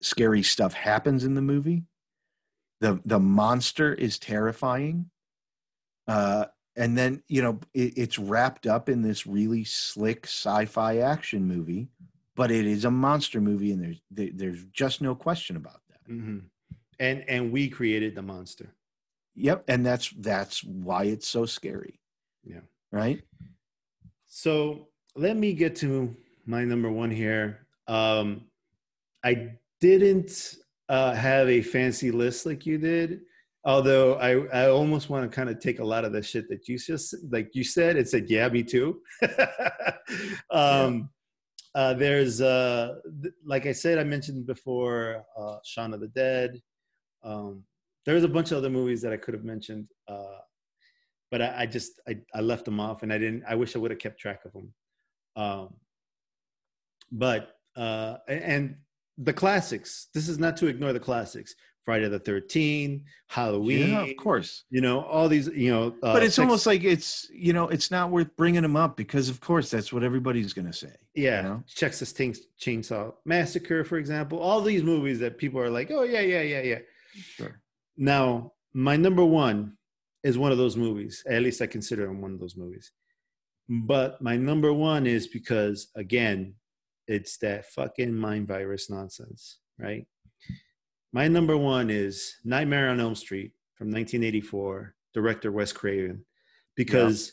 Scary 0.00 0.42
stuff 0.42 0.74
happens 0.74 1.24
in 1.24 1.34
the 1.34 1.42
movie. 1.42 1.84
The 2.80 3.00
the 3.04 3.18
monster 3.18 3.92
is 3.94 4.18
terrifying. 4.18 5.10
Uh 6.06 6.46
and 6.76 6.96
then 6.96 7.22
you 7.28 7.42
know 7.42 7.58
it, 7.74 7.96
it's 7.96 8.18
wrapped 8.18 8.66
up 8.66 8.88
in 8.88 9.02
this 9.02 9.26
really 9.26 9.64
slick 9.64 10.26
sci-fi 10.26 10.98
action 10.98 11.46
movie 11.46 11.88
but 12.34 12.50
it 12.50 12.66
is 12.66 12.84
a 12.84 12.90
monster 12.90 13.40
movie 13.40 13.72
and 13.72 13.82
there's 13.82 14.00
there, 14.10 14.30
there's 14.34 14.64
just 14.72 15.00
no 15.00 15.14
question 15.14 15.56
about 15.56 15.80
that 16.08 16.12
hmm 16.12 16.38
And 16.98 17.24
and 17.28 17.52
we 17.52 17.68
created 17.68 18.14
the 18.14 18.22
monster. 18.22 18.72
yep 19.34 19.64
and 19.68 19.84
that's 19.84 20.10
that's 20.20 20.64
why 20.64 21.04
it's 21.04 21.28
so 21.28 21.44
scary 21.46 22.00
Yeah. 22.44 22.60
right 22.92 23.22
So 24.26 24.88
let 25.14 25.36
me 25.36 25.52
get 25.54 25.76
to 25.76 26.14
my 26.46 26.64
number 26.64 26.90
one 26.90 27.10
here. 27.10 27.66
Um, 27.88 28.46
I 29.24 29.52
didn't 29.80 30.56
uh, 30.88 31.14
have 31.14 31.48
a 31.48 31.62
fancy 31.62 32.10
list 32.10 32.46
like 32.46 32.66
you 32.66 32.78
did, 32.78 33.20
although 33.64 34.14
I, 34.14 34.44
I 34.52 34.68
almost 34.68 35.08
want 35.10 35.28
to 35.30 35.34
kind 35.34 35.48
of 35.48 35.58
take 35.58 35.78
a 35.80 35.84
lot 35.84 36.04
of 36.04 36.12
the 36.12 36.22
shit 36.22 36.48
that 36.50 36.68
you 36.68 36.78
just 36.78 37.14
like 37.30 37.50
you 37.54 37.64
said. 37.64 37.96
It 37.96 38.08
said, 38.08 38.28
"Yeah, 38.28 38.48
me 38.48 38.62
too." 38.62 39.00
um, 40.50 41.10
uh, 41.76 41.92
there's 41.92 42.40
uh, 42.40 42.94
th- 43.22 43.34
like 43.44 43.66
I 43.66 43.72
said, 43.72 43.98
I 43.98 44.04
mentioned 44.04 44.46
before, 44.46 45.22
uh, 45.38 45.58
Shaun 45.62 45.92
of 45.92 46.00
the 46.00 46.08
Dead. 46.08 46.60
Um, 47.22 47.64
there's 48.06 48.24
a 48.24 48.28
bunch 48.28 48.50
of 48.50 48.58
other 48.58 48.70
movies 48.70 49.02
that 49.02 49.12
I 49.12 49.18
could 49.18 49.34
have 49.34 49.44
mentioned. 49.44 49.86
Uh, 50.08 50.38
but 51.30 51.42
I, 51.42 51.62
I 51.62 51.66
just 51.66 52.00
I, 52.08 52.16
I 52.34 52.40
left 52.40 52.64
them 52.64 52.80
off 52.80 53.02
and 53.02 53.12
I 53.12 53.18
didn't 53.18 53.44
I 53.46 53.56
wish 53.56 53.76
I 53.76 53.78
would 53.78 53.90
have 53.90 54.00
kept 54.00 54.18
track 54.18 54.40
of 54.46 54.52
them. 54.54 54.72
Um, 55.36 55.74
but 57.12 57.50
uh, 57.76 58.16
and 58.26 58.76
the 59.18 59.34
classics. 59.34 60.08
This 60.14 60.28
is 60.28 60.38
not 60.38 60.56
to 60.58 60.68
ignore 60.68 60.94
the 60.94 61.00
classics. 61.00 61.54
Friday 61.86 62.08
the 62.08 62.18
Thirteenth, 62.18 63.04
Halloween. 63.28 63.90
yeah 63.90 64.02
of 64.02 64.16
course 64.18 64.64
You 64.70 64.80
know 64.82 65.00
all 65.04 65.28
these. 65.28 65.46
You 65.46 65.70
know, 65.70 65.86
uh, 66.02 66.12
but 66.12 66.22
it's 66.24 66.36
Tex- 66.36 66.44
almost 66.44 66.66
like 66.66 66.82
it's 66.84 67.30
you 67.32 67.52
know 67.54 67.68
it's 67.68 67.90
not 67.90 68.10
worth 68.10 68.36
bringing 68.36 68.60
them 68.62 68.76
up 68.76 68.96
because 68.96 69.28
of 69.30 69.40
course 69.40 69.70
that's 69.70 69.92
what 69.92 70.02
everybody's 70.02 70.52
going 70.52 70.66
to 70.66 70.72
say 70.72 70.92
yeah, 71.14 71.42
you 71.42 71.48
know? 71.48 71.64
Texas 71.74 72.12
Chains- 72.12 72.40
Chainsaw 72.60 73.14
Massacre, 73.24 73.84
for 73.84 73.96
example. 73.96 74.38
All 74.38 74.60
these 74.60 74.82
movies 74.82 75.18
that 75.20 75.38
people 75.38 75.60
are 75.60 75.70
like, 75.70 75.90
oh 75.90 76.02
yeah, 76.02 76.20
yeah, 76.20 76.42
yeah, 76.42 76.60
yeah. 76.60 76.78
sure 77.14 77.62
Now, 77.96 78.52
my 78.74 78.96
number 78.96 79.24
one 79.24 79.78
is 80.24 80.36
one 80.36 80.52
of 80.52 80.58
those 80.58 80.76
movies. 80.76 81.22
At 81.26 81.40
least 81.42 81.62
I 81.62 81.66
consider 81.66 82.04
him 82.04 82.20
one 82.20 82.32
of 82.34 82.40
those 82.40 82.56
movies. 82.56 82.90
But 83.68 84.20
my 84.20 84.36
number 84.36 84.72
one 84.72 85.06
is 85.06 85.26
because, 85.26 85.88
again, 85.96 86.54
it's 87.08 87.38
that 87.38 87.66
fucking 87.66 88.12
mind 88.14 88.48
virus 88.48 88.90
nonsense, 88.90 89.58
right? 89.78 90.04
My 91.16 91.28
number 91.28 91.56
one 91.56 91.88
is 91.88 92.36
Nightmare 92.44 92.90
on 92.90 93.00
Elm 93.00 93.14
Street 93.14 93.52
from 93.72 93.86
1984, 93.86 94.94
director 95.14 95.50
Wes 95.50 95.72
Craven. 95.72 96.26
Because 96.76 97.32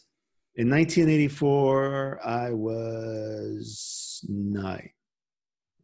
in 0.56 0.70
1984, 0.70 2.26
I 2.26 2.52
was 2.52 4.24
nine, 4.30 4.90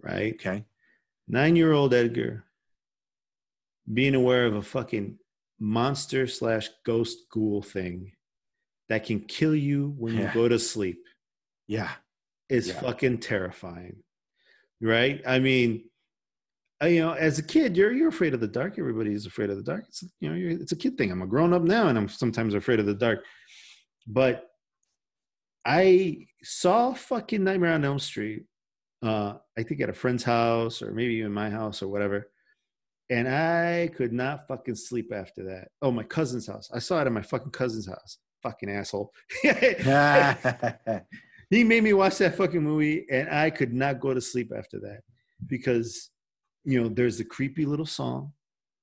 right? 0.02 0.34
okay 0.36 0.64
nine 1.28 1.58
year 1.58 1.74
old 1.74 1.94
Edgar 1.94 2.46
being 3.94 4.16
aware 4.16 4.46
of 4.46 4.56
a 4.56 4.62
fucking 4.62 5.20
monster 5.60 6.26
slash 6.26 6.70
ghost 6.86 7.30
ghoul 7.30 7.62
thing 7.62 8.14
that 8.88 9.06
can 9.06 9.20
kill 9.20 9.54
you 9.54 9.94
when 9.98 10.16
you 10.16 10.30
go 10.34 10.48
to 10.48 10.58
sleep 10.58 11.04
yeah 11.68 11.92
is 12.48 12.70
Yeah. 12.70 12.80
fucking 12.80 13.18
terrifying. 13.18 14.04
Right? 14.80 15.22
I 15.28 15.40
mean, 15.40 15.90
you 16.84 17.02
know, 17.02 17.14
as 17.14 17.40
a 17.40 17.44
kid, 17.44 17.76
you're 17.76 17.92
you're 17.92 18.10
afraid 18.10 18.34
of 18.34 18.40
the 18.40 18.48
dark. 18.48 18.80
Everybody 18.80 19.14
is 19.14 19.26
afraid 19.26 19.50
of 19.50 19.58
the 19.58 19.64
dark. 19.64 19.86
It's 19.88 20.04
you 20.20 20.30
know, 20.30 20.36
you're, 20.36 20.52
it's 20.52 20.72
a 20.72 20.78
kid 20.78 20.98
thing. 20.98 21.12
I'm 21.12 21.22
a 21.22 21.28
grown 21.28 21.54
up 21.54 21.64
now, 21.64 21.88
and 21.88 21.98
I'm 21.98 22.08
sometimes 22.08 22.54
afraid 22.54 22.80
of 22.80 22.86
the 22.86 22.94
dark. 22.94 23.26
But 24.08 24.46
I 25.66 26.28
saw 26.42 26.94
fucking 26.94 27.44
Nightmare 27.44 27.74
on 27.74 27.86
Elm 27.86 28.00
Street. 28.00 28.44
Uh, 29.04 29.36
I 29.58 29.64
think 29.64 29.82
at 29.82 29.90
a 29.90 29.94
friend's 29.94 30.24
house, 30.24 30.82
or 30.82 30.92
maybe 30.92 31.16
even 31.16 31.34
my 31.34 31.50
house, 31.50 31.82
or 31.82 31.90
whatever. 31.90 32.30
And 33.10 33.28
I 33.28 33.90
could 33.96 34.14
not 34.14 34.48
fucking 34.48 34.76
sleep 34.76 35.12
after 35.14 35.44
that. 35.46 35.70
Oh, 35.82 35.92
my 35.92 36.04
cousin's 36.04 36.48
house. 36.48 36.70
I 36.74 36.80
saw 36.80 37.02
it 37.02 37.08
at 37.08 37.12
my 37.12 37.24
fucking 37.24 37.52
cousin's 37.52 37.88
house. 37.88 38.20
Fucking 38.44 38.70
asshole. 38.70 39.12
he 41.50 41.64
made 41.64 41.84
me 41.84 41.94
watch 41.94 42.18
that 42.20 42.36
fucking 42.36 42.64
movie 42.64 43.06
and 43.10 43.30
i 43.30 43.50
could 43.50 43.74
not 43.74 44.00
go 44.00 44.14
to 44.14 44.22
sleep 44.22 44.52
after 44.56 44.80
that 44.80 45.02
because 45.48 46.10
you 46.64 46.82
know 46.82 46.90
there's 46.90 47.18
the 47.18 47.24
creepy 47.24 47.66
little 47.66 47.86
song 47.86 48.34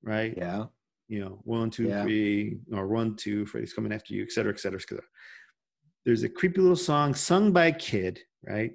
right? 0.03 0.35
Yeah. 0.37 0.67
You 1.09 1.21
know 1.21 1.41
one 1.45 1.71
two 1.71 1.89
Yeah. 1.89 2.03
three 2.03 2.59
or 2.73 2.87
one 2.87 3.17
two 3.17 3.47
freddy's 3.47 3.73
coming 3.73 3.93
after 3.93 4.15
you 4.15 4.23
et 4.23 4.33
cetera 4.33 4.53
et 4.53 4.61
cetera 4.61 4.79
et 4.81 4.89
cetera. 4.89 5.05
There's 6.05 6.23
a 6.23 6.29
creepy 6.29 6.61
little 6.61 6.77
song 6.77 7.15
sung 7.15 7.53
by 7.53 7.67
a 7.67 7.73
kid 7.73 8.21
right? 8.45 8.73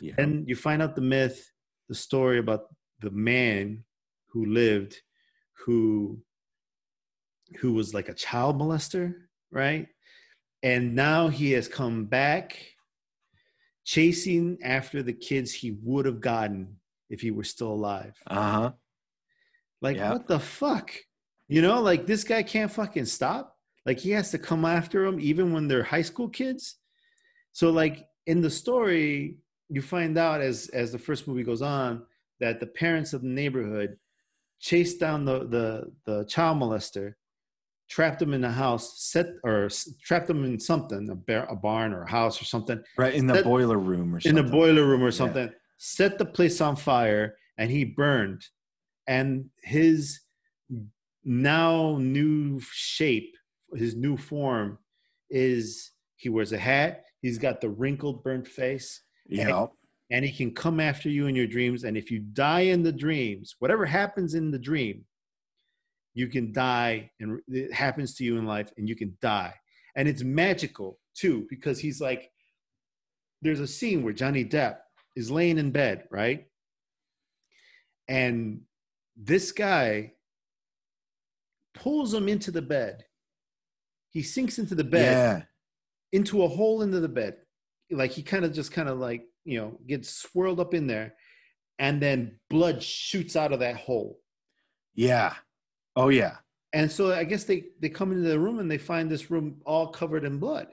Yeah. 0.00 0.14
And 0.18 0.48
you 0.48 0.56
find 0.56 0.82
out 0.82 0.94
the 0.96 1.02
myth 1.02 1.50
the 1.88 1.94
story 1.94 2.38
about 2.38 2.62
the 3.00 3.10
man 3.10 3.84
who 4.30 4.46
lived 4.46 4.96
who 5.64 6.18
who 7.60 7.72
was 7.74 7.92
like 7.94 8.08
a 8.08 8.14
child 8.14 8.56
molester 8.58 9.14
right? 9.50 9.86
And 10.62 10.94
now 10.94 11.28
he 11.28 11.52
has 11.52 11.68
come 11.68 12.04
back 12.06 12.56
chasing 13.84 14.58
after 14.62 15.02
the 15.02 15.12
kids 15.12 15.52
he 15.52 15.72
would 15.82 16.06
have 16.06 16.20
gotten 16.20 16.76
if 17.12 17.20
he 17.20 17.30
were 17.30 17.44
still 17.44 17.70
alive. 17.72 18.14
Uh-huh. 18.26 18.72
Like 19.80 19.96
Yeah. 19.98 20.12
what 20.12 20.26
the 20.26 20.40
fuck? 20.40 20.90
You 21.48 21.60
know 21.62 21.80
like 21.82 22.06
this 22.06 22.24
guy 22.24 22.42
can't 22.42 22.72
fucking 22.72 23.04
stop. 23.04 23.56
Like 23.86 23.98
he 23.98 24.10
has 24.12 24.30
to 24.30 24.38
come 24.38 24.64
after 24.64 25.04
them 25.04 25.20
even 25.20 25.52
when 25.52 25.68
they're 25.68 25.82
high 25.84 26.02
school 26.10 26.28
kids. 26.28 26.76
So 27.52 27.70
like 27.70 28.06
in 28.26 28.40
the 28.40 28.50
story 28.50 29.36
you 29.68 29.82
find 29.82 30.16
out 30.16 30.40
as 30.40 30.68
as 30.68 30.90
the 30.92 30.98
first 30.98 31.28
movie 31.28 31.42
goes 31.44 31.62
on 31.62 32.02
that 32.40 32.58
the 32.60 32.66
parents 32.66 33.12
of 33.12 33.20
the 33.22 33.28
neighborhood 33.28 33.98
chased 34.58 34.98
down 34.98 35.24
the 35.24 35.38
the 35.54 35.66
the 36.06 36.24
child 36.24 36.58
molester 36.58 37.14
trapped 37.90 38.22
him 38.22 38.32
in 38.32 38.40
the 38.40 38.50
house 38.64 39.02
set 39.12 39.26
or 39.44 39.68
trapped 40.02 40.30
him 40.30 40.44
in 40.44 40.58
something 40.58 41.10
a, 41.10 41.14
bar, 41.14 41.44
a 41.50 41.56
barn 41.56 41.92
or 41.92 42.02
a 42.04 42.10
house 42.10 42.40
or 42.40 42.46
something. 42.46 42.82
Right 42.96 43.12
in 43.12 43.26
the 43.26 43.42
boiler 43.42 43.76
room 43.78 44.14
or 44.14 44.16
in 44.18 44.22
something. 44.22 44.44
the 44.46 44.50
boiler 44.50 44.86
room 44.86 45.02
or 45.02 45.06
Yeah. 45.10 45.10
Set 45.84 46.16
the 46.16 46.24
place 46.24 46.60
on 46.60 46.76
fire, 46.76 47.36
and 47.58 47.68
he 47.68 47.84
burned. 47.84 48.46
And 49.08 49.50
his 49.64 50.20
now 51.24 51.98
new 51.98 52.60
shape, 52.70 53.36
his 53.74 53.96
new 53.96 54.16
form, 54.16 54.78
is 55.28 55.90
he 56.14 56.28
wears 56.28 56.52
a 56.52 56.58
hat. 56.58 57.04
He's 57.20 57.36
got 57.36 57.60
the 57.60 57.68
wrinkled, 57.68 58.22
burnt 58.22 58.46
face, 58.46 59.02
yeah 59.26 59.66
and 60.12 60.26
he 60.26 60.30
can 60.30 60.54
come 60.54 60.78
after 60.78 61.08
you 61.08 61.26
in 61.26 61.34
your 61.34 61.46
dreams. 61.46 61.84
And 61.84 61.96
if 61.96 62.10
you 62.10 62.18
die 62.18 62.60
in 62.60 62.82
the 62.82 62.92
dreams, 62.92 63.56
whatever 63.58 63.86
happens 63.86 64.34
in 64.34 64.50
the 64.50 64.58
dream, 64.58 65.06
you 66.12 66.28
can 66.28 66.52
die, 66.52 67.10
and 67.18 67.40
it 67.48 67.72
happens 67.72 68.14
to 68.16 68.24
you 68.24 68.36
in 68.36 68.44
life, 68.44 68.70
and 68.76 68.86
you 68.86 68.94
can 68.94 69.16
die. 69.22 69.54
And 69.96 70.06
it's 70.06 70.22
magical 70.22 71.00
too, 71.14 71.46
because 71.48 71.80
he's 71.80 72.00
like, 72.00 72.30
there's 73.40 73.60
a 73.60 73.66
scene 73.66 74.02
where 74.02 74.12
Johnny 74.12 74.44
Depp 74.44 74.76
is 75.16 75.30
laying 75.30 75.58
in 75.58 75.70
bed, 75.70 76.04
right? 76.10 76.46
And 78.08 78.62
this 79.16 79.52
guy 79.52 80.12
pulls 81.74 82.12
him 82.12 82.28
into 82.28 82.50
the 82.50 82.62
bed. 82.62 83.04
He 84.10 84.22
sinks 84.22 84.58
into 84.58 84.74
the 84.74 84.84
bed 84.84 85.12
yeah 85.14 85.42
into 86.12 86.42
a 86.42 86.48
hole 86.48 86.82
into 86.82 87.00
the 87.00 87.08
bed. 87.08 87.36
Like 87.90 88.10
he 88.10 88.22
kind 88.22 88.44
of 88.44 88.52
just 88.52 88.70
kind 88.70 88.88
of 88.88 88.98
like, 88.98 89.22
you 89.44 89.58
know, 89.58 89.78
gets 89.86 90.10
swirled 90.10 90.60
up 90.60 90.74
in 90.74 90.86
there 90.86 91.14
and 91.78 92.00
then 92.02 92.38
blood 92.50 92.82
shoots 92.82 93.34
out 93.34 93.52
of 93.52 93.60
that 93.60 93.76
hole. 93.76 94.20
yeah 94.94 95.34
oh 95.96 96.10
yeah 96.10 96.36
And 96.74 96.90
so 96.92 97.12
I 97.14 97.24
guess 97.24 97.44
they 97.44 97.64
they 97.80 97.88
come 97.88 98.12
into 98.12 98.28
the 98.28 98.38
room 98.38 98.58
and 98.58 98.70
they 98.70 98.78
find 98.78 99.10
this 99.10 99.30
room 99.30 99.62
all 99.64 99.88
covered 99.88 100.24
in 100.24 100.38
blood. 100.38 100.68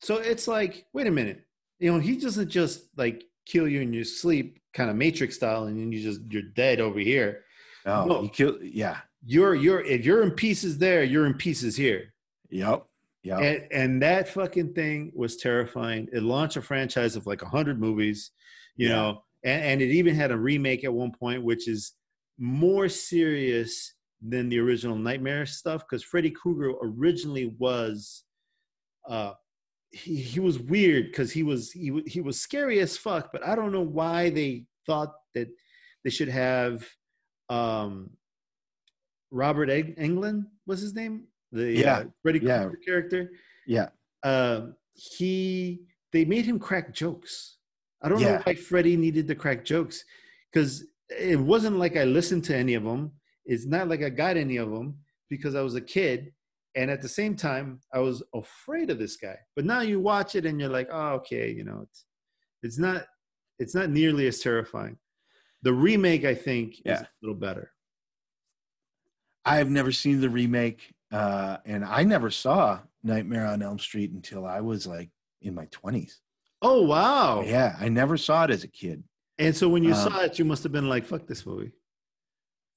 So 0.00 0.16
it's 0.16 0.48
like, 0.48 0.86
wait 0.92 1.06
a 1.06 1.10
minute. 1.10 1.46
You 1.84 1.92
know, 1.92 1.98
he 1.98 2.16
doesn't 2.16 2.48
just 2.48 2.88
like 2.96 3.24
kill 3.44 3.68
you 3.68 3.82
in 3.82 3.92
your 3.92 4.04
sleep, 4.04 4.58
kind 4.72 4.88
of 4.88 4.96
matrix 4.96 5.36
style, 5.36 5.64
and 5.64 5.78
then 5.78 5.92
you 5.92 6.00
just 6.00 6.22
you're 6.30 6.50
dead 6.56 6.80
over 6.80 6.98
here. 6.98 7.44
oh 7.84 8.06
No. 8.06 8.22
you 8.22 8.30
kill 8.30 8.58
yeah 8.62 9.00
You're 9.26 9.54
you're 9.54 9.82
if 9.84 10.02
you're 10.06 10.22
in 10.22 10.30
pieces 10.30 10.78
there, 10.78 11.04
you're 11.04 11.26
in 11.26 11.34
pieces 11.34 11.76
here. 11.76 12.14
yep 12.48 12.86
yep 13.22 13.38
And, 13.40 13.58
and 13.80 14.02
that 14.02 14.30
fucking 14.30 14.72
thing 14.72 15.12
was 15.14 15.36
terrifying. 15.36 16.08
It 16.10 16.22
launched 16.22 16.56
a 16.56 16.62
franchise 16.62 17.16
of 17.16 17.26
like 17.26 17.42
100 17.42 17.78
movies, 17.78 18.30
you 18.76 18.88
Yeah. 18.88 18.94
know, 18.94 19.24
and, 19.44 19.62
and 19.68 19.82
it 19.82 19.90
even 19.90 20.14
had 20.14 20.30
a 20.30 20.38
remake 20.38 20.84
at 20.84 20.92
one 21.02 21.12
point, 21.12 21.42
which 21.44 21.68
is 21.68 21.92
more 22.38 22.88
serious 22.88 23.92
than 24.26 24.48
the 24.48 24.58
original 24.58 24.96
Nightmare 24.96 25.44
stuff 25.44 25.82
because 25.84 26.02
Freddy 26.02 26.30
Krueger 26.30 26.70
originally 26.82 27.54
was. 27.58 28.24
Uh, 29.06 29.34
he, 29.94 30.16
he 30.16 30.40
was 30.40 30.58
weird 30.58 31.06
because 31.06 31.30
he 31.32 31.42
was 31.42 31.70
he, 31.72 32.02
he 32.06 32.20
was 32.20 32.40
scary 32.40 32.80
as 32.80 32.96
fuck, 32.96 33.30
but 33.32 33.46
I 33.46 33.54
don't 33.54 33.72
know 33.72 33.80
why 34.00 34.30
they 34.30 34.66
thought 34.86 35.12
that 35.34 35.48
they 36.02 36.10
should 36.10 36.28
have 36.28 36.86
um, 37.48 38.10
Robert 39.30 39.70
Eng- 39.70 39.94
Englund 39.96 40.44
was 40.66 40.80
his 40.80 40.94
name, 40.94 41.24
the 41.52 41.72
Yeah, 41.72 41.98
uh, 41.98 42.04
Freddy 42.22 42.40
yeah. 42.40 42.68
Character. 42.84 43.30
Yeah. 43.66 43.88
uh, 44.22 44.68
he 44.94 45.80
they 46.12 46.24
made 46.24 46.44
him 46.44 46.58
crack 46.58 46.92
jokes. 46.94 47.56
I 48.02 48.08
don't 48.08 48.20
know 48.20 48.28
Yeah. 48.28 48.42
why 48.44 48.54
Freddy 48.54 48.96
needed 48.96 49.26
to 49.28 49.34
crack 49.34 49.64
jokes 49.64 50.04
because 50.52 50.84
it 51.10 51.38
wasn't 51.38 51.78
like 51.78 51.96
I 51.96 52.04
listened 52.04 52.44
to 52.44 52.56
any 52.56 52.74
of 52.74 52.84
them. 52.84 53.12
It's 53.46 53.66
not 53.66 53.88
like 53.88 54.02
I 54.02 54.10
got 54.10 54.36
any 54.36 54.56
of 54.58 54.70
them 54.70 54.98
because 55.28 55.54
I 55.54 55.62
was 55.62 55.74
a 55.74 55.80
kid, 55.80 56.32
and 56.74 56.90
at 56.90 57.00
the 57.02 57.08
same 57.08 57.36
time 57.36 57.80
I 57.92 58.00
was 58.00 58.22
afraid 58.34 58.90
of 58.90 58.98
this 58.98 59.16
guy. 59.16 59.36
But 59.56 59.64
now 59.64 59.80
you 59.80 60.00
watch 60.00 60.34
it 60.34 60.46
and 60.46 60.58
you're 60.60 60.68
like, 60.70 60.88
oh, 60.90 61.10
okay, 61.14 61.50
you 61.50 61.64
know, 61.64 61.80
it's 61.82 62.04
it's 62.62 62.78
not 62.78 63.04
it's 63.58 63.74
not 63.74 63.90
nearly 63.90 64.26
as 64.26 64.40
terrifying. 64.40 64.98
The 65.62 65.72
remake, 65.72 66.24
I 66.24 66.34
think, 66.34 66.74
is 66.74 66.80
Yeah. 66.86 67.00
a 67.02 67.08
little 67.22 67.36
better. 67.36 67.70
I've 69.44 69.70
never 69.70 69.92
seen 69.92 70.20
the 70.20 70.30
remake, 70.30 70.94
uh, 71.12 71.58
and 71.66 71.84
I 71.84 72.02
never 72.04 72.30
saw 72.30 72.80
Nightmare 73.02 73.46
on 73.46 73.62
Elm 73.62 73.78
Street 73.78 74.10
until 74.12 74.46
I 74.46 74.60
was 74.60 74.86
like 74.86 75.10
in 75.42 75.54
my 75.54 75.66
twenties. 75.66 76.20
Oh 76.62 76.82
wow! 76.82 77.42
Yeah, 77.42 77.76
I 77.78 77.88
never 77.90 78.16
saw 78.16 78.44
it 78.44 78.50
as 78.50 78.64
a 78.64 78.68
kid. 78.68 79.04
And 79.38 79.54
so 79.54 79.68
when 79.68 79.84
you 79.84 79.92
Um, 79.92 80.10
saw 80.10 80.20
it, 80.22 80.38
you 80.38 80.44
must 80.46 80.62
have 80.62 80.72
been 80.72 80.88
like, 80.88 81.04
"Fuck 81.04 81.26
this 81.26 81.44
movie." 81.44 81.72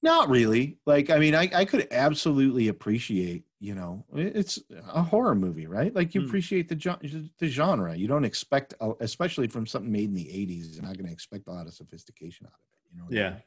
Not 0.02 0.28
really. 0.28 0.78
Like, 0.86 1.10
I 1.10 1.18
mean, 1.18 1.34
I, 1.34 1.50
I 1.52 1.64
could 1.64 1.88
absolutely 1.90 2.68
appreciate, 2.68 3.44
you 3.60 3.74
know, 3.74 4.04
it's 4.14 4.60
a 4.70 5.02
horror 5.02 5.34
movie, 5.34 5.66
right? 5.66 5.94
Like, 5.94 6.14
you 6.14 6.20
Hmm. 6.20 6.26
appreciate 6.26 6.68
the 6.68 7.30
the 7.38 7.48
genre. 7.48 7.94
You 7.96 8.06
don't 8.08 8.24
expect, 8.24 8.74
especially 9.00 9.48
from 9.48 9.66
something 9.66 9.90
made 9.90 10.08
in 10.10 10.14
the 10.14 10.26
'80s, 10.26 10.74
you're 10.74 10.84
not 10.84 10.96
going 10.96 11.06
to 11.06 11.12
expect 11.12 11.48
a 11.48 11.52
lot 11.52 11.66
of 11.66 11.74
sophistication 11.74 12.46
out 12.46 12.52
of 12.52 12.60
it. 12.72 12.92
You 12.92 12.98
know? 12.98 13.04
what 13.04 13.14
I 13.14 13.16
Yeah. 13.16 13.30
mean? 13.30 13.42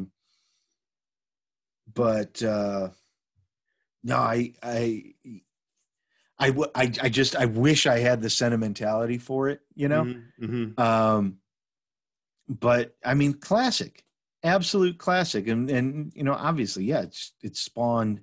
Um, 0.00 0.12
but 1.92 2.42
uh, 2.42 2.90
no, 4.04 4.16
I, 4.16 4.52
I, 4.62 5.14
I, 6.38 6.48
w- 6.48 6.70
I, 6.74 6.82
I 7.02 7.08
just, 7.08 7.36
I 7.36 7.44
wish 7.46 7.86
I 7.86 7.98
had 7.98 8.20
the 8.20 8.30
sentimentality 8.30 9.18
for 9.18 9.48
it. 9.48 9.60
You 9.74 9.88
know. 9.88 10.04
Mhm, 10.04 10.32
mhm. 10.40 10.78
Um, 10.80 11.38
but 12.48 12.96
I 13.04 13.14
mean, 13.14 13.34
classic, 13.34 14.04
absolute 14.42 14.98
classic, 14.98 15.46
and 15.48 15.70
and 15.70 16.12
you 16.14 16.24
know, 16.24 16.34
obviously, 16.34 16.84
yeah, 16.84 17.02
it's 17.02 17.32
it's 17.42 17.60
spawned 17.60 18.22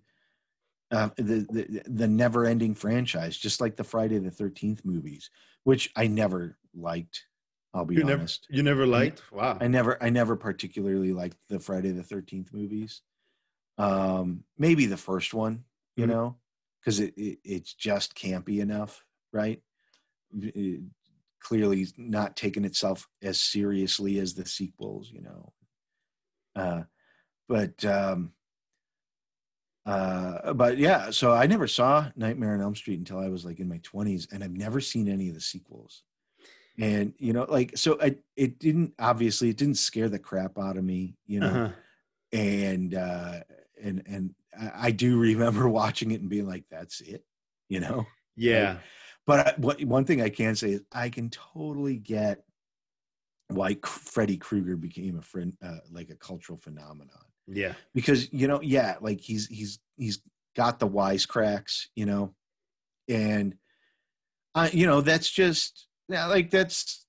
uh, 0.91 1.09
the 1.17 1.45
the 1.51 1.81
the 1.85 2.07
never 2.07 2.45
ending 2.45 2.75
franchise, 2.75 3.37
just 3.37 3.61
like 3.61 3.75
the 3.75 3.83
Friday 3.83 4.17
the 4.19 4.31
Thirteenth 4.31 4.83
movies, 4.85 5.29
which 5.63 5.91
I 5.95 6.07
never 6.07 6.57
liked. 6.73 7.25
I'll 7.73 7.85
be 7.85 7.97
You 7.97 8.03
never, 8.03 8.21
honest. 8.21 8.47
you 8.49 8.63
never 8.63 8.87
liked? 8.87 9.31
Wow. 9.31 9.57
I 9.61 9.67
never, 9.67 10.01
I 10.01 10.09
never 10.09 10.35
particularly 10.35 11.13
liked 11.13 11.37
the 11.47 11.59
Friday 11.59 11.91
the 11.91 12.03
Thirteenth 12.03 12.51
movies. 12.53 13.03
Um, 13.77 14.43
maybe 14.57 14.87
the 14.87 14.97
first 14.97 15.33
one, 15.33 15.65
you 15.95 16.05
Mhm. 16.05 16.09
know, 16.09 16.39
because 16.81 16.99
it, 16.99 17.13
it 17.17 17.39
it's 17.43 17.73
just 17.73 18.15
campy 18.15 18.59
enough, 18.59 19.05
right? 19.31 19.61
It- 20.33 20.83
clearly 21.41 21.87
not 21.97 22.35
taking 22.35 22.65
itself 22.65 23.07
as 23.21 23.39
seriously 23.39 24.19
as 24.19 24.33
the 24.33 24.45
sequels, 24.45 25.09
you 25.09 25.21
know. 25.21 25.53
Uh, 26.53 26.83
but 27.47 27.85
um, 27.85 28.33
uh, 29.89 30.53
but 30.53 30.77
yeah, 30.77 31.09
so 31.09 31.31
I 31.31 31.47
never 31.47 31.67
saw 31.67 32.09
Nightmare 32.15 32.53
on 32.53 32.61
Elm 32.61 32.75
Street 32.75 32.99
until 32.99 33.19
I 33.19 33.29
was 33.29 33.45
like 33.45 33.59
in 33.59 33.67
my 33.69 33.79
twenties, 33.83 34.27
and 34.31 34.43
I've 34.43 34.51
never 34.57 34.79
seen 34.81 35.07
any 35.07 35.29
of 35.29 35.35
the 35.35 35.41
sequels 35.41 36.03
and 36.79 37.13
you 37.17 37.33
know 37.33 37.45
like 37.49 37.77
so 37.77 37.97
I, 38.01 38.15
it 38.35 38.57
didn't 38.59 38.93
obviously 38.99 39.49
it 39.49 39.57
didn't 39.57 39.75
scare 39.77 40.07
the 40.09 40.19
crap 40.19 40.57
out 40.57 40.77
of 40.77 40.83
me 40.83 41.15
you 41.27 41.41
know 41.41 41.47
Uh-huh. 41.47 41.69
and 42.31 42.95
uh 42.95 43.39
and 43.81 44.03
and 44.07 44.35
I, 44.75 44.91
do 44.91 45.17
remember 45.19 45.67
watching 45.81 46.11
it 46.11 46.21
and 46.21 46.29
being 46.29 46.47
like 46.47 46.63
that's 46.71 47.01
it 47.01 47.23
you 47.69 47.79
know 47.79 48.05
Yeah. 48.35 48.77
but 49.27 49.47
I, 49.47 49.53
what 49.57 49.83
one 49.83 50.05
thing 50.05 50.21
i 50.21 50.29
can 50.29 50.55
say 50.55 50.71
is 50.71 50.81
i 50.91 51.09
can 51.09 51.29
totally 51.29 51.97
get 51.97 52.43
why 53.49 53.75
freddy 53.85 54.37
krueger 54.37 54.75
became 54.77 55.17
a 55.17 55.21
friend 55.21 55.53
uh, 55.61 55.79
like 55.91 56.09
a 56.09 56.15
cultural 56.15 56.57
phenomenon 56.57 57.25
Yeah. 57.51 57.73
because 57.93 58.31
you 58.31 58.47
know 58.47 58.61
yeah 58.61 58.95
like 59.01 59.19
he's 59.21 59.47
he's 59.47 59.79
he's 59.97 60.19
got 60.55 60.79
the 60.79 60.87
wisecracks 60.87 61.87
you 61.95 62.05
know 62.05 62.33
and 63.07 63.55
i 64.55 64.69
you 64.69 64.85
know 64.85 65.01
that's 65.01 65.29
just 65.29 65.87
like 66.09 66.49
that's 66.51 67.05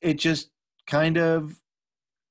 it 0.00 0.14
just 0.14 0.50
kind 0.86 1.16
of 1.18 1.60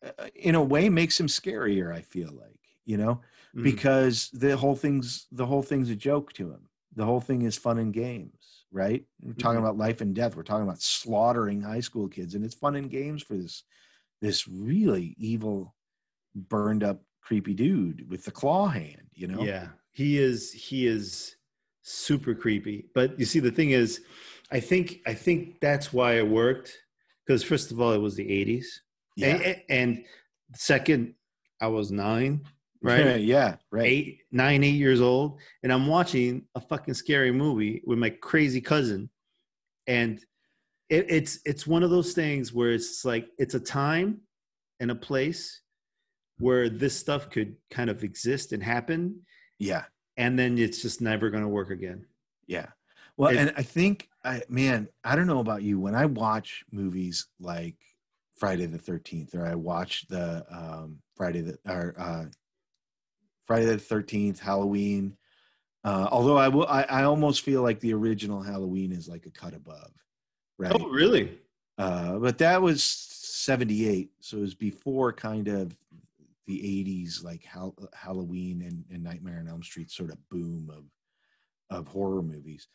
uh, 0.06 0.28
in 0.36 0.56
a 0.56 0.64
way 0.64 0.90
makes 0.90 1.20
him 1.20 1.28
scarier 1.28 1.94
i 1.94 2.02
feel 2.02 2.32
like 2.32 2.60
you 2.86 2.98
know 2.98 3.22
Mhm. 3.56 3.64
because 3.64 4.30
the 4.34 4.58
whole 4.58 4.76
thing's 4.76 5.28
the 5.32 5.46
whole 5.46 5.64
thing's 5.64 5.90
a 5.90 5.96
joke 5.96 6.34
to 6.34 6.52
him 6.52 6.68
the 6.96 7.06
whole 7.06 7.22
thing 7.22 7.42
is 7.44 7.58
fun 7.58 7.78
and 7.80 7.94
games 7.94 8.66
right 8.72 9.06
we're 9.22 9.34
talking 9.34 9.58
Mhm. 9.60 9.64
about 9.64 9.78
life 9.78 10.02
and 10.02 10.14
death 10.14 10.36
we're 10.36 10.44
talking 10.44 10.68
about 10.68 10.82
slaughtering 10.82 11.62
high 11.62 11.80
school 11.80 12.08
kids 12.10 12.36
and 12.36 12.44
it's 12.44 12.56
fun 12.56 12.76
and 12.76 12.90
games 12.90 13.24
for 13.24 13.36
this 13.36 13.64
this 14.22 14.48
really 14.48 15.16
evil 15.18 15.75
burned 16.36 16.84
up 16.84 17.02
creepy 17.22 17.54
dude 17.54 18.08
with 18.10 18.24
the 18.24 18.32
claw 18.32 18.68
hand 18.68 19.10
you 19.14 19.28
know 19.28 19.42
Yeah. 19.42 19.68
He 19.92 20.18
is 20.18 20.52
he 20.52 20.88
is 20.88 21.38
super 21.84 22.36
creepy. 22.36 22.88
But 22.94 23.18
you 23.18 23.26
see 23.26 23.40
the 23.40 23.52
thing 23.52 23.72
is 23.72 24.02
I 24.52 24.60
think 24.60 25.00
I 25.08 25.14
think 25.14 25.60
that's 25.62 25.94
why 25.94 26.18
it 26.18 26.28
worked 26.28 26.78
because 27.26 27.44
first 27.44 27.72
of 27.72 27.80
all 27.80 27.94
it 27.94 28.00
was 28.02 28.16
the 28.16 28.26
80s. 28.26 28.66
yeah 29.16 29.28
And, 29.28 29.62
and 29.70 30.06
second 30.54 31.16
I 31.62 31.68
was 31.68 31.92
9, 31.92 32.42
right? 32.82 33.20
yeah 33.22 33.56
right 33.72 33.86
eight, 33.88 34.20
nine, 34.32 34.64
eight 34.64 34.76
years 34.76 35.00
old, 35.00 35.40
and 35.64 35.72
I'm 35.72 35.88
watching 35.88 36.46
a 36.56 36.60
fucking 36.60 36.94
scary 36.94 37.32
movie 37.32 37.82
with 37.86 37.98
my 37.98 38.10
crazy 38.10 38.62
cousin, 38.62 39.10
and 39.88 40.20
it, 40.90 41.06
it's 41.10 41.40
it's 41.46 41.66
one 41.66 41.84
of 41.84 41.90
those 41.90 42.14
things 42.14 42.54
where 42.54 42.72
it's 42.72 43.06
like 43.06 43.28
it's 43.38 43.56
a 43.56 43.60
time 43.60 44.22
and 44.80 44.92
a 44.92 44.96
place 44.96 45.62
where 46.40 46.70
this 46.70 46.98
stuff 46.98 47.30
could 47.30 47.56
kind 47.70 47.90
of 47.90 48.04
exist 48.04 48.52
and 48.54 48.62
happen, 48.64 49.22
yeah 49.60 49.86
and 50.18 50.40
then 50.40 50.58
it's 50.58 50.82
just 50.82 51.02
never 51.02 51.30
going 51.30 51.44
to 51.44 51.50
work 51.50 51.70
again. 51.70 52.06
Yeah. 52.48 52.68
Well, 53.18 53.32
It- 53.32 53.38
and 53.38 53.54
I 53.58 53.64
think 53.64 54.10
I 54.24 54.42
man, 54.50 54.88
I 55.04 55.16
don't 55.16 55.28
know 55.28 55.40
about 55.40 55.62
you. 55.62 55.80
When 55.80 55.96
I 55.96 56.06
watch 56.06 56.64
movies 56.72 57.28
like 57.40 57.76
Friday 58.38 58.66
the 58.66 58.78
Thirteenth, 58.78 59.36
or 59.36 59.46
I 59.46 59.56
watch 59.56 60.08
the 60.08 60.46
um, 60.50 61.00
Friday 61.16 61.42
the 61.42 61.58
or 61.68 61.96
uh, 61.98 62.26
Friday 63.46 63.66
the 63.66 63.78
Thirteenth, 63.78 64.40
Halloween. 64.40 65.16
Uh, 65.84 66.08
although 66.12 66.38
I 66.38 66.48
will, 66.48 66.66
I, 66.68 66.84
I 66.84 67.04
almost 67.04 67.44
feel 67.44 67.62
like 67.62 67.80
the 67.80 67.94
original 67.94 68.42
Halloween 68.42 68.92
is 68.92 69.08
like 69.08 69.28
a 69.28 69.32
cut 69.32 69.54
above, 69.54 69.92
right? 70.58 70.72
Oh, 70.74 70.88
really? 70.88 71.38
Uh, 71.78 72.18
but 72.18 72.38
that 72.40 72.62
was 72.62 72.84
'78, 72.84 74.10
so 74.20 74.38
it 74.38 74.42
was 74.42 74.56
before 74.56 75.14
kind 75.14 75.48
of 75.48 75.76
the 76.46 76.60
'80s, 76.60 77.24
like 77.24 77.44
Hal- 77.44 77.76
Halloween 77.94 78.62
and, 78.62 78.84
and 78.92 79.04
Nightmare 79.04 79.40
on 79.40 79.48
Elm 79.48 79.64
Street 79.64 79.92
sort 79.92 80.12
of 80.12 80.30
boom 80.30 80.72
of 80.72 80.86
of 81.70 81.88
horror 81.88 82.22
movies. 82.22 82.68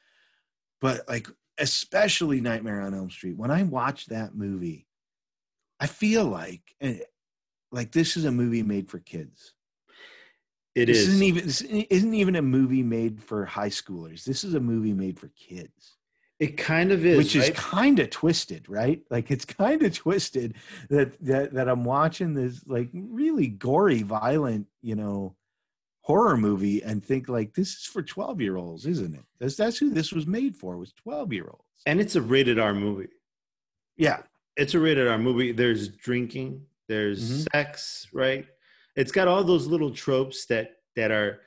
But 0.80 1.08
like, 1.08 1.28
especially 1.58 2.40
Nightmare 2.40 2.80
on 2.80 2.94
Elm 2.94 3.10
Street, 3.10 3.36
when 3.36 3.50
I 3.50 3.62
watch 3.62 4.06
that 4.06 4.34
movie, 4.34 4.86
I 5.78 5.86
feel 5.86 6.24
like 6.24 6.62
eh, 6.80 6.98
like 7.72 7.92
this 7.92 8.16
is 8.16 8.24
a 8.24 8.32
movie 8.32 8.62
made 8.62 8.88
for 8.88 8.98
kids. 8.98 9.54
It 10.74 10.86
this 10.86 10.98
is. 10.98 11.08
isn't 11.08 11.22
even 11.22 11.46
this 11.46 11.62
isn't 11.62 12.14
even 12.14 12.36
a 12.36 12.42
movie 12.42 12.82
made 12.82 13.22
for 13.22 13.44
high 13.44 13.68
schoolers. 13.68 14.24
This 14.24 14.44
is 14.44 14.54
a 14.54 14.60
movie 14.60 14.94
made 14.94 15.18
for 15.18 15.28
kids 15.28 15.96
It 16.40 16.56
kind 16.56 16.90
of 16.90 17.04
is. 17.04 17.18
which 17.18 17.36
is 17.36 17.48
right? 17.48 17.54
kind 17.54 17.98
of 18.00 18.08
twisted, 18.10 18.66
right? 18.68 19.02
Like 19.10 19.30
it's 19.30 19.44
kind 19.44 19.82
of 19.82 19.94
twisted 19.94 20.54
that 20.88 21.18
that 21.24 21.52
that 21.52 21.68
I'm 21.68 21.84
watching 21.84 22.32
this 22.34 22.62
like 22.66 22.88
really 22.94 23.46
gory, 23.48 24.02
violent, 24.02 24.66
you 24.80 24.96
know, 24.96 25.36
horror 26.00 26.38
movie 26.38 26.82
and 26.82 27.04
think 27.04 27.28
like 27.28 27.52
this 27.54 27.74
is 27.74 27.84
for 27.84 28.02
12 28.02 28.40
year 28.40 28.56
olds, 28.56 28.86
isn't 28.86 29.14
it? 29.14 29.24
That's 29.38 29.54
that's 29.54 29.76
who 29.76 29.90
this 29.90 30.12
was 30.12 30.26
made 30.26 30.56
for 30.56 30.78
was 30.78 30.92
12 30.94 31.32
year 31.32 31.44
olds. 31.44 31.64
and 31.86 32.00
it's 32.00 32.16
a 32.16 32.22
rated 32.22 32.58
R 32.58 32.72
movie. 32.74 33.08
Yeah, 33.98 34.22
it's 34.56 34.72
a 34.74 34.80
rated 34.80 35.08
R 35.08 35.18
movie. 35.18 35.52
There's 35.52 35.88
drinking, 35.88 36.64
there's 36.88 37.20
Mhm. 37.44 37.48
sex, 37.52 38.08
right? 38.14 38.46
It's 38.96 39.12
got 39.12 39.28
all 39.28 39.44
those 39.44 39.66
little 39.66 39.90
tropes 39.90 40.46
that 40.46 40.78
that 40.96 41.10
are, 41.10 41.42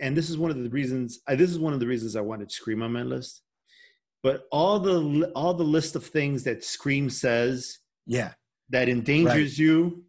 and 0.00 0.16
this 0.16 0.28
is 0.30 0.36
one 0.36 0.50
of 0.50 0.60
the 0.60 0.68
reasons. 0.68 1.20
I, 1.28 1.36
this 1.36 1.50
is 1.50 1.60
one 1.60 1.72
of 1.74 1.80
the 1.80 1.86
reasons 1.86 2.16
I 2.16 2.20
wanted 2.22 2.50
Scream 2.50 2.82
on 2.82 2.92
my 2.92 3.02
list. 3.04 3.42
But 4.22 4.44
all 4.52 4.78
the 4.78 5.30
all 5.34 5.54
the 5.54 5.64
list 5.64 5.96
of 5.96 6.04
things 6.06 6.44
that 6.44 6.64
Scream 6.64 7.08
says 7.10 7.78
yeah, 8.06 8.32
that 8.70 8.88
endangers 8.88 9.58
you, 9.58 10.04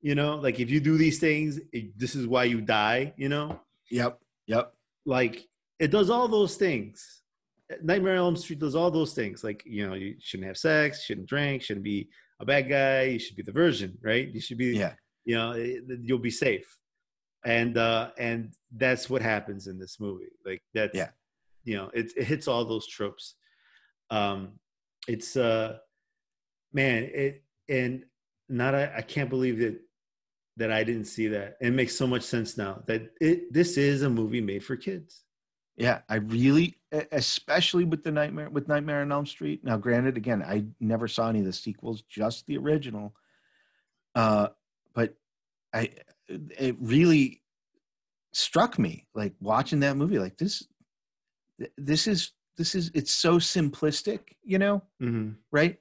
you 0.00 0.14
know, 0.14 0.36
like 0.36 0.58
if 0.60 0.70
you 0.70 0.80
do 0.80 0.96
these 0.98 1.18
things, 1.18 1.60
it, 1.72 1.96
this 1.98 2.14
is 2.14 2.26
why 2.26 2.44
you 2.44 2.60
die. 2.60 3.14
You 3.16 3.28
know, 3.28 3.60
yep, 3.90 4.18
yep, 4.46 4.72
like 5.06 5.46
it 5.78 5.90
does 5.90 6.10
all 6.10 6.26
those 6.28 6.56
things. 6.56 7.22
Nightmare 7.82 8.14
on 8.14 8.18
Elm 8.18 8.36
Street 8.36 8.58
does 8.58 8.74
all 8.74 8.90
those 8.90 9.12
things. 9.12 9.44
Like 9.44 9.62
you 9.66 9.86
know, 9.86 9.94
you 9.94 10.16
shouldn't 10.20 10.46
have 10.48 10.56
sex, 10.56 11.02
shouldn't 11.04 11.28
drink, 11.28 11.62
shouldn't 11.62 11.84
be 11.84 12.08
a 12.40 12.44
bad 12.46 12.68
guy. 12.68 13.02
You 13.02 13.18
should 13.18 13.36
be 13.36 13.42
the 13.42 13.52
virgin, 13.52 13.98
right? 14.02 14.26
You 14.32 14.40
should 14.40 14.58
be, 14.58 14.68
yeah, 14.76 14.94
you 15.24 15.34
know, 15.36 15.52
it- 15.52 15.84
you'll 16.02 16.18
be 16.18 16.30
safe. 16.30 16.76
And 17.44 17.76
uh 17.78 18.10
and 18.18 18.52
that's 18.72 19.08
what 19.08 19.22
happens 19.22 19.66
in 19.68 19.78
this 19.78 20.00
movie. 20.00 20.32
Like 20.44 20.62
that's 20.74 20.96
Yeah. 20.96 21.10
You 21.68 21.76
know 21.76 21.90
it, 21.94 22.12
it 22.16 22.24
hits 22.24 22.48
all 22.48 22.64
those 22.64 22.86
tropes 22.86 23.34
um 24.10 24.52
it's 25.06 25.36
uh 25.36 25.76
man 26.72 27.04
it 27.04 27.44
and 27.68 28.04
not 28.48 28.74
I, 28.74 28.92
I 28.96 29.02
can't 29.02 29.30
believe 29.30 29.58
that 29.58 29.80
that 30.56 30.72
i 30.72 30.82
didn't 30.82 31.04
see 31.04 31.28
that 31.28 31.56
it 31.60 31.72
makes 31.72 31.94
so 31.94 32.06
much 32.06 32.22
sense 32.22 32.56
now 32.56 32.82
that 32.86 33.02
it 33.20 33.52
this 33.52 33.76
is 33.76 34.02
a 34.02 34.10
movie 34.10 34.40
made 34.40 34.64
for 34.64 34.76
kids 34.76 35.24
Yeah, 35.78 36.00
I 36.08 36.16
really, 36.16 36.76
especially 37.12 37.84
with 37.84 38.02
the 38.02 38.10
Nightmare 38.10 38.50
with 38.50 38.66
Nightmare 38.66 39.02
on 39.02 39.12
Elm 39.12 39.26
Street. 39.26 39.62
Now, 39.62 39.76
granted, 39.76 40.16
again, 40.16 40.42
I 40.42 40.64
never 40.80 41.06
saw 41.06 41.28
any 41.28 41.38
of 41.38 41.44
the 41.44 41.52
sequels, 41.52 42.02
just 42.02 42.46
the 42.46 42.58
original. 42.58 43.14
Uh, 44.14 44.48
but 44.92 45.14
I, 45.72 45.90
it 46.28 46.74
really 46.80 47.42
struck 48.32 48.76
me 48.76 49.06
like 49.14 49.34
watching 49.40 49.80
that 49.80 49.96
movie. 49.96 50.18
Like 50.18 50.36
this, 50.36 50.66
this 51.76 52.06
is 52.06 52.32
this 52.56 52.74
is 52.74 52.90
it's 52.94 53.12
so 53.12 53.36
simplistic, 53.36 54.20
you 54.42 54.58
know, 54.58 54.82
mm-hmm. 55.00 55.30
right? 55.50 55.78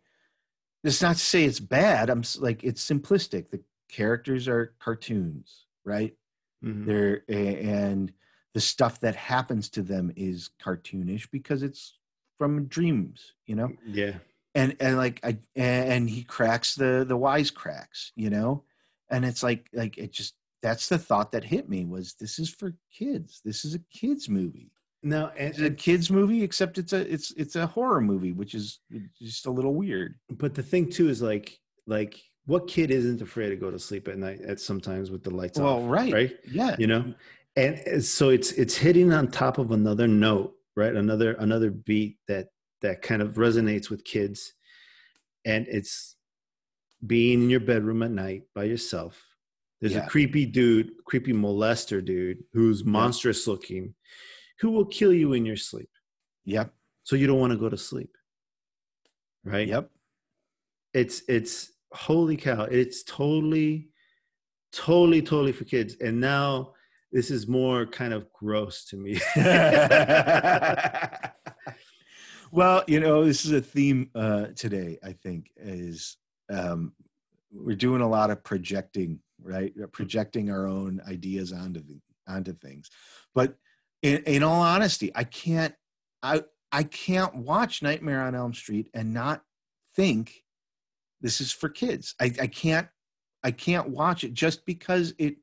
It's 0.83 1.01
not 1.01 1.15
to 1.15 1.21
say 1.21 1.43
it's 1.43 1.59
bad. 1.59 2.09
I'm 2.09 2.23
like 2.39 2.63
it's 2.63 2.87
simplistic. 2.87 3.49
The 3.49 3.61
characters 3.89 4.47
are 4.47 4.73
cartoons, 4.79 5.65
right? 5.83 6.15
Mm-hmm. 6.63 6.85
They're 6.85 7.23
and 7.29 8.13
the 8.53 8.61
stuff 8.61 8.99
that 9.01 9.15
happens 9.15 9.69
to 9.69 9.81
them 9.81 10.11
is 10.15 10.49
cartoonish 10.63 11.29
because 11.31 11.63
it's 11.63 11.97
from 12.37 12.65
dreams, 12.65 13.33
you 13.45 13.55
know. 13.55 13.71
yeah 13.85 14.13
And 14.55 14.75
and 14.79 14.97
like 14.97 15.19
I 15.23 15.37
and 15.55 16.09
he 16.09 16.23
cracks 16.23 16.75
the 16.75 17.05
the 17.07 17.17
wise 17.17 17.51
cracks, 17.51 18.11
you 18.15 18.29
know. 18.29 18.63
And 19.09 19.25
it's 19.25 19.43
like 19.43 19.67
like 19.73 19.97
it 19.97 20.11
just 20.11 20.35
that's 20.61 20.89
the 20.89 20.97
thought 20.97 21.31
that 21.31 21.43
hit 21.43 21.69
me 21.69 21.85
was 21.85 22.15
this 22.15 22.39
is 22.39 22.49
for 22.49 22.73
kids. 22.91 23.41
This 23.43 23.65
is 23.65 23.75
a 23.75 23.79
kids 23.91 24.27
movie. 24.27 24.71
No 25.03 25.31
It's 25.35 25.59
a 25.59 25.69
kids 25.69 26.09
movie, 26.09 26.41
except 26.43 26.77
it's 26.77 26.93
a 26.93 27.11
it's 27.11 27.31
it's 27.31 27.55
a 27.55 27.67
horror 27.67 28.01
movie, 28.01 28.31
which 28.33 28.53
is 28.55 28.79
just 29.21 29.45
a 29.45 29.51
little 29.51 29.75
weird. 29.75 30.15
but 30.37 30.53
the 30.55 30.63
thing 30.63 30.89
too 30.89 31.09
is 31.09 31.21
like 31.21 31.57
like 31.85 32.19
what 32.45 32.67
kid 32.67 32.91
isn't 32.91 33.21
afraid 33.21 33.49
to 33.49 33.55
go 33.55 33.69
to 33.69 33.77
sleep 33.79 34.07
at 34.07 34.17
night 34.17 34.41
at 34.41 34.59
sometimes 34.59 35.11
with 35.11 35.23
the 35.23 35.29
lights 35.29 35.59
Well, 35.59 35.77
off 35.83 35.89
right. 35.89 36.13
right 36.13 36.35
Yeah. 36.49 36.75
you 36.79 36.87
know 36.87 37.13
and 37.55 38.03
so 38.03 38.29
it's 38.29 38.51
it's 38.53 38.75
hitting 38.77 39.11
on 39.13 39.29
top 39.29 39.57
of 39.57 39.71
another 39.71 40.07
note 40.07 40.53
right 40.75 40.95
another 40.95 41.33
another 41.33 41.71
beat 41.71 42.17
that 42.27 42.47
that 42.81 43.01
kind 43.01 43.21
of 43.21 43.33
resonates 43.35 43.89
with 43.89 44.03
kids 44.05 44.53
and 45.45 45.67
it's 45.67 46.15
being 47.05 47.43
in 47.43 47.49
your 47.49 47.59
bedroom 47.59 48.01
at 48.03 48.11
night 48.11 48.43
by 48.55 48.63
yourself 48.63 49.21
there's 49.81 49.93
Yeah. 49.93 50.05
a 50.05 50.09
creepy 50.09 50.45
dude 50.45 50.91
creepy 51.05 51.33
molester 51.33 52.03
dude 52.03 52.39
who's 52.53 52.83
monstrous 52.85 53.45
looking 53.47 53.93
who 54.59 54.71
will 54.71 54.85
kill 54.85 55.13
you 55.13 55.33
in 55.33 55.45
your 55.45 55.57
sleep 55.57 55.89
Yep. 56.45 56.73
so 57.03 57.15
you 57.15 57.27
don't 57.27 57.39
want 57.39 57.51
to 57.53 57.59
go 57.59 57.69
to 57.69 57.77
sleep 57.77 58.15
right 59.43 59.67
Yep. 59.67 59.89
it's 60.93 61.23
it's 61.27 61.71
holy 61.91 62.37
cow 62.37 62.63
it's 62.63 63.03
totally 63.03 63.89
totally 64.71 65.21
totally 65.21 65.51
for 65.53 65.63
kids 65.65 65.95
and 66.01 66.19
now 66.19 66.73
this 67.11 67.31
is 67.31 67.47
more 67.47 67.85
kind 67.85 68.13
of 68.13 68.31
gross 68.33 68.83
to 68.85 68.97
me 68.97 69.19
well, 72.51 72.83
you 72.87 72.99
know, 72.99 73.25
this 73.25 73.45
is 73.45 73.51
a 73.51 73.61
theme 73.61 74.09
uh, 74.15 74.47
today. 74.55 74.97
I 75.03 75.13
think 75.13 75.51
is 75.57 76.17
um, 76.49 76.93
we're 77.51 77.75
doing 77.75 78.01
a 78.01 78.07
lot 78.09 78.31
of 78.31 78.43
projecting, 78.43 79.19
right? 79.41 79.73
Projecting 79.91 80.49
our 80.49 80.67
own 80.67 81.01
ideas 81.07 81.51
onto 81.53 81.81
the, 81.81 81.99
onto 82.27 82.53
things. 82.53 82.89
But 83.35 83.55
in, 84.15 84.23
in 84.23 84.43
all 84.43 84.61
honesty, 84.61 85.11
I 85.15 85.23
can't. 85.23 85.73
I 86.23 86.43
I 86.71 86.83
can't 86.83 87.35
watch 87.35 87.81
Nightmare 87.81 88.21
on 88.21 88.35
Elm 88.35 88.53
Street 88.53 88.89
and 88.93 89.13
not 89.13 89.41
think 89.95 90.43
this 91.21 91.39
is 91.41 91.51
for 91.51 91.69
kids. 91.69 92.15
I, 92.19 92.25
I 92.41 92.47
can't. 92.47 92.87
I 93.43 93.51
can't 93.51 93.89
watch 93.89 94.23
it 94.23 94.33
just 94.33 94.65
because 94.65 95.13
it 95.17 95.35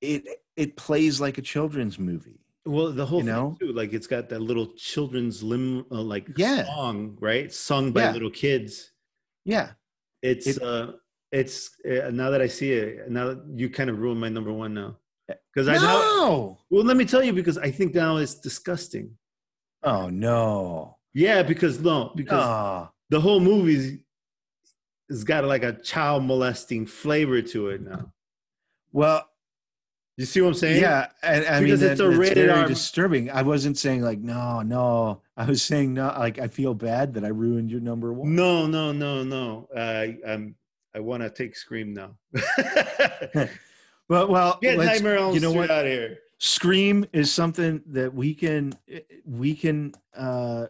it 0.00 0.24
it 0.56 0.76
plays 0.76 1.20
like 1.20 1.38
a 1.38 1.42
children's 1.42 1.98
movie. 1.98 2.40
well 2.66 2.92
the 2.92 3.06
whole 3.06 3.24
You 3.24 3.32
thing 3.32 3.56
too 3.60 3.72
like 3.72 3.92
it's 3.92 4.06
got 4.06 4.28
that 4.28 4.40
little 4.40 4.66
children's 4.76 5.42
lim 5.42 5.86
uh, 5.90 6.02
like 6.02 6.28
Yeah. 6.36 6.64
song 6.64 7.16
right 7.20 7.50
sung 7.52 7.92
by 7.92 8.02
Yeah. 8.02 8.12
little 8.12 8.30
kids 8.30 8.92
Yeah. 9.44 9.72
it's 10.22 10.46
It- 10.46 10.62
uh 10.62 10.92
it's 11.32 11.70
uh, 11.84 12.10
now 12.12 12.30
that 12.30 12.40
i 12.40 12.46
see 12.46 12.70
it 12.72 13.10
now 13.10 13.24
that 13.28 13.40
you 13.60 13.68
kind 13.68 13.90
of 13.90 13.98
ruined 13.98 14.20
my 14.20 14.28
number 14.28 14.52
one 14.52 14.74
now 14.74 14.96
because 15.52 15.68
i 15.68 15.74
know 15.76 16.58
well 16.70 16.84
let 16.84 16.96
me 16.96 17.04
tell 17.04 17.22
you 17.22 17.32
because 17.32 17.58
i 17.58 17.70
think 17.70 17.94
now 17.94 18.16
it's 18.16 18.34
disgusting 18.34 19.10
Oh 19.82 20.08
no. 20.08 20.96
yeah 21.14 21.42
because 21.44 21.78
no 21.80 22.12
because 22.16 22.42
Oh. 22.44 22.88
the 23.10 23.20
whole 23.20 23.38
movie's 23.40 23.98
has 25.08 25.22
got 25.22 25.44
like 25.44 25.62
a 25.62 25.72
child 25.74 26.24
molesting 26.24 26.86
flavor 26.86 27.40
to 27.40 27.68
it 27.68 27.80
now. 27.82 28.12
Well, 28.92 29.28
You 30.16 30.24
see 30.24 30.40
what 30.40 30.48
I'm 30.48 30.54
saying? 30.54 30.80
yeah, 30.80 31.08
and 31.22 31.44
I 31.46 31.56
mean 31.60 31.64
Because 31.64 31.80
that, 31.80 31.92
it's 31.92 32.00
a 32.00 32.04
that's 32.08 32.16
rated 32.18 32.46
very 32.48 32.62
R- 32.62 32.66
disturbing. 32.66 33.30
I 33.30 33.42
wasn't 33.42 33.78
saying 33.78 34.02
like 34.02 34.18
no, 34.18 34.62
no. 34.62 35.20
I 35.36 35.44
was 35.44 35.62
saying 35.62 35.94
no. 35.94 36.06
Like 36.18 36.40
I 36.40 36.48
feel 36.48 36.74
bad 36.74 37.14
that 37.14 37.24
I 37.24 37.28
ruined 37.28 37.70
your 37.70 37.80
number 37.80 38.12
one. 38.12 38.34
No, 38.34 38.66
no, 38.66 38.90
no, 38.92 39.22
no. 39.22 39.68
I 39.76 40.16
I'm 40.26 40.56
I 40.96 41.00
want 41.00 41.22
to 41.22 41.30
take 41.30 41.54
Scream 41.54 41.94
now. 41.94 42.16
Well, 44.08 44.28
well, 44.28 44.58
Get 44.60 44.78
Nightmare 44.78 45.18
on 45.18 45.34
you 45.34 45.40
know 45.40 45.52
what? 45.52 45.70
out 45.70 45.84
here. 45.84 46.18
Scream 46.38 47.06
is 47.12 47.32
something 47.32 47.82
that 47.86 48.12
we 48.14 48.34
can 48.34 48.74
we 49.24 49.54
can 49.54 49.94
uh 50.14 50.66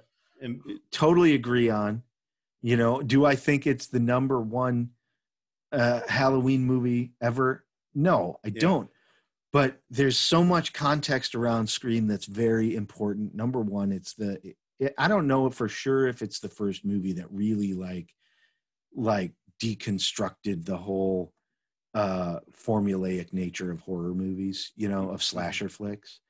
totally 0.91 1.35
agree 1.35 1.69
on. 1.69 2.03
You 2.63 2.77
know, 2.77 3.03
do 3.03 3.25
I 3.27 3.37
think 3.37 3.67
it's 3.67 3.87
the 3.87 4.01
number 4.01 4.41
one 4.41 4.91
uh, 5.73 6.01
Halloween 6.09 6.65
movie 6.65 7.13
ever? 7.21 7.65
No, 7.95 8.39
I 8.45 8.49
Yeah. 8.49 8.61
don't. 8.61 8.91
But 9.53 9.81
there's 9.91 10.19
so 10.19 10.45
much 10.45 10.73
context 10.73 11.35
around 11.35 11.69
Scream 11.69 12.07
that's 12.07 12.27
very 12.27 12.75
important. 12.75 13.35
Number 13.35 13.61
one, 13.61 13.93
it's 13.93 14.15
the 14.15 14.41
it, 14.79 14.95
I 14.99 15.09
don't 15.09 15.27
know 15.27 15.49
for 15.51 15.69
sure 15.69 16.07
if 16.07 16.23
it's 16.23 16.41
the 16.41 16.49
first 16.49 16.85
movie 16.85 17.13
that 17.15 17.31
really 17.31 17.73
like 17.73 18.15
like 18.95 19.33
deconstructed 19.63 20.65
the 20.65 20.77
whole 20.77 21.33
uh 21.97 22.41
formulaic 22.53 23.33
nature 23.33 23.73
of 23.73 23.81
horror 23.81 24.15
movies, 24.15 24.73
you 24.77 24.89
know, 24.89 25.11
of 25.11 25.23
slasher 25.23 25.69
flicks. 25.69 26.21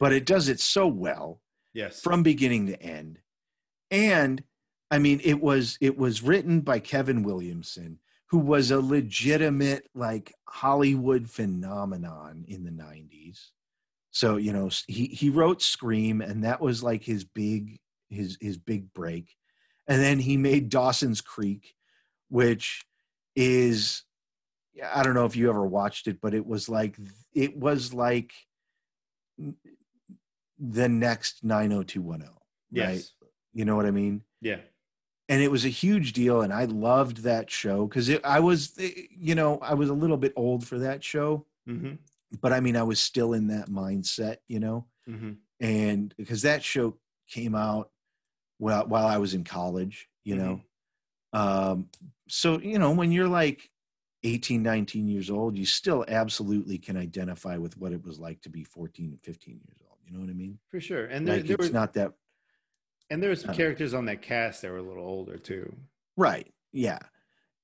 But 0.00 0.12
it 0.12 0.26
does 0.26 0.48
it 0.48 0.60
so 0.60 0.86
well 0.86 1.40
yes. 1.72 2.00
from 2.00 2.22
beginning 2.22 2.66
to 2.66 2.82
end 2.82 3.20
and 3.90 4.42
i 4.90 4.98
mean 4.98 5.20
it 5.24 5.40
was 5.40 5.78
it 5.80 5.96
was 5.96 6.22
written 6.22 6.60
by 6.60 6.78
kevin 6.78 7.22
williamson 7.22 7.98
who 8.26 8.38
was 8.38 8.70
a 8.70 8.80
legitimate 8.80 9.88
like 9.94 10.34
hollywood 10.48 11.28
phenomenon 11.28 12.44
in 12.48 12.64
the 12.64 12.70
90s 12.70 13.50
so 14.10 14.36
you 14.36 14.52
know 14.52 14.70
he 14.86 15.06
he 15.06 15.30
wrote 15.30 15.62
scream 15.62 16.20
and 16.20 16.44
that 16.44 16.60
was 16.60 16.82
like 16.82 17.02
his 17.02 17.24
big 17.24 17.78
his 18.08 18.36
his 18.40 18.58
big 18.58 18.92
break 18.92 19.34
and 19.86 20.02
then 20.02 20.18
he 20.18 20.36
made 20.36 20.68
dawson's 20.68 21.20
creek 21.20 21.74
which 22.28 22.84
is 23.36 24.02
i 24.94 25.02
don't 25.02 25.14
know 25.14 25.24
if 25.26 25.36
you 25.36 25.48
ever 25.48 25.66
watched 25.66 26.06
it 26.06 26.20
but 26.20 26.34
it 26.34 26.46
was 26.46 26.68
like 26.68 26.96
it 27.34 27.56
was 27.56 27.92
like 27.94 28.32
the 30.58 30.88
next 30.88 31.44
90210 31.44 32.30
yes. 32.70 32.86
right 32.88 33.04
you 33.52 33.64
know 33.64 33.76
what 33.76 33.86
i 33.86 33.90
mean 33.90 34.22
Yeah. 34.40 34.58
and 35.28 35.40
it 35.42 35.50
was 35.50 35.64
a 35.64 35.68
huge 35.68 36.12
deal 36.12 36.42
and 36.42 36.52
i 36.52 36.64
loved 36.64 37.18
that 37.18 37.50
show 37.50 37.86
because 37.86 38.10
i 38.24 38.40
was 38.40 38.72
eh, 38.78 38.90
you 39.10 39.34
know 39.34 39.58
i 39.62 39.74
was 39.74 39.88
a 39.90 39.94
little 39.94 40.16
bit 40.16 40.32
old 40.36 40.66
for 40.66 40.78
that 40.80 41.02
show 41.04 41.44
Mm-hmm. 41.68 41.96
but 42.40 42.52
i 42.54 42.60
mean 42.60 42.76
i 42.76 42.82
was 42.82 42.98
still 42.98 43.34
in 43.34 43.48
that 43.48 43.68
mindset 43.68 44.36
you 44.48 44.58
know 44.60 44.86
Mm-hmm. 45.08 45.32
and 45.60 46.14
because 46.18 46.42
that 46.42 46.62
show 46.62 46.96
came 47.30 47.54
out 47.54 47.90
well 48.58 48.86
while 48.86 49.06
i 49.06 49.16
was 49.18 49.32
in 49.34 49.42
college 49.44 50.08
you 50.24 50.36
know 50.36 50.60
um 51.32 51.88
so 52.28 52.58
you 52.60 52.78
know 52.78 52.90
when 52.92 53.10
you're 53.12 53.28
like 53.28 53.70
18 54.24 54.62
19 54.62 55.08
years 55.08 55.30
old 55.30 55.56
you 55.56 55.64
still 55.64 56.04
absolutely 56.08 56.76
can 56.76 56.96
identify 56.96 57.56
with 57.56 57.76
what 57.76 57.92
it 57.92 58.04
was 58.04 58.18
like 58.18 58.40
to 58.40 58.48
be 58.48 58.64
14 58.64 59.18
15 59.22 59.54
years 59.54 59.78
old 59.88 59.98
you 60.04 60.12
know 60.12 60.20
what 60.20 60.30
i 60.30 60.32
mean 60.32 60.58
For 60.68 60.80
sure. 60.80 61.06
And 61.06 61.26
there, 61.26 61.36
like 61.36 61.46
there 61.46 61.54
it's 61.54 61.66
was 61.66 61.72
not 61.72 61.94
that 61.94 62.12
and 63.10 63.22
there 63.22 63.30
was 63.30 63.40
some 63.40 63.54
characters 63.54 63.94
on 63.94 64.04
that 64.06 64.22
cast 64.22 64.62
that 64.62 64.70
were 64.70 64.78
a 64.78 64.82
little 64.82 65.04
older 65.04 65.38
too. 65.38 65.74
Right. 66.16 66.52
Yeah. 66.72 66.98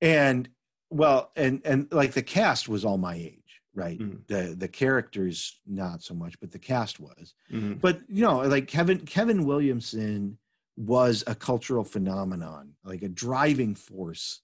And 0.01 0.49
well, 0.91 1.33
and 1.37 1.61
and 1.65 1.89
like 1.93 2.13
the 2.13 2.23
cast 2.23 2.69
was 2.69 2.85
all 2.85 2.99
my 2.99 3.15
age, 3.15 3.61
right? 3.75 3.99
Mhm. 3.99 4.27
The 4.27 4.55
the 4.57 4.69
characters 4.69 5.61
not 5.67 6.03
so 6.03 6.15
much, 6.15 6.39
but 6.41 6.51
the 6.51 6.59
cast 6.59 7.01
was. 7.01 7.35
Mm-hmm. 7.53 7.75
But 7.75 8.01
you 8.09 8.23
know, 8.23 8.41
like 8.43 8.69
Kevin 8.69 9.01
Kevin 9.01 9.45
Williamson 9.45 10.39
was 10.77 11.23
a 11.27 11.35
cultural 11.35 11.85
phenomenon, 11.85 12.73
like 12.85 13.03
a 13.03 13.09
driving 13.09 13.75
force 13.75 14.41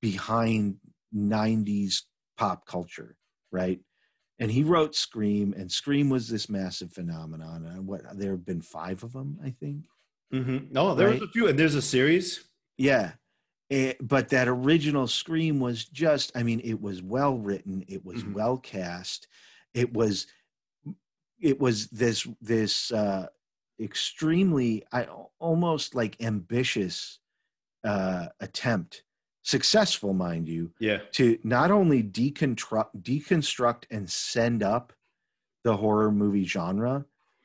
behind 0.00 0.76
90s 1.16 2.02
pop 2.36 2.66
culture, 2.66 3.16
right? 3.50 3.80
and 4.38 4.50
he 4.50 4.62
wrote 4.62 4.94
Scream, 4.94 5.54
and 5.56 5.72
Scream 5.72 6.10
was 6.10 6.28
this 6.28 6.50
massive 6.50 6.92
phenomenon. 6.92 7.64
And 7.64 7.86
what 7.86 8.02
there 8.18 8.32
have 8.32 8.44
been 8.44 8.60
five 8.60 9.02
of 9.02 9.14
them, 9.14 9.38
I 9.42 9.48
think. 9.48 9.86
Mm-hmm. 10.30 10.74
No, 10.74 10.94
there 10.94 11.08
Right. 11.08 11.18
was 11.20 11.26
a 11.30 11.32
few, 11.32 11.48
and 11.48 11.58
there's 11.58 11.74
a 11.74 11.80
series. 11.80 12.44
Yeah. 12.76 13.12
Eh, 13.70 13.94
but 13.98 14.28
that 14.28 14.46
original 14.46 15.06
Scream 15.06 15.58
was 15.58 15.86
just, 15.86 16.32
I 16.36 16.42
mean, 16.42 16.60
it 16.64 16.78
was 16.82 17.00
well 17.02 17.38
written, 17.38 17.82
it 17.88 18.04
was 18.04 18.24
Mhm. 18.24 18.32
well 18.34 18.58
cast, 18.58 19.26
it 19.72 19.94
was, 19.94 20.26
it 21.40 21.58
was 21.58 21.86
this, 21.86 22.26
this, 22.42 22.92
uh, 22.92 23.28
extremely, 23.80 24.84
I 24.92 25.04
almost 25.38 25.94
like 25.94 26.22
ambitious, 26.22 27.20
uh, 27.84 28.28
attempt, 28.40 29.02
successful, 29.46 30.12
mind 30.12 30.48
you, 30.48 30.72
Yeah. 30.80 30.98
to 31.12 31.38
not 31.44 31.70
only 31.70 32.02
deconstruct, 32.02 32.88
deconstruct 33.00 33.84
and 33.92 34.10
send 34.10 34.62
up 34.64 34.92
the 35.62 35.76
horror 35.76 36.10
movie 36.10 36.44
genre 36.44 37.04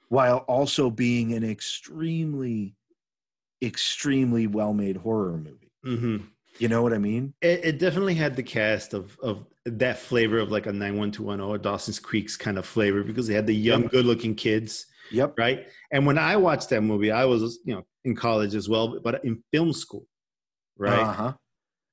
while 0.09 0.37
also 0.47 0.89
being 0.89 1.33
an 1.33 1.43
extremely, 1.43 2.75
extremely 3.61 4.47
well 4.47 4.73
made 4.73 4.97
horror 4.97 5.37
movie. 5.37 5.71
Mm-hmm. 5.85 6.25
You 6.57 6.67
know 6.67 6.81
what 6.81 6.93
I 6.93 6.97
mean? 6.97 7.33
It, 7.41 7.61
it 7.63 7.79
definitely 7.79 8.15
had 8.15 8.35
the 8.35 8.43
cast 8.43 8.93
of 8.93 9.17
of 9.21 9.45
that 9.65 9.99
flavor 9.99 10.39
of 10.39 10.51
like 10.51 10.65
a 10.65 10.73
91210 10.73 11.39
or 11.39 11.57
Dawson's 11.59 11.99
Creek's 11.99 12.35
kind 12.35 12.57
of 12.57 12.65
flavor 12.65 13.03
because 13.03 13.27
they 13.27 13.35
had 13.35 13.45
the 13.45 13.55
young, 13.55 13.85
good 13.87 14.05
looking 14.05 14.33
kids, 14.33 14.87
Yep. 15.11 15.37
right? 15.37 15.67
And 15.91 16.05
when 16.07 16.17
I 16.17 16.35
watched 16.37 16.69
that 16.69 16.81
movie, 16.81 17.11
I 17.11 17.25
was, 17.25 17.59
you 17.63 17.75
know, 17.75 17.83
in 18.03 18.15
college 18.15 18.55
as 18.55 18.67
well, 18.67 18.99
but 19.01 19.23
in 19.23 19.43
film 19.53 19.71
school, 19.71 20.07
right? 20.77 20.99
Uh 20.99 21.13
huh. 21.13 21.33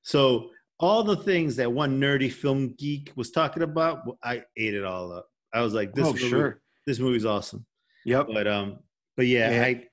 So 0.09 0.49
all 0.79 1.03
the 1.03 1.17
things 1.17 1.55
that 1.57 1.71
one 1.71 1.99
nerdy 2.01 2.31
film 2.31 2.73
geek 2.79 3.11
was 3.15 3.29
talking 3.29 3.61
about, 3.61 3.99
I 4.23 4.43
ate 4.57 4.73
it 4.73 4.83
all 4.83 5.11
up. 5.11 5.27
I 5.53 5.61
was 5.61 5.73
like, 5.75 5.93
this 5.93 6.07
Oh, 6.07 6.13
movie, 6.13 6.29
sure. 6.29 6.61
this 6.87 6.97
movie's 6.97 7.25
awesome. 7.25 7.63
Yep. 8.05 8.27
But 8.33 8.47
um, 8.47 8.79
but 9.15 9.27
yeah, 9.27 9.51
Yeah. 9.51 9.63
I 9.65 9.83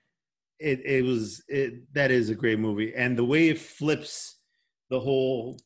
it 0.59 0.81
it 0.87 1.05
was 1.05 1.43
it 1.49 1.93
that 1.93 2.11
is 2.11 2.31
a 2.31 2.35
great 2.35 2.59
movie, 2.59 2.95
and 2.95 3.15
the 3.19 3.25
way 3.25 3.51
it 3.51 3.59
flips 3.59 4.39
the 4.89 4.99
whole 5.01 5.59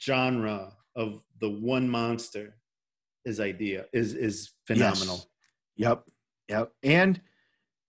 genre 0.00 0.74
of 0.94 1.20
the 1.40 1.50
one 1.50 1.88
monster 1.88 2.56
is 3.24 3.40
idea 3.40 3.86
is 3.92 4.14
is 4.14 4.52
phenomenal. 4.66 5.16
Yes. 5.74 5.88
Yep. 5.88 6.04
Yep. 6.50 6.72
And, 6.84 7.20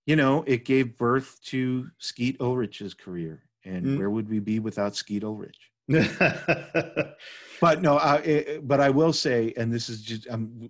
you 0.07 0.15
know, 0.15 0.43
it 0.47 0.65
gave 0.65 0.97
birth 0.97 1.39
to 1.45 1.87
Skeet 1.99 2.37
Ulrich's 2.41 2.93
career. 2.95 3.43
And 3.63 3.85
Mm. 3.85 3.97
where 3.99 4.09
would 4.09 4.27
we 4.29 4.39
be 4.39 4.59
without 4.59 4.95
Skeet 4.95 5.23
Ulrich? 5.23 5.68
But 7.61 7.81
no, 7.81 7.97
I, 7.97 8.17
eh, 8.19 8.59
but 8.63 8.79
I 8.79 8.89
will 8.89 9.11
say, 9.11 9.53
and 9.57 9.69
this 9.73 9.89
is 9.89 10.01
just, 10.01 10.29
um, 10.29 10.69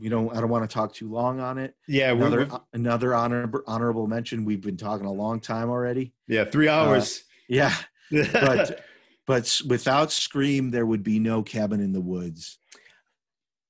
you 0.00 0.10
know, 0.10 0.32
I 0.32 0.40
don't 0.40 0.48
want 0.48 0.68
to 0.68 0.74
talk 0.74 0.92
too 0.92 1.08
long 1.08 1.38
on 1.38 1.58
it. 1.58 1.76
yeah, 1.86 2.10
Another, 2.10 2.38
we're- 2.46 2.58
another 2.72 3.14
honor, 3.14 3.48
honorable 3.68 4.08
mention. 4.08 4.44
We've 4.44 4.60
been 4.60 4.76
talking 4.76 5.06
a 5.06 5.12
long 5.12 5.38
time 5.38 5.70
already. 5.70 6.12
yeah, 6.26 6.44
three 6.44 6.68
hours. 6.68 7.22
Yeah. 7.48 7.72
but 8.10 8.80
but 9.28 9.60
without 9.68 10.10
Scream, 10.10 10.72
there 10.72 10.86
would 10.86 11.04
be 11.04 11.20
no 11.20 11.40
Cabin 11.44 11.78
in 11.80 11.92
the 11.92 12.00
Woods. 12.00 12.58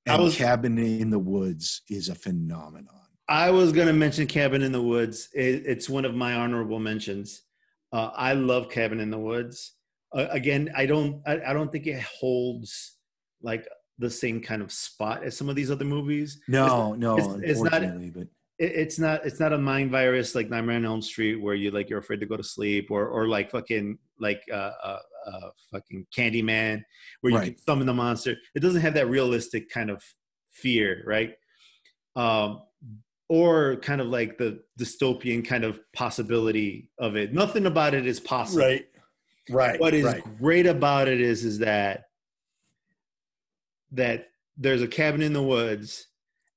And 0.07 0.23
was- 0.23 0.35
Cabin 0.35 0.79
in 0.79 1.11
the 1.11 1.19
Woods 1.19 1.83
is 1.87 2.09
a 2.09 2.15
phenomenon. 2.15 2.89
I 3.29 3.51
was 3.51 3.73
gonna 3.73 3.93
mention 3.93 4.25
Cabin 4.25 4.63
in 4.63 4.71
the 4.71 4.81
Woods. 4.81 5.29
It, 5.35 5.67
it's 5.67 5.87
one 5.87 6.05
of 6.05 6.15
my 6.15 6.33
honorable 6.33 6.79
mentions. 6.79 7.43
Uh, 7.93 8.09
I 8.15 8.33
love 8.33 8.69
Cabin 8.71 8.99
in 8.99 9.11
the 9.11 9.19
Woods. 9.19 9.73
Uh, 10.15 10.27
again, 10.31 10.71
I 10.75 10.85
don't. 10.85 11.21
I, 11.27 11.41
I 11.47 11.53
don't 11.53 11.71
think 11.71 11.87
it 11.87 12.01
holds 12.01 12.93
like 13.41 13.67
the 13.99 14.09
same 14.09 14.41
kind 14.41 14.61
of 14.61 14.71
spot 14.71 15.23
as 15.23 15.37
some 15.37 15.49
of 15.49 15.55
these 15.55 15.69
other 15.69 15.85
movies. 15.85 16.41
No, 16.47 16.93
no, 16.95 17.17
it's- 17.17 17.39
it's 17.43 17.61
not- 17.61 17.81
but 18.13 18.27
It, 18.57 18.71
it's 18.83 18.97
not. 18.99 19.25
It's 19.25 19.39
not 19.41 19.51
a 19.51 19.57
mind 19.57 19.91
virus 19.91 20.33
like 20.33 20.49
Nightmare 20.49 20.77
on 20.77 20.85
Elm 20.85 21.01
Street 21.01 21.35
where 21.41 21.55
you 21.55 21.71
like 21.71 21.89
you're 21.89 21.99
afraid 21.99 22.21
to 22.21 22.25
go 22.25 22.37
to 22.37 22.43
sleep, 22.43 22.89
or 22.89 23.07
or 23.07 23.27
like 23.27 23.51
fucking 23.51 23.97
like 24.19 24.41
uh, 24.51 24.71
uh, 24.83 24.99
uh 25.27 25.49
fucking 25.71 26.07
Candyman 26.15 26.81
where 27.19 27.33
you 27.33 27.39
can 27.39 27.47
Right. 27.49 27.59
summon 27.59 27.85
the 27.85 27.93
monster. 27.93 28.37
It 28.55 28.61
doesn't 28.61 28.79
have 28.81 28.93
that 28.93 29.09
realistic 29.09 29.69
kind 29.69 29.89
of 29.89 30.01
fear, 30.53 31.03
right? 31.05 31.33
Um, 32.15 32.61
or 33.27 33.75
kind 33.77 33.99
of 33.99 34.07
like 34.07 34.37
the 34.37 34.61
dystopian 34.79 35.45
kind 35.45 35.65
of 35.65 35.79
possibility 35.93 36.89
of 36.97 37.17
it. 37.17 37.33
Nothing 37.33 37.65
about 37.65 37.93
it 37.93 38.05
is 38.05 38.19
possible. 38.21 38.63
right, 38.63 38.85
What 39.49 39.93
is 39.93 40.13
great 40.39 40.65
about 40.65 41.07
it 41.07 41.21
is 41.21 41.43
is 41.45 41.59
that 41.59 42.05
that 43.91 44.29
there's 44.57 44.81
a 44.81 44.87
cabin 44.87 45.21
in 45.21 45.33
the 45.33 45.43
woods 45.43 46.07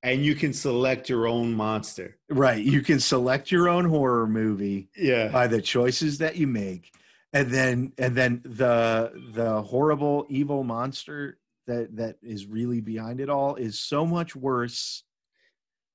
and 0.02 0.24
you 0.24 0.34
can 0.34 0.52
select 0.52 1.08
your 1.08 1.26
own 1.26 1.52
monster. 1.52 2.16
right. 2.30 2.64
You 2.64 2.82
can 2.82 3.00
select 3.00 3.50
your 3.50 3.68
own 3.68 3.84
horror 3.84 4.26
movie 4.28 4.88
Yeah. 4.96 5.28
by 5.28 5.48
the 5.48 5.60
choices 5.60 6.18
that 6.18 6.36
you 6.36 6.46
make, 6.46 6.92
and 7.32 7.50
then 7.50 7.92
and 7.98 8.16
then 8.16 8.40
the 8.44 9.12
the 9.34 9.60
horrible 9.62 10.26
evil 10.30 10.62
monster 10.64 11.38
that 11.66 11.94
that 11.96 12.16
is 12.22 12.46
really 12.46 12.80
behind 12.80 13.20
it 13.20 13.28
all 13.28 13.56
is 13.56 13.78
so 13.80 14.06
much 14.06 14.34
worse 14.36 15.02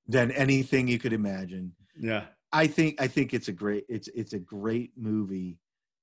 than 0.07 0.31
anything 0.31 0.87
you 0.87 0.99
could 0.99 1.13
imagine. 1.13 1.73
Yeah. 1.99 2.25
I 2.51 2.67
think 2.67 3.01
I 3.01 3.07
think 3.07 3.33
it's 3.33 3.47
a 3.47 3.53
great 3.53 3.85
it's 3.89 4.09
it's 4.09 4.33
a 4.33 4.39
great 4.39 4.91
movie 4.97 5.57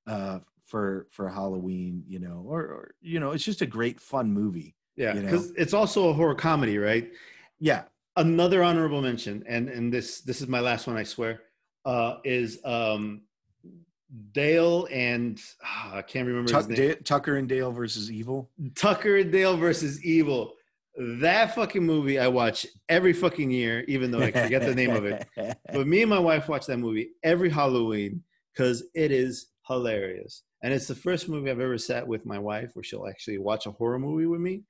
uh 0.07 0.41
for 0.70 1.08
for 1.10 1.28
Halloween, 1.28 2.05
you 2.07 2.20
know, 2.20 2.44
or, 2.47 2.60
or 2.60 2.94
you 3.02 3.18
know, 3.18 3.32
it's 3.32 3.44
just 3.44 3.60
a 3.60 3.66
great 3.66 4.00
fun 4.00 4.32
movie. 4.32 4.76
Yeah. 4.97 5.15
You 5.15 5.23
know? 5.23 5.31
Because 5.31 5.50
it's 5.57 5.74
also 5.74 6.08
a 6.08 6.12
horror 6.12 6.36
comedy, 6.36 6.78
right? 6.78 7.10
Yeah. 7.58 7.82
Another 8.16 8.62
honorable 8.62 9.02
mention, 9.02 9.42
and 9.49 9.68
and 9.68 9.92
this 9.92 10.20
this 10.20 10.40
is 10.40 10.47
my 10.47 10.60
last 10.60 10.86
one, 10.86 10.97
I 10.97 11.02
swear, 11.02 11.42
uh, 11.84 12.16
is 12.24 12.60
um 12.65 13.23
Dale 14.32 14.86
and 14.90 15.40
I 15.92 16.02
can't 16.02 16.26
remember 16.26 16.50
Tuck, 16.50 16.68
his 16.68 16.78
name. 16.78 16.89
Da- 16.90 17.02
Tucker 17.02 17.36
and 17.36 17.49
Dale 17.49 17.73
versus 17.73 18.10
Evil. 18.10 18.50
Tucker 18.74 19.16
and 19.16 19.32
Dale 19.32 19.57
versus 19.57 20.05
Evil. 20.05 20.55
That 20.97 21.55
fucking 21.55 21.84
movie 21.84 22.18
I 22.18 22.28
watch 22.28 22.66
every 22.89 23.12
fucking 23.12 23.50
year, 23.50 23.84
even 23.89 24.10
though 24.10 24.20
I 24.20 24.31
forget 24.31 24.62
the 24.62 24.74
name 24.74 24.90
of 24.90 25.05
it. 25.05 25.26
But 25.73 25.86
me 25.86 26.02
and 26.02 26.10
my 26.10 26.18
wife 26.18 26.49
watch 26.49 26.66
that 26.66 26.78
movie 26.78 27.10
every 27.23 27.49
Halloween 27.49 28.23
because 28.52 28.84
it 28.94 29.10
is 29.12 29.47
hilarious. 29.66 30.42
And 30.63 30.73
it's 30.75 30.87
the 30.89 30.95
first 30.95 31.29
movie 31.29 31.51
I've 31.51 31.61
ever 31.61 31.79
sat 31.79 32.07
with 32.07 32.27
my 32.27 32.39
wife 32.39 32.71
where 32.75 32.83
she'll 32.83 33.07
actually 33.09 33.39
watch 33.39 33.67
a 33.67 33.71
horror 33.71 33.99
movie 33.99 34.27
with 34.27 34.41
me. 34.41 34.63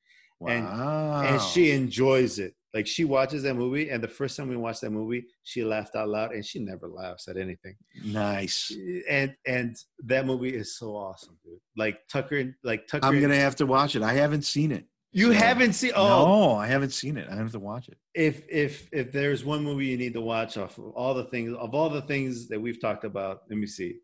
And- 0.47 0.67
And 0.67 1.41
she 1.43 1.71
enjoys 1.73 2.39
it. 2.39 2.55
Like 2.73 2.87
she 2.87 3.05
watches 3.05 3.43
that 3.43 3.55
movie, 3.55 3.91
and 3.91 4.01
the 4.01 4.07
first 4.09 4.37
time 4.37 4.49
we 4.49 4.57
watched 4.57 4.81
that 4.83 4.91
movie, 4.91 5.25
she 5.43 5.65
laughed 5.65 5.97
out 5.97 6.09
loud, 6.09 6.33
and 6.33 6.47
she 6.47 6.61
never 6.61 6.87
laughs 6.87 7.27
at 7.27 7.37
anything. 7.37 7.75
nice. 8.05 8.73
And 9.09 9.35
and 9.45 9.77
that 10.05 10.25
movie 10.25 10.55
is 10.55 10.77
so 10.79 10.95
awesome, 10.97 11.37
dude. 11.45 11.59
Like 11.77 12.07
Tucker, 12.09 12.55
like 12.63 12.87
Tucker. 12.87 13.07
I'm 13.07 13.21
gonna 13.21 13.35
have 13.35 13.57
to 13.57 13.67
watch 13.67 13.97
it. 13.97 14.03
I 14.03 14.13
haven't 14.13 14.43
seen 14.43 14.71
it. 14.71 14.85
you 15.13 15.33
so- 15.33 15.41
haven't 15.41 15.73
seen? 15.73 15.91
Oh, 15.97 16.25
No, 16.27 16.53
I 16.55 16.69
haven't 16.69 16.91
seen 16.93 17.17
it. 17.17 17.27
I 17.29 17.35
have 17.35 17.51
to 17.53 17.59
watch 17.59 17.89
it. 17.89 17.99
if 18.15 18.45
if 18.49 18.89
if 18.93 19.11
there's 19.11 19.45
one 19.45 19.65
movie 19.65 19.87
you 19.87 19.97
need 19.99 20.15
to 20.15 20.21
watch 20.21 20.57
off 20.57 20.79
of 20.79 20.91
all 20.93 21.15
the 21.15 21.25
things 21.25 21.53
of 21.53 21.75
all 21.75 21.91
the 21.91 22.03
things 22.03 22.47
that 22.51 22.61
we've 22.61 22.81
talked 22.81 23.03
about, 23.05 23.43
let 23.51 23.59
me 23.59 23.67
see, 23.67 23.97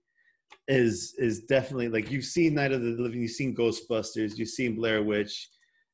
is 0.68 1.14
is 1.18 1.40
definitely 1.44 1.88
like 1.88 2.10
you've 2.10 2.24
seen 2.24 2.54
Night 2.54 2.72
of 2.72 2.82
the 2.82 2.90
Living, 2.90 3.20
you've 3.22 3.30
seen 3.30 3.54
Ghostbusters, 3.54 4.36
you've 4.36 4.48
seen 4.48 4.74
Blair 4.76 5.02
Witch, 5.02 5.48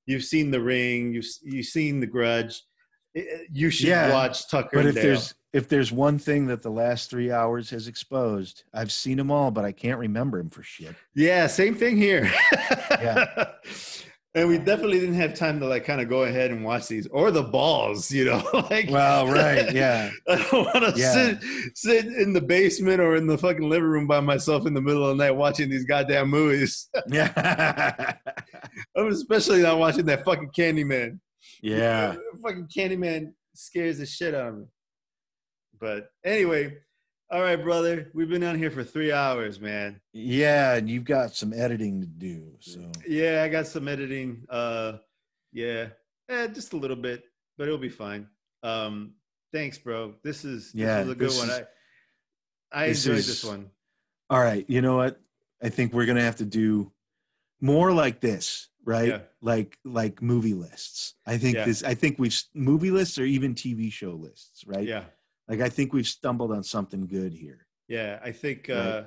you've 0.06 0.24
seen 0.24 0.50
The 0.50 0.60
Ring, 0.60 1.12
you've 1.14 1.26
you've 1.42 1.66
seen 1.66 2.00
The 2.00 2.06
Grudge. 2.06 2.62
You 3.50 3.68
should 3.68 3.88
Yeah, 3.88 4.10
watch 4.10 4.48
Tucker 4.48 4.70
But 4.72 4.86
if 4.86 4.94
Dale. 4.94 5.04
there's 5.04 5.34
if 5.52 5.68
there's 5.68 5.92
one 5.92 6.18
thing 6.18 6.46
that 6.46 6.62
the 6.62 6.70
last 6.70 7.10
three 7.10 7.30
hours 7.30 7.68
has 7.68 7.86
exposed, 7.86 8.64
I've 8.72 8.90
seen 8.90 9.18
them 9.18 9.30
all, 9.30 9.50
but 9.50 9.66
I 9.66 9.72
can't 9.72 9.98
remember 9.98 10.38
them 10.38 10.48
for 10.48 10.62
shit. 10.62 10.94
Yeah, 11.14 11.46
same 11.46 11.74
thing 11.74 11.98
here. 11.98 12.32
Yeah. 12.90 13.50
and 14.34 14.48
we 14.48 14.56
definitely 14.58 14.98
didn't 15.00 15.14
have 15.16 15.34
time 15.34 15.60
to 15.60 15.66
like 15.66 15.84
kind 15.84 16.00
of 16.00 16.08
go 16.08 16.22
ahead 16.22 16.50
and 16.50 16.64
watch 16.64 16.88
these 16.88 17.06
or 17.08 17.30
the 17.30 17.42
balls, 17.42 18.10
you 18.10 18.24
know. 18.24 18.42
like 18.70 18.88
Well, 18.90 19.26
right, 19.28 19.72
yeah. 19.74 20.10
I 20.28 20.36
don't 20.36 20.64
want 20.64 20.94
to 20.94 21.00
Yeah. 21.00 21.12
sit 21.12 21.38
sit 21.74 22.06
in 22.06 22.32
the 22.32 22.40
basement 22.40 23.00
or 23.00 23.16
in 23.16 23.26
the 23.26 23.36
fucking 23.36 23.68
living 23.68 23.88
room 23.88 24.06
by 24.06 24.20
myself 24.20 24.66
in 24.66 24.72
the 24.74 24.80
middle 24.80 25.04
of 25.06 25.16
the 25.16 25.22
night 25.24 25.32
watching 25.32 25.68
these 25.68 25.84
goddamn 25.84 26.28
movies. 26.30 26.88
Yeah. 27.08 28.14
I'm 28.96 29.08
especially 29.08 29.60
not 29.62 29.78
watching 29.78 30.06
that 30.06 30.24
fucking 30.24 30.50
Candyman. 30.56 31.18
yeah. 31.60 32.14
fucking 32.42 32.68
Candyman 32.74 33.32
scares 33.54 33.98
the 33.98 34.06
shit 34.06 34.34
out 34.34 34.48
of 34.48 34.58
me. 34.58 34.64
But 35.78 36.08
anyway, 36.24 36.78
all 37.32 37.40
right, 37.42 37.56
brother, 37.56 38.10
we've 38.12 38.28
been 38.28 38.44
on 38.44 38.56
here 38.58 38.70
for 38.70 38.84
three 38.84 39.10
hours, 39.10 39.58
man. 39.58 40.00
Yeah, 40.12 40.74
and 40.74 40.88
you've 40.88 41.04
got 41.04 41.34
some 41.34 41.52
editing 41.54 42.00
to 42.02 42.06
do. 42.06 42.52
So 42.60 42.80
Yeah, 43.06 43.42
I 43.42 43.48
got 43.48 43.66
some 43.66 43.88
editing. 43.88 44.44
Uh, 44.50 44.98
yeah, 45.52 45.88
eh, 46.28 46.46
just 46.48 46.74
a 46.74 46.76
little 46.76 46.96
bit, 46.96 47.24
but 47.56 47.66
it'll 47.68 47.78
be 47.78 47.88
fine. 47.88 48.26
Um, 48.62 49.14
thanks, 49.52 49.78
bro. 49.78 50.14
This 50.22 50.44
is 50.44 50.72
this 50.72 50.74
Yeah, 50.74 50.98
a 51.00 51.14
good 51.14 51.30
one. 51.32 51.48
is- 51.50 51.60
I 51.60 51.66
I 52.84 52.88
this 52.88 53.04
enjoyed 53.06 53.18
is- 53.20 53.26
this 53.26 53.44
one. 53.44 53.70
all 54.30 54.40
right, 54.40 54.64
you 54.68 54.82
know 54.82 54.96
what? 54.96 55.18
I 55.62 55.68
think 55.70 55.92
we're 55.92 56.06
gonna 56.06 56.22
have 56.22 56.36
to 56.36 56.44
do 56.46 56.92
more 57.60 57.92
like 57.92 58.20
this. 58.20 58.68
right? 58.84 59.08
Yeah. 59.10 59.20
Like 59.40 59.78
like 59.84 60.20
movie 60.20 60.54
lists. 60.54 61.14
I 61.24 61.38
think 61.38 61.54
Yeah. 61.54 61.66
this. 61.66 61.84
I 61.84 61.94
think 61.94 62.18
we've 62.18 62.36
movie 62.52 62.90
lists 62.90 63.16
or 63.16 63.24
even 63.24 63.54
TV 63.54 63.90
show 63.92 64.10
lists, 64.14 64.64
right? 64.66 64.84
Yeah. 64.84 65.04
Like 65.48 65.60
I 65.60 65.68
think 65.68 65.92
we've 65.92 66.06
stumbled 66.06 66.52
on 66.52 66.62
something 66.62 67.06
good 67.06 67.32
here. 67.32 67.66
Yeah. 67.88 68.18
I 68.22 68.32
think 68.32 68.66
Right. 68.68 69.06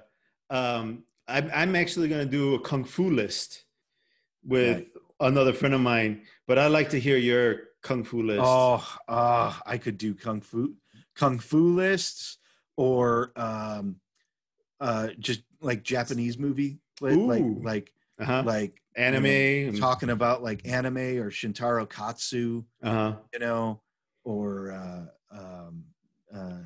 uh, 0.49 0.53
um, 0.53 1.03
I'm, 1.27 1.49
I'm 1.53 1.75
actually 1.75 2.07
going 2.07 2.25
to 2.25 2.31
do 2.31 2.55
a 2.55 2.59
kung 2.59 2.83
fu 2.83 3.09
list 3.09 3.63
with 4.43 4.77
Right. 4.77 4.87
another 5.19 5.53
friend 5.53 5.73
of 5.73 5.81
mine, 5.81 6.21
but 6.47 6.59
I'd 6.59 6.67
like 6.67 6.89
to 6.91 6.99
hear 6.99 7.17
your 7.17 7.61
kung 7.81 8.03
fu 8.03 8.21
list. 8.21 8.43
Oh, 8.43 8.85
uh, 9.07 9.53
I 9.65 9.77
could 9.77 9.97
do 9.97 10.13
kung 10.13 10.41
fu 10.41 10.75
kung 11.15 11.39
fu 11.39 11.75
lists 11.75 12.37
or 12.77 13.31
um 13.37 13.95
uh 14.81 15.07
just 15.17 15.41
like 15.61 15.81
Japanese 15.81 16.37
movie 16.37 16.79
like 16.99 17.13
Ooh. 17.13 17.61
like 17.63 17.93
uh-huh. 18.19 18.43
like 18.45 18.81
you 18.97 19.11
know, 19.11 19.17
Anime. 19.17 19.75
talking 19.77 20.09
about 20.09 20.43
like 20.43 20.65
anime 20.67 20.97
or 20.97 21.29
Shintaro 21.29 21.89
Katsu, 21.89 22.63
uh-huh. 22.83 23.15
you 23.33 23.39
know, 23.39 23.81
or 24.23 24.71
uh 24.71 25.05
um 25.37 25.83
uh 26.35 26.57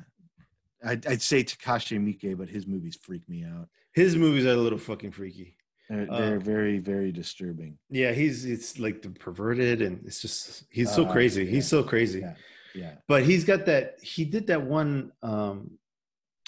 I'd, 0.82 1.06
I'd 1.06 1.20
say 1.22 1.44
Takashi 1.44 1.98
Miike, 2.00 2.36
but 2.38 2.48
his 2.48 2.66
movies 2.66 2.96
freak 3.02 3.28
me 3.28 3.44
out. 3.44 3.68
His 3.92 4.16
movies 4.16 4.46
are 4.46 4.52
a 4.52 4.56
little 4.56 4.78
fucking 4.78 5.10
freaky. 5.12 5.56
They're, 5.90 6.06
Uh, 6.10 6.18
they're 6.18 6.40
very, 6.40 6.78
very 6.78 7.12
disturbing. 7.12 7.76
Yeah, 7.90 8.12
he's 8.12 8.44
it's 8.46 8.78
like 8.78 9.02
the 9.02 9.10
perverted 9.10 9.82
and 9.82 10.00
it's 10.06 10.20
just 10.22 10.64
he's 10.70 10.90
so 10.98 11.04
Uh, 11.04 11.12
crazy. 11.12 11.44
yeah. 11.44 11.50
He's 11.50 11.68
so 11.68 11.82
crazy. 11.82 12.20
Yeah. 12.20 12.34
Yeah. 12.74 12.94
But 13.08 13.24
he's 13.24 13.44
got 13.44 13.66
that 13.66 13.84
he 14.02 14.24
did 14.24 14.46
that 14.46 14.62
one 14.62 15.12
um 15.22 15.78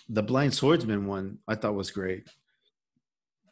the 0.09 0.23
blind 0.23 0.55
swordsman 0.55 1.07
one 1.07 1.39
I 1.47 1.55
thought 1.57 1.75
was 1.75 1.91
great. 1.91 2.25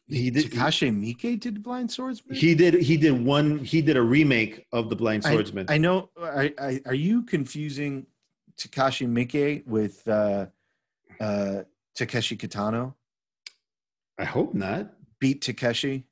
He 0.09 0.31
did 0.31 0.47
Takashi 0.51 0.91
Miike 0.91 1.39
did 1.39 1.63
Blind 1.63 1.91
Swordsman. 1.91 2.35
he 2.37 2.55
did 2.55 2.75
he 2.75 2.97
did 2.97 3.13
one 3.37 3.59
he 3.73 3.81
did 3.83 3.97
a 3.97 4.03
remake 4.03 4.67
of 4.73 4.89
the 4.91 4.97
blind 4.97 5.25
I- 5.27 5.31
swordsman. 5.33 5.67
I, 5.69 5.79
know. 5.79 6.11
I, 6.21 6.53
I, 6.59 6.81
are 6.87 6.95
you 7.09 7.23
confusing 7.23 8.07
Takashi 8.61 9.09
Miike 9.09 9.67
with 9.67 10.07
uh, 10.07 10.47
uh, 11.19 11.63
Takeshi 11.95 12.37
Kitano? 12.37 12.95
I 14.19 14.25
hope 14.25 14.55
not. 14.55 14.93
Beat 15.19 15.41
Takeshi, 15.43 16.05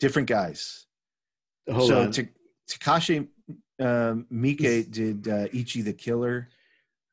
different 0.00 0.28
guys. 0.28 0.86
Hold 1.70 1.88
so 1.88 2.00
on. 2.02 2.12
Ta- 2.12 2.22
Takashi 2.70 3.28
um, 3.80 4.26
Miike 4.32 4.90
did 4.90 5.28
uh, 5.28 5.48
Ichi 5.52 5.82
the 5.82 5.92
Killer. 5.92 6.48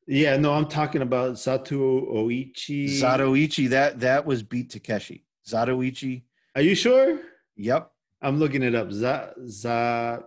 yeah, 0.08 0.38
no, 0.38 0.53
I'm 0.53 0.67
talking 0.67 1.01
about 1.01 1.34
Satu 1.34 2.09
Oichi. 2.14 2.88
Zatoichi 3.01 3.69
that 3.69 4.00
that 4.00 4.25
was 4.25 4.42
Beat 4.42 4.69
Takeshi. 4.69 5.25
Zatoichi. 5.48 6.24
Are 6.56 6.61
you 6.61 6.75
sure? 6.75 7.19
Yep. 7.58 7.92
I'm 8.22 8.40
looking 8.40 8.64
it 8.64 8.74
up. 8.75 8.92
Za 8.92 9.34
za 9.45 10.19